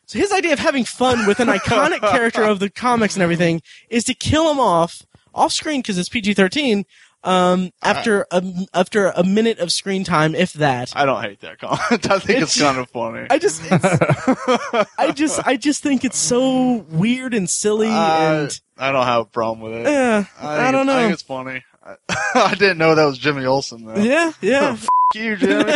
So 0.08 0.18
his 0.18 0.32
idea 0.32 0.54
of 0.54 0.58
having 0.58 0.84
fun 0.84 1.26
with 1.26 1.38
an 1.38 1.48
iconic 1.48 2.00
character 2.10 2.42
of 2.42 2.58
the 2.60 2.70
comics 2.70 3.14
and 3.14 3.22
everything 3.22 3.60
is 3.90 4.04
to 4.04 4.14
kill 4.14 4.50
him 4.50 4.58
off 4.58 5.06
off 5.34 5.52
screen 5.52 5.80
because 5.82 5.98
it's 5.98 6.08
PG 6.08 6.34
thirteen. 6.34 6.84
Um, 7.24 7.72
after 7.82 8.26
a 8.30 8.42
after 8.72 9.08
a 9.08 9.22
minute 9.24 9.58
of 9.58 9.70
screen 9.72 10.04
time, 10.04 10.34
if 10.36 10.52
that. 10.54 10.92
I 10.96 11.04
don't 11.04 11.20
hate 11.20 11.40
that 11.40 11.58
comment. 11.58 11.80
I 12.10 12.18
think 12.20 12.40
it's, 12.42 12.56
It's- 12.56 12.60
kind 12.60 12.78
of 12.78 12.88
funny. 12.90 13.26
I 13.28 13.38
just, 13.38 13.60
I 14.98 15.12
just, 15.12 15.46
I 15.46 15.56
just 15.56 15.82
think 15.82 16.04
it's 16.04 16.16
so 16.16 16.86
weird 16.90 17.34
and 17.34 17.50
silly, 17.50 17.88
Uh, 17.90 18.44
and 18.44 18.60
I 18.78 18.92
don't 18.92 19.04
have 19.04 19.22
a 19.22 19.24
problem 19.26 19.60
with 19.68 19.80
it. 19.80 19.86
eh, 19.88 20.22
think 20.22 20.42
I 20.42 20.70
don't 20.70 20.86
know. 20.86 20.96
I 20.96 21.00
think 21.02 21.12
it's 21.14 21.22
funny. 21.22 21.64
I, 21.84 21.96
I 22.36 22.54
didn't 22.54 22.78
know 22.78 22.94
that 22.94 23.04
was 23.04 23.18
Jimmy 23.18 23.44
Olsen 23.44 23.84
though. 23.84 23.96
Yeah, 23.96 24.32
yeah. 24.40 24.70
F- 24.80 24.88
you, 25.14 25.36
Jimmy. 25.36 25.72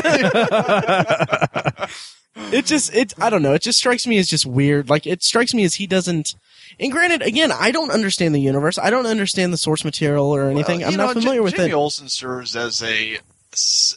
It 2.37 2.67
just 2.67 2.95
it 2.95 3.13
I 3.21 3.31
don't 3.31 3.43
know. 3.43 3.53
It 3.55 3.63
just 3.63 3.79
strikes 3.79 4.07
me 4.07 4.19
as 4.19 4.29
just 4.29 4.47
weird. 4.47 4.89
Like 4.91 5.07
it 5.07 5.23
strikes 5.23 5.53
me 5.55 5.65
as 5.65 5.75
he 5.75 5.87
doesn't. 5.87 6.35
And 6.81 6.91
granted, 6.91 7.21
again, 7.23 7.53
I 7.53 7.71
don't 7.71 7.91
understand 7.91 8.35
the 8.35 8.41
universe. 8.41 8.79
I 8.79 8.89
don't 8.91 9.07
understand 9.07 9.53
the 9.53 9.59
source 9.59 9.85
material 9.85 10.27
or 10.27 10.49
anything. 10.49 10.79
Well, 10.81 10.87
I'm 10.89 10.93
you 10.93 10.97
not 10.99 11.13
familiar 11.15 11.41
J- 11.41 11.45
with 11.45 11.55
Jimmy 11.57 11.71
it. 11.71 11.75
Olsen 11.75 12.09
serves 12.09 12.57
as 12.57 12.83
a 12.83 13.19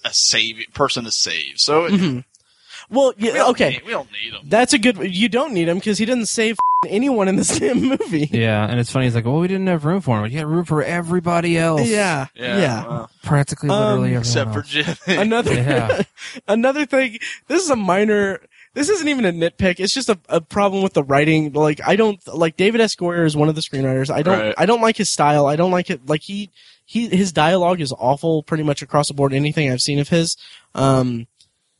a 0.03 0.13
save 0.13 0.57
person 0.73 1.05
to 1.05 1.11
save. 1.11 1.59
So 1.59 1.87
Mhm. 1.89 2.25
Well, 2.89 3.13
yeah, 3.17 3.33
don't 3.33 3.49
okay, 3.51 3.69
need- 3.71 3.85
we 3.85 3.91
don't 3.91 4.09
need 4.11 4.33
him. 4.33 4.41
that's 4.49 4.73
a 4.73 4.77
good. 4.77 4.97
You 5.15 5.29
don't 5.29 5.53
need 5.53 5.67
him 5.69 5.77
because 5.79 5.97
he 5.97 6.05
doesn't 6.05 6.25
save 6.27 6.57
anyone 6.87 7.27
in 7.27 7.35
this 7.35 7.59
damn 7.59 7.81
movie. 7.81 8.29
Yeah, 8.31 8.65
and 8.65 8.79
it's 8.79 8.91
funny. 8.91 9.05
He's 9.05 9.15
like, 9.15 9.25
well, 9.25 9.39
we 9.39 9.47
didn't 9.47 9.67
have 9.67 9.85
room 9.85 10.01
for 10.01 10.19
him. 10.23 10.31
You 10.31 10.37
had 10.37 10.47
room 10.47 10.65
for 10.65 10.83
everybody 10.83 11.57
else. 11.57 11.87
Yeah, 11.87 12.27
Yeah, 12.35 12.57
yeah. 12.57 12.87
well, 12.87 13.11
practically 13.23 13.69
Um, 13.69 13.77
literally 13.79 14.15
everyone 14.15 14.21
except 14.21 14.53
for 14.53 14.59
else. 14.59 14.69
Jimmy. 14.69 15.21
Another 15.21 15.53
Yeah. 15.53 16.01
another 16.47 16.85
thing. 16.85 17.17
This 17.47 17.63
is 17.63 17.69
a 17.69 17.75
minor. 17.75 18.41
This 18.73 18.89
isn't 18.89 19.07
even 19.07 19.23
a 19.23 19.31
nitpick. 19.31 19.79
It's 19.79 19.93
just 19.93 20.09
a, 20.09 20.19
a 20.27 20.41
problem 20.41 20.83
with 20.83 20.93
the 20.93 21.03
writing. 21.03 21.53
Like 21.53 21.79
I 21.85 21.95
don't 21.95 22.19
like 22.27 22.57
David 22.57 22.81
S. 22.81 22.95
Goyer 22.95 23.25
is 23.25 23.35
one 23.35 23.47
of 23.49 23.55
the 23.55 23.61
screenwriters. 23.61 24.09
I 24.13 24.21
don't. 24.21 24.37
Right. 24.39 24.55
I 24.57 24.65
don't 24.65 24.81
like 24.81 24.97
his 24.97 25.09
style. 25.09 25.45
I 25.45 25.55
don't 25.55 25.71
like 25.71 25.89
it. 25.89 26.05
Like 26.07 26.21
he 26.23 26.49
he 26.85 27.07
his 27.07 27.31
dialogue 27.31 27.79
is 27.79 27.93
awful 27.97 28.43
pretty 28.43 28.63
much 28.63 28.81
across 28.81 29.07
the 29.07 29.13
board. 29.13 29.33
Anything 29.33 29.71
I've 29.71 29.81
seen 29.81 29.97
of 29.99 30.09
his. 30.09 30.35
Um, 30.75 31.27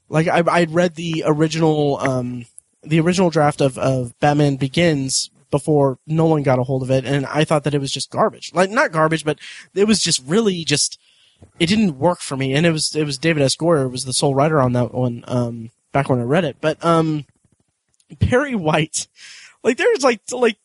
like 0.07 0.27
I 0.29 0.41
I'd 0.49 0.71
read 0.71 0.95
the 0.95 1.23
original 1.25 1.97
um 1.99 2.45
the 2.85 2.99
original 2.99 3.29
draft 3.29 3.61
of 3.61 3.77
of 3.77 4.17
Batman 4.19 4.55
Begins 4.57 5.29
before 5.51 5.99
Nolan 6.07 6.43
got 6.43 6.59
a 6.59 6.63
hold 6.63 6.83
of 6.83 6.91
it, 6.91 7.05
and 7.05 7.25
I 7.27 7.43
thought 7.43 7.63
that 7.63 7.73
it 7.73 7.79
was 7.81 7.91
just 7.91 8.09
garbage. 8.09 8.51
Like 8.53 8.69
not 8.69 8.91
garbage, 8.91 9.23
but 9.23 9.39
it 9.73 9.85
was 9.87 10.01
just 10.01 10.21
really 10.25 10.63
just 10.63 10.99
it 11.59 11.67
didn't 11.67 11.97
work 11.99 12.19
for 12.19 12.35
me. 12.37 12.53
And 12.53 12.65
it 12.65 12.71
was 12.71 12.95
it 12.95 13.03
was 13.05 13.17
David 13.17 13.43
S. 13.43 13.55
Goyer 13.55 13.89
was 13.89 14.05
the 14.05 14.13
sole 14.13 14.35
writer 14.35 14.59
on 14.59 14.73
that 14.73 14.93
one. 14.93 15.23
Um, 15.27 15.71
back 15.91 16.09
when 16.09 16.19
I 16.19 16.23
read 16.23 16.43
it, 16.45 16.57
but 16.61 16.83
um, 16.83 17.25
Perry 18.19 18.55
White, 18.55 19.07
like 19.63 19.77
there's 19.77 20.03
like 20.03 20.21
like 20.31 20.57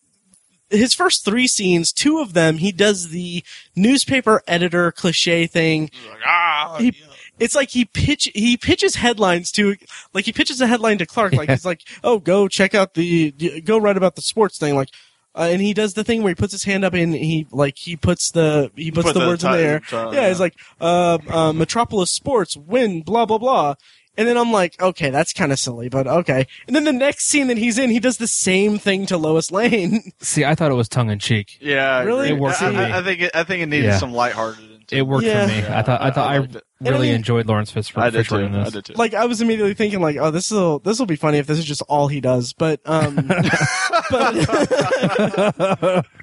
his 0.70 0.94
first 0.94 1.24
three 1.24 1.46
scenes, 1.48 1.92
two 1.92 2.20
of 2.20 2.32
them 2.32 2.58
he 2.58 2.70
does 2.72 3.08
the 3.08 3.42
newspaper 3.74 4.42
editor 4.46 4.92
cliche 4.92 5.46
thing. 5.46 5.90
He's 5.92 6.10
like, 6.10 6.20
ah, 6.26 6.76
He- 6.78 6.86
yeah. 6.98 7.06
It's 7.40 7.54
like 7.56 7.70
he 7.70 7.86
pitch 7.86 8.30
he 8.34 8.56
pitches 8.56 8.94
headlines 8.96 9.50
to 9.52 9.74
like 10.14 10.26
he 10.26 10.32
pitches 10.32 10.60
a 10.60 10.66
headline 10.68 10.98
to 10.98 11.06
Clark 11.06 11.32
like 11.32 11.48
Yeah. 11.48 11.54
he's 11.56 11.64
like 11.66 11.80
oh 12.04 12.18
go 12.20 12.46
check 12.46 12.74
out 12.74 12.94
the 12.94 13.32
go 13.64 13.78
write 13.78 13.96
about 13.96 14.14
the 14.14 14.22
sports 14.22 14.58
thing 14.58 14.76
like. 14.76 14.90
Uh, 15.32 15.48
and 15.52 15.62
he 15.62 15.72
does 15.72 15.94
the 15.94 16.02
thing 16.02 16.22
where 16.24 16.30
he 16.30 16.34
puts 16.34 16.50
his 16.50 16.64
hand 16.64 16.84
up 16.84 16.92
and 16.92 17.14
he 17.14 17.46
like 17.52 17.78
he 17.78 17.94
puts 17.96 18.32
the 18.32 18.68
he 18.74 18.90
puts 18.90 19.06
Put 19.06 19.14
the, 19.14 19.20
words 19.20 19.44
in 19.44 19.52
ti- 19.52 19.56
the 19.58 19.62
air. 19.62 19.78
ti- 19.78 19.96
Yeah, 20.16 20.26
it's 20.26 20.40
like 20.40 20.56
uh, 20.80 21.18
uh, 21.28 21.52
Metropolis 21.52 22.10
Sports 22.10 22.56
win 22.56 23.02
blah 23.02 23.26
blah 23.26 23.38
blah. 23.38 23.74
And 24.16 24.26
then 24.26 24.36
I'm 24.36 24.50
like, 24.50 24.82
okay, 24.82 25.10
that's 25.10 25.32
kind 25.32 25.52
of 25.52 25.60
silly, 25.60 25.88
but 25.88 26.08
okay. 26.08 26.48
And 26.66 26.74
then 26.74 26.82
the 26.82 26.92
next 26.92 27.26
scene 27.26 27.46
that 27.46 27.58
he's 27.58 27.78
in, 27.78 27.90
he 27.90 28.00
does 28.00 28.16
the 28.18 28.26
same 28.26 28.76
thing 28.80 29.06
to 29.06 29.16
Lois 29.16 29.52
Lane. 29.52 30.10
See, 30.20 30.44
I 30.44 30.56
thought 30.56 30.72
it 30.72 30.74
was 30.74 30.88
tongue 30.88 31.10
in 31.10 31.20
cheek. 31.20 31.56
yeah, 31.60 32.02
Really? 32.02 32.30
It 32.30 32.36
worked 32.38 32.60
I, 32.60 32.70
for 32.72 32.76
I- 32.76 32.86
me. 32.88 32.92
I 32.92 33.02
think 33.02 33.20
it, 33.20 33.30
I 33.32 33.44
think 33.44 33.62
it 33.62 33.66
needed 33.66 33.86
Yeah. 33.86 33.98
some 33.98 34.12
lighthearted. 34.12 34.69
It 34.92 35.02
worked 35.02 35.24
Yeah. 35.24 35.46
for 35.46 35.52
me. 35.52 35.66
I 35.74 35.82
thought 35.82 36.00
I 36.00 36.10
thought 36.10 36.28
I, 36.30 36.38
liked 36.38 36.56
it. 36.56 36.64
And 36.80 36.88
I 36.88 36.92
really 36.92 37.08
mean- 37.08 37.16
enjoyed 37.16 37.46
Laurence 37.46 37.70
Fishburne, 37.72 38.02
I 38.02 38.10
did 38.10 38.26
too. 38.26 38.36
In 38.36 38.52
this. 38.52 38.68
I 38.68 38.70
did 38.70 38.84
too. 38.86 38.92
like 38.94 39.12
I 39.14 39.26
was 39.26 39.40
immediately 39.40 39.74
thinking 39.74 40.00
like, 40.00 40.16
oh, 40.16 40.30
this 40.30 40.50
will 40.50 40.78
this 40.80 40.98
will 40.98 41.06
be 41.06 41.16
funny 41.16 41.38
if 41.38 41.46
this 41.46 41.58
is 41.58 41.64
just 41.64 41.82
all 41.88 42.08
he 42.08 42.20
does. 42.20 42.52
But 42.54 42.80
um, 42.86 43.14
but 44.10 44.46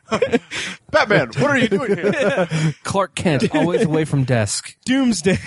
Batman, 0.92 1.28
what 1.38 1.52
are 1.52 1.58
you 1.58 1.68
doing 1.68 1.96
here? 1.96 2.48
Clark 2.84 3.16
Kent, 3.16 3.54
always 3.56 3.84
away 3.84 4.06
from 4.06 4.24
desk. 4.24 4.76
Doomsday, 4.86 5.38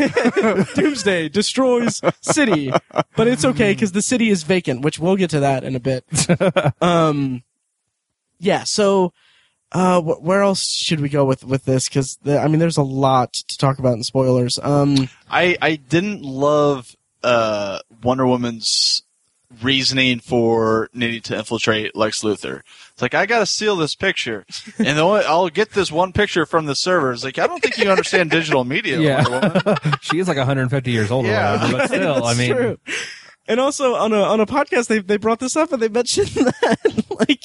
Doomsday 0.74 1.28
destroys 1.28 2.00
city, 2.20 2.72
but 3.16 3.26
it's 3.26 3.44
okay 3.44 3.72
because 3.72 3.92
the 3.92 4.02
city 4.02 4.30
is 4.30 4.42
vacant, 4.42 4.82
which 4.82 4.98
we'll 4.98 5.16
get 5.16 5.30
to 5.30 5.40
that 5.40 5.64
in 5.64 5.74
a 5.76 5.80
bit. 5.80 6.04
Um, 6.82 7.42
yeah. 8.38 8.64
So, 8.64 9.12
uh, 9.72 10.00
wh- 10.00 10.22
where 10.22 10.42
else 10.42 10.64
should 10.66 11.00
we 11.00 11.08
go 11.08 11.24
with 11.24 11.44
with 11.44 11.64
this? 11.64 11.88
Because 11.88 12.18
I 12.26 12.48
mean, 12.48 12.58
there's 12.58 12.76
a 12.76 12.82
lot 12.82 13.32
to 13.34 13.56
talk 13.58 13.78
about 13.78 13.94
in 13.94 14.02
spoilers. 14.02 14.58
Um, 14.62 15.08
I 15.30 15.56
I 15.62 15.76
didn't 15.76 16.22
love 16.22 16.96
uh, 17.22 17.80
Wonder 18.02 18.26
Woman's 18.26 19.02
reasoning 19.62 20.20
for 20.20 20.88
needing 20.94 21.20
to 21.20 21.36
infiltrate 21.36 21.96
Lex 21.96 22.22
Luthor. 22.22 22.60
It's 22.92 23.02
like 23.02 23.14
I 23.14 23.26
got 23.26 23.40
to 23.40 23.46
steal 23.46 23.74
this 23.76 23.94
picture, 23.96 24.44
and 24.78 24.96
the 24.96 25.00
only, 25.02 25.24
I'll 25.24 25.48
get 25.48 25.70
this 25.72 25.90
one 25.90 26.12
picture 26.12 26.46
from 26.46 26.66
the 26.66 26.74
server. 26.76 27.12
It's 27.12 27.24
like 27.24 27.38
I 27.38 27.46
don't 27.48 27.60
think 27.60 27.76
you 27.78 27.90
understand 27.90 28.30
digital 28.30 28.64
media, 28.64 29.00
Yeah. 29.00 29.28
Wonder 29.28 29.62
Woman. 29.64 29.98
she 30.02 30.18
is 30.20 30.28
like 30.28 30.36
150 30.36 30.90
years 30.92 31.10
old 31.10 31.26
Yeah. 31.26 31.68
or 31.68 31.72
but 31.72 31.86
still, 31.88 32.24
I 32.24 32.34
mean, 32.34 32.52
true. 32.54 32.78
And 33.50 33.58
also 33.58 33.96
on 33.96 34.12
a 34.12 34.22
on 34.22 34.38
a 34.38 34.46
podcast 34.46 34.86
they 34.86 35.00
they 35.00 35.16
brought 35.16 35.40
this 35.40 35.56
up 35.56 35.72
and 35.72 35.82
they 35.82 35.88
mentioned 35.88 36.28
that 36.28 37.04
like 37.18 37.42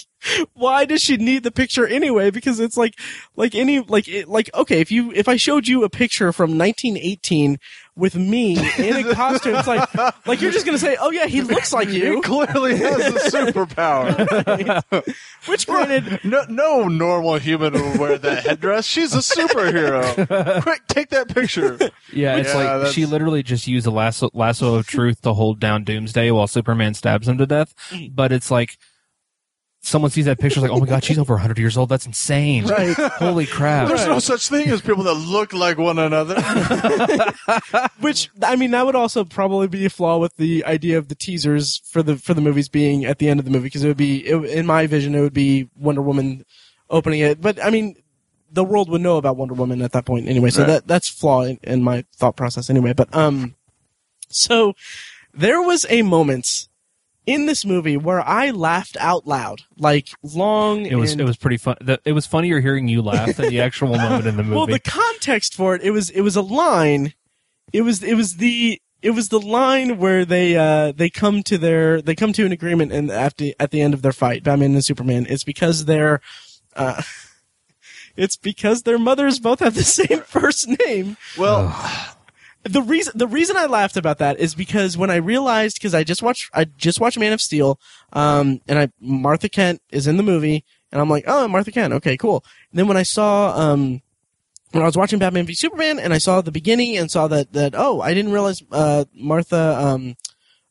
why 0.53 0.85
does 0.85 1.01
she 1.01 1.17
need 1.17 1.41
the 1.41 1.49
picture 1.49 1.87
anyway? 1.87 2.29
Because 2.29 2.59
it's 2.59 2.77
like 2.77 2.93
like 3.35 3.55
any 3.55 3.79
like 3.79 4.07
it, 4.07 4.29
like 4.29 4.53
okay 4.53 4.81
if 4.81 4.91
you 4.91 5.11
if 5.13 5.27
I 5.27 5.35
showed 5.35 5.67
you 5.67 5.83
a 5.83 5.89
picture 5.89 6.31
from 6.31 6.59
1918 6.59 7.57
with 7.97 8.15
me 8.15 8.57
in 8.77 8.95
a 9.07 9.13
costume, 9.15 9.55
it's 9.55 9.67
like 9.67 9.93
like 10.27 10.41
you're 10.41 10.51
just 10.51 10.65
gonna 10.65 10.77
say 10.77 10.97
oh 10.99 11.11
yeah 11.11 11.25
he 11.27 11.41
looks 11.41 11.71
like 11.73 11.87
you." 11.89 11.93
He 11.93 11.99
you. 12.11 12.21
clearly 12.21 12.77
has 12.77 12.99
a 12.99 13.29
superpower. 13.53 15.13
Which 15.47 15.65
granted 15.67 16.19
No, 16.23 16.43
no 16.49 16.87
normal 16.87 17.35
human 17.37 17.73
would 17.73 17.99
wear 17.99 18.17
that 18.17 18.45
headdress. 18.45 18.85
She's 18.85 19.13
a 19.13 19.19
superhero. 19.19 20.61
Quick, 20.63 20.81
take 20.87 21.09
that 21.09 21.29
picture. 21.33 21.77
yeah, 22.11 22.37
it's 22.37 22.49
Yeah, 22.49 22.55
like 22.55 22.65
that's- 22.65 22.91
she 22.93 23.05
literally 23.05 23.43
just 23.43 23.67
used 23.67 23.85
a 23.87 23.91
lasso, 23.91 24.29
lasso 24.33 24.75
of 24.75 24.87
truth 24.87 25.21
to 25.21 25.33
hold 25.33 25.59
down 25.59 25.83
Doomsday 25.83 26.31
while 26.31 26.47
Superman 26.47 26.93
stabs 26.93 27.27
him 27.27 27.37
to 27.37 27.45
death. 27.45 27.73
Mm. 27.91 28.15
But 28.15 28.31
it's 28.31 28.49
like 28.51 28.77
someone 29.85 30.09
sees 30.11 30.25
that 30.25 30.39
picture, 30.39 30.59
like, 30.61 30.71
oh 30.71 30.79
my 30.79 30.85
god, 30.85 31.03
she's 31.03 31.17
over 31.19 31.33
100 31.35 31.57
years 31.59 31.77
old. 31.77 31.89
That's 31.89 32.05
insane. 32.05 32.65
right 32.65 32.95
Holy 32.95 33.45
crap. 33.45 33.87
There's 33.87 34.07
no 34.07 34.19
such 34.19 34.49
thing 34.49 34.67
as 34.69 34.81
people 34.81 35.03
that 35.03 35.13
look 35.13 35.53
like 35.53 35.77
one 35.77 35.99
another. 35.99 36.35
Which 37.99 38.29
I 38.41 38.55
mean, 38.55 38.71
that 38.71 38.85
would 38.85 38.95
also 38.95 39.23
probably 39.23 39.67
be 39.67 39.85
a 39.85 39.89
flaw 39.89 40.17
with 40.17 40.35
the 40.37 40.65
idea 40.65 40.97
of 40.97 41.07
the 41.07 41.15
teasers 41.15 41.81
for 41.85 42.01
the 42.03 42.17
for 42.17 42.33
the 42.33 42.41
movies 42.41 42.67
being 42.69 43.05
at 43.05 43.19
the 43.19 43.29
end 43.29 43.39
of 43.39 43.45
the 43.45 43.51
movie 43.51 43.65
because 43.65 43.83
it 43.83 43.87
would 43.87 43.97
be 43.97 44.25
it, 44.25 44.35
in 44.45 44.65
my 44.65 44.87
vision 44.87 45.15
it 45.15 45.21
would 45.21 45.33
be 45.33 45.69
Wonder 45.77 46.01
Woman 46.01 46.45
opening 46.89 47.19
it. 47.21 47.39
But 47.41 47.63
I 47.63 47.69
mean, 47.69 47.95
the 48.51 48.63
world 48.63 48.89
would 48.89 49.01
know 49.01 49.17
about 49.17 49.37
Wonder 49.37 49.53
Woman 49.53 49.81
at 49.81 49.91
that 49.93 50.05
point 50.05 50.27
anyway, 50.27 50.49
so 50.49 50.61
Right. 50.61 50.67
that 50.67 50.87
that's 50.87 51.07
flaw 51.09 51.41
in, 51.43 51.59
in 51.63 51.83
my 51.83 52.05
thought 52.15 52.35
process 52.35 52.69
anyway. 52.69 52.93
But 52.93 53.13
um, 53.15 53.55
so 54.29 54.73
there 55.33 55.61
was 55.61 55.85
a 55.89 56.01
moment 56.01 56.67
in 57.25 57.45
this 57.45 57.65
movie 57.65 57.97
where 57.97 58.21
I 58.21 58.51
laughed 58.51 58.97
out 58.99 59.25
loud, 59.27 59.61
like 59.77 60.09
long. 60.23 60.85
It 60.85 60.95
was 60.95 61.13
and- 61.13 61.21
it 61.21 61.25
was 61.25 61.37
pretty 61.37 61.57
fun. 61.57 61.75
The, 61.81 61.99
it 62.05 62.11
was 62.13 62.25
funnier 62.25 62.59
hearing 62.61 62.87
you 62.87 63.01
laugh 63.01 63.35
than 63.37 63.49
the 63.49 63.61
actual 63.61 63.89
moment 63.97 64.27
in 64.27 64.37
the 64.37 64.43
movie. 64.43 64.55
Well, 64.55 64.67
the 64.67 64.79
context 64.79 65.55
for 65.55 65.75
it, 65.75 65.81
it 65.81 65.91
was 65.91 66.09
it 66.09 66.21
was 66.21 66.35
a 66.35 66.41
line. 66.41 67.13
It 67.73 67.81
was 67.81 68.03
it 68.03 68.15
was 68.15 68.35
the 68.37 68.79
it 69.01 69.11
was 69.11 69.29
the 69.29 69.39
line 69.39 69.97
where 69.97 70.25
they 70.25 70.55
uh 70.55 70.91
they 70.91 71.09
come 71.09 71.43
to 71.43 71.57
their 71.57 72.01
they 72.01 72.15
come 72.15 72.33
to 72.33 72.45
an 72.45 72.51
agreement 72.51 72.91
and 72.91 73.11
after 73.11 73.45
at 73.59 73.71
the 73.71 73.81
end 73.81 73.93
of 73.93 74.01
their 74.01 74.13
fight, 74.13 74.43
Batman 74.43 74.73
and 74.73 74.85
Superman. 74.85 75.25
It's 75.29 75.43
because 75.43 75.85
they're 75.85 76.21
uh 76.75 77.01
it's 78.15 78.37
because 78.37 78.83
their 78.83 78.99
mothers 78.99 79.39
both 79.39 79.59
have 79.59 79.75
the 79.75 79.83
same 79.83 80.21
first 80.21 80.67
name. 80.85 81.17
Well, 81.37 81.75
The 82.65 82.81
reason 82.81 83.13
the 83.15 83.27
reason 83.27 83.57
I 83.57 83.67
laughed 83.67 83.95
about 83.95 84.17
that 84.17 84.39
is 84.39 84.55
because 84.55 84.97
when 84.97 85.11
I 85.11 85.17
realized 85.17 85.77
because 85.77 85.93
I 85.93 86.03
just 86.03 86.23
watched 86.23 86.49
I 86.51 86.65
just 86.65 86.99
watched 86.99 87.19
Man 87.19 87.31
of 87.31 87.39
Steel, 87.39 87.79
um, 88.11 88.59
and 88.67 88.79
I 88.79 88.89
Martha 88.99 89.47
Kent 89.49 89.83
is 89.91 90.07
in 90.07 90.17
the 90.17 90.23
movie, 90.23 90.65
and 90.91 90.99
I'm 90.99 91.09
like, 91.09 91.25
oh, 91.27 91.47
Martha 91.47 91.71
Kent, 91.71 91.93
okay, 91.93 92.17
cool. 92.17 92.43
And 92.71 92.79
then 92.79 92.87
when 92.87 92.97
I 92.97 93.03
saw 93.03 93.55
um, 93.55 94.01
when 94.71 94.81
I 94.81 94.87
was 94.87 94.97
watching 94.97 95.19
Batman 95.19 95.45
v 95.45 95.53
Superman, 95.53 95.99
and 95.99 96.11
I 96.11 96.17
saw 96.17 96.41
the 96.41 96.51
beginning 96.51 96.97
and 96.97 97.11
saw 97.11 97.27
that 97.27 97.53
that 97.53 97.75
oh, 97.77 98.01
I 98.01 98.15
didn't 98.15 98.31
realize 98.31 98.63
uh, 98.71 99.05
Martha 99.13 99.77
um, 99.79 100.15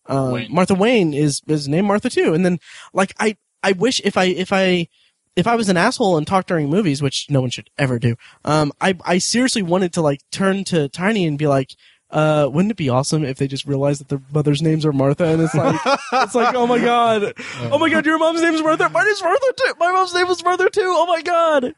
uh, 0.07 0.31
Wayne. 0.33 0.53
Martha 0.53 0.75
Wayne 0.75 1.15
is 1.15 1.43
is 1.47 1.69
named 1.69 1.87
Martha 1.87 2.11
too, 2.11 2.35
and 2.35 2.45
then 2.45 2.59
like 2.93 3.15
I 3.21 3.37
I 3.63 3.71
wish 3.71 4.01
if 4.05 4.17
I 4.17 4.25
if 4.25 4.53
I 4.53 4.89
if 5.37 5.47
I 5.47 5.57
was 5.57 5.69
an 5.69 5.77
asshole 5.77 6.17
and 6.17 6.27
talked 6.27 6.49
during 6.49 6.69
movies, 6.71 7.03
which 7.03 7.27
no 7.29 7.41
one 7.41 7.51
should 7.51 7.71
ever 7.79 7.99
do, 7.99 8.17
um, 8.45 8.73
I 8.81 8.97
I 9.05 9.19
seriously 9.19 9.63
wanted 9.63 9.93
to 9.95 10.03
like 10.03 10.21
turn 10.31 10.65
to 10.65 10.89
Tiny 10.89 11.27
and 11.27 11.37
be 11.39 11.47
like, 11.47 11.71
uh, 12.11 12.49
wouldn't 12.53 12.71
it 12.71 12.77
be 12.77 12.89
awesome 12.89 13.25
if 13.25 13.39
they 13.39 13.49
just 13.49 13.67
realized 13.67 14.01
that 14.01 14.09
their 14.09 14.23
mother's 14.33 14.63
names 14.63 14.87
are 14.87 14.93
Martha 14.93 15.25
and 15.25 15.43
it's 15.43 15.55
like, 15.55 15.81
it's 16.13 16.35
like, 16.37 16.55
oh 16.55 16.67
my 16.67 16.79
god, 16.79 17.33
oh 17.73 17.79
my 17.79 17.89
god, 17.89 18.07
your 18.07 18.19
mom's 18.19 18.41
name 18.43 18.55
is 18.55 18.63
Martha, 18.63 18.89
my 18.89 19.03
name's 19.03 19.23
Martha 19.23 19.53
too, 19.57 19.73
my 19.81 19.91
mom's 19.91 20.15
name 20.15 20.27
is 20.29 20.45
Martha 20.45 20.71
too, 20.71 20.83
oh 20.95 21.07
my 21.07 21.23
god. 21.23 21.75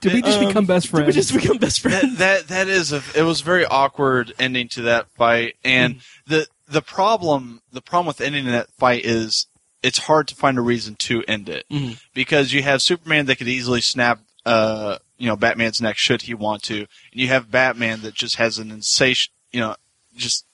Did 0.00 0.12
we 0.12 0.22
just 0.22 0.38
Um, 0.38 0.46
become 0.46 0.66
best 0.66 0.88
friends? 0.88 1.06
Did 1.06 1.14
we 1.16 1.20
just 1.20 1.32
become 1.34 1.56
best 1.58 1.80
friends? 1.80 2.18
that 2.18 2.46
that 2.46 2.48
that 2.48 2.68
is 2.68 2.92
a 2.92 3.02
it 3.16 3.22
was 3.22 3.40
a 3.40 3.44
very 3.44 3.64
awkward 3.64 4.32
ending 4.38 4.68
to 4.70 4.82
that 4.82 5.10
fight 5.12 5.54
and 5.64 5.94
Mm-hmm. 5.96 6.34
the 6.34 6.46
the 6.68 6.82
problem 6.82 7.62
the 7.72 7.80
problem 7.80 8.06
with 8.06 8.20
ending 8.20 8.44
that 8.44 8.70
fight 8.72 9.04
is 9.04 9.46
it's 9.82 9.98
hard 9.98 10.26
to 10.28 10.34
find 10.34 10.58
a 10.58 10.62
reason 10.62 10.94
to 10.96 11.22
end 11.28 11.48
it. 11.48 11.64
Mhm. 11.70 12.00
because 12.14 12.52
you 12.52 12.62
have 12.62 12.82
Superman 12.82 13.26
that 13.26 13.36
could 13.36 13.48
easily 13.48 13.80
snap 13.80 14.20
uh 14.46 14.98
you 15.18 15.26
know 15.26 15.36
Batman's 15.36 15.80
neck 15.80 15.96
should 15.98 16.22
he 16.22 16.34
want 16.34 16.62
to. 16.64 16.78
And 16.78 16.86
you 17.20 17.28
have 17.28 17.50
Batman 17.50 18.00
that 18.02 18.14
just 18.14 18.36
has 18.36 18.58
an 18.58 18.70
insatiable 18.70 19.34
you 19.52 19.60
know 19.60 19.76
just 20.16 20.44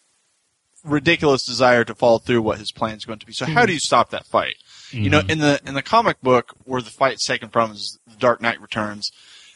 ridiculous 0.85 1.45
desire 1.45 1.85
to 1.85 1.95
follow 1.95 2.19
through 2.19 2.43
what 2.43 2.59
his 2.59 2.71
plan 2.73 2.97
is 2.97 3.05
going 3.05 3.19
to 3.19 3.27
be. 3.27 3.33
So 3.33 3.47
how 3.47 3.65
do 3.67 3.73
you 3.73 3.79
stop 3.79 4.11
that 4.11 4.27
fight? 4.27 4.57
You 4.91 5.11
know 5.11 5.23
in 5.29 5.39
the 5.39 5.61
in 5.67 5.75
the 5.75 5.83
comic 5.83 6.21
book 6.21 6.55
where 6.65 6.83
the 6.83 6.91
fight's 6.91 7.27
taken 7.27 7.49
from 7.49 7.73
is 7.73 7.99
the 8.07 8.17
Dark 8.17 8.41
Knight 8.41 8.61
Returns 8.61 9.11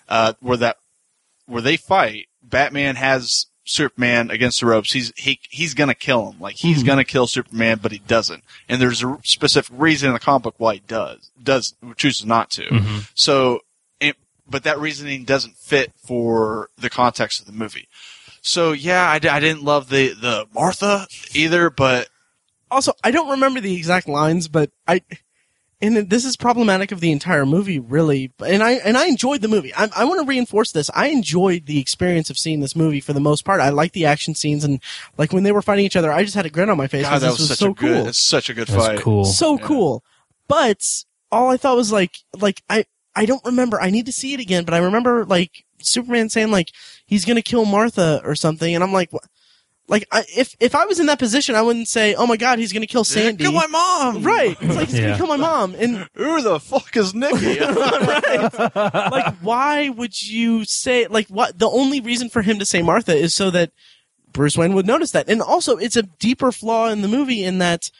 uh, 0.08 0.32
where 0.40 0.56
that 0.56 0.78
where 1.46 1.62
they 1.62 1.76
fight, 1.76 2.26
Batman 2.42 2.96
has 2.96 3.46
Superman 3.68 4.30
against 4.30 4.60
the 4.60 4.66
ropes. 4.66 4.92
He's 4.92 5.12
he 5.16 5.40
he's 5.50 5.74
gonna 5.74 5.94
kill 5.94 6.30
him. 6.30 6.40
Like 6.40 6.56
he's 6.56 6.80
hmm. 6.80 6.86
gonna 6.86 7.04
kill 7.04 7.26
Superman, 7.26 7.78
but 7.82 7.92
he 7.92 7.98
doesn't. 7.98 8.42
And 8.68 8.80
there's 8.80 9.02
a 9.02 9.18
specific 9.24 9.74
reason 9.78 10.08
in 10.08 10.14
the 10.14 10.20
comic 10.20 10.44
book 10.44 10.54
why 10.58 10.74
he 10.74 10.82
does 10.86 11.30
does 11.42 11.74
chooses 11.96 12.24
not 12.24 12.50
to. 12.52 12.62
Mm-hmm. 12.62 12.98
So, 13.14 13.60
it, 14.00 14.16
but 14.48 14.64
that 14.64 14.78
reasoning 14.78 15.24
doesn't 15.24 15.56
fit 15.56 15.92
for 15.96 16.70
the 16.78 16.90
context 16.90 17.40
of 17.40 17.46
the 17.46 17.52
movie. 17.52 17.88
So 18.40 18.72
yeah, 18.72 19.04
I, 19.04 19.14
I 19.14 19.40
didn't 19.40 19.64
love 19.64 19.88
the 19.90 20.14
the 20.14 20.46
Martha 20.54 21.06
either, 21.34 21.70
but 21.70 22.08
also, 22.70 22.92
I 23.02 23.10
don't 23.10 23.30
remember 23.30 23.60
the 23.60 23.74
exact 23.74 24.08
lines, 24.08 24.48
but 24.48 24.70
I, 24.86 25.02
and 25.80 26.10
this 26.10 26.24
is 26.24 26.36
problematic 26.36 26.90
of 26.90 27.00
the 27.00 27.12
entire 27.12 27.46
movie, 27.46 27.78
really. 27.78 28.32
And 28.44 28.62
I 28.62 28.72
and 28.72 28.96
I 28.98 29.06
enjoyed 29.06 29.42
the 29.42 29.48
movie. 29.48 29.72
I, 29.74 29.88
I 29.94 30.04
want 30.04 30.20
to 30.20 30.26
reinforce 30.26 30.72
this. 30.72 30.90
I 30.94 31.08
enjoyed 31.08 31.66
the 31.66 31.78
experience 31.78 32.30
of 32.30 32.38
seeing 32.38 32.60
this 32.60 32.74
movie 32.74 33.00
for 33.00 33.12
the 33.12 33.20
most 33.20 33.44
part. 33.44 33.60
I 33.60 33.68
like 33.70 33.92
the 33.92 34.04
action 34.06 34.34
scenes 34.34 34.64
and 34.64 34.82
like 35.16 35.32
when 35.32 35.44
they 35.44 35.52
were 35.52 35.62
fighting 35.62 35.84
each 35.84 35.96
other, 35.96 36.10
I 36.12 36.24
just 36.24 36.34
had 36.34 36.46
a 36.46 36.50
grin 36.50 36.68
on 36.70 36.76
my 36.76 36.88
face. 36.88 37.02
God, 37.04 37.10
'cause 37.12 37.20
that 37.22 37.26
this 37.28 37.38
was, 37.38 37.48
was 37.50 37.58
such 37.58 37.58
so 37.58 37.70
a 37.70 37.74
good, 37.74 37.96
cool, 37.98 38.08
it's 38.08 38.18
such 38.18 38.50
a 38.50 38.54
good 38.54 38.66
That's 38.68 38.86
fight. 38.86 38.98
cool. 38.98 39.24
so 39.24 39.56
Yeah. 39.58 39.64
cool. 39.66 40.04
But 40.48 40.82
all 41.30 41.50
I 41.50 41.56
thought 41.56 41.76
was 41.76 41.92
like, 41.92 42.16
like 42.34 42.62
I 42.68 42.84
I 43.14 43.26
don't 43.26 43.44
remember. 43.44 43.80
I 43.80 43.90
need 43.90 44.06
to 44.06 44.12
see 44.12 44.34
it 44.34 44.40
again, 44.40 44.64
but 44.64 44.74
I 44.74 44.78
remember 44.78 45.24
like 45.24 45.64
Superman 45.80 46.28
saying 46.28 46.50
like 46.50 46.70
he's 47.06 47.24
gonna 47.24 47.42
kill 47.42 47.64
Martha 47.64 48.20
or 48.24 48.34
something, 48.34 48.74
and 48.74 48.82
I'm 48.82 48.92
like, 48.92 49.12
what? 49.12 49.24
Like 49.90 50.06
I, 50.12 50.24
if 50.36 50.54
if 50.60 50.74
I 50.74 50.84
was 50.84 51.00
in 51.00 51.06
that 51.06 51.18
position, 51.18 51.54
I 51.54 51.62
wouldn't 51.62 51.88
say, 51.88 52.14
"Oh 52.14 52.26
my 52.26 52.36
God, 52.36 52.58
he's 52.58 52.74
gonna 52.74 52.86
kill 52.86 53.04
Sandy." 53.04 53.44
Kill 53.44 53.52
my 53.52 53.66
mom. 53.68 54.22
Right. 54.22 54.54
It's 54.60 54.76
like 54.76 54.88
he's 54.88 54.98
Yeah. 54.98 55.06
gonna 55.06 55.16
kill 55.16 55.26
my 55.28 55.38
mom. 55.38 55.74
And 55.76 56.06
Who 56.14 56.42
the 56.42 56.60
fuck 56.60 56.94
is 56.94 57.14
Nikki? 57.14 57.58
right. 57.58 58.50
like 59.10 59.34
why 59.38 59.88
would 59.88 60.20
you 60.20 60.64
say 60.66 61.06
like 61.06 61.28
what 61.28 61.58
the 61.58 61.70
only 61.70 62.00
reason 62.02 62.28
for 62.28 62.42
him 62.42 62.58
to 62.58 62.66
say 62.66 62.82
Martha 62.82 63.16
is 63.16 63.34
so 63.34 63.50
that 63.50 63.70
Bruce 64.30 64.58
Wayne 64.58 64.74
would 64.74 64.86
notice 64.86 65.10
that. 65.12 65.26
And 65.28 65.40
also 65.40 65.78
it's 65.78 65.96
a 65.96 66.02
deeper 66.02 66.52
flaw 66.52 66.88
in 66.90 67.00
the 67.00 67.08
movie 67.08 67.42
in 67.42 67.56
that 67.58 67.90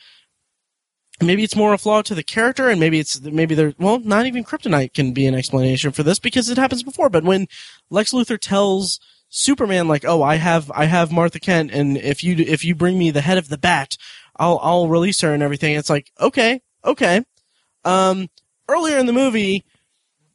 maybe 1.21 1.43
it's 1.43 1.55
more 1.55 1.73
a 1.73 1.77
flaw 1.79 2.03
to 2.03 2.13
the 2.13 2.23
character 2.23 2.69
and 2.69 2.79
maybe 2.79 2.99
it's 2.99 3.19
maybe 3.21 3.55
there 3.55 3.73
well 3.79 3.99
not 3.99 4.27
even 4.27 4.43
kryptonite 4.43 4.93
can 4.93 5.11
be 5.11 5.25
an 5.25 5.33
explanation 5.35 5.91
for 5.91 6.03
this 6.03 6.19
because 6.19 6.49
it 6.49 6.57
happens 6.57 6.81
before 6.83 7.09
but 7.09 7.25
when 7.25 7.45
lex 7.89 8.13
luthor 8.13 8.39
tells 8.39 8.99
superman 9.29 9.87
like 9.87 10.03
oh 10.05 10.21
i 10.23 10.35
have 10.35 10.71
i 10.73 10.85
have 10.85 11.11
martha 11.11 11.39
kent 11.39 11.71
and 11.71 11.97
if 11.97 12.23
you 12.23 12.35
if 12.37 12.65
you 12.65 12.73
bring 12.75 12.97
me 12.97 13.11
the 13.11 13.21
head 13.21 13.37
of 13.37 13.49
the 13.49 13.57
bat 13.57 13.95
i'll 14.37 14.59
i'll 14.61 14.87
release 14.87 15.21
her 15.21 15.33
and 15.33 15.43
everything 15.43 15.75
it's 15.75 15.89
like 15.89 16.11
okay 16.19 16.61
okay 16.83 17.23
um 17.85 18.27
earlier 18.67 18.97
in 18.97 19.05
the 19.05 19.13
movie 19.13 19.63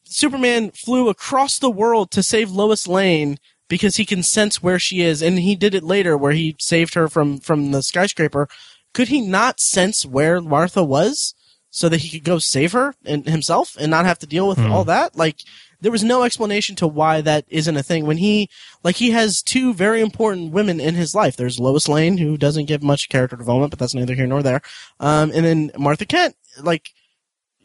superman 0.04 0.70
flew 0.70 1.08
across 1.08 1.58
the 1.58 1.70
world 1.70 2.10
to 2.10 2.22
save 2.22 2.50
lois 2.50 2.86
lane 2.86 3.36
because 3.68 3.96
he 3.96 4.04
can 4.04 4.22
sense 4.22 4.62
where 4.62 4.78
she 4.78 5.00
is 5.00 5.22
and 5.22 5.38
he 5.40 5.56
did 5.56 5.74
it 5.74 5.82
later 5.82 6.16
where 6.16 6.32
he 6.32 6.54
saved 6.60 6.94
her 6.94 7.08
from 7.08 7.38
from 7.38 7.70
the 7.72 7.82
skyscraper 7.82 8.48
could 8.92 9.08
he 9.08 9.20
not 9.20 9.58
sense 9.58 10.06
where 10.06 10.40
Martha 10.40 10.84
was 10.84 11.34
so 11.70 11.88
that 11.88 12.02
he 12.02 12.10
could 12.10 12.24
go 12.24 12.38
save 12.38 12.70
her 12.70 12.94
and 13.04 13.26
himself 13.26 13.76
and 13.80 13.90
not 13.90 14.04
have 14.06 14.20
to 14.20 14.26
deal 14.26 14.46
with 14.46 14.58
Hmm. 14.58 14.70
all 14.70 14.84
that? 14.84 15.16
Like 15.16 15.38
there 15.80 15.92
was 15.92 16.04
no 16.04 16.22
explanation 16.22 16.76
to 16.76 16.86
why 16.86 17.20
that 17.20 17.44
isn't 17.48 17.76
a 17.76 17.82
thing 17.82 18.06
when 18.06 18.16
he 18.18 18.48
like 18.82 18.96
he 18.96 19.10
has 19.10 19.42
two 19.42 19.74
very 19.74 20.00
important 20.00 20.52
women 20.52 20.80
in 20.80 20.94
his 20.94 21.14
life. 21.14 21.36
There's 21.36 21.58
Lois 21.60 21.88
Lane 21.88 22.18
who 22.18 22.36
doesn't 22.36 22.66
give 22.66 22.82
much 22.82 23.08
character 23.08 23.36
development, 23.36 23.70
but 23.70 23.78
that's 23.78 23.94
neither 23.94 24.14
here 24.14 24.26
nor 24.26 24.42
there. 24.42 24.62
Um, 25.00 25.30
and 25.34 25.44
then 25.44 25.70
Martha 25.78 26.06
Kent. 26.06 26.36
Like, 26.60 26.90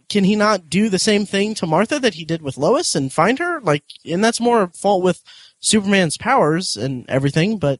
can 0.09 0.23
he 0.23 0.35
not 0.35 0.69
do 0.69 0.89
the 0.89 0.97
same 0.99 1.25
thing 1.25 1.53
to 1.55 1.67
Martha 1.67 1.99
that 1.99 2.15
he 2.15 2.25
did 2.25 2.41
with 2.41 2.57
Lois 2.57 2.95
and 2.95 3.13
find 3.13 3.37
her? 3.39 3.61
Like, 3.61 3.83
and 4.05 4.23
that's 4.23 4.39
more 4.39 4.67
fault 4.69 5.03
with 5.03 5.23
Superman's 5.59 6.17
powers 6.17 6.75
and 6.75 7.05
everything, 7.09 7.57
but. 7.57 7.79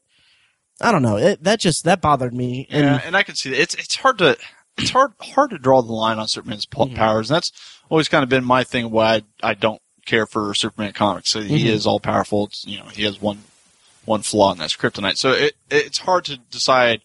I 0.82 0.92
don't 0.92 1.02
know. 1.02 1.18
It, 1.18 1.44
that 1.44 1.60
just 1.60 1.84
that 1.84 2.00
bothered 2.00 2.32
me. 2.32 2.66
And 2.70 2.84
Yeah, 2.86 3.00
and 3.04 3.14
I 3.14 3.22
can 3.22 3.34
see 3.34 3.50
that. 3.50 3.60
It's 3.60 3.74
it's 3.74 3.96
hard 3.96 4.16
to 4.16 4.38
it's 4.78 4.88
hard 4.88 5.12
hard 5.20 5.50
to 5.50 5.58
draw 5.58 5.82
the 5.82 5.92
line 5.92 6.18
on 6.18 6.26
Superman's 6.26 6.64
Mhm. 6.64 6.94
powers, 6.96 7.28
and 7.30 7.36
that's 7.36 7.52
always 7.90 8.08
kind 8.08 8.22
of 8.22 8.30
been 8.30 8.46
my 8.46 8.64
thing. 8.64 8.90
Why 8.90 9.16
I, 9.42 9.50
I 9.50 9.52
don't 9.52 9.82
care 10.04 10.26
for 10.26 10.54
Superman 10.54 10.92
comics. 10.92 11.30
So 11.30 11.40
he 11.42 11.64
Mhm. 11.64 11.66
is 11.68 11.86
all 11.86 12.00
powerful. 12.00 12.46
It's, 12.46 12.64
you 12.66 12.78
know, 12.78 12.86
he 12.86 13.04
has 13.04 13.20
one 13.20 13.44
one 14.06 14.22
flaw, 14.22 14.52
and 14.52 14.60
that's 14.60 14.76
kryptonite. 14.76 15.16
So 15.18 15.30
it 15.32 15.56
it's 15.70 15.98
hard 15.98 16.24
to 16.26 16.36
decide 16.38 17.02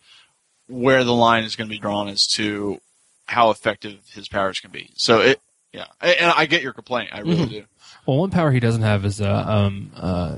where 0.67 1.03
the 1.03 1.13
line 1.13 1.43
is 1.43 1.55
going 1.55 1.67
to 1.69 1.73
be 1.75 1.79
drawn 1.79 2.07
as 2.07 2.25
to 2.27 2.79
how 3.27 3.49
effective 3.51 3.99
his 4.13 4.27
powers 4.27 4.59
can 4.59 4.71
be. 4.71 4.89
So 4.95 5.19
it 5.21 5.39
yeah, 5.73 5.85
A- 6.01 6.21
and 6.21 6.31
I 6.35 6.45
get 6.45 6.61
your 6.61 6.73
complaint. 6.73 7.09
I 7.11 7.19
really 7.19 7.45
Mhm. 7.45 7.49
do. 7.49 7.63
Well, 8.05 8.17
one 8.17 8.31
power 8.31 8.51
he 8.51 8.59
doesn't 8.59 8.81
have 8.83 9.03
is 9.05 9.19
uh, 9.19 9.43
um, 9.47 9.91
uh, 9.95 10.37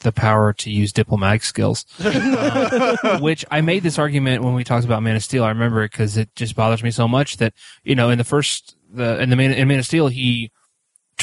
the 0.00 0.12
power 0.12 0.52
to 0.52 0.70
use 0.70 0.92
diplomatic 0.92 1.42
skills. 1.44 1.86
Uh, 1.98 3.18
which 3.20 3.44
I 3.50 3.60
made 3.60 3.82
this 3.82 3.98
argument 3.98 4.42
when 4.42 4.52
we 4.54 4.64
talked 4.64 4.84
about 4.84 5.02
Man 5.02 5.16
of 5.16 5.22
Steel. 5.24 5.44
I 5.44 5.48
remember 5.48 5.82
it 5.84 5.92
because 5.92 6.16
it 6.16 6.28
just 6.36 6.54
bothers 6.56 6.82
me 6.82 6.90
so 6.90 7.08
much 7.08 7.38
that 7.38 7.54
you 7.84 7.94
know 7.94 8.10
in 8.10 8.18
the 8.18 8.24
first 8.24 8.76
the 8.92 9.20
in 9.22 9.30
the 9.30 9.36
Man, 9.36 9.52
in 9.52 9.68
Man 9.68 9.78
of 9.78 9.86
Steel 9.86 10.08
he 10.08 10.50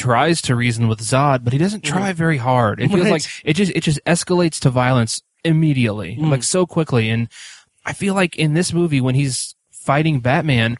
tries 0.00 0.40
to 0.42 0.54
reason 0.56 0.88
with 0.88 1.00
Zod, 1.00 1.44
but 1.44 1.52
he 1.52 1.58
doesn't 1.58 1.82
try 1.84 2.12
very 2.12 2.38
hard. 2.38 2.80
It 2.80 2.88
feels 2.88 3.02
Right. 3.02 3.12
like 3.12 3.24
it 3.44 3.54
just 3.54 3.72
it 3.74 3.82
just 3.82 4.00
escalates 4.06 4.58
to 4.60 4.70
violence 4.70 5.20
immediately, 5.44 6.16
Mm. 6.16 6.30
like 6.30 6.42
so 6.42 6.66
quickly. 6.66 7.08
And 7.10 7.28
I 7.84 7.92
feel 7.92 8.14
like 8.14 8.36
in 8.36 8.54
this 8.54 8.72
movie 8.72 9.00
when 9.00 9.14
he's 9.14 9.54
fighting 9.72 10.20
Batman, 10.20 10.76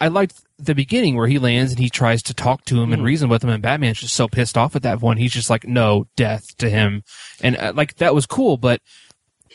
I 0.00 0.08
liked 0.08 0.34
the 0.58 0.74
beginning 0.74 1.16
where 1.16 1.26
he 1.28 1.38
lands 1.38 1.72
and 1.72 1.80
he 1.80 1.90
tries 1.90 2.22
to 2.22 2.34
talk 2.34 2.64
to 2.66 2.80
him 2.82 2.92
and 2.92 3.02
Mhm. 3.02 3.06
reason 3.06 3.28
with 3.28 3.42
him, 3.44 3.50
and 3.50 3.62
Batman's 3.62 4.00
just 4.00 4.14
so 4.14 4.28
pissed 4.28 4.56
off 4.56 4.76
at 4.76 4.82
that 4.82 5.00
point. 5.00 5.18
He's 5.18 5.32
just 5.32 5.50
like, 5.50 5.66
"No, 5.66 6.06
death 6.16 6.56
to 6.58 6.68
him," 6.70 7.02
and 7.42 7.56
uh, 7.56 7.72
like 7.74 7.96
that 7.96 8.14
was 8.14 8.26
cool. 8.26 8.56
But 8.56 8.80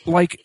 like 0.06 0.40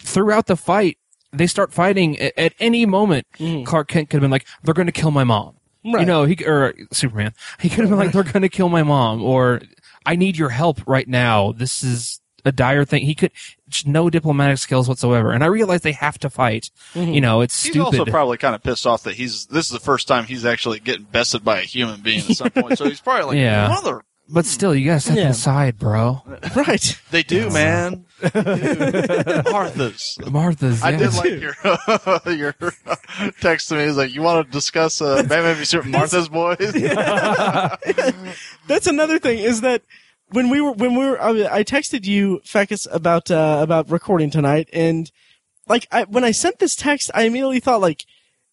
throughout 0.00 0.46
the 0.46 0.56
fight, 0.56 0.98
they 1.32 1.46
start 1.46 1.72
fighting 1.72 2.18
at, 2.18 2.32
at 2.36 2.52
any 2.60 2.84
moment. 2.86 3.26
Mhm. 3.38 3.64
Clark 3.66 3.88
Kent 3.88 4.10
could 4.10 4.16
have 4.18 4.22
been 4.22 4.30
like, 4.30 4.46
"They're 4.62 4.74
going 4.74 4.86
to 4.86 4.92
kill 4.92 5.10
my 5.10 5.24
mom." 5.24 5.54
You 5.84 5.94
Right. 5.96 6.06
know, 6.06 6.24
he 6.24 6.36
or 6.46 6.74
Superman. 6.92 7.32
He 7.60 7.68
could 7.68 7.80
have 7.80 7.88
been 7.90 7.98
like, 7.98 8.12
"They're 8.12 8.22
going 8.22 8.42
to 8.42 8.48
kill 8.48 8.68
my 8.68 8.82
mom," 8.82 9.22
or 9.22 9.60
"I 10.06 10.14
need 10.16 10.36
your 10.36 10.50
help 10.50 10.80
right 10.86 11.08
now. 11.08 11.52
This 11.52 11.82
is 11.82 12.20
a 12.44 12.52
dire 12.52 12.84
thing." 12.84 13.04
He 13.04 13.14
could 13.14 13.32
just 13.68 13.86
no 13.86 14.08
diplomatic 14.10 14.58
skills 14.58 14.88
whatsoever. 14.88 15.32
And 15.32 15.42
I 15.42 15.48
realize 15.48 15.80
they 15.80 15.92
have 15.92 16.18
to 16.20 16.30
fight. 16.30 16.70
Mhm. 16.94 17.14
You 17.14 17.20
know, 17.20 17.40
it's 17.40 17.60
He's 17.62 17.72
stupid. 17.72 17.98
also 17.98 18.04
probably 18.04 18.36
kind 18.38 18.54
of 18.54 18.62
pissed 18.62 18.86
off 18.86 19.02
that 19.04 19.14
he's 19.16 19.46
this 19.46 19.66
is 19.66 19.72
the 19.72 19.80
first 19.80 20.06
time 20.06 20.24
he's 20.26 20.44
actually 20.44 20.78
getting 20.78 21.04
bested 21.10 21.44
by 21.44 21.58
a 21.58 21.62
human 21.62 22.00
being 22.00 22.20
at 22.20 22.36
some 22.36 22.50
point. 22.50 22.78
So 22.78 22.84
he's 22.88 23.00
probably 23.00 23.24
like, 23.24 23.36
Yeah. 23.44 23.68
mother. 23.68 24.02
But 24.32 24.46
still, 24.46 24.74
you 24.74 24.86
gotta 24.86 25.00
step 25.00 25.16
Yeah. 25.18 25.28
aside, 25.28 25.78
bro. 25.78 26.22
right. 26.56 26.98
They 27.10 27.22
do, 27.22 27.50
man. 27.50 28.06
They 28.20 28.30
do. 28.30 29.42
Martha's. 29.50 30.18
Martha's. 30.30 30.82
I 30.82 30.90
yeah. 30.90 30.96
did 30.98 31.14
like 31.14 31.40
your 31.40 32.54
your 32.62 33.32
text 33.40 33.68
to 33.68 33.74
me. 33.76 33.84
He's 33.84 33.96
like, 33.98 34.14
"You 34.14 34.22
want 34.22 34.46
to 34.46 34.50
discuss 34.50 35.02
uh, 35.02 35.22
Batman 35.24 35.56
v 35.56 35.64
Superman 35.66 35.92
Martha's 36.00 36.28
Boys?" 36.30 36.72
That's 38.66 38.86
another 38.86 39.18
thing 39.18 39.38
is 39.38 39.60
that 39.60 39.82
when 40.30 40.48
we 40.48 40.60
were 40.60 40.72
when 40.72 40.94
we 40.94 41.04
were 41.06 41.20
I, 41.20 41.58
I 41.58 41.64
texted 41.64 42.06
you 42.06 42.40
Fekkes 42.44 42.86
about 42.90 43.30
uh, 43.30 43.58
about 43.62 43.90
recording 43.90 44.30
tonight 44.30 44.68
and 44.72 45.10
like 45.68 45.86
I, 45.92 46.04
when 46.04 46.24
I 46.24 46.30
sent 46.30 46.58
this 46.58 46.74
text 46.74 47.10
I 47.14 47.24
immediately 47.24 47.60
thought 47.60 47.80
like 47.80 48.04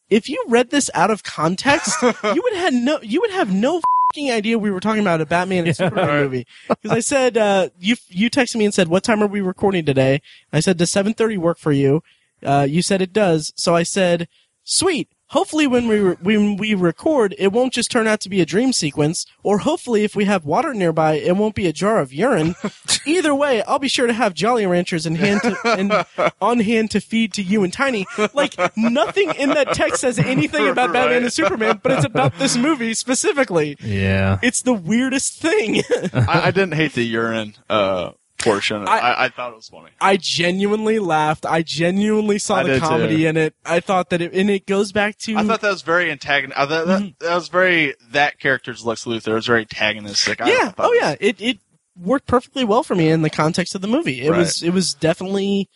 if 0.09 0.27
you 0.27 0.43
read 0.49 0.71
this 0.71 0.89
out 0.93 1.09
of 1.11 1.23
context 1.23 2.01
you 2.01 2.41
would 2.43 2.53
have 2.53 2.73
no 2.73 2.99
you 3.01 3.21
would 3.21 3.31
have 3.31 3.53
no 3.53 3.75
fucking 3.75 3.83
idea 4.17 4.57
we 4.57 4.71
were 4.71 4.79
talking 4.79 5.01
about 5.01 5.21
a 5.21 5.25
Batman 5.25 5.67
and 5.67 5.75
Superman 5.75 6.07
right. 6.07 6.23
movie. 6.23 6.47
Because 6.67 6.91
I 6.91 6.99
said 6.99 7.37
uh, 7.37 7.69
you 7.77 7.95
you 8.07 8.29
texted 8.29 8.55
me 8.55 8.65
and 8.65 8.73
said 8.73 8.87
what 8.87 9.03
time 9.03 9.21
are 9.21 9.27
we 9.27 9.41
recording 9.41 9.85
today? 9.85 10.21
I 10.51 10.59
said 10.59 10.77
does 10.77 10.91
7:30 10.91 11.37
work 11.37 11.59
for 11.59 11.71
you? 11.71 12.01
Uh, 12.43 12.65
you 12.67 12.81
said 12.81 13.01
it 13.01 13.13
does. 13.13 13.53
So 13.55 13.75
I 13.75 13.83
said 13.83 14.27
sweet 14.63 15.09
hopefully 15.29 15.65
when 15.67 15.87
we 15.87 15.99
re- 15.99 16.15
when 16.21 16.57
we 16.57 16.73
record, 16.73 17.33
it 17.37 17.51
won't 17.51 17.73
just 17.73 17.89
turn 17.91 18.07
out 18.07 18.19
to 18.21 18.29
be 18.29 18.41
a 18.41 18.45
dream 18.45 18.73
sequence, 18.73 19.25
or 19.43 19.59
hopefully 19.59 20.03
if 20.03 20.15
we 20.15 20.25
have 20.25 20.45
water 20.45 20.73
nearby, 20.73 21.13
it 21.15 21.35
won't 21.37 21.55
be 21.55 21.67
a 21.67 21.73
jar 21.73 21.99
of 21.99 22.13
urine. 22.13 22.55
Either 23.05 23.33
way, 23.33 23.61
I'll 23.63 23.79
be 23.79 23.87
sure 23.87 24.07
to 24.07 24.13
have 24.13 24.33
Jolly 24.33 24.65
Ranchers 24.65 25.05
in 25.05 25.15
hand 25.15 25.41
to, 25.41 25.57
and 25.65 26.31
on 26.41 26.59
hand 26.59 26.91
to 26.91 26.99
feed 27.01 27.33
to 27.33 27.41
you 27.43 27.63
and 27.63 27.71
Tiny. 27.73 28.05
Like 28.33 28.55
nothing 28.77 29.31
in 29.37 29.49
that 29.49 29.73
text 29.73 30.01
says 30.01 30.19
anything 30.19 30.67
about 30.67 30.93
Batman 30.93 31.13
Right. 31.13 31.23
and 31.23 31.33
Superman, 31.33 31.79
but 31.81 31.91
it's 31.93 32.05
about 32.05 32.37
this 32.37 32.55
movie 32.57 32.93
specifically. 32.93 33.77
Yeah. 33.81 34.39
It's 34.43 34.61
the 34.61 34.73
weirdest 34.73 35.39
thing. 35.41 35.81
I, 36.13 36.47
I 36.47 36.51
didn't 36.51 36.73
hate 36.73 36.93
the 36.93 37.03
urine 37.05 37.55
uh, 37.69 38.11
portion. 38.39 38.87
I- 38.87 38.97
I, 38.99 39.25
I, 39.25 39.29
thought 39.29 39.51
it 39.51 39.55
was 39.55 39.69
funny. 39.69 39.91
I 40.01 40.17
genuinely 40.17 40.99
laughed. 40.99 41.45
I 41.45 41.61
genuinely 41.61 42.39
saw 42.39 42.55
I 42.55 42.63
the 42.63 42.79
comedy 42.79 43.17
too. 43.17 43.27
in 43.27 43.37
it. 43.37 43.53
I 43.65 43.79
thought 43.79 44.09
that 44.09 44.21
it, 44.21 44.33
and 44.33 44.49
it 44.49 44.65
goes 44.65 44.91
back 44.91 45.17
to. 45.19 45.35
I 45.35 45.43
thought 45.43 45.61
that 45.61 45.69
was 45.69 45.81
very 45.81 46.11
antagonistic. 46.11 46.59
Uh, 46.61 46.65
that, 46.65 46.87
that, 46.87 47.13
that 47.19 47.35
was 47.35 47.47
very 47.49 47.95
that 48.11 48.39
character's 48.39 48.85
Lex 48.85 49.05
Luthor. 49.05 49.29
It 49.29 49.33
was 49.35 49.47
very 49.47 49.61
antagonistic. 49.61 50.41
I 50.41 50.49
yeah. 50.49 50.71
Oh 50.77 50.93
yeah. 50.93 51.15
It 51.19 51.39
it 51.39 51.59
worked 52.01 52.27
perfectly 52.27 52.63
well 52.63 52.83
for 52.83 52.95
me 52.95 53.09
in 53.09 53.21
the 53.21 53.29
context 53.29 53.75
of 53.75 53.81
the 53.81 53.87
movie. 53.87 54.21
It 54.25 54.31
Right. 54.31 54.39
was 54.39 54.63
it 54.63 54.71
was 54.71 54.93
definitely. 54.93 55.69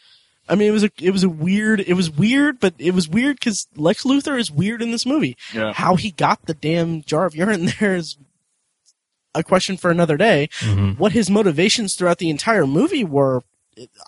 I 0.50 0.56
mean, 0.56 0.68
it 0.68 0.72
was 0.72 0.84
a 0.84 0.92
it 1.00 1.12
was 1.12 1.24
a 1.24 1.30
weird. 1.30 1.80
It 1.80 1.94
was 1.94 2.10
weird, 2.12 2.60
but 2.60 2.74
it 2.78 2.94
was 2.94 3.08
weird 3.08 3.38
because 3.38 3.68
Lex 3.78 4.04
Luthor 4.04 4.38
is 4.38 4.52
weird 4.52 4.82
in 4.82 4.92
this 4.92 5.06
movie. 5.06 5.38
Yeah. 5.54 5.72
How 5.72 5.96
he 5.96 6.12
got 6.12 6.46
the 6.48 6.54
damn 6.54 7.02
jar 7.04 7.26
of 7.26 7.34
urine 7.36 7.72
there 7.80 7.96
is 7.96 8.18
a 9.36 9.44
question 9.44 9.78
for 9.78 9.90
another 9.92 10.18
day. 10.18 10.50
Mhm. 10.60 10.98
What 10.98 11.12
his 11.12 11.30
motivations 11.30 11.96
throughout 11.96 12.18
the 12.20 12.30
entire 12.30 12.68
movie 12.68 13.04
were, 13.04 13.44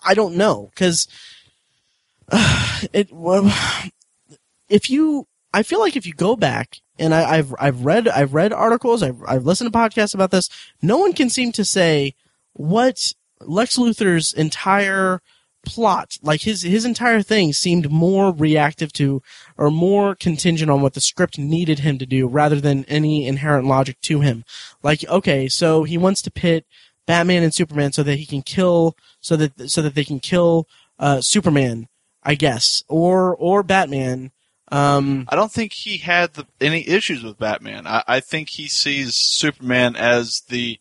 I 0.04 0.14
don't 0.14 0.36
know 0.36 0.70
because 0.74 1.08
it. 2.94 3.12
Well, 3.12 3.52
if 4.70 4.90
you, 4.90 5.28
I 5.54 5.64
feel 5.64 5.80
like 5.80 5.96
if 5.96 6.06
you 6.06 6.14
go 6.14 6.36
back 6.36 6.80
and 6.98 7.14
I, 7.14 7.38
I've 7.38 7.54
I've 7.60 7.86
read 7.86 8.08
I've 8.08 8.34
read 8.34 8.54
articles 8.54 9.04
I've 9.04 9.22
I've 9.28 9.46
listened 9.46 9.72
to 9.72 9.78
podcasts 9.78 10.14
about 10.14 10.32
this. 10.32 10.50
No 10.82 10.98
one 10.98 11.14
can 11.14 11.30
seem 11.30 11.52
to 11.54 11.66
say 11.66 12.14
what 12.54 13.14
Lex 13.42 13.78
Luthor's 13.78 14.34
entire 14.34 15.22
plot, 15.66 16.18
like 16.22 16.42
his 16.42 16.62
his 16.62 16.86
entire 16.86 17.22
thing, 17.22 17.54
seemed 17.54 17.92
more 17.92 18.34
reactive 18.34 18.94
to 18.94 19.22
or 19.58 19.72
more 19.72 20.16
contingent 20.16 20.72
on 20.72 20.82
what 20.82 20.94
the 20.94 21.02
script 21.02 21.38
needed 21.38 21.80
him 21.80 21.98
to 21.98 22.06
do, 22.06 22.28
rather 22.28 22.62
than 22.62 22.86
any 22.86 23.28
inherent 23.28 23.68
logic 23.68 24.00
to 24.02 24.22
him. 24.22 24.46
Like, 24.84 25.08
okay, 25.10 25.48
so 25.48 25.84
he 25.84 25.98
wants 25.98 26.22
to 26.24 26.32
pit 26.32 26.66
Batman 27.06 27.44
and 27.44 27.54
Superman 27.54 27.92
so 27.92 28.04
that 28.04 28.18
he 28.18 28.26
can 28.26 28.42
kill, 28.42 28.96
so 29.20 29.36
that 29.36 29.70
so 29.70 29.82
that 29.82 29.96
they 29.96 30.06
can 30.06 30.20
kill 30.20 30.68
uh, 31.00 31.22
Superman, 31.22 31.88
I 32.24 32.36
guess, 32.36 32.84
or 32.88 33.36
or 33.36 33.64
Batman. 33.64 34.32
Um, 34.72 35.26
I 35.30 35.36
don't 35.36 35.52
think 35.52 35.74
he 35.74 35.98
had 35.98 36.34
the, 36.34 36.48
any 36.60 36.88
issues 36.88 37.24
with 37.24 37.38
Batman. 37.38 37.86
I, 37.86 38.04
I 38.08 38.20
think 38.20 38.50
he 38.50 38.68
sees 38.68 39.16
Superman 39.16 39.96
as 39.96 40.42
the 40.50 40.80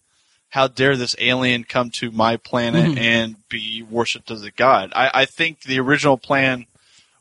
how 0.55 0.69
dare 0.69 0.97
this 0.97 1.17
alien 1.19 1.65
come 1.65 1.91
to 1.91 2.11
my 2.13 2.37
planet 2.37 2.93
Mhm. 2.93 2.99
and 2.99 3.49
be 3.49 3.83
worshipped 3.83 4.31
as 4.31 4.43
a 4.45 4.51
god. 4.53 4.93
I, 4.95 5.11
I 5.23 5.25
think 5.25 5.63
the 5.63 5.81
original 5.81 6.17
plan 6.17 6.67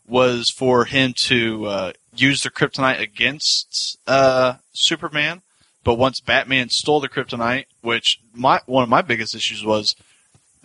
was 0.07 0.49
for 0.51 0.85
him 0.85 1.13
to 1.13 1.65
uh, 1.65 1.91
use 2.15 2.43
the 2.43 2.51
kryptonite 2.51 2.99
against 2.99 3.97
uh, 4.05 4.55
Superman, 4.73 5.41
but 5.83 5.95
once 5.95 6.19
Batman 6.19 6.69
stole 6.69 6.99
the 6.99 7.09
kryptonite, 7.09 7.65
which 7.81 8.19
my 8.33 8.59
one 8.67 8.83
of 8.83 8.89
my 8.89 9.01
biggest 9.01 9.33
issues 9.35 9.63
was. 9.65 9.95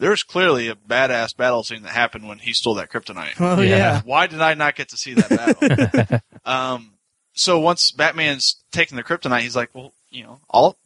There's 0.01 0.23
clearly 0.23 0.69
a 0.69 0.77
badass 0.77 1.37
battle 1.37 1.65
scene 1.65 1.83
that 1.83 1.91
happened 1.91 2.29
when 2.29 2.39
he 2.39 2.53
stole 2.53 2.75
that 2.75 2.89
kryptonite. 2.89 3.35
oh 3.41 3.61
Yeah. 3.61 3.77
yeah, 3.77 4.01
Why 4.05 4.29
did 4.29 4.41
I 4.41 4.55
not 4.55 4.77
get 4.77 4.91
to 4.91 4.97
see 4.97 5.15
that 5.15 5.29
battle? 5.29 6.21
um, 6.45 6.93
so 7.35 7.59
once 7.59 7.91
Batman's 7.91 8.57
taking 8.71 8.97
the 8.97 9.03
kryptonite, 9.03 9.41
he's 9.41 9.57
like, 9.57 9.71
well, 9.75 9.93
you 10.11 10.23
know, 10.23 10.39
I'll 10.51 10.77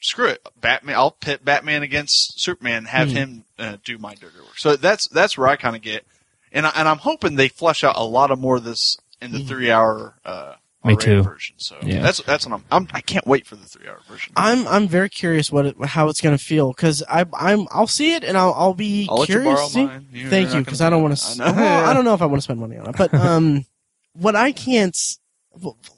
screw 0.00 0.26
it. 0.26 0.46
Batman, 0.60 0.96
I'll 0.96 1.10
pit 1.12 1.44
Batman 1.44 1.82
against 1.82 2.40
Superman, 2.40 2.86
have 2.86 3.10
Hmm. 3.10 3.14
him 3.16 3.44
uh, 3.58 3.76
do 3.84 3.98
my 3.98 4.14
dirty 4.14 4.38
work. 4.38 4.56
So 4.58 4.76
that's 4.76 5.08
that's 5.08 5.36
where 5.38 5.48
I 5.48 5.56
kind 5.56 5.76
of 5.76 5.82
get, 5.82 6.04
and 6.52 6.66
I, 6.66 6.72
and 6.74 6.88
I'm 6.88 6.98
hoping 6.98 7.36
they 7.36 7.48
flesh 7.48 7.84
out 7.84 7.96
a 7.96 8.04
lot 8.04 8.30
of 8.30 8.38
more 8.38 8.56
of 8.56 8.64
this 8.64 8.96
in 9.20 9.32
the 9.32 9.38
Hmm. 9.40 9.46
three 9.48 9.70
hour. 9.70 10.14
Uh, 10.24 10.54
Me 10.82 10.96
too. 10.96 11.22
Version. 11.22 11.56
So 11.58 11.76
Yeah. 11.82 12.00
that's 12.00 12.22
that's 12.22 12.46
what 12.46 12.54
I'm, 12.54 12.64
I'm. 12.70 12.88
I 12.94 13.02
can't 13.02 13.26
wait 13.26 13.46
for 13.46 13.54
the 13.56 13.66
three 13.66 13.86
hour 13.86 14.00
version. 14.08 14.32
I'm 14.34 14.66
I'm 14.66 14.88
very 14.88 15.10
curious 15.10 15.52
what 15.52 15.66
it, 15.66 15.76
how 15.84 16.08
it's 16.08 16.22
gonna 16.22 16.38
feel 16.38 16.72
because 16.72 17.02
I 17.06 17.26
I'm 17.34 17.66
I'll 17.70 17.86
see 17.86 18.14
it 18.14 18.24
and 18.24 18.38
I'll 18.38 18.54
I'll 18.54 18.72
be 18.74 19.06
I'll 19.10 19.20
you 19.20 19.26
curious. 19.26 19.74
You're 19.74 20.30
Thank 20.30 20.54
you 20.54 20.60
because 20.60 20.80
I 20.80 20.88
don't 20.88 21.02
want 21.02 21.18
to. 21.18 21.42
I. 21.44 21.50
Well, 21.52 21.84
I 21.90 21.92
don't 21.92 22.06
know 22.06 22.14
if 22.14 22.22
I 22.22 22.26
want 22.26 22.38
to 22.38 22.42
spend 22.44 22.60
money 22.60 22.78
on 22.78 22.88
it, 22.88 22.96
but 22.96 23.12
um, 23.12 23.66
what 24.14 24.34
I 24.34 24.52
can't 24.52 24.96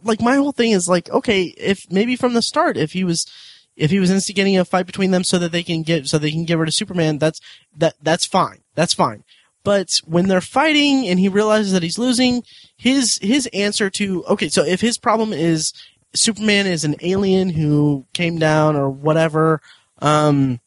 like 0.02 0.20
my 0.20 0.34
whole 0.36 0.50
thing 0.52 0.72
is 0.72 0.88
like 0.88 1.08
okay 1.10 1.42
if 1.42 1.88
maybe 1.90 2.16
from 2.16 2.34
the 2.34 2.42
start 2.42 2.76
if 2.76 2.92
he 2.92 3.04
was 3.04 3.26
if 3.76 3.90
he 3.90 4.00
was 4.00 4.10
instigating 4.10 4.58
a 4.58 4.64
fight 4.64 4.86
between 4.86 5.10
them 5.10 5.24
so 5.24 5.38
that 5.38 5.52
they 5.52 5.62
can 5.62 5.82
get 5.82 6.06
so 6.06 6.18
they 6.18 6.30
can 6.30 6.44
get 6.44 6.58
rid 6.58 6.68
of 6.68 6.74
Superman 6.74 7.18
that's 7.18 7.40
that 7.76 7.94
that's 8.02 8.26
fine. 8.26 8.60
That's 8.74 8.94
fine. 8.94 9.24
But 9.64 10.00
when 10.04 10.28
they're 10.28 10.40
fighting 10.40 11.06
and 11.06 11.20
he 11.20 11.28
realizes 11.28 11.72
that 11.72 11.82
he's 11.82 11.98
losing 11.98 12.42
his 12.76 13.18
his 13.22 13.48
answer 13.52 13.90
to 13.90 14.24
okay 14.24 14.48
so 14.48 14.64
if 14.64 14.80
his 14.80 14.98
problem 14.98 15.32
is 15.32 15.72
Superman 16.14 16.66
is 16.66 16.84
an 16.84 16.96
alien 17.00 17.50
who 17.50 18.06
came 18.12 18.38
down 18.38 18.76
or 18.76 18.90
whatever 18.90 19.60
um 20.00 20.60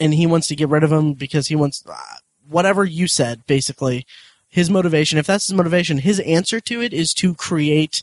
and 0.00 0.14
he 0.14 0.26
wants 0.26 0.46
to 0.48 0.56
get 0.56 0.68
rid 0.68 0.84
of 0.84 0.92
him 0.92 1.12
because 1.12 1.48
he 1.48 1.56
wants 1.56 1.84
uh, 1.86 1.96
whatever 2.48 2.84
you 2.84 3.06
said 3.06 3.46
basically 3.46 4.06
his 4.48 4.70
motivation 4.70 5.18
if 5.18 5.26
that's 5.26 5.46
his 5.46 5.56
motivation 5.56 5.98
his 5.98 6.18
answer 6.20 6.60
to 6.60 6.80
it 6.80 6.92
is 6.94 7.12
to 7.12 7.34
create 7.34 8.02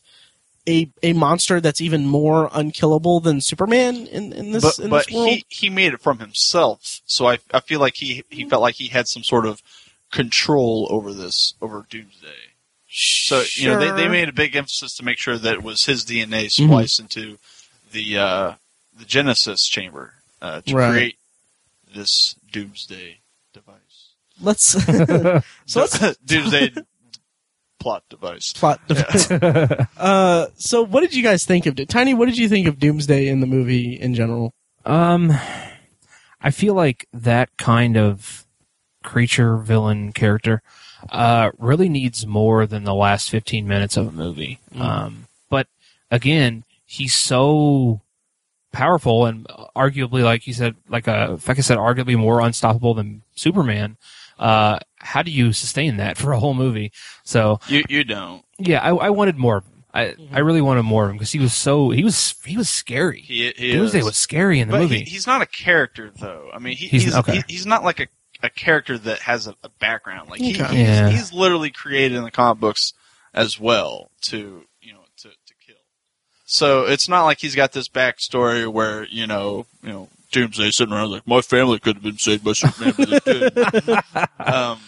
a 0.67 0.89
a 1.03 1.13
monster 1.13 1.61
that's 1.61 1.81
even 1.81 2.05
more 2.07 2.49
unkillable 2.53 3.19
than 3.19 3.41
Superman 3.41 4.07
in, 4.07 4.33
in 4.33 4.51
this 4.51 4.63
but 4.77 4.83
in 4.83 4.89
but 4.89 5.05
this 5.07 5.15
world. 5.15 5.29
he 5.29 5.45
he 5.49 5.69
made 5.69 5.93
it 5.93 6.01
from 6.01 6.19
himself. 6.19 7.01
So 7.05 7.27
I 7.27 7.37
I 7.53 7.59
feel 7.59 7.79
like 7.79 7.95
he 7.95 8.23
he 8.29 8.47
felt 8.49 8.61
like 8.61 8.75
he 8.75 8.87
had 8.87 9.07
some 9.07 9.23
sort 9.23 9.45
of 9.45 9.61
control 10.11 10.87
over 10.89 11.13
this 11.13 11.53
over 11.61 11.85
Doomsday. 11.89 12.27
So 12.89 13.43
you 13.55 13.67
know 13.69 13.77
they, 13.79 13.91
they 13.91 14.07
made 14.07 14.29
a 14.29 14.33
big 14.33 14.55
emphasis 14.55 14.95
to 14.97 15.03
make 15.03 15.17
sure 15.17 15.37
that 15.37 15.53
it 15.55 15.63
was 15.63 15.85
his 15.85 16.05
DNA 16.05 16.45
Mm-hmm. 16.45 17.01
into 17.01 17.37
the 17.91 18.17
uh, 18.17 18.53
the 18.97 19.05
Genesis 19.05 19.67
chamber 19.67 20.13
uh, 20.41 20.61
to 20.61 20.75
Right. 20.75 20.91
create 20.91 21.17
this 21.93 22.35
Doomsday 22.51 23.19
device. 23.53 24.13
let's 24.41 24.65
so 25.65 25.79
let's 25.81 26.17
Doomsday 26.25 26.71
plot 27.85 28.03
device. 28.09 28.51
plot. 28.53 28.81
uh, 29.99 30.47
so 30.55 30.81
what 30.83 31.01
did 31.01 31.13
you 31.13 31.21
guys 31.21 31.45
think 31.45 31.67
of? 31.67 31.75
Tiny, 31.87 32.15
what 32.15 32.25
did 32.25 32.35
you 32.35 32.49
think 32.49 32.65
of 32.65 32.79
Doomsday 32.79 33.27
in 33.27 33.41
the 33.41 33.45
movie 33.45 33.93
in 33.93 34.15
general? 34.15 34.55
Um, 34.85 35.31
I 36.41 36.49
feel 36.49 36.73
like 36.73 37.07
that 37.13 37.55
kind 37.57 37.95
of 37.95 38.47
creature 39.03 39.57
villain 39.57 40.13
character 40.13 40.63
uh, 41.11 41.51
really 41.59 41.87
needs 41.87 42.25
more 42.25 42.65
than 42.65 42.85
the 42.85 42.95
last 42.95 43.29
15 43.29 43.67
minutes 43.67 43.97
of 43.97 44.07
a 44.07 44.11
movie. 44.11 44.57
Mm. 44.73 44.81
Um, 44.81 45.27
but 45.47 45.67
again, 46.09 46.63
he's 46.87 47.13
so 47.13 48.01
powerful 48.71 49.27
and 49.27 49.45
arguably, 49.75 50.23
like 50.23 50.47
you 50.47 50.55
said, 50.55 50.75
like 50.89 51.05
a, 51.05 51.37
like 51.47 51.59
I 51.59 51.61
said, 51.61 51.77
arguably 51.77 52.17
more 52.17 52.39
unstoppable 52.41 52.95
than 52.95 53.21
Superman. 53.35 53.97
Uh, 54.39 54.79
how 54.97 55.21
do 55.21 55.31
you 55.31 55.53
sustain 55.53 55.97
that 55.97 56.17
for 56.17 56.31
a 56.33 56.39
whole 56.39 56.53
movie? 56.53 56.91
So 57.23 57.59
You 57.67 57.83
you 57.89 58.03
don't. 58.03 58.43
yeah, 58.59 58.81
I, 58.81 58.89
I 58.89 59.09
wanted 59.09 59.37
more 59.37 59.57
of 59.57 59.63
him. 59.65 59.71
I, 59.93 60.13
I 60.33 60.39
really 60.39 60.59
wanted 60.61 60.83
more 60.83 61.05
of 61.05 61.11
him 61.11 61.15
because 61.15 61.31
he 61.31 61.39
was 61.39 61.53
so 61.53 61.89
he 61.91 62.03
was 62.03 62.35
he 62.43 62.57
was 62.57 62.67
scary. 62.69 63.21
He, 63.21 63.51
he 63.55 63.71
Doomsday 63.71 63.99
is. 63.99 64.05
was 64.05 64.17
scary 64.17 64.59
in 64.59 64.67
the 64.67 64.73
but 64.73 64.81
movie. 64.81 64.99
He, 64.99 65.11
he's 65.11 65.25
not 65.25 65.41
a 65.41 65.45
character 65.45 66.11
though. 66.19 66.49
I 66.53 66.59
mean, 66.59 66.75
he, 66.75 66.87
He's- 66.87 67.03
he's 67.03 67.15
okay. 67.15 67.37
he- 67.37 67.43
he's 67.47 67.65
not 67.65 67.83
like 67.85 68.01
a, 68.01 68.07
a 68.43 68.49
character 68.49 68.97
that 68.97 69.19
has 69.19 69.47
a, 69.47 69.55
a 69.63 69.69
background. 69.79 70.29
Like 70.29 70.41
he, 70.41 70.61
Okay. 70.61 70.75
he's, 70.75 70.87
Yeah. 70.87 71.09
he's 71.09 71.31
literally 71.31 71.71
created 71.71 72.17
in 72.17 72.23
the 72.25 72.31
comic 72.31 72.59
books 72.59 72.93
as 73.33 73.57
well 73.57 74.11
to 74.23 74.63
you 74.81 74.91
know 74.93 74.99
to, 75.19 75.29
to 75.29 75.53
kill. 75.65 75.75
So 76.45 76.83
it's 76.87 77.07
not 77.07 77.23
like 77.23 77.39
he's 77.39 77.55
got 77.55 77.71
this 77.71 77.87
backstory 77.87 78.67
where 78.67 79.05
you 79.05 79.27
know 79.27 79.65
you 79.81 79.89
know 79.89 80.09
Doomsday 80.35 80.71
sitting 80.71 80.93
around 80.93 81.11
like 81.11 81.25
my 81.25 81.41
family 81.41 81.79
could 81.79 81.95
have 81.95 82.03
been 82.03 82.17
saved 82.17 82.43
by 82.43 82.51
Superman, 82.53 82.93
but 82.97 83.23
they 83.23 83.33
didn't. 83.33 83.57
um, 84.39 84.79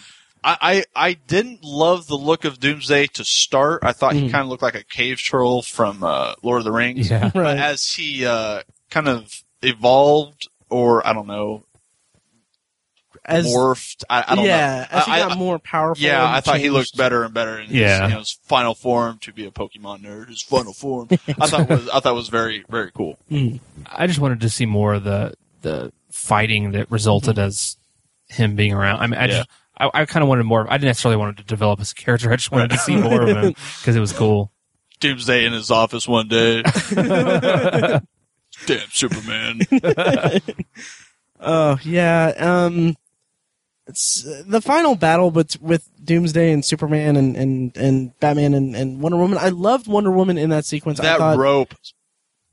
I, 0.44 0.56
I 0.60 0.84
I 0.94 1.12
didn't 1.14 1.64
love 1.64 2.06
the 2.06 2.16
look 2.16 2.44
of 2.44 2.60
Doomsday 2.60 3.06
to 3.08 3.24
start. 3.24 3.82
I 3.82 3.92
thought 3.92 4.14
he 4.14 4.28
Mhm. 4.28 4.30
kind 4.30 4.42
of 4.42 4.48
looked 4.48 4.62
like 4.62 4.74
a 4.76 4.84
cave 4.84 5.18
troll 5.18 5.62
from 5.62 6.04
uh, 6.04 6.34
Lord 6.42 6.58
of 6.60 6.64
the 6.64 6.72
Rings. 6.72 7.10
yeah. 7.10 7.30
But 7.34 7.58
as 7.58 7.92
he 7.94 8.24
uh, 8.26 8.62
kind 8.90 9.08
of 9.08 9.42
evolved, 9.62 10.48
or 10.70 11.04
I 11.06 11.12
don't 11.12 11.26
know, 11.26 11.64
As 13.28 13.46
morphed, 13.46 14.04
I, 14.08 14.24
I 14.26 14.34
don't 14.36 14.44
yeah, 14.46 14.86
know. 14.90 14.98
as 14.98 15.04
he 15.04 15.12
I- 15.12 15.18
got 15.20 15.32
I- 15.32 15.34
more 15.36 15.58
powerful. 15.58 16.02
yeah, 16.02 16.28
I 16.32 16.40
thought 16.40 16.58
he 16.58 16.70
looked 16.70 16.96
better 16.96 17.22
and 17.24 17.34
better 17.34 17.58
in 17.58 17.66
his, 17.66 17.76
you 17.76 17.84
know, 17.84 18.18
his 18.20 18.38
final 18.44 18.74
form 18.74 19.18
to 19.18 19.32
be 19.32 19.44
a 19.46 19.50
Pokemon 19.50 20.00
nerd. 20.00 20.28
His 20.28 20.42
final 20.42 20.72
form, 20.72 21.08
I 21.10 21.46
thought 21.46 21.68
was 21.68 21.88
I 21.90 22.00
thought 22.00 22.14
was 22.14 22.28
very 22.28 22.64
very 22.68 22.90
cool. 22.90 23.18
Mm. 23.30 23.60
I 23.86 24.06
just 24.06 24.18
wanted 24.18 24.40
to 24.40 24.48
see 24.48 24.64
more 24.66 24.94
of 24.94 25.04
the 25.04 25.34
the 25.62 25.92
fighting 26.10 26.72
that 26.72 26.90
resulted 26.90 27.38
as 27.38 27.76
him 28.28 28.56
being 28.56 28.72
around. 28.72 29.00
I 29.00 29.06
mean, 29.06 29.18
I 29.20 29.26
Yeah. 29.26 29.26
just 29.38 29.48
I, 29.76 29.90
I 29.94 30.04
kind 30.06 30.22
of 30.22 30.28
wanted 30.28 30.44
more. 30.44 30.66
I 30.68 30.78
didn't 30.78 30.86
necessarily 30.88 31.18
want 31.18 31.36
to 31.36 31.44
develop 31.44 31.80
as 31.80 31.92
a 31.92 31.94
character. 31.94 32.32
I 32.32 32.36
just 32.36 32.50
wanted 32.50 32.70
to 32.70 32.78
see 32.78 32.96
more 32.96 33.22
of 33.22 33.28
him 33.28 33.48
because 33.80 33.94
it 33.94 34.00
was 34.00 34.12
cool. 34.12 34.50
Doomsday 35.00 35.44
in 35.44 35.52
his 35.52 35.70
office 35.70 36.08
one 36.08 36.26
day. 36.28 36.62
Damn 38.66 38.88
Superman. 38.90 39.60
Oh 41.40 41.78
yeah. 41.84 42.32
Um, 42.36 42.88
it's 42.88 42.96
Uh, 43.88 44.42
the 44.46 44.60
final 44.60 44.94
battle 44.94 45.30
with 45.30 45.60
with 45.62 45.88
Doomsday 46.04 46.52
and 46.52 46.64
Superman 46.64 47.16
and 47.16 47.36
and, 47.36 47.76
and 47.76 48.18
Batman 48.20 48.54
and, 48.54 48.76
and 48.76 49.00
Wonder 49.00 49.18
Woman. 49.18 49.38
I 49.38 49.48
loved 49.48 49.86
Wonder 49.86 50.10
Woman 50.10 50.36
in 50.38 50.50
that 50.50 50.64
sequence. 50.64 51.00
I 51.00 51.04
that 51.04 51.18
thought, 51.18 51.38
rope 51.38 51.74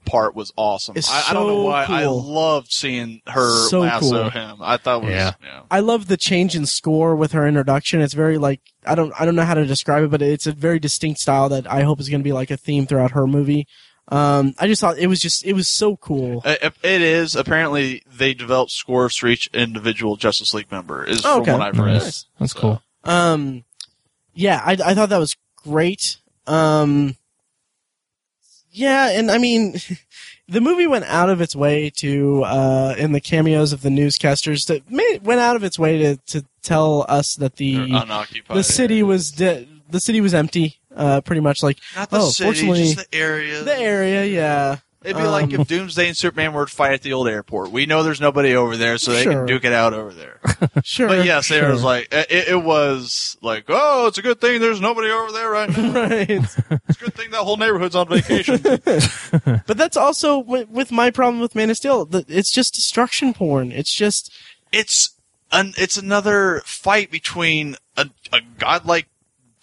part 0.05 0.35
was 0.35 0.53
awesome. 0.55 0.95
It's 0.95 1.11
I, 1.11 1.31
I 1.31 1.33
don't 1.33 1.47
know 1.47 1.63
so 1.63 1.63
why. 1.63 1.85
I 1.89 2.05
loved 2.05 2.71
seeing 2.71 3.21
her 3.27 3.67
So 3.67 3.81
lasso 3.81 4.21
cool. 4.21 4.29
him. 4.29 4.57
I 4.61 4.77
thought 4.77 5.01
it 5.01 5.05
was 5.05 5.11
Yeah. 5.13 5.31
yeah. 5.43 5.61
I 5.69 5.79
love 5.79 6.07
the 6.07 6.15
change 6.17 6.55
in 6.55 6.65
score 6.65 7.15
with 7.15 7.31
her 7.33 7.47
introduction. 7.47 8.01
It's 8.01 8.13
very 8.13 8.37
like 8.37 8.61
I 8.85 8.95
don't 8.95 9.11
I 9.19 9.25
don't 9.25 9.35
know 9.35 9.43
how 9.45 9.55
to 9.55 9.65
describe 9.65 10.03
it, 10.03 10.11
but 10.11 10.21
it's 10.21 10.47
a 10.47 10.51
very 10.51 10.79
distinct 10.79 11.19
style 11.19 11.49
that 11.49 11.69
I 11.71 11.81
hope 11.81 11.99
is 11.99 12.07
going 12.09 12.21
to 12.21 12.23
be 12.23 12.33
like 12.33 12.51
a 12.51 12.57
theme 12.57 12.85
throughout 12.85 13.11
her 13.11 13.27
movie. 13.27 13.67
Um, 14.07 14.53
I 14.59 14.67
just 14.67 14.81
thought 14.81 14.97
it 14.99 15.07
was 15.07 15.19
just 15.19 15.43
it 15.45 15.53
was 15.53 15.67
so 15.67 15.97
cool. 15.97 16.41
It, 16.45 16.73
it 16.83 17.01
is 17.01 17.35
apparently 17.35 18.03
they 18.05 18.33
developed 18.35 18.71
scores 18.71 19.15
for 19.15 19.27
each 19.27 19.47
individual 19.53 20.15
Justice 20.15 20.53
League 20.53 20.71
member. 20.71 21.03
Is 21.03 21.23
Oh, 21.25 21.43
from 21.43 21.57
what 21.59 21.67
I've 21.67 21.79
read. 21.79 21.93
Nice. 22.03 22.25
That's 22.39 22.53
So- 22.53 22.59
cool. 22.59 22.81
Um, 23.03 23.63
yeah, 24.33 24.61
I, 24.63 24.73
I 24.73 24.93
thought 24.93 25.09
that 25.09 25.17
was 25.17 25.35
great. 25.63 26.17
Um, 26.47 27.15
yeah, 28.71 29.09
and 29.17 29.31
I 29.31 29.37
mean, 29.37 29.75
the 30.47 30.61
movie 30.61 30.87
went 30.87 31.05
out 31.05 31.29
of 31.29 31.39
its 31.41 31.55
way 31.55 31.89
to, 31.97 32.43
uh, 32.43 32.95
in 32.97 33.11
the 33.13 33.21
cameos 33.21 33.73
of 33.73 33.81
the 33.81 33.89
newscasters, 33.89 34.65
to 34.67 34.81
made, 34.89 35.19
went 35.23 35.39
out 35.39 35.55
of 35.55 35.63
its 35.63 35.79
way 35.79 35.97
to, 35.99 36.17
to 36.27 36.45
tell 36.61 37.05
us 37.07 37.35
that 37.35 37.55
They're 37.55 37.85
the 37.85 37.93
unoccupied. 37.95 38.57
the 38.57 38.63
city 38.63 38.95
areas. 38.95 39.07
was 39.07 39.31
de- 39.31 39.67
the 39.89 39.99
city 39.99 40.19
was 40.19 40.33
empty. 40.33 40.77
Uh, 40.95 41.21
pretty 41.21 41.41
much 41.41 41.61
like 41.61 41.77
not 41.95 42.09
the 42.09 42.19
oh, 42.19 42.29
city, 42.29 42.47
fortunately- 42.47 42.93
just 42.93 43.11
the 43.11 43.17
area. 43.17 43.63
the 43.63 43.77
area. 43.77 44.25
Yeah, 44.25 44.77
It'd 45.05 45.17
be 45.17 45.27
like 45.27 45.53
Um, 45.53 45.61
if 45.61 45.67
Doomsday 45.67 46.07
and 46.07 46.17
Superman 46.17 46.53
were 46.53 46.65
to 46.65 46.71
fight 46.73 46.93
at 46.93 47.03
the 47.03 47.13
old 47.13 47.27
airport. 47.27 47.69
We 47.69 47.85
know 47.85 48.01
there's 48.01 48.19
nobody 48.19 48.55
over 48.55 48.75
there, 48.75 48.97
so 48.97 49.11
they 49.11 49.21
Sure. 49.21 49.33
can 49.33 49.45
duke 49.45 49.63
it 49.63 49.71
out 49.71 49.93
over 49.93 50.11
there. 50.11 50.39
sure. 50.83 51.07
But 51.07 51.25
yes, 51.25 51.47
there 51.47 51.61
sure. 51.61 51.71
was 51.71 51.83
like 51.83 52.07
it, 52.11 52.47
it 52.49 52.63
was 52.63 53.37
like, 53.43 53.65
oh, 53.67 54.07
it's 54.07 54.17
a 54.17 54.23
good 54.23 54.41
thing 54.41 54.59
there's 54.59 54.81
nobody 54.81 55.11
over 55.11 55.31
there 55.31 55.49
right 55.51 55.69
now. 55.77 55.91
right. 56.09 56.29
It's 56.29 56.57
a 56.57 57.03
good 57.03 57.13
thing 57.13 57.29
that 57.31 57.41
whole 57.41 57.57
neighborhood's 57.57 57.95
on 57.95 58.07
vacation. 58.09 58.59
But 59.67 59.77
that's 59.77 59.97
also 59.97 60.39
with, 60.39 60.69
with 60.69 60.91
my 60.91 61.11
problem 61.11 61.39
with 61.39 61.53
Man 61.55 61.69
of 61.69 61.77
Steel. 61.77 62.05
The, 62.05 62.25
it's 62.27 62.51
just 62.51 62.73
destruction 62.73 63.33
porn. 63.33 63.71
It's 63.71 63.93
just 63.93 64.33
it's 64.71 65.15
an 65.51 65.73
it's 65.77 65.97
another 65.97 66.63
fight 66.65 67.11
between 67.11 67.75
a, 67.95 68.09
a 68.33 68.39
godlike 68.57 69.07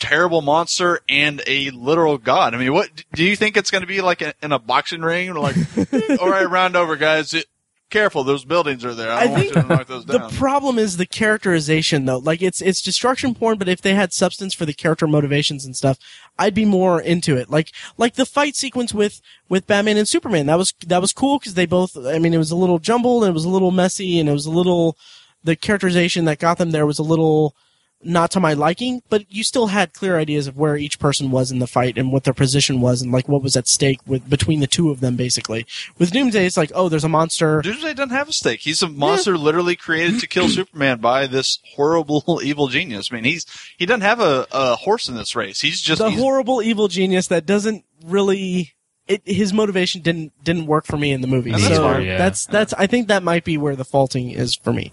terrible 0.02 0.42
monster 0.42 0.98
and 1.08 1.40
a 1.46 1.70
literal 1.70 2.18
god. 2.18 2.54
I 2.54 2.58
mean, 2.58 2.72
what 2.72 2.90
do 3.14 3.22
you 3.22 3.36
think 3.36 3.56
it's 3.56 3.70
going 3.70 3.82
to 3.82 3.86
be 3.86 4.00
like 4.00 4.20
in, 4.20 4.32
in 4.42 4.50
a 4.50 4.58
boxing 4.58 5.00
ring? 5.00 5.32
Like, 5.32 5.56
all 6.20 6.28
right, 6.28 6.48
round 6.50 6.74
over, 6.74 6.96
guys. 6.96 7.32
It, 7.32 7.46
careful, 7.88 8.24
those 8.24 8.44
buildings 8.44 8.84
are 8.84 8.94
there. 8.94 9.12
I 9.12 9.22
I 9.22 9.28
think 9.28 9.54
you 9.54 9.62
to 9.62 9.68
knock 9.68 9.86
those 9.86 10.04
The 10.04 10.28
problem 10.30 10.76
is 10.76 10.96
the 10.96 11.06
characterization, 11.06 12.04
though. 12.04 12.18
Like 12.18 12.42
it's 12.42 12.60
it's 12.60 12.82
destruction 12.82 13.32
porn, 13.32 13.58
but 13.58 13.68
if 13.68 13.80
they 13.80 13.94
had 13.94 14.12
substance 14.12 14.54
for 14.54 14.66
the 14.66 14.72
character 14.72 15.06
motivations 15.06 15.64
and 15.64 15.76
stuff, 15.76 15.98
I'd 16.36 16.54
be 16.54 16.64
more 16.64 17.00
into 17.00 17.36
it. 17.36 17.48
Like 17.48 17.70
like 17.96 18.14
the 18.14 18.26
fight 18.26 18.56
sequence 18.56 18.92
with 18.92 19.20
with 19.48 19.68
Batman 19.68 19.98
and 19.98 20.08
Superman. 20.08 20.46
That 20.46 20.58
was 20.58 20.74
that 20.84 21.00
was 21.00 21.12
cool 21.12 21.38
because 21.38 21.54
they 21.54 21.66
both. 21.66 21.96
I 21.96 22.18
mean, 22.18 22.34
it 22.34 22.38
was 22.38 22.50
a 22.50 22.56
little 22.56 22.80
jumbled 22.80 23.22
and 23.22 23.30
it 23.30 23.34
was 23.34 23.44
a 23.44 23.50
little 23.50 23.70
messy 23.70 24.18
and 24.18 24.28
it 24.28 24.32
was 24.32 24.46
a 24.46 24.50
little. 24.50 24.96
The 25.44 25.56
characterization 25.56 26.24
that 26.26 26.38
got 26.38 26.58
them 26.58 26.70
there 26.70 26.86
was 26.86 27.00
a 27.00 27.04
little 27.04 27.56
not 28.04 28.30
to 28.32 28.40
my 28.40 28.52
liking, 28.52 29.02
but 29.08 29.24
you 29.30 29.44
still 29.44 29.68
had 29.68 29.92
clear 29.92 30.18
ideas 30.18 30.46
of 30.46 30.56
where 30.56 30.76
each 30.76 30.98
person 30.98 31.30
was 31.30 31.50
in 31.50 31.58
the 31.58 31.66
fight 31.66 31.96
and 31.96 32.12
what 32.12 32.24
their 32.24 32.34
position 32.34 32.80
was 32.80 33.02
and 33.02 33.12
like 33.12 33.28
what 33.28 33.42
was 33.42 33.56
at 33.56 33.68
stake 33.68 34.00
with 34.06 34.28
between 34.28 34.60
the 34.60 34.66
two 34.66 34.90
of 34.90 35.00
them. 35.00 35.16
Basically, 35.16 35.66
with 35.98 36.10
Doomsday, 36.10 36.46
it's 36.46 36.56
like 36.56 36.72
oh, 36.74 36.88
there's 36.88 37.04
a 37.04 37.08
monster. 37.08 37.60
Doomsday 37.62 37.94
doesn't 37.94 38.10
have 38.10 38.28
a 38.28 38.32
stake. 38.32 38.60
He's 38.60 38.82
a 38.82 38.88
monster 38.88 39.36
literally 39.36 39.76
created 39.76 40.20
to 40.20 40.26
kill 40.26 40.48
Superman 40.48 40.98
by 40.98 41.26
this 41.26 41.58
horrible 41.74 42.40
evil 42.42 42.68
genius. 42.68 43.08
I 43.10 43.16
mean, 43.16 43.24
he's 43.24 43.46
he 43.76 43.86
doesn't 43.86 44.02
have 44.02 44.20
a, 44.20 44.46
a 44.52 44.76
horse 44.76 45.08
in 45.08 45.14
this 45.14 45.36
race. 45.36 45.60
He's 45.60 45.80
just 45.80 46.00
the 46.00 46.10
he's- 46.10 46.20
horrible 46.20 46.62
evil 46.62 46.88
genius 46.88 47.26
that 47.28 47.46
doesn't 47.46 47.84
really 48.04 48.74
it 49.08 49.22
his 49.24 49.52
motivation 49.52 50.00
didn't 50.00 50.32
didn't 50.44 50.66
work 50.66 50.86
for 50.86 50.96
me 50.96 51.12
in 51.12 51.20
the 51.20 51.26
movie. 51.26 51.50
And 51.52 51.60
that's 51.62 51.74
so 51.74 51.82
fine. 51.82 52.04
Yeah. 52.04 52.18
that's 52.18 52.46
that's 52.46 52.72
I 52.74 52.86
think 52.86 53.08
that 53.08 53.22
might 53.22 53.44
be 53.44 53.56
where 53.58 53.74
the 53.76 53.84
faulting 53.84 54.30
is 54.30 54.54
for 54.54 54.72
me. 54.72 54.92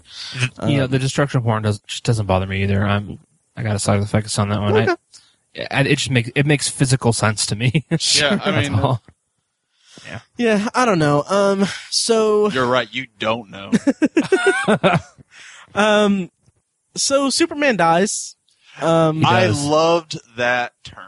you 0.66 0.78
know, 0.78 0.84
Um, 0.84 0.90
the 0.90 0.98
destruction 0.98 1.42
porn 1.42 1.62
does 1.62 1.78
just 1.80 2.04
doesn't 2.04 2.26
bother 2.26 2.46
me 2.46 2.62
either. 2.62 2.82
I'm 2.84 3.18
I 3.56 3.62
got 3.62 3.72
to 3.74 3.78
side 3.78 3.98
with 3.98 4.04
the 4.06 4.10
focus 4.10 4.38
on 4.38 4.48
that 4.48 4.60
one. 4.60 4.74
Okay. 4.76 4.92
I, 5.70 5.78
I- 5.78 5.80
it 5.82 5.96
just 5.98 6.10
makes 6.10 6.30
it 6.34 6.46
makes 6.46 6.68
physical 6.68 7.12
sense 7.12 7.46
to 7.46 7.56
me. 7.56 7.84
yeah. 8.14 8.40
I 8.44 8.60
mean, 8.60 8.74
all. 8.74 9.02
Yeah, 10.36 10.68
I 10.74 10.86
don't 10.86 10.98
know. 10.98 11.22
Um 11.28 11.66
so 11.90 12.48
you're 12.50 12.66
right. 12.66 12.88
You 12.92 13.06
don't 13.18 13.50
know. 13.50 13.70
um 15.74 16.30
so 16.96 17.30
Superman 17.30 17.76
dies. 17.76 18.36
Um 18.80 19.24
I 19.24 19.46
does. 19.46 19.64
loved 19.64 20.18
that 20.36 20.72
turn. 20.84 21.04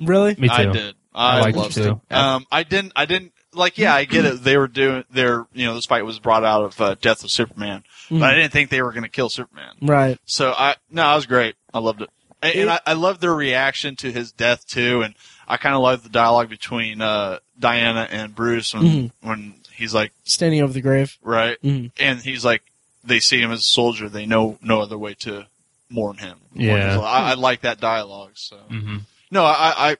really? 0.00 0.34
Me 0.38 0.48
too. 0.48 0.54
I 0.54 0.64
did. 0.66 0.94
I, 1.20 1.38
I 1.40 1.50
loved 1.50 1.76
it 1.76 1.82
too. 1.84 2.00
Um, 2.10 2.46
I 2.50 2.62
didn't. 2.62 2.92
I 2.96 3.04
didn't 3.04 3.32
like. 3.52 3.78
Yeah, 3.78 3.94
I 3.94 4.04
get 4.04 4.24
it. 4.24 4.42
They 4.42 4.56
were 4.56 4.68
doing 4.68 5.04
their. 5.10 5.46
You 5.52 5.66
know, 5.66 5.74
this 5.74 5.86
fight 5.86 6.04
was 6.04 6.18
brought 6.18 6.44
out 6.44 6.64
of 6.64 6.80
uh, 6.80 6.94
Death 7.00 7.24
of 7.24 7.30
Superman, 7.30 7.84
Mhm. 8.08 8.20
but 8.20 8.30
I 8.30 8.34
didn't 8.34 8.52
think 8.52 8.70
they 8.70 8.82
were 8.82 8.92
going 8.92 9.02
to 9.04 9.08
kill 9.08 9.28
Superman. 9.28 9.74
Right. 9.82 10.18
So 10.24 10.52
I 10.56 10.76
no, 10.90 11.10
it 11.12 11.14
was 11.16 11.26
great. 11.26 11.54
I 11.74 11.78
loved 11.80 12.02
it, 12.02 12.10
and, 12.42 12.54
and 12.54 12.70
I, 12.70 12.80
I 12.86 12.92
loved 12.94 13.20
their 13.20 13.34
reaction 13.34 13.96
to 13.96 14.10
his 14.12 14.32
death 14.32 14.66
too. 14.66 15.02
And 15.02 15.14
I 15.46 15.56
kind 15.56 15.74
of 15.74 15.82
loved 15.82 16.04
the 16.04 16.08
dialogue 16.10 16.48
between 16.48 17.00
uh, 17.02 17.38
Diana 17.58 18.06
and 18.10 18.34
Bruce 18.34 18.72
when 18.74 18.82
Mhm. 18.84 19.10
when 19.20 19.54
he's 19.74 19.92
like, 19.94 20.12
Standing 20.24 20.62
over 20.62 20.72
the 20.72 20.80
grave. 20.82 21.18
right, 21.22 21.60
Mhm. 21.62 21.90
and 21.98 22.20
he's 22.20 22.44
like, 22.44 22.62
they 23.04 23.18
see 23.20 23.40
him 23.40 23.50
as 23.52 23.60
a 23.60 23.62
soldier. 23.62 24.08
They 24.08 24.26
know 24.26 24.58
no 24.62 24.80
other 24.80 24.96
way 24.98 25.14
to 25.20 25.46
mourn 25.88 26.18
him. 26.18 26.38
Yeah. 26.54 26.98
I, 27.00 27.30
I 27.32 27.34
like 27.34 27.62
that 27.62 27.80
dialogue. 27.80 28.32
So 28.34 28.56
hmm 28.68 28.98
no, 29.32 29.44
I, 29.44 29.90
I 29.92 29.96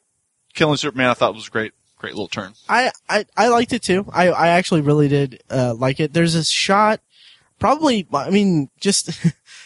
killing 0.54 0.76
Superman. 0.76 1.10
I 1.10 1.14
thought 1.14 1.34
was 1.34 1.48
a 1.48 1.50
great. 1.50 1.72
Great 1.98 2.14
little 2.14 2.28
turn. 2.28 2.54
I, 2.66 2.92
I, 3.10 3.26
I 3.36 3.48
liked 3.48 3.74
it 3.74 3.82
too. 3.82 4.06
I, 4.10 4.30
I 4.30 4.48
actually 4.48 4.80
really 4.80 5.06
did 5.06 5.42
uh, 5.50 5.74
like 5.74 6.00
it. 6.00 6.14
There's 6.14 6.34
a 6.34 6.42
shot, 6.42 7.00
probably. 7.58 8.08
I 8.10 8.30
mean, 8.30 8.70
just 8.80 9.10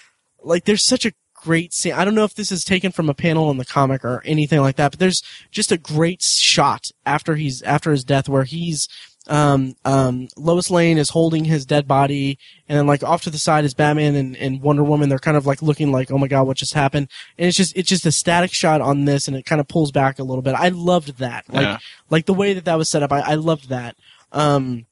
like 0.43 0.65
there's 0.65 0.83
such 0.83 1.07
a 1.07 1.13
great 1.45 1.73
scene. 1.73 1.93
I 1.93 2.05
don't 2.05 2.15
know 2.17 2.25
if 2.25 2.35
this 2.35 2.51
is 2.51 2.65
taken 2.65 2.91
from 2.91 3.09
a 3.09 3.15
panel 3.15 3.51
in 3.51 3.59
the 3.59 3.65
comic 3.65 4.05
or 4.05 4.23
anything 4.25 4.61
like 4.61 4.77
that, 4.77 4.93
but 4.93 4.99
there's 4.99 5.23
just 5.53 5.71
a 5.71 5.79
great 5.79 6.23
shot 6.23 6.89
after 7.07 7.37
he's 7.37 7.63
after 7.63 7.93
his 7.93 8.03
death 8.03 8.29
where 8.29 8.45
he's 8.45 8.89
um 9.27 9.75
um 9.87 10.29
Lois 10.37 10.71
Lane 10.71 10.99
is 10.99 11.09
holding 11.11 11.45
his 11.47 11.65
dead 11.65 11.89
body 11.89 12.39
and 12.69 12.79
then 12.79 12.87
like 12.87 13.03
off 13.03 13.23
to 13.23 13.31
the 13.31 13.39
side 13.39 13.65
is 13.65 13.73
Batman 13.73 14.15
and, 14.15 14.37
and 14.37 14.61
Wonder 14.61 14.85
Woman. 14.85 15.09
They're 15.09 15.19
kind 15.19 15.37
of 15.37 15.47
like 15.47 15.63
looking 15.63 15.91
like, 15.93 16.11
oh 16.11 16.19
my 16.19 16.29
god, 16.29 16.47
what 16.47 16.59
just 16.59 16.75
happened? 16.75 17.09
And 17.39 17.49
it's 17.49 17.57
just 17.57 17.75
it's 17.77 17.89
just 17.89 18.05
a 18.07 18.13
static 18.13 18.53
shot 18.53 18.81
on 18.81 19.07
this 19.07 19.27
and 19.27 19.37
it 19.37 19.47
kind 19.47 19.61
of 19.61 19.69
pulls 19.69 19.93
back 19.93 20.19
a 20.19 20.25
little 20.25 20.43
bit. 20.43 20.55
I 20.55 20.69
loved 20.69 21.19
that. 21.19 21.45
Like 21.49 21.63
Yeah. 21.63 21.79
like 22.11 22.27
the 22.27 22.35
way 22.35 22.53
that 22.55 22.67
that 22.67 22.77
was 22.77 22.89
set 22.89 23.03
up. 23.03 23.13
I, 23.13 23.21
I 23.21 23.35
loved 23.37 23.69
that. 23.71 23.97
Um, 24.33 24.87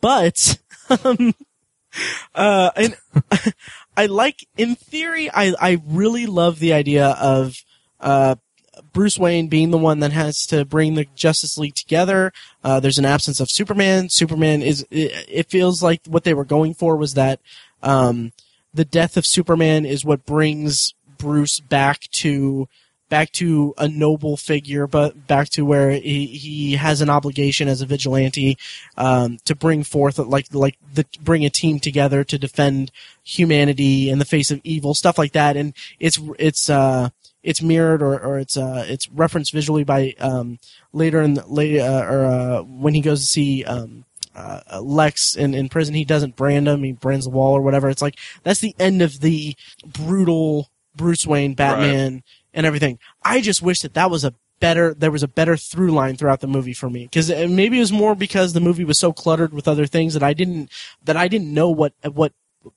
but, 0.00 0.58
um, 1.04 1.34
uh, 2.34 2.70
and 2.76 2.96
I 3.96 4.06
like, 4.06 4.46
in 4.56 4.74
theory, 4.76 5.30
I, 5.30 5.54
I 5.58 5.82
really 5.86 6.26
love 6.26 6.58
the 6.58 6.74
idea 6.74 7.08
of, 7.18 7.56
uh, 7.98 8.36
Bruce 8.92 9.18
Wayne 9.18 9.48
being 9.48 9.70
the 9.70 9.78
one 9.78 10.00
that 10.00 10.12
has 10.12 10.46
to 10.46 10.64
bring 10.64 10.94
the 10.94 11.06
Justice 11.14 11.58
League 11.58 11.74
together. 11.74 12.32
Uh, 12.62 12.80
there's 12.80 12.98
an 12.98 13.04
absence 13.04 13.40
of 13.40 13.50
Superman. 13.50 14.08
Superman 14.08 14.62
is, 14.62 14.86
it, 14.90 15.26
it 15.28 15.50
feels 15.50 15.82
like 15.82 16.00
what 16.06 16.24
they 16.24 16.34
were 16.34 16.44
going 16.44 16.74
for 16.74 16.96
was 16.96 17.14
that, 17.14 17.40
um, 17.82 18.32
the 18.74 18.84
death 18.84 19.16
of 19.16 19.24
Superman 19.24 19.86
is 19.86 20.04
what 20.04 20.26
brings 20.26 20.94
Bruce 21.18 21.60
back 21.60 22.00
to, 22.12 22.68
back 23.08 23.30
to 23.32 23.72
a 23.78 23.88
noble 23.88 24.36
figure, 24.36 24.86
but 24.86 25.26
back 25.26 25.48
to 25.50 25.64
where 25.64 25.92
he, 25.92 26.26
he 26.26 26.72
has 26.74 27.00
an 27.00 27.08
obligation 27.08 27.68
as 27.68 27.80
a 27.80 27.86
vigilante 27.86 28.58
um, 28.96 29.38
to 29.44 29.54
bring 29.54 29.84
forth 29.84 30.18
like 30.18 30.52
like 30.52 30.76
the 30.92 31.06
bring 31.22 31.44
a 31.44 31.50
team 31.50 31.78
together 31.78 32.24
to 32.24 32.36
defend 32.36 32.90
humanity 33.22 34.10
in 34.10 34.18
the 34.18 34.24
face 34.24 34.50
of 34.50 34.60
evil, 34.64 34.92
stuff 34.92 35.18
like 35.18 35.32
that. 35.32 35.56
And 35.56 35.72
it's 36.00 36.18
it's 36.38 36.68
uh 36.68 37.10
it's 37.46 37.62
mirrored 37.62 38.02
or, 38.02 38.18
or 38.18 38.38
it's 38.38 38.56
uh 38.56 38.84
it's 38.88 39.08
referenced 39.10 39.52
visually 39.52 39.84
by 39.84 40.12
um 40.18 40.58
later 40.92 41.22
in 41.22 41.34
the, 41.34 41.46
later 41.46 41.80
uh, 41.80 42.12
or 42.12 42.24
uh, 42.26 42.62
when 42.62 42.92
he 42.92 43.00
goes 43.00 43.20
to 43.20 43.26
see 43.26 43.64
um 43.64 44.04
uh, 44.34 44.80
Lex 44.82 45.34
in, 45.34 45.54
in 45.54 45.70
prison, 45.70 45.94
he 45.94 46.04
doesn't 46.04 46.36
brand 46.36 46.68
him. 46.68 46.82
He 46.82 46.92
brands 46.92 47.24
the 47.24 47.30
wall 47.30 47.54
or 47.54 47.62
whatever. 47.62 47.88
It's 47.88 48.02
like 48.02 48.18
that's 48.42 48.60
the 48.60 48.76
end 48.78 49.00
of 49.00 49.20
the 49.20 49.56
brutal 49.86 50.68
Bruce 50.94 51.26
Wayne 51.26 51.54
Batman 51.54 52.22
and 52.52 52.66
everything. 52.66 52.98
I 53.24 53.40
just 53.40 53.62
wish 53.62 53.80
that 53.80 53.94
that 53.94 54.10
was 54.10 54.24
a 54.24 54.34
better 54.60 54.92
there 54.92 55.10
was 55.10 55.22
a 55.22 55.28
better 55.28 55.56
through 55.56 55.90
line 55.90 56.16
throughout 56.16 56.40
the 56.40 56.46
movie 56.46 56.72
for 56.72 56.88
me 56.88 57.04
because 57.04 57.28
maybe 57.30 57.76
it 57.76 57.80
was 57.80 57.92
more 57.92 58.14
because 58.14 58.52
the 58.52 58.60
movie 58.60 58.84
was 58.84 58.98
so 58.98 59.12
cluttered 59.12 59.52
with 59.52 59.68
other 59.68 59.86
things 59.86 60.14
that 60.14 60.22
I 60.22 60.32
didn't 60.32 60.70
that 61.04 61.16
I 61.16 61.28
didn't 61.28 61.52
know 61.52 61.70
what 61.70 61.92
what 62.12 62.32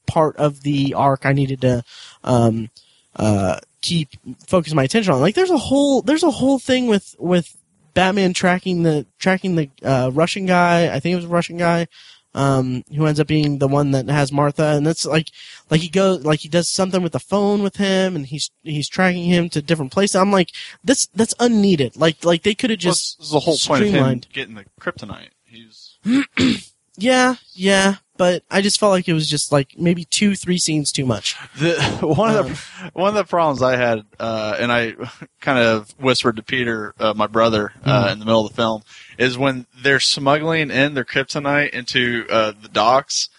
part 0.05 0.35
of 0.37 0.61
the 0.61 0.93
arc 0.93 1.25
I 1.25 1.33
needed 1.33 1.61
to 1.61 1.83
um 2.23 2.69
uh 3.15 3.59
keep 3.81 4.09
focus 4.47 4.73
my 4.73 4.83
attention 4.83 5.13
on 5.13 5.21
like 5.21 5.35
there's 5.35 5.49
a 5.49 5.57
whole 5.57 6.01
there's 6.01 6.23
a 6.23 6.31
whole 6.31 6.59
thing 6.59 6.87
with 6.87 7.15
with 7.19 7.55
Batman 7.93 8.33
tracking 8.33 8.83
the 8.83 9.05
tracking 9.17 9.55
the 9.55 9.69
uh, 9.83 10.09
Russian 10.13 10.45
guy. 10.45 10.93
I 10.93 10.99
think 10.99 11.13
it 11.13 11.17
was 11.17 11.25
a 11.25 11.29
Russian 11.29 11.57
guy. 11.57 11.87
Um, 12.35 12.83
who 12.95 13.07
ends 13.07 13.19
up 13.19 13.25
being 13.25 13.57
the 13.57 13.67
one 13.67 13.89
that 13.91 14.07
has 14.07 14.31
Martha, 14.31 14.75
and 14.77 14.85
that's 14.85 15.03
like, 15.03 15.31
like 15.71 15.81
he 15.81 15.89
goes, 15.89 16.23
like 16.23 16.41
he 16.41 16.47
does 16.47 16.69
something 16.69 17.01
with 17.01 17.11
the 17.11 17.19
phone 17.19 17.63
with 17.63 17.77
him, 17.77 18.15
and 18.15 18.27
he's 18.27 18.51
he's 18.61 18.87
tracking 18.87 19.23
him 19.23 19.49
to 19.49 19.63
different 19.63 19.91
places. 19.91 20.15
I'm 20.15 20.31
like, 20.31 20.51
this 20.83 21.07
that's 21.07 21.33
unneeded. 21.39 21.97
Like 21.97 22.23
like 22.23 22.43
they 22.43 22.53
could 22.53 22.69
have 22.69 22.77
Well, 22.77 22.93
just 22.93 23.17
this 23.17 23.25
is 23.25 23.33
the 23.33 23.39
whole 23.39 23.57
point 23.57 23.83
of 23.83 23.89
him 23.89 24.21
getting 24.31 24.53
the 24.53 24.65
kryptonite. 24.79 25.29
He's 25.43 25.97
Yeah, 26.97 27.35
yeah, 27.53 27.95
but 28.19 28.43
I 28.51 28.61
just 28.61 28.79
felt 28.79 28.91
like 28.91 29.07
it 29.07 29.13
was 29.13 29.27
just 29.27 29.51
like 29.51 29.73
maybe 29.79 30.03
two, 30.05 30.35
three 30.35 30.59
scenes 30.59 30.91
too 30.91 31.05
much. 31.05 31.35
the 31.57 31.81
one 32.01 32.35
of 32.35 32.45
Um, 32.45 32.51
the 32.53 32.91
one 32.93 33.07
of 33.09 33.15
the 33.15 33.23
problems 33.23 33.63
I 33.63 33.75
had, 33.77 34.03
uh, 34.19 34.57
and 34.59 34.71
I 34.71 34.93
kind 35.41 35.57
of 35.57 35.89
whispered 35.99 36.35
to 36.35 36.43
Peter, 36.43 36.93
uh, 36.99 37.13
my 37.15 37.25
brother, 37.27 37.71
uh, 37.83 38.05
Mhm. 38.07 38.11
in 38.13 38.19
the 38.19 38.25
middle 38.25 38.45
of 38.45 38.51
the 38.51 38.55
film, 38.55 38.83
is 39.17 39.37
when 39.37 39.65
they're 39.81 39.99
smuggling 39.99 40.69
in 40.69 40.93
their 40.93 41.05
kryptonite 41.05 41.69
into 41.71 42.25
uh, 42.29 42.51
the 42.61 42.67
docks, 42.69 43.29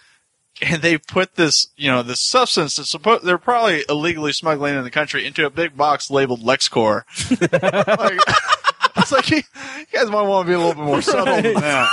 and 0.62 0.82
they 0.82 0.98
put 0.98 1.36
this, 1.36 1.68
you 1.76 1.90
know, 1.90 2.02
this 2.02 2.20
substance 2.20 2.76
that's 2.76 2.90
supposed 2.90 3.24
they're 3.24 3.38
probably 3.38 3.84
illegally 3.88 4.32
smuggling 4.32 4.76
in 4.76 4.84
the 4.84 4.90
country 4.90 5.26
into 5.26 5.46
a 5.46 5.50
big 5.50 5.76
box 5.76 6.10
labeled 6.10 6.42
LexCorp. 6.42 7.02
like, 7.98 8.20
it's 8.96 9.12
like 9.12 9.30
you, 9.30 9.42
you 9.78 9.86
guys 9.92 10.10
might 10.10 10.22
want 10.22 10.46
to 10.46 10.50
be 10.50 10.54
a 10.54 10.58
little 10.58 10.74
bit 10.74 10.84
more 10.84 11.02
subtle 11.02 11.40
than 11.40 11.54
that. 11.54 11.88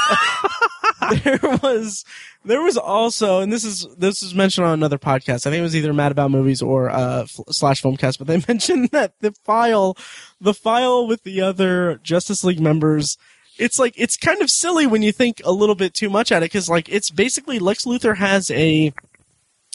there 1.23 1.39
was 1.63 2.03
there 2.43 2.61
was 2.61 2.77
also 2.77 3.39
and 3.39 3.51
this 3.51 3.63
is 3.63 3.87
this 3.97 4.21
was 4.21 4.33
mentioned 4.33 4.65
on 4.65 4.73
another 4.73 4.97
podcast 4.97 5.45
i 5.45 5.49
think 5.49 5.57
it 5.57 5.61
was 5.61 5.75
either 5.75 5.93
mad 5.93 6.11
about 6.11 6.31
movies 6.31 6.61
or 6.61 6.89
uh 6.89 7.21
f- 7.21 7.39
slash 7.49 7.81
filmcast 7.81 8.17
but 8.17 8.27
they 8.27 8.41
mentioned 8.47 8.89
that 8.91 9.13
the 9.19 9.31
file 9.43 9.95
the 10.41 10.53
file 10.53 11.07
with 11.07 11.23
the 11.23 11.39
other 11.41 11.99
justice 12.03 12.43
league 12.43 12.59
members 12.59 13.17
it's 13.59 13.79
like 13.79 13.93
it's 13.97 14.17
kind 14.17 14.41
of 14.41 14.49
silly 14.49 14.87
when 14.87 15.01
you 15.01 15.11
think 15.11 15.41
a 15.45 15.51
little 15.51 15.75
bit 15.75 15.93
too 15.93 16.09
much 16.09 16.31
at 16.31 16.43
it 16.43 16.45
because 16.45 16.69
like 16.69 16.89
it's 16.89 17.09
basically 17.09 17.59
lex 17.59 17.85
luthor 17.85 18.17
has 18.17 18.51
a 18.51 18.93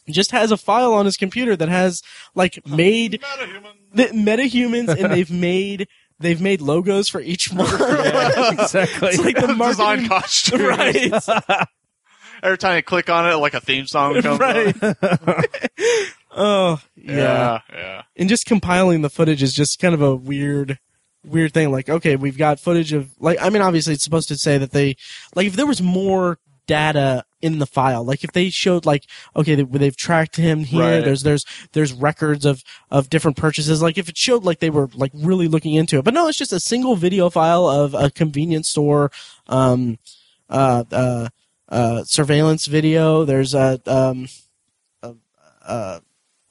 just 0.09 0.31
has 0.33 0.51
a 0.51 0.57
file 0.57 0.93
on 0.95 1.05
his 1.05 1.17
computer 1.17 1.57
that 1.57 1.69
has 1.69 2.03
like 2.35 2.67
made 2.67 3.21
Metahuman. 3.23 3.73
the 3.95 4.05
metahumans 4.09 4.89
and 4.89 5.13
they've 5.13 5.31
made 5.41 5.89
they've 6.19 6.41
made 6.41 6.61
logos 6.61 7.09
for 7.09 7.21
each 7.21 7.53
one 7.53 7.67
exactly. 7.67 9.09
it's 9.09 9.19
like 9.19 9.37
the 9.37 9.55
Design 9.55 10.09
costume. 10.09 10.63
right 10.63 11.13
Every 12.45 12.59
time 12.59 12.75
you 12.75 12.83
click 12.83 13.09
on 13.09 13.31
it, 13.31 13.37
like 13.37 13.55
a 13.55 13.61
theme 13.61 13.87
song 13.87 14.21
comes 14.21 14.41
right. 14.41 14.75
oh 16.33 16.81
yeah. 16.97 17.15
Yeah, 17.17 17.61
yeah. 17.73 18.03
and 18.17 18.29
just 18.29 18.47
compiling 18.47 19.03
the 19.03 19.11
footage 19.11 19.45
is 19.45 19.55
just 19.55 19.79
kind 19.79 19.95
of 19.95 20.03
a 20.03 20.17
weird, 20.17 20.81
weird 21.25 21.53
thing. 21.53 21.71
Like, 21.71 21.89
okay, 21.89 22.17
we've 22.17 22.39
got 22.39 22.61
footage 22.61 22.93
of 22.93 23.11
like, 23.21 23.39
I 23.41 23.51
mean, 23.51 23.63
obviously 23.63 23.95
it's 23.95 24.05
supposed 24.05 24.29
to 24.29 24.37
say 24.37 24.59
that 24.59 24.73
they, 24.73 24.97
like, 25.35 25.47
if 25.47 25.57
there 25.57 25.67
was 25.67 25.83
more 25.83 26.39
data 26.67 27.25
in 27.41 27.59
the 27.59 27.67
file, 27.67 28.05
like 28.05 28.23
if 28.23 28.33
they 28.33 28.49
showed 28.49 28.87
like, 28.87 29.05
okay, 29.35 29.57
they, 29.57 29.65
they've 29.65 29.97
tracked 29.97 30.37
him 30.37 30.61
here. 30.61 30.81
Right. 30.81 31.05
There's 31.05 31.23
there's 31.25 31.45
there's 31.73 31.93
records 31.93 32.45
of 32.45 32.63
of 32.91 33.11
different 33.11 33.37
purchases. 33.37 33.83
Like 33.83 33.99
if 33.99 34.09
it 34.09 34.17
showed 34.17 34.45
like 34.45 34.61
they 34.61 34.71
were 34.71 34.89
like 34.95 35.11
really 35.15 35.49
looking 35.49 35.75
into 35.75 35.99
it, 35.99 36.05
but 36.05 36.15
no, 36.15 36.29
it's 36.29 36.39
just 36.39 36.53
a 36.53 36.61
single 36.61 36.95
video 36.95 37.31
file 37.31 37.67
of 37.67 37.95
a 37.95 38.11
convenience 38.11 38.69
store. 38.69 39.11
Um, 39.49 39.99
uh, 40.49 40.85
uh, 40.93 41.29
uh, 41.69 42.05
surveillance 42.05 42.67
video. 42.67 43.25
There's 43.25 43.55
a, 43.55 43.81
um, 43.87 44.29
a, 45.03 45.15
uh, 45.67 46.01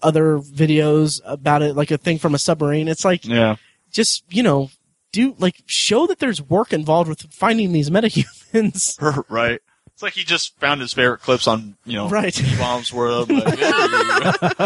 other 0.02 0.40
videos 0.40 1.22
about 1.24 1.62
it, 1.62 1.76
like 1.76 1.92
a 1.92 1.98
thing 1.98 2.18
from 2.18 2.34
a 2.34 2.40
submarine. 2.40 2.88
It's 2.88 3.06
like 3.06 3.26
Yeah. 3.26 3.58
Just 3.92 4.24
you 4.30 4.44
know, 4.44 4.70
do 5.12 5.36
like 5.40 5.62
show 5.66 6.08
that 6.08 6.20
there's 6.20 6.42
work 6.42 6.74
involved 6.74 7.10
with 7.10 7.22
finding 7.34 7.72
these 7.74 7.90
metahumans. 7.90 9.26
right. 9.30 9.60
It's 9.88 10.02
like 10.04 10.14
he 10.14 10.24
just 10.24 10.58
found 10.60 10.82
his 10.82 10.94
favorite 10.94 11.20
clips 11.22 11.48
on, 11.48 11.76
you 11.86 11.96
know, 11.96 12.10
Right. 12.10 12.36
Bombs 12.58 12.92
World. 12.92 13.30
Like, 13.30 13.60
"Hey, 13.60 13.72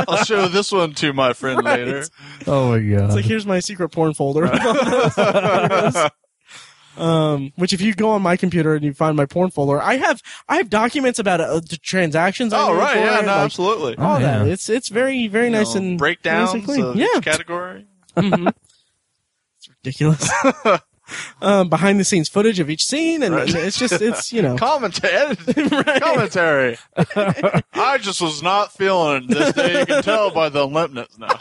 I'll 0.08 0.24
show 0.24 0.48
this 0.48 0.72
one 0.72 0.94
to 0.96 1.12
my 1.14 1.34
friend 1.34 1.62
Right. 1.66 1.80
later. 1.86 2.06
oh 2.48 2.70
my 2.70 2.80
god. 2.80 3.06
It's 3.08 3.16
like 3.16 3.26
here's 3.26 3.46
my 3.46 3.60
secret 3.60 3.90
porn 3.90 4.14
folder. 4.14 4.46
um, 6.98 7.52
which 7.58 7.74
if 7.74 7.82
you 7.82 7.94
go 7.94 8.12
on 8.12 8.22
my 8.22 8.38
computer 8.38 8.74
and 8.76 8.86
you 8.86 8.94
find 8.94 9.18
my 9.18 9.26
porn 9.26 9.52
folder, 9.52 9.82
I 9.82 9.98
have 9.98 10.22
I 10.48 10.58
have 10.58 10.70
documents 10.70 11.20
about 11.20 11.42
uh, 11.42 11.60
the 11.60 11.78
transactions. 11.82 12.54
Oh, 12.56 12.72
made 12.74 12.80
right. 12.80 12.96
Yeah, 12.98 13.04
no, 13.22 13.28
like, 13.28 13.28
absolutely. 13.28 13.98
all 13.98 14.16
Oh, 14.16 14.20
that. 14.20 14.48
It's 14.48 14.70
it's 14.70 14.88
very 14.90 15.28
very 15.28 15.48
You 15.48 15.52
nice 15.52 15.76
know, 15.76 15.82
and 15.82 15.98
breakdowns 15.98 16.54
nice 16.54 16.54
and 16.54 16.64
clean. 16.64 16.84
of 16.86 16.96
yeah, 16.96 17.08
each 17.18 17.24
category. 17.26 17.86
Mhm. 18.16 18.54
It's 19.86 20.02
ridiculous. 20.02 20.82
um, 21.42 21.70
behind 21.70 22.00
the 22.00 22.04
scenes 22.04 22.30
footage 22.30 22.60
of 22.60 22.70
each 22.70 22.84
scene, 22.86 23.22
and, 23.24 23.36
Right. 23.36 23.54
it's 23.54 23.78
just 23.78 24.02
it's 24.02 24.34
you 24.34 24.42
know 24.42 24.58
Commentary. 24.60 25.36
Right. 25.56 26.02
Commentary. 26.02 26.78
I 26.98 27.98
just 28.02 28.22
was 28.22 28.42
not 28.42 28.74
feeling 28.74 29.28
this 29.28 29.54
day. 29.54 29.80
You 29.82 29.86
can 29.86 30.04
tell 30.04 30.32
by 30.32 30.50
the 30.50 30.68
limpness 30.68 31.18
now. 31.20 31.38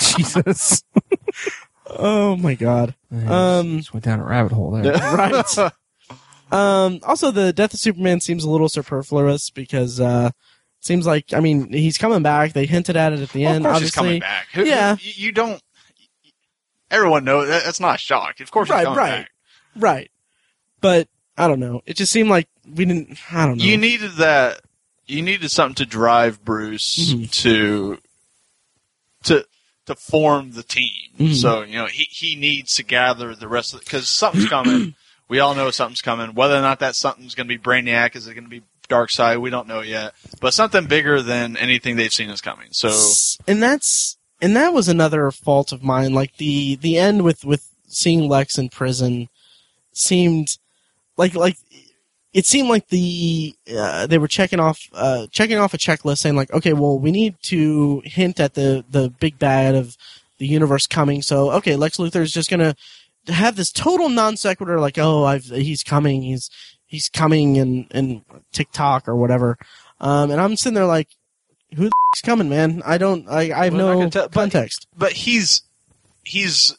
Jesus. 0.00 0.82
Oh 1.88 2.36
my 2.36 2.54
god. 2.54 2.94
Man, 3.10 3.30
Um, 3.30 3.76
just 3.78 3.92
went 3.94 4.04
down 4.04 4.20
a 4.20 4.24
rabbit 4.24 4.52
hole 4.52 4.72
there. 4.72 4.92
Right. 4.92 5.58
Um, 6.50 7.00
also, 7.02 7.30
the 7.30 7.52
death 7.52 7.74
of 7.74 7.80
Superman 7.80 8.20
seems 8.20 8.44
a 8.44 8.50
little 8.50 8.68
superfluous 8.68 9.50
because 9.50 10.00
uh, 10.00 10.30
it 10.32 10.84
seems 10.84 11.06
like 11.06 11.32
I 11.32 11.40
mean 11.40 11.72
he's 11.72 11.98
coming 11.98 12.22
back. 12.22 12.52
They 12.52 12.66
hinted 12.66 12.96
at 12.96 13.12
it 13.12 13.20
at 13.20 13.30
the 13.30 13.42
Well, 13.44 13.50
of 13.50 13.56
end. 13.56 13.64
course 13.64 13.80
he's 13.80 13.90
coming 13.92 14.20
back. 14.20 14.46
Who- 14.54 14.64
Yeah. 14.64 14.96
You, 15.00 15.12
you 15.26 15.32
don't. 15.32 15.60
Everyone 16.90 17.24
knows 17.24 17.48
that- 17.48 17.64
that's 17.64 17.80
not 17.80 17.96
a 17.96 17.98
shock. 17.98 18.40
Of 18.40 18.50
course 18.50 18.68
Right, 18.70 18.86
right. 18.86 18.96
back. 18.96 19.30
right? 19.74 20.10
But 20.80 21.08
I 21.36 21.48
don't 21.48 21.60
know. 21.60 21.82
It 21.86 21.96
just 21.96 22.12
seemed 22.12 22.30
like 22.30 22.48
we 22.66 22.84
didn't. 22.84 23.18
I 23.32 23.46
don't 23.46 23.58
know. 23.58 23.64
You 23.64 23.76
needed 23.76 24.12
that. 24.16 24.60
You 25.06 25.22
needed 25.22 25.50
something 25.50 25.74
to 25.76 25.86
drive 25.86 26.44
Bruce 26.44 27.12
Mhm. 27.12 27.30
to 27.42 27.98
to 29.24 29.46
to 29.86 29.94
form 29.94 30.52
the 30.52 30.62
team. 30.62 30.92
Mhm. 31.18 31.34
So 31.40 31.62
you 31.62 31.74
know 31.76 31.86
he 31.86 32.04
he 32.10 32.36
needs 32.36 32.74
to 32.74 32.82
gather 32.82 33.34
the 33.34 33.48
rest 33.48 33.74
of 33.74 33.80
because 33.80 34.08
something's 34.08 34.48
coming. 34.48 34.94
we 35.28 35.38
all 35.40 35.54
know 35.54 35.70
something's 35.70 36.02
coming. 36.02 36.34
Whether 36.34 36.56
or 36.56 36.62
not 36.62 36.80
that 36.80 36.96
something's 36.96 37.34
going 37.34 37.48
to 37.48 37.56
be 37.56 37.62
Brainiac, 37.62 38.16
is 38.16 38.26
it 38.26 38.34
going 38.34 38.44
to 38.44 38.50
be 38.50 38.62
Darkseid? 38.88 39.40
We 39.40 39.50
don't 39.50 39.68
know 39.68 39.80
yet. 39.80 40.14
But 40.40 40.54
something 40.54 40.86
bigger 40.86 41.20
than 41.22 41.56
anything 41.56 41.96
they've 41.96 42.12
seen 42.14 42.30
is 42.30 42.40
coming. 42.40 42.68
So 42.72 42.88
and 43.46 43.62
that's 43.62 44.16
and 44.40 44.56
that 44.56 44.72
was 44.72 44.88
another 44.88 45.30
fault 45.30 45.72
of 45.72 45.82
mine. 45.82 46.12
Like 46.12 46.36
the 46.36 46.76
the 46.76 46.98
end 46.98 47.22
with 47.22 47.44
with 47.44 47.70
seeing 47.86 48.28
Lex 48.28 48.58
in 48.58 48.68
prison 48.68 49.28
seemed 49.92 50.58
like 51.16 51.34
like 51.34 51.56
it 52.32 52.44
seemed 52.44 52.68
like 52.68 52.88
the 52.88 53.54
uh, 53.74 54.06
they 54.06 54.18
were 54.18 54.28
checking 54.28 54.60
off 54.60 54.88
uh, 54.92 55.26
checking 55.30 55.56
off 55.56 55.72
a 55.74 55.78
checklist 55.78 56.18
saying 56.18 56.36
like 56.36 56.52
okay 56.52 56.74
well 56.74 56.98
we 56.98 57.10
need 57.10 57.34
to 57.42 58.02
hint 58.04 58.38
at 58.38 58.54
the 58.54 58.84
the 58.90 59.08
big 59.08 59.38
bad 59.38 59.74
of 59.74 59.96
the 60.38 60.46
universe 60.46 60.86
coming 60.86 61.22
so 61.22 61.50
okay 61.50 61.76
Lex 61.76 61.96
Luthor 61.96 62.20
is 62.20 62.32
just 62.32 62.50
gonna 62.50 62.76
have 63.28 63.56
this 63.56 63.72
total 63.72 64.10
non 64.10 64.36
sequitur 64.36 64.78
like 64.78 64.98
oh 64.98 65.24
I've 65.24 65.46
he's 65.46 65.82
coming 65.82 66.22
he's 66.22 66.50
he's 66.84 67.08
coming 67.08 67.56
and 67.56 67.86
and 67.90 68.22
TikTok 68.52 69.08
or 69.08 69.16
whatever 69.16 69.56
um, 69.98 70.30
and 70.30 70.38
I'm 70.38 70.56
sitting 70.56 70.74
there 70.74 70.84
like 70.84 71.08
who 71.76 71.84
the 71.84 71.86
f- 71.88 72.16
is 72.16 72.20
coming 72.22 72.48
man 72.48 72.82
I 72.84 72.98
don't 72.98 73.28
I 73.28 73.52
I 73.52 73.64
have 73.64 73.74
I 73.74 73.76
no 73.76 74.08
tell- 74.10 74.24
but- 74.28 74.32
context 74.32 74.86
but 74.96 75.12
he's 75.12 75.62
he's 76.24 76.76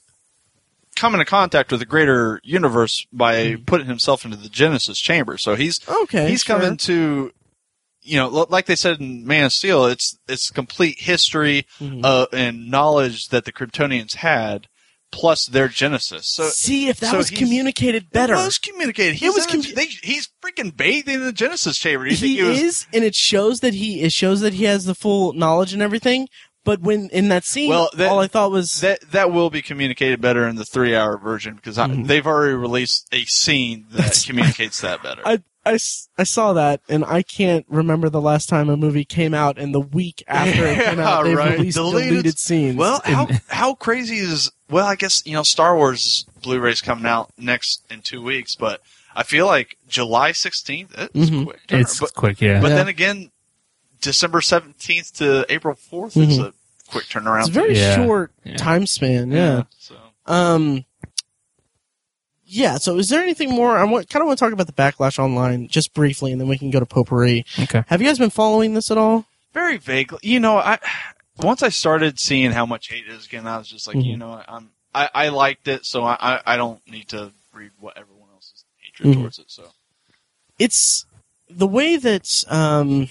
come 0.95 1.14
into 1.14 1.26
contact 1.26 1.72
with 1.72 1.80
the 1.80 1.86
greater 1.86 2.41
universe 2.44 3.06
by 3.14 3.56
putting 3.65 3.86
himself 3.88 4.26
into 4.26 4.36
the 4.36 4.49
Genesis 4.49 4.99
chamber. 4.99 5.38
So 5.38 5.56
he's 5.56 5.80
okay 5.88 6.30
he's 6.30 6.41
sure. 6.41 6.57
coming 6.60 6.78
to 6.78 7.32
you 8.02 8.18
know 8.18 8.30
like 8.49 8.65
they 8.65 8.76
said 8.76 8.99
in 8.99 9.26
Man 9.26 9.45
of 9.45 9.53
Steel 9.53 9.86
it's 9.86 10.18
it's 10.28 10.49
complete 10.49 10.99
history 11.02 11.65
Mhm. 11.80 12.02
uh, 12.03 12.26
and 12.34 12.69
knowledge 12.72 13.30
that 13.30 13.45
the 13.45 13.52
Kryptonians 13.52 14.15
had 14.15 14.68
plus 15.11 15.45
their 15.47 15.67
Genesis. 15.67 16.29
So 16.29 16.43
see 16.49 16.89
if 16.89 16.99
that 16.99 17.11
so 17.11 17.17
was 17.17 17.29
communicated 17.29 18.09
better 18.11 18.34
It 18.34 18.38
was 18.38 18.57
communicated. 18.59 19.15
He 19.15 19.25
It 19.25 19.29
was 19.29 19.45
was 19.45 19.53
in 19.53 19.61
the- 19.61 19.67
commu- 19.67 19.75
they, 19.75 19.85
he's 20.03 20.29
freaking 20.43 20.75
bathed 20.75 21.07
in 21.09 21.23
the 21.23 21.31
Genesis 21.31 21.77
chamber. 21.77 22.05
Do 22.05 22.11
you 22.11 22.15
he 22.15 22.21
think 22.21 22.39
he 22.39 22.43
was 22.43 22.59
is, 22.61 22.88
and 22.93 23.03
it 23.03 23.15
shows 23.15 23.61
that 23.61 23.73
he 23.73 24.01
it 24.01 24.11
shows 24.11 24.41
that 24.41 24.53
he 24.53 24.65
has 24.65 24.85
the 24.85 24.95
full 24.95 25.34
knowledge 25.34 25.73
and 25.73 25.81
everything. 25.81 26.27
But 26.65 26.81
when 26.81 27.07
in 27.11 27.29
that 27.29 27.45
scene, 27.45 27.69
Well, 27.69 27.89
that- 27.95 28.09
all 28.09 28.19
I 28.19 28.27
thought 28.27 28.51
was 28.51 28.81
that 28.81 28.99
that 29.11 29.31
will 29.31 29.49
be 29.49 29.61
communicated 29.61 30.19
better 30.19 30.45
in 30.47 30.57
the 30.57 30.65
three 30.65 30.93
hour 30.95 31.17
version 31.17 31.55
because 31.55 31.77
I, 31.77 31.88
Mhm. 31.88 32.07
they've 32.07 32.27
already 32.27 32.55
released 32.55 33.07
a 33.13 33.23
scene 33.25 33.85
that 33.91 33.97
That's- 33.97 34.25
communicates 34.25 34.81
that 34.81 35.01
better. 35.01 35.21
I, 35.25 35.41
I, 35.65 35.77
I 36.17 36.23
saw 36.23 36.53
that, 36.53 36.81
and 36.89 37.03
I 37.05 37.23
can't 37.23 37.65
remember 37.69 38.09
the 38.09 38.21
last 38.21 38.47
time 38.47 38.69
a 38.69 38.77
movie 38.77 39.03
came 39.05 39.34
out, 39.34 39.57
and 39.57 39.73
the 39.73 39.81
week 39.81 40.23
after 40.27 40.65
it 40.65 40.84
came 40.84 40.99
out, 41.01 41.23
they 41.23 41.35
right. 41.35 41.57
released 41.57 41.75
Deleted- 41.77 42.09
deleted, 42.09 42.39
scenes. 42.39 42.75
Well, 42.77 43.01
how 43.05 43.27
how 43.47 43.73
crazy 43.73 44.17
is 44.17 44.51
well? 44.69 44.85
I 44.85 44.95
guess 44.95 45.23
you 45.26 45.34
know 45.34 45.44
Star 45.44 45.76
Wars 45.76 46.26
Blu-ray's 46.41 46.81
coming 46.81 47.06
out 47.06 47.31
next 47.38 47.84
in 47.89 48.02
two 48.02 48.22
weeks, 48.22 48.56
but 48.56 48.81
I 49.15 49.23
feel 49.23 49.45
like 49.45 49.77
July 49.88 50.31
sixteenth. 50.31 50.94
It's 50.98 51.30
Mhm. 51.30 51.45
quick, 51.45 51.60
It's 51.69 51.99
but 51.99 52.14
quick, 52.14 52.41
yeah. 52.41 52.61
but 52.61 52.69
Yeah. 52.69 52.76
then 52.76 52.88
again, 52.88 53.31
December 54.02 54.41
seventeenth 54.41 55.14
to 55.18 55.45
April 55.49 55.76
4th 55.76 56.15
is 56.18 56.38
Mhm. 56.38 56.48
a 56.48 56.53
quick 56.89 57.06
turnaround. 57.06 57.39
it's 57.39 57.49
a 57.49 57.52
very 57.52 57.76
Yeah. 57.76 57.95
short 57.95 58.31
Yeah. 58.44 58.57
time 58.57 58.85
span. 58.88 59.31
Yeah. 59.31 59.64
So 59.80 59.95
Um. 60.27 60.85
yeah. 62.45 62.77
So, 62.77 62.98
is 62.98 63.10
there 63.10 63.22
anything 63.22 63.49
more? 63.52 63.77
I 63.77 63.84
want, 63.84 64.10
kind 64.10 64.22
of 64.22 64.27
want 64.27 64.39
to 64.39 64.45
talk 64.45 64.53
about 64.53 64.68
the 64.68 64.73
backlash 64.73 65.19
online 65.19 65.68
just 65.68 65.94
briefly, 65.94 66.31
and 66.31 66.39
then 66.39 66.48
we 66.48 66.57
can 66.57 66.69
go 66.72 66.80
to 66.80 66.85
potpourri. 66.85 67.45
Okay. 67.60 67.84
Have 67.88 68.02
you 68.02 68.07
guys 68.07 68.19
been 68.19 68.30
following 68.30 68.73
this 68.73 68.91
at 68.91 68.98
all? 68.98 69.26
Very 69.53 69.77
vaguely. 69.77 70.19
You 70.22 70.39
know, 70.39 70.57
I 70.57 70.77
once 71.39 71.64
I 71.64 71.69
started 71.69 72.19
seeing 72.19 72.51
how 72.51 72.65
much 72.65 72.89
hate 72.89 73.07
is 73.07 73.26
again, 73.26 73.47
I 73.47 73.57
was 73.57 73.68
just 73.68 73.88
like, 73.88 73.97
Mhm. 73.97 74.05
you 74.05 74.18
know, 74.18 74.41
I'm 74.47 74.72
I, 74.95 75.09
I 75.14 75.30
liked 75.30 75.68
it, 75.68 75.85
so 75.85 76.03
I, 76.03 76.41
I 76.45 76.57
don't 76.57 76.81
need 76.89 77.09
to 77.09 77.31
read 77.53 77.72
what 77.80 77.97
everyone 77.97 78.30
else's 78.34 78.65
hatred 78.77 79.09
Mhm. 79.15 79.19
towards 79.22 79.38
it. 79.38 79.45
So 79.51 79.65
it's 80.57 81.05
the 81.49 81.68
way 81.68 81.97
that 81.97 82.43
um, 82.47 83.09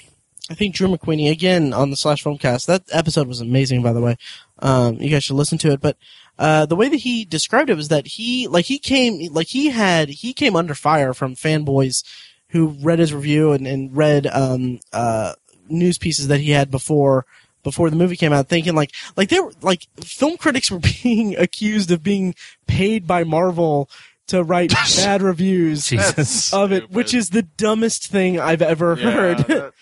I 0.51 0.55
think 0.55 0.75
Drew 0.75 0.89
McWeeny 0.89 1.31
again 1.31 1.73
on 1.73 1.91
the 1.91 1.97
Slash 1.97 2.25
Filmcast. 2.25 2.67
That 2.67 2.83
episode 2.93 3.29
was 3.29 3.41
amazing, 3.41 3.83
by 3.83 3.93
the 3.93 4.01
way. 4.01 4.17
Um, 4.59 4.97
you 4.97 5.11
guys 5.11 5.23
should 5.25 5.37
listen 5.37 5.59
to 5.59 5.71
it. 5.73 5.81
But 5.81 5.97
uh, 6.39 6.67
the 6.67 6.77
way 6.77 6.89
that 6.89 6.99
he 6.99 7.25
described 7.25 7.71
it 7.71 7.77
was 7.77 7.89
that 7.89 8.07
he 8.07 8.49
like 8.49 8.65
he 8.65 8.79
came 8.79 9.33
like 9.33 9.49
he 9.49 9.69
had 9.71 10.09
he 10.09 10.33
came 10.33 10.57
under 10.57 10.75
fire 10.75 11.15
from 11.15 11.35
fanboys 11.37 12.03
who 12.49 12.69
read 12.81 12.99
his 12.99 13.13
review 13.15 13.53
and, 13.53 13.67
and 13.67 13.97
read 13.97 14.27
um, 14.29 14.81
uh, 14.93 15.35
news 15.69 15.99
pieces 15.99 16.29
that 16.29 16.41
he 16.41 16.51
had 16.51 16.71
before 16.71 17.27
before 17.67 17.91
the 17.91 17.97
movie 17.97 18.15
came 18.15 18.33
out 18.33 18.47
thinking 18.49 18.77
like 18.77 18.93
like 19.17 19.29
they 19.29 19.41
were 19.41 19.51
like 19.61 19.89
film 20.01 20.37
critics 20.37 20.71
were 20.71 20.79
being 21.03 21.37
accused 21.37 21.91
of 21.91 22.01
being 22.01 22.33
paid 22.69 23.09
by 23.09 23.25
Marvel 23.25 23.91
to 24.29 24.45
write 24.45 24.71
bad 24.97 25.21
reviews 25.21 25.89
Jesus. 25.89 26.53
of 26.53 26.71
it, 26.71 26.89
which 26.93 27.13
is 27.13 27.31
the 27.31 27.43
dumbest 27.43 28.07
thing 28.07 28.39
I've 28.39 28.63
ever 28.63 28.97
Yeah, 28.97 29.11
heard. 29.11 29.73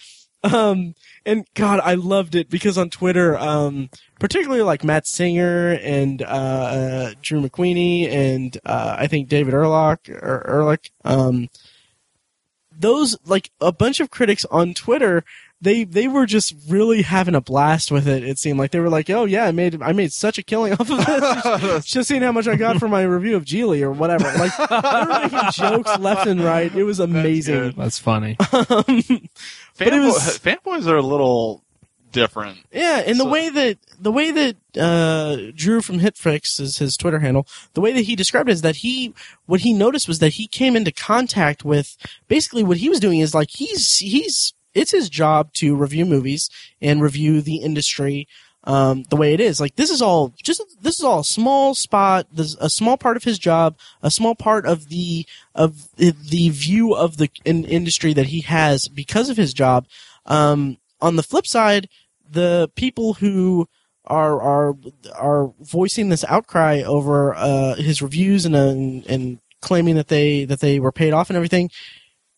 um, 0.54 0.94
and 1.26 1.46
God, 1.52 1.80
I 1.84 1.94
loved 1.94 2.34
it 2.34 2.48
because 2.48 2.78
on 2.78 2.88
Twitter, 2.88 3.36
um, 3.38 3.90
particularly 4.18 4.62
like 4.62 4.82
Matt 4.82 5.06
Singer 5.06 5.72
and 5.82 6.22
uh, 6.22 6.24
uh, 6.26 7.10
Drew 7.20 7.42
McWeeny 7.42 8.10
and 8.10 8.56
uh, 8.64 8.96
I 8.98 9.06
think 9.08 9.28
David 9.28 9.52
Erlock 9.52 10.08
or 10.08 10.42
Ehrlich, 10.46 10.90
um, 11.04 11.48
those 12.76 13.16
like 13.26 13.50
a 13.60 13.72
bunch 13.72 14.00
of 14.00 14.10
critics 14.10 14.44
on 14.50 14.74
Twitter. 14.74 15.22
They 15.64 15.84
they 15.84 16.08
were 16.08 16.26
just 16.26 16.54
really 16.68 17.02
having 17.02 17.34
a 17.34 17.40
blast 17.40 17.90
with 17.90 18.06
it. 18.06 18.22
It 18.22 18.38
seemed 18.38 18.58
like 18.58 18.70
they 18.70 18.80
were 18.80 18.88
like, 18.90 19.08
"Oh 19.10 19.24
yeah, 19.24 19.46
I 19.46 19.50
made 19.52 19.82
I 19.82 19.92
made 19.92 20.12
such 20.12 20.38
a 20.38 20.42
killing 20.42 20.74
off 20.74 20.80
of 20.90 21.04
this." 21.04 21.84
just 21.86 22.08
seeing 22.08 22.22
how 22.22 22.32
much 22.32 22.46
I 22.46 22.56
got 22.56 22.78
for 22.78 22.86
my 22.86 23.02
review 23.02 23.34
of 23.36 23.44
Gigli 23.44 23.80
or 23.82 23.90
whatever. 23.90 24.24
Like 24.38 24.56
they 24.56 24.76
were 24.78 25.20
making 25.22 25.50
jokes 25.52 25.98
left 25.98 26.26
and 26.26 26.40
right. 26.42 26.74
It 26.74 26.84
was 26.84 27.00
amazing. 27.00 27.54
good. 27.54 27.76
That's 27.76 27.98
funny. 27.98 28.36
Um, 28.52 28.84
but 29.76 29.88
it 29.88 29.92
Fanboy- 29.92 30.04
was- 30.06 30.38
fanboys 30.38 30.86
are 30.86 30.96
a 30.96 31.02
little 31.02 31.62
different. 32.12 32.58
Yeah, 32.72 33.02
and 33.04 33.18
the 33.18 33.24
way 33.24 33.48
that 33.50 33.78
the 34.00 34.12
way 34.12 34.30
that 34.30 34.56
uh, 34.80 35.50
Drew 35.54 35.80
from 35.80 35.98
Hitfix 35.98 36.60
is 36.60 36.78
his 36.78 36.96
Twitter 36.96 37.18
handle, 37.18 37.46
the 37.74 37.80
way 37.80 37.92
that 37.92 38.02
he 38.02 38.14
described 38.16 38.48
it 38.48 38.52
is 38.52 38.62
that 38.62 38.76
he 38.76 39.12
what 39.46 39.60
he 39.62 39.72
noticed 39.72 40.06
was 40.08 40.20
that 40.20 40.34
he 40.34 40.46
came 40.46 40.76
into 40.76 40.92
contact 40.92 41.64
with 41.64 41.96
basically 42.28 42.62
what 42.62 42.76
he 42.78 42.88
was 42.88 43.00
doing 43.00 43.18
is 43.20 43.34
like 43.34 43.48
he's 43.50 43.96
he's 43.98 44.53
it's 44.74 44.92
his 44.92 45.08
job 45.08 45.52
to 45.54 45.76
review 45.76 46.04
movies 46.04 46.50
and 46.80 47.02
review 47.02 47.40
the 47.40 47.56
industry 47.56 48.26
um, 48.64 49.04
the 49.10 49.16
way 49.16 49.34
it 49.34 49.40
is. 49.40 49.60
Like 49.60 49.76
this 49.76 49.90
is 49.90 50.02
all 50.02 50.34
just 50.42 50.62
this 50.80 50.98
is 50.98 51.04
all 51.04 51.20
a 51.20 51.24
small 51.24 51.74
spot, 51.74 52.26
this, 52.32 52.56
a 52.60 52.70
small 52.70 52.96
part 52.96 53.16
of 53.16 53.24
his 53.24 53.38
job, 53.38 53.76
a 54.02 54.10
small 54.10 54.34
part 54.34 54.66
of 54.66 54.88
the 54.88 55.26
of 55.54 55.88
the, 55.96 56.48
view 56.48 56.94
of 56.94 57.18
the 57.18 57.30
in, 57.44 57.64
industry 57.64 58.12
that 58.14 58.26
he 58.26 58.40
has 58.42 58.88
because 58.88 59.28
of 59.28 59.36
his 59.36 59.52
job. 59.52 59.86
Um, 60.26 60.78
on 61.00 61.16
the 61.16 61.22
flip 61.22 61.46
side, 61.46 61.88
the 62.28 62.70
people 62.74 63.14
who 63.14 63.68
are 64.06 64.40
are 64.40 64.74
are 65.14 65.52
voicing 65.60 66.08
this 66.08 66.24
outcry 66.24 66.82
over 66.82 67.34
uh, 67.34 67.74
his 67.76 68.02
reviews 68.02 68.46
and, 68.46 68.56
uh, 68.56 68.68
and 68.68 69.06
and 69.06 69.38
claiming 69.60 69.94
that 69.96 70.08
they 70.08 70.44
that 70.46 70.60
they 70.60 70.80
were 70.80 70.92
paid 70.92 71.12
off 71.12 71.30
and 71.30 71.36
everything. 71.36 71.70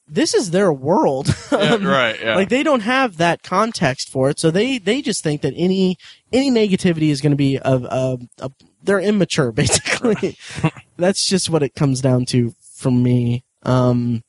This 0.09 0.35
is 0.35 0.51
their 0.53 0.73
world. 0.73 1.35
Yeah, 1.53 1.74
Um, 1.74 1.85
right. 1.87 2.20
Yeah. 2.20 2.35
like 2.37 2.49
they 2.49 2.62
don't 2.62 2.81
have 2.81 3.16
that 3.16 3.43
context 3.43 4.09
for 4.11 4.28
it, 4.31 4.39
so 4.39 4.51
they 4.51 4.78
they 4.78 5.01
just 5.03 5.23
think 5.23 5.41
that 5.43 5.55
any 5.57 5.97
any 6.33 6.51
negativity 6.51 7.09
is 7.11 7.20
going 7.20 7.31
to 7.33 7.37
be 7.37 7.59
of 7.59 7.85
a, 7.85 8.19
a 8.39 8.51
they're 8.83 9.01
immature 9.01 9.53
basically. 9.62 10.37
That's 10.97 11.27
just 11.27 11.49
what 11.51 11.62
it 11.62 11.74
comes 11.74 12.01
down 12.01 12.24
to 12.27 12.55
from 12.74 13.03
me. 13.03 13.45
Um, 13.62 14.23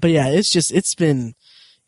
but 0.00 0.10
yeah, 0.10 0.28
it's 0.28 0.50
just 0.50 0.72
it's 0.72 0.94
been 0.94 1.34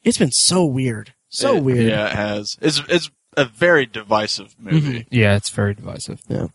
it's 0.05 0.19
been 0.19 0.33
so 0.33 0.65
weird, 0.65 1.15
so 1.29 1.57
It- 1.57 1.65
weird. 1.65 1.87
Yeah, 1.87 2.07
it 2.09 2.13
has. 2.17 2.57
It's 2.61 2.83
it's 2.89 3.11
a 3.37 3.45
very 3.47 3.87
divisive 3.87 4.55
movie. 4.59 5.07
Yeah, 5.11 5.37
it's 5.37 5.51
very 5.51 5.75
divisive. 5.75 6.21
Yeah. 6.29 6.49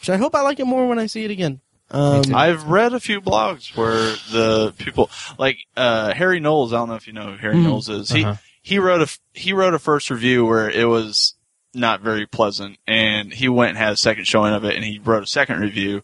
Which 0.00 0.08
I 0.10 0.16
hope 0.16 0.34
I 0.34 0.40
like 0.42 0.58
it 0.60 0.66
more 0.66 0.86
when 0.88 0.98
I 0.98 1.06
see 1.06 1.24
it 1.24 1.30
again. 1.30 1.60
Um. 1.90 2.34
I've 2.34 2.64
read 2.64 2.92
a 2.94 3.00
few 3.00 3.20
blogs 3.20 3.76
where 3.76 4.14
the 4.32 4.72
people 4.78 5.10
like 5.38 5.58
uh, 5.76 6.12
Harry 6.14 6.40
Knowles. 6.40 6.72
I 6.72 6.78
don't 6.78 6.88
know 6.88 6.94
if 6.96 7.06
you 7.06 7.12
know 7.12 7.32
who 7.32 7.36
Harry 7.36 7.54
Mhm. 7.56 7.64
Knowles 7.64 7.88
is. 7.88 8.10
He 8.10 8.24
Uh-huh. 8.24 8.36
he 8.62 8.78
wrote 8.78 9.02
a 9.02 9.18
he 9.38 9.52
wrote 9.52 9.74
a 9.74 9.78
first 9.78 10.10
review 10.10 10.44
where 10.46 10.68
it 10.70 10.86
was 10.88 11.34
not 11.74 12.00
very 12.00 12.26
pleasant, 12.26 12.78
and 12.86 13.32
he 13.32 13.48
went 13.48 13.70
and 13.70 13.78
had 13.78 13.92
a 13.92 13.96
second 13.96 14.24
showing 14.26 14.54
of 14.54 14.64
it, 14.64 14.74
and 14.76 14.84
he 14.84 14.98
wrote 14.98 15.22
a 15.24 15.26
second 15.26 15.60
review, 15.60 16.02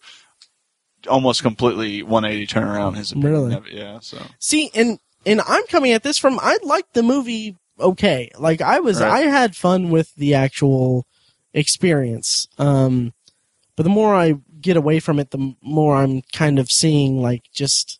almost 1.08 1.42
completely 1.42 2.02
180 2.02 2.46
turnaround 2.46 2.96
his 2.96 3.12
opinion 3.12 3.32
Really? 3.32 3.54
of 3.54 3.66
it. 3.66 3.72
Yeah, 3.72 3.98
so 4.00 4.18
see, 4.38 4.70
and 4.74 4.98
and 5.24 5.40
I'm 5.46 5.66
coming 5.68 5.92
at 5.92 6.02
this 6.02 6.18
from 6.18 6.38
I 6.40 6.58
liked 6.62 6.92
the 6.94 7.02
movie 7.02 7.56
okay. 7.78 8.30
Like 8.38 8.60
I 8.60 8.80
was, 8.80 9.00
Right. 9.00 9.10
I 9.10 9.30
had 9.30 9.56
fun 9.56 9.90
with 9.90 10.14
the 10.16 10.34
actual 10.34 11.06
experience. 11.54 12.46
Um, 12.58 13.12
but 13.76 13.84
the 13.84 13.88
more 13.90 14.14
I 14.14 14.34
get 14.60 14.76
away 14.76 15.00
from 15.00 15.18
it, 15.18 15.30
the 15.30 15.54
more 15.62 15.96
I'm 15.96 16.22
kind 16.32 16.58
of 16.58 16.70
seeing 16.70 17.20
like 17.20 17.44
just 17.52 17.98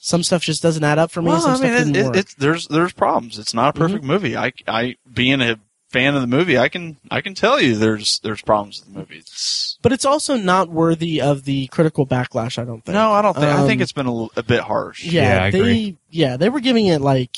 some 0.00 0.22
stuff 0.22 0.42
just 0.42 0.62
doesn't 0.62 0.82
add 0.84 0.98
up 0.98 1.10
for 1.10 1.20
me. 1.22 1.28
well, 1.28 1.40
some 1.40 1.50
I 1.52 1.54
stuff 1.56 1.68
mean, 1.70 1.78
didn't 1.78 1.96
it, 1.96 2.04
work. 2.06 2.16
it, 2.16 2.18
it's 2.20 2.34
there's 2.34 2.68
there's 2.68 2.92
problems. 2.92 3.38
It's 3.38 3.54
not 3.54 3.76
a 3.76 3.78
perfect 3.78 4.04
movie. 4.04 4.36
I 4.36 4.52
I 4.66 4.96
being 5.12 5.40
a 5.40 5.58
fan 5.90 6.14
of 6.14 6.20
the 6.20 6.26
movie, 6.26 6.56
I 6.56 6.68
can 6.68 6.96
I 7.10 7.20
can 7.20 7.34
tell 7.34 7.60
you 7.60 7.76
there's 7.76 8.18
there's 8.20 8.40
problems 8.42 8.80
with 8.80 8.92
the 8.94 8.98
movie. 9.00 9.16
It's, 9.18 9.76
but 9.82 9.92
it's 9.92 10.04
also 10.04 10.36
not 10.36 10.68
worthy 10.70 11.20
of 11.20 11.44
the 11.44 11.66
critical 11.68 12.06
backlash. 12.06 12.58
I 12.58 12.64
don't 12.64 12.84
think. 12.84 12.94
no, 12.94 13.12
I 13.12 13.22
don't 13.22 13.34
think. 13.34 13.46
I 13.46 13.66
think 13.66 13.80
Um, 13.80 13.82
it's 13.82 13.92
been 13.92 14.06
a, 14.06 14.12
little- 14.12 14.32
a 14.36 14.42
bit 14.42 14.60
harsh. 14.60 15.04
Yeah, 15.04 15.36
Yeah, 15.36 15.44
I 15.44 15.50
they 15.50 15.58
agree. 15.60 15.96
yeah 16.10 16.36
they 16.36 16.48
were 16.48 16.60
giving 16.60 16.86
it 16.86 17.00
like 17.00 17.36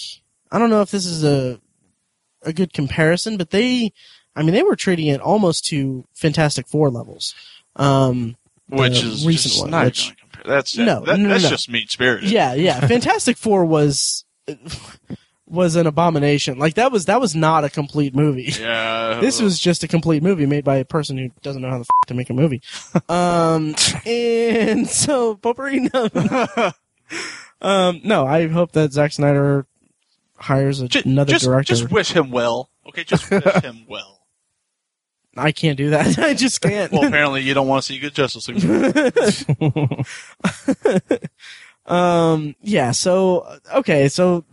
I 0.53 0.59
don't 0.59 0.71
know 0.71 0.83
if 0.83 0.91
this 0.91 1.07
is 1.07 1.25
a 1.25 1.59
a 2.43 2.53
good 2.53 2.73
comparison, 2.73 3.37
but 3.39 3.51
they 3.51 3.93
I 4.37 4.43
mean 4.43 4.53
they 4.55 4.63
were 4.63 4.77
treating 4.77 5.07
it 5.09 5.21
almost 5.21 5.65
to 5.67 6.05
Fantastic 6.15 6.69
Four 6.69 6.91
levels. 6.91 7.35
Um, 7.77 8.37
which 8.79 9.03
is 9.03 9.27
recent 9.27 9.53
just 9.53 9.63
one, 9.63 9.71
not 9.71 9.85
which- 9.87 10.09
compare. 10.19 10.19
That's 10.45 10.77
No, 10.77 11.05
that, 11.05 11.21
no, 11.21 11.29
that's 11.29 11.45
no. 11.45 11.51
just 11.51 11.69
mean 11.69 11.87
spirited. 11.87 12.29
yeah, 12.31 12.55
yeah, 12.55 12.81
Fantastic 12.89 13.37
Four 13.37 13.65
was 13.65 14.25
was 15.47 15.77
an 15.77 15.87
abomination. 15.87 16.59
Like 16.59 16.75
that 16.75 16.91
was 16.91 17.05
that 17.05 17.21
was 17.21 17.37
not 17.37 17.63
a 17.63 17.71
complete 17.71 18.13
movie. 18.15 18.53
yeah. 18.61 19.21
This 19.21 19.41
was 19.41 19.61
just 19.61 19.85
a 19.85 19.89
complete 19.89 20.23
movie 20.23 20.47
made 20.47 20.65
by 20.65 20.77
a 20.77 20.85
person 20.85 21.17
who 21.17 21.31
doesn't 21.43 21.63
know 21.63 21.69
how 21.71 21.79
the 21.79 21.83
f- 21.83 22.09
to 22.09 22.15
make 22.15 22.29
a 22.31 22.35
movie. 22.35 22.61
Um, 23.09 23.75
and 24.07 24.89
so 24.89 25.37
Potpourri, 25.37 25.89
no. 25.93 26.09
um, 27.61 28.01
no, 28.05 28.27
I 28.27 28.49
hope 28.49 28.73
that 28.73 28.93
Zack 28.93 29.13
Snyder 29.13 29.67
hires 30.37 30.81
a, 30.81 30.89
just, 30.89 31.07
another 31.07 31.33
just, 31.33 31.45
director. 31.45 31.75
Just 31.75 31.91
wish 31.91 32.13
him 32.13 32.31
well. 32.31 32.71
Okay, 32.89 33.05
just 33.05 33.31
wish 33.31 33.45
him 33.63 33.85
well. 33.89 34.22
I 35.37 35.53
can't 35.53 35.77
do 35.79 35.91
that. 35.91 36.19
I 36.19 36.35
just 36.35 36.61
can't. 36.61 36.93
Well, 36.93 37.05
apparently 37.07 37.43
you 37.43 37.55
don't 37.55 37.67
want 37.69 37.83
to 37.85 37.87
see 37.93 37.99
good 37.99 38.15
Justice 38.15 38.49
League. 38.49 40.07
um, 41.87 42.55
yeah. 42.63 42.91
So 42.93 43.59
okay. 43.75 44.09
So 44.09 44.45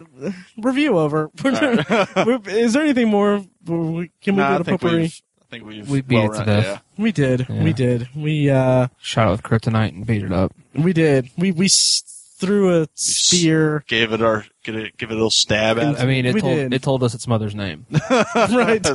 review 0.58 0.98
over. 0.98 1.30
We're- 1.44 2.42
Is 2.48 2.74
there 2.74 2.84
anything 2.84 3.10
more? 3.10 3.46
Can 3.66 3.76
we 3.98 4.10
Nah, 4.32 4.50
go 4.50 4.56
I 4.56 4.58
to 4.60 4.64
think 4.64 4.82
potpourri? 4.82 5.06
I 5.06 5.46
think 5.52 5.66
we've 5.66 5.90
We 5.90 6.02
beat 6.02 6.16
well 6.16 6.32
it 6.34 6.38
to 6.40 6.46
death. 6.46 6.66
Yeah. 6.66 6.80
We 7.04 7.12
did. 7.12 7.48
Yeah. 7.50 7.64
We 7.64 7.74
did. 7.74 8.10
We 8.16 8.50
uh, 8.50 8.88
Shot 9.02 9.28
it 9.28 9.32
with 9.32 9.44
kryptonite 9.44 9.90
and 9.90 10.06
beat 10.06 10.24
it 10.24 10.32
up. 10.32 10.54
we 10.76 10.94
did. 10.94 11.30
We 11.38 11.52
we 11.52 11.66
s- 11.66 12.04
threw 12.38 12.82
a 12.84 12.88
spear. 12.94 13.84
Gave 13.88 14.14
it 14.14 14.22
our 14.22 14.46
give 14.64 14.76
it, 14.76 14.96
give 14.98 15.10
it 15.10 15.14
a 15.14 15.16
little 15.16 15.30
stab 15.32 15.78
at 15.80 16.00
I 16.00 16.04
it. 16.04 16.08
mean, 16.08 16.26
it 16.26 16.34
We 16.36 16.42
told 16.42 16.56
did. 16.56 16.74
it 16.74 16.82
told 16.84 17.04
us 17.04 17.14
its 17.16 17.28
mother's 17.28 17.54
name, 17.56 17.86
right. 18.50 18.86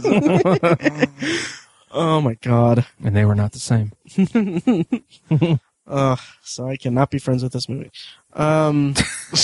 Oh 1.94 2.20
my 2.20 2.34
god. 2.34 2.86
and 3.02 3.16
they 3.16 3.24
were 3.24 3.34
not 3.34 3.52
the 3.52 3.58
same. 3.58 3.92
Ugh, 5.86 6.18
so 6.42 6.68
I 6.68 6.76
cannot 6.76 7.10
be 7.10 7.18
friends 7.18 7.42
with 7.42 7.52
this 7.52 7.68
movie. 7.68 7.90
Um, 8.32 8.94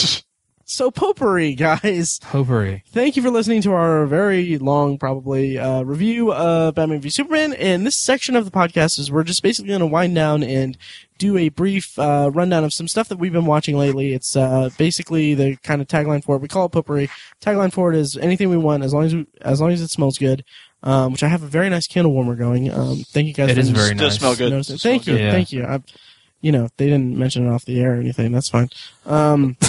so 0.64 0.90
potpourri, 0.90 1.54
guys. 1.54 2.18
Potpourri. 2.20 2.82
Thank 2.88 3.16
you 3.16 3.22
for 3.22 3.30
listening 3.30 3.60
to 3.62 3.72
our 3.72 4.06
very 4.06 4.56
long, 4.56 4.96
probably, 4.96 5.58
uh, 5.58 5.82
review 5.82 6.32
of 6.32 6.76
Batman 6.76 7.00
v 7.00 7.10
Superman. 7.10 7.52
And 7.52 7.86
this 7.86 7.96
section 7.96 8.36
of 8.36 8.46
the 8.46 8.50
podcast 8.50 8.98
is 8.98 9.10
we're 9.12 9.22
just 9.22 9.42
basically 9.42 9.68
going 9.68 9.80
to 9.80 9.86
wind 9.86 10.14
down 10.14 10.42
and 10.42 10.78
do 11.18 11.36
a 11.36 11.50
brief 11.50 11.98
uh, 11.98 12.30
rundown 12.32 12.64
of 12.64 12.72
some 12.72 12.88
stuff 12.88 13.08
that 13.08 13.18
we've 13.18 13.34
been 13.34 13.44
watching 13.44 13.76
lately. 13.76 14.14
It's 14.14 14.34
uh, 14.34 14.70
basically 14.78 15.34
the 15.34 15.56
kind 15.56 15.82
of 15.82 15.88
tagline 15.88 16.24
for 16.24 16.36
it. 16.36 16.42
We 16.42 16.48
call 16.48 16.64
it 16.66 16.72
potpourri. 16.72 17.10
Tagline 17.42 17.70
for 17.72 17.92
it 17.92 17.98
is 17.98 18.16
anything 18.16 18.48
we 18.48 18.56
want 18.56 18.82
as 18.82 18.94
long 18.94 19.04
as 19.04 19.14
we, 19.14 19.26
as 19.42 19.60
long 19.60 19.72
as 19.72 19.82
it 19.82 19.90
smells 19.90 20.16
good. 20.16 20.42
Um, 20.82 21.12
which 21.12 21.22
I 21.22 21.28
have 21.28 21.42
a 21.42 21.46
very 21.46 21.68
nice 21.68 21.86
candle 21.86 22.12
warmer 22.12 22.34
going. 22.36 22.70
Um, 22.72 23.04
thank 23.08 23.26
you 23.26 23.34
guys. 23.34 23.50
It 23.50 23.54
for 23.54 23.60
is 23.60 23.68
very 23.70 23.94
Does 23.94 24.14
smell 24.14 24.34
good. 24.34 24.50
Does 24.50 24.82
Thank 24.82 25.04
smell 25.04 25.16
you, 25.16 25.22
good. 25.24 25.32
thank 25.32 25.52
you. 25.52 25.64
I, 25.66 25.80
you 26.40 26.52
know, 26.52 26.68
they 26.78 26.86
didn't 26.86 27.18
mention 27.18 27.46
it 27.46 27.50
off 27.50 27.66
the 27.66 27.78
air 27.80 27.96
or 27.96 28.00
anything. 28.00 28.32
That's 28.32 28.48
fine. 28.48 28.70
Um, 29.04 29.58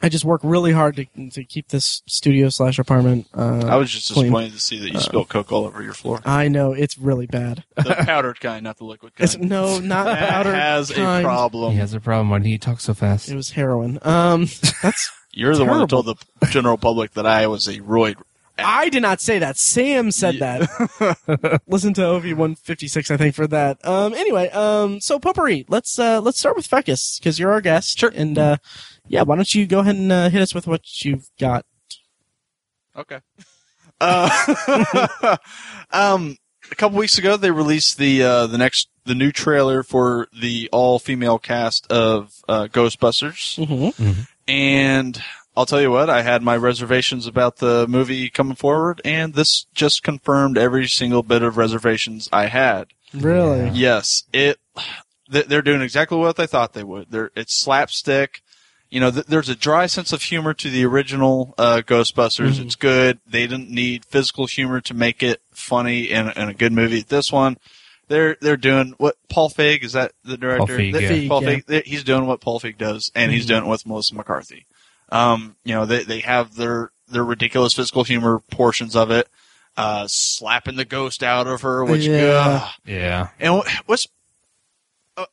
I 0.00 0.08
just 0.08 0.24
work 0.24 0.42
really 0.44 0.70
hard 0.70 0.94
to 0.94 1.06
to 1.30 1.42
keep 1.42 1.70
this 1.70 2.02
studio 2.06 2.50
slash 2.50 2.78
apartment. 2.78 3.26
Uh, 3.34 3.66
I 3.66 3.74
was 3.74 3.90
just 3.90 4.12
clean. 4.12 4.26
disappointed 4.26 4.52
to 4.52 4.60
see 4.60 4.78
that 4.78 4.92
you 4.92 5.00
spilled 5.00 5.28
Coke 5.28 5.50
all 5.50 5.64
over 5.66 5.82
your 5.82 5.92
floor. 5.92 6.20
I 6.24 6.46
know 6.46 6.72
it's 6.72 6.96
really 6.96 7.26
bad. 7.26 7.64
The 7.74 7.96
powdered 8.06 8.38
kind, 8.38 8.62
not 8.62 8.76
the 8.78 8.84
liquid 8.84 9.16
kind. 9.16 9.24
It's 9.28 9.36
no, 9.36 9.80
not 9.80 10.04
That 10.04 10.28
powder. 10.30 10.54
has 10.54 10.92
kind. 10.92 11.24
a 11.24 11.28
problem. 11.28 11.72
He 11.72 11.78
has 11.78 11.94
a 11.94 12.00
problem 12.00 12.30
when 12.30 12.44
he 12.44 12.58
talks 12.58 12.84
so 12.84 12.94
fast. 12.94 13.28
It 13.28 13.34
was 13.34 13.50
heroin. 13.50 13.98
Um, 14.02 14.46
that's 14.84 15.10
You're 15.32 15.56
the 15.56 15.64
one 15.64 15.80
that 15.80 15.88
Terrible. 15.88 16.14
told 16.14 16.18
the 16.38 16.46
general 16.46 16.78
public 16.78 17.14
that 17.14 17.26
I 17.26 17.48
was 17.48 17.66
a 17.66 17.80
roid. 17.80 18.14
I 18.58 18.88
did 18.88 19.02
not 19.02 19.20
say 19.20 19.38
that. 19.38 19.56
Sam 19.56 20.10
said 20.10 20.38
that. 20.40 21.60
Listen 21.66 21.94
to 21.94 22.04
OV 22.04 22.36
one 22.36 22.54
fifty 22.56 22.88
six, 22.88 23.10
I 23.10 23.16
think, 23.16 23.34
for 23.34 23.46
that. 23.46 23.84
Um, 23.86 24.14
anyway, 24.14 24.48
um, 24.50 25.00
so 25.00 25.18
potpourri. 25.18 25.64
Let's 25.68 25.98
uh, 25.98 26.20
let's 26.20 26.38
start 26.38 26.56
with 26.56 26.68
Fekkes 26.68 27.18
because 27.20 27.38
you're 27.38 27.52
our 27.52 27.60
guest. 27.60 27.98
Sure. 27.98 28.10
And 28.14 28.36
uh, 28.38 28.56
yeah, 29.06 29.22
why 29.22 29.36
don't 29.36 29.54
you 29.54 29.66
go 29.66 29.78
ahead 29.80 29.96
and 29.96 30.10
uh, 30.10 30.28
hit 30.28 30.42
us 30.42 30.54
with 30.54 30.66
what 30.66 31.04
you've 31.04 31.30
got? 31.38 31.64
Okay. 32.96 33.20
Uh, 34.00 34.28
um, 35.90 36.36
a 36.70 36.74
couple 36.76 36.96
weeks 36.96 37.18
ago, 37.18 37.36
they 37.36 37.50
released 37.50 37.98
the 37.98 38.22
uh, 38.22 38.46
the 38.46 38.56
next 38.56 38.88
the 39.06 39.14
new 39.16 39.32
trailer 39.32 39.82
for 39.82 40.28
the 40.32 40.68
all 40.70 41.00
female 41.00 41.36
cast 41.36 41.90
of 41.90 42.32
uh, 42.48 42.68
Ghostbusters, 42.70 43.58
Mm-hmm. 43.58 44.10
and 44.46 45.20
I'll 45.58 45.66
tell 45.66 45.80
you 45.80 45.90
what, 45.90 46.08
I 46.08 46.22
had 46.22 46.42
my 46.42 46.56
reservations 46.56 47.26
about 47.26 47.56
the 47.56 47.86
movie 47.88 48.30
coming 48.30 48.54
forward, 48.54 49.00
and 49.04 49.34
this 49.34 49.66
just 49.74 50.04
confirmed 50.04 50.56
every 50.56 50.86
single 50.86 51.24
bit 51.24 51.42
of 51.42 51.56
reservations 51.56 52.28
I 52.32 52.46
had. 52.46 52.86
Really? 53.12 53.68
Yes, 53.70 54.22
it. 54.32 54.58
They're 55.28 55.60
doing 55.62 55.82
exactly 55.82 56.16
what 56.16 56.36
they 56.36 56.46
thought 56.46 56.74
they 56.74 56.84
would. 56.84 57.10
They're 57.10 57.30
it's 57.34 57.54
slapstick. 57.54 58.40
You 58.88 59.00
know, 59.00 59.10
th- 59.10 59.26
there's 59.26 59.48
a 59.50 59.54
dry 59.56 59.86
sense 59.86 60.12
of 60.12 60.22
humor 60.22 60.54
to 60.54 60.70
the 60.70 60.84
original 60.86 61.54
uh, 61.58 61.82
Ghostbusters. 61.84 62.52
Mhm. 62.54 62.64
It's 62.66 62.76
good. 62.76 63.18
They 63.26 63.46
didn't 63.46 63.68
need 63.68 64.04
physical 64.06 64.46
humor 64.46 64.80
to 64.82 64.94
make 64.94 65.22
it 65.22 65.42
funny 65.50 66.10
and, 66.10 66.32
and 66.36 66.48
a 66.48 66.54
good 66.54 66.72
movie. 66.72 67.02
This 67.02 67.30
one, 67.32 67.58
they're 68.06 68.36
they're 68.40 68.56
doing 68.56 68.94
what 68.96 69.16
Paul 69.28 69.50
Feig 69.50 69.82
is 69.82 69.92
that 69.92 70.12
the 70.24 70.38
director? 70.38 70.78
Feig, 70.78 70.92
That- 70.92 71.02
yeah. 71.02 71.10
Feig, 71.10 71.28
Paul 71.28 71.42
yeah. 71.42 71.48
Feig. 71.56 71.66
they- 71.66 71.82
He's 71.84 72.04
doing 72.04 72.26
what 72.26 72.40
Paul 72.40 72.60
Feig 72.60 72.78
does, 72.78 73.10
and 73.14 73.32
he's 73.32 73.44
Mhm. 73.44 73.48
doing 73.48 73.64
it 73.64 73.68
with 73.68 73.84
Melissa 73.86 74.14
McCarthy. 74.14 74.64
Um, 75.10 75.56
you 75.64 75.74
know, 75.74 75.86
they 75.86 76.04
they 76.04 76.20
have 76.20 76.54
their 76.56 76.90
their 77.08 77.24
ridiculous 77.24 77.74
physical 77.74 78.04
humor 78.04 78.40
portions 78.50 78.94
of 78.96 79.10
it. 79.10 79.28
Uh, 79.76 80.06
slapping 80.08 80.74
the 80.74 80.84
ghost 80.84 81.22
out 81.22 81.46
of 81.46 81.60
her, 81.62 81.84
which 81.84 82.02
Yeah. 82.04 82.60
ugh. 82.64 82.70
Yeah. 82.84 83.28
And 83.38 83.62
what's 83.86 84.08
uh, 85.16 85.26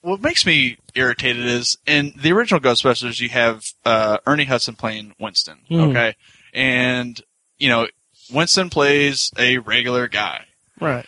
what 0.00 0.20
makes 0.20 0.44
me 0.44 0.76
irritated 0.96 1.46
is 1.46 1.78
in 1.86 2.12
the 2.16 2.32
original 2.32 2.60
Ghostbusters, 2.60 3.20
you 3.20 3.28
have 3.28 3.64
uh, 3.84 4.18
Ernie 4.26 4.44
Hudson 4.46 4.74
playing 4.74 5.14
Winston. 5.20 5.58
Hmm. 5.68 5.80
Okay, 5.80 6.16
and 6.52 7.20
you 7.58 7.68
know 7.68 7.86
Winston 8.32 8.70
plays 8.70 9.30
a 9.38 9.58
regular 9.58 10.08
guy. 10.08 10.46
Right. 10.80 11.06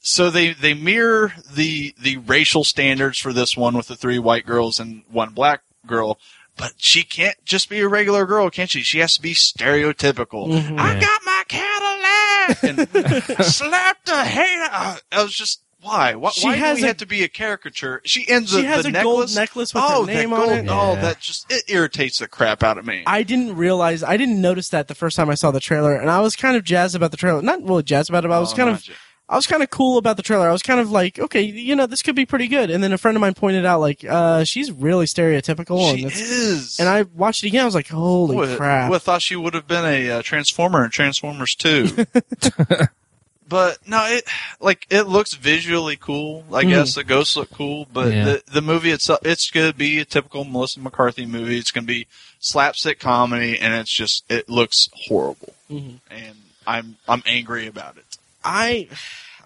So 0.00 0.28
they, 0.30 0.52
they 0.52 0.74
mirror 0.74 1.32
the 1.50 1.94
the 1.98 2.18
racial 2.18 2.62
standards 2.62 3.18
for 3.18 3.32
this 3.32 3.56
one 3.56 3.74
with 3.74 3.88
the 3.88 3.96
three 3.96 4.18
white 4.18 4.44
girls 4.44 4.78
and 4.78 5.02
one 5.10 5.30
black 5.30 5.62
girl, 5.86 6.18
but 6.56 6.72
she 6.78 7.02
can't 7.02 7.36
just 7.44 7.68
be 7.68 7.80
a 7.80 7.88
regular 7.88 8.24
girl, 8.26 8.48
can 8.50 8.66
she? 8.66 8.80
She 8.82 8.98
has 9.00 9.14
to 9.16 9.22
be 9.22 9.34
stereotypical. 9.34 10.48
Mhm. 10.48 10.78
I 10.78 10.98
got 10.98 11.20
my 11.24 11.42
Cadillac 11.48 12.62
and 12.62 13.44
slapped 13.44 14.06
the 14.06 14.24
hater. 14.24 14.98
I 15.12 15.22
was 15.22 15.34
just 15.34 15.62
why? 15.82 16.14
Why, 16.16 16.30
She 16.30 16.46
why 16.48 16.56
has 16.56 16.78
do 16.78 16.82
we 16.82 16.84
a- 16.84 16.88
have 16.88 16.96
to 16.96 17.06
be 17.06 17.22
a 17.22 17.28
caricature? 17.28 18.00
She 18.04 18.28
ends 18.28 18.50
She 18.50 18.62
the, 18.62 18.66
has 18.66 18.82
the 18.82 18.88
a 18.88 18.92
necklace. 18.92 19.04
gold 19.04 19.34
necklace 19.36 19.74
with 19.74 19.82
oh, 19.86 20.04
her 20.04 20.12
name 20.12 20.30
that 20.30 20.36
on 20.36 20.46
gold, 20.46 20.58
it. 20.58 20.66
Oh, 20.68 20.92
Yeah. 20.94 21.00
that 21.02 21.20
just 21.20 21.52
it 21.52 21.62
irritates 21.68 22.18
the 22.18 22.26
crap 22.26 22.64
out 22.64 22.76
of 22.78 22.84
me. 22.86 23.04
I 23.06 23.22
didn't 23.22 23.54
realize, 23.56 24.02
I 24.02 24.16
didn't 24.16 24.40
notice 24.40 24.68
that 24.70 24.88
the 24.88 24.96
first 24.96 25.16
time 25.16 25.30
I 25.30 25.34
saw 25.36 25.52
the 25.52 25.60
trailer, 25.60 25.94
and 25.94 26.10
I 26.10 26.20
was 26.20 26.34
kind 26.34 26.56
of 26.56 26.64
jazzed 26.64 26.96
about 26.96 27.12
the 27.12 27.16
trailer. 27.16 27.40
Not 27.40 27.62
really 27.62 27.84
jazzed 27.84 28.08
about 28.10 28.24
it, 28.24 28.28
but 28.28 28.34
I 28.34 28.40
was 28.40 28.52
Oh, 28.52 28.56
kind 28.56 28.70
of. 28.70 28.84
I 29.28 29.34
was 29.34 29.46
kind 29.48 29.60
of 29.62 29.70
cool 29.70 29.98
about 29.98 30.16
the 30.16 30.22
trailer. 30.22 30.48
I 30.48 30.52
was 30.52 30.62
kind 30.62 30.78
of 30.78 30.90
like, 30.92 31.18
okay, 31.18 31.40
you 31.42 31.74
know, 31.74 31.86
this 31.86 32.00
could 32.00 32.14
be 32.14 32.24
pretty 32.26 32.46
good. 32.46 32.70
And 32.70 32.80
then 32.82 32.92
a 32.92 32.98
friend 32.98 33.16
of 33.16 33.20
mine 33.20 33.34
pointed 33.34 33.64
out, 33.66 33.80
like, 33.80 34.04
uh, 34.04 34.44
she's 34.44 34.70
really 34.70 35.06
stereotypical, 35.06 35.94
She 35.96 36.04
and 36.04 36.12
is. 36.12 36.78
and 36.78 36.88
I 36.88 37.02
watched 37.02 37.42
it 37.42 37.48
again. 37.48 37.62
I 37.62 37.64
was 37.64 37.74
like, 37.74 37.88
holy 37.88 38.36
would, 38.36 38.56
crap! 38.56 38.92
have 38.92 39.02
thought 39.02 39.22
she 39.22 39.34
would 39.34 39.54
have 39.54 39.66
been 39.66 39.84
a 39.84 40.10
uh, 40.10 40.22
Transformer 40.22 40.84
in 40.84 40.90
Transformers 40.92 41.56
2. 41.56 42.06
but 43.48 43.78
no, 43.86 44.04
it 44.06 44.24
like 44.60 44.86
it 44.90 45.02
looks 45.08 45.34
visually 45.34 45.96
cool. 45.96 46.44
I 46.52 46.64
Mhm. 46.64 46.68
guess 46.70 46.94
the 46.94 47.04
ghosts 47.04 47.36
look 47.36 47.50
cool, 47.50 47.86
but 47.92 48.12
Yeah. 48.12 48.24
the 48.24 48.42
the 48.52 48.62
movie 48.62 48.90
itself, 48.90 49.20
it's 49.24 49.50
gonna 49.50 49.72
be 49.72 49.98
a 49.98 50.04
typical 50.04 50.44
Melissa 50.44 50.80
McCarthy 50.80 51.26
movie. 51.26 51.58
It's 51.58 51.70
gonna 51.70 51.86
be 51.86 52.06
slapstick 52.40 52.98
comedy, 52.98 53.58
and 53.58 53.74
it's 53.74 53.92
just 53.92 54.24
it 54.28 54.48
looks 54.48 54.88
horrible, 55.06 55.54
Mhm. 55.70 55.98
and 56.10 56.34
I'm 56.66 56.96
I'm 57.08 57.22
angry 57.26 57.66
about 57.68 57.96
it. 57.96 58.04
I, 58.46 58.88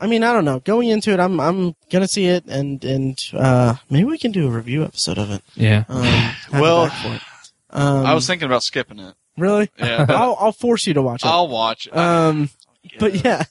I 0.01 0.06
mean, 0.06 0.22
I 0.22 0.32
don't 0.32 0.44
know. 0.44 0.60
Going 0.60 0.89
into 0.89 1.12
it, 1.12 1.20
I'm 1.20 1.40
I'm 1.40 1.74
gonna 1.90 2.09
see 2.09 2.27
it, 2.27 2.44
and 2.47 2.85
and 2.85 3.18
uh, 3.35 3.74
maybe 3.89 4.05
we 4.05 4.18
can 4.18 4.32
do 4.32 4.47
a 4.47 4.51
review 4.51 4.85
episode 4.85 5.18
of 5.18 5.31
it. 5.31 5.43
Yeah. 5.55 5.85
Um, 5.89 6.02
have 6.05 6.35
it 6.55 6.60
Well, 6.60 6.86
back 6.89 7.02
for 7.02 7.14
it. 7.14 7.22
Um, 7.70 8.06
I 8.06 8.14
was 8.14 8.27
thinking 8.27 8.47
about 8.47 8.62
skipping 8.62 8.98
it. 8.98 9.14
really. 9.39 9.70
Yeah, 9.78 10.05
but 10.05 10.16
I'll 10.16 10.36
I'll 10.39 10.52
force 10.52 10.86
you 10.86 10.94
to 10.94 11.02
watch 11.02 11.24
it. 11.24 11.28
I'll 11.28 11.48
watch 11.48 11.86
it. 11.86 11.97
Um, 11.97 12.51
but 12.98 13.24
yeah, 13.24 13.44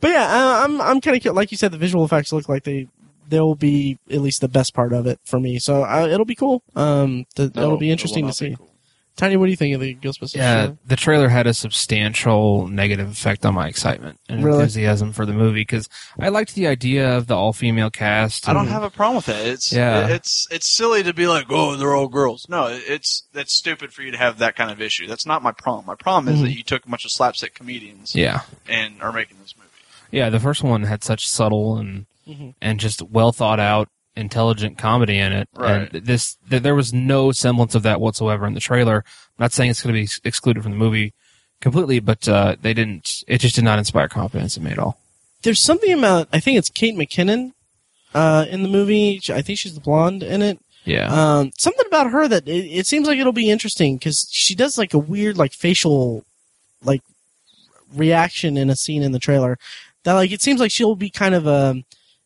but 0.00 0.10
yeah, 0.10 0.24
uh, 0.26 0.64
I'm 0.64 0.80
I'm 0.80 1.00
kind 1.00 1.24
of 1.24 1.34
like 1.34 1.50
you 1.50 1.56
said. 1.56 1.72
The 1.72 1.78
visual 1.78 2.04
effects 2.04 2.32
look 2.32 2.48
like 2.48 2.64
they 2.64 2.88
they'll 3.28 3.54
be 3.54 3.96
at 4.10 4.20
least 4.20 4.40
the 4.40 4.48
best 4.48 4.74
part 4.74 4.92
of 4.92 5.06
it 5.06 5.20
for 5.24 5.38
me. 5.38 5.58
So 5.60 5.84
uh, 5.84 6.08
it'll 6.10 6.24
be 6.26 6.34
cool. 6.34 6.62
Um, 6.74 7.26
th- 7.36 7.54
No, 7.54 7.62
it'll 7.62 7.78
be 7.78 7.90
it 7.90 7.92
interesting 7.92 8.24
will 8.26 8.32
to 8.32 8.44
not 8.44 8.48
be 8.50 8.52
see. 8.52 8.56
cool. 8.56 8.69
Tiny, 9.16 9.36
what 9.36 9.46
do 9.46 9.50
you 9.50 9.56
think 9.56 9.74
of 9.74 9.80
the 9.82 9.94
Ghostbusters? 9.96 10.36
Yeah, 10.36 10.54
trailer? 10.62 10.78
the 10.86 10.96
trailer 10.96 11.28
had 11.28 11.46
a 11.46 11.52
substantial 11.52 12.68
negative 12.68 13.10
effect 13.10 13.44
on 13.44 13.54
my 13.54 13.68
excitement 13.68 14.18
and 14.28 14.42
Really? 14.42 14.60
enthusiasm 14.60 15.12
for 15.12 15.26
the 15.26 15.32
movie 15.34 15.60
because 15.60 15.88
I 16.18 16.30
liked 16.30 16.54
the 16.54 16.66
idea 16.66 17.16
of 17.16 17.26
the 17.26 17.34
all-female 17.36 17.90
cast. 17.90 18.48
I 18.48 18.52
don't 18.54 18.68
have 18.68 18.82
a 18.82 18.88
problem 18.90 19.16
with 19.16 19.26
that. 19.26 19.44
It's 19.46 19.72
Yeah. 19.72 20.06
it's 20.08 20.46
it's 20.50 20.66
silly 20.66 21.02
to 21.02 21.12
be 21.12 21.26
like, 21.26 21.46
oh, 21.50 21.76
they're 21.76 21.94
all 21.94 22.08
girls. 22.08 22.46
No, 22.48 22.66
it's 22.68 23.24
that's 23.34 23.52
stupid 23.52 23.92
for 23.92 24.02
you 24.02 24.10
to 24.12 24.16
have 24.18 24.38
that 24.38 24.56
kind 24.56 24.70
of 24.70 24.80
issue. 24.80 25.06
That's 25.06 25.26
not 25.26 25.42
my 25.42 25.52
problem. 25.52 25.84
My 25.86 25.96
problem 25.96 26.32
is 26.34 26.40
Mhm. 26.40 26.44
that 26.44 26.56
you 26.56 26.62
took 26.62 26.86
a 26.86 26.88
bunch 26.88 27.04
of 27.04 27.10
slapstick 27.10 27.54
comedians 27.54 28.14
Yeah, 28.14 28.40
and 28.68 29.02
are 29.02 29.12
making 29.12 29.36
this 29.42 29.54
movie. 29.56 29.68
yeah. 30.10 30.30
The 30.30 30.40
first 30.40 30.62
one 30.62 30.84
had 30.84 31.04
such 31.04 31.26
subtle 31.28 31.76
and 31.76 32.06
Mhm. 32.26 32.54
and 32.62 32.80
just 32.80 33.02
well 33.02 33.32
thought 33.32 33.60
out, 33.60 33.88
intelligent 34.16 34.78
comedy 34.78 35.18
in 35.18 35.32
it. 35.32 35.48
Right. 35.54 35.92
And 35.92 36.04
this 36.04 36.36
th- 36.48 36.62
there 36.62 36.74
was 36.74 36.92
no 36.92 37.32
semblance 37.32 37.74
of 37.74 37.82
that 37.84 38.00
whatsoever 38.00 38.46
in 38.46 38.54
the 38.54 38.60
trailer. 38.60 39.04
I'm 39.06 39.42
not 39.44 39.52
saying 39.52 39.70
it's 39.70 39.82
going 39.82 39.94
to 39.94 39.98
be 39.98 40.04
ex- 40.04 40.20
excluded 40.24 40.62
from 40.62 40.72
the 40.72 40.78
movie 40.78 41.14
completely, 41.60 42.00
but 42.00 42.28
uh, 42.28 42.56
they 42.60 42.74
didn't. 42.74 43.24
It 43.26 43.38
just 43.38 43.54
did 43.54 43.64
not 43.64 43.78
inspire 43.78 44.08
confidence 44.08 44.56
in 44.56 44.64
me 44.64 44.72
at 44.72 44.78
all. 44.78 44.98
There's 45.42 45.62
something 45.62 45.92
about 45.92 46.28
I 46.32 46.40
think 46.40 46.58
it's 46.58 46.70
Kate 46.70 46.96
McKinnon 46.96 47.52
uh, 48.14 48.46
in 48.48 48.62
the 48.62 48.68
movie. 48.68 49.20
I 49.30 49.42
think 49.42 49.58
she's 49.58 49.74
the 49.74 49.80
blonde 49.80 50.22
in 50.22 50.42
it. 50.42 50.58
Yeah. 50.84 51.08
Um, 51.12 51.52
something 51.58 51.86
about 51.86 52.10
her 52.10 52.26
that 52.28 52.48
it, 52.48 52.66
it 52.66 52.86
seems 52.86 53.06
like 53.06 53.18
it'll 53.18 53.32
be 53.32 53.50
interesting 53.50 53.96
because 53.96 54.26
she 54.30 54.54
does 54.54 54.78
like 54.78 54.94
a 54.94 54.98
weird 54.98 55.36
like 55.36 55.52
facial 55.52 56.24
like 56.82 57.02
reaction 57.94 58.56
in 58.56 58.70
a 58.70 58.76
scene 58.76 59.02
in 59.02 59.12
the 59.12 59.18
trailer 59.18 59.58
that 60.04 60.14
like 60.14 60.32
it 60.32 60.40
seems 60.40 60.60
like 60.60 60.70
she'll 60.70 60.94
be 60.94 61.10
kind 61.10 61.34
of 61.34 61.46
a 61.46 61.82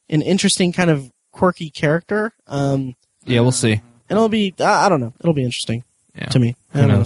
an 0.09 0.23
interesting 0.23 0.73
kind 0.73 0.91
of 0.91 1.11
quirky 1.35 1.69
character. 1.71 2.33
Um, 2.47 2.97
yeah, 3.27 3.41
we'll 3.41 3.53
see. 3.53 3.73
and 3.73 3.83
it'll 4.17 4.29
be 4.29 4.55
I, 4.61 4.87
I 4.87 4.89
don't 4.89 5.01
know 5.01 5.13
it'll 5.21 5.35
be 5.35 5.45
interesting 5.45 5.85
Yeah. 6.15 6.27
to 6.27 6.39
me. 6.39 6.57
I 6.73 6.79
Who 6.81 6.89
don't 6.89 6.99
know. 7.01 7.05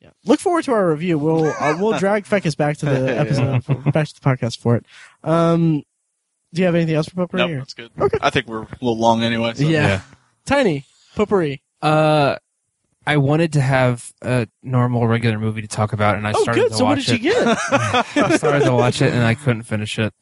Yeah. 0.00 0.10
Look 0.24 0.38
forward 0.40 0.64
to 0.64 0.72
our 0.72 0.90
review. 0.90 1.18
We'll 1.18 1.46
uh, 1.46 1.76
we'll 1.78 1.98
drag 1.98 2.24
Fekkes 2.24 2.56
back 2.56 2.76
to 2.78 2.86
the 2.86 2.92
Yeah. 3.06 3.20
episode, 3.20 3.92
back 3.92 4.06
to 4.08 4.14
the 4.14 4.20
podcast 4.20 4.58
for 4.58 4.76
it. 4.76 4.86
Um, 5.24 5.82
do 6.54 6.60
you 6.62 6.66
have 6.66 6.74
anything 6.76 6.94
else 6.94 7.08
for 7.08 7.16
potpourri? 7.16 7.42
Nope, 7.42 7.50
or- 7.50 7.58
that's 7.58 7.74
good. 7.74 7.90
Okay. 8.00 8.18
I 8.20 8.30
think 8.30 8.46
we're 8.46 8.62
a 8.62 8.68
little 8.80 8.96
long 8.98 9.22
anyway. 9.22 9.54
So. 9.54 9.64
Yeah. 9.64 10.02
Tiny 10.46 10.84
potpourri. 11.16 11.62
Uh, 11.82 12.36
I 13.06 13.16
wanted 13.16 13.54
to 13.54 13.60
have 13.60 14.12
a 14.22 14.46
normal, 14.62 15.06
regular 15.08 15.38
movie 15.38 15.62
to 15.62 15.68
talk 15.68 15.92
about, 15.94 16.16
and 16.16 16.26
I 16.26 16.32
Oh, 16.34 16.42
started 16.42 16.60
good. 16.60 16.70
to 16.72 16.76
So 16.76 16.84
what 16.84 16.98
watch 16.98 17.06
did 17.06 17.22
you 17.24 17.32
it. 17.32 17.44
get? 17.44 17.58
I 18.16 18.36
started 18.36 18.64
to 18.66 18.72
watch 18.72 19.00
it, 19.02 19.12
and 19.12 19.22
I 19.24 19.34
couldn't 19.34 19.62
finish 19.62 19.98
it. 19.98 20.12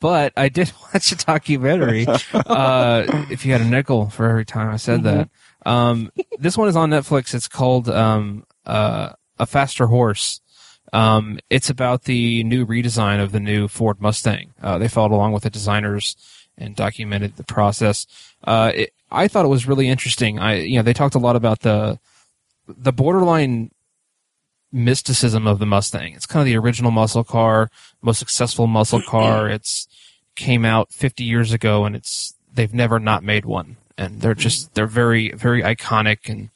But 0.00 0.32
I 0.36 0.48
did 0.48 0.72
watch 0.94 1.12
a 1.12 1.16
documentary. 1.16 2.06
Uh, 2.32 3.24
if 3.30 3.44
you 3.44 3.52
had 3.52 3.60
a 3.60 3.64
nickel 3.64 4.10
for 4.10 4.28
every 4.28 4.44
time 4.44 4.68
I 4.70 4.76
said 4.76 5.02
that, 5.04 5.28
um, 5.66 6.10
this 6.38 6.56
one 6.56 6.68
is 6.68 6.76
on 6.76 6.90
Netflix. 6.90 7.34
It's 7.34 7.48
called 7.48 7.88
um, 7.88 8.44
uh, 8.64 9.10
"A 9.38 9.46
Faster 9.46 9.86
Horse." 9.86 10.40
Um, 10.92 11.38
it's 11.50 11.68
about 11.68 12.04
the 12.04 12.42
new 12.44 12.64
redesign 12.64 13.22
of 13.22 13.32
the 13.32 13.40
new 13.40 13.68
Ford 13.68 14.00
Mustang. 14.00 14.54
Uh, 14.62 14.78
they 14.78 14.88
followed 14.88 15.12
along 15.14 15.32
with 15.32 15.42
the 15.42 15.50
designers 15.50 16.16
and 16.56 16.74
documented 16.74 17.36
the 17.36 17.44
process. 17.44 18.06
Uh, 18.44 18.72
it, 18.74 18.94
I 19.10 19.28
thought 19.28 19.44
it 19.44 19.48
was 19.48 19.66
really 19.66 19.88
interesting. 19.88 20.38
I, 20.38 20.54
you 20.54 20.76
know, 20.76 20.82
they 20.82 20.92
talked 20.92 21.14
a 21.14 21.20
lot 21.20 21.36
about 21.36 21.60
the 21.60 21.98
the 22.66 22.92
borderline 22.92 23.70
mysticism 24.70 25.46
of 25.46 25.58
the 25.58 25.66
Mustang. 25.66 26.12
It's 26.14 26.26
kind 26.26 26.42
of 26.42 26.46
the 26.46 26.56
original 26.58 26.90
muscle 26.90 27.24
car, 27.24 27.70
most 28.02 28.18
successful 28.18 28.66
muscle 28.66 29.02
car. 29.02 29.48
It's 29.48 29.88
came 30.36 30.64
out 30.64 30.92
50 30.92 31.24
years 31.24 31.52
ago, 31.52 31.84
and 31.84 31.96
it's 31.96 32.34
they've 32.52 32.72
never 32.72 32.98
not 32.98 33.22
made 33.22 33.44
one, 33.44 33.76
and 33.96 34.20
they're 34.20 34.32
mm-hmm. 34.32 34.40
just 34.40 34.74
they're 34.74 34.86
very 34.86 35.32
very 35.32 35.62
iconic, 35.62 36.28
and 36.28 36.50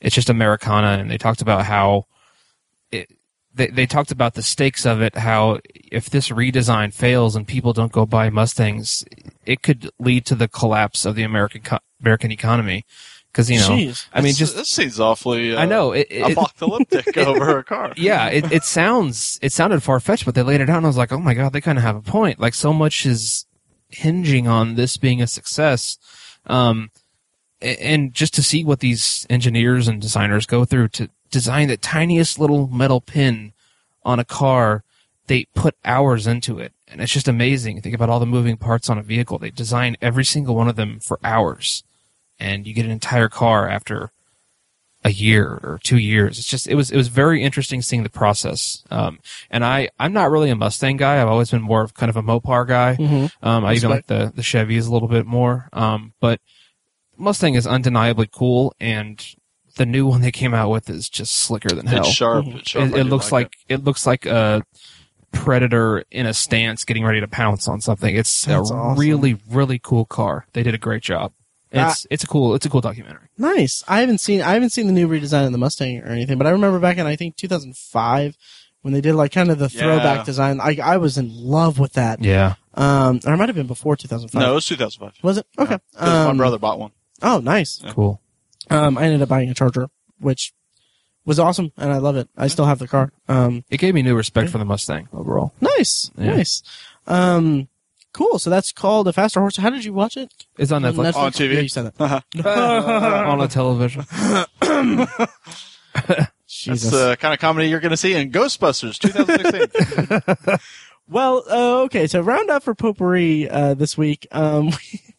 it's 0.00 0.14
just 0.14 0.30
Americana. 0.30 0.98
And 1.00 1.10
they 1.10 1.18
talked 1.18 1.42
about 1.42 1.64
how 1.64 2.06
it, 2.92 3.10
they 3.54 3.68
they 3.68 3.86
talked 3.86 4.10
about 4.10 4.34
the 4.34 4.42
stakes 4.42 4.86
of 4.86 5.00
it. 5.02 5.16
How 5.16 5.60
if 5.74 6.10
this 6.10 6.28
redesign 6.28 6.92
fails 6.94 7.36
and 7.36 7.46
people 7.46 7.72
don't 7.72 7.92
go 7.92 8.06
buy 8.06 8.30
Mustangs, 8.30 9.04
it 9.44 9.62
could 9.62 9.90
lead 9.98 10.26
to 10.26 10.34
the 10.34 10.48
collapse 10.48 11.04
of 11.04 11.14
the 11.14 11.22
American 11.22 11.62
American 12.00 12.30
economy. 12.32 12.84
Because 13.34 13.50
you 13.50 13.58
know, 13.58 13.70
Jeez. 13.70 14.06
I 14.12 14.20
mean, 14.20 14.32
just 14.32 14.54
this 14.54 14.68
seems 14.68 15.00
awfully. 15.00 15.56
Uh, 15.56 15.60
I 15.60 15.66
know 15.66 15.90
it, 15.90 16.06
it, 16.08 16.30
apocalyptic 16.32 17.16
over 17.18 17.58
a 17.58 17.64
car. 17.64 17.92
yeah, 17.96 18.28
it, 18.28 18.52
it 18.52 18.62
sounds 18.62 19.40
it 19.42 19.50
sounded 19.50 19.82
far 19.82 19.98
fetched, 19.98 20.24
but 20.24 20.36
they 20.36 20.42
laid 20.44 20.60
it 20.60 20.70
out, 20.70 20.76
and 20.76 20.86
I 20.86 20.88
was 20.88 20.96
like, 20.96 21.10
oh 21.10 21.18
my 21.18 21.34
god, 21.34 21.52
they 21.52 21.60
kind 21.60 21.76
of 21.76 21.82
have 21.82 21.96
a 21.96 22.00
point. 22.00 22.38
Like 22.38 22.54
so 22.54 22.72
much 22.72 23.04
is 23.04 23.46
hinging 23.88 24.46
on 24.46 24.76
this 24.76 24.96
being 24.96 25.20
a 25.20 25.26
success, 25.26 25.98
um, 26.46 26.92
and 27.60 28.14
just 28.14 28.34
to 28.34 28.42
see 28.42 28.64
what 28.64 28.78
these 28.78 29.26
engineers 29.28 29.88
and 29.88 30.00
designers 30.00 30.46
go 30.46 30.64
through 30.64 30.88
to 30.90 31.10
design 31.32 31.66
the 31.66 31.76
tiniest 31.76 32.38
little 32.38 32.68
metal 32.68 33.00
pin 33.00 33.52
on 34.04 34.20
a 34.20 34.24
car, 34.24 34.84
they 35.26 35.46
put 35.56 35.74
hours 35.84 36.28
into 36.28 36.60
it, 36.60 36.72
and 36.86 37.00
it's 37.00 37.12
just 37.12 37.26
amazing. 37.26 37.80
Think 37.80 37.96
about 37.96 38.10
all 38.10 38.20
the 38.20 38.26
moving 38.26 38.56
parts 38.56 38.88
on 38.88 38.96
a 38.96 39.02
vehicle; 39.02 39.38
they 39.38 39.50
design 39.50 39.96
every 40.00 40.24
single 40.24 40.54
one 40.54 40.68
of 40.68 40.76
them 40.76 41.00
for 41.00 41.18
hours, 41.24 41.82
and 42.38 42.66
you 42.66 42.74
get 42.74 42.84
an 42.84 42.90
entire 42.90 43.28
car 43.28 43.68
after 43.68 44.10
a 45.06 45.10
year 45.10 45.60
or 45.62 45.78
two 45.82 45.98
years. 45.98 46.38
It's 46.38 46.48
just 46.48 46.66
it 46.66 46.74
was 46.76 46.90
it 46.90 46.96
was 46.96 47.08
very 47.08 47.42
interesting 47.42 47.82
seeing 47.82 48.04
the 48.04 48.08
process. 48.10 48.82
Um, 48.90 49.18
and 49.50 49.62
I 49.64 49.90
I'm 49.98 50.12
not 50.14 50.30
really 50.30 50.48
a 50.50 50.56
Mustang 50.56 50.96
guy. 50.96 51.20
I've 51.20 51.28
always 51.28 51.50
been 51.50 51.60
more 51.62 51.82
of 51.82 51.92
kind 51.94 52.08
of 52.08 52.16
a 52.16 52.22
Mopar 52.22 52.66
guy. 52.66 52.96
Mhm. 52.98 53.30
Um, 53.42 53.64
I 53.66 53.74
even 53.74 53.90
like 53.90 54.06
the 54.06 54.32
the 54.34 54.42
Chevys 54.42 54.88
a 54.88 54.90
little 54.92 55.08
bit 55.08 55.26
more. 55.26 55.68
Um, 55.74 56.14
but 56.20 56.40
Mustang 57.18 57.54
is 57.54 57.66
undeniably 57.66 58.28
cool, 58.32 58.74
and 58.80 59.24
the 59.76 59.84
new 59.86 60.06
one 60.06 60.20
they 60.22 60.32
came 60.32 60.54
out 60.54 60.70
with 60.70 60.88
is 60.88 61.08
just 61.10 61.34
slicker 61.34 61.68
than 61.68 61.86
hell. 61.86 62.00
It's 62.00 62.08
sharp. 62.12 62.46
Mhm. 62.46 62.58
It's 62.60 62.70
sharp. 62.70 62.88
It, 62.92 62.96
it 62.96 63.02
do 63.04 63.08
looks 63.10 63.30
like 63.30 63.56
it. 63.68 63.74
it. 63.80 63.84
looks 63.84 64.06
like 64.06 64.24
a 64.24 64.62
predator 65.32 66.04
in 66.10 66.26
a 66.26 66.32
stance 66.34 66.84
getting 66.84 67.04
ready 67.04 67.20
to 67.20 67.28
pounce 67.28 67.68
on 67.68 67.80
something. 67.80 68.14
It's 68.16 68.44
That's 68.46 68.70
a 68.70 68.74
awesome. 68.74 68.98
really 68.98 69.36
really 69.50 69.78
cool 69.78 70.04
car. 70.06 70.46
They 70.54 70.62
did 70.62 70.74
a 70.74 70.78
great 70.78 71.02
job. 71.02 71.32
Ah. 71.76 71.90
It's 71.90 72.06
it's 72.10 72.24
a 72.24 72.26
cool 72.26 72.54
it's 72.54 72.64
a 72.66 72.70
cool 72.70 72.80
documentary. 72.80 73.28
Nice. 73.38 73.82
I 73.88 74.00
haven't 74.00 74.18
seen 74.18 74.40
I 74.42 74.52
haven't 74.54 74.70
seen 74.70 74.86
the 74.86 74.92
new 74.92 75.08
redesign 75.08 75.46
of 75.46 75.52
the 75.52 75.58
Mustang 75.58 76.00
or 76.00 76.06
anything, 76.08 76.38
but 76.38 76.46
I 76.46 76.50
remember 76.50 76.78
back 76.78 76.98
in 76.98 77.06
I 77.06 77.16
think 77.16 77.36
2005 77.36 78.36
when 78.82 78.92
they 78.92 79.00
did 79.00 79.14
like 79.14 79.32
kind 79.32 79.50
of 79.50 79.58
the 79.58 79.68
throwback 79.68 80.18
Yeah. 80.18 80.24
design. 80.24 80.60
I 80.60 80.78
I 80.82 80.96
was 80.98 81.18
in 81.18 81.30
love 81.34 81.78
with 81.78 81.94
that. 81.94 82.22
Yeah. 82.22 82.54
Um, 82.74 83.20
or 83.26 83.32
it 83.34 83.36
might 83.36 83.48
have 83.48 83.56
been 83.56 83.66
before 83.66 83.96
2005. 83.96 84.40
No, 84.40 84.52
it 84.52 84.54
was 84.54 84.66
2005. 84.66 85.12
Was 85.22 85.38
it? 85.38 85.46
Okay. 85.58 85.78
my 86.00 86.26
Um, 86.30 86.36
brother 86.36 86.58
bought 86.58 86.78
one. 86.78 86.90
Oh, 87.22 87.38
nice. 87.40 87.80
Cool. 87.90 88.20
Um, 88.70 88.98
I 88.98 89.04
ended 89.04 89.22
up 89.22 89.28
buying 89.28 89.48
a 89.48 89.54
Charger, 89.54 89.88
which 90.18 90.52
was 91.24 91.38
awesome, 91.38 91.72
and 91.78 91.92
I 91.92 91.98
love 91.98 92.16
it. 92.16 92.28
I 92.36 92.48
still 92.48 92.66
have 92.66 92.78
the 92.78 92.88
car. 92.88 93.12
Um, 93.28 93.64
It 93.70 93.78
gave 93.78 93.94
me 93.94 94.02
new 94.02 94.14
respect 94.16 94.50
for 94.50 94.58
the 94.58 94.64
Mustang 94.64 95.08
overall. 95.12 95.52
nice, 95.60 96.10
Yeah. 96.18 96.34
nice. 96.36 96.62
Um, 97.06 97.68
cool. 98.14 98.38
So 98.38 98.48
that's 98.48 98.72
called 98.72 99.06
a 99.08 99.12
faster 99.12 99.40
horse. 99.40 99.56
How 99.56 99.68
did 99.68 99.84
you 99.84 99.92
watch 99.92 100.16
it? 100.16 100.32
It's 100.56 100.72
on 100.72 100.82
Netflix. 100.82 101.14
On 101.14 101.30
TV? 101.30 101.54
Yeah, 101.54 101.60
you 101.60 101.68
said 101.68 101.92
that. 101.94 102.24
on 102.46 103.40
a 103.42 103.48
television. 103.48 104.06
Jesus. 106.46 106.90
That's 106.90 106.90
the 106.90 107.16
kind 107.20 107.34
of 107.34 107.40
comedy 107.40 107.68
you're 107.68 107.80
going 107.80 107.90
to 107.90 107.96
see 107.96 108.14
in 108.14 108.30
Ghostbusters 108.30 108.98
2016. 108.98 110.58
Well, 111.06 111.44
uh, 111.50 111.82
okay. 111.82 112.06
So 112.06 112.22
round 112.22 112.48
up 112.48 112.62
for 112.62 112.74
potpourri 112.74 113.46
uh, 113.50 113.74
this 113.74 113.98
week. 113.98 114.26
Um, 114.32 114.70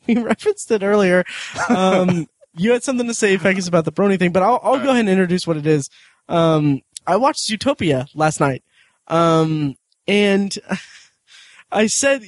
we 0.07 0.17
referenced 0.17 0.71
it 0.71 0.81
earlier. 0.81 1.23
Um, 1.69 2.27
you 2.57 2.71
had 2.71 2.83
something 2.83 3.07
to 3.07 3.13
say, 3.13 3.37
Fekkes, 3.37 3.67
about 3.67 3.85
the 3.85 3.91
Brony 3.91 4.17
thing, 4.17 4.31
but 4.31 4.41
I'll, 4.41 4.59
I'll 4.63 4.79
go 4.79 4.89
ahead 4.89 5.01
and 5.01 5.09
introduce 5.09 5.45
what 5.45 5.57
it 5.57 5.67
is. 5.67 5.91
Um, 6.27 6.81
I 7.05 7.17
watched 7.17 7.47
Zootopia 7.47 8.07
last 8.15 8.39
night, 8.39 8.63
um, 9.07 9.75
and 10.07 10.57
I 11.75 11.87
said 11.87 12.23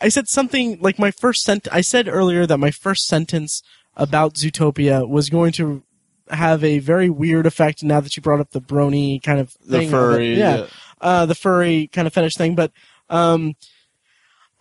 I 0.00 0.08
said 0.08 0.26
something 0.28 0.78
like 0.80 0.98
my 0.98 1.10
first 1.10 1.44
sent. 1.44 1.68
I 1.70 1.82
said 1.82 2.08
earlier 2.08 2.46
that 2.46 2.58
my 2.58 2.70
first 2.70 3.06
sentence 3.06 3.62
about 3.94 4.34
Zootopia 4.34 5.06
was 5.08 5.28
going 5.30 5.52
to 5.52 5.82
have 6.30 6.64
a 6.64 6.78
very 6.78 7.10
weird 7.10 7.46
effect. 7.46 7.82
Now 7.82 8.00
that 8.00 8.16
you 8.16 8.22
brought 8.22 8.40
up 8.40 8.50
the 8.50 8.60
Brony 8.60 9.22
kind 9.22 9.38
of 9.38 9.54
the 9.64 9.78
thing, 9.78 9.90
furry. 9.90 10.34
yeah 10.34 10.56
yeah. 10.56 10.66
uh, 11.00 11.26
the 11.26 11.34
furry 11.34 11.88
kind 11.92 12.06
of 12.06 12.14
fetish 12.14 12.36
thing, 12.36 12.54
but 12.54 12.72
um, 13.10 13.54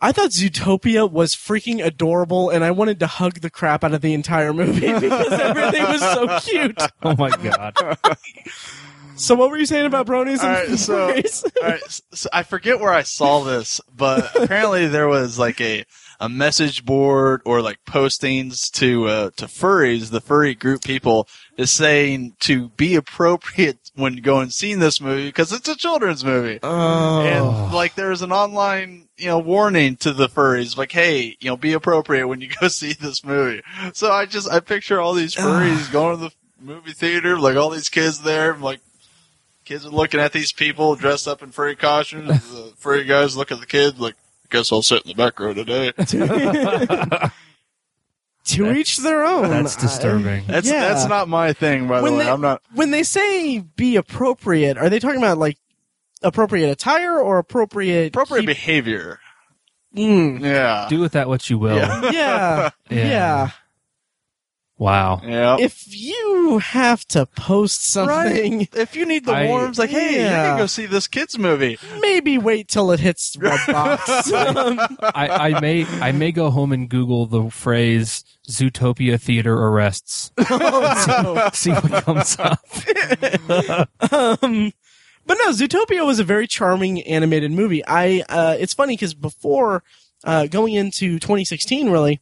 I 0.02 0.12
thought 0.12 0.32
Zootopia 0.32 1.10
was 1.10 1.34
freaking 1.34 1.84
adorable, 1.84 2.50
and 2.50 2.64
I 2.64 2.72
wanted 2.72 3.00
to 3.00 3.08
hug 3.08 3.40
the 3.40 3.50
crap 3.50 3.84
out 3.84 3.94
of 3.94 4.02
the 4.02 4.14
entire 4.14 4.54
movie 4.54 4.94
because 5.00 5.32
everything 5.32 5.84
was 5.84 6.02
so 6.02 6.40
cute. 6.52 6.82
Oh 7.02 7.16
my 7.18 7.30
god. 7.30 7.76
So, 9.16 9.36
what 9.36 9.50
were 9.50 9.58
you 9.58 9.66
saying 9.66 9.86
about 9.86 10.08
bronies 10.08 10.44
and 10.44 10.44
All 10.44 10.70
right, 10.70 10.78
so-? 10.78 11.08
All 11.62 11.70
right, 11.70 12.02
so 12.14 12.30
I 12.34 12.44
forget 12.44 12.80
where 12.80 12.94
I 12.94 13.04
saw 13.04 13.44
this, 13.44 13.82
but 13.96 14.36
apparently 14.42 14.88
there 14.88 15.08
was 15.08 15.40
like 15.40 15.60
a 15.62 15.86
a 16.20 16.30
message 16.30 16.86
board 16.86 17.42
or 17.46 17.62
like 17.62 17.78
postings 17.86 18.72
to 18.72 19.06
uh, 19.06 19.30
to 19.38 19.46
furries, 19.46 20.12
the 20.12 20.22
furry 20.22 20.56
group 20.56 20.84
people, 20.84 21.28
is 21.58 21.72
saying 21.72 22.36
to 22.42 22.70
be 22.70 22.96
appropriate 22.96 23.78
when 23.96 24.18
going 24.18 24.50
seeing 24.50 24.80
this 24.80 25.02
movie 25.02 25.28
because 25.28 25.52
it's 25.52 25.68
a 25.68 25.76
children's 25.76 26.24
movie. 26.24 26.60
oh, 26.64 27.22
And 27.22 27.74
like 27.74 27.96
there's 27.96 28.22
an 28.22 28.32
online, 28.32 29.08
you 29.18 29.28
know, 29.28 29.40
warning 29.40 29.96
to 29.98 30.14
the 30.14 30.28
furries, 30.28 30.78
like, 30.78 30.92
hey, 30.92 31.36
you 31.40 31.50
know, 31.50 31.58
be 31.58 31.74
appropriate 31.74 32.28
when 32.28 32.42
you 32.42 32.50
go 32.62 32.68
see 32.68 32.94
this 32.94 33.24
movie. 33.24 33.62
So 33.94 34.12
I 34.12 34.26
just 34.26 34.50
I 34.50 34.60
picture 34.60 35.00
all 35.00 35.14
these 35.14 35.36
furries 35.36 35.92
going 35.92 36.18
to 36.18 36.24
the 36.26 36.32
movie 36.62 36.94
theater, 36.94 37.38
like 37.38 37.58
all 37.58 37.70
these 37.70 37.90
kids 37.90 38.22
there, 38.22 38.56
like 38.56 38.80
kids 39.66 39.86
are 39.86 39.90
looking 39.90 40.20
at 40.20 40.32
these 40.32 40.52
people 40.52 40.96
dressed 40.96 41.28
up 41.28 41.42
in 41.44 41.52
furry 41.52 41.76
costumes. 41.76 42.28
the 42.52 42.74
furry 42.78 43.04
guys 43.04 43.36
look 43.36 43.52
at 43.52 43.60
the 43.60 43.66
kids 43.66 44.00
like, 44.00 44.14
I 44.16 44.48
guess 44.58 44.72
I'll 44.72 44.82
sit 44.84 45.04
in 45.04 45.10
the 45.10 45.16
back 45.16 45.40
row 45.40 45.54
today. 45.54 45.92
to 48.46 48.72
each 48.72 48.98
their 48.98 49.24
own. 49.26 49.50
That's 49.50 49.78
I- 49.78 49.82
disturbing. 49.82 50.46
That's 50.48 50.68
Yeah. 50.70 50.88
that's 50.90 51.08
not 51.08 51.28
my 51.28 51.54
thing, 51.54 51.88
by 51.88 51.98
the 51.98 52.04
When 52.04 52.18
way. 52.18 52.26
they- 52.26 52.30
I'm 52.30 52.42
not. 52.42 52.62
when 52.74 52.92
they 52.92 53.04
say 53.04 53.60
be 53.60 53.96
appropriate, 53.96 54.78
are 54.78 54.90
they 54.90 55.00
talking 55.00 55.18
about 55.18 55.38
like 55.40 55.58
appropriate 56.22 56.70
attire 56.70 57.20
or 57.20 57.38
appropriate 57.40 58.08
Appropriate 58.10 58.42
keep- 58.42 58.48
behavior. 58.48 59.20
Mm, 59.96 60.42
Yeah. 60.42 60.88
Do 60.90 61.00
with 61.00 61.14
that 61.14 61.28
what 61.30 61.50
you 61.50 61.58
will. 61.58 61.76
Yeah. 61.78 62.12
yeah, 62.12 62.70
Yeah. 62.90 63.08
yeah. 63.08 63.50
Wow. 64.78 65.22
Yeah. 65.24 65.56
If 65.58 65.86
you 65.88 66.58
have 66.60 67.06
to 67.08 67.26
post 67.28 67.90
something, 67.92 68.58
Right. 68.58 68.76
If 68.76 68.94
you 68.96 69.06
need 69.06 69.26
the 69.26 69.32
I- 69.32 69.46
warms, 69.48 69.80
like, 69.80 69.90
hey, 69.90 70.16
you 70.16 70.20
Yeah. 70.20 70.50
can 70.50 70.58
go 70.58 70.66
see 70.66 70.86
this 70.86 71.08
kids 71.08 71.38
movie. 71.40 71.78
maybe 72.02 72.38
wait 72.38 72.68
till 72.68 72.92
it 72.92 73.00
hits 73.00 73.38
my 73.40 73.58
box. 73.68 74.32
Um, 74.34 74.80
I, 75.02 75.28
I 75.56 75.60
may 75.62 75.86
I 76.02 76.12
may 76.12 76.34
go 76.34 76.50
home 76.50 76.74
and 76.74 76.90
Google 76.90 77.26
the 77.26 77.50
phrase 77.50 78.26
Zootopia 78.50 79.20
theater 79.20 79.54
arrests. 79.54 80.32
See 81.58 81.72
what 81.72 82.04
comes 82.04 82.38
up. 82.38 82.60
um, 84.12 84.74
but 85.26 85.38
no, 85.40 85.52
Zootopia 85.52 86.06
was 86.06 86.20
a 86.20 86.24
very 86.24 86.48
charming 86.48 87.02
animated 87.04 87.52
movie. 87.52 87.82
I 87.88 88.24
uh, 88.30 88.58
it's 88.60 88.74
funny 88.74 88.94
because 88.96 89.14
before 89.14 89.84
uh, 90.26 90.48
going 90.48 90.74
into 90.74 91.18
2016, 91.20 91.90
really, 91.90 92.20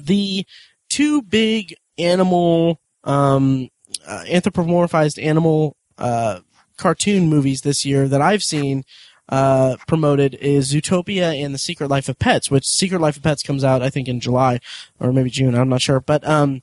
the 0.00 0.46
two 0.88 1.22
big 1.22 1.74
animal 1.98 2.80
um, 3.04 3.68
uh, 4.06 4.24
anthropomorphized 4.26 5.22
animal 5.22 5.76
uh, 5.98 6.40
cartoon 6.76 7.28
movies 7.28 7.62
this 7.62 7.84
year 7.86 8.08
that 8.08 8.20
I've 8.20 8.42
seen 8.42 8.84
uh, 9.28 9.76
promoted 9.88 10.34
is 10.34 10.72
Zootopia 10.72 11.42
and 11.42 11.52
The 11.54 11.58
Secret 11.58 11.88
Life 11.88 12.08
of 12.08 12.18
Pets, 12.18 12.50
which 12.50 12.64
Secret 12.66 13.00
Life 13.00 13.16
of 13.16 13.22
Pets 13.22 13.42
comes 13.42 13.64
out 13.64 13.82
I 13.82 13.90
think 13.90 14.08
in 14.08 14.20
July 14.20 14.60
or 15.00 15.12
maybe 15.12 15.30
June. 15.30 15.54
I'm 15.54 15.68
not 15.68 15.82
sure, 15.82 16.00
but 16.00 16.26
um, 16.28 16.62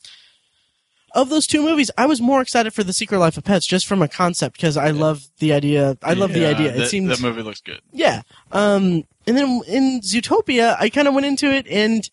of 1.15 1.29
those 1.29 1.45
two 1.45 1.61
movies, 1.61 1.91
I 1.97 2.05
was 2.05 2.21
more 2.21 2.41
excited 2.41 2.73
for 2.73 2.83
The 2.83 2.93
Secret 2.93 3.19
Life 3.19 3.37
of 3.37 3.43
Pets 3.43 3.67
just 3.67 3.85
from 3.85 4.01
a 4.01 4.07
concept 4.07 4.55
because 4.57 4.77
I 4.77 4.89
love 4.91 5.27
the 5.39 5.53
idea. 5.53 5.97
I 6.01 6.13
love 6.13 6.33
the 6.33 6.45
idea. 6.45 6.73
It 6.73 6.77
that- 6.77 6.89
seems 6.89 7.09
that 7.09 7.21
movie 7.21 7.41
looks 7.43 7.61
good. 7.61 7.81
yeah. 7.91 8.21
Um, 8.51 9.03
and 9.27 9.37
then 9.37 9.61
in 9.67 10.01
Zootopia, 10.01 10.75
I 10.79 10.89
kind 10.89 11.07
of 11.07 11.13
went 11.13 11.25
into 11.25 11.49
it, 11.51 11.65
and 11.67 12.09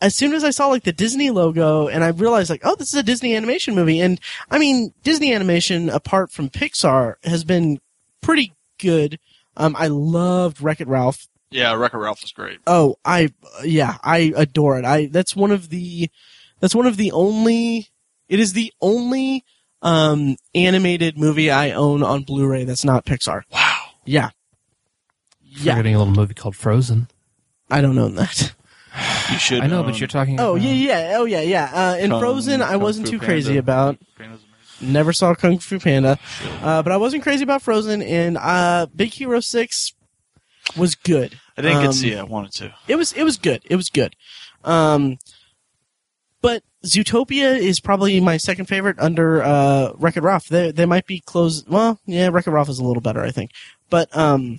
as 0.00 0.14
soon 0.14 0.32
as 0.32 0.44
I 0.44 0.50
saw 0.50 0.68
like 0.68 0.84
the 0.84 0.92
Disney 0.92 1.30
logo, 1.30 1.88
and 1.88 2.02
I 2.02 2.08
realized 2.08 2.50
like, 2.50 2.62
oh, 2.64 2.74
this 2.76 2.92
is 2.92 2.98
a 2.98 3.02
Disney 3.02 3.34
animation 3.34 3.74
movie, 3.74 4.00
and 4.00 4.20
I 4.50 4.58
mean, 4.58 4.94
Disney 5.02 5.32
animation 5.34 5.90
apart 5.90 6.30
from 6.32 6.48
Pixar 6.48 7.14
has 7.24 7.44
been 7.44 7.80
pretty 8.20 8.52
good. 8.78 9.18
Um, 9.56 9.76
I 9.78 9.88
loved 9.88 10.62
Wreck 10.62 10.80
It 10.80 10.88
Ralph. 10.88 11.26
Yeah, 11.50 11.74
Wreck-It 11.74 11.98
Ralph 11.98 12.22
was 12.22 12.30
great. 12.30 12.60
Oh, 12.66 12.96
I 13.04 13.30
yeah, 13.64 13.98
I 14.04 14.32
adore 14.36 14.78
it. 14.78 14.84
I 14.84 15.06
that's 15.06 15.34
one 15.34 15.50
of 15.50 15.68
the 15.68 16.08
that's 16.60 16.76
one 16.76 16.86
of 16.86 16.96
the 16.96 17.10
only 17.10 17.88
it 18.28 18.38
is 18.38 18.52
the 18.52 18.72
only 18.80 19.44
um 19.82 20.36
animated 20.54 21.18
movie 21.18 21.50
I 21.50 21.72
own 21.72 22.04
on 22.04 22.22
Blu-ray 22.22 22.64
that's 22.64 22.84
not 22.84 23.04
Pixar. 23.04 23.42
Wow. 23.50 23.80
Yeah. 24.04 24.30
Yeah. 25.40 25.74
Forgetting 25.74 25.96
a 25.96 25.98
little 25.98 26.14
movie 26.14 26.34
called 26.34 26.54
Frozen. 26.54 27.08
I 27.68 27.80
don't 27.80 27.98
own 27.98 28.14
that. 28.14 28.52
You 29.32 29.38
should. 29.38 29.60
I 29.62 29.66
know, 29.66 29.80
own 29.80 29.86
but 29.86 29.98
you're 30.00 30.08
talking. 30.08 30.40
Oh 30.40 30.56
about, 30.56 30.62
yeah, 30.62 30.72
yeah, 30.72 31.14
oh 31.18 31.24
yeah, 31.24 31.40
yeah. 31.40 31.70
Uh, 31.72 31.96
in 31.98 32.10
Kung- 32.10 32.20
Frozen, 32.20 32.62
I 32.62 32.76
wasn't 32.76 33.06
Fu 33.06 33.12
too 33.12 33.18
crazy 33.24 33.56
about. 33.56 33.98
Never 34.80 35.12
saw 35.12 35.34
Kung 35.34 35.58
Fu 35.58 35.78
Panda, 35.78 36.18
uh, 36.62 36.82
but 36.82 36.90
I 36.90 36.96
wasn't 36.96 37.22
crazy 37.22 37.42
about 37.44 37.60
Frozen. 37.62 38.02
And 38.02 38.38
uh, 38.38 38.86
Big 38.94 39.12
Hero 39.12 39.40
Six 39.40 39.92
was 40.76 40.94
good. 40.94 41.38
I 41.58 41.62
didn't 41.62 41.78
get 41.78 41.86
Um, 41.86 41.92
to 41.92 41.98
see 41.98 42.12
it. 42.12 42.18
I 42.18 42.22
wanted 42.22 42.52
to. 42.52 42.74
It 42.88 42.96
was 42.96 43.12
it 43.12 43.22
was 43.24 43.36
good. 43.36 43.62
It 43.68 43.76
was 43.76 43.90
good. 43.90 44.16
Um, 44.64 45.18
but 46.40 46.62
Zootopia 46.84 47.58
is 47.58 47.78
probably 47.80 48.18
my 48.20 48.38
second 48.38 48.66
favorite 48.66 48.98
under 48.98 49.42
uh, 49.42 49.92
Wreck 49.96 50.16
It 50.16 50.22
Ralph. 50.22 50.46
They 50.48 50.70
they 50.72 50.86
might 50.86 51.06
be 51.06 51.20
close. 51.20 51.62
Well, 51.66 52.00
yeah, 52.06 52.28
Wreck 52.32 52.46
It 52.46 52.50
Ralph 52.50 52.70
is 52.70 52.78
a 52.78 52.84
little 52.84 53.02
better, 53.02 53.22
I 53.22 53.30
think. 53.30 53.50
But 53.90 54.14
um, 54.16 54.56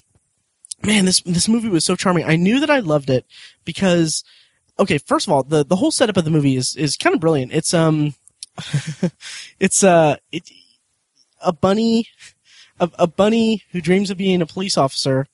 man, 0.84 1.06
this 1.06 1.22
this 1.22 1.50
movie 1.50 1.70
was 1.70 1.84
so 1.84 1.96
charming. 1.96 2.26
I 2.26 2.36
knew 2.36 2.60
that 2.60 2.70
I 2.70 2.80
loved 2.80 3.10
it 3.10 3.26
because 3.66 4.24
okay, 4.82 4.98
first 4.98 5.28
of 5.28 5.34
all, 5.34 5.44
the 5.44 5.64
the 5.64 5.78
whole 5.78 5.92
setup 5.92 6.18
of 6.18 6.26
the 6.26 6.32
movie 6.32 6.56
is 6.56 6.76
is 6.76 6.98
kind 6.98 7.14
of 7.14 7.22
brilliant. 7.22 7.54
It's 7.54 7.74
um, 7.74 8.16
it's 9.60 9.84
uh, 9.84 10.18
it 10.32 10.50
a 11.42 11.54
bunny, 11.54 12.08
a, 12.80 12.90
a 13.00 13.08
bunny 13.08 13.64
who 13.72 13.82
dreams 13.82 14.10
of 14.10 14.18
being 14.18 14.42
a 14.42 14.46
police 14.46 14.78
officer 14.78 15.28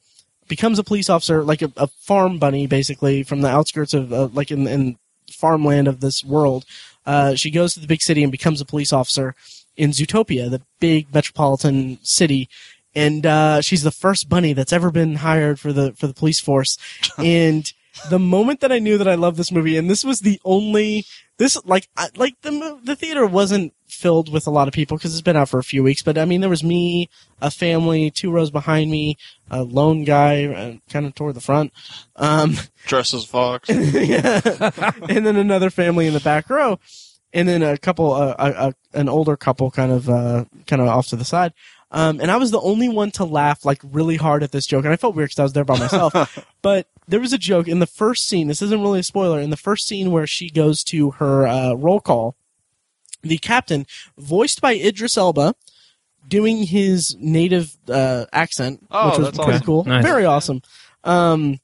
becomes 0.48 0.80
a 0.80 0.84
police 0.84 1.10
officer, 1.10 1.44
like 1.44 1.61
a, 1.61 1.72
a 1.78 1.88
farm 1.88 2.40
bunny, 2.40 2.68
basically 2.68 3.24
from 3.24 3.41
the 3.41 3.49
outskirts 3.49 3.94
of 3.94 4.14
uh, 4.14 4.28
like 4.34 4.52
in, 4.52 4.68
in 4.68 4.98
farmland 5.32 5.88
of 5.88 5.99
this 5.99 6.24
world. 6.24 6.65
Uh, 7.06 7.36
she 7.36 7.52
goes 7.52 7.74
to 7.74 7.80
the 7.80 7.88
big 7.88 8.02
city 8.02 8.24
and 8.24 8.32
becomes 8.32 8.61
a 8.61 8.65
police 8.65 8.91
officer 8.91 9.36
in 9.76 9.91
Zootopia, 9.91 10.49
the 10.49 10.61
big 10.80 11.14
metropolitan 11.14 11.99
city. 12.03 12.49
And 12.95 13.26
uh, 13.26 13.61
she's 13.61 13.84
the 13.84 13.91
first 13.91 14.28
bunny 14.28 14.53
that's 14.53 14.74
ever 14.74 14.90
been 14.90 15.18
hired 15.18 15.60
for 15.60 15.72
the 15.72 15.94
for 15.94 16.07
the 16.07 16.14
police 16.14 16.40
force. 16.40 16.78
and 17.18 17.72
the 18.10 18.19
moment 18.19 18.61
that 18.61 18.72
I 18.72 18.80
knew 18.80 18.98
that 18.98 19.07
I 19.07 19.15
loved 19.15 19.38
this 19.38 19.52
movie, 19.52 19.78
and 19.78 19.90
this 19.90 20.03
was 20.03 20.19
the 20.19 20.40
only 20.44 21.06
this 21.38 21.57
like 21.65 21.88
I, 21.95 22.07
like 22.15 22.41
the 22.41 22.80
the 22.84 22.95
theater 22.95 23.26
wasn't 23.26 23.74
filled 23.88 24.32
with 24.32 24.48
a 24.48 24.52
lot 24.52 24.68
of 24.68 24.74
people 24.74 24.98
because 24.98 25.14
it's 25.14 25.22
been 25.22 25.36
out 25.36 25.49
for 25.49 25.60
a 25.60 25.64
few 25.64 25.84
weeks. 25.84 26.02
But 26.02 26.18
I 26.18 26.26
mean, 26.26 26.41
there 26.41 26.49
was 26.49 26.64
me, 26.64 27.10
a 27.41 27.49
family, 27.49 28.11
two 28.11 28.32
rows 28.32 28.52
behind 28.52 28.91
me, 28.91 29.18
a 29.49 29.64
lone 29.64 30.03
guy, 30.03 30.45
uh, 30.45 30.74
kind 30.90 31.06
of 31.06 31.15
toward 31.15 31.36
the 31.36 31.41
front. 31.41 31.72
Um, 32.15 32.56
Dressed 32.86 33.14
as 33.14 33.26
fox. 33.26 33.69
yeah. 33.69 34.41
and 35.10 35.26
then 35.26 35.36
another 35.36 35.69
family 35.69 36.07
in 36.07 36.14
the 36.14 36.19
back 36.19 36.49
row, 36.49 36.80
and 37.34 37.48
then 37.48 37.61
a 37.64 37.78
couple, 37.78 38.14
uh, 38.14 38.36
a, 38.38 38.68
a, 38.68 38.99
an 38.99 39.10
older 39.10 39.38
couple, 39.38 39.72
kind 39.72 39.91
of, 39.91 40.10
uh, 40.10 40.45
kind 40.65 40.82
of 40.82 40.88
off 40.88 41.07
to 41.07 41.15
the 41.15 41.26
side. 41.26 41.53
Um, 41.91 42.19
and 42.19 42.30
I 42.30 42.38
was 42.38 42.52
the 42.52 42.60
only 42.60 42.90
one 42.90 43.11
to 43.11 43.24
laugh 43.24 43.64
like 43.64 43.80
really 43.84 44.18
hard 44.18 44.44
at 44.44 44.52
this 44.52 44.65
joke, 44.65 44.84
and 44.84 44.94
I 44.94 44.98
felt 44.98 45.15
weird 45.15 45.30
because 45.30 45.40
I 45.40 45.44
was 45.44 45.53
there 45.53 45.65
by 45.65 45.80
myself. 45.80 46.45
but 46.61 46.88
there 47.08 47.20
was 47.20 47.34
a 47.34 47.38
joke 47.38 47.68
in 47.68 47.80
the 47.80 47.88
first 47.88 48.28
scene. 48.28 48.48
This 48.48 48.62
isn't 48.62 48.82
really 48.82 49.00
a 49.00 49.04
spoiler. 49.04 49.40
In 49.40 49.50
the 49.50 49.58
first 49.58 49.88
scene 49.88 50.12
where 50.12 50.28
she 50.28 50.50
goes 50.50 50.84
to 50.86 51.12
her 51.12 51.48
uh, 51.48 51.74
roll 51.74 52.00
call, 52.00 52.36
the 53.22 53.38
captain, 53.38 53.86
voiced 54.18 54.62
by 54.62 54.74
Idris 54.76 55.18
Elba, 55.18 55.56
doing 56.28 56.64
his 56.64 57.16
native 57.20 57.78
uh, 57.90 58.26
accent, 58.34 58.86
Oh, 58.92 59.10
which 59.10 59.18
was 59.20 59.28
that's 59.28 59.38
pretty 59.38 59.52
awesome. 59.54 59.66
cool, 59.66 59.84
Nice. 59.86 60.04
very 60.04 60.26
awesome. 60.26 60.62
Um, 61.04 61.60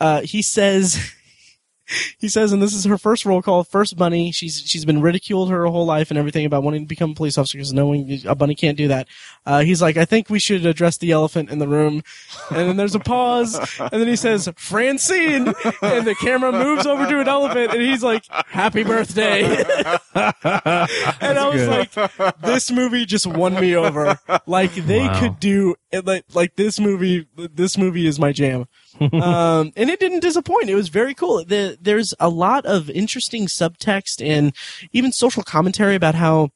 uh, 0.00 0.20
he 0.22 0.42
says, 0.42 1.12
he 2.18 2.28
says, 2.28 2.52
and 2.52 2.62
this 2.62 2.72
is 2.72 2.84
her 2.84 2.96
first 2.98 3.26
roll 3.26 3.42
call, 3.42 3.64
first 3.64 3.96
bunny. 3.96 4.30
She's 4.32 4.60
she's 4.64 4.84
been 4.84 5.00
ridiculed 5.02 5.50
her 5.50 5.66
whole 5.66 5.84
life 5.86 6.10
and 6.10 6.18
everything 6.18 6.46
about 6.46 6.62
wanting 6.62 6.82
to 6.82 6.88
become 6.88 7.10
a 7.10 7.14
police 7.14 7.36
officer 7.36 7.58
because 7.58 7.72
no 7.72 7.86
one, 7.88 8.20
a 8.26 8.34
bunny 8.34 8.54
can't 8.54 8.78
do 8.78 8.88
that. 8.88 9.08
Uh, 9.46 9.60
he's 9.62 9.82
like, 9.82 9.96
I 9.96 10.04
think 10.04 10.30
we 10.30 10.38
should 10.38 10.64
address 10.66 10.96
the 10.96 11.10
elephant 11.12 11.50
in 11.50 11.58
the 11.58 11.68
room. 11.68 12.02
And 12.50 12.68
then 12.68 12.76
there's 12.76 12.94
a 12.94 13.00
pause, 13.00 13.54
and 13.78 13.90
then 13.90 14.06
he 14.08 14.16
says, 14.16 14.48
Francine, 14.56 15.48
and 15.82 16.06
the 16.06 16.16
camera 16.20 16.50
moves 16.52 16.86
over 16.86 17.06
to 17.06 17.20
an 17.20 17.28
elephant, 17.28 17.72
and 17.72 17.82
he's 17.82 18.02
like, 18.02 18.24
Happy 18.46 18.84
birthday. 18.84 19.42
and 20.14 21.38
I 21.38 21.48
was 21.48 21.66
like, 21.68 22.40
this 22.40 22.70
movie 22.70 23.04
just 23.04 23.26
won 23.26 23.54
me 23.54 23.74
over. 23.76 24.18
Like 24.46 24.74
they 24.74 25.00
Wow. 25.06 25.20
could 25.20 25.40
do 25.40 25.74
it, 25.92 26.06
like 26.06 26.24
like 26.34 26.56
this 26.56 26.78
movie. 26.80 27.26
This 27.36 27.76
movie 27.76 28.06
is 28.06 28.18
my 28.18 28.32
jam. 28.32 28.66
um, 29.00 29.72
and 29.76 29.90
it 29.90 29.98
didn't 30.00 30.20
disappoint. 30.20 30.70
It 30.70 30.74
was 30.76 30.88
very 30.88 31.14
cool. 31.14 31.44
The, 31.44 31.76
there's 31.80 32.14
a 32.20 32.28
lot 32.28 32.64
of 32.64 32.88
interesting 32.90 33.46
subtext 33.46 34.24
and 34.24 34.54
even 34.92 35.10
social 35.12 35.42
commentary 35.42 35.96
about 35.96 36.14
how, 36.14 36.50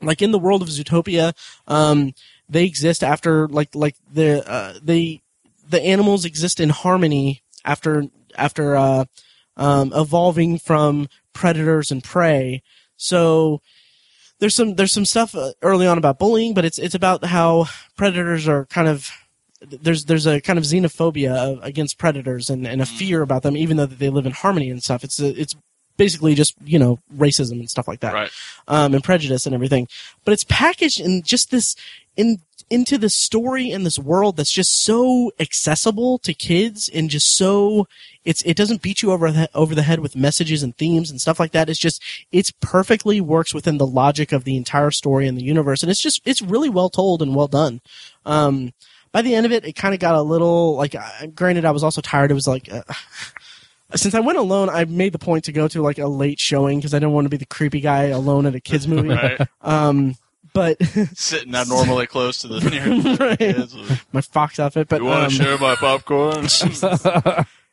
like 0.00 0.22
in 0.22 0.30
the 0.30 0.38
world 0.38 0.62
of 0.62 0.68
Zootopia, 0.68 1.32
um, 1.66 2.12
they 2.48 2.64
exist 2.64 3.02
after 3.02 3.48
like 3.48 3.74
like 3.74 3.96
the 4.12 4.48
uh, 4.48 4.74
they 4.82 5.22
the 5.68 5.82
animals 5.82 6.24
exist 6.24 6.60
in 6.60 6.70
harmony 6.70 7.42
after 7.64 8.04
after 8.36 8.76
uh, 8.76 9.04
um, 9.56 9.92
evolving 9.94 10.58
from 10.58 11.08
predators 11.32 11.90
and 11.90 12.04
prey. 12.04 12.62
So 12.96 13.60
there's 14.38 14.54
some 14.54 14.74
there's 14.74 14.92
some 14.92 15.04
stuff 15.04 15.34
uh, 15.34 15.52
early 15.62 15.86
on 15.86 15.98
about 15.98 16.18
bullying, 16.18 16.54
but 16.54 16.64
it's 16.64 16.78
it's 16.78 16.94
about 16.94 17.24
how 17.24 17.66
predators 17.96 18.46
are 18.46 18.66
kind 18.66 18.88
of 18.88 19.10
there's 19.60 20.04
there's 20.04 20.26
a 20.26 20.40
kind 20.40 20.58
of 20.58 20.64
xenophobia 20.64 21.34
of, 21.34 21.64
against 21.64 21.98
predators 21.98 22.50
and, 22.50 22.66
and 22.66 22.80
a 22.80 22.86
fear 22.86 23.22
about 23.22 23.42
them, 23.42 23.56
even 23.56 23.76
though 23.76 23.86
they 23.86 24.10
live 24.10 24.26
in 24.26 24.32
harmony 24.32 24.70
and 24.70 24.82
stuff. 24.82 25.02
It's 25.02 25.20
a, 25.20 25.40
it's 25.40 25.54
basically 25.96 26.34
just 26.34 26.54
you 26.64 26.78
know 26.78 26.98
racism 27.16 27.52
and 27.60 27.70
stuff 27.70 27.88
like 27.88 28.00
that, 28.00 28.12
Right. 28.14 28.30
um, 28.68 28.94
and 28.94 29.02
prejudice 29.04 29.46
and 29.46 29.54
everything. 29.54 29.88
But 30.24 30.32
it's 30.32 30.44
packaged 30.44 31.00
in 31.00 31.22
just 31.22 31.50
this 31.50 31.76
in 32.16 32.40
into 32.68 32.98
this 32.98 33.14
story 33.14 33.70
and 33.70 33.86
this 33.86 33.98
world 33.98 34.36
that's 34.36 34.50
just 34.50 34.82
so 34.82 35.30
accessible 35.38 36.18
to 36.18 36.34
kids 36.34 36.90
and 36.92 37.08
just 37.08 37.36
so 37.36 37.86
it's 38.24 38.42
it 38.42 38.56
doesn't 38.56 38.82
beat 38.82 39.02
you 39.02 39.12
over 39.12 39.30
the, 39.30 39.48
over 39.54 39.72
the 39.72 39.82
head 39.84 40.00
with 40.00 40.16
messages 40.16 40.64
and 40.64 40.76
themes 40.76 41.08
and 41.08 41.20
stuff 41.20 41.38
like 41.38 41.52
that. 41.52 41.70
It's 41.70 41.78
just 41.78 42.02
it's 42.32 42.50
perfectly 42.50 43.20
works 43.20 43.54
within 43.54 43.78
the 43.78 43.86
logic 43.86 44.32
of 44.32 44.42
the 44.44 44.56
entire 44.56 44.90
story 44.90 45.28
and 45.28 45.38
the 45.38 45.44
universe, 45.44 45.82
and 45.82 45.90
it's 45.90 46.02
just 46.02 46.20
it's 46.24 46.42
really 46.42 46.68
well 46.68 46.90
told 46.90 47.22
and 47.22 47.36
well 47.36 47.46
done. 47.46 47.80
Um, 48.24 48.72
by 49.12 49.22
the 49.22 49.34
end 49.36 49.46
of 49.46 49.52
it, 49.52 49.64
it 49.64 49.74
kind 49.74 49.94
of 49.94 50.00
got 50.00 50.16
a 50.16 50.22
little 50.22 50.74
like. 50.76 50.94
Uh, 50.94 51.26
granted, 51.34 51.64
I 51.64 51.70
was 51.70 51.84
also 51.84 52.00
tired. 52.00 52.30
It 52.30 52.34
was 52.34 52.48
like. 52.48 52.70
Uh, 52.70 52.82
since 53.94 54.14
I 54.14 54.20
went 54.20 54.38
alone, 54.38 54.68
I 54.68 54.84
made 54.84 55.12
the 55.12 55.18
point 55.18 55.44
to 55.44 55.52
go 55.52 55.68
to 55.68 55.80
like 55.82 55.98
a 55.98 56.06
late 56.06 56.40
showing 56.40 56.78
because 56.78 56.92
I 56.94 56.98
didn't 56.98 57.12
want 57.12 57.26
to 57.26 57.28
be 57.30 57.36
the 57.36 57.46
creepy 57.46 57.80
guy 57.80 58.04
alone 58.04 58.46
at 58.46 58.54
a 58.54 58.60
kids 58.60 58.88
movie. 58.88 59.08
Right. 59.10 59.40
Um, 59.60 60.16
but 60.52 60.82
Sitting 61.14 61.54
abnormally 61.54 62.06
close 62.06 62.38
to 62.38 62.48
the 62.48 62.60
nearest 62.70 63.20
Right. 63.20 63.38
kids. 63.38 63.76
my 64.12 64.20
fox 64.22 64.58
outfit. 64.58 64.88
But 64.88 65.02
You 65.02 65.06
want 65.08 65.24
um, 65.24 65.30
to 65.30 65.34
share 65.36 65.58
my 65.58 65.74
popcorn? 65.76 66.46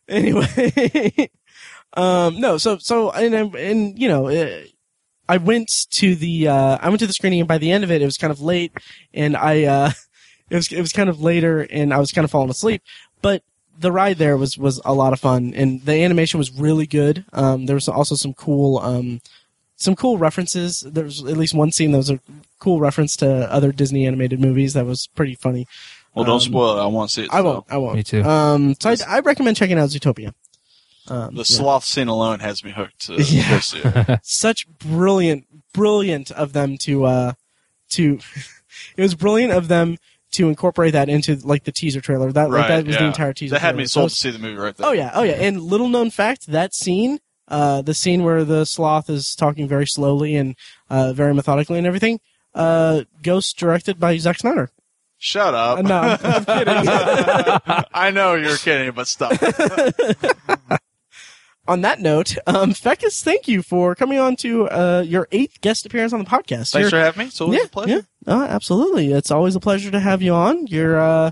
anyway, 0.07 1.29
um, 1.95 2.39
no. 2.39 2.57
So 2.57 2.77
so 2.77 3.11
and 3.11 3.33
and, 3.33 3.55
and 3.55 3.99
you 3.99 4.07
know, 4.07 4.27
uh, 4.27 4.61
I 5.29 5.37
went 5.37 5.69
to 5.91 6.15
the 6.15 6.47
uh, 6.49 6.77
I 6.81 6.89
went 6.89 6.99
to 6.99 7.07
the 7.07 7.13
screening, 7.13 7.39
and 7.41 7.47
by 7.47 7.57
the 7.57 7.71
end 7.71 7.83
of 7.83 7.91
it, 7.91 8.01
it 8.01 8.05
was 8.05 8.17
kind 8.17 8.31
of 8.31 8.41
late, 8.41 8.73
and 9.13 9.37
I 9.37 9.63
uh, 9.63 9.91
it 10.49 10.55
was 10.55 10.71
it 10.71 10.81
was 10.81 10.91
kind 10.93 11.09
of 11.09 11.21
later, 11.21 11.61
and 11.61 11.93
I 11.93 11.99
was 11.99 12.11
kind 12.11 12.25
of 12.25 12.31
falling 12.31 12.49
asleep. 12.49 12.81
But 13.21 13.43
the 13.79 13.91
ride 13.91 14.17
there 14.17 14.37
was 14.37 14.57
was 14.57 14.79
a 14.85 14.93
lot 14.93 15.13
of 15.13 15.19
fun, 15.19 15.53
and 15.55 15.83
the 15.85 16.03
animation 16.03 16.37
was 16.37 16.51
really 16.51 16.85
good. 16.87 17.25
Um, 17.33 17.65
there 17.65 17.75
was 17.75 17.87
also 17.89 18.15
some 18.15 18.33
cool 18.33 18.79
um, 18.79 19.21
some 19.75 19.95
cool 19.95 20.17
references. 20.17 20.81
There 20.81 21.03
was 21.03 21.23
at 21.23 21.37
least 21.37 21.53
one 21.53 21.71
scene 21.71 21.91
that 21.91 21.97
was 21.97 22.09
a 22.09 22.19
cool 22.59 22.79
reference 22.79 23.15
to 23.17 23.51
other 23.51 23.71
Disney 23.71 24.05
animated 24.07 24.39
movies 24.39 24.73
that 24.73 24.85
was 24.85 25.07
pretty 25.15 25.35
funny. 25.35 25.67
well, 26.15 26.25
don't 26.25 26.35
Um, 26.35 26.39
spoil 26.41 26.77
it. 26.77 26.81
I 26.81 26.85
want 26.85 27.09
to 27.09 27.13
see 27.15 27.23
it. 27.23 27.29
I 27.33 27.39
still. 27.39 27.43
won't. 27.45 27.65
I 27.69 27.77
won't. 27.77 27.95
Me 27.95 28.03
too. 28.03 28.23
Um, 28.23 28.75
so 28.79 28.91
I, 28.91 28.97
I 29.07 29.19
recommend 29.19 29.57
checking 29.57 29.77
out 29.79 29.89
Zootopia. 29.89 30.33
Um, 31.09 31.31
The 31.35 31.39
yeah. 31.39 31.43
sloth 31.43 31.83
scene 31.83 32.07
alone 32.07 32.39
has 32.39 32.63
me 32.63 32.71
hooked. 32.71 33.07
To 33.07 33.15
Yeah. 33.23 33.59
go. 34.05 34.17
Such 34.23 34.67
brilliant, 34.77 35.45
brilliant 35.73 36.31
of 36.31 36.53
them 36.53 36.77
to, 36.83 37.03
uh, 37.05 37.33
to, 37.89 38.19
it 38.97 39.01
was 39.01 39.15
brilliant 39.15 39.51
of 39.51 39.67
them 39.67 39.97
to 40.33 40.49
incorporate 40.49 40.93
that 40.93 41.09
into 41.09 41.35
like 41.43 41.63
the 41.63 41.71
teaser 41.71 42.01
trailer. 42.01 42.31
That, 42.31 42.49
like, 42.49 42.67
that 42.67 42.85
was 42.85 42.97
the 42.97 43.05
entire 43.05 43.33
teaser. 43.33 43.53
That 43.55 43.61
had 43.61 43.69
trailer. 43.69 43.77
me 43.81 43.85
sold 43.85 44.03
was- 44.05 44.13
to 44.15 44.19
see 44.19 44.31
the 44.31 44.39
movie 44.39 44.57
right 44.57 44.75
there. 44.75 44.87
Oh 44.87 44.91
yeah, 44.91 45.11
oh 45.13 45.23
yeah. 45.23 45.33
And 45.33 45.61
little 45.61 45.87
known 45.89 46.09
fact, 46.11 46.47
that 46.47 46.73
scene, 46.73 47.19
uh, 47.47 47.81
the 47.81 47.93
scene 47.93 48.23
where 48.23 48.43
the 48.43 48.65
sloth 48.65 49.09
is 49.09 49.35
talking 49.35 49.67
very 49.67 49.87
slowly 49.87 50.35
and 50.35 50.55
uh, 50.89 51.13
very 51.13 51.33
methodically 51.33 51.77
and 51.77 51.87
everything, 51.87 52.19
uh, 52.53 53.03
Ghost 53.21 53.57
directed 53.57 53.99
by 53.99 54.17
Zack 54.17 54.39
Snyder. 54.39 54.69
Shut 55.17 55.53
up. 55.53 55.79
Uh, 55.79 55.81
no, 55.83 55.97
I'm, 55.99 56.19
I'm 56.21 56.45
kidding. 56.45 57.85
I 57.93 58.11
know 58.11 58.35
you're 58.35 58.57
kidding, 58.57 58.91
but 58.91 59.07
stop. 59.07 59.31
on 61.67 61.81
that 61.81 61.99
note, 61.99 62.37
um, 62.45 62.71
Fekkes, 62.73 63.23
thank 63.23 63.47
you 63.47 63.61
for 63.61 63.95
coming 63.95 64.19
on 64.19 64.35
to 64.37 64.67
uh, 64.67 65.03
your 65.05 65.27
eighth 65.31 65.61
guest 65.61 65.85
appearance 65.85 66.13
on 66.13 66.19
the 66.19 66.25
podcast. 66.25 66.71
Thanks 66.71 66.75
You're- 66.75 66.89
for 66.91 66.99
having 66.99 67.19
me. 67.19 67.25
It's 67.25 67.39
always 67.41 67.59
yeah, 67.59 67.65
a 67.65 67.69
pleasure. 67.69 68.07
Yeah, 68.25 68.33
uh, 68.35 68.43
absolutely. 68.45 69.11
It's 69.11 69.31
always 69.31 69.55
a 69.55 69.59
pleasure 69.59 69.91
to 69.91 69.99
have 69.99 70.21
you 70.21 70.33
on. 70.33 70.67
You're, 70.67 70.99
uh, 70.99 71.31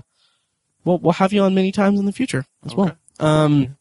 well, 0.84 0.98
we'll 0.98 1.12
have 1.12 1.32
you 1.32 1.42
on 1.42 1.54
many 1.54 1.70
times 1.72 2.00
in 2.00 2.06
the 2.06 2.12
future 2.12 2.44
as 2.64 2.74
well. 2.74 2.96
Um, 3.20 3.76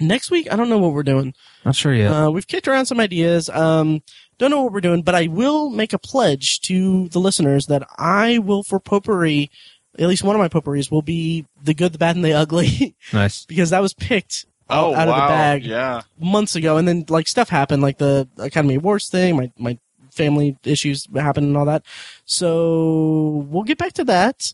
next 0.00 0.30
week, 0.30 0.52
I 0.52 0.56
don't 0.56 0.68
know 0.68 0.78
what 0.78 0.92
we're 0.92 1.02
doing. 1.04 1.34
Not 1.64 1.76
sure 1.76 1.94
yet. 1.94 2.10
Uh, 2.10 2.30
we've 2.30 2.46
kicked 2.46 2.68
around 2.68 2.86
some 2.86 3.00
ideas. 3.00 3.48
Um, 3.48 4.02
don't 4.38 4.50
know 4.50 4.62
what 4.62 4.72
we're 4.72 4.80
doing, 4.80 5.02
but 5.02 5.14
I 5.14 5.28
will 5.28 5.70
make 5.70 5.92
a 5.92 5.98
pledge 5.98 6.60
to 6.62 7.08
the 7.10 7.20
listeners 7.20 7.66
that 7.66 7.86
I 7.98 8.38
will, 8.38 8.64
for 8.64 8.80
potpourri, 8.80 9.48
at 9.96 10.08
least 10.08 10.24
one 10.24 10.34
of 10.34 10.40
my 10.40 10.48
potpourris 10.48 10.90
will 10.90 11.02
be 11.02 11.46
the 11.62 11.72
good, 11.72 11.92
the 11.92 11.98
bad, 11.98 12.16
and 12.16 12.24
the 12.24 12.32
ugly, 12.32 12.96
nice. 13.12 13.44
because 13.46 13.70
that 13.70 13.80
was 13.80 13.94
picked 13.94 14.44
Oh, 14.70 14.94
out 14.94 15.08
of 15.08 15.14
the 15.14 15.20
wow. 15.20 15.28
bag 15.28 15.64
Yeah. 15.64 16.02
months 16.18 16.56
ago, 16.56 16.76
and 16.78 16.88
then 16.88 17.04
like 17.08 17.28
stuff 17.28 17.48
happened, 17.50 17.82
like 17.82 17.98
the 17.98 18.28
Academy 18.38 18.76
Awards 18.76 19.08
thing, 19.08 19.36
my 19.36 19.52
my 19.58 19.78
family 20.10 20.56
issues 20.64 21.06
happened 21.14 21.46
and 21.48 21.56
all 21.56 21.66
that. 21.66 21.84
So 22.24 23.46
we'll 23.48 23.64
get 23.64 23.78
back 23.78 23.92
to 23.94 24.04
that. 24.04 24.52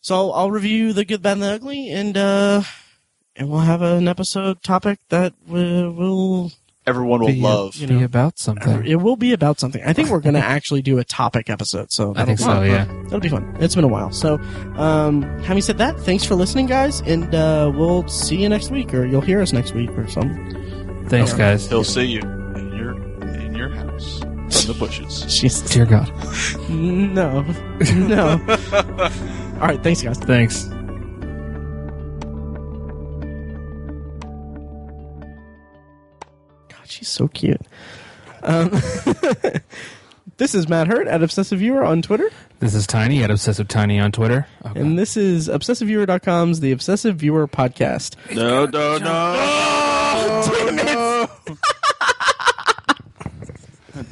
So 0.00 0.14
I'll, 0.16 0.32
I'll 0.32 0.50
review 0.50 0.92
the 0.92 1.04
good, 1.04 1.22
bad, 1.22 1.34
and 1.34 1.42
the 1.42 1.52
ugly, 1.52 1.90
and 1.90 2.16
uh, 2.16 2.62
and 3.36 3.50
we'll 3.50 3.60
have 3.60 3.82
an 3.82 4.08
episode 4.08 4.62
topic 4.62 4.98
that 5.10 5.34
will, 5.46 5.92
will 5.92 6.52
Everyone 6.84 7.20
will 7.20 7.28
Be- 7.28 7.40
love. 7.40 7.76
you 7.76 7.86
Be 7.86 7.94
know, 8.00 8.04
about 8.04 8.38
something. 8.40 8.84
it 8.84 8.96
will 8.96 9.14
be 9.16 9.32
about 9.32 9.60
something. 9.60 9.80
I 9.84 9.92
think 9.92 10.08
we're 10.10 10.18
going 10.20 10.34
to 10.34 10.40
actually 10.40 10.82
do 10.82 10.98
a 10.98 11.04
topic 11.04 11.48
episode. 11.48 11.92
So 11.92 12.12
I 12.16 12.24
think 12.24 12.40
that'll 12.40 12.54
so. 12.56 12.60
be- 12.62 12.68
Yeah. 12.70 12.84
That'll 13.04 13.20
be 13.20 13.28
fun. 13.28 13.56
It's 13.60 13.74
been 13.76 13.84
a 13.84 13.88
while. 13.88 14.10
So, 14.10 14.40
um, 14.76 15.22
having 15.44 15.62
said 15.62 15.78
that, 15.78 15.98
thanks 16.00 16.24
for 16.24 16.34
listening, 16.34 16.66
guys, 16.66 17.00
and 17.02 17.32
uh, 17.34 17.70
we'll 17.74 18.08
see 18.08 18.36
you 18.42 18.48
next 18.48 18.70
week, 18.72 18.92
or 18.94 19.06
you'll 19.06 19.20
hear 19.20 19.40
us 19.40 19.52
next 19.52 19.74
week, 19.74 19.90
or 19.90 20.08
something. 20.08 21.06
Thanks, 21.08 21.32
guys. 21.32 21.68
He'll 21.68 21.84
see 21.84 22.04
you 22.04 22.20
in 22.20 22.72
your 22.76 22.94
in 23.28 23.54
your 23.54 23.68
house 23.68 24.20
in 24.22 24.72
the 24.72 24.76
bushes. 24.78 25.22
Jesus. 25.40 25.70
Dear 25.70 25.86
God. 25.86 26.10
No. 26.68 27.42
No. 27.94 28.30
All 29.60 29.68
right. 29.68 29.80
Thanks, 29.82 30.02
guys. 30.02 30.18
Thanks. 30.18 30.68
She's 37.02 37.08
so 37.08 37.26
cute. 37.26 37.60
Um, 38.44 38.70
this 40.36 40.54
is 40.54 40.68
Matt 40.68 40.86
Hurt 40.86 41.08
at 41.08 41.20
Obsessive 41.20 41.58
Viewer 41.58 41.82
on 41.84 42.00
Twitter, 42.00 42.30
This 42.60 42.76
is 42.76 42.86
Tiny 42.86 43.24
at 43.24 43.30
Obsessive 43.30 43.66
Tiny 43.66 43.98
on 43.98 44.12
Twitter. 44.12 44.46
Oh, 44.64 44.70
and 44.76 44.96
this 44.96 45.16
is 45.16 45.48
ObsessiveViewer.com's 45.48 46.60
The 46.60 46.70
Obsessive 46.70 47.16
Viewer 47.16 47.48
Podcast. 47.48 48.14
No, 48.32 48.66
no, 48.66 48.98
no. 48.98 49.02
damn 50.54 50.78
it. 50.78 51.38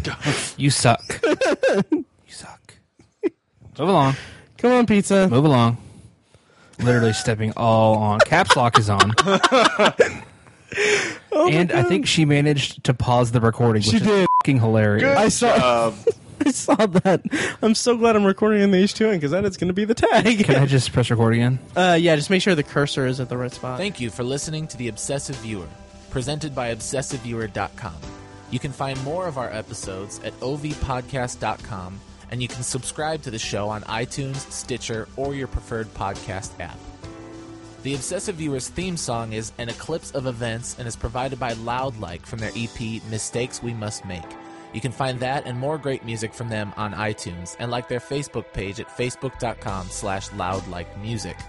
no. 0.07 0.15
You 0.57 0.71
suck. 0.71 1.21
you 1.93 2.05
suck. 2.29 2.75
Move 3.79 3.89
along. 3.89 4.17
Come 4.59 4.73
on, 4.73 4.87
pizza. 4.87 5.29
Move 5.29 5.45
along. 5.45 5.77
Literally 6.81 7.13
stepping 7.13 7.53
all 7.57 7.95
on. 7.99 8.19
Caps 8.21 8.57
lock 8.57 8.79
is 8.81 8.91
on. 8.91 9.13
Oh 11.33 11.45
my 11.49 11.51
and 11.51 11.73
I 11.73 11.83
think 11.83 12.07
she 12.07 12.25
managed 12.25 12.85
to 12.85 12.95
pause 12.95 13.33
the 13.33 13.41
recording, 13.41 13.81
which 13.81 13.91
She 13.91 13.97
is 13.97 14.03
did. 14.03 14.29
fucking 14.41 14.61
hilarious. 14.61 15.03
Good 15.05 15.17
I 15.17 15.29
saw- 15.29 15.57
job. 15.59 15.95
I 16.47 16.51
saw 16.53 16.75
that. 16.87 17.21
I'm 17.61 17.75
so 17.75 17.97
glad 17.99 18.17
I'm 18.17 18.25
recording 18.25 18.63
in 18.63 18.71
the 18.71 18.79
H2N 18.83 19.13
because 19.13 19.31
that 19.33 19.45
is 19.45 19.59
going 19.59 19.69
to 19.69 19.75
be 19.75 19.85
the 19.85 19.95
tag. 19.95 20.43
Can 20.45 20.57
I 20.57 20.65
just 20.65 20.91
press 20.91 21.11
record 21.11 21.35
again? 21.35 21.59
Uh, 21.77 21.99
yeah, 22.01 22.17
just 22.17 22.31
make 22.31 22.41
sure 22.41 22.55
the 22.55 22.63
cursor 22.63 23.07
is 23.07 23.21
at 23.21 23.29
the 23.29 23.37
right 23.37 23.53
spot. 23.53 23.77
Thank 23.79 24.01
you 24.01 24.09
for 24.09 24.23
listening 24.25 24.67
to 24.69 24.77
The 24.79 24.89
Obsessive 24.89 25.37
Viewer, 25.37 25.69
presented 26.09 26.55
by 26.55 26.75
ObsessiveViewer.com. 26.75 27.95
You 28.51 28.59
can 28.59 28.73
find 28.73 29.03
more 29.05 29.27
of 29.29 29.37
our 29.37 29.53
episodes 29.53 30.19
at 30.25 30.33
ovpodcast.com, 30.41 32.01
and 32.31 32.41
you 32.41 32.49
can 32.49 32.63
subscribe 32.63 33.21
to 33.23 33.31
the 33.31 33.39
show 33.39 33.69
on 33.69 33.83
iTunes, 33.83 34.37
Stitcher, 34.51 35.09
or 35.17 35.35
your 35.35 35.47
preferred 35.47 35.93
podcast 35.93 36.59
app. 36.59 36.79
The 37.83 37.95
Obsessive 37.95 38.35
Viewer's 38.35 38.69
theme 38.69 38.99
song 38.99 39.33
is 39.33 39.53
An 39.57 39.71
Eclipse 39.71 40.11
of 40.11 40.27
Events 40.27 40.77
and 40.79 40.87
is 40.87 40.97
provided 40.97 41.41
by 41.41 41.55
Loudlike 41.55 42.27
from 42.27 42.39
their 42.39 42.53
EP 42.55 43.03
Mistakes 43.09 43.63
We 43.63 43.73
Must 43.73 44.05
Make. 44.05 44.37
You 44.75 44.83
can 44.83 44.93
find 44.93 45.19
that 45.21 45.47
and 45.47 45.59
more 45.59 45.79
great 45.79 46.05
music 46.05 46.35
from 46.35 46.51
them 46.51 46.75
on 46.77 46.93
iTunes 46.93 47.57
and 47.59 47.71
like 47.71 47.89
their 47.89 47.99
Facebook 47.99 48.53
page 48.53 48.81
at 48.81 48.89
facebook.com 48.89 49.89
slash 49.89 50.29
loudlikemusic. 50.29 51.41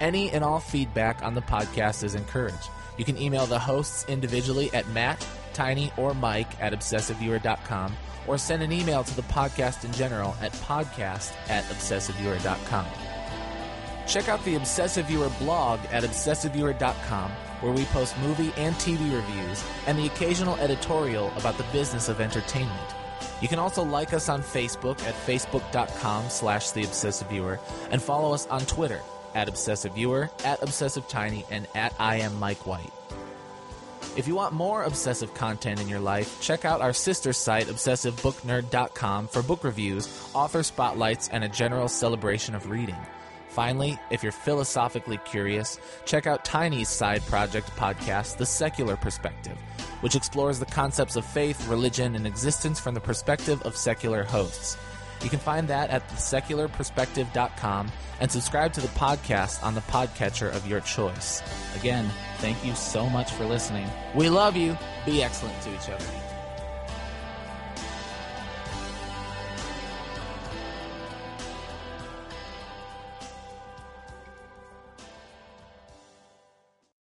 Any 0.00 0.30
and 0.30 0.42
all 0.42 0.60
feedback 0.60 1.22
on 1.22 1.34
the 1.34 1.42
podcast 1.42 2.04
is 2.04 2.14
encouraged. 2.14 2.70
You 2.96 3.04
can 3.04 3.18
email 3.18 3.44
the 3.44 3.58
hosts 3.58 4.06
individually 4.08 4.72
at 4.72 4.88
Matt, 4.88 5.24
Tiny, 5.52 5.92
or 5.98 6.14
Mike 6.14 6.58
at 6.58 6.72
obsessiveviewer.com 6.72 7.94
or 8.26 8.38
send 8.38 8.62
an 8.62 8.72
email 8.72 9.04
to 9.04 9.14
the 9.14 9.22
podcast 9.22 9.84
in 9.84 9.92
general 9.92 10.34
at 10.40 10.52
podcast 10.52 11.34
at 11.50 11.64
obsessiveviewer.com. 11.64 12.86
Check 14.08 14.28
out 14.28 14.42
the 14.44 14.54
Obsessive 14.54 15.06
Viewer 15.06 15.30
blog 15.38 15.80
at 15.92 16.02
obsessiveviewer.com 16.02 17.30
where 17.60 17.72
we 17.72 17.84
post 17.86 18.18
movie 18.18 18.52
and 18.56 18.74
TV 18.76 19.14
reviews 19.14 19.64
and 19.86 19.98
the 19.98 20.06
occasional 20.06 20.56
editorial 20.56 21.32
about 21.36 21.58
the 21.58 21.64
business 21.64 22.08
of 22.08 22.20
entertainment. 22.20 22.94
You 23.42 23.48
can 23.48 23.58
also 23.58 23.82
like 23.82 24.12
us 24.12 24.28
on 24.28 24.42
Facebook 24.42 25.02
at 25.04 25.14
facebook.com 25.14 26.30
slash 26.30 26.70
the 26.70 26.84
obsessive 26.84 27.28
viewer 27.28 27.60
and 27.90 28.02
follow 28.02 28.32
us 28.32 28.46
on 28.46 28.60
Twitter 28.62 29.02
at 29.34 29.48
obsessive 29.48 29.94
viewer, 29.94 30.30
at 30.44 30.62
obsessive 30.62 31.06
tiny, 31.08 31.44
and 31.50 31.66
at 31.74 31.94
I 31.98 32.16
am 32.20 32.38
Mike 32.38 32.66
White. 32.66 32.92
If 34.16 34.26
you 34.26 34.34
want 34.34 34.54
more 34.54 34.84
obsessive 34.84 35.34
content 35.34 35.80
in 35.80 35.88
your 35.88 36.00
life, 36.00 36.40
check 36.40 36.64
out 36.64 36.80
our 36.80 36.92
sister 36.92 37.32
site, 37.32 37.66
obsessivebooknerd.com, 37.66 39.28
for 39.28 39.42
book 39.42 39.62
reviews, 39.62 40.08
author 40.34 40.62
spotlights, 40.62 41.28
and 41.28 41.44
a 41.44 41.48
general 41.48 41.88
celebration 41.88 42.54
of 42.54 42.70
reading. 42.70 42.96
Finally, 43.48 43.98
if 44.10 44.22
you're 44.22 44.32
philosophically 44.32 45.18
curious, 45.24 45.80
check 46.04 46.26
out 46.26 46.44
Tiny's 46.44 46.88
side 46.88 47.22
project 47.26 47.70
podcast, 47.76 48.36
The 48.36 48.46
Secular 48.46 48.96
Perspective, 48.96 49.58
which 50.00 50.14
explores 50.14 50.58
the 50.58 50.66
concepts 50.66 51.16
of 51.16 51.24
faith, 51.24 51.66
religion, 51.68 52.14
and 52.14 52.26
existence 52.26 52.78
from 52.78 52.94
the 52.94 53.00
perspective 53.00 53.60
of 53.62 53.76
secular 53.76 54.22
hosts. 54.22 54.76
You 55.22 55.30
can 55.30 55.40
find 55.40 55.66
that 55.68 55.90
at 55.90 56.08
thesecularperspective.com 56.08 57.90
and 58.20 58.30
subscribe 58.30 58.72
to 58.74 58.80
the 58.80 58.88
podcast 58.88 59.62
on 59.64 59.74
the 59.74 59.80
podcatcher 59.82 60.54
of 60.54 60.66
your 60.68 60.80
choice. 60.80 61.42
Again, 61.74 62.08
thank 62.38 62.64
you 62.64 62.74
so 62.74 63.08
much 63.08 63.32
for 63.32 63.44
listening. 63.44 63.88
We 64.14 64.28
love 64.28 64.56
you. 64.56 64.76
Be 65.04 65.22
excellent 65.22 65.60
to 65.62 65.74
each 65.74 65.88
other. 65.88 66.27